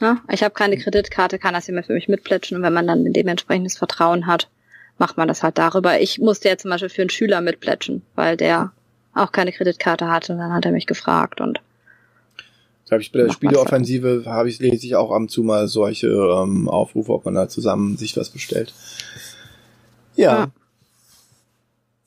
Ja, 0.01 0.17
ich 0.31 0.43
habe 0.43 0.53
keine 0.53 0.77
Kreditkarte, 0.77 1.39
kann 1.39 1.53
das 1.53 1.67
jemand 1.67 1.87
für 1.87 1.93
mich 1.93 2.07
mitplätschen 2.07 2.57
und 2.57 2.63
wenn 2.63 2.73
man 2.73 2.87
dann 2.87 3.11
dementsprechendes 3.11 3.77
Vertrauen 3.77 4.27
hat, 4.27 4.49
macht 4.97 5.17
man 5.17 5.27
das 5.27 5.43
halt 5.43 5.57
darüber. 5.57 5.99
Ich 5.99 6.19
musste 6.19 6.49
jetzt 6.49 6.63
zum 6.63 6.71
Beispiel 6.71 6.89
für 6.89 7.01
einen 7.01 7.09
Schüler 7.09 7.41
mitplätschen, 7.41 8.01
weil 8.15 8.37
der 8.37 8.71
auch 9.13 9.31
keine 9.31 9.51
Kreditkarte 9.51 10.09
hatte 10.09 10.33
und 10.33 10.39
dann 10.39 10.53
hat 10.53 10.65
er 10.65 10.71
mich 10.71 10.87
gefragt 10.87 11.41
und 11.41 11.61
Habe 12.91 13.01
ich 13.01 13.11
bei 13.11 13.19
der 13.19 13.31
Spieleoffensive 13.31 14.23
habe 14.25 14.49
ich 14.49 14.59
lese 14.59 14.85
ich 14.85 14.95
auch 14.95 15.11
ab 15.11 15.17
und 15.17 15.31
zu 15.31 15.43
mal 15.43 15.67
solche 15.67 16.07
ähm, 16.07 16.67
Aufrufe, 16.67 17.13
ob 17.13 17.25
man 17.25 17.35
da 17.35 17.47
zusammen 17.47 17.97
sich 17.97 18.17
was 18.17 18.29
bestellt. 18.29 18.73
Ja. 20.15 20.51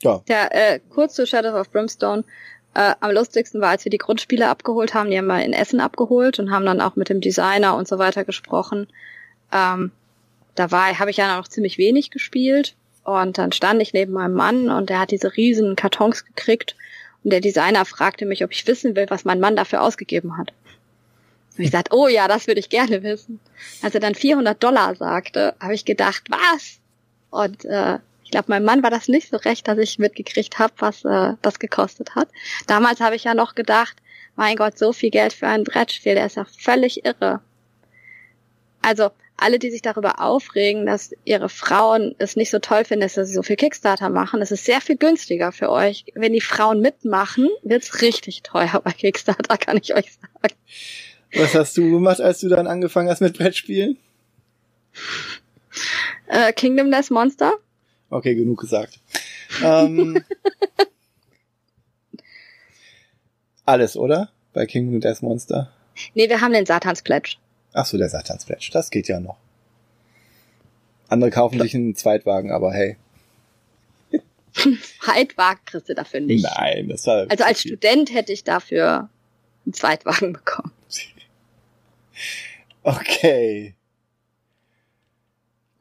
Ja. 0.02 0.22
Ja, 0.28 0.48
äh, 0.50 0.80
kurz 0.90 1.14
zu 1.14 1.26
Shadow 1.26 1.58
of 1.58 1.70
Brimstone. 1.70 2.24
Äh, 2.74 2.94
am 3.00 3.12
lustigsten 3.12 3.60
war, 3.60 3.70
als 3.70 3.84
wir 3.84 3.90
die 3.90 3.98
Grundspiele 3.98 4.48
abgeholt 4.48 4.94
haben, 4.94 5.10
die 5.10 5.18
haben 5.18 5.26
wir 5.26 5.44
in 5.44 5.52
Essen 5.52 5.80
abgeholt 5.80 6.38
und 6.38 6.50
haben 6.50 6.64
dann 6.64 6.80
auch 6.80 6.96
mit 6.96 7.10
dem 7.10 7.20
Designer 7.20 7.76
und 7.76 7.86
so 7.86 7.98
weiter 7.98 8.24
gesprochen. 8.24 8.88
Ähm, 9.52 9.92
da 10.54 10.70
war, 10.70 10.98
habe 10.98 11.10
ich 11.10 11.18
ja 11.18 11.36
noch 11.36 11.48
ziemlich 11.48 11.78
wenig 11.78 12.10
gespielt 12.10 12.74
und 13.04 13.38
dann 13.38 13.52
stand 13.52 13.82
ich 13.82 13.92
neben 13.92 14.12
meinem 14.12 14.34
Mann 14.34 14.70
und 14.70 14.88
der 14.90 15.00
hat 15.00 15.10
diese 15.10 15.36
riesen 15.36 15.76
Kartons 15.76 16.24
gekriegt 16.24 16.76
und 17.24 17.32
der 17.32 17.40
Designer 17.40 17.84
fragte 17.84 18.26
mich, 18.26 18.42
ob 18.42 18.52
ich 18.52 18.66
wissen 18.66 18.96
will, 18.96 19.06
was 19.08 19.24
mein 19.24 19.40
Mann 19.40 19.56
dafür 19.56 19.82
ausgegeben 19.82 20.38
hat. 20.38 20.52
Und 21.56 21.64
ich 21.64 21.70
sagte, 21.70 21.94
oh 21.94 22.08
ja, 22.08 22.28
das 22.28 22.46
würde 22.46 22.60
ich 22.60 22.68
gerne 22.68 23.02
wissen. 23.02 23.40
Als 23.82 23.94
er 23.94 24.00
dann 24.00 24.14
400 24.14 24.62
Dollar 24.62 24.94
sagte, 24.94 25.54
habe 25.60 25.74
ich 25.74 25.84
gedacht, 25.84 26.24
was? 26.28 26.78
Und 27.30 27.64
äh, 27.64 27.98
ich 28.24 28.30
glaube, 28.30 28.46
meinem 28.48 28.64
Mann 28.64 28.82
war 28.82 28.90
das 28.90 29.08
nicht 29.08 29.28
so 29.28 29.36
recht, 29.36 29.68
dass 29.68 29.78
ich 29.78 29.98
mitgekriegt 29.98 30.58
habe, 30.58 30.72
was 30.78 31.04
äh, 31.04 31.34
das 31.42 31.58
gekostet 31.58 32.14
hat. 32.14 32.28
Damals 32.66 33.00
habe 33.00 33.16
ich 33.16 33.24
ja 33.24 33.34
noch 33.34 33.54
gedacht, 33.54 33.96
mein 34.36 34.56
Gott, 34.56 34.78
so 34.78 34.92
viel 34.92 35.10
Geld 35.10 35.32
für 35.32 35.46
ein 35.46 35.64
Brettspiel, 35.64 36.14
der 36.14 36.26
ist 36.26 36.36
ja 36.36 36.46
völlig 36.58 37.04
irre. 37.04 37.40
Also 38.80 39.10
alle, 39.36 39.58
die 39.58 39.70
sich 39.70 39.82
darüber 39.82 40.20
aufregen, 40.20 40.86
dass 40.86 41.12
ihre 41.24 41.48
Frauen 41.48 42.14
es 42.18 42.36
nicht 42.36 42.50
so 42.50 42.58
toll 42.58 42.84
finden, 42.84 43.02
dass 43.02 43.14
sie 43.14 43.24
so 43.26 43.42
viel 43.42 43.56
Kickstarter 43.56 44.08
machen, 44.08 44.40
es 44.40 44.52
ist 44.52 44.64
sehr 44.64 44.80
viel 44.80 44.96
günstiger 44.96 45.52
für 45.52 45.70
euch. 45.70 46.04
Wenn 46.14 46.32
die 46.32 46.40
Frauen 46.40 46.80
mitmachen, 46.80 47.48
wird's 47.62 48.02
richtig 48.02 48.42
teuer 48.42 48.80
bei 48.84 48.92
Kickstarter, 48.92 49.56
kann 49.58 49.78
ich 49.78 49.94
euch 49.94 50.12
sagen. 50.12 50.54
Was 51.34 51.54
hast 51.54 51.76
du 51.76 51.90
gemacht, 51.90 52.20
als 52.20 52.40
du 52.40 52.48
dann 52.48 52.66
angefangen 52.66 53.08
hast 53.08 53.20
mit 53.20 53.38
Brettspielen? 53.38 53.96
Äh, 56.26 56.52
Kingdom 56.52 56.90
Death 56.90 57.10
Monster? 57.10 57.54
Okay, 58.10 58.34
genug 58.34 58.60
gesagt. 58.60 59.00
ähm, 59.62 60.22
alles, 63.64 63.96
oder? 63.96 64.30
Bei 64.52 64.66
King 64.66 64.94
of 64.94 65.00
Death 65.00 65.22
Monster? 65.22 65.72
Nee, 66.14 66.28
wir 66.28 66.40
haben 66.40 66.52
den 66.52 66.66
Satans 66.66 67.02
Pledge. 67.02 67.36
Ach 67.72 67.86
so, 67.86 67.96
der 67.96 68.10
Satans 68.10 68.44
Pledge. 68.44 68.70
Das 68.72 68.90
geht 68.90 69.08
ja 69.08 69.20
noch. 69.20 69.38
Andere 71.08 71.30
kaufen 71.30 71.60
sich 71.60 71.74
einen 71.74 71.94
Zweitwagen, 71.94 72.50
aber 72.50 72.72
hey. 72.72 72.96
Zweitwagen 75.00 75.60
kriegst 75.64 75.88
du 75.88 75.94
dafür 75.94 76.20
nicht. 76.20 76.44
Nein, 76.44 76.88
das 76.88 77.06
war. 77.06 77.26
Also 77.30 77.44
als 77.44 77.62
Student 77.62 78.12
hätte 78.12 78.32
ich 78.32 78.44
dafür 78.44 79.08
einen 79.64 79.72
Zweitwagen 79.72 80.34
bekommen. 80.34 80.72
Okay. 82.84 83.76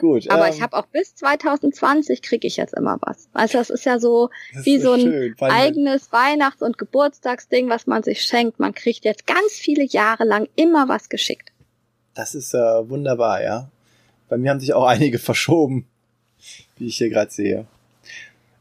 Gut. 0.02 0.30
Aber 0.32 0.48
ähm, 0.48 0.54
ich 0.54 0.62
habe 0.64 0.76
auch 0.76 0.88
bis 0.88 1.14
2020 1.16 2.24
kriege 2.24 2.48
ich 2.48 2.58
jetzt 2.58 2.74
immer 2.74 2.98
was. 3.02 3.30
Also 3.34 3.60
das 3.60 3.70
ist 3.70 3.86
ja 3.86 4.00
so 4.00 4.32
wie 4.64 4.80
so 4.80 4.94
ein 4.94 5.00
schön, 5.00 5.36
eigenes 5.40 6.12
Weihnachts- 6.12 6.64
und 6.64 6.80
Geburtstagsding, 6.80 7.70
was 7.70 7.86
man 7.86 8.02
sich 8.02 8.24
schenkt. 8.24 8.60
Man 8.60 8.74
kriegt 8.74 9.06
jetzt 9.06 9.28
ganz 9.28 9.54
viele 9.54 9.84
Jahre 9.84 10.24
lang 10.24 10.48
immer 10.56 10.90
was 10.90 11.10
geschickt. 11.10 11.52
Das 12.16 12.34
ist 12.34 12.56
äh, 12.56 12.58
wunderbar, 12.58 13.44
ja. 13.44 13.70
Bei 14.28 14.38
mir 14.38 14.50
haben 14.50 14.60
sich 14.60 14.74
auch 14.74 14.86
einige 14.88 15.20
verschoben, 15.20 15.86
wie 16.78 16.88
ich 16.88 16.98
hier 16.98 17.10
gerade 17.10 17.32
sehe. 17.32 17.68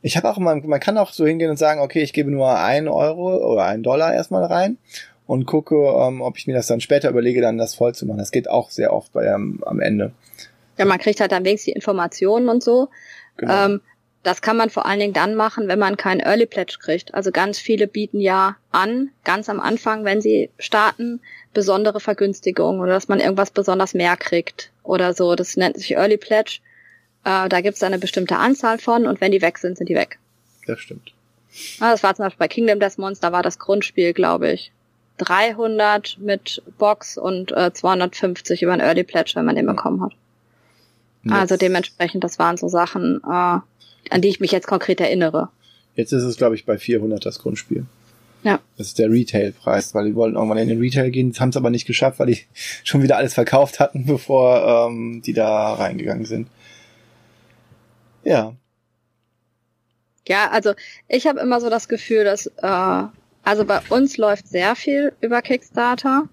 Ich 0.03 0.19
habe 0.19 0.31
auch 0.31 0.37
mal, 0.37 0.57
man 0.57 0.81
kann 0.81 0.99
auch 0.99 1.13
so 1.13 1.27
hingehen 1.27 1.51
und 1.51 1.59
sagen, 1.59 1.81
okay, 1.81 2.03
ich 2.03 2.13
gebe 2.13 2.31
nur 2.31 2.55
ein 2.55 2.87
Euro 2.87 3.37
oder 3.51 3.65
einen 3.65 3.83
Dollar 3.83 4.13
erstmal 4.13 4.45
rein 4.45 4.77
und 5.31 5.47
gucke, 5.47 5.77
ähm, 5.77 6.23
ob 6.23 6.39
ich 6.39 6.48
mir 6.48 6.55
das 6.55 6.66
dann 6.66 6.81
später 6.81 7.09
überlege, 7.09 7.40
dann 7.40 7.57
das 7.57 7.77
voll 7.77 7.94
zu 7.94 8.05
machen. 8.05 8.19
Das 8.19 8.32
geht 8.32 8.51
auch 8.51 8.69
sehr 8.69 8.93
oft 8.93 9.12
bei 9.12 9.27
ähm, 9.27 9.62
am 9.65 9.78
Ende. 9.78 10.11
Ja, 10.77 10.85
man 10.86 10.98
kriegt 10.98 11.20
halt 11.20 11.31
dann 11.31 11.44
wenigstens 11.44 11.66
die 11.66 11.77
Informationen 11.77 12.48
und 12.48 12.65
so. 12.65 12.89
Genau. 13.36 13.66
Ähm, 13.66 13.81
das 14.24 14.43
kann 14.43 14.57
man 14.57 14.70
vor 14.70 14.86
allen 14.86 14.98
Dingen 14.98 15.12
dann 15.12 15.36
machen, 15.36 15.69
wenn 15.69 15.78
man 15.78 15.97
keinen 15.97 16.19
Early 16.19 16.47
Pledge 16.47 16.78
kriegt. 16.81 17.15
Also 17.15 17.31
ganz 17.31 17.61
viele 17.61 17.86
bieten 17.86 18.19
ja 18.19 18.57
an, 18.73 19.11
ganz 19.23 19.48
am 19.48 19.61
Anfang, 19.61 20.05
wenn 20.05 20.20
sie 20.20 20.51
starten, 20.59 21.20
besondere 21.55 22.01
Vergünstigungen 22.01 22.81
oder 22.81 22.94
dass 22.94 23.07
man 23.07 23.20
irgendwas 23.20 23.52
besonders 23.52 23.94
mehr 23.94 24.16
kriegt 24.16 24.73
oder 24.82 25.15
so. 25.15 25.36
Das 25.36 25.57
nennt 25.57 25.78
sich 25.78 25.93
Early 25.93 26.16
Pledge. 26.16 26.59
Äh, 27.24 27.48
da 27.48 27.61
gibt's 27.61 27.85
eine 27.85 28.01
bestimmte 28.01 28.36
Anzahl 28.36 28.78
von 28.78 29.07
und 29.07 29.20
wenn 29.20 29.31
die 29.31 29.43
weg 29.43 29.59
sind, 29.59 29.78
sind 29.78 29.89
die 29.89 29.94
weg. 29.94 30.19
das 30.66 30.81
stimmt. 30.81 31.12
Ah, 31.78 31.93
das 31.93 32.02
war 32.02 32.16
zum 32.16 32.24
Beispiel 32.24 32.39
bei 32.39 32.48
Kingdom 32.48 32.81
Death 32.81 32.98
Monster 32.98 33.31
war 33.31 33.44
das 33.44 33.61
Grundspiel, 33.61 34.12
glaube 34.12 34.51
ich. 34.51 34.73
300 35.21 36.19
mit 36.19 36.63
Box 36.79 37.17
und 37.19 37.53
äh, 37.53 37.73
250 37.73 38.63
über 38.63 38.73
ein 38.73 38.81
Early 38.81 39.05
Pledge, 39.05 39.33
wenn 39.35 39.45
man 39.45 39.57
den 39.57 39.67
bekommen 39.67 40.03
hat. 40.03 40.13
Also 41.31 41.55
Jetzt- 41.55 41.63
dementsprechend, 41.63 42.25
das 42.25 42.39
waren 42.39 42.57
so 42.57 42.69
Sachen, 42.69 43.21
äh, 43.25 43.29
an 43.29 44.21
die 44.23 44.29
ich 44.29 44.41
mich 44.41 44.53
jetzt 44.53 44.67
konkret 44.67 45.01
erinnere. 45.01 45.49
Jetzt 45.95 46.13
ist 46.13 46.23
es, 46.23 46.37
glaube 46.37 46.55
ich, 46.55 46.65
bei 46.65 46.79
400 46.79 47.25
das 47.27 47.39
Grundspiel. 47.41 47.85
Ja. 48.43 48.59
Das 48.79 48.87
ist 48.87 48.99
der 48.99 49.11
Retail-Preis, 49.11 49.95
weil 49.95 50.07
die 50.07 50.15
wollten 50.15 50.37
irgendwann 50.37 50.57
in 50.57 50.69
den 50.69 50.79
Retail 50.81 51.11
gehen, 51.11 51.35
haben 51.39 51.51
es 51.51 51.57
aber 51.59 51.69
nicht 51.69 51.87
geschafft, 51.87 52.19
weil 52.19 52.29
die 52.29 52.39
schon 52.85 53.03
wieder 53.03 53.19
alles 53.19 53.35
verkauft 53.35 53.81
hatten, 53.81 54.07
bevor 54.07 54.89
ähm, 54.89 55.21
die 55.25 55.35
da 55.35 55.75
reingegangen 55.75 56.25
sind. 56.25 56.49
Ja, 58.25 58.55
Ja, 60.29 60.51
also 60.51 60.73
ich 61.09 61.27
habe 61.27 61.41
immer 61.41 61.61
so 61.61 61.69
das 61.71 61.89
Gefühl, 61.89 62.25
dass 62.25 62.47
äh, 62.47 63.03
also 63.45 63.65
bei 63.65 63.81
uns 63.89 64.17
läuft 64.17 64.49
sehr 64.49 64.77
viel 64.77 65.12
über 65.21 65.43
Kickstarter. 65.43 66.29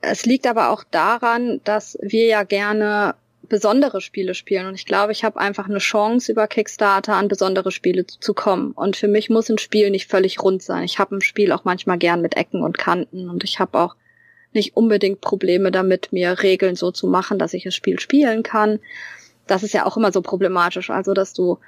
Es 0.00 0.26
liegt 0.26 0.46
aber 0.46 0.70
auch 0.70 0.84
daran, 0.84 1.60
dass 1.64 1.98
wir 2.00 2.26
ja 2.26 2.44
gerne 2.44 3.14
besondere 3.48 4.00
Spiele 4.00 4.34
spielen 4.34 4.66
und 4.66 4.74
ich 4.74 4.84
glaube, 4.84 5.12
ich 5.12 5.24
habe 5.24 5.40
einfach 5.40 5.68
eine 5.68 5.78
Chance 5.78 6.30
über 6.30 6.46
Kickstarter 6.46 7.14
an 7.14 7.28
besondere 7.28 7.70
Spiele 7.70 8.06
zu 8.06 8.34
kommen 8.34 8.72
und 8.72 8.96
für 8.96 9.08
mich 9.08 9.30
muss 9.30 9.48
ein 9.48 9.58
Spiel 9.58 9.90
nicht 9.90 10.10
völlig 10.10 10.42
rund 10.42 10.62
sein. 10.62 10.84
Ich 10.84 10.98
habe 10.98 11.16
ein 11.16 11.22
Spiel 11.22 11.52
auch 11.52 11.64
manchmal 11.64 11.98
gern 11.98 12.20
mit 12.20 12.36
Ecken 12.36 12.62
und 12.62 12.76
Kanten 12.76 13.30
und 13.30 13.44
ich 13.44 13.58
habe 13.58 13.78
auch 13.78 13.96
nicht 14.52 14.76
unbedingt 14.76 15.20
Probleme 15.20 15.70
damit, 15.70 16.12
mir 16.12 16.42
Regeln 16.42 16.76
so 16.76 16.90
zu 16.90 17.06
machen, 17.06 17.38
dass 17.38 17.54
ich 17.54 17.64
das 17.64 17.74
Spiel 17.74 17.98
spielen 18.00 18.42
kann. 18.42 18.80
Das 19.46 19.62
ist 19.62 19.72
ja 19.72 19.86
auch 19.86 19.96
immer 19.96 20.12
so 20.12 20.20
problematisch, 20.20 20.90
also 20.90 21.14
dass 21.14 21.32
du 21.32 21.58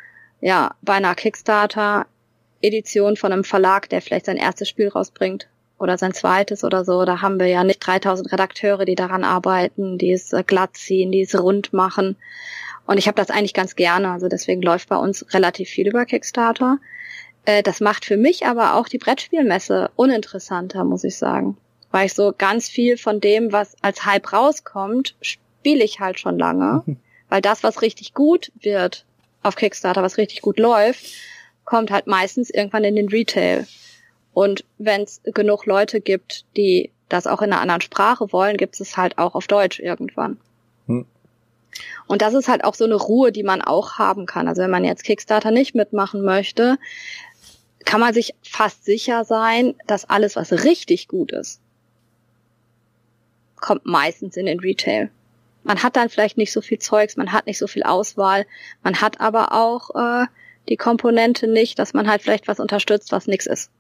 ja, 0.40 0.74
bei 0.82 0.94
einer 0.94 1.14
Kickstarter-Edition 2.60 3.16
von 3.16 3.32
einem 3.32 3.44
Verlag, 3.44 3.88
der 3.88 4.02
vielleicht 4.02 4.26
sein 4.26 4.36
erstes 4.36 4.68
Spiel 4.68 4.88
rausbringt 4.88 5.48
oder 5.78 5.96
sein 5.96 6.12
zweites 6.12 6.62
oder 6.62 6.84
so, 6.84 7.04
da 7.04 7.22
haben 7.22 7.40
wir 7.40 7.46
ja 7.46 7.64
nicht 7.64 7.80
3000 7.80 8.30
Redakteure, 8.32 8.84
die 8.84 8.94
daran 8.94 9.24
arbeiten, 9.24 9.96
die 9.96 10.12
es 10.12 10.32
äh, 10.32 10.42
glatt 10.46 10.76
ziehen, 10.76 11.10
die 11.10 11.22
es 11.22 11.38
rund 11.38 11.72
machen. 11.72 12.16
Und 12.86 12.98
ich 12.98 13.06
habe 13.06 13.16
das 13.16 13.30
eigentlich 13.30 13.54
ganz 13.54 13.76
gerne, 13.76 14.10
also 14.10 14.28
deswegen 14.28 14.62
läuft 14.62 14.88
bei 14.88 14.96
uns 14.96 15.24
relativ 15.32 15.70
viel 15.70 15.88
über 15.88 16.04
Kickstarter. 16.04 16.78
Äh, 17.46 17.62
Das 17.62 17.80
macht 17.80 18.04
für 18.04 18.18
mich 18.18 18.46
aber 18.46 18.74
auch 18.74 18.88
die 18.88 18.98
Brettspielmesse 18.98 19.90
uninteressanter, 19.96 20.84
muss 20.84 21.04
ich 21.04 21.16
sagen. 21.16 21.56
Weil 21.90 22.06
ich 22.06 22.14
so 22.14 22.32
ganz 22.36 22.68
viel 22.68 22.98
von 22.98 23.20
dem, 23.20 23.52
was 23.52 23.74
als 23.82 24.04
Hype 24.04 24.32
rauskommt, 24.32 25.16
spiele 25.22 25.82
ich 25.82 25.98
halt 26.00 26.20
schon 26.20 26.38
lange. 26.38 26.82
Weil 27.30 27.40
das, 27.40 27.62
was 27.62 27.80
richtig 27.80 28.12
gut 28.12 28.50
wird 28.60 29.04
auf 29.42 29.54
Kickstarter, 29.54 30.02
was 30.02 30.18
richtig 30.18 30.42
gut 30.42 30.58
läuft, 30.58 31.06
kommt 31.70 31.92
halt 31.92 32.09
meistens 32.09 32.51
irgendwann 32.51 32.82
in 32.82 32.97
den 32.97 33.09
Retail. 33.09 33.64
Und 34.34 34.64
wenn 34.78 35.02
es 35.02 35.20
genug 35.22 35.66
Leute 35.66 36.01
gibt, 36.01 36.44
die 36.56 36.90
das 37.09 37.28
auch 37.28 37.42
in 37.42 37.52
einer 37.52 37.62
anderen 37.62 37.80
Sprache 37.80 38.32
wollen, 38.32 38.56
gibt 38.56 38.80
es 38.80 38.97
halt 38.97 39.18
auch 39.18 39.36
auf 39.36 39.47
Deutsch 39.47 39.78
irgendwann. 39.78 40.40
Hm. 40.88 41.06
Und 42.09 42.22
das 42.22 42.34
ist 42.34 42.48
halt 42.48 42.64
auch 42.64 42.74
so 42.74 42.84
eine 42.84 42.97
Ruhe, 42.97 43.30
die 43.30 43.44
man 43.44 43.62
auch 43.62 43.98
haben 43.98 44.26
kann. 44.26 44.48
Also 44.48 44.62
wenn 44.62 44.70
man 44.72 44.84
jetzt 44.84 45.05
Kickstarter 45.05 45.52
nicht 45.52 45.76
mitmachen 45.76 46.22
möchte, 46.22 46.76
kann 47.84 48.01
man 48.01 48.14
sich 48.14 48.34
fast 48.42 48.84
sicher 48.84 49.24
sein, 49.24 49.76
dass 49.86 50.10
alles, 50.10 50.34
was 50.34 50.64
richtig 50.64 51.06
gut 51.06 51.30
ist, 51.30 51.60
kommt 53.60 53.86
meistens 53.86 54.36
in 54.36 54.47
den 54.47 54.59
Retail. 54.59 55.10
Man 55.62 55.84
hat 55.84 55.94
dann 55.94 56.09
vielleicht 56.09 56.36
nicht 56.36 56.52
so 56.52 56.62
viel 56.62 56.80
Zeugs, 56.80 57.16
man 57.16 57.30
hat 57.32 57.47
nicht 57.47 57.59
so 57.59 57.68
viel 57.68 57.84
Auswahl, 57.84 58.44
man 58.82 59.01
hat 59.01 59.20
aber 59.20 59.52
auch 59.52 59.90
äh, 59.94 60.26
die 60.70 60.76
Komponente 60.76 61.47
nicht, 61.47 61.78
dass 61.78 61.92
man 61.92 62.09
halt 62.09 62.22
vielleicht 62.22 62.48
was 62.48 62.60
unterstützt, 62.60 63.12
was 63.12 63.26
nix 63.26 63.47
ist, 63.47 63.70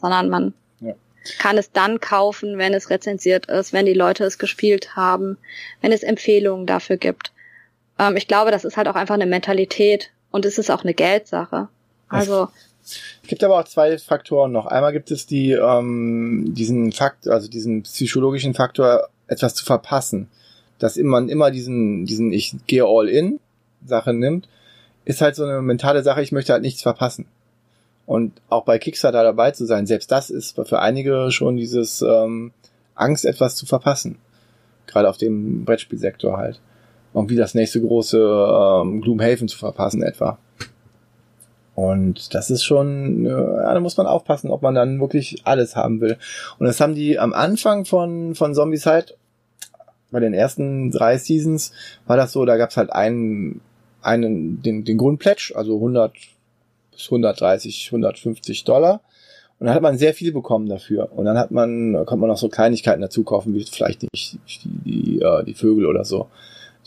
sondern 0.00 0.28
man 0.28 0.54
Ja. 0.80 0.94
kann 1.38 1.58
es 1.58 1.72
dann 1.72 2.00
kaufen, 2.00 2.58
wenn 2.58 2.74
es 2.74 2.90
rezensiert 2.90 3.46
ist, 3.46 3.72
wenn 3.72 3.86
die 3.86 3.94
Leute 3.94 4.24
es 4.24 4.38
gespielt 4.38 4.94
haben, 4.94 5.38
wenn 5.80 5.90
es 5.90 6.02
Empfehlungen 6.02 6.66
dafür 6.66 6.98
gibt. 6.98 7.32
Ähm, 7.98 8.16
ich 8.16 8.28
glaube, 8.28 8.50
das 8.50 8.64
ist 8.64 8.76
halt 8.76 8.88
auch 8.88 8.94
einfach 8.94 9.14
eine 9.14 9.26
Mentalität 9.26 10.10
und 10.30 10.44
es 10.44 10.58
ist 10.58 10.70
auch 10.70 10.84
eine 10.84 10.94
Geldsache. 10.94 11.68
Also 12.08 12.48
Es 12.84 13.28
gibt 13.28 13.42
aber 13.42 13.58
auch 13.58 13.64
zwei 13.64 13.96
Faktoren 13.96 14.52
noch. 14.52 14.66
Einmal 14.66 14.92
gibt 14.92 15.10
es 15.10 15.26
die, 15.26 15.52
ähm, 15.52 16.52
diesen 16.54 16.92
Fakt, 16.92 17.26
also 17.26 17.48
diesen 17.48 17.82
psychologischen 17.82 18.52
Faktor, 18.52 19.08
etwas 19.26 19.54
zu 19.54 19.64
verpassen. 19.64 20.28
Dass 20.78 20.96
man 20.96 21.30
immer 21.30 21.50
diesen, 21.50 22.04
diesen 22.04 22.30
ich 22.32 22.54
gehe 22.66 22.84
all 22.84 23.08
in 23.08 23.40
Sache 23.86 24.12
nimmt, 24.12 24.48
ist 25.04 25.20
halt 25.20 25.36
so 25.36 25.44
eine 25.44 25.62
mentale 25.62 26.02
Sache, 26.02 26.22
ich 26.22 26.32
möchte 26.32 26.52
halt 26.52 26.62
nichts 26.62 26.82
verpassen. 26.82 27.26
Und 28.06 28.32
auch 28.48 28.64
bei 28.64 28.78
Kickstarter 28.78 29.22
dabei 29.22 29.50
zu 29.52 29.64
sein, 29.64 29.86
selbst 29.86 30.10
das 30.10 30.30
ist 30.30 30.60
für 30.66 30.78
einige 30.80 31.30
schon 31.30 31.56
dieses 31.56 32.02
ähm, 32.02 32.52
Angst, 32.94 33.24
etwas 33.24 33.56
zu 33.56 33.66
verpassen. 33.66 34.18
Gerade 34.86 35.08
auf 35.08 35.16
dem 35.16 35.64
Brettspielsektor 35.64 36.36
halt. 36.36 36.60
Irgendwie 37.14 37.36
das 37.36 37.54
nächste 37.54 37.80
große 37.80 38.18
ähm, 38.18 39.00
Gloomhaven 39.00 39.48
zu 39.48 39.56
verpassen 39.56 40.02
etwa. 40.02 40.38
Und 41.74 42.34
das 42.34 42.50
ist 42.50 42.64
schon, 42.64 43.26
äh, 43.26 43.30
ja, 43.30 43.74
da 43.74 43.80
muss 43.80 43.96
man 43.96 44.06
aufpassen, 44.06 44.50
ob 44.50 44.62
man 44.62 44.74
dann 44.74 45.00
wirklich 45.00 45.42
alles 45.44 45.74
haben 45.74 46.00
will. 46.00 46.18
Und 46.58 46.66
das 46.66 46.80
haben 46.80 46.94
die 46.94 47.18
am 47.18 47.32
Anfang 47.32 47.84
von, 47.84 48.34
von 48.34 48.54
Zombieside, 48.54 49.14
bei 50.10 50.20
den 50.20 50.34
ersten 50.34 50.92
drei 50.92 51.18
Seasons, 51.18 51.72
war 52.06 52.16
das 52.16 52.32
so, 52.32 52.44
da 52.44 52.56
gab's 52.56 52.76
halt 52.76 52.92
einen, 52.92 53.60
einen, 54.04 54.62
den, 54.62 54.84
den 54.84 54.98
Grundpledge, 54.98 55.52
also 55.54 55.74
100 55.76 56.12
bis 56.92 57.06
130, 57.06 57.86
150 57.88 58.64
Dollar. 58.64 59.00
Und 59.58 59.66
dann 59.66 59.74
hat 59.74 59.82
man 59.82 59.96
sehr 59.98 60.14
viel 60.14 60.32
bekommen 60.32 60.68
dafür. 60.68 61.10
Und 61.14 61.24
dann 61.26 61.38
hat 61.38 61.50
man, 61.50 61.94
konnte 61.94 62.16
man 62.16 62.28
noch 62.28 62.36
so 62.36 62.48
Kleinigkeiten 62.48 63.00
dazu 63.00 63.22
kaufen, 63.22 63.54
wie 63.54 63.64
vielleicht 63.64 64.02
nicht 64.02 64.38
die, 64.64 64.68
die, 64.84 65.20
äh, 65.22 65.44
die 65.44 65.54
Vögel 65.54 65.86
oder 65.86 66.04
so. 66.04 66.28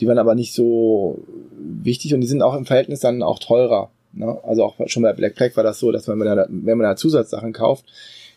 Die 0.00 0.06
waren 0.06 0.18
aber 0.18 0.34
nicht 0.34 0.52
so 0.54 1.18
wichtig 1.58 2.14
und 2.14 2.20
die 2.20 2.26
sind 2.26 2.42
auch 2.42 2.54
im 2.54 2.66
Verhältnis 2.66 3.00
dann 3.00 3.22
auch 3.22 3.38
teurer. 3.38 3.90
Ne? 4.12 4.38
Also 4.44 4.64
auch 4.64 4.76
schon 4.86 5.02
bei 5.02 5.12
Black 5.12 5.34
Plague 5.34 5.56
war 5.56 5.64
das 5.64 5.80
so, 5.80 5.90
dass 5.90 6.06
man, 6.06 6.20
wenn 6.20 6.26
man 6.28 6.36
da, 6.36 6.46
wenn 6.48 6.78
man 6.78 6.84
da 6.86 6.96
Zusatzsachen 6.96 7.52
kauft, 7.52 7.84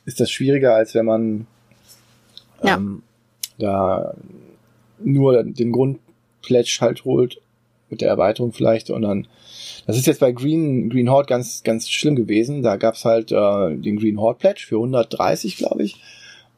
ist 0.05 0.19
das 0.19 0.31
schwieriger, 0.31 0.73
als 0.75 0.95
wenn 0.95 1.05
man 1.05 1.47
Ja. 2.63 2.77
ähm, 2.77 3.03
da 3.59 4.15
nur 5.03 5.43
den 5.43 5.71
Grundpledge 5.71 6.77
halt 6.81 7.05
holt, 7.05 7.39
mit 7.91 8.01
der 8.01 8.09
Erweiterung 8.09 8.53
vielleicht, 8.53 8.89
und 8.89 9.03
dann 9.03 9.27
das 9.87 9.97
ist 9.97 10.07
jetzt 10.07 10.19
bei 10.19 10.31
Green, 10.31 10.89
Green 10.89 11.09
Horde 11.09 11.27
ganz, 11.27 11.63
ganz 11.63 11.89
schlimm 11.89 12.15
gewesen. 12.15 12.61
Da 12.61 12.77
gab's 12.77 13.05
halt 13.05 13.31
äh, 13.31 13.75
den 13.75 13.97
Green 13.97 14.19
Horde 14.19 14.39
Pledge 14.39 14.65
für 14.67 14.75
130, 14.75 15.57
glaube 15.57 15.83
ich. 15.83 16.01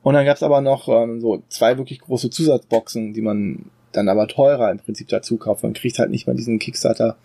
Und 0.02 0.16
dann 0.16 0.26
gab's 0.26 0.44
aber 0.44 0.62
noch 0.62 0.90
ähm, 0.90 1.22
so 1.22 1.42
zwei 1.48 1.78
wirklich 1.78 2.02
große 2.02 2.30
Zusatzboxen, 2.30 3.14
die 3.14 3.22
man 3.22 3.66
dann 3.94 4.10
aber 4.10 4.28
teurer 4.28 4.72
im 4.72 4.80
Prinzip 4.80 5.08
dazu 5.08 5.38
kauft. 5.38 5.64
Man 5.64 5.74
kriegt 5.74 6.00
halt 6.00 6.10
nicht 6.10 6.28
mal 6.28 6.36
diesen 6.36 6.60
Kickstarter 6.60 7.16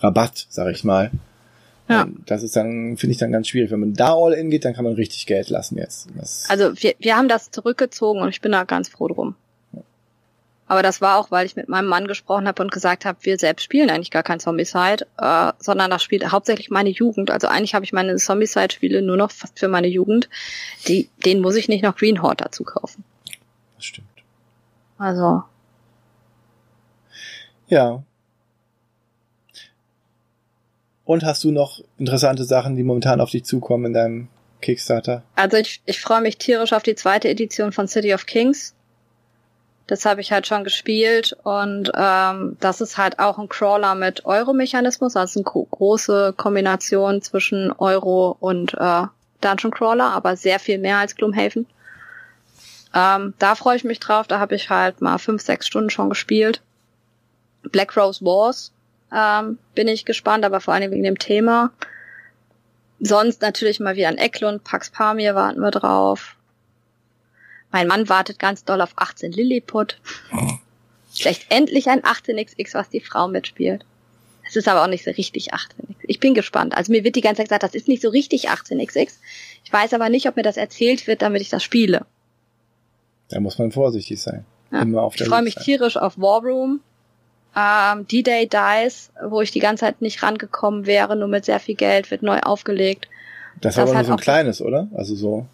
Rabatt, 0.00 0.46
sag 0.48 0.70
ich 0.70 0.84
mal. 0.84 1.10
Ja. 1.88 2.06
Das 2.26 2.42
ist 2.42 2.54
dann, 2.54 2.96
finde 2.98 3.12
ich 3.12 3.18
dann 3.18 3.32
ganz 3.32 3.48
schwierig. 3.48 3.70
Wenn 3.70 3.80
man 3.80 3.94
da 3.94 4.14
all 4.14 4.34
in 4.34 4.50
geht, 4.50 4.64
dann 4.64 4.74
kann 4.74 4.84
man 4.84 4.92
richtig 4.92 5.26
Geld 5.26 5.48
lassen 5.48 5.78
jetzt. 5.78 6.08
Das 6.16 6.44
also 6.48 6.70
wir, 6.76 6.94
wir 6.98 7.16
haben 7.16 7.28
das 7.28 7.50
zurückgezogen 7.50 8.20
und 8.20 8.28
ich 8.28 8.42
bin 8.42 8.52
da 8.52 8.64
ganz 8.64 8.88
froh 8.88 9.08
drum. 9.08 9.34
Aber 10.68 10.82
das 10.82 11.00
war 11.00 11.18
auch, 11.18 11.30
weil 11.30 11.46
ich 11.46 11.56
mit 11.56 11.68
meinem 11.68 11.88
Mann 11.88 12.06
gesprochen 12.06 12.46
habe 12.46 12.62
und 12.62 12.70
gesagt 12.70 13.06
habe, 13.06 13.18
wir 13.22 13.38
selbst 13.38 13.64
spielen 13.64 13.88
eigentlich 13.88 14.10
gar 14.10 14.22
kein 14.22 14.38
Zombicide, 14.38 15.06
äh, 15.16 15.52
sondern 15.58 15.90
das 15.90 16.02
spielt 16.02 16.30
hauptsächlich 16.30 16.68
meine 16.70 16.90
Jugend. 16.90 17.30
Also 17.30 17.48
eigentlich 17.48 17.74
habe 17.74 17.86
ich 17.86 17.94
meine 17.94 18.16
Zombicide-Spiele 18.16 19.00
nur 19.00 19.16
noch 19.16 19.30
fast 19.30 19.58
für 19.58 19.68
meine 19.68 19.88
Jugend. 19.88 20.28
Die, 20.86 21.08
den 21.24 21.40
muss 21.40 21.56
ich 21.56 21.68
nicht 21.68 21.82
noch 21.82 21.96
Green 21.96 22.20
Horde 22.20 22.44
dazu 22.44 22.64
kaufen. 22.64 23.02
Das 23.76 23.84
stimmt. 23.84 24.06
Also. 24.98 25.42
Ja. 27.68 28.02
Und 31.04 31.24
hast 31.24 31.44
du 31.44 31.50
noch 31.50 31.80
interessante 31.96 32.44
Sachen, 32.44 32.76
die 32.76 32.82
momentan 32.82 33.22
auf 33.22 33.30
dich 33.30 33.44
zukommen 33.44 33.86
in 33.86 33.92
deinem 33.94 34.28
Kickstarter? 34.60 35.22
Also 35.34 35.56
ich, 35.56 35.80
ich 35.86 36.00
freue 36.00 36.20
mich 36.20 36.36
tierisch 36.36 36.74
auf 36.74 36.82
die 36.82 36.94
zweite 36.94 37.28
Edition 37.28 37.72
von 37.72 37.88
City 37.88 38.12
of 38.12 38.26
Kings. 38.26 38.74
Das 39.88 40.04
habe 40.04 40.20
ich 40.20 40.32
halt 40.32 40.46
schon 40.46 40.64
gespielt 40.64 41.34
und 41.44 41.90
ähm, 41.94 42.58
das 42.60 42.82
ist 42.82 42.98
halt 42.98 43.18
auch 43.18 43.38
ein 43.38 43.48
Crawler 43.48 43.94
mit 43.94 44.26
Euro-Mechanismus, 44.26 45.16
also 45.16 45.40
eine 45.40 45.66
große 45.70 46.34
Kombination 46.36 47.22
zwischen 47.22 47.72
Euro 47.72 48.36
und 48.38 48.74
äh, 48.74 49.04
Dungeon 49.40 49.72
Crawler, 49.72 50.10
aber 50.10 50.36
sehr 50.36 50.58
viel 50.58 50.76
mehr 50.78 50.98
als 50.98 51.16
Gloomhaven. 51.16 51.66
Ähm, 52.94 53.32
da 53.38 53.54
freue 53.54 53.76
ich 53.76 53.84
mich 53.84 53.98
drauf, 53.98 54.26
da 54.26 54.38
habe 54.38 54.54
ich 54.54 54.68
halt 54.68 55.00
mal 55.00 55.16
fünf, 55.16 55.40
sechs 55.40 55.66
Stunden 55.66 55.88
schon 55.88 56.10
gespielt. 56.10 56.60
Black 57.62 57.96
Rose 57.96 58.22
Wars 58.22 58.72
ähm, 59.10 59.58
bin 59.74 59.88
ich 59.88 60.04
gespannt, 60.04 60.44
aber 60.44 60.60
vor 60.60 60.74
allem 60.74 60.90
wegen 60.90 61.02
dem 61.02 61.18
Thema. 61.18 61.70
Sonst 63.00 63.40
natürlich 63.40 63.80
mal 63.80 63.96
wieder 63.96 64.08
an 64.08 64.18
Eklund, 64.18 64.64
Pax 64.64 64.90
Pamir 64.90 65.34
warten 65.34 65.60
wir 65.60 65.70
drauf. 65.70 66.36
Mein 67.70 67.86
Mann 67.86 68.08
wartet 68.08 68.38
ganz 68.38 68.64
doll 68.64 68.80
auf 68.80 68.92
18 68.96 69.32
Lilliput. 69.32 70.00
Vielleicht 71.12 71.50
endlich 71.50 71.88
ein 71.88 72.02
18xx, 72.02 72.74
was 72.74 72.88
die 72.90 73.00
Frau 73.00 73.28
mitspielt. 73.28 73.84
Es 74.46 74.56
ist 74.56 74.68
aber 74.68 74.82
auch 74.82 74.88
nicht 74.88 75.04
so 75.04 75.10
richtig 75.10 75.52
18xx. 75.52 75.96
Ich 76.02 76.20
bin 76.20 76.34
gespannt. 76.34 76.76
Also 76.76 76.90
mir 76.92 77.04
wird 77.04 77.16
die 77.16 77.20
ganze 77.20 77.38
Zeit 77.38 77.48
gesagt, 77.48 77.62
das 77.62 77.74
ist 77.74 77.88
nicht 77.88 78.00
so 78.00 78.08
richtig 78.08 78.50
18xx. 78.50 79.12
Ich 79.64 79.72
weiß 79.72 79.92
aber 79.92 80.08
nicht, 80.08 80.26
ob 80.26 80.36
mir 80.36 80.42
das 80.42 80.56
erzählt 80.56 81.06
wird, 81.06 81.20
damit 81.20 81.42
ich 81.42 81.50
das 81.50 81.62
spiele. 81.62 82.06
Da 83.28 83.40
muss 83.40 83.58
man 83.58 83.72
vorsichtig 83.72 84.20
sein. 84.22 84.46
Ja. 84.70 84.82
Immer 84.82 85.02
auf 85.02 85.16
der 85.16 85.26
ich 85.26 85.30
freue 85.30 85.42
mich 85.42 85.54
tierisch 85.54 85.96
auf 85.96 86.18
Warroom. 86.18 86.80
Ähm, 87.56 88.06
D-Day 88.06 88.48
Dice, 88.48 89.10
wo 89.28 89.40
ich 89.40 89.50
die 89.50 89.60
ganze 89.60 89.80
Zeit 89.80 90.00
nicht 90.00 90.22
rangekommen 90.22 90.86
wäre, 90.86 91.16
nur 91.16 91.28
mit 91.28 91.44
sehr 91.44 91.60
viel 91.60 91.74
Geld, 91.74 92.10
wird 92.10 92.22
neu 92.22 92.40
aufgelegt. 92.40 93.08
Das, 93.60 93.74
das 93.74 93.84
ist 93.84 93.90
aber 93.90 93.98
nur 93.98 94.04
so 94.04 94.12
ein 94.12 94.18
kleines, 94.18 94.62
oder? 94.62 94.88
Also 94.94 95.14
so. 95.14 95.46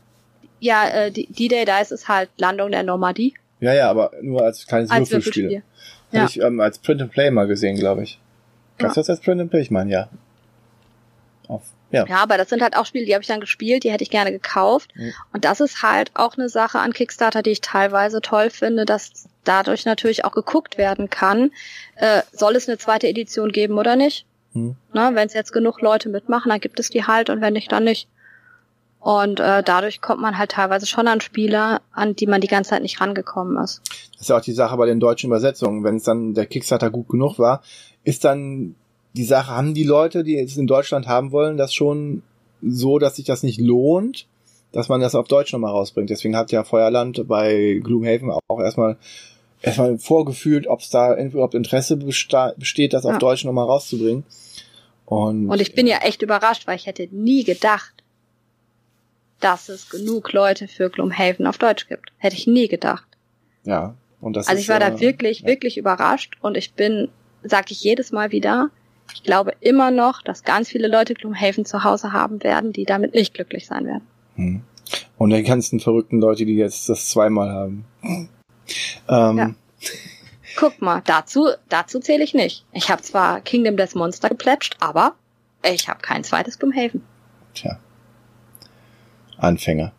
Ja, 0.65 0.89
äh, 0.89 1.11
D-Day 1.11 1.67
Dice 1.67 1.91
ist 1.91 2.09
halt 2.09 2.31
Landung 2.39 2.71
der 2.71 2.83
Normandie. 2.83 3.35
Ja, 3.61 3.75
ja, 3.75 3.91
aber 3.91 4.13
nur 4.23 4.43
als 4.43 4.67
kleines 4.67 4.91
als 4.91 5.11
Würfelspiel. 5.11 5.45
Würfelspiel. 5.45 5.63
Ja. 6.11 6.23
Hatte 6.23 6.39
ich 6.39 6.43
ähm, 6.43 6.59
als 6.59 6.79
Print 6.79 7.03
and 7.03 7.13
Play 7.13 7.31
mal 7.31 7.47
gesehen, 7.47 7.77
glaube 7.77 8.05
ich. 8.05 8.19
Gab's 8.79 8.97
ja. 8.97 9.01
das 9.03 9.11
als 9.11 9.21
Print 9.21 9.43
and 9.43 9.51
Play? 9.51 9.61
Ich 9.61 9.71
meine, 9.71 9.91
ja. 9.93 10.09
Auf, 11.49 11.65
ja. 11.91 12.07
ja, 12.07 12.17
aber 12.17 12.39
das 12.39 12.49
sind 12.49 12.63
halt 12.63 12.79
auch 12.79 12.87
Spiele, 12.87 13.05
die 13.05 13.13
habe 13.13 13.21
ich 13.21 13.29
dann 13.29 13.41
gespielt, 13.41 13.85
die 13.85 13.93
hätte 13.93 14.05
ich 14.05 14.09
gerne 14.09 14.33
gekauft. 14.33 14.91
Mhm. 14.95 15.13
Und 15.35 15.45
das 15.45 15.61
ist 15.61 15.83
halt 15.83 16.11
auch 16.15 16.39
eine 16.39 16.49
Sache 16.49 16.79
an 16.79 16.95
Kickstarter, 16.95 17.43
die 17.43 17.51
ich 17.51 17.61
teilweise 17.61 18.23
toll 18.23 18.49
finde, 18.49 18.87
dass 18.87 19.29
dadurch 19.45 19.85
natürlich 19.85 20.25
auch 20.25 20.33
geguckt 20.33 20.79
werden 20.79 21.11
kann, 21.11 21.51
äh, 21.97 22.23
soll 22.33 22.57
es 22.57 22.69
eine 22.71 22.79
zweite 22.79 23.07
Edition 23.07 23.53
geben 23.53 23.77
oder 23.77 23.97
nicht. 23.97 24.25
Mhm. 24.55 24.77
Wenn 24.95 25.27
es 25.27 25.35
jetzt 25.35 25.53
genug 25.53 25.83
Leute 25.83 26.09
mitmachen, 26.09 26.49
dann 26.49 26.61
gibt 26.61 26.81
es 26.81 26.89
die 26.89 27.05
halt 27.05 27.29
und 27.29 27.43
wenn 27.43 27.53
nicht, 27.53 27.71
dann 27.71 27.85
nicht. 27.85 28.09
Und 29.05 29.39
äh, 29.39 29.63
dadurch 29.63 30.01
kommt 30.01 30.23
man 30.23 30.39
halt 30.39 30.53
teilweise 30.53 30.87
schon 30.87 31.09
an 31.09 31.21
Spieler, 31.21 31.83
an 31.93 32.17
die 32.17 32.27
man 32.27 32.41
die 32.41 32.47
ganze 32.47 32.71
Zeit 32.71 32.81
nicht 32.81 33.03
rangekommen 33.03 33.63
ist. 33.63 33.83
Das 34.13 34.23
ist 34.23 34.29
ja 34.31 34.39
auch 34.39 34.41
die 34.41 34.55
Sache 34.55 34.79
bei 34.79 34.87
den 34.87 34.99
deutschen 34.99 35.27
Übersetzungen. 35.27 35.85
Wenn 35.85 35.97
es 35.97 36.05
dann 36.05 36.33
der 36.33 36.47
Kickstarter 36.47 36.89
gut 36.89 37.11
genug 37.11 37.39
war, 37.39 37.63
ist 38.03 38.25
dann 38.25 38.77
die 39.13 39.25
Sache, 39.25 39.55
haben 39.55 39.75
die 39.75 39.85
Leute, 39.85 40.25
die 40.25 40.39
es 40.39 40.57
in 40.57 40.67
Deutschland 40.67 41.07
haben 41.07 41.33
wollen, 41.33 41.59
das 41.59 41.75
schon 41.75 42.23
so, 42.63 42.99
dass 42.99 43.17
sich 43.17 43.27
das 43.27 43.43
nicht 43.43 43.61
lohnt, 43.61 44.27
dass 44.73 44.89
man 44.89 45.03
das 45.03 45.15
auf 45.15 45.29
Deutsch 45.29 45.53
nochmal 45.53 45.73
rausbringt. 45.73 46.09
Deswegen 46.09 46.35
hat 46.35 46.51
ja 46.51 46.65
Feuerland 46.65 47.29
bei 47.29 47.79
Gloomhaven 47.85 48.31
auch 48.31 48.59
erstmal 48.59 48.97
erstmal 49.61 49.99
vorgefühlt, 49.99 50.67
ob 50.67 50.81
es 50.81 50.89
da 50.89 51.15
überhaupt 51.15 51.55
Interesse 51.55 51.99
besteht, 51.99 52.95
das 52.95 53.05
auf 53.05 53.13
ja. 53.13 53.19
Deutsch 53.19 53.45
nochmal 53.45 53.67
rauszubringen. 53.67 54.25
Und, 55.05 55.51
Und 55.51 55.61
ich 55.61 55.75
bin 55.75 55.87
ja 55.87 55.99
echt 55.99 56.23
überrascht, 56.23 56.67
weil 56.67 56.77
ich 56.77 56.87
hätte 56.87 57.07
nie 57.11 57.45
gedacht, 57.45 57.94
dass 59.45 59.69
es 59.69 59.91
genug 59.91 60.33
Leute 60.33 60.69
für 60.69 60.89
Gloomhaven 60.89 61.47
auf 61.47 61.59
Deutsch 61.59 61.87
gibt. 61.87 62.11
Hätte 62.17 62.35
ich 62.35 62.47
nie 62.47 62.67
gedacht. 62.67 63.07
Ja, 63.65 63.95
und 64.21 64.35
das 64.35 64.49
Also 64.49 64.59
ich 64.59 64.71
war 64.71 64.77
äh, 64.77 64.91
da 64.91 65.01
wirklich, 65.01 65.41
ja. 65.41 65.47
wirklich 65.47 65.77
überrascht 65.77 66.39
und 66.41 66.57
ich 66.57 66.73
bin, 66.73 67.11
sag 67.43 67.71
ich 67.71 67.83
jedes 67.83 68.11
Mal 68.11 68.33
wieder, 68.33 68.71
ich 69.13 69.23
glaube 69.23 69.53
immer 69.61 69.91
noch, 69.91 70.23
dass 70.23 70.45
ganz 70.45 70.71
viele 70.71 70.89
Leute 70.89 71.13
Gloomhaven 71.13 71.67
zu 71.67 71.85
Hause 71.85 72.13
haben 72.13 72.43
werden, 72.43 72.73
die 72.73 72.85
damit 72.85 73.13
nicht 73.13 73.35
glücklich 73.35 73.67
sein 73.67 73.85
werden. 73.87 74.07
Hm. 74.37 74.63
Und 75.19 75.31
die 75.31 75.43
ganzen 75.43 75.79
verrückten 75.79 76.21
Leute, 76.21 76.47
die 76.47 76.57
jetzt 76.57 76.89
das 76.89 77.11
zweimal 77.11 77.51
haben. 77.51 77.85
Ähm, 79.09 79.37
ja. 79.39 79.55
Guck 80.57 80.81
mal, 80.81 81.03
dazu, 81.05 81.49
dazu 81.69 82.01
zähle 82.01 82.25
ich 82.25 82.33
nicht. 82.33 82.65
Ich 82.73 82.89
habe 82.89 83.03
zwar 83.03 83.43
Kingdom 83.43 83.77
Death 83.77 83.95
Monster 83.95 84.31
geplätscht, 84.31 84.77
aber 84.81 85.15
ich 85.63 85.89
habe 85.89 86.01
kein 86.01 86.25
zweites 86.25 86.59
Gloomhaven. 86.59 87.03
Tja. 87.55 87.79
Anfänger. 89.39 89.93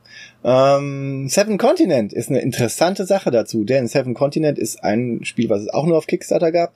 Ähm, 0.43 1.27
Seven 1.27 1.57
Continent 1.57 2.13
ist 2.13 2.29
eine 2.29 2.39
interessante 2.39 3.05
Sache 3.05 3.31
dazu, 3.31 3.63
denn 3.63 3.87
Seven 3.87 4.13
Continent 4.13 4.59
ist 4.59 4.83
ein 4.83 5.21
Spiel, 5.23 5.49
was 5.49 5.63
es 5.63 5.69
auch 5.69 5.85
nur 5.85 5.97
auf 5.97 6.07
Kickstarter 6.07 6.51
gab, 6.51 6.73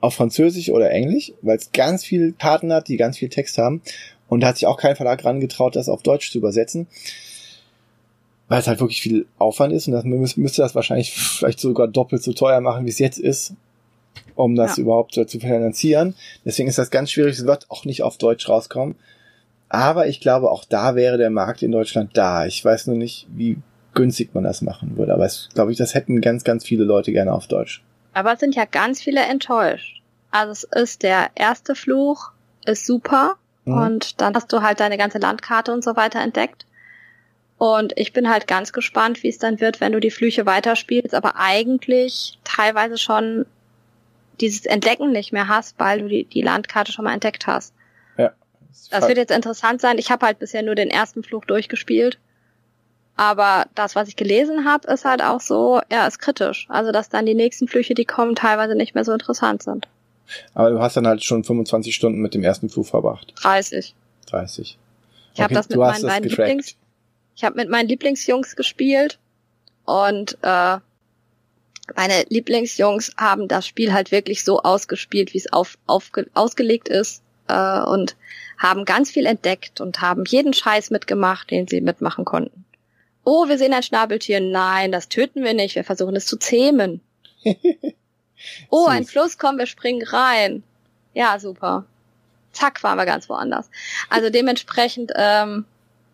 auf 0.00 0.14
Französisch 0.14 0.68
oder 0.70 0.90
Englisch, 0.90 1.32
weil 1.42 1.56
es 1.56 1.72
ganz 1.72 2.04
viele 2.04 2.32
Karten 2.32 2.72
hat, 2.72 2.88
die 2.88 2.96
ganz 2.96 3.16
viel 3.18 3.30
Text 3.30 3.58
haben. 3.58 3.80
Und 4.28 4.40
da 4.40 4.48
hat 4.48 4.56
sich 4.56 4.66
auch 4.66 4.76
kein 4.76 4.96
Verlag 4.96 5.24
rangetraut, 5.24 5.76
das 5.76 5.88
auf 5.88 6.02
Deutsch 6.02 6.30
zu 6.30 6.38
übersetzen. 6.38 6.86
Weil 8.48 8.60
es 8.60 8.66
halt 8.66 8.80
wirklich 8.80 9.00
viel 9.00 9.26
Aufwand 9.38 9.72
ist 9.72 9.88
und 9.88 9.94
das 9.94 10.04
müsste 10.04 10.62
das 10.62 10.74
wahrscheinlich 10.74 11.12
vielleicht 11.12 11.58
sogar 11.58 11.88
doppelt 11.88 12.22
so 12.22 12.32
teuer 12.32 12.60
machen, 12.60 12.86
wie 12.86 12.90
es 12.90 12.98
jetzt 12.98 13.18
ist, 13.18 13.54
um 14.34 14.54
das 14.54 14.76
ja. 14.76 14.82
überhaupt 14.82 15.14
zu 15.14 15.40
finanzieren. 15.40 16.14
Deswegen 16.44 16.68
ist 16.68 16.78
das 16.78 16.90
ganz 16.90 17.10
schwierig. 17.10 17.38
Es 17.38 17.46
wird 17.46 17.70
auch 17.70 17.84
nicht 17.84 18.02
auf 18.02 18.18
Deutsch 18.18 18.48
rauskommen. 18.48 18.94
Aber 19.68 20.06
ich 20.06 20.20
glaube, 20.20 20.50
auch 20.50 20.64
da 20.64 20.94
wäre 20.94 21.18
der 21.18 21.30
Markt 21.30 21.62
in 21.62 21.72
Deutschland 21.72 22.16
da. 22.16 22.46
Ich 22.46 22.64
weiß 22.64 22.86
nur 22.86 22.96
nicht, 22.96 23.26
wie 23.30 23.58
günstig 23.94 24.34
man 24.34 24.44
das 24.44 24.62
machen 24.62 24.96
würde. 24.96 25.12
Aber 25.12 25.26
ich 25.26 25.48
glaube 25.54 25.72
ich, 25.72 25.78
das 25.78 25.94
hätten 25.94 26.20
ganz, 26.20 26.44
ganz 26.44 26.64
viele 26.64 26.84
Leute 26.84 27.12
gerne 27.12 27.32
auf 27.32 27.48
Deutsch. 27.48 27.82
Aber 28.14 28.32
es 28.32 28.40
sind 28.40 28.54
ja 28.54 28.64
ganz 28.64 29.02
viele 29.02 29.20
enttäuscht. 29.22 30.00
Also 30.30 30.52
es 30.52 30.64
ist 30.64 31.02
der 31.02 31.30
erste 31.34 31.74
Fluch, 31.74 32.30
ist 32.64 32.86
super. 32.86 33.36
Mhm. 33.64 33.78
Und 33.78 34.20
dann 34.20 34.34
hast 34.34 34.52
du 34.52 34.62
halt 34.62 34.80
deine 34.80 34.98
ganze 34.98 35.18
Landkarte 35.18 35.72
und 35.72 35.82
so 35.82 35.96
weiter 35.96 36.20
entdeckt. 36.20 36.66
Und 37.58 37.94
ich 37.96 38.12
bin 38.12 38.28
halt 38.28 38.46
ganz 38.46 38.72
gespannt, 38.72 39.22
wie 39.22 39.28
es 39.28 39.38
dann 39.38 39.60
wird, 39.60 39.80
wenn 39.80 39.92
du 39.92 40.00
die 40.00 40.10
Flüche 40.10 40.44
weiterspielst, 40.44 41.14
aber 41.14 41.36
eigentlich 41.36 42.38
teilweise 42.44 42.98
schon 42.98 43.46
dieses 44.40 44.66
Entdecken 44.66 45.10
nicht 45.12 45.32
mehr 45.32 45.48
hast, 45.48 45.78
weil 45.80 46.00
du 46.00 46.08
die, 46.08 46.24
die 46.24 46.42
Landkarte 46.42 46.92
schon 46.92 47.06
mal 47.06 47.14
entdeckt 47.14 47.46
hast. 47.46 47.72
Das 48.90 49.08
wird 49.08 49.18
jetzt 49.18 49.32
interessant 49.32 49.80
sein. 49.80 49.98
Ich 49.98 50.10
habe 50.10 50.26
halt 50.26 50.38
bisher 50.38 50.62
nur 50.62 50.74
den 50.74 50.90
ersten 50.90 51.22
Fluch 51.22 51.44
durchgespielt. 51.44 52.18
Aber 53.16 53.66
das, 53.74 53.96
was 53.96 54.08
ich 54.08 54.16
gelesen 54.16 54.66
habe, 54.66 54.92
ist 54.92 55.04
halt 55.04 55.22
auch 55.22 55.40
so, 55.40 55.80
ja, 55.90 56.06
ist 56.06 56.18
kritisch. 56.18 56.66
Also, 56.68 56.92
dass 56.92 57.08
dann 57.08 57.24
die 57.24 57.34
nächsten 57.34 57.66
Flüche, 57.66 57.94
die 57.94 58.04
kommen, 58.04 58.34
teilweise 58.34 58.74
nicht 58.74 58.94
mehr 58.94 59.04
so 59.04 59.12
interessant 59.12 59.62
sind. 59.62 59.88
Aber 60.54 60.70
du 60.70 60.80
hast 60.80 60.96
dann 60.96 61.06
halt 61.06 61.24
schon 61.24 61.42
25 61.42 61.94
Stunden 61.94 62.20
mit 62.20 62.34
dem 62.34 62.42
ersten 62.42 62.68
Fluch 62.68 62.86
verbracht. 62.86 63.32
30. 63.36 63.94
30. 64.26 64.60
Ich 64.68 64.78
okay, 65.32 65.42
habe 65.42 65.54
das 65.54 65.68
mit 65.68 65.78
meinen 65.78 66.02
beiden 66.02 66.28
Lieblings. 66.28 66.76
Ich 67.36 67.44
habe 67.44 67.56
mit 67.56 67.70
meinen 67.70 67.88
Lieblingsjungs 67.88 68.56
gespielt 68.56 69.18
und 69.84 70.38
äh, 70.42 70.78
meine 71.94 72.24
Lieblingsjungs 72.28 73.12
haben 73.16 73.46
das 73.46 73.66
Spiel 73.66 73.92
halt 73.92 74.10
wirklich 74.10 74.42
so 74.42 74.62
ausgespielt, 74.62 75.32
wie 75.32 75.38
es 75.38 75.52
auf, 75.52 75.78
auf, 75.86 76.10
ausgelegt 76.34 76.88
ist 76.88 77.22
äh, 77.48 77.80
und 77.80 78.16
haben 78.58 78.84
ganz 78.84 79.10
viel 79.10 79.26
entdeckt 79.26 79.80
und 79.80 80.00
haben 80.00 80.24
jeden 80.26 80.52
Scheiß 80.52 80.90
mitgemacht, 80.90 81.50
den 81.50 81.68
sie 81.68 81.80
mitmachen 81.80 82.24
konnten. 82.24 82.64
Oh, 83.24 83.48
wir 83.48 83.58
sehen 83.58 83.74
ein 83.74 83.82
Schnabeltier. 83.82 84.40
Nein, 84.40 84.92
das 84.92 85.08
töten 85.08 85.42
wir 85.42 85.52
nicht. 85.52 85.74
Wir 85.74 85.84
versuchen 85.84 86.16
es 86.16 86.26
zu 86.26 86.38
zähmen. 86.38 87.00
oh, 88.70 88.86
ein 88.86 89.04
Fluss, 89.04 89.36
komm, 89.36 89.58
wir 89.58 89.66
springen 89.66 90.06
rein. 90.06 90.62
Ja, 91.12 91.38
super. 91.38 91.86
Zack, 92.52 92.82
waren 92.82 92.96
wir 92.96 93.04
ganz 93.04 93.28
woanders. 93.28 93.68
Also 94.08 94.30
dementsprechend, 94.30 95.12
ähm, 95.16 95.64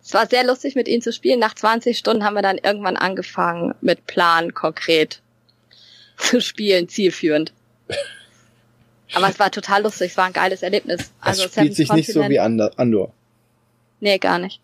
es 0.03 0.15
war 0.15 0.27
sehr 0.27 0.45
lustig, 0.45 0.75
mit 0.75 0.89
ihnen 0.89 1.03
zu 1.03 1.13
spielen. 1.13 1.39
Nach 1.39 1.55
20 1.55 1.99
Stunden 1.99 2.25
haben 2.25 2.35
wir 2.35 2.43
dann 2.43 2.59
irgendwann 2.59 2.97
angefangen, 2.97 3.75
mit 3.81 4.07
Plan 4.07 4.55
konkret 4.55 5.21
zu 6.17 6.41
spielen, 6.41 6.89
zielführend. 6.89 7.53
Aber 9.15 9.29
es 9.29 9.39
war 9.39 9.51
total 9.51 9.83
lustig, 9.83 10.13
es 10.13 10.17
war 10.17 10.27
ein 10.27 10.33
geiles 10.33 10.63
Erlebnis. 10.63 11.13
Also 11.21 11.45
es 11.45 11.53
spielt 11.53 11.75
sich 11.75 11.93
nicht 11.93 12.13
so 12.13 12.29
wie 12.29 12.39
Andor. 12.39 13.13
Nee, 14.01 14.19
gar 14.19 14.39
nicht. 14.39 14.61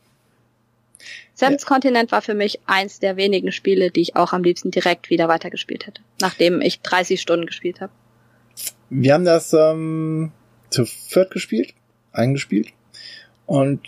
Seven's 1.35 1.63
ja. 1.63 1.69
Continent 1.69 2.11
war 2.11 2.23
für 2.23 2.35
mich 2.35 2.59
eins 2.67 2.99
der 2.99 3.17
wenigen 3.17 3.53
Spiele, 3.53 3.93
die 3.93 4.01
ich 4.01 4.17
auch 4.17 4.33
am 4.33 4.43
liebsten 4.43 4.73
direkt 4.73 5.11
wieder 5.11 5.29
weitergespielt 5.29 5.87
hätte, 5.87 6.03
nachdem 6.21 6.61
ich 6.61 6.81
30 6.81 7.21
Stunden 7.21 7.47
gespielt 7.47 7.81
habe. 7.81 7.93
Wir 8.91 9.15
haben 9.15 9.25
das 9.25 9.53
ähm, 9.53 10.33
zu 10.71 10.85
viert 10.85 11.31
gespielt, 11.31 11.75
eingespielt 12.13 12.69
und 13.47 13.81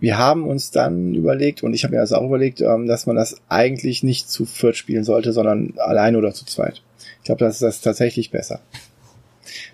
wir 0.00 0.16
haben 0.16 0.46
uns 0.46 0.70
dann 0.70 1.14
überlegt, 1.14 1.62
und 1.62 1.74
ich 1.74 1.84
habe 1.84 1.94
mir 1.94 2.00
das 2.00 2.12
auch 2.12 2.24
überlegt, 2.24 2.60
ähm, 2.60 2.86
dass 2.86 3.06
man 3.06 3.16
das 3.16 3.40
eigentlich 3.48 4.02
nicht 4.02 4.30
zu 4.30 4.46
viert 4.46 4.76
spielen 4.76 5.04
sollte, 5.04 5.32
sondern 5.32 5.74
allein 5.78 6.16
oder 6.16 6.32
zu 6.32 6.46
zweit. 6.46 6.82
Ich 7.18 7.24
glaube, 7.24 7.44
das 7.44 7.56
ist 7.56 7.62
das 7.62 7.80
tatsächlich 7.80 8.30
besser. 8.30 8.60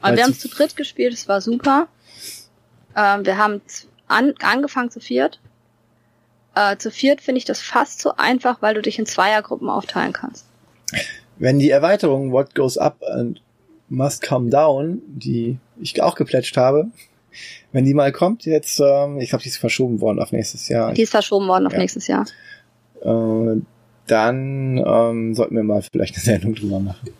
Aber 0.00 0.16
wir 0.16 0.24
haben 0.24 0.34
zu 0.34 0.48
dritt 0.48 0.76
gespielt, 0.76 1.12
es 1.12 1.28
war 1.28 1.40
super. 1.40 1.88
Ähm, 2.96 3.24
wir 3.26 3.38
haben 3.38 3.60
an, 4.08 4.34
angefangen 4.40 4.90
zu 4.90 5.00
viert. 5.00 5.40
Äh, 6.54 6.76
zu 6.76 6.90
viert 6.90 7.20
finde 7.20 7.38
ich 7.38 7.44
das 7.44 7.60
fast 7.60 8.00
so 8.00 8.14
einfach, 8.16 8.62
weil 8.62 8.74
du 8.74 8.82
dich 8.82 8.98
in 8.98 9.06
Zweiergruppen 9.06 9.68
aufteilen 9.68 10.12
kannst. 10.12 10.46
Wenn 11.38 11.58
die 11.58 11.70
Erweiterung 11.70 12.32
What 12.32 12.54
Goes 12.54 12.78
Up 12.78 13.02
and 13.02 13.42
Must 13.88 14.22
Come 14.22 14.50
Down, 14.50 15.02
die 15.06 15.58
ich 15.80 16.00
auch 16.00 16.14
geplätscht 16.14 16.56
habe, 16.56 16.88
wenn 17.72 17.84
die 17.84 17.94
mal 17.94 18.12
kommt, 18.12 18.44
jetzt, 18.44 18.80
ähm, 18.80 19.18
ich 19.18 19.30
glaube, 19.30 19.42
die 19.42 19.48
ist 19.48 19.56
verschoben 19.56 20.00
worden 20.00 20.20
auf 20.20 20.30
nächstes 20.30 20.68
Jahr. 20.68 20.92
Die 20.92 21.02
ist 21.02 21.10
verschoben 21.10 21.48
worden 21.48 21.66
auf 21.66 21.72
ja. 21.72 21.78
nächstes 21.80 22.06
Jahr. 22.06 22.24
Äh, 23.02 23.60
dann 24.06 24.78
ähm, 24.78 25.34
sollten 25.34 25.56
wir 25.56 25.64
mal 25.64 25.82
vielleicht 25.82 26.14
eine 26.14 26.22
Sendung 26.24 26.54
drüber 26.54 26.78
machen. 26.78 27.10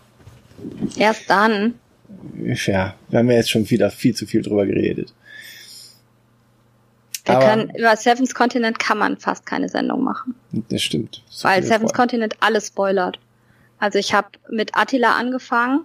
Erst 0.97 1.29
dann. 1.29 1.75
Ja, 2.37 2.95
wir 3.09 3.19
haben 3.19 3.31
ja 3.31 3.37
jetzt 3.37 3.51
schon 3.51 3.69
wieder 3.71 3.91
viel 3.91 4.15
zu 4.15 4.27
viel 4.27 4.43
drüber 4.43 4.67
geredet. 4.67 5.13
Wir 7.25 7.39
können, 7.39 7.71
über 7.77 7.97
Seven's 7.97 8.35
Continent 8.35 8.79
kann 8.79 8.99
man 8.99 9.17
fast 9.17 9.47
keine 9.47 9.69
Sendung 9.71 10.03
machen. 10.03 10.35
Das 10.69 10.83
stimmt. 10.83 11.23
So 11.29 11.49
weil 11.49 11.63
Seven's 11.63 11.93
Freunde. 11.93 11.95
Continent 11.95 12.37
alles 12.41 12.67
spoilert. 12.67 13.19
Also 13.79 13.99
ich 13.99 14.13
habe 14.13 14.29
mit 14.51 14.77
Attila 14.77 15.17
angefangen. 15.17 15.81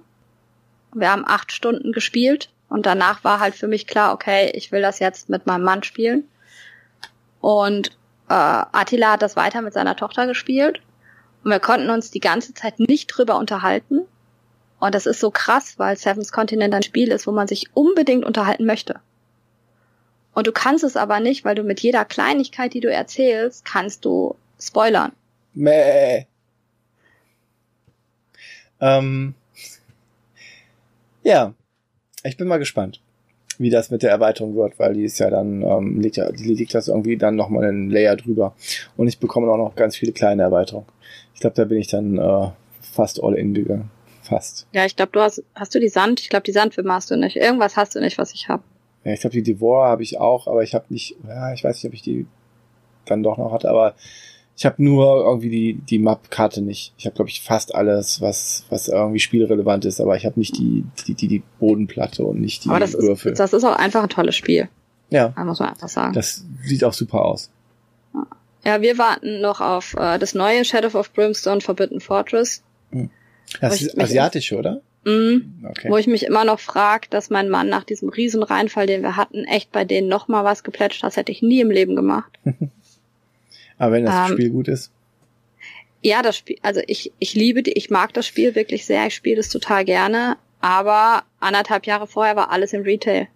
Wir 0.94 1.12
haben 1.12 1.24
acht 1.26 1.52
Stunden 1.52 1.92
gespielt 1.94 2.50
und 2.68 2.86
danach 2.86 3.24
war 3.24 3.40
halt 3.40 3.56
für 3.56 3.68
mich 3.68 3.88
klar, 3.88 4.14
okay, 4.14 4.52
ich 4.54 4.72
will 4.72 4.82
das 4.82 5.00
jetzt 5.00 5.30
mit 5.30 5.46
meinem 5.46 5.64
Mann 5.64 5.84
spielen. 5.84 6.26
Und 7.40 7.90
äh, 8.28 8.34
Attila 8.34 9.14
hat 9.14 9.22
das 9.22 9.36
weiter 9.36 9.62
mit 9.62 9.74
seiner 9.74 9.96
Tochter 9.96 10.28
gespielt. 10.28 10.82
Und 11.44 11.52
wir 11.52 11.60
konnten 11.60 11.90
uns 11.90 12.12
die 12.12 12.20
ganze 12.20 12.54
Zeit 12.54 12.80
nicht 12.80 13.08
drüber 13.08 13.38
unterhalten. 13.38 14.02
Und 14.80 14.96
das 14.96 15.06
ist 15.06 15.20
so 15.20 15.30
krass, 15.32 15.78
weil 15.78 15.98
Seven's 15.98 16.32
Continent 16.32 16.74
ein 16.74 16.84
Spiel 16.84 17.12
ist, 17.12 17.28
wo 17.28 17.32
man 17.32 17.48
sich 17.48 17.68
unbedingt 17.74 18.26
unterhalten 18.26 18.66
möchte. 18.66 19.00
Und 20.34 20.48
du 20.48 20.52
kannst 20.52 20.84
es 20.84 20.96
aber 20.96 21.20
nicht, 21.20 21.44
weil 21.44 21.56
du 21.56 21.64
mit 21.64 21.82
jeder 21.82 22.06
Kleinigkeit, 22.06 22.74
die 22.74 22.80
du 22.80 22.90
erzählst, 22.90 23.66
kannst 23.66 24.06
du 24.06 24.36
spoilern. 24.60 25.12
Mäh. 25.54 26.26
Ähm, 28.80 29.34
ja, 31.24 31.54
ich 32.24 32.38
bin 32.38 32.48
mal 32.48 32.60
gespannt, 32.60 33.02
wie 33.58 33.70
das 33.70 33.92
mit 33.92 34.04
der 34.04 34.12
Erweiterung 34.12 34.56
wird, 34.56 34.80
weil 34.80 34.94
die 34.94 35.04
ist 35.04 35.20
ja 35.20 35.30
dann, 35.30 35.62
ähm, 35.62 36.00
liegt 36.00 36.16
ja, 36.16 36.32
die 36.32 36.54
liegt 36.54 36.74
das 36.74 36.88
irgendwie 36.88 37.18
dann 37.18 37.36
nochmal 37.36 37.66
einen 37.66 37.90
Layer 37.90 38.16
drüber. 38.16 38.56
Und 38.96 39.10
ich 39.10 39.20
bekomme 39.20 39.52
auch 39.52 39.58
noch 39.58 39.76
ganz 39.76 39.98
viele 39.98 40.14
kleine 40.14 40.44
Erweiterungen. 40.44 40.88
Ich 41.34 41.42
glaube, 41.42 41.56
da 41.56 41.66
bin 41.66 41.80
ich 41.80 41.88
dann 41.88 42.18
äh, 42.18 42.52
fast 42.80 43.22
all 43.22 43.36
in 43.36 43.54
gegangen. 43.54 43.92
Fast. 44.30 44.68
Ja, 44.74 44.86
ich 44.86 44.96
glaube, 44.96 45.12
du 45.12 45.22
hast, 45.22 45.44
hast 45.56 45.74
du 45.74 45.80
die 45.80 45.90
Sand? 45.90 46.20
Ich 46.20 46.30
glaube, 46.30 46.44
die 46.44 46.52
Sandwürmer 46.52 46.94
hast 46.94 47.10
du 47.10 47.18
nicht. 47.18 47.36
Irgendwas 47.36 47.76
hast 47.76 47.96
du 47.96 48.00
nicht, 48.00 48.18
was 48.18 48.34
ich 48.34 48.48
habe. 48.48 48.62
Ja, 49.04 49.14
ich 49.14 49.22
glaube, 49.22 49.34
die 49.34 49.44
Devourer 49.44 49.88
habe 49.88 50.04
ich 50.04 50.20
auch, 50.20 50.48
aber 50.48 50.62
ich 50.62 50.76
habe 50.76 50.86
nicht, 50.90 51.16
ja, 51.28 51.54
ich 51.54 51.64
weiß 51.64 51.78
nicht, 51.78 51.86
ob 51.86 51.94
ich 51.94 52.02
die 52.02 52.28
dann 53.06 53.24
doch 53.24 53.38
noch 53.38 53.52
hatte, 53.52 53.70
aber 53.70 53.96
ich 54.56 54.66
habe 54.66 54.84
nur 54.84 55.24
irgendwie 55.24 55.50
die, 55.50 55.74
die 55.76 56.00
Map-Karte 56.00 56.62
nicht. 56.62 56.94
Ich 56.98 57.06
habe, 57.06 57.16
glaube 57.16 57.30
ich, 57.30 57.42
fast 57.42 57.74
alles, 57.74 58.20
was, 58.20 58.66
was 58.70 58.90
irgendwie 58.90 59.20
spielrelevant 59.20 59.86
ist, 59.86 60.02
aber 60.02 60.18
ich 60.18 60.26
habe 60.26 60.38
nicht 60.38 60.58
die, 60.58 60.84
die, 61.08 61.14
die, 61.16 61.28
die 61.28 61.44
Bodenplatte 61.60 62.24
und 62.26 62.42
nicht 62.42 62.66
die 62.66 62.70
aber 62.70 62.82
das 62.82 62.94
Würfel. 62.94 63.32
Ist, 63.32 63.40
das 63.40 63.54
ist 63.54 63.64
auch 63.64 63.78
einfach 63.78 64.04
ein 64.04 64.10
tolles 64.10 64.36
Spiel. 64.36 64.68
Ja. 65.10 65.30
Da 65.30 65.44
muss 65.46 65.60
man 65.60 65.70
einfach 65.70 65.88
sagen. 65.88 66.14
Das 66.14 66.44
sieht 66.64 66.84
auch 66.84 66.94
super 66.94 67.24
aus. 67.24 67.50
Ja, 68.66 68.82
wir 68.82 68.98
warten 68.98 69.40
noch 69.40 69.62
auf 69.62 69.96
äh, 69.96 70.20
das 70.20 70.36
neue 70.36 70.66
Shadow 70.66 70.98
of 71.00 71.14
Brimstone 71.14 71.62
Forbidden 71.62 72.02
Fortress. 72.02 72.62
Das 73.62 73.82
ist 73.82 74.00
asiatisch, 74.00 74.54
oder? 74.54 74.82
Mhm. 75.06 75.66
Okay. 75.68 75.90
Wo 75.90 75.98
ich 75.98 76.08
mich 76.08 76.26
immer 76.26 76.46
noch 76.46 76.60
frage, 76.60 77.08
dass 77.10 77.30
mein 77.30 77.50
Mann 77.50 77.70
nach 77.70 77.84
diesem 77.84 78.10
riesen 78.10 78.44
Reinfall, 78.44 78.86
den 78.86 79.02
wir 79.02 79.16
hatten, 79.16 79.46
echt 79.46 79.72
bei 79.72 79.86
denen 79.86 80.08
noch 80.08 80.28
mal 80.28 80.44
was 80.44 80.64
geplätscht. 80.64 81.04
Das 81.04 81.18
hätte 81.18 81.32
ich 81.32 81.42
nie 81.42 81.62
im 81.62 81.72
Leben 81.72 81.96
gemacht. 81.96 82.32
Aber 83.78 83.94
wenn 83.94 84.06
das 84.06 84.30
ähm, 84.30 84.34
Spiel 84.36 84.50
gut 84.50 84.68
ist. 84.68 84.92
Ja, 86.02 86.22
das 86.22 86.38
Spiel, 86.38 86.58
also 86.62 86.82
ich, 86.88 87.12
ich 87.20 87.34
liebe 87.34 87.64
die, 87.64 87.72
ich 87.74 87.90
mag 87.90 88.14
das 88.14 88.28
Spiel 88.28 88.56
wirklich 88.56 88.86
sehr, 88.86 89.08
ich 89.08 89.16
spiele 89.16 89.40
es 89.40 89.50
total 89.50 89.84
gerne, 89.84 90.38
aber 90.62 91.24
anderthalb 91.42 91.86
Jahre 91.86 92.08
vorher 92.08 92.38
war 92.38 92.52
alles 92.52 92.72
im 92.72 92.84
Retail. 92.84 93.28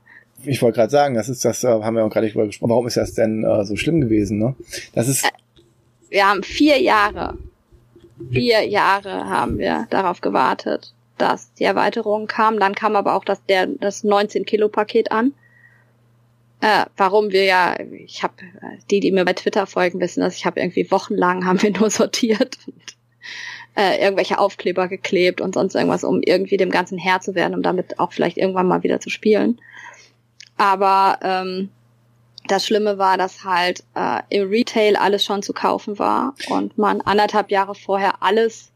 Ich 0.45 0.61
wollte 0.61 0.77
gerade 0.77 0.91
sagen, 0.91 1.15
das 1.15 1.29
ist 1.29 1.43
das, 1.43 1.63
äh, 1.63 1.67
haben 1.67 1.95
wir 1.95 2.05
auch 2.05 2.09
gerade 2.09 2.29
drüber 2.29 2.45
gesprochen. 2.45 2.71
Warum 2.71 2.87
ist 2.87 2.97
das 2.97 3.13
denn 3.13 3.43
äh, 3.43 3.65
so 3.65 3.75
schlimm 3.75 4.01
gewesen, 4.01 4.39
ne? 4.39 4.55
Das 4.93 5.07
ist. 5.07 5.25
Äh, 5.25 5.29
wir 6.09 6.29
haben 6.29 6.43
vier 6.43 6.81
Jahre, 6.81 7.37
vier 8.31 8.67
Jahre 8.67 9.29
haben 9.29 9.57
wir 9.57 9.87
darauf 9.89 10.21
gewartet, 10.21 10.93
dass 11.17 11.53
die 11.53 11.63
Erweiterung 11.63 12.27
kam. 12.27 12.59
Dann 12.59 12.75
kam 12.75 12.95
aber 12.95 13.15
auch 13.15 13.25
das, 13.25 13.45
der, 13.45 13.67
das 13.67 14.03
19 14.03 14.45
Kilo 14.45 14.69
Paket 14.69 15.11
an 15.11 15.33
äh, 16.63 16.85
warum 16.95 17.31
wir 17.31 17.43
ja, 17.43 17.75
ich 17.91 18.23
habe 18.23 18.35
die, 18.89 19.01
die 19.01 19.11
mir 19.11 19.25
bei 19.25 19.33
Twitter 19.33 19.67
folgen, 19.67 19.99
wissen, 19.99 20.21
dass 20.21 20.37
ich 20.37 20.45
habe 20.45 20.61
irgendwie 20.61 20.89
wochenlang 20.91 21.45
haben 21.45 21.61
wir 21.61 21.71
nur 21.71 21.89
sortiert 21.89 22.57
und 22.65 22.95
äh, 23.75 24.01
irgendwelche 24.01 24.39
Aufkleber 24.39 24.87
geklebt 24.87 25.41
und 25.41 25.55
sonst 25.55 25.75
irgendwas, 25.75 26.05
um 26.05 26.21
irgendwie 26.23 26.55
dem 26.55 26.69
Ganzen 26.69 26.97
Herr 26.97 27.19
zu 27.19 27.35
werden, 27.35 27.53
um 27.53 27.63
damit 27.63 27.99
auch 27.99 28.13
vielleicht 28.13 28.37
irgendwann 28.37 28.67
mal 28.67 28.81
wieder 28.81 29.01
zu 29.01 29.09
spielen. 29.09 29.59
Aber 30.55 31.19
ähm, 31.21 31.69
das 32.47 32.65
Schlimme 32.65 32.97
war, 32.97 33.17
dass 33.17 33.43
halt 33.43 33.83
äh, 33.95 34.21
im 34.29 34.49
Retail 34.49 34.95
alles 34.95 35.23
schon 35.23 35.43
zu 35.43 35.53
kaufen 35.53 35.97
war 35.99 36.35
und 36.49 36.77
man 36.77 37.01
anderthalb 37.01 37.51
Jahre 37.51 37.75
vorher 37.75 38.21
alles 38.21 38.71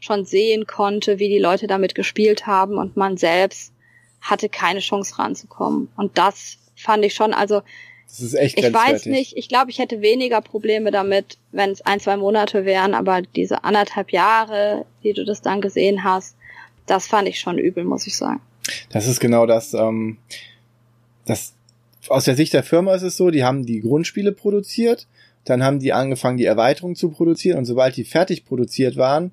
schon 0.00 0.24
sehen 0.24 0.66
konnte, 0.66 1.18
wie 1.18 1.28
die 1.28 1.38
Leute 1.38 1.66
damit 1.66 1.94
gespielt 1.94 2.46
haben 2.46 2.78
und 2.78 2.96
man 2.96 3.16
selbst 3.16 3.72
hatte 4.20 4.48
keine 4.48 4.80
Chance 4.80 5.18
ranzukommen. 5.18 5.88
Und 5.96 6.18
das 6.18 6.58
fand 6.76 7.04
ich 7.04 7.14
schon, 7.14 7.34
also 7.34 7.62
das 8.08 8.20
ist 8.20 8.34
echt 8.34 8.58
ich 8.58 8.72
weiß 8.72 9.06
nicht, 9.06 9.36
ich 9.36 9.48
glaube, 9.48 9.70
ich 9.70 9.78
hätte 9.78 10.00
weniger 10.00 10.40
Probleme 10.40 10.90
damit, 10.90 11.38
wenn 11.52 11.70
es 11.70 11.82
ein, 11.82 12.00
zwei 12.00 12.16
Monate 12.16 12.64
wären, 12.64 12.94
aber 12.94 13.20
diese 13.22 13.64
anderthalb 13.64 14.12
Jahre, 14.12 14.86
die 15.02 15.12
du 15.12 15.24
das 15.24 15.42
dann 15.42 15.60
gesehen 15.60 16.04
hast, 16.04 16.36
das 16.86 17.06
fand 17.06 17.28
ich 17.28 17.38
schon 17.38 17.58
übel, 17.58 17.84
muss 17.84 18.06
ich 18.06 18.16
sagen. 18.16 18.40
Das 18.90 19.06
ist 19.06 19.20
genau 19.20 19.44
das, 19.44 19.74
ähm, 19.74 20.18
das 21.26 21.52
aus 22.08 22.24
der 22.24 22.36
Sicht 22.36 22.52
der 22.52 22.62
Firma 22.62 22.94
ist 22.94 23.02
es 23.02 23.16
so, 23.16 23.30
die 23.30 23.44
haben 23.44 23.66
die 23.66 23.80
Grundspiele 23.80 24.32
produziert, 24.32 25.06
dann 25.44 25.62
haben 25.62 25.78
die 25.78 25.92
angefangen, 25.92 26.38
die 26.38 26.44
Erweiterung 26.44 26.94
zu 26.94 27.10
produzieren 27.10 27.58
und 27.58 27.64
sobald 27.64 27.96
die 27.96 28.04
fertig 28.04 28.44
produziert 28.44 28.96
waren, 28.96 29.32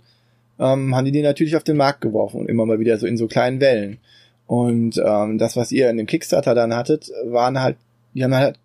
ähm, 0.59 0.95
haben 0.95 1.05
die 1.05 1.11
die 1.11 1.21
natürlich 1.21 1.55
auf 1.55 1.63
den 1.63 1.77
Markt 1.77 2.01
geworfen 2.01 2.39
und 2.39 2.49
immer 2.49 2.65
mal 2.65 2.79
wieder 2.79 2.97
so 2.97 3.07
in 3.07 3.17
so 3.17 3.27
kleinen 3.27 3.59
Wellen. 3.59 3.99
Und 4.47 5.01
ähm, 5.03 5.37
das, 5.37 5.55
was 5.55 5.71
ihr 5.71 5.89
in 5.89 5.97
dem 5.97 6.05
Kickstarter 6.05 6.55
dann 6.55 6.75
hattet, 6.75 7.11
waren 7.25 7.59
halt, 7.59 7.77
die 8.13 8.23
haben 8.23 8.35
halt, 8.35 8.57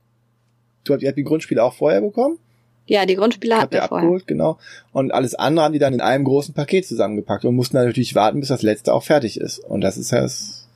du 0.84 0.92
habt, 0.92 1.02
ihr 1.02 1.08
habt 1.08 1.18
die 1.18 1.24
Grundspiele 1.24 1.62
auch 1.62 1.74
vorher 1.74 2.00
bekommen? 2.00 2.38
Ja, 2.86 3.06
die 3.06 3.14
Grundspiele 3.14 3.56
habt 3.56 3.72
ihr 3.72 3.82
vorher. 3.82 3.98
abgeholt, 3.98 4.26
genau. 4.26 4.58
Und 4.92 5.12
alles 5.12 5.34
andere 5.34 5.64
haben 5.64 5.72
die 5.72 5.78
dann 5.78 5.94
in 5.94 6.00
einem 6.00 6.24
großen 6.24 6.54
Paket 6.54 6.86
zusammengepackt 6.86 7.44
und 7.44 7.54
mussten 7.54 7.76
dann 7.76 7.86
natürlich 7.86 8.14
warten, 8.14 8.40
bis 8.40 8.48
das 8.48 8.62
letzte 8.62 8.92
auch 8.92 9.04
fertig 9.04 9.40
ist. 9.40 9.58
Und 9.60 9.80
das 9.80 9.96
ist 9.96 10.10
ja 10.10 10.26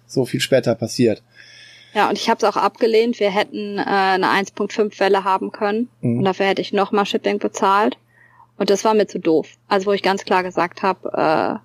so 0.07 0.25
viel 0.25 0.41
später 0.41 0.75
passiert. 0.75 1.23
Ja, 1.95 2.09
und 2.09 2.19
ich 2.19 2.29
habe 2.29 2.39
es 2.39 2.45
auch 2.45 2.61
abgelehnt. 2.61 3.21
Wir 3.21 3.31
hätten 3.31 3.79
äh, 3.79 3.83
eine 3.83 4.27
1.5 4.27 4.99
Welle 4.99 5.25
haben 5.25 5.53
können 5.53 5.89
mhm. 6.01 6.19
und 6.19 6.25
dafür 6.25 6.47
hätte 6.47 6.61
ich 6.61 6.73
nochmal 6.73 7.07
Shipping 7.07 7.39
bezahlt. 7.39 7.97
Und 8.59 8.71
das 8.71 8.85
war 8.85 8.95
mir 8.95 9.07
zu 9.07 9.19
doof. 9.19 9.49
Also 9.69 9.87
wo 9.87 9.93
ich 9.93 10.03
ganz 10.03 10.25
klar 10.25 10.43
gesagt 10.43 10.83
habe, 10.83 11.61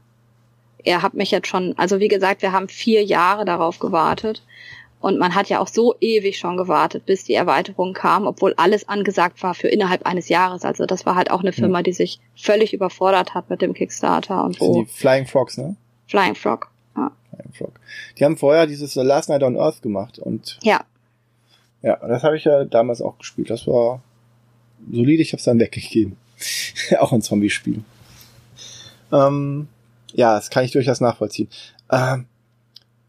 äh, 0.85 0.89
er 0.89 1.01
hat 1.01 1.13
mich 1.13 1.31
jetzt 1.31 1.47
schon, 1.47 1.73
also 1.77 1.99
wie 1.99 2.07
gesagt, 2.07 2.41
wir 2.41 2.51
haben 2.51 2.69
vier 2.69 3.03
Jahre 3.03 3.45
darauf 3.45 3.79
gewartet. 3.79 4.43
Und 5.01 5.17
man 5.17 5.33
hat 5.33 5.47
ja 5.47 5.59
auch 5.59 5.67
so 5.69 5.95
ewig 6.01 6.37
schon 6.37 6.57
gewartet, 6.57 7.05
bis 7.05 7.23
die 7.23 7.33
Erweiterung 7.33 7.93
kam, 7.93 8.27
obwohl 8.27 8.53
alles 8.57 8.89
angesagt 8.89 9.41
war 9.43 9.53
für 9.53 9.69
innerhalb 9.69 10.05
eines 10.05 10.27
Jahres. 10.27 10.65
Also 10.65 10.85
das 10.85 11.05
war 11.05 11.15
halt 11.15 11.31
auch 11.31 11.39
eine 11.39 11.53
Firma, 11.53 11.81
die 11.83 11.93
sich 11.93 12.19
völlig 12.35 12.73
überfordert 12.73 13.33
hat 13.33 13.49
mit 13.49 13.61
dem 13.61 13.73
Kickstarter 13.73 14.43
und 14.43 14.57
so. 14.57 14.83
Die 14.83 14.85
Flying 14.91 15.25
Frogs, 15.25 15.57
ne? 15.57 15.77
Flying 16.07 16.35
Frog. 16.35 16.69
Ja. 16.95 17.11
Die 18.17 18.25
haben 18.25 18.37
vorher 18.37 18.67
dieses 18.67 18.95
Last 18.95 19.29
Night 19.29 19.43
on 19.43 19.57
Earth 19.57 19.81
gemacht 19.81 20.19
und 20.19 20.59
ja. 20.63 20.83
Ja, 21.81 21.95
das 21.95 22.23
habe 22.23 22.35
ich 22.35 22.43
ja 22.43 22.65
damals 22.65 23.01
auch 23.01 23.17
gespielt. 23.17 23.49
Das 23.49 23.65
war 23.65 24.01
solide, 24.91 25.21
ich 25.21 25.31
habe 25.31 25.39
es 25.39 25.45
dann 25.45 25.59
weggegeben. 25.59 26.17
auch 26.99 27.11
ein 27.11 27.21
Zombie-Spiel. 27.21 27.83
Ähm, 29.11 29.67
ja, 30.13 30.35
das 30.35 30.49
kann 30.49 30.65
ich 30.65 30.71
durchaus 30.71 31.01
nachvollziehen. 31.01 31.49
Ähm, 31.91 32.25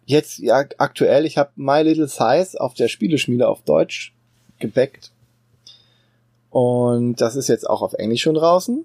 jetzt 0.07 0.39
ja 0.39 0.65
aktuell, 0.79 1.27
ich 1.27 1.39
habe 1.39 1.51
My 1.57 1.83
Little 1.83 2.09
Size 2.09 2.61
auf 2.61 2.75
der 2.75 2.89
Spieleschmiede 2.89 3.49
auf 3.49 3.63
Deutsch 3.63 4.15
gebackt. 4.59 5.13
Und 6.51 7.21
das 7.21 7.37
ist 7.37 7.49
jetzt 7.49 7.69
auch 7.69 7.83
auf 7.83 7.95
Englisch 7.95 8.23
schon 8.23 8.35
draußen. 8.35 8.85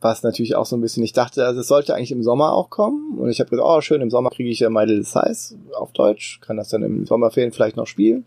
Was 0.00 0.22
natürlich 0.22 0.54
auch 0.56 0.66
so 0.66 0.76
ein 0.76 0.80
bisschen, 0.80 1.02
ich 1.02 1.12
dachte, 1.12 1.46
also 1.46 1.60
es 1.60 1.68
sollte 1.68 1.94
eigentlich 1.94 2.12
im 2.12 2.22
Sommer 2.22 2.52
auch 2.52 2.70
kommen. 2.70 3.18
Und 3.18 3.30
ich 3.30 3.40
habe 3.40 3.50
gedacht, 3.50 3.66
oh 3.68 3.80
schön, 3.80 4.02
im 4.02 4.10
Sommer 4.10 4.30
kriege 4.30 4.50
ich 4.50 4.60
ja 4.60 4.68
My 4.68 4.84
Little 4.84 5.04
Size 5.04 5.56
auf 5.74 5.92
Deutsch, 5.92 6.40
kann 6.40 6.56
das 6.56 6.68
dann 6.68 6.82
im 6.82 7.06
Sommerferien 7.06 7.52
vielleicht 7.52 7.76
noch 7.76 7.86
spielen. 7.86 8.26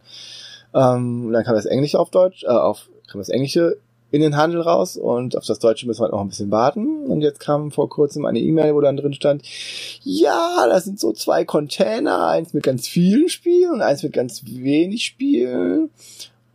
Ähm, 0.74 1.32
dann 1.32 1.44
kam 1.44 1.56
das 1.56 1.66
Englische 1.66 2.00
auf 2.00 2.10
Deutsch, 2.10 2.44
äh, 2.44 2.48
auf 2.48 2.90
kam 3.08 3.20
das 3.20 3.30
Englische 3.30 3.78
in 4.12 4.22
den 4.22 4.38
Handel 4.38 4.62
raus 4.62 4.98
und 4.98 5.38
auf 5.38 5.46
das 5.46 5.60
Deutsche 5.60 5.86
müssen 5.86 6.02
wir 6.02 6.10
noch 6.10 6.22
ein 6.22 6.30
bisschen 6.30 6.52
warten. 6.52 7.06
Und 7.06 7.22
jetzt 7.22 7.40
kam 7.40 7.72
vor 7.72 7.90
kurzem 7.90 8.26
eine 8.26 8.40
E-Mail, 8.40 8.74
wo 8.74 8.82
dann 8.82 8.98
drin 8.98 9.14
stand, 9.14 9.44
ja, 10.04 10.66
das 10.68 10.86
sind 10.86 11.00
so 11.00 11.12
zwei 11.14 11.46
Container, 11.46 12.28
eins 12.28 12.54
mit 12.54 12.64
ganz 12.64 12.88
vielen 12.88 13.30
Spielen 13.30 13.72
und 13.72 13.82
eins 13.82 14.02
mit 14.02 14.14
ganz 14.14 14.44
wenig 14.46 15.06
Spielen. 15.06 15.90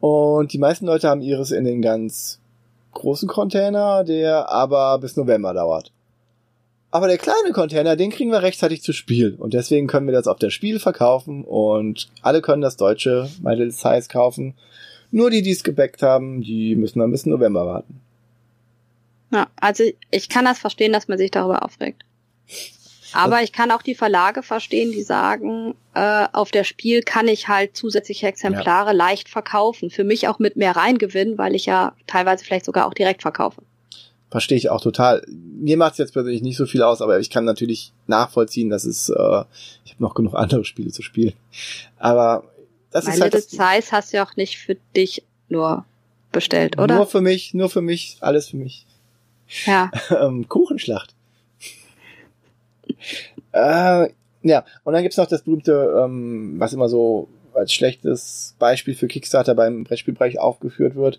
Und 0.01 0.53
die 0.53 0.59
meisten 0.59 0.86
Leute 0.86 1.09
haben 1.09 1.23
ihres 1.23 1.53
in 1.53 1.65
den 1.65 1.81
ganz 1.81 2.41
großen 2.95 3.29
Container, 3.29 4.05
der 4.05 4.49
aber 4.49 4.99
bis 4.99 5.16
November 5.16 5.53
dauert. 5.53 5.93
Aber 6.91 7.09
der 7.09 7.19
kleine 7.19 7.51
Container, 7.53 7.97
den 7.97 8.11
kriegen 8.11 8.31
wir 8.31 8.43
rechtzeitig 8.43 8.83
zu 8.83 8.93
Spiel. 8.93 9.35
Und 9.37 9.53
deswegen 9.53 9.89
können 9.89 10.07
wir 10.07 10.15
das 10.15 10.29
auf 10.29 10.39
der 10.39 10.51
Spiel 10.51 10.79
verkaufen 10.79 11.45
und 11.45 12.09
alle 12.23 12.41
können 12.41 12.62
das 12.62 12.77
deutsche 12.77 13.29
My 13.43 13.55
Little 13.55 13.73
Size 13.73 14.07
kaufen. 14.09 14.55
Nur 15.11 15.31
die, 15.31 15.43
die 15.43 15.51
es 15.51 15.65
gebackt 15.65 16.03
haben, 16.03 16.41
die 16.41 16.77
müssen 16.77 17.01
dann 17.01 17.11
bis 17.11 17.27
November 17.27 17.66
warten. 17.66 18.01
Ja, 19.33 19.49
also 19.57 19.83
ich 20.12 20.29
kann 20.29 20.45
das 20.45 20.61
verstehen, 20.61 20.93
dass 20.93 21.09
man 21.09 21.19
sich 21.19 21.33
darüber 21.33 21.65
aufregt. 21.65 22.05
Aber 23.15 23.43
ich 23.43 23.53
kann 23.53 23.70
auch 23.70 23.82
die 23.82 23.95
Verlage 23.95 24.43
verstehen, 24.43 24.93
die 24.93 25.03
sagen, 25.03 25.74
äh, 25.95 26.27
auf 26.32 26.51
der 26.51 26.65
Spiel 26.65 27.03
kann 27.03 27.28
ich 27.28 27.49
halt 27.49 27.77
zusätzliche 27.77 28.27
Exemplare 28.27 28.91
ja. 28.91 28.97
leicht 28.97 29.28
verkaufen. 29.28 29.91
Für 29.91 30.05
mich 30.05 30.28
auch 30.28 30.39
mit 30.39 30.57
mehr 30.57 30.77
Reingewinn, 30.77 31.39
weil 31.39 31.55
ich 31.55 31.66
ja 31.66 31.95
teilweise 32.07 32.45
vielleicht 32.45 32.65
sogar 32.65 32.86
auch 32.86 32.95
direkt 32.95 33.23
verkaufe. 33.23 33.62
Verstehe 34.31 34.59
ich 34.59 34.69
auch 34.69 34.81
total. 34.81 35.24
Mir 35.28 35.77
macht 35.77 35.93
es 35.93 35.99
jetzt 35.99 36.12
persönlich 36.12 36.43
nicht 36.43 36.57
so 36.57 36.66
viel 36.66 36.82
aus, 36.82 37.01
aber 37.01 37.20
ich 37.20 37.31
kann 37.31 37.45
natürlich 37.45 37.93
nachvollziehen, 38.09 38.69
dass 38.69 38.85
es, 38.85 39.09
äh, 39.09 39.45
ich 39.85 39.93
habe 39.93 40.03
noch 40.03 40.15
genug 40.15 40.35
andere 40.35 40.65
Spiele 40.65 40.91
zu 40.91 41.03
spielen. 41.03 41.35
Aber 41.99 42.45
das 42.91 43.07
My 43.07 43.12
ist 43.12 43.20
halt 43.20 43.35
Little 43.35 43.49
Size 43.49 43.93
hast 43.93 44.12
du 44.12 44.16
ja 44.16 44.27
auch 44.27 44.35
nicht 44.36 44.59
für 44.59 44.77
dich 44.97 45.23
nur 45.49 45.85
bestellt, 46.32 46.78
oder? 46.78 46.97
Nur 46.97 47.07
für 47.07 47.20
mich, 47.20 47.55
nur 47.55 47.70
für 47.70 47.81
mich, 47.81 48.16
alles 48.20 48.49
für 48.49 48.57
mich. 48.57 48.86
Ja. 49.66 49.91
ähm, 50.20 50.49
Kuchenschlacht. 50.49 51.14
Äh, 53.52 54.09
ja, 54.43 54.65
und 54.85 54.93
dann 54.93 55.02
gibt's 55.02 55.16
noch 55.16 55.27
das 55.27 55.43
berühmte, 55.43 56.02
ähm, 56.05 56.56
was 56.59 56.73
immer 56.73 56.89
so 56.89 57.28
als 57.55 57.73
schlechtes 57.73 58.55
Beispiel 58.59 58.94
für 58.94 59.06
Kickstarter 59.06 59.55
beim 59.55 59.85
Brettspielbereich 59.85 60.39
aufgeführt 60.39 60.97
wird. 60.97 61.19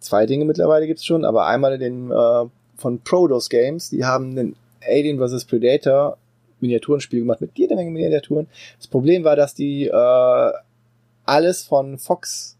Zwei 0.00 0.26
Dinge 0.26 0.44
mittlerweile 0.44 0.86
gibt's 0.86 1.04
schon, 1.04 1.24
aber 1.24 1.46
einmal 1.46 1.78
den 1.78 2.10
äh, 2.10 2.44
von 2.76 3.00
Prodos 3.00 3.50
Games, 3.50 3.90
die 3.90 4.04
haben 4.04 4.36
den 4.36 4.56
Alien 4.86 5.18
vs. 5.18 5.44
Predator 5.44 6.16
Miniaturenspiel 6.60 7.20
gemacht 7.20 7.40
mit 7.40 7.50
jeder 7.56 7.76
Menge 7.76 7.90
Miniaturen. 7.90 8.46
Das 8.78 8.86
Problem 8.86 9.24
war, 9.24 9.36
dass 9.36 9.54
die 9.54 9.86
äh, 9.86 10.52
alles 11.24 11.64
von 11.64 11.98
Fox, 11.98 12.56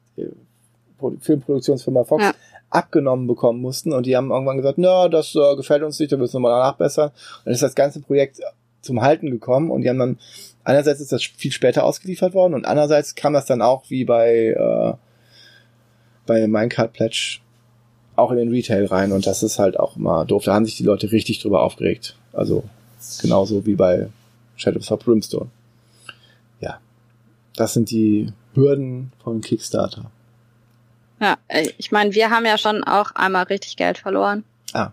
Filmproduktionsfirma 1.20 2.04
Fox, 2.04 2.24
ja. 2.24 2.34
Abgenommen 2.70 3.26
bekommen 3.26 3.60
mussten 3.60 3.92
und 3.92 4.06
die 4.06 4.16
haben 4.16 4.30
irgendwann 4.30 4.58
gesagt, 4.58 4.78
na, 4.78 5.08
das 5.08 5.34
äh, 5.34 5.56
gefällt 5.56 5.82
uns 5.82 5.98
nicht, 5.98 6.12
da 6.12 6.16
müssen 6.16 6.34
wir 6.34 6.40
mal 6.40 6.58
nachbessern. 6.58 7.08
Und 7.08 7.46
dann 7.46 7.54
ist 7.54 7.62
das 7.62 7.74
ganze 7.74 8.00
Projekt 8.00 8.40
zum 8.82 9.00
Halten 9.00 9.30
gekommen 9.30 9.70
und 9.70 9.82
die 9.82 9.88
haben 9.88 9.98
dann, 9.98 10.18
einerseits 10.64 11.00
ist 11.00 11.12
das 11.12 11.24
viel 11.24 11.52
später 11.52 11.84
ausgeliefert 11.84 12.34
worden 12.34 12.54
und 12.54 12.66
andererseits 12.66 13.14
kam 13.14 13.32
das 13.32 13.46
dann 13.46 13.62
auch 13.62 13.84
wie 13.88 14.04
bei, 14.04 14.48
äh, 14.48 14.92
bei 16.26 16.46
Minecraft 16.46 16.88
Pledge 16.92 17.40
auch 18.16 18.30
in 18.32 18.38
den 18.38 18.50
Retail 18.50 18.84
rein 18.86 19.12
und 19.12 19.26
das 19.26 19.42
ist 19.42 19.58
halt 19.58 19.78
auch 19.78 19.96
immer 19.96 20.24
doof. 20.24 20.44
Da 20.44 20.54
haben 20.54 20.64
sich 20.64 20.76
die 20.76 20.84
Leute 20.84 21.10
richtig 21.12 21.40
drüber 21.40 21.62
aufgeregt. 21.62 22.16
Also 22.32 22.64
genauso 23.22 23.64
wie 23.64 23.74
bei 23.74 24.08
Shadows 24.56 24.90
of 24.90 25.00
Brimstone. 25.00 25.50
Ja, 26.60 26.80
das 27.56 27.74
sind 27.74 27.90
die 27.90 28.32
Hürden 28.54 29.12
von 29.22 29.40
Kickstarter. 29.40 30.10
Ja, 31.20 31.36
äh, 31.48 31.68
ich 31.78 31.90
meine, 31.90 32.14
wir 32.14 32.30
haben 32.30 32.46
ja 32.46 32.58
schon 32.58 32.84
auch 32.84 33.12
einmal 33.12 33.44
richtig 33.44 33.76
Geld 33.76 33.98
verloren. 33.98 34.44
Ah. 34.72 34.92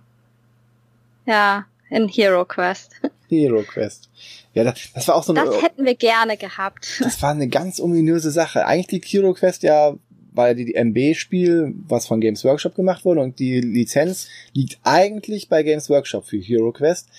Ja, 1.26 1.66
in 1.90 2.08
Hero 2.08 2.46
Quest. 2.46 3.02
Hero 3.30 3.64
Quest. 3.64 4.10
Ja, 4.54 4.64
das, 4.64 4.76
das 4.94 5.08
war 5.08 5.16
auch 5.16 5.24
so 5.24 5.34
eine. 5.34 5.46
Das 5.46 5.62
hätten 5.62 5.86
wir 5.86 5.96
gerne 5.96 6.38
gehabt. 6.38 7.00
Das 7.00 7.22
war 7.22 7.32
eine 7.32 7.48
ganz 7.48 7.80
ominöse 7.80 8.32
Sache. 8.32 8.66
Eigentlich 8.66 8.92
liegt 8.92 9.06
Hero 9.08 9.34
Quest 9.34 9.64
ja, 9.64 9.96
weil 10.32 10.56
die 10.56 10.76
MB-Spiel, 10.76 11.74
was 11.88 12.08
von 12.08 12.22
Games 12.22 12.44
Workshop 12.44 12.76
gemacht 12.76 13.06
wurde 13.06 13.22
und 13.22 13.40
die 13.40 13.62
Lizenz 13.62 14.28
liegt 14.54 14.80
eigentlich 14.84 15.50
bei 15.50 15.64
Games 15.64 15.90
Workshop 15.90 16.26
für 16.26 16.38
Hero 16.38 16.72
Quest. 16.72 17.10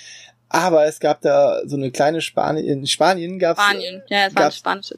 Aber 0.49 0.87
es 0.87 1.01
gab 1.01 1.21
da 1.23 1.61
so 1.67 1.77
eine 1.77 1.91
kleine 1.91 2.21
Spanien, 2.21 2.67
in 2.67 2.87
Spanien 2.87 3.39
gab's. 3.39 3.61
Spanien, 3.61 4.03
ja, 4.09 4.27
es 4.27 4.35
war 4.37 4.43
gab's. 4.45 4.95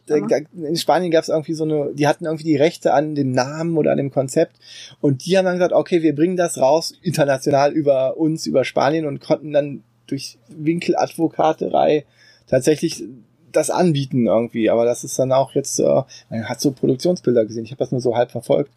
In 0.54 0.76
Spanien 0.76 1.10
gab's 1.10 1.28
irgendwie 1.28 1.54
so 1.54 1.64
eine, 1.64 1.94
die 1.94 2.06
hatten 2.06 2.26
irgendwie 2.26 2.44
die 2.44 2.56
Rechte 2.56 2.92
an 2.92 3.14
dem 3.14 3.32
Namen 3.32 3.76
oder 3.78 3.92
an 3.92 3.96
dem 3.96 4.10
Konzept. 4.10 4.56
Und 5.00 5.24
die 5.24 5.38
haben 5.38 5.46
dann 5.46 5.54
gesagt, 5.54 5.72
okay, 5.72 6.02
wir 6.02 6.14
bringen 6.14 6.36
das 6.36 6.58
raus, 6.58 6.92
international 7.02 7.72
über 7.72 8.18
uns, 8.18 8.46
über 8.46 8.64
Spanien 8.64 9.06
und 9.06 9.20
konnten 9.20 9.52
dann 9.52 9.84
durch 10.06 10.38
Winkeladvokaterei 10.48 12.04
tatsächlich 12.46 13.04
das 13.50 13.70
anbieten 13.70 14.26
irgendwie. 14.26 14.68
Aber 14.68 14.84
das 14.84 15.02
ist 15.02 15.18
dann 15.18 15.32
auch 15.32 15.52
jetzt, 15.54 15.78
äh, 15.78 16.02
man 16.28 16.48
hat 16.48 16.60
so 16.60 16.72
Produktionsbilder 16.72 17.46
gesehen. 17.46 17.64
Ich 17.64 17.70
habe 17.70 17.80
das 17.80 17.92
nur 17.92 18.00
so 18.02 18.16
halb 18.16 18.30
verfolgt. 18.30 18.70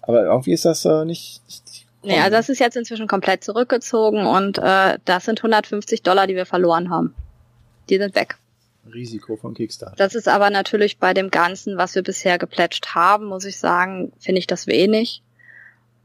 Aber 0.00 0.24
irgendwie 0.24 0.52
ist 0.52 0.64
das 0.64 0.86
äh, 0.86 1.04
nicht, 1.04 1.42
nicht 1.46 1.67
Nee, 2.02 2.18
also 2.18 2.30
das 2.30 2.48
ist 2.48 2.60
jetzt 2.60 2.76
inzwischen 2.76 3.08
komplett 3.08 3.42
zurückgezogen 3.42 4.26
und 4.26 4.58
äh, 4.58 4.98
das 5.04 5.24
sind 5.24 5.40
150 5.40 6.02
Dollar, 6.02 6.26
die 6.26 6.36
wir 6.36 6.46
verloren 6.46 6.90
haben. 6.90 7.14
Die 7.90 7.98
sind 7.98 8.14
weg. 8.14 8.36
Risiko 8.92 9.36
von 9.36 9.54
Kickstarter. 9.54 9.96
Das 9.96 10.14
ist 10.14 10.28
aber 10.28 10.50
natürlich 10.50 10.98
bei 10.98 11.12
dem 11.12 11.30
Ganzen, 11.30 11.76
was 11.76 11.94
wir 11.94 12.02
bisher 12.02 12.38
geplätscht 12.38 12.94
haben, 12.94 13.26
muss 13.26 13.44
ich 13.44 13.58
sagen, 13.58 14.12
finde 14.18 14.38
ich 14.38 14.46
das 14.46 14.66
wenig. 14.66 15.22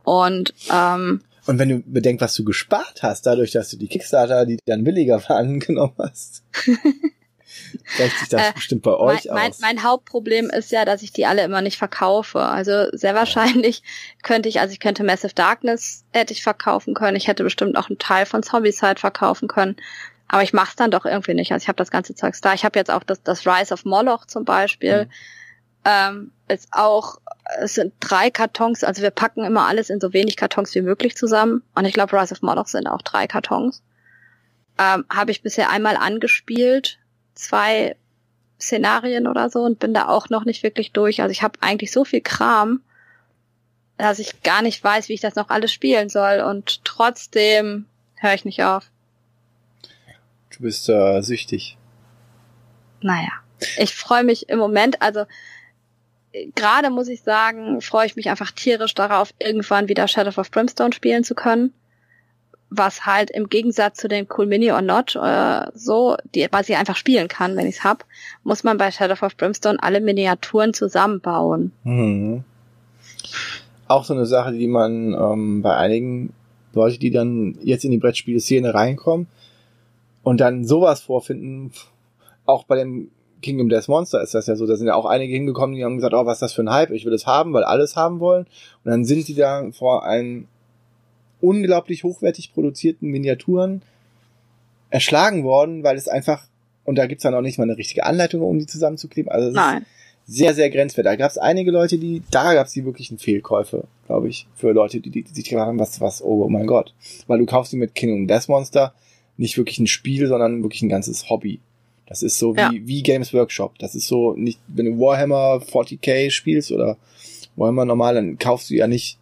Und 0.04 0.54
ähm, 0.72 1.22
und 1.46 1.60
wenn 1.60 1.70
du 1.70 1.80
bedenkst, 1.82 2.22
was 2.22 2.36
du 2.36 2.46
gespart 2.46 3.04
hast, 3.04 3.26
dadurch, 3.26 3.52
dass 3.52 3.70
du 3.70 3.78
die 3.78 3.88
Kickstarter, 3.88 4.46
die 4.46 4.60
dann 4.66 4.84
billiger 4.84 5.22
waren, 5.30 5.60
genommen 5.60 5.96
hast. 6.00 6.44
Gleicht 7.96 8.18
sich 8.20 8.30
das 8.30 8.50
äh, 8.50 8.54
bestimmt 8.54 8.84
bei 8.84 8.96
euch 8.96 9.26
mein, 9.26 9.52
aus. 9.52 9.60
Mein, 9.60 9.76
mein 9.76 9.84
Hauptproblem 9.84 10.50
ist 10.50 10.72
ja, 10.72 10.86
dass 10.86 11.02
ich 11.02 11.12
die 11.12 11.26
alle 11.26 11.44
immer 11.44 11.62
nicht 11.62 11.78
verkaufe. 11.78 12.40
Also 12.40 12.88
sehr 12.92 13.16
wahrscheinlich 13.16 13.84
könnte 14.24 14.50
ich, 14.50 14.60
also 14.60 14.74
ich 14.74 14.80
könnte 14.80 15.04
Massive 15.04 15.34
Darkness 15.34 16.06
hätte 16.12 16.34
ich 16.34 16.44
verkaufen 16.44 16.94
können. 16.94 17.18
Ich 17.18 17.28
hätte 17.28 17.44
bestimmt 17.44 17.78
auch 17.78 17.90
einen 17.90 18.00
Teil 18.00 18.26
von 18.26 18.44
Zombicide 18.44 19.00
verkaufen 19.00 19.48
können. 19.48 19.76
Aber 20.28 20.44
ich 20.44 20.54
mach's 20.54 20.76
dann 20.76 20.92
doch 20.92 21.06
irgendwie 21.06 21.34
nicht. 21.34 21.52
Also 21.52 21.64
ich 21.64 21.68
habe 21.68 21.78
das 21.78 21.92
ganze 21.92 22.16
Zeugs 22.16 22.42
da. 22.42 22.54
Ich 22.54 22.66
habe 22.66 22.80
jetzt 22.80 22.90
auch 22.90 23.04
das, 23.04 23.22
das 23.22 23.46
Rise 23.46 23.74
of 23.74 23.86
Moloch 23.86 24.26
zum 24.26 24.46
Beispiel. 24.46 25.06
Mhm. 25.06 25.12
Ähm, 25.86 26.32
ist 26.48 26.70
auch, 26.72 27.20
es 27.60 27.76
sind 27.76 27.94
drei 28.00 28.30
Kartons, 28.30 28.84
also 28.84 29.02
wir 29.02 29.12
packen 29.12 29.44
immer 29.44 29.68
alles 29.68 29.90
in 29.90 30.00
so 30.00 30.14
wenig 30.14 30.38
Kartons 30.38 30.74
wie 30.76 30.82
möglich 30.82 31.16
zusammen. 31.16 31.62
Und 31.76 31.86
ich 31.86 31.94
glaube, 31.94 32.20
Rise 32.20 32.34
of 32.34 32.42
Moloch 32.42 32.68
sind 32.68 32.88
auch 32.88 33.02
drei 33.02 33.28
Kartons. 33.28 33.84
Ähm, 34.80 35.06
habe 35.14 35.32
ich 35.32 35.44
bisher 35.44 35.70
einmal 35.70 35.98
angespielt, 35.98 37.00
zwei 37.36 37.96
Szenarien 38.60 39.28
oder 39.28 39.50
so 39.50 39.62
und 39.62 39.80
bin 39.80 39.94
da 39.94 40.08
auch 40.08 40.30
noch 40.30 40.46
nicht 40.46 40.64
wirklich 40.64 40.92
durch. 40.92 41.22
Also 41.22 41.32
ich 41.32 41.44
habe 41.44 41.60
eigentlich 41.62 41.92
so 41.92 42.06
viel 42.06 42.22
Kram, 42.22 42.82
dass 43.98 44.20
ich 44.20 44.42
gar 44.42 44.62
nicht 44.62 44.84
weiß, 44.84 45.10
wie 45.10 45.14
ich 45.14 45.22
das 45.22 45.36
noch 45.36 45.50
alles 45.50 45.72
spielen 45.72 46.10
soll 46.10 46.40
und 46.42 46.84
trotzdem 46.86 47.86
höre 48.16 48.34
ich 48.34 48.46
nicht 48.46 48.64
auf. 48.64 48.90
Du 50.56 50.64
bist 50.64 50.88
äh, 50.90 51.22
süchtig. 51.22 51.78
Naja, 53.02 53.32
ich 53.78 53.96
freue 53.96 54.24
mich 54.24 54.50
im 54.50 54.60
Moment, 54.60 55.02
also 55.02 55.26
gerade 56.56 56.90
muss 56.90 57.10
ich 57.10 57.22
sagen, 57.22 57.82
freue 57.82 58.06
ich 58.06 58.16
mich 58.16 58.30
einfach 58.30 58.52
tierisch 58.52 58.96
darauf, 58.96 59.34
irgendwann 59.40 59.90
wieder 59.90 60.08
Shadow 60.08 60.40
of 60.40 60.52
Brimstone 60.52 60.94
spielen 60.94 61.24
zu 61.24 61.36
können 61.36 61.74
was 62.76 63.06
halt 63.06 63.30
im 63.30 63.50
Gegensatz 63.50 63.98
zu 63.98 64.08
den 64.08 64.28
Cool 64.36 64.46
Mini 64.46 64.72
or 64.72 64.82
Not 64.82 65.16
äh, 65.16 65.66
so, 65.74 66.18
die, 66.34 66.48
was 66.52 66.70
ich 66.70 66.78
einfach 66.78 66.96
spielen 66.96 67.28
kann, 67.28 67.56
wenn 67.56 67.68
ich's 67.68 67.84
hab, 67.84 68.06
muss 68.44 68.64
man 68.64 68.78
bei 68.78 68.92
Shadow 68.92 69.24
of 69.26 69.38
Brimstone 69.38 69.82
alle 69.82 70.02
Miniaturen 70.02 70.74
zusammenbauen. 70.74 71.72
Mhm. 71.84 72.44
Auch 73.88 74.06
so 74.06 74.14
eine 74.14 74.26
Sache, 74.26 74.54
die 74.54 74.68
man 74.68 75.14
ähm, 75.14 75.62
bei 75.62 75.76
einigen 75.76 76.34
Leute, 76.74 76.98
die 76.98 77.12
dann 77.12 77.58
jetzt 77.62 77.86
in 77.86 77.92
die 77.92 78.00
Brettspielszene 78.00 78.74
reinkommen 78.74 79.28
und 80.24 80.42
dann 80.42 80.66
sowas 80.66 81.02
vorfinden, 81.02 81.72
auch 82.46 82.64
bei 82.64 82.78
dem 82.78 83.12
Kingdom 83.42 83.70
Death 83.70 83.90
Monster 83.90 84.22
ist 84.22 84.34
das 84.34 84.48
ja 84.48 84.56
so, 84.56 84.66
da 84.66 84.76
sind 84.78 84.88
ja 84.88 84.96
auch 84.96 85.06
einige 85.06 85.34
hingekommen, 85.34 85.76
die 85.76 85.84
haben 85.84 85.98
gesagt, 85.98 86.14
oh, 86.14 86.26
was 86.26 86.38
ist 86.38 86.42
das 86.42 86.54
für 86.54 86.64
ein 86.64 86.72
Hype, 86.72 86.92
ich 86.92 87.06
will 87.06 87.14
es 87.14 87.28
haben, 87.28 87.54
weil 87.54 87.64
alles 87.64 87.96
haben 87.96 88.20
wollen. 88.20 88.46
Und 88.84 88.92
dann 88.92 89.06
sind 89.06 89.28
die 89.28 89.36
da 89.36 89.70
vor 89.72 90.06
einem 90.06 90.48
unglaublich 91.44 92.04
hochwertig 92.04 92.54
produzierten 92.54 93.10
Miniaturen 93.10 93.82
erschlagen 94.90 95.44
worden, 95.44 95.84
weil 95.84 95.98
es 95.98 96.08
einfach 96.08 96.48
und 96.86 96.96
da 96.96 97.06
gibt's 97.08 97.24
dann 97.24 97.34
auch 97.34 97.42
nicht 97.42 97.58
mal 97.58 97.64
eine 97.64 97.78
richtige 97.78 98.06
Anleitung, 98.06 98.42
um 98.42 98.60
die 98.60 98.66
zusammenzukleben. 98.66 99.32
Also 99.32 99.50
es 99.50 99.54
Nein. 99.54 99.84
ist 100.28 100.36
sehr, 100.36 100.54
sehr 100.54 100.70
grenzwertig. 100.70 101.12
Da 101.12 101.16
gab's 101.16 101.38
einige 101.38 101.72
Leute, 101.72 101.98
die, 101.98 102.22
da 102.30 102.54
gab's 102.54 102.74
die 102.74 102.84
wirklichen 102.84 103.18
Fehlkäufe, 103.18 103.86
glaube 104.08 104.28
ich, 104.30 104.48
für 104.56 104.72
Leute, 104.74 105.00
die, 105.00 105.10
die, 105.10 105.24
die 105.24 105.34
sich 105.34 105.50
gedacht 105.50 105.68
haben, 105.68 105.80
was, 105.80 106.02
was, 106.02 106.22
oh 106.22 106.48
mein 106.50 106.68
Gott. 106.68 106.94
Weil 107.28 107.40
du 107.40 107.46
kaufst 107.46 107.72
dir 107.72 107.78
mit 107.78 107.96
Kingdom 107.96 108.28
Death 108.28 108.50
Monster 108.50 108.94
nicht 109.38 109.58
wirklich 109.58 109.80
ein 109.80 109.88
Spiel, 109.88 110.28
sondern 110.28 110.62
wirklich 110.62 110.82
ein 110.82 110.90
ganzes 110.90 111.30
Hobby. 111.30 111.60
Das 112.06 112.22
ist 112.22 112.38
so 112.38 112.54
wie, 112.56 112.60
Ja. 112.60 112.72
wie 112.74 113.02
Games 113.02 113.34
Workshop. 113.34 113.80
Das 113.80 113.96
ist 113.96 114.08
so 114.08 114.34
nicht, 114.34 114.60
wenn 114.68 114.86
du 114.86 115.00
Warhammer 115.00 115.62
40k 115.62 116.30
spielst 116.32 116.72
oder 116.74 116.98
Warhammer 117.56 117.86
normal, 117.86 118.16
dann 118.16 118.38
kaufst 118.38 118.70
du 118.70 118.76
ja 118.76 118.88
nicht 118.88 119.18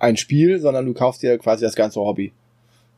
ein 0.00 0.16
Spiel, 0.16 0.58
sondern 0.58 0.86
du 0.86 0.94
kaufst 0.94 1.22
dir 1.22 1.38
quasi 1.38 1.64
das 1.64 1.76
ganze 1.76 2.00
Hobby. 2.00 2.32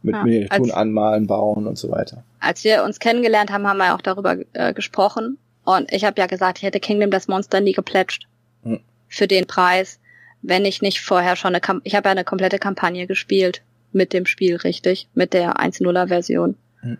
Mit 0.05 0.16
Ja, 0.16 0.24
Miniaturen 0.24 0.70
anmalen, 0.72 1.26
bauen 1.28 1.66
und 1.68 1.78
so 1.78 1.90
weiter. 1.90 2.24
Als 2.40 2.64
wir 2.64 2.82
uns 2.82 2.98
kennengelernt 2.98 3.52
haben, 3.52 3.68
haben 3.68 3.76
wir 3.76 3.94
auch 3.94 4.00
darüber 4.00 4.36
äh, 4.52 4.72
gesprochen. 4.72 5.39
Und 5.64 5.92
ich 5.92 6.05
habe 6.05 6.20
ja 6.20 6.26
gesagt, 6.26 6.58
ich 6.58 6.64
hätte 6.64 6.81
Kingdom 6.81 7.12
das 7.12 7.28
Monster 7.28 7.60
nie 7.60 7.72
geplätscht. 7.72 8.26
Hm. 8.64 8.81
Für 9.08 9.28
den 9.28 9.47
Preis, 9.47 10.00
wenn 10.40 10.64
ich 10.64 10.82
nicht 10.82 11.00
vorher 11.00 11.36
schon 11.36 11.50
eine 11.50 11.60
Kamp 11.60 11.82
ich 11.84 11.94
habe 11.94 12.08
ja 12.08 12.12
eine 12.12 12.24
komplette 12.24 12.58
Kampagne 12.58 13.06
gespielt 13.06 13.62
mit 13.92 14.12
dem 14.12 14.26
Spiel, 14.26 14.56
richtig, 14.56 15.06
mit 15.14 15.34
der 15.34 15.56
1.0er 15.58 16.08
Version. 16.08 16.56
Hm. 16.81 16.98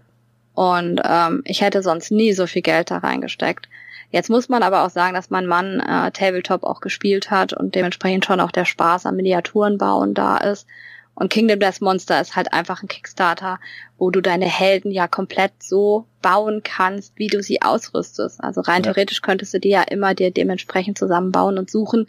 Und 0.55 1.01
ähm, 1.05 1.43
ich 1.45 1.61
hätte 1.61 1.83
sonst 1.83 2.13
nie 2.13 2.33
so 2.35 2.47
viel 2.47 2.63
Geld 2.63 2.93
da 2.93 2.99
reingesteckt. 2.99 3.69
Jetzt 4.13 4.31
muss 4.31 4.49
man 4.49 4.63
aber 4.63 4.85
auch 4.85 4.91
sagen, 4.91 5.15
dass 5.15 5.31
mein 5.31 5.47
Mann 5.47 5.81
äh, 5.81 6.11
Tabletop 6.13 6.63
auch 6.63 6.81
gespielt 6.81 7.31
hat 7.31 7.53
und 7.55 7.75
dementsprechend 7.75 8.25
schon 8.27 8.41
auch 8.41 8.53
der 8.53 8.67
Spaß 8.67 9.07
am 9.07 9.17
Miniaturen 9.17 9.79
bauen 9.79 10.15
da 10.15 10.37
ist. 10.37 10.67
Und 11.15 11.31
Kingdom 11.31 11.61
Death 11.61 11.81
Monster 11.81 12.21
ist 12.21 12.37
halt 12.37 12.53
einfach 12.53 12.83
ein 12.83 12.89
Kickstarter, 12.89 13.59
wo 13.99 14.11
du 14.11 14.21
deine 14.21 14.47
Helden 14.47 14.91
ja 14.91 15.09
komplett 15.09 15.53
so 15.63 16.07
bauen 16.23 16.63
kannst, 16.63 17.13
wie 17.17 17.27
du 17.27 17.43
sie 17.43 17.61
ausrüstest. 17.63 18.43
Also 18.43 18.61
rein 18.63 18.83
Ja. 18.83 18.93
theoretisch 18.93 19.21
könntest 19.21 19.53
du 19.53 19.61
die 19.61 19.69
ja 19.71 19.83
immer 19.83 20.15
dir 20.15 20.31
dementsprechend 20.31 20.99
zusammenbauen 20.99 21.59
und 21.59 21.71
suchen. 21.71 22.07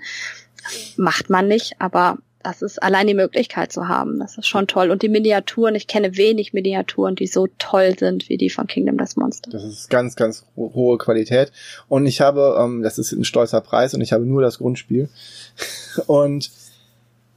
Macht 0.95 1.29
man 1.29 1.47
nicht, 1.47 1.73
aber 1.79 2.17
das 2.43 2.61
ist 2.61 2.81
allein 2.83 3.07
die 3.07 3.13
Möglichkeit 3.13 3.71
zu 3.71 3.87
haben. 3.87 4.19
Das 4.19 4.37
ist 4.37 4.47
schon 4.47 4.67
toll. 4.67 4.91
Und 4.91 5.01
die 5.01 5.09
Miniaturen, 5.09 5.75
ich 5.75 5.87
kenne 5.87 6.17
wenig 6.17 6.53
Miniaturen, 6.53 7.15
die 7.15 7.27
so 7.27 7.47
toll 7.57 7.97
sind 7.97 8.27
wie 8.29 8.37
die 8.37 8.49
von 8.49 8.67
Kingdom 8.67 8.97
Death 8.97 9.15
Monster. 9.17 9.49
Das 9.51 9.63
ist 9.63 9.89
ganz, 9.89 10.15
ganz 10.15 10.45
ho 10.55 10.71
hohe 10.73 10.97
Qualität. 10.97 11.51
Und 11.87 12.05
ich 12.05 12.21
habe, 12.21 12.57
ähm, 12.59 12.83
das 12.83 12.99
ist 12.99 13.11
ein 13.13 13.23
stolzer 13.23 13.61
Preis 13.61 13.93
und 13.93 14.01
ich 14.01 14.11
habe 14.13 14.25
nur 14.25 14.41
das 14.41 14.57
Grundspiel. 14.59 15.09
Und 16.07 16.51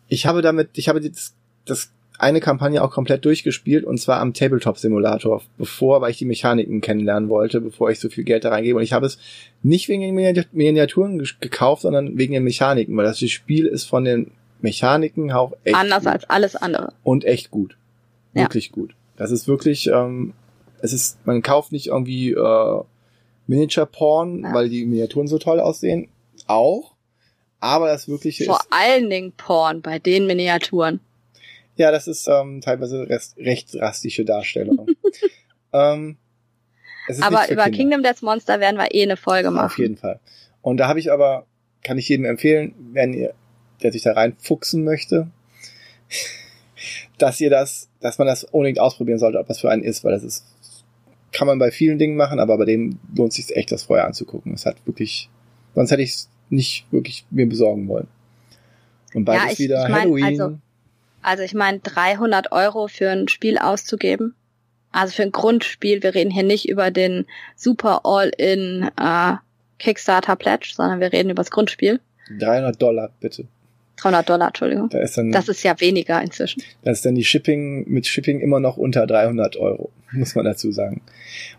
ich 0.08 0.26
habe 0.26 0.40
damit, 0.42 0.70
ich 0.74 0.88
habe 0.88 1.00
das, 1.00 1.34
das 1.64 1.90
eine 2.18 2.40
Kampagne 2.40 2.82
auch 2.82 2.90
komplett 2.90 3.24
durchgespielt 3.26 3.84
und 3.84 3.98
zwar 3.98 4.20
am 4.20 4.32
Tabletop-Simulator, 4.32 5.42
bevor, 5.58 6.00
weil 6.00 6.10
ich 6.12 6.16
die 6.16 6.24
Mechaniken 6.24 6.80
kennenlernen 6.80 7.28
wollte, 7.28 7.60
bevor 7.60 7.90
ich 7.90 8.00
so 8.00 8.08
viel 8.08 8.24
Geld 8.24 8.44
da 8.44 8.48
reingebe. 8.48 8.78
Und 8.78 8.82
ich 8.84 8.94
habe 8.94 9.04
es 9.04 9.18
nicht 9.62 9.88
wegen 9.88 10.00
den 10.00 10.14
Miniat- 10.16 10.46
Miniaturen 10.52 11.18
ge- 11.18 11.28
gekauft, 11.40 11.82
sondern 11.82 12.16
wegen 12.16 12.32
den 12.32 12.44
Mechaniken, 12.44 12.96
weil 12.96 13.04
das 13.04 13.18
Spiel 13.18 13.66
ist 13.66 13.84
von 13.84 14.04
den 14.04 14.30
Mechaniken 14.60 15.30
auch 15.32 15.52
echt 15.64 15.76
Anders 15.76 16.04
gut 16.04 16.12
als 16.12 16.30
alles 16.30 16.56
andere. 16.56 16.92
und 17.02 17.24
echt 17.24 17.50
gut. 17.50 17.76
Ja. 18.34 18.42
Wirklich 18.42 18.72
gut. 18.72 18.94
Das 19.16 19.30
ist 19.30 19.48
wirklich, 19.48 19.86
ähm, 19.88 20.34
es 20.80 20.92
ist, 20.92 21.24
man 21.26 21.42
kauft 21.42 21.72
nicht 21.72 21.86
irgendwie 21.88 22.32
äh, 22.32 22.80
Miniature-Porn, 23.46 24.42
Ja. 24.44 24.54
weil 24.54 24.68
die 24.68 24.84
Miniaturen 24.84 25.26
so 25.28 25.38
toll 25.38 25.60
aussehen. 25.60 26.08
Auch. 26.46 26.94
Aber 27.60 27.88
das 27.88 28.08
Wirkliche 28.08 28.44
Vor 28.44 28.60
ist, 28.60 28.68
allen 28.70 29.08
Dingen 29.08 29.32
Porn 29.32 29.80
bei 29.82 29.98
den 29.98 30.26
Miniaturen. 30.26 31.00
ja, 31.76 31.90
das 31.90 32.06
ist 32.06 32.28
ähm, 32.28 32.60
teilweise 32.60 33.08
rest, 33.08 33.36
recht 33.38 33.72
drastische 33.74 34.24
Darstellung. 34.24 34.86
ähm, 35.72 36.16
Aber 37.22 37.48
über 37.50 37.64
Kinder. 37.64 37.70
Kingdom 37.70 38.02
Death 38.02 38.22
Monster 38.22 38.60
werden 38.60 38.76
wir 38.76 38.94
eh 38.94 39.02
eine 39.02 39.16
Folge 39.16 39.50
machen. 39.50 39.66
Auf 39.66 39.78
jeden 39.78 39.96
Fall. 39.96 40.20
Und 40.60 40.76
da 40.78 40.88
habe 40.88 40.98
ich 41.00 41.10
aber, 41.12 41.46
kann 41.82 41.96
ich 41.98 42.08
jedem 42.08 42.26
empfehlen, 42.26 42.74
wenn 42.92 43.12
ihr, 43.14 43.32
der 43.82 43.92
sich 43.92 44.02
da 44.02 44.12
reinfuchsen 44.12 44.84
möchte, 44.84 45.28
dass 47.18 47.40
ihr 47.40 47.50
das, 47.50 47.88
dass 48.00 48.18
man 48.18 48.26
das 48.26 48.44
unbedingt 48.44 48.78
ausprobieren 48.80 49.18
sollte, 49.18 49.38
ob 49.38 49.46
das 49.48 49.60
für 49.60 49.70
einen 49.70 49.82
ist, 49.82 50.05
weil 50.05 50.12
das 50.12 50.22
ist, 50.22 50.44
kann 51.32 51.46
man 51.46 51.58
bei 51.58 51.70
vielen 51.70 51.98
Dingen 51.98 52.16
machen, 52.16 52.38
aber 52.40 52.56
bei 52.58 52.64
dem 52.64 52.98
lohnt 53.14 53.32
sich 53.32 53.55
echt, 53.56 53.72
das 53.72 53.84
vorher 53.84 54.06
anzugucken. 54.06 54.52
Es 54.55 54.66
hat 54.66 54.76
wirklich, 54.86 55.28
sonst 55.74 55.90
hätte 55.90 56.02
ich 56.02 56.10
es 56.10 56.28
nicht 56.50 56.86
wirklich 56.92 57.24
mir 57.30 57.48
besorgen 57.48 57.88
wollen. 57.88 58.08
Und 59.14 59.24
bald 59.24 59.40
Ja, 59.42 59.48
ist 59.50 59.58
wieder 59.58 59.84
ich 59.84 59.88
mein, 59.90 60.00
Halloween. 60.02 60.24
also- 60.24 60.58
Also 61.22 61.42
ich 61.42 61.55
meine, 61.55 61.80
300 61.80 62.52
Euro 62.52 62.86
für 62.88 63.10
ein 63.10 63.28
Spiel 63.28 63.58
auszugeben. 63.58 64.34
Also 64.92 65.12
für 65.14 65.22
ein 65.24 65.32
Grundspiel. 65.32 66.02
Wir 66.02 66.14
reden 66.14 66.30
hier 66.30 66.44
nicht 66.44 66.68
über 66.68 66.90
den 66.90 67.26
super 67.56 68.02
All-in 68.05 68.88
äh, 68.98 69.34
Kickstarter 69.78 70.36
Pledge, 70.36 70.72
sondern 70.74 71.00
wir 71.00 71.12
reden 71.12 71.30
über 71.30 71.40
das 71.42 71.50
Grundspiel. 71.50 72.00
300 72.38 72.80
Dollar, 72.80 73.10
bitte. 73.20 73.46
300 73.97 74.28
Dollar, 74.28 74.49
Entschuldigung. 74.49 74.89
Da 74.91 75.00
ist 75.00 75.16
dann, 75.16 75.33
Das 75.33 75.49
ist 75.49 75.62
ja 75.62 75.78
weniger 75.81 76.20
inzwischen. 76.23 76.62
Da 76.83 76.91
ist 76.91 77.05
dann 77.07 77.15
die 77.15 77.25
Shipping 77.25 77.89
mit 77.89 78.07
Shipping 78.07 78.41
immer 78.41 78.60
noch 78.60 78.76
unter 78.76 79.07
300 79.07 79.57
Euro, 79.57 79.91
muss 80.12 80.34
man 80.34 80.44
dazu 80.44 80.70
sagen. 80.73 81.00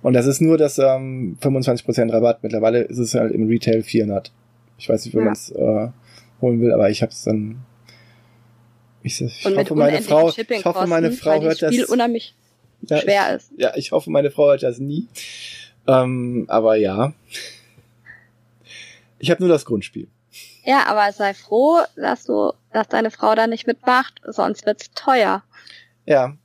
Und 0.04 0.14
das 0.14 0.26
ist 0.28 0.40
nur 0.42 0.58
das 0.58 0.78
ähm, 0.78 1.38
25% 1.42 2.12
Rabatt. 2.14 2.44
Mittlerweile 2.44 2.82
ist 2.82 3.00
es 3.00 3.16
halt 3.16 3.34
im 3.34 3.48
Retail 3.48 3.82
400. 3.84 4.32
Ich 4.78 4.88
weiß 4.88 5.06
nicht, 5.06 5.14
wie 5.16 5.20
Ja. 5.20 5.24
man 5.26 5.34
es 5.34 5.50
äh, 5.52 5.88
holen 6.42 6.62
will, 6.62 6.72
aber 6.72 6.90
ich 6.90 7.02
habe 7.02 7.12
es 7.12 7.24
dann. 7.24 7.58
Ich, 9.04 9.22
ich 9.22 9.46
hoffe, 9.46 9.74
meine 9.76 10.02
Frau, 10.02 10.30
ich 10.30 10.66
hoffe, 10.66 10.86
meine 10.88 11.12
Frau 11.12 11.42
hört 11.42 11.62
das 11.62 11.76
das. 11.76 11.90
unheimlich 11.90 12.36
Ja, 12.82 12.98
schwer 13.00 13.36
ist. 13.36 13.52
Ich, 13.56 13.62
ja, 13.64 13.72
ich 13.76 13.92
hoffe, 13.92 14.10
meine 14.12 14.30
Frau 14.32 14.48
hört 14.50 14.64
das 14.64 14.80
nie. 14.80 15.08
Ähm, 15.88 16.46
aber 16.50 16.76
ja. 16.76 17.14
Ich 19.20 19.32
habe 19.32 19.42
nur 19.42 19.50
das 19.50 19.66
Grundspiel. 19.66 20.08
Ja, 20.70 20.86
aber 20.88 21.14
sei 21.14 21.34
froh, 21.34 21.80
dass 21.96 22.26
du, 22.26 22.52
dass 22.74 22.90
deine 22.90 23.10
Frau 23.10 23.34
da 23.36 23.48
nicht 23.48 23.68
mitmacht, 23.68 24.20
sonst 24.28 24.66
wird's 24.66 24.92
teuer. 24.92 25.42
Ja, 26.06 26.36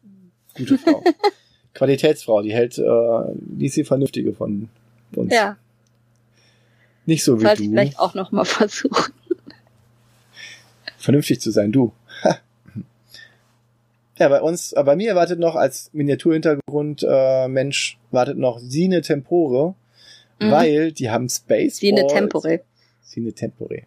gute 0.57 0.79
Frau. 0.79 1.03
Qualitätsfrau, 1.75 2.41
die 2.43 2.53
hält, 2.53 2.79
äh, 2.79 2.83
die 3.35 3.67
ist 3.67 3.77
die 3.77 3.83
Vernünftige 3.85 4.33
von 4.33 4.69
uns. 5.17 5.35
Ja, 5.35 5.57
Nicht 7.05 7.25
so 7.25 7.41
wie 7.41 7.45
sollte 7.47 7.63
ich 7.63 7.69
du. 7.69 7.75
vielleicht 7.75 7.99
auch 7.99 8.15
noch 8.15 8.31
mal 8.31 8.45
versuchen. 8.45 9.13
vernünftig 10.99 11.41
zu 11.41 11.51
sein, 11.51 11.73
du. 11.73 11.93
ja, 14.19 14.29
bei 14.29 14.41
uns, 14.41 14.73
äh, 14.73 14.85
bei 14.85 14.95
mir 14.95 15.15
wartet 15.17 15.41
noch 15.41 15.57
als 15.57 15.91
Miniaturhintergrund 15.93 17.05
äh, 17.09 17.49
Mensch 17.49 17.99
wartet 18.13 18.39
noch 18.39 18.59
Sine 18.61 19.01
Tempore, 19.03 19.75
Mhm. 20.41 20.51
weil 20.51 20.93
die 20.93 21.11
haben 21.11 21.29
Spaceballs. 21.29 21.77
Sine 21.79 22.07
Tempore. 22.07 22.61
Sine 23.13 23.33
Tempore. 23.33 23.83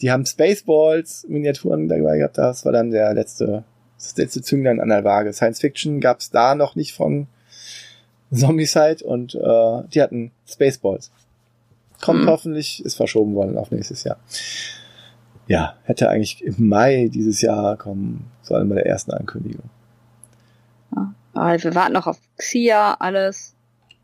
Die 0.00 0.10
haben 0.10 0.24
Spaceballs 0.24 1.26
Miniaturen 1.28 1.88
dabei 1.88 2.18
gehabt. 2.18 2.38
Das 2.38 2.64
war 2.64 2.72
dann 2.72 2.90
der 2.90 3.12
letzte, 3.14 3.64
das 3.96 4.16
letzte 4.16 4.42
Zünglein 4.42 4.80
an 4.80 4.88
der 4.88 5.04
Waage. 5.04 5.32
Science 5.32 5.60
Fiction 5.60 6.00
gab's 6.00 6.30
da 6.30 6.54
noch 6.54 6.76
nicht 6.76 6.94
von 6.94 7.26
Zombicide 8.32 9.04
und 9.04 9.34
äh, 9.34 9.82
die 9.92 10.00
hatten 10.00 10.30
Spaceballs. 10.46 11.10
Kommt 12.00 12.22
Mhm. 12.22 12.28
hoffentlich, 12.28 12.84
ist 12.84 12.94
verschoben 12.94 13.34
worden 13.34 13.58
auf 13.58 13.70
nächstes 13.72 14.04
Jahr. 14.04 14.18
Ja, 15.48 15.74
hätte 15.82 16.08
eigentlich 16.08 16.42
im 16.44 16.68
Mai 16.68 17.10
dieses 17.12 17.42
Jahr 17.42 17.76
kommen 17.76 18.30
sollen 18.42 18.68
bei 18.68 18.76
der 18.76 18.86
ersten 18.86 19.10
Ankündigung. 19.10 19.68
Aber 21.32 21.62
wir 21.62 21.74
warten 21.74 21.92
noch 21.92 22.06
auf 22.06 22.18
Xia, 22.38 22.94
alles, 22.94 23.54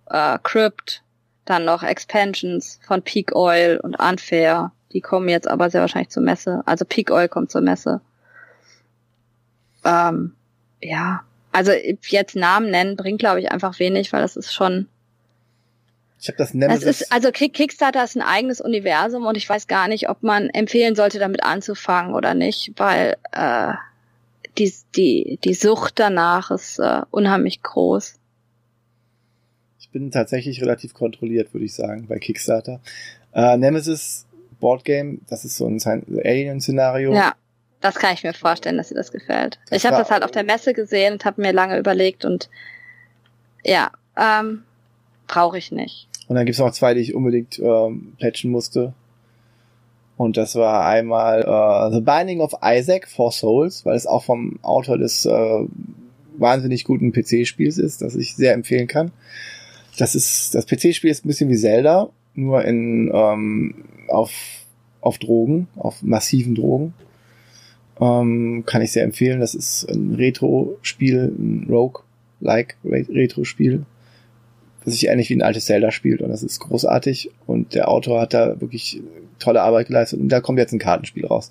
äh, 0.08 0.38
Crypt, 0.42 1.02
dann 1.46 1.64
noch 1.64 1.82
Expansions 1.82 2.78
von 2.86 3.02
Peak 3.02 3.34
Oil 3.34 3.78
und 3.82 3.98
Unfair. 3.98 4.72
Die 4.92 5.00
kommen 5.00 5.28
jetzt 5.28 5.48
aber 5.48 5.70
sehr 5.70 5.80
wahrscheinlich 5.80 6.10
zur 6.10 6.22
Messe. 6.22 6.62
Also 6.66 6.84
Peak 6.84 7.10
Oil 7.10 7.28
kommt 7.28 7.50
zur 7.50 7.60
Messe. 7.60 8.00
Ähm, 9.84 10.34
ja, 10.80 11.22
also 11.52 11.72
jetzt 12.08 12.36
Namen 12.36 12.70
nennen 12.70 12.96
bringt, 12.96 13.18
glaube 13.18 13.40
ich, 13.40 13.50
einfach 13.50 13.78
wenig, 13.78 14.12
weil 14.12 14.20
das 14.20 14.36
ist 14.36 14.52
schon. 14.52 14.88
Ich 16.20 16.28
habe 16.28 16.38
das 16.38 16.48
Es 16.48 16.54
Nemesis. 16.54 17.00
ist, 17.02 17.12
also 17.12 17.30
Kick- 17.30 17.52
Kickstarter 17.54 18.02
ist 18.02 18.16
ein 18.16 18.22
eigenes 18.22 18.60
Universum 18.60 19.26
und 19.26 19.36
ich 19.36 19.48
weiß 19.48 19.66
gar 19.66 19.86
nicht, 19.86 20.08
ob 20.08 20.22
man 20.22 20.48
empfehlen 20.50 20.96
sollte, 20.96 21.18
damit 21.18 21.44
anzufangen 21.44 22.14
oder 22.14 22.34
nicht, 22.34 22.72
weil 22.76 23.16
äh, 23.32 23.74
die, 24.58 24.72
die, 24.96 25.38
die 25.44 25.54
Sucht 25.54 25.98
danach 25.98 26.50
ist 26.50 26.78
äh, 26.78 27.02
unheimlich 27.10 27.62
groß. 27.62 28.18
Ich 29.96 30.02
bin 30.02 30.10
tatsächlich 30.10 30.60
relativ 30.60 30.92
kontrolliert, 30.92 31.54
würde 31.54 31.64
ich 31.64 31.74
sagen, 31.74 32.06
bei 32.06 32.18
Kickstarter. 32.18 32.80
Äh, 33.32 33.56
Nemesis 33.56 34.26
Board 34.60 34.84
Game, 34.84 35.22
das 35.26 35.46
ist 35.46 35.56
so 35.56 35.66
ein 35.66 35.80
Alien-Szenario. 36.22 37.14
Ja, 37.14 37.32
das 37.80 37.94
kann 37.94 38.12
ich 38.12 38.22
mir 38.22 38.34
vorstellen, 38.34 38.76
dass 38.76 38.88
dir 38.88 38.94
das 38.96 39.10
gefällt. 39.10 39.58
Das 39.70 39.78
ich 39.78 39.86
habe 39.86 39.96
das 39.96 40.10
halt 40.10 40.22
auf 40.22 40.30
der 40.32 40.44
Messe 40.44 40.74
gesehen 40.74 41.14
und 41.14 41.24
habe 41.24 41.40
mir 41.40 41.50
lange 41.54 41.78
überlegt 41.78 42.26
und 42.26 42.50
ja, 43.64 43.90
ähm, 44.18 44.64
brauche 45.28 45.56
ich 45.56 45.72
nicht. 45.72 46.08
Und 46.28 46.36
dann 46.36 46.44
gibt's 46.44 46.58
noch 46.60 46.72
zwei, 46.72 46.92
die 46.92 47.00
ich 47.00 47.14
unbedingt 47.14 47.58
ähm, 47.58 48.12
plätschen 48.18 48.50
musste. 48.50 48.92
Und 50.18 50.36
das 50.36 50.56
war 50.56 50.84
einmal 50.84 51.40
äh, 51.40 51.94
The 51.94 52.02
Binding 52.02 52.42
of 52.42 52.52
Isaac 52.62 53.08
for 53.08 53.32
Souls, 53.32 53.86
weil 53.86 53.96
es 53.96 54.06
auch 54.06 54.24
vom 54.24 54.58
Autor 54.60 54.98
des 54.98 55.24
äh, 55.24 55.64
wahnsinnig 56.36 56.84
guten 56.84 57.12
PC-Spiels 57.12 57.78
ist, 57.78 58.02
das 58.02 58.14
ich 58.14 58.36
sehr 58.36 58.52
empfehlen 58.52 58.88
kann. 58.88 59.12
Das 59.98 60.14
ist, 60.14 60.54
das 60.54 60.66
PC-Spiel 60.66 61.10
ist 61.10 61.24
ein 61.24 61.28
bisschen 61.28 61.50
wie 61.50 61.56
Zelda, 61.56 62.10
nur 62.34 62.64
in, 62.64 63.10
ähm, 63.12 63.84
auf, 64.08 64.32
auf 65.00 65.18
Drogen, 65.18 65.68
auf 65.76 66.02
massiven 66.02 66.54
Drogen. 66.54 66.94
Ähm, 68.00 68.64
kann 68.66 68.82
ich 68.82 68.92
sehr 68.92 69.04
empfehlen. 69.04 69.40
Das 69.40 69.54
ist 69.54 69.84
ein 69.90 70.14
Retro-Spiel, 70.14 71.32
ein 71.38 71.66
Rogue-like 71.68 72.76
Retro-Spiel, 72.84 73.86
das 74.84 74.94
sich 74.94 75.08
ähnlich 75.08 75.30
wie 75.30 75.36
ein 75.36 75.42
altes 75.42 75.64
Zelda 75.64 75.90
spielt 75.90 76.20
und 76.20 76.28
das 76.28 76.42
ist 76.42 76.60
großartig 76.60 77.30
und 77.46 77.74
der 77.74 77.88
Autor 77.88 78.20
hat 78.20 78.34
da 78.34 78.60
wirklich 78.60 79.02
tolle 79.38 79.62
Arbeit 79.62 79.88
geleistet 79.88 80.20
und 80.20 80.28
da 80.28 80.40
kommt 80.40 80.58
jetzt 80.58 80.72
ein 80.72 80.78
Kartenspiel 80.78 81.26
raus. 81.26 81.50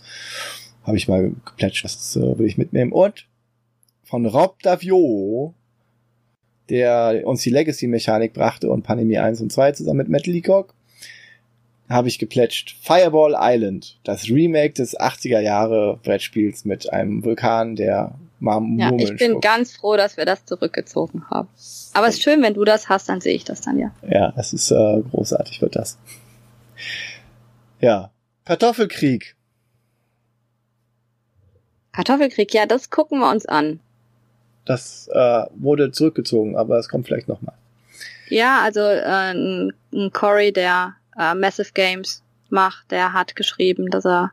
Habe 0.84 0.98
ich 0.98 1.08
mal 1.08 1.32
geplätscht, 1.46 1.84
das 1.84 2.16
äh, 2.16 2.38
will 2.38 2.46
ich 2.46 2.60
mitnehmen. 2.60 2.92
Und 2.92 3.28
von 4.04 4.26
Rob 4.28 4.62
Davio, 4.62 5.56
der 6.70 7.22
uns 7.26 7.42
die 7.42 7.50
Legacy-Mechanik 7.50 8.34
brachte 8.34 8.70
und 8.70 8.84
Pandemie 8.84 9.18
1 9.18 9.42
und 9.42 9.52
2 9.52 9.74
zusammen 9.74 9.98
mit 9.98 10.10
Metal 10.10 10.34
Leacock, 10.34 10.74
habe 11.90 12.08
ich 12.08 12.18
geplätscht 12.18 12.76
Fireball 12.82 13.36
Island, 13.38 14.00
das 14.04 14.30
Remake 14.30 14.74
des 14.74 14.98
80er 14.98 15.40
Jahre 15.40 16.00
Brettspiels 16.04 16.66
mit 16.66 16.92
einem 16.92 17.24
Vulkan, 17.24 17.76
der 17.76 18.16
Marmor 18.40 18.80
Ja, 18.80 18.92
ich 18.98 19.16
bin 19.18 19.40
ganz 19.40 19.76
froh, 19.76 19.96
dass 19.96 20.18
wir 20.18 20.26
das 20.26 20.46
zurückgezogen 20.46 21.30
haben. 21.30 21.48
Aber 21.94 22.08
es 22.08 22.16
ist 22.16 22.24
schön, 22.24 22.42
wenn 22.42 22.54
du 22.54 22.64
das 22.64 22.90
hast, 22.90 23.08
dann 23.10 23.22
sehe 23.22 23.36
ich 23.36 23.44
das 23.44 23.62
dann 23.62 23.78
ja. 23.78 23.92
Ja, 24.08 24.34
es 24.36 24.54
ist 24.54 24.72
äh, 24.72 25.02
großartig, 25.12 25.62
wird 25.62 25.76
das. 25.76 25.98
Ja, 27.80 28.12
Kartoffelkrieg. 28.46 29.36
Kartoffelkrieg, 31.92 32.54
ja, 32.54 32.66
das 32.66 32.90
gucken 32.90 33.20
wir 33.20 33.32
uns 33.32 33.46
an. 33.46 33.80
Das 34.66 35.08
äh, 35.14 35.44
wurde 35.56 35.92
zurückgezogen, 35.92 36.58
aber 36.58 36.78
es 36.80 36.90
kommt 36.90 37.08
vielleicht 37.08 37.28
nochmal. 37.28 37.56
Ja, 38.30 38.62
also 38.64 38.82
äh, 38.82 39.04
ein, 39.04 39.74
ein 39.94 40.12
Cory, 40.12 40.52
der 40.52 40.96
äh, 41.18 41.36
Massive 41.36 41.72
Games 41.74 42.24
macht, 42.50 42.92
der 42.92 43.14
hat 43.14 43.36
geschrieben, 43.36 43.90
dass 43.90 44.06
er 44.06 44.32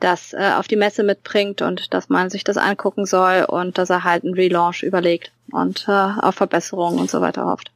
das 0.00 0.32
äh, 0.32 0.52
auf 0.56 0.66
die 0.66 0.76
Messe 0.76 1.02
mitbringt 1.02 1.60
und 1.62 1.92
dass 1.92 2.08
man 2.08 2.30
sich 2.30 2.42
das 2.42 2.56
angucken 2.56 3.04
soll 3.04 3.44
und 3.46 3.76
dass 3.76 3.90
er 3.90 4.02
halt 4.02 4.24
einen 4.24 4.34
Relaunch 4.34 4.82
überlegt 4.82 5.32
und 5.52 5.86
äh, 5.88 5.90
auf 5.92 6.36
Verbesserungen 6.36 6.98
und 6.98 7.10
so 7.10 7.20
weiter 7.20 7.44
hofft. 7.44 7.70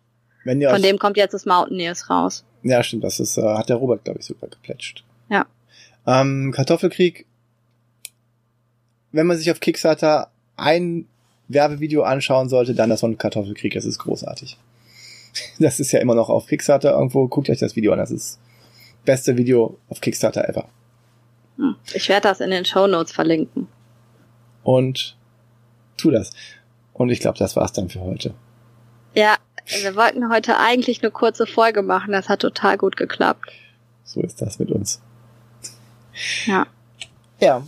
Wenn 0.44 0.62
Von 0.62 0.82
dem 0.82 0.98
kommt 0.98 1.16
jetzt 1.16 1.32
das 1.32 1.46
Mountaineers 1.46 2.10
raus. 2.10 2.44
ja, 2.62 2.82
stimmt, 2.82 3.04
das 3.04 3.20
ist, 3.20 3.38
äh, 3.38 3.42
hat 3.42 3.68
der 3.68 3.76
Robert, 3.76 4.04
glaube 4.04 4.20
ich, 4.20 4.26
super 4.26 4.48
geplätscht. 4.48 5.04
Ja. 5.28 5.46
Ähm, 6.06 6.52
Kartoffelkrieg, 6.54 7.26
wenn 9.12 9.26
man 9.26 9.36
sich 9.38 9.50
auf 9.50 9.60
Kickstarter 9.60 10.30
ein 10.56 11.06
Werbevideo 11.48 12.02
anschauen 12.02 12.48
sollte, 12.48 12.74
dann 12.74 12.90
das 12.90 13.00
von 13.00 13.18
Kartoffelkrieg, 13.18 13.74
das 13.74 13.84
ist 13.84 13.98
großartig. 13.98 14.58
Das 15.58 15.80
ist 15.80 15.90
ja 15.90 15.98
immer 15.98 16.14
noch 16.14 16.28
auf 16.28 16.46
Kickstarter 16.46 16.92
irgendwo, 16.92 17.26
guckt 17.26 17.50
euch 17.50 17.58
das 17.58 17.74
Video 17.74 17.92
an, 17.92 17.98
das 17.98 18.12
ist 18.12 18.38
beste 19.04 19.36
Video 19.36 19.78
auf 19.88 20.00
Kickstarter 20.00 20.48
ever. 20.48 20.68
Hm. 21.56 21.74
Ich 21.92 22.08
werde 22.08 22.28
das 22.28 22.40
in 22.40 22.50
den 22.50 22.64
Show 22.64 22.86
Notes 22.86 23.12
verlinken. 23.12 23.66
Und 24.62 25.16
tu 25.96 26.12
das. 26.12 26.30
Und 26.92 27.10
ich 27.10 27.20
glaube, 27.20 27.38
das 27.38 27.56
war's 27.56 27.72
dann 27.72 27.88
für 27.88 28.00
heute. 28.00 28.34
Ja, 29.14 29.36
wir 29.82 29.96
wollten 29.96 30.30
heute 30.32 30.58
eigentlich 30.58 31.02
eine 31.02 31.10
kurze 31.10 31.46
Folge 31.46 31.82
machen. 31.82 32.12
Das 32.12 32.28
hat 32.28 32.40
total 32.40 32.78
gut 32.78 32.96
geklappt. 32.96 33.50
So 34.04 34.20
ist 34.20 34.40
das 34.40 34.58
mit 34.58 34.70
uns. 34.70 35.00
Ja. 36.46 36.66
Ja. 37.40 37.66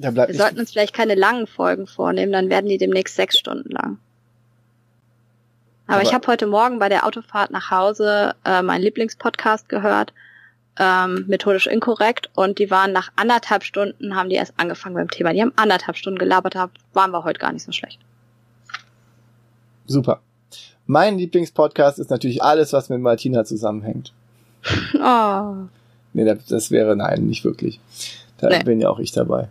Da 0.00 0.10
bleibt 0.10 0.32
Wir 0.32 0.38
sollten 0.38 0.58
uns 0.58 0.70
vielleicht 0.72 0.94
keine 0.94 1.14
langen 1.14 1.46
Folgen 1.46 1.86
vornehmen, 1.86 2.32
dann 2.32 2.48
werden 2.48 2.68
die 2.70 2.78
demnächst 2.78 3.16
sechs 3.16 3.38
Stunden 3.38 3.70
lang. 3.70 3.98
Aber, 5.86 5.96
Aber- 5.98 6.02
ich 6.02 6.14
habe 6.14 6.26
heute 6.26 6.46
Morgen 6.46 6.78
bei 6.78 6.88
der 6.88 7.04
Autofahrt 7.06 7.50
nach 7.50 7.70
Hause 7.70 8.34
äh, 8.44 8.62
meinen 8.62 8.82
Lieblingspodcast 8.82 9.68
gehört, 9.68 10.12
ähm, 10.78 11.24
methodisch 11.26 11.66
inkorrekt, 11.66 12.30
und 12.34 12.58
die 12.58 12.70
waren 12.70 12.92
nach 12.92 13.10
anderthalb 13.16 13.62
Stunden, 13.64 14.14
haben 14.14 14.30
die 14.30 14.36
erst 14.36 14.54
angefangen 14.56 14.94
beim 14.94 15.10
Thema. 15.10 15.32
Die 15.34 15.42
haben 15.42 15.52
anderthalb 15.56 15.96
Stunden 15.96 16.18
gelabert, 16.18 16.54
da 16.54 16.70
waren 16.94 17.10
wir 17.10 17.24
heute 17.24 17.38
gar 17.40 17.52
nicht 17.52 17.64
so 17.64 17.72
schlecht. 17.72 17.98
super. 19.86 20.20
Mein 20.86 21.18
Lieblingspodcast 21.18 21.98
ist 22.00 22.10
natürlich 22.10 22.42
alles, 22.42 22.72
was 22.72 22.88
mit 22.88 23.00
Martina 23.00 23.44
zusammenhängt. 23.44 24.12
Oh. 24.94 25.54
Nee, 26.12 26.24
das, 26.24 26.44
das 26.46 26.70
wäre 26.72 26.96
nein, 26.96 27.26
nicht 27.26 27.44
wirklich. 27.44 27.78
Da 28.38 28.48
Nee. 28.48 28.64
bin 28.64 28.80
ja 28.80 28.88
auch 28.90 28.98
ich 28.98 29.12
dabei. 29.12 29.48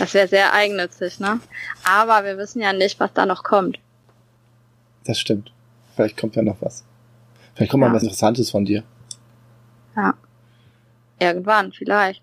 Das 0.00 0.14
wäre 0.14 0.26
sehr 0.28 0.52
eigennützig, 0.54 1.20
ne? 1.20 1.40
Aber 1.84 2.24
wir 2.24 2.38
wissen 2.38 2.60
ja 2.60 2.72
nicht, 2.72 2.98
was 2.98 3.12
da 3.12 3.26
noch 3.26 3.44
kommt. 3.44 3.78
Das 5.04 5.18
stimmt. 5.20 5.52
Vielleicht 5.94 6.16
kommt 6.16 6.36
ja 6.36 6.42
noch 6.42 6.56
was. 6.60 6.84
Vielleicht 7.54 7.70
kommt 7.70 7.82
mal 7.82 7.88
Ja. 7.88 7.94
was 7.94 8.02
Interessantes 8.02 8.50
von 8.50 8.64
dir. 8.64 8.82
Ja. 9.96 10.14
Irgendwann, 11.18 11.72
vielleicht. 11.72 12.22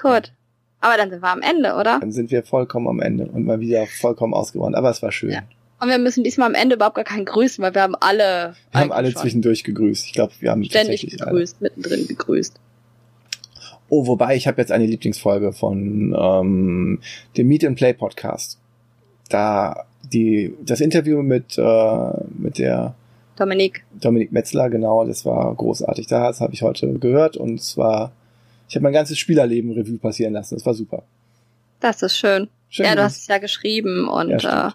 Gut. 0.00 0.32
Aber 0.80 0.96
dann 0.96 1.10
sind 1.10 1.22
wir 1.22 1.28
am 1.30 1.42
Ende, 1.42 1.74
oder? 1.74 1.98
Dann 2.00 2.12
sind 2.12 2.30
wir 2.30 2.42
vollkommen 2.42 2.88
am 2.88 3.00
Ende 3.00 3.26
und 3.26 3.44
mal 3.44 3.60
wieder 3.60 3.86
vollkommen 3.86 4.32
ausgewandt. 4.34 4.74
Aber 4.76 4.90
es 4.90 5.02
war 5.02 5.12
schön. 5.12 5.30
Ja. 5.32 5.42
Und 5.80 5.88
wir 5.88 5.98
müssen 5.98 6.24
diesmal 6.24 6.48
am 6.48 6.54
Ende 6.54 6.76
überhaupt 6.76 6.96
gar 6.96 7.04
keinen 7.04 7.26
grüßen, 7.26 7.62
weil 7.62 7.74
wir 7.74 7.82
haben 7.82 7.94
alle, 7.96 8.54
Wir 8.72 8.80
haben 8.80 8.92
alle 8.92 9.10
schon 9.12 9.20
zwischendurch 9.22 9.64
gegrüßt. 9.64 10.06
Ich 10.06 10.12
glaube, 10.14 10.32
wir 10.40 10.50
haben 10.50 10.64
ständig 10.64 11.02
tatsächlich 11.02 11.20
alle. 11.22 11.32
gegrüßt, 11.32 11.60
mittendrin 11.60 12.06
gegrüßt. 12.08 12.58
Oh, 13.88 14.06
wobei 14.06 14.36
ich 14.36 14.46
habe 14.46 14.60
jetzt 14.60 14.72
eine 14.72 14.86
Lieblingsfolge 14.86 15.52
von 15.52 16.14
ähm, 16.18 17.00
dem 17.36 17.48
Meet 17.48 17.64
and 17.64 17.76
Play 17.76 17.92
Podcast. 17.92 18.58
Da 19.28 19.84
die 20.12 20.54
das 20.64 20.80
Interview 20.80 21.22
mit 21.22 21.58
äh, 21.58 22.10
mit 22.36 22.58
der 22.58 22.94
Dominik, 23.36 23.84
Dominik 23.92 24.32
Metzler, 24.32 24.70
genau, 24.70 25.04
das 25.04 25.24
war 25.24 25.54
großartig. 25.54 26.06
Das 26.06 26.40
habe 26.40 26.54
ich 26.54 26.62
heute 26.62 26.98
gehört 26.98 27.36
und 27.36 27.60
es 27.60 27.76
war, 27.76 28.12
ich 28.68 28.74
habe 28.76 28.84
mein 28.84 28.94
ganzes 28.94 29.18
Spielerleben 29.18 29.72
Revue 29.72 29.98
passieren 29.98 30.32
lassen. 30.32 30.54
Das 30.54 30.64
war 30.64 30.74
super. 30.74 31.02
das 31.80 32.02
ist 32.02 32.16
schön. 32.16 32.48
Schön. 32.68 32.86
ja, 32.86 32.94
du 32.96 33.02
hast 33.02 33.18
es 33.18 33.26
ja 33.28 33.38
geschrieben 33.38 34.08
und 34.08 34.42
Ja, 34.42 34.68
äh. 34.68 34.72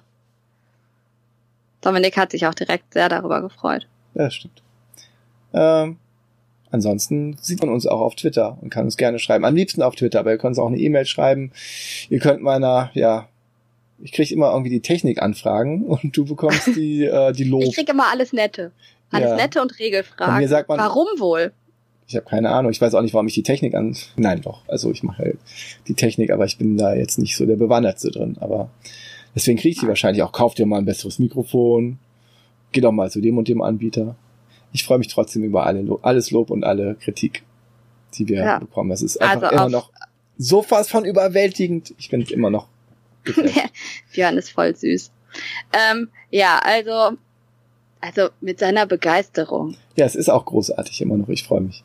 Dominik 1.81 2.15
hat 2.15 2.31
sich 2.31 2.45
auch 2.45 2.53
direkt 2.53 2.93
sehr 2.93 3.09
darüber 3.09 3.41
gefreut. 3.41 3.87
Ja, 4.13 4.25
das 4.25 4.35
stimmt. 4.35 4.61
Ähm, 5.53 5.97
ansonsten 6.71 7.37
sieht 7.41 7.61
man 7.61 7.69
uns 7.69 7.85
auch 7.85 7.99
auf 8.01 8.15
Twitter 8.15 8.57
und 8.61 8.69
kann 8.69 8.85
uns 8.85 8.97
gerne 8.97 9.19
schreiben. 9.19 9.45
Am 9.45 9.55
liebsten 9.55 9.81
auf 9.81 9.95
Twitter, 9.95 10.19
aber 10.19 10.31
ihr 10.31 10.37
könnt 10.37 10.51
uns 10.51 10.59
auch 10.59 10.67
eine 10.67 10.77
E-Mail 10.77 11.05
schreiben. 11.05 11.51
Ihr 12.09 12.19
könnt 12.19 12.41
meiner, 12.41 12.89
ja, 12.93 13.27
ich 14.01 14.11
kriege 14.11 14.33
immer 14.33 14.51
irgendwie 14.51 14.71
die 14.71 14.81
Technikanfragen 14.81 15.83
und 15.85 16.15
du 16.15 16.25
bekommst 16.25 16.67
die, 16.75 17.05
äh, 17.05 17.31
die 17.33 17.43
Lob. 17.43 17.63
Ich 17.63 17.75
krieg 17.75 17.89
immer 17.89 18.09
alles 18.11 18.33
Nette. 18.33 18.71
Alles 19.11 19.29
Ja. 19.31 19.35
Nette 19.35 19.61
und 19.61 19.77
Bei 19.77 19.83
Regelfragen. 19.83 20.37
mir 20.37 20.47
sagt 20.47 20.69
man, 20.69 20.79
Warum 20.79 21.07
wohl? 21.19 21.51
ich 22.07 22.15
habe 22.17 22.25
keine 22.25 22.49
Ahnung. 22.49 22.71
Ich 22.71 22.81
weiß 22.81 22.93
auch 22.93 23.01
nicht, 23.01 23.13
warum 23.13 23.27
ich 23.27 23.33
die 23.35 23.43
Technik 23.43 23.73
an. 23.73 23.95
Nein, 24.17 24.41
doch. 24.41 24.63
Also 24.67 24.91
ich 24.91 25.01
mache 25.01 25.19
halt 25.23 25.37
die 25.87 25.93
Technik, 25.93 26.29
aber 26.31 26.43
ich 26.45 26.57
bin 26.57 26.75
da 26.77 26.93
jetzt 26.93 27.17
nicht 27.17 27.37
so 27.37 27.45
der 27.45 27.55
Bewandertste 27.55 28.11
drin. 28.11 28.35
Aber 28.41 28.69
deswegen 29.33 29.57
kriege 29.57 29.71
ich 29.73 29.79
die 29.79 29.87
wahrscheinlich 29.87 30.21
auch. 30.21 30.33
Kauft 30.33 30.57
dir 30.57 30.65
mal 30.65 30.79
ein 30.79 30.85
besseres 30.85 31.19
Mikrofon. 31.19 31.99
Geh 32.73 32.81
doch 32.81 32.91
mal 32.91 33.09
zu 33.09 33.21
dem 33.21 33.37
und 33.37 33.47
dem 33.47 33.61
Anbieter. 33.61 34.15
Ich 34.73 34.83
freue 34.83 34.97
mich 34.99 35.07
trotzdem 35.09 35.43
über 35.43 35.65
alle 35.65 35.85
alles 36.01 36.31
Lob 36.31 36.49
und 36.49 36.63
alle 36.63 36.95
Kritik, 36.95 37.43
die 38.15 38.27
wir 38.27 38.43
Ja. 38.43 38.59
bekommen. 38.59 38.89
Das 38.89 39.01
ist 39.01 39.19
einfach 39.21 39.49
Also 39.51 39.55
immer 39.55 39.69
noch 39.69 39.91
so 40.37 40.61
fast 40.63 40.89
von 40.89 41.05
überwältigend. 41.05 41.93
Ich 41.97 42.09
bin 42.09 42.21
immer 42.23 42.49
noch. 42.49 42.67
Björn 44.13 44.37
ist 44.37 44.49
voll 44.51 44.75
süß. 44.75 45.11
Ähm, 45.73 46.09
ja, 46.29 46.59
also, 46.63 47.17
also 47.99 48.29
mit 48.41 48.59
seiner 48.59 48.85
Begeisterung. 48.85 49.75
ja, 49.95 50.05
es 50.05 50.15
ist 50.15 50.29
auch 50.29 50.45
großartig 50.45 51.01
immer 51.01 51.17
noch. 51.17 51.29
Ich 51.29 51.43
freue 51.43 51.61
mich. 51.61 51.83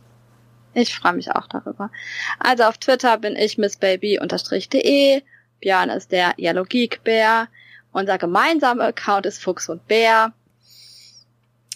Ich 0.75 0.95
freue 0.95 1.15
mich 1.15 1.31
auch 1.33 1.47
darüber. 1.47 1.91
Also 2.39 2.65
auf 2.65 2.79
Twitter 2.79 3.17
bin 3.19 3.35
ich 3.37 3.57
missbaby-de. 3.59 5.23
Björn 5.61 5.91
ist 5.91 6.13
der 6.13 6.35
Yellow 6.39 6.65
Geek 6.65 7.03
Bär. 7.05 7.49
Unser 7.93 8.19
gemeinsamer 8.19 8.85
Account 8.85 9.25
ist 9.27 9.43
Fuchs 9.43 9.69
und 9.69 9.87
Bär. 9.89 10.33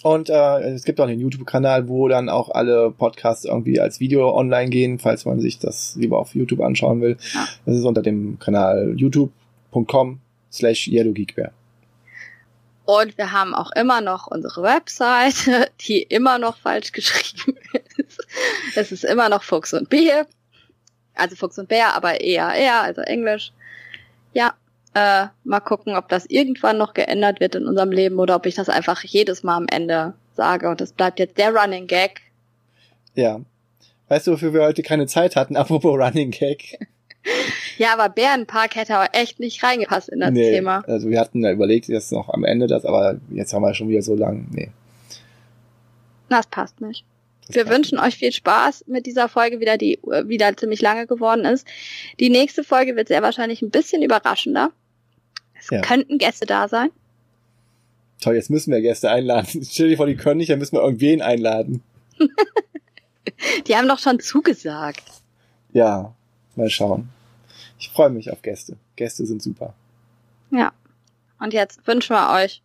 Und 0.02 0.30
äh, 0.30 0.60
es 0.72 0.84
gibt 0.84 1.00
auch 1.00 1.06
einen 1.06 1.20
YouTube-Kanal, 1.20 1.88
wo 1.88 2.08
dann 2.08 2.28
auch 2.28 2.50
alle 2.50 2.90
Podcasts 2.90 3.44
irgendwie 3.44 3.80
als 3.80 4.00
Video 4.00 4.34
online 4.34 4.70
gehen, 4.70 4.98
falls 4.98 5.26
man 5.26 5.40
sich 5.40 5.58
das 5.58 5.94
lieber 5.96 6.18
auf 6.18 6.34
YouTube 6.34 6.60
anschauen 6.60 7.00
will. 7.02 7.18
Ja. 7.34 7.46
Das 7.66 7.76
ist 7.76 7.84
unter 7.84 8.02
dem 8.02 8.38
Kanal 8.38 8.94
youtube.com 8.96 10.20
slash 10.50 10.88
yellowgeekbear. 10.88 11.52
Und 12.86 13.16
wir 13.18 13.30
haben 13.30 13.54
auch 13.54 13.70
immer 13.72 14.00
noch 14.00 14.26
unsere 14.26 14.62
Webseite, 14.62 15.70
die 15.86 16.02
immer 16.02 16.38
noch 16.38 16.56
falsch 16.56 16.92
geschrieben 16.92 17.56
ist. 17.96 18.26
Es 18.74 18.92
ist 18.92 19.04
immer 19.04 19.28
noch 19.28 19.42
Fuchs 19.42 19.74
und 19.74 19.90
Bär. 19.90 20.26
Also 21.14 21.36
Fuchs 21.36 21.58
und 21.58 21.68
Bär, 21.68 21.94
aber 21.94 22.20
eher 22.20 22.52
eher, 22.54 22.80
also 22.80 23.02
Englisch. 23.02 23.52
Ja, 24.32 24.54
äh, 24.94 25.26
mal 25.44 25.60
gucken, 25.60 25.96
ob 25.96 26.08
das 26.08 26.26
irgendwann 26.26 26.78
noch 26.78 26.94
geändert 26.94 27.40
wird 27.40 27.54
in 27.54 27.66
unserem 27.66 27.92
Leben 27.92 28.18
oder 28.18 28.36
ob 28.36 28.46
ich 28.46 28.54
das 28.54 28.68
einfach 28.68 29.02
jedes 29.04 29.42
Mal 29.42 29.56
am 29.56 29.66
Ende 29.70 30.14
sage. 30.34 30.68
Und 30.68 30.80
das 30.80 30.92
bleibt 30.92 31.18
jetzt 31.18 31.38
der 31.38 31.54
Running 31.54 31.86
Gag. 31.86 32.20
Ja. 33.14 33.40
Weißt 34.08 34.26
du, 34.26 34.32
wofür 34.32 34.52
wir 34.52 34.62
heute 34.62 34.82
keine 34.82 35.06
Zeit 35.06 35.36
hatten? 35.36 35.56
Apropos 35.58 35.98
Running 35.98 36.30
Gag. 36.30 36.78
Ja, 37.76 37.92
aber 37.92 38.08
Bärenpark 38.08 38.76
hätte 38.76 38.96
aber 38.96 39.14
echt 39.14 39.40
nicht 39.40 39.62
reingepasst 39.62 40.08
in 40.08 40.20
das 40.20 40.32
Thema. 40.32 40.82
Also 40.86 41.10
wir 41.10 41.20
hatten 41.20 41.42
ja 41.42 41.52
überlegt, 41.52 41.88
jetzt 41.88 42.12
noch 42.12 42.28
am 42.28 42.44
Ende 42.44 42.66
das, 42.66 42.84
aber 42.84 43.16
jetzt 43.30 43.52
haben 43.52 43.62
wir 43.62 43.74
schon 43.74 43.88
wieder 43.88 44.02
so 44.02 44.14
lang. 44.14 44.46
Nee. 44.50 44.70
Das 46.28 46.46
passt 46.46 46.80
nicht. 46.80 47.04
Wir 47.54 47.68
wünschen 47.68 47.98
euch 47.98 48.16
viel 48.16 48.32
Spaß 48.32 48.84
mit 48.86 49.06
dieser 49.06 49.28
Folge 49.28 49.60
wieder, 49.60 49.76
die 49.76 49.98
wieder 50.02 50.56
ziemlich 50.56 50.80
lange 50.80 51.06
geworden 51.06 51.44
ist. 51.44 51.66
Die 52.18 52.30
nächste 52.30 52.64
Folge 52.64 52.96
wird 52.96 53.08
sehr 53.08 53.22
wahrscheinlich 53.22 53.62
ein 53.62 53.70
bisschen 53.70 54.02
überraschender. 54.02 54.70
Es 55.58 55.68
Ja. 55.70 55.80
könnten 55.82 56.18
Gäste 56.18 56.46
da 56.46 56.68
sein. 56.68 56.90
Toll, 58.20 58.34
jetzt 58.34 58.50
müssen 58.50 58.72
wir 58.72 58.80
Gäste 58.80 59.10
einladen. 59.10 59.64
Stell 59.70 59.88
dir 59.88 59.96
vor, 59.96 60.06
die 60.06 60.16
können 60.16 60.38
nicht, 60.38 60.50
dann 60.50 60.58
müssen 60.58 60.76
wir 60.76 60.82
irgendwen 60.82 61.22
einladen. 61.22 61.82
Die 63.66 63.76
haben 63.76 63.88
doch 63.88 63.98
schon 63.98 64.20
zugesagt. 64.20 65.02
Ja, 65.72 66.14
mal 66.56 66.68
schauen. 66.68 67.08
Ich 67.78 67.88
freue 67.90 68.10
mich 68.10 68.30
auf 68.30 68.42
Gäste. 68.42 68.76
Gäste 68.96 69.24
sind 69.24 69.42
super. 69.42 69.72
Ja. 70.50 70.72
Und 71.38 71.54
jetzt 71.54 71.86
wünschen 71.86 72.14
wir 72.14 72.34
euch 72.34 72.60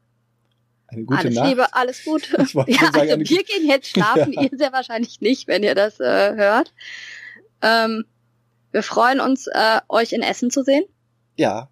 Eine 0.96 1.06
gute 1.06 1.20
alles 1.20 1.36
Nacht. 1.36 1.48
Liebe, 1.50 1.74
alles 1.74 2.06
wollte 2.06 2.32
Ja, 2.72 2.78
sagen, 2.92 2.98
also 3.12 3.18
wir 3.20 3.44
gehen 3.44 3.68
jetzt 3.68 3.88
schlafen, 3.90 4.34
Ja. 4.34 4.42
ihr 4.44 4.50
sehr 4.58 4.74
wahrscheinlich 4.74 5.22
nicht, 5.22 5.48
wenn 5.48 5.64
ihr 5.64 5.76
das 5.76 6.00
äh, 6.00 6.36
hört. 6.36 6.74
Ähm, 7.62 8.06
wir 8.72 8.84
freuen 8.84 9.20
uns, 9.20 9.48
äh, 9.48 9.80
euch 9.90 10.12
in 10.14 10.22
Essen 10.22 10.52
zu 10.52 10.64
sehen. 10.64 10.84
Ja, 11.38 11.70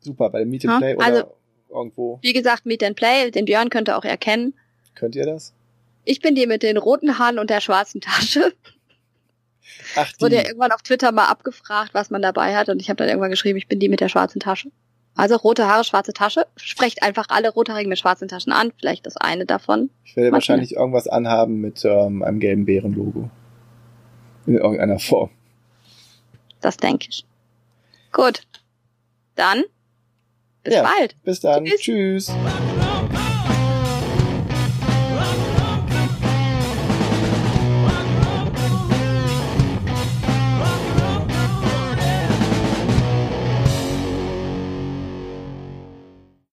super. 0.00 0.30
Bei 0.30 0.40
dem 0.40 0.50
Meet 0.50 0.64
and 0.66 0.72
Ja, 0.74 0.78
Play 0.78 0.96
oder 0.96 1.04
also- 1.06 1.34
irgendwo. 1.70 2.18
Wie 2.22 2.32
gesagt, 2.32 2.66
Meet 2.66 2.82
and 2.84 2.96
Play, 2.96 3.30
den 3.30 3.44
Björn 3.46 3.70
könnt 3.70 3.88
ihr 3.88 3.96
auch 3.96 4.04
erkennen. 4.04 4.54
Könnt 4.94 5.16
ihr 5.16 5.24
das? 5.24 5.54
Ich 6.04 6.20
bin 6.20 6.34
die 6.34 6.46
mit 6.46 6.62
den 6.62 6.76
roten 6.76 7.18
Haaren 7.18 7.38
und 7.38 7.48
der 7.48 7.60
schwarzen 7.60 8.00
Tasche. 8.00 8.52
Ach, 9.96 10.12
Wurde 10.20 10.34
ja 10.36 10.42
die. 10.42 10.48
irgendwann 10.48 10.72
auf 10.72 10.82
Twitter 10.82 11.12
mal 11.12 11.26
abgefragt, 11.26 11.94
was 11.94 12.10
man 12.10 12.20
dabei 12.22 12.56
hat. 12.56 12.68
Und 12.68 12.80
ich 12.80 12.88
habe 12.90 12.96
dann 12.98 13.08
irgendwann 13.08 13.30
geschrieben, 13.30 13.56
ich 13.58 13.68
bin 13.68 13.78
die 13.78 13.88
mit 13.88 14.00
der 14.00 14.08
schwarzen 14.08 14.40
Tasche. 14.40 14.70
Also 15.14 15.36
rote 15.36 15.66
Haare, 15.68 15.84
schwarze 15.84 16.12
Tasche. 16.12 16.46
Sprecht 16.56 17.02
einfach 17.02 17.26
alle 17.28 17.50
Rothaarigen 17.50 17.90
mit 17.90 17.98
schwarzen 17.98 18.28
Taschen 18.28 18.52
an. 18.52 18.72
Vielleicht 18.78 19.04
das 19.06 19.16
eine 19.16 19.44
davon. 19.44 19.90
Ich 20.04 20.16
werde 20.16 20.30
Martina. 20.30 20.32
wahrscheinlich 20.54 20.76
irgendwas 20.76 21.06
anhaben 21.06 21.60
mit 21.60 21.84
ähm, 21.84 22.22
einem 22.22 22.40
gelben 22.40 22.64
Bärenlogo. 22.64 23.30
In 24.46 24.56
irgendeiner 24.56 24.98
Form. 24.98 25.30
Das 26.60 26.76
denke 26.78 27.08
ich. 27.10 27.24
Gut. 28.12 28.42
Dann 29.34 29.62
bis 30.64 30.74
Ja. 30.74 30.82
bald. 30.82 31.16
Bis 31.24 31.40
dann. 31.40 31.64
Tschüss. 31.66 31.80
Tschüss. 31.80 32.32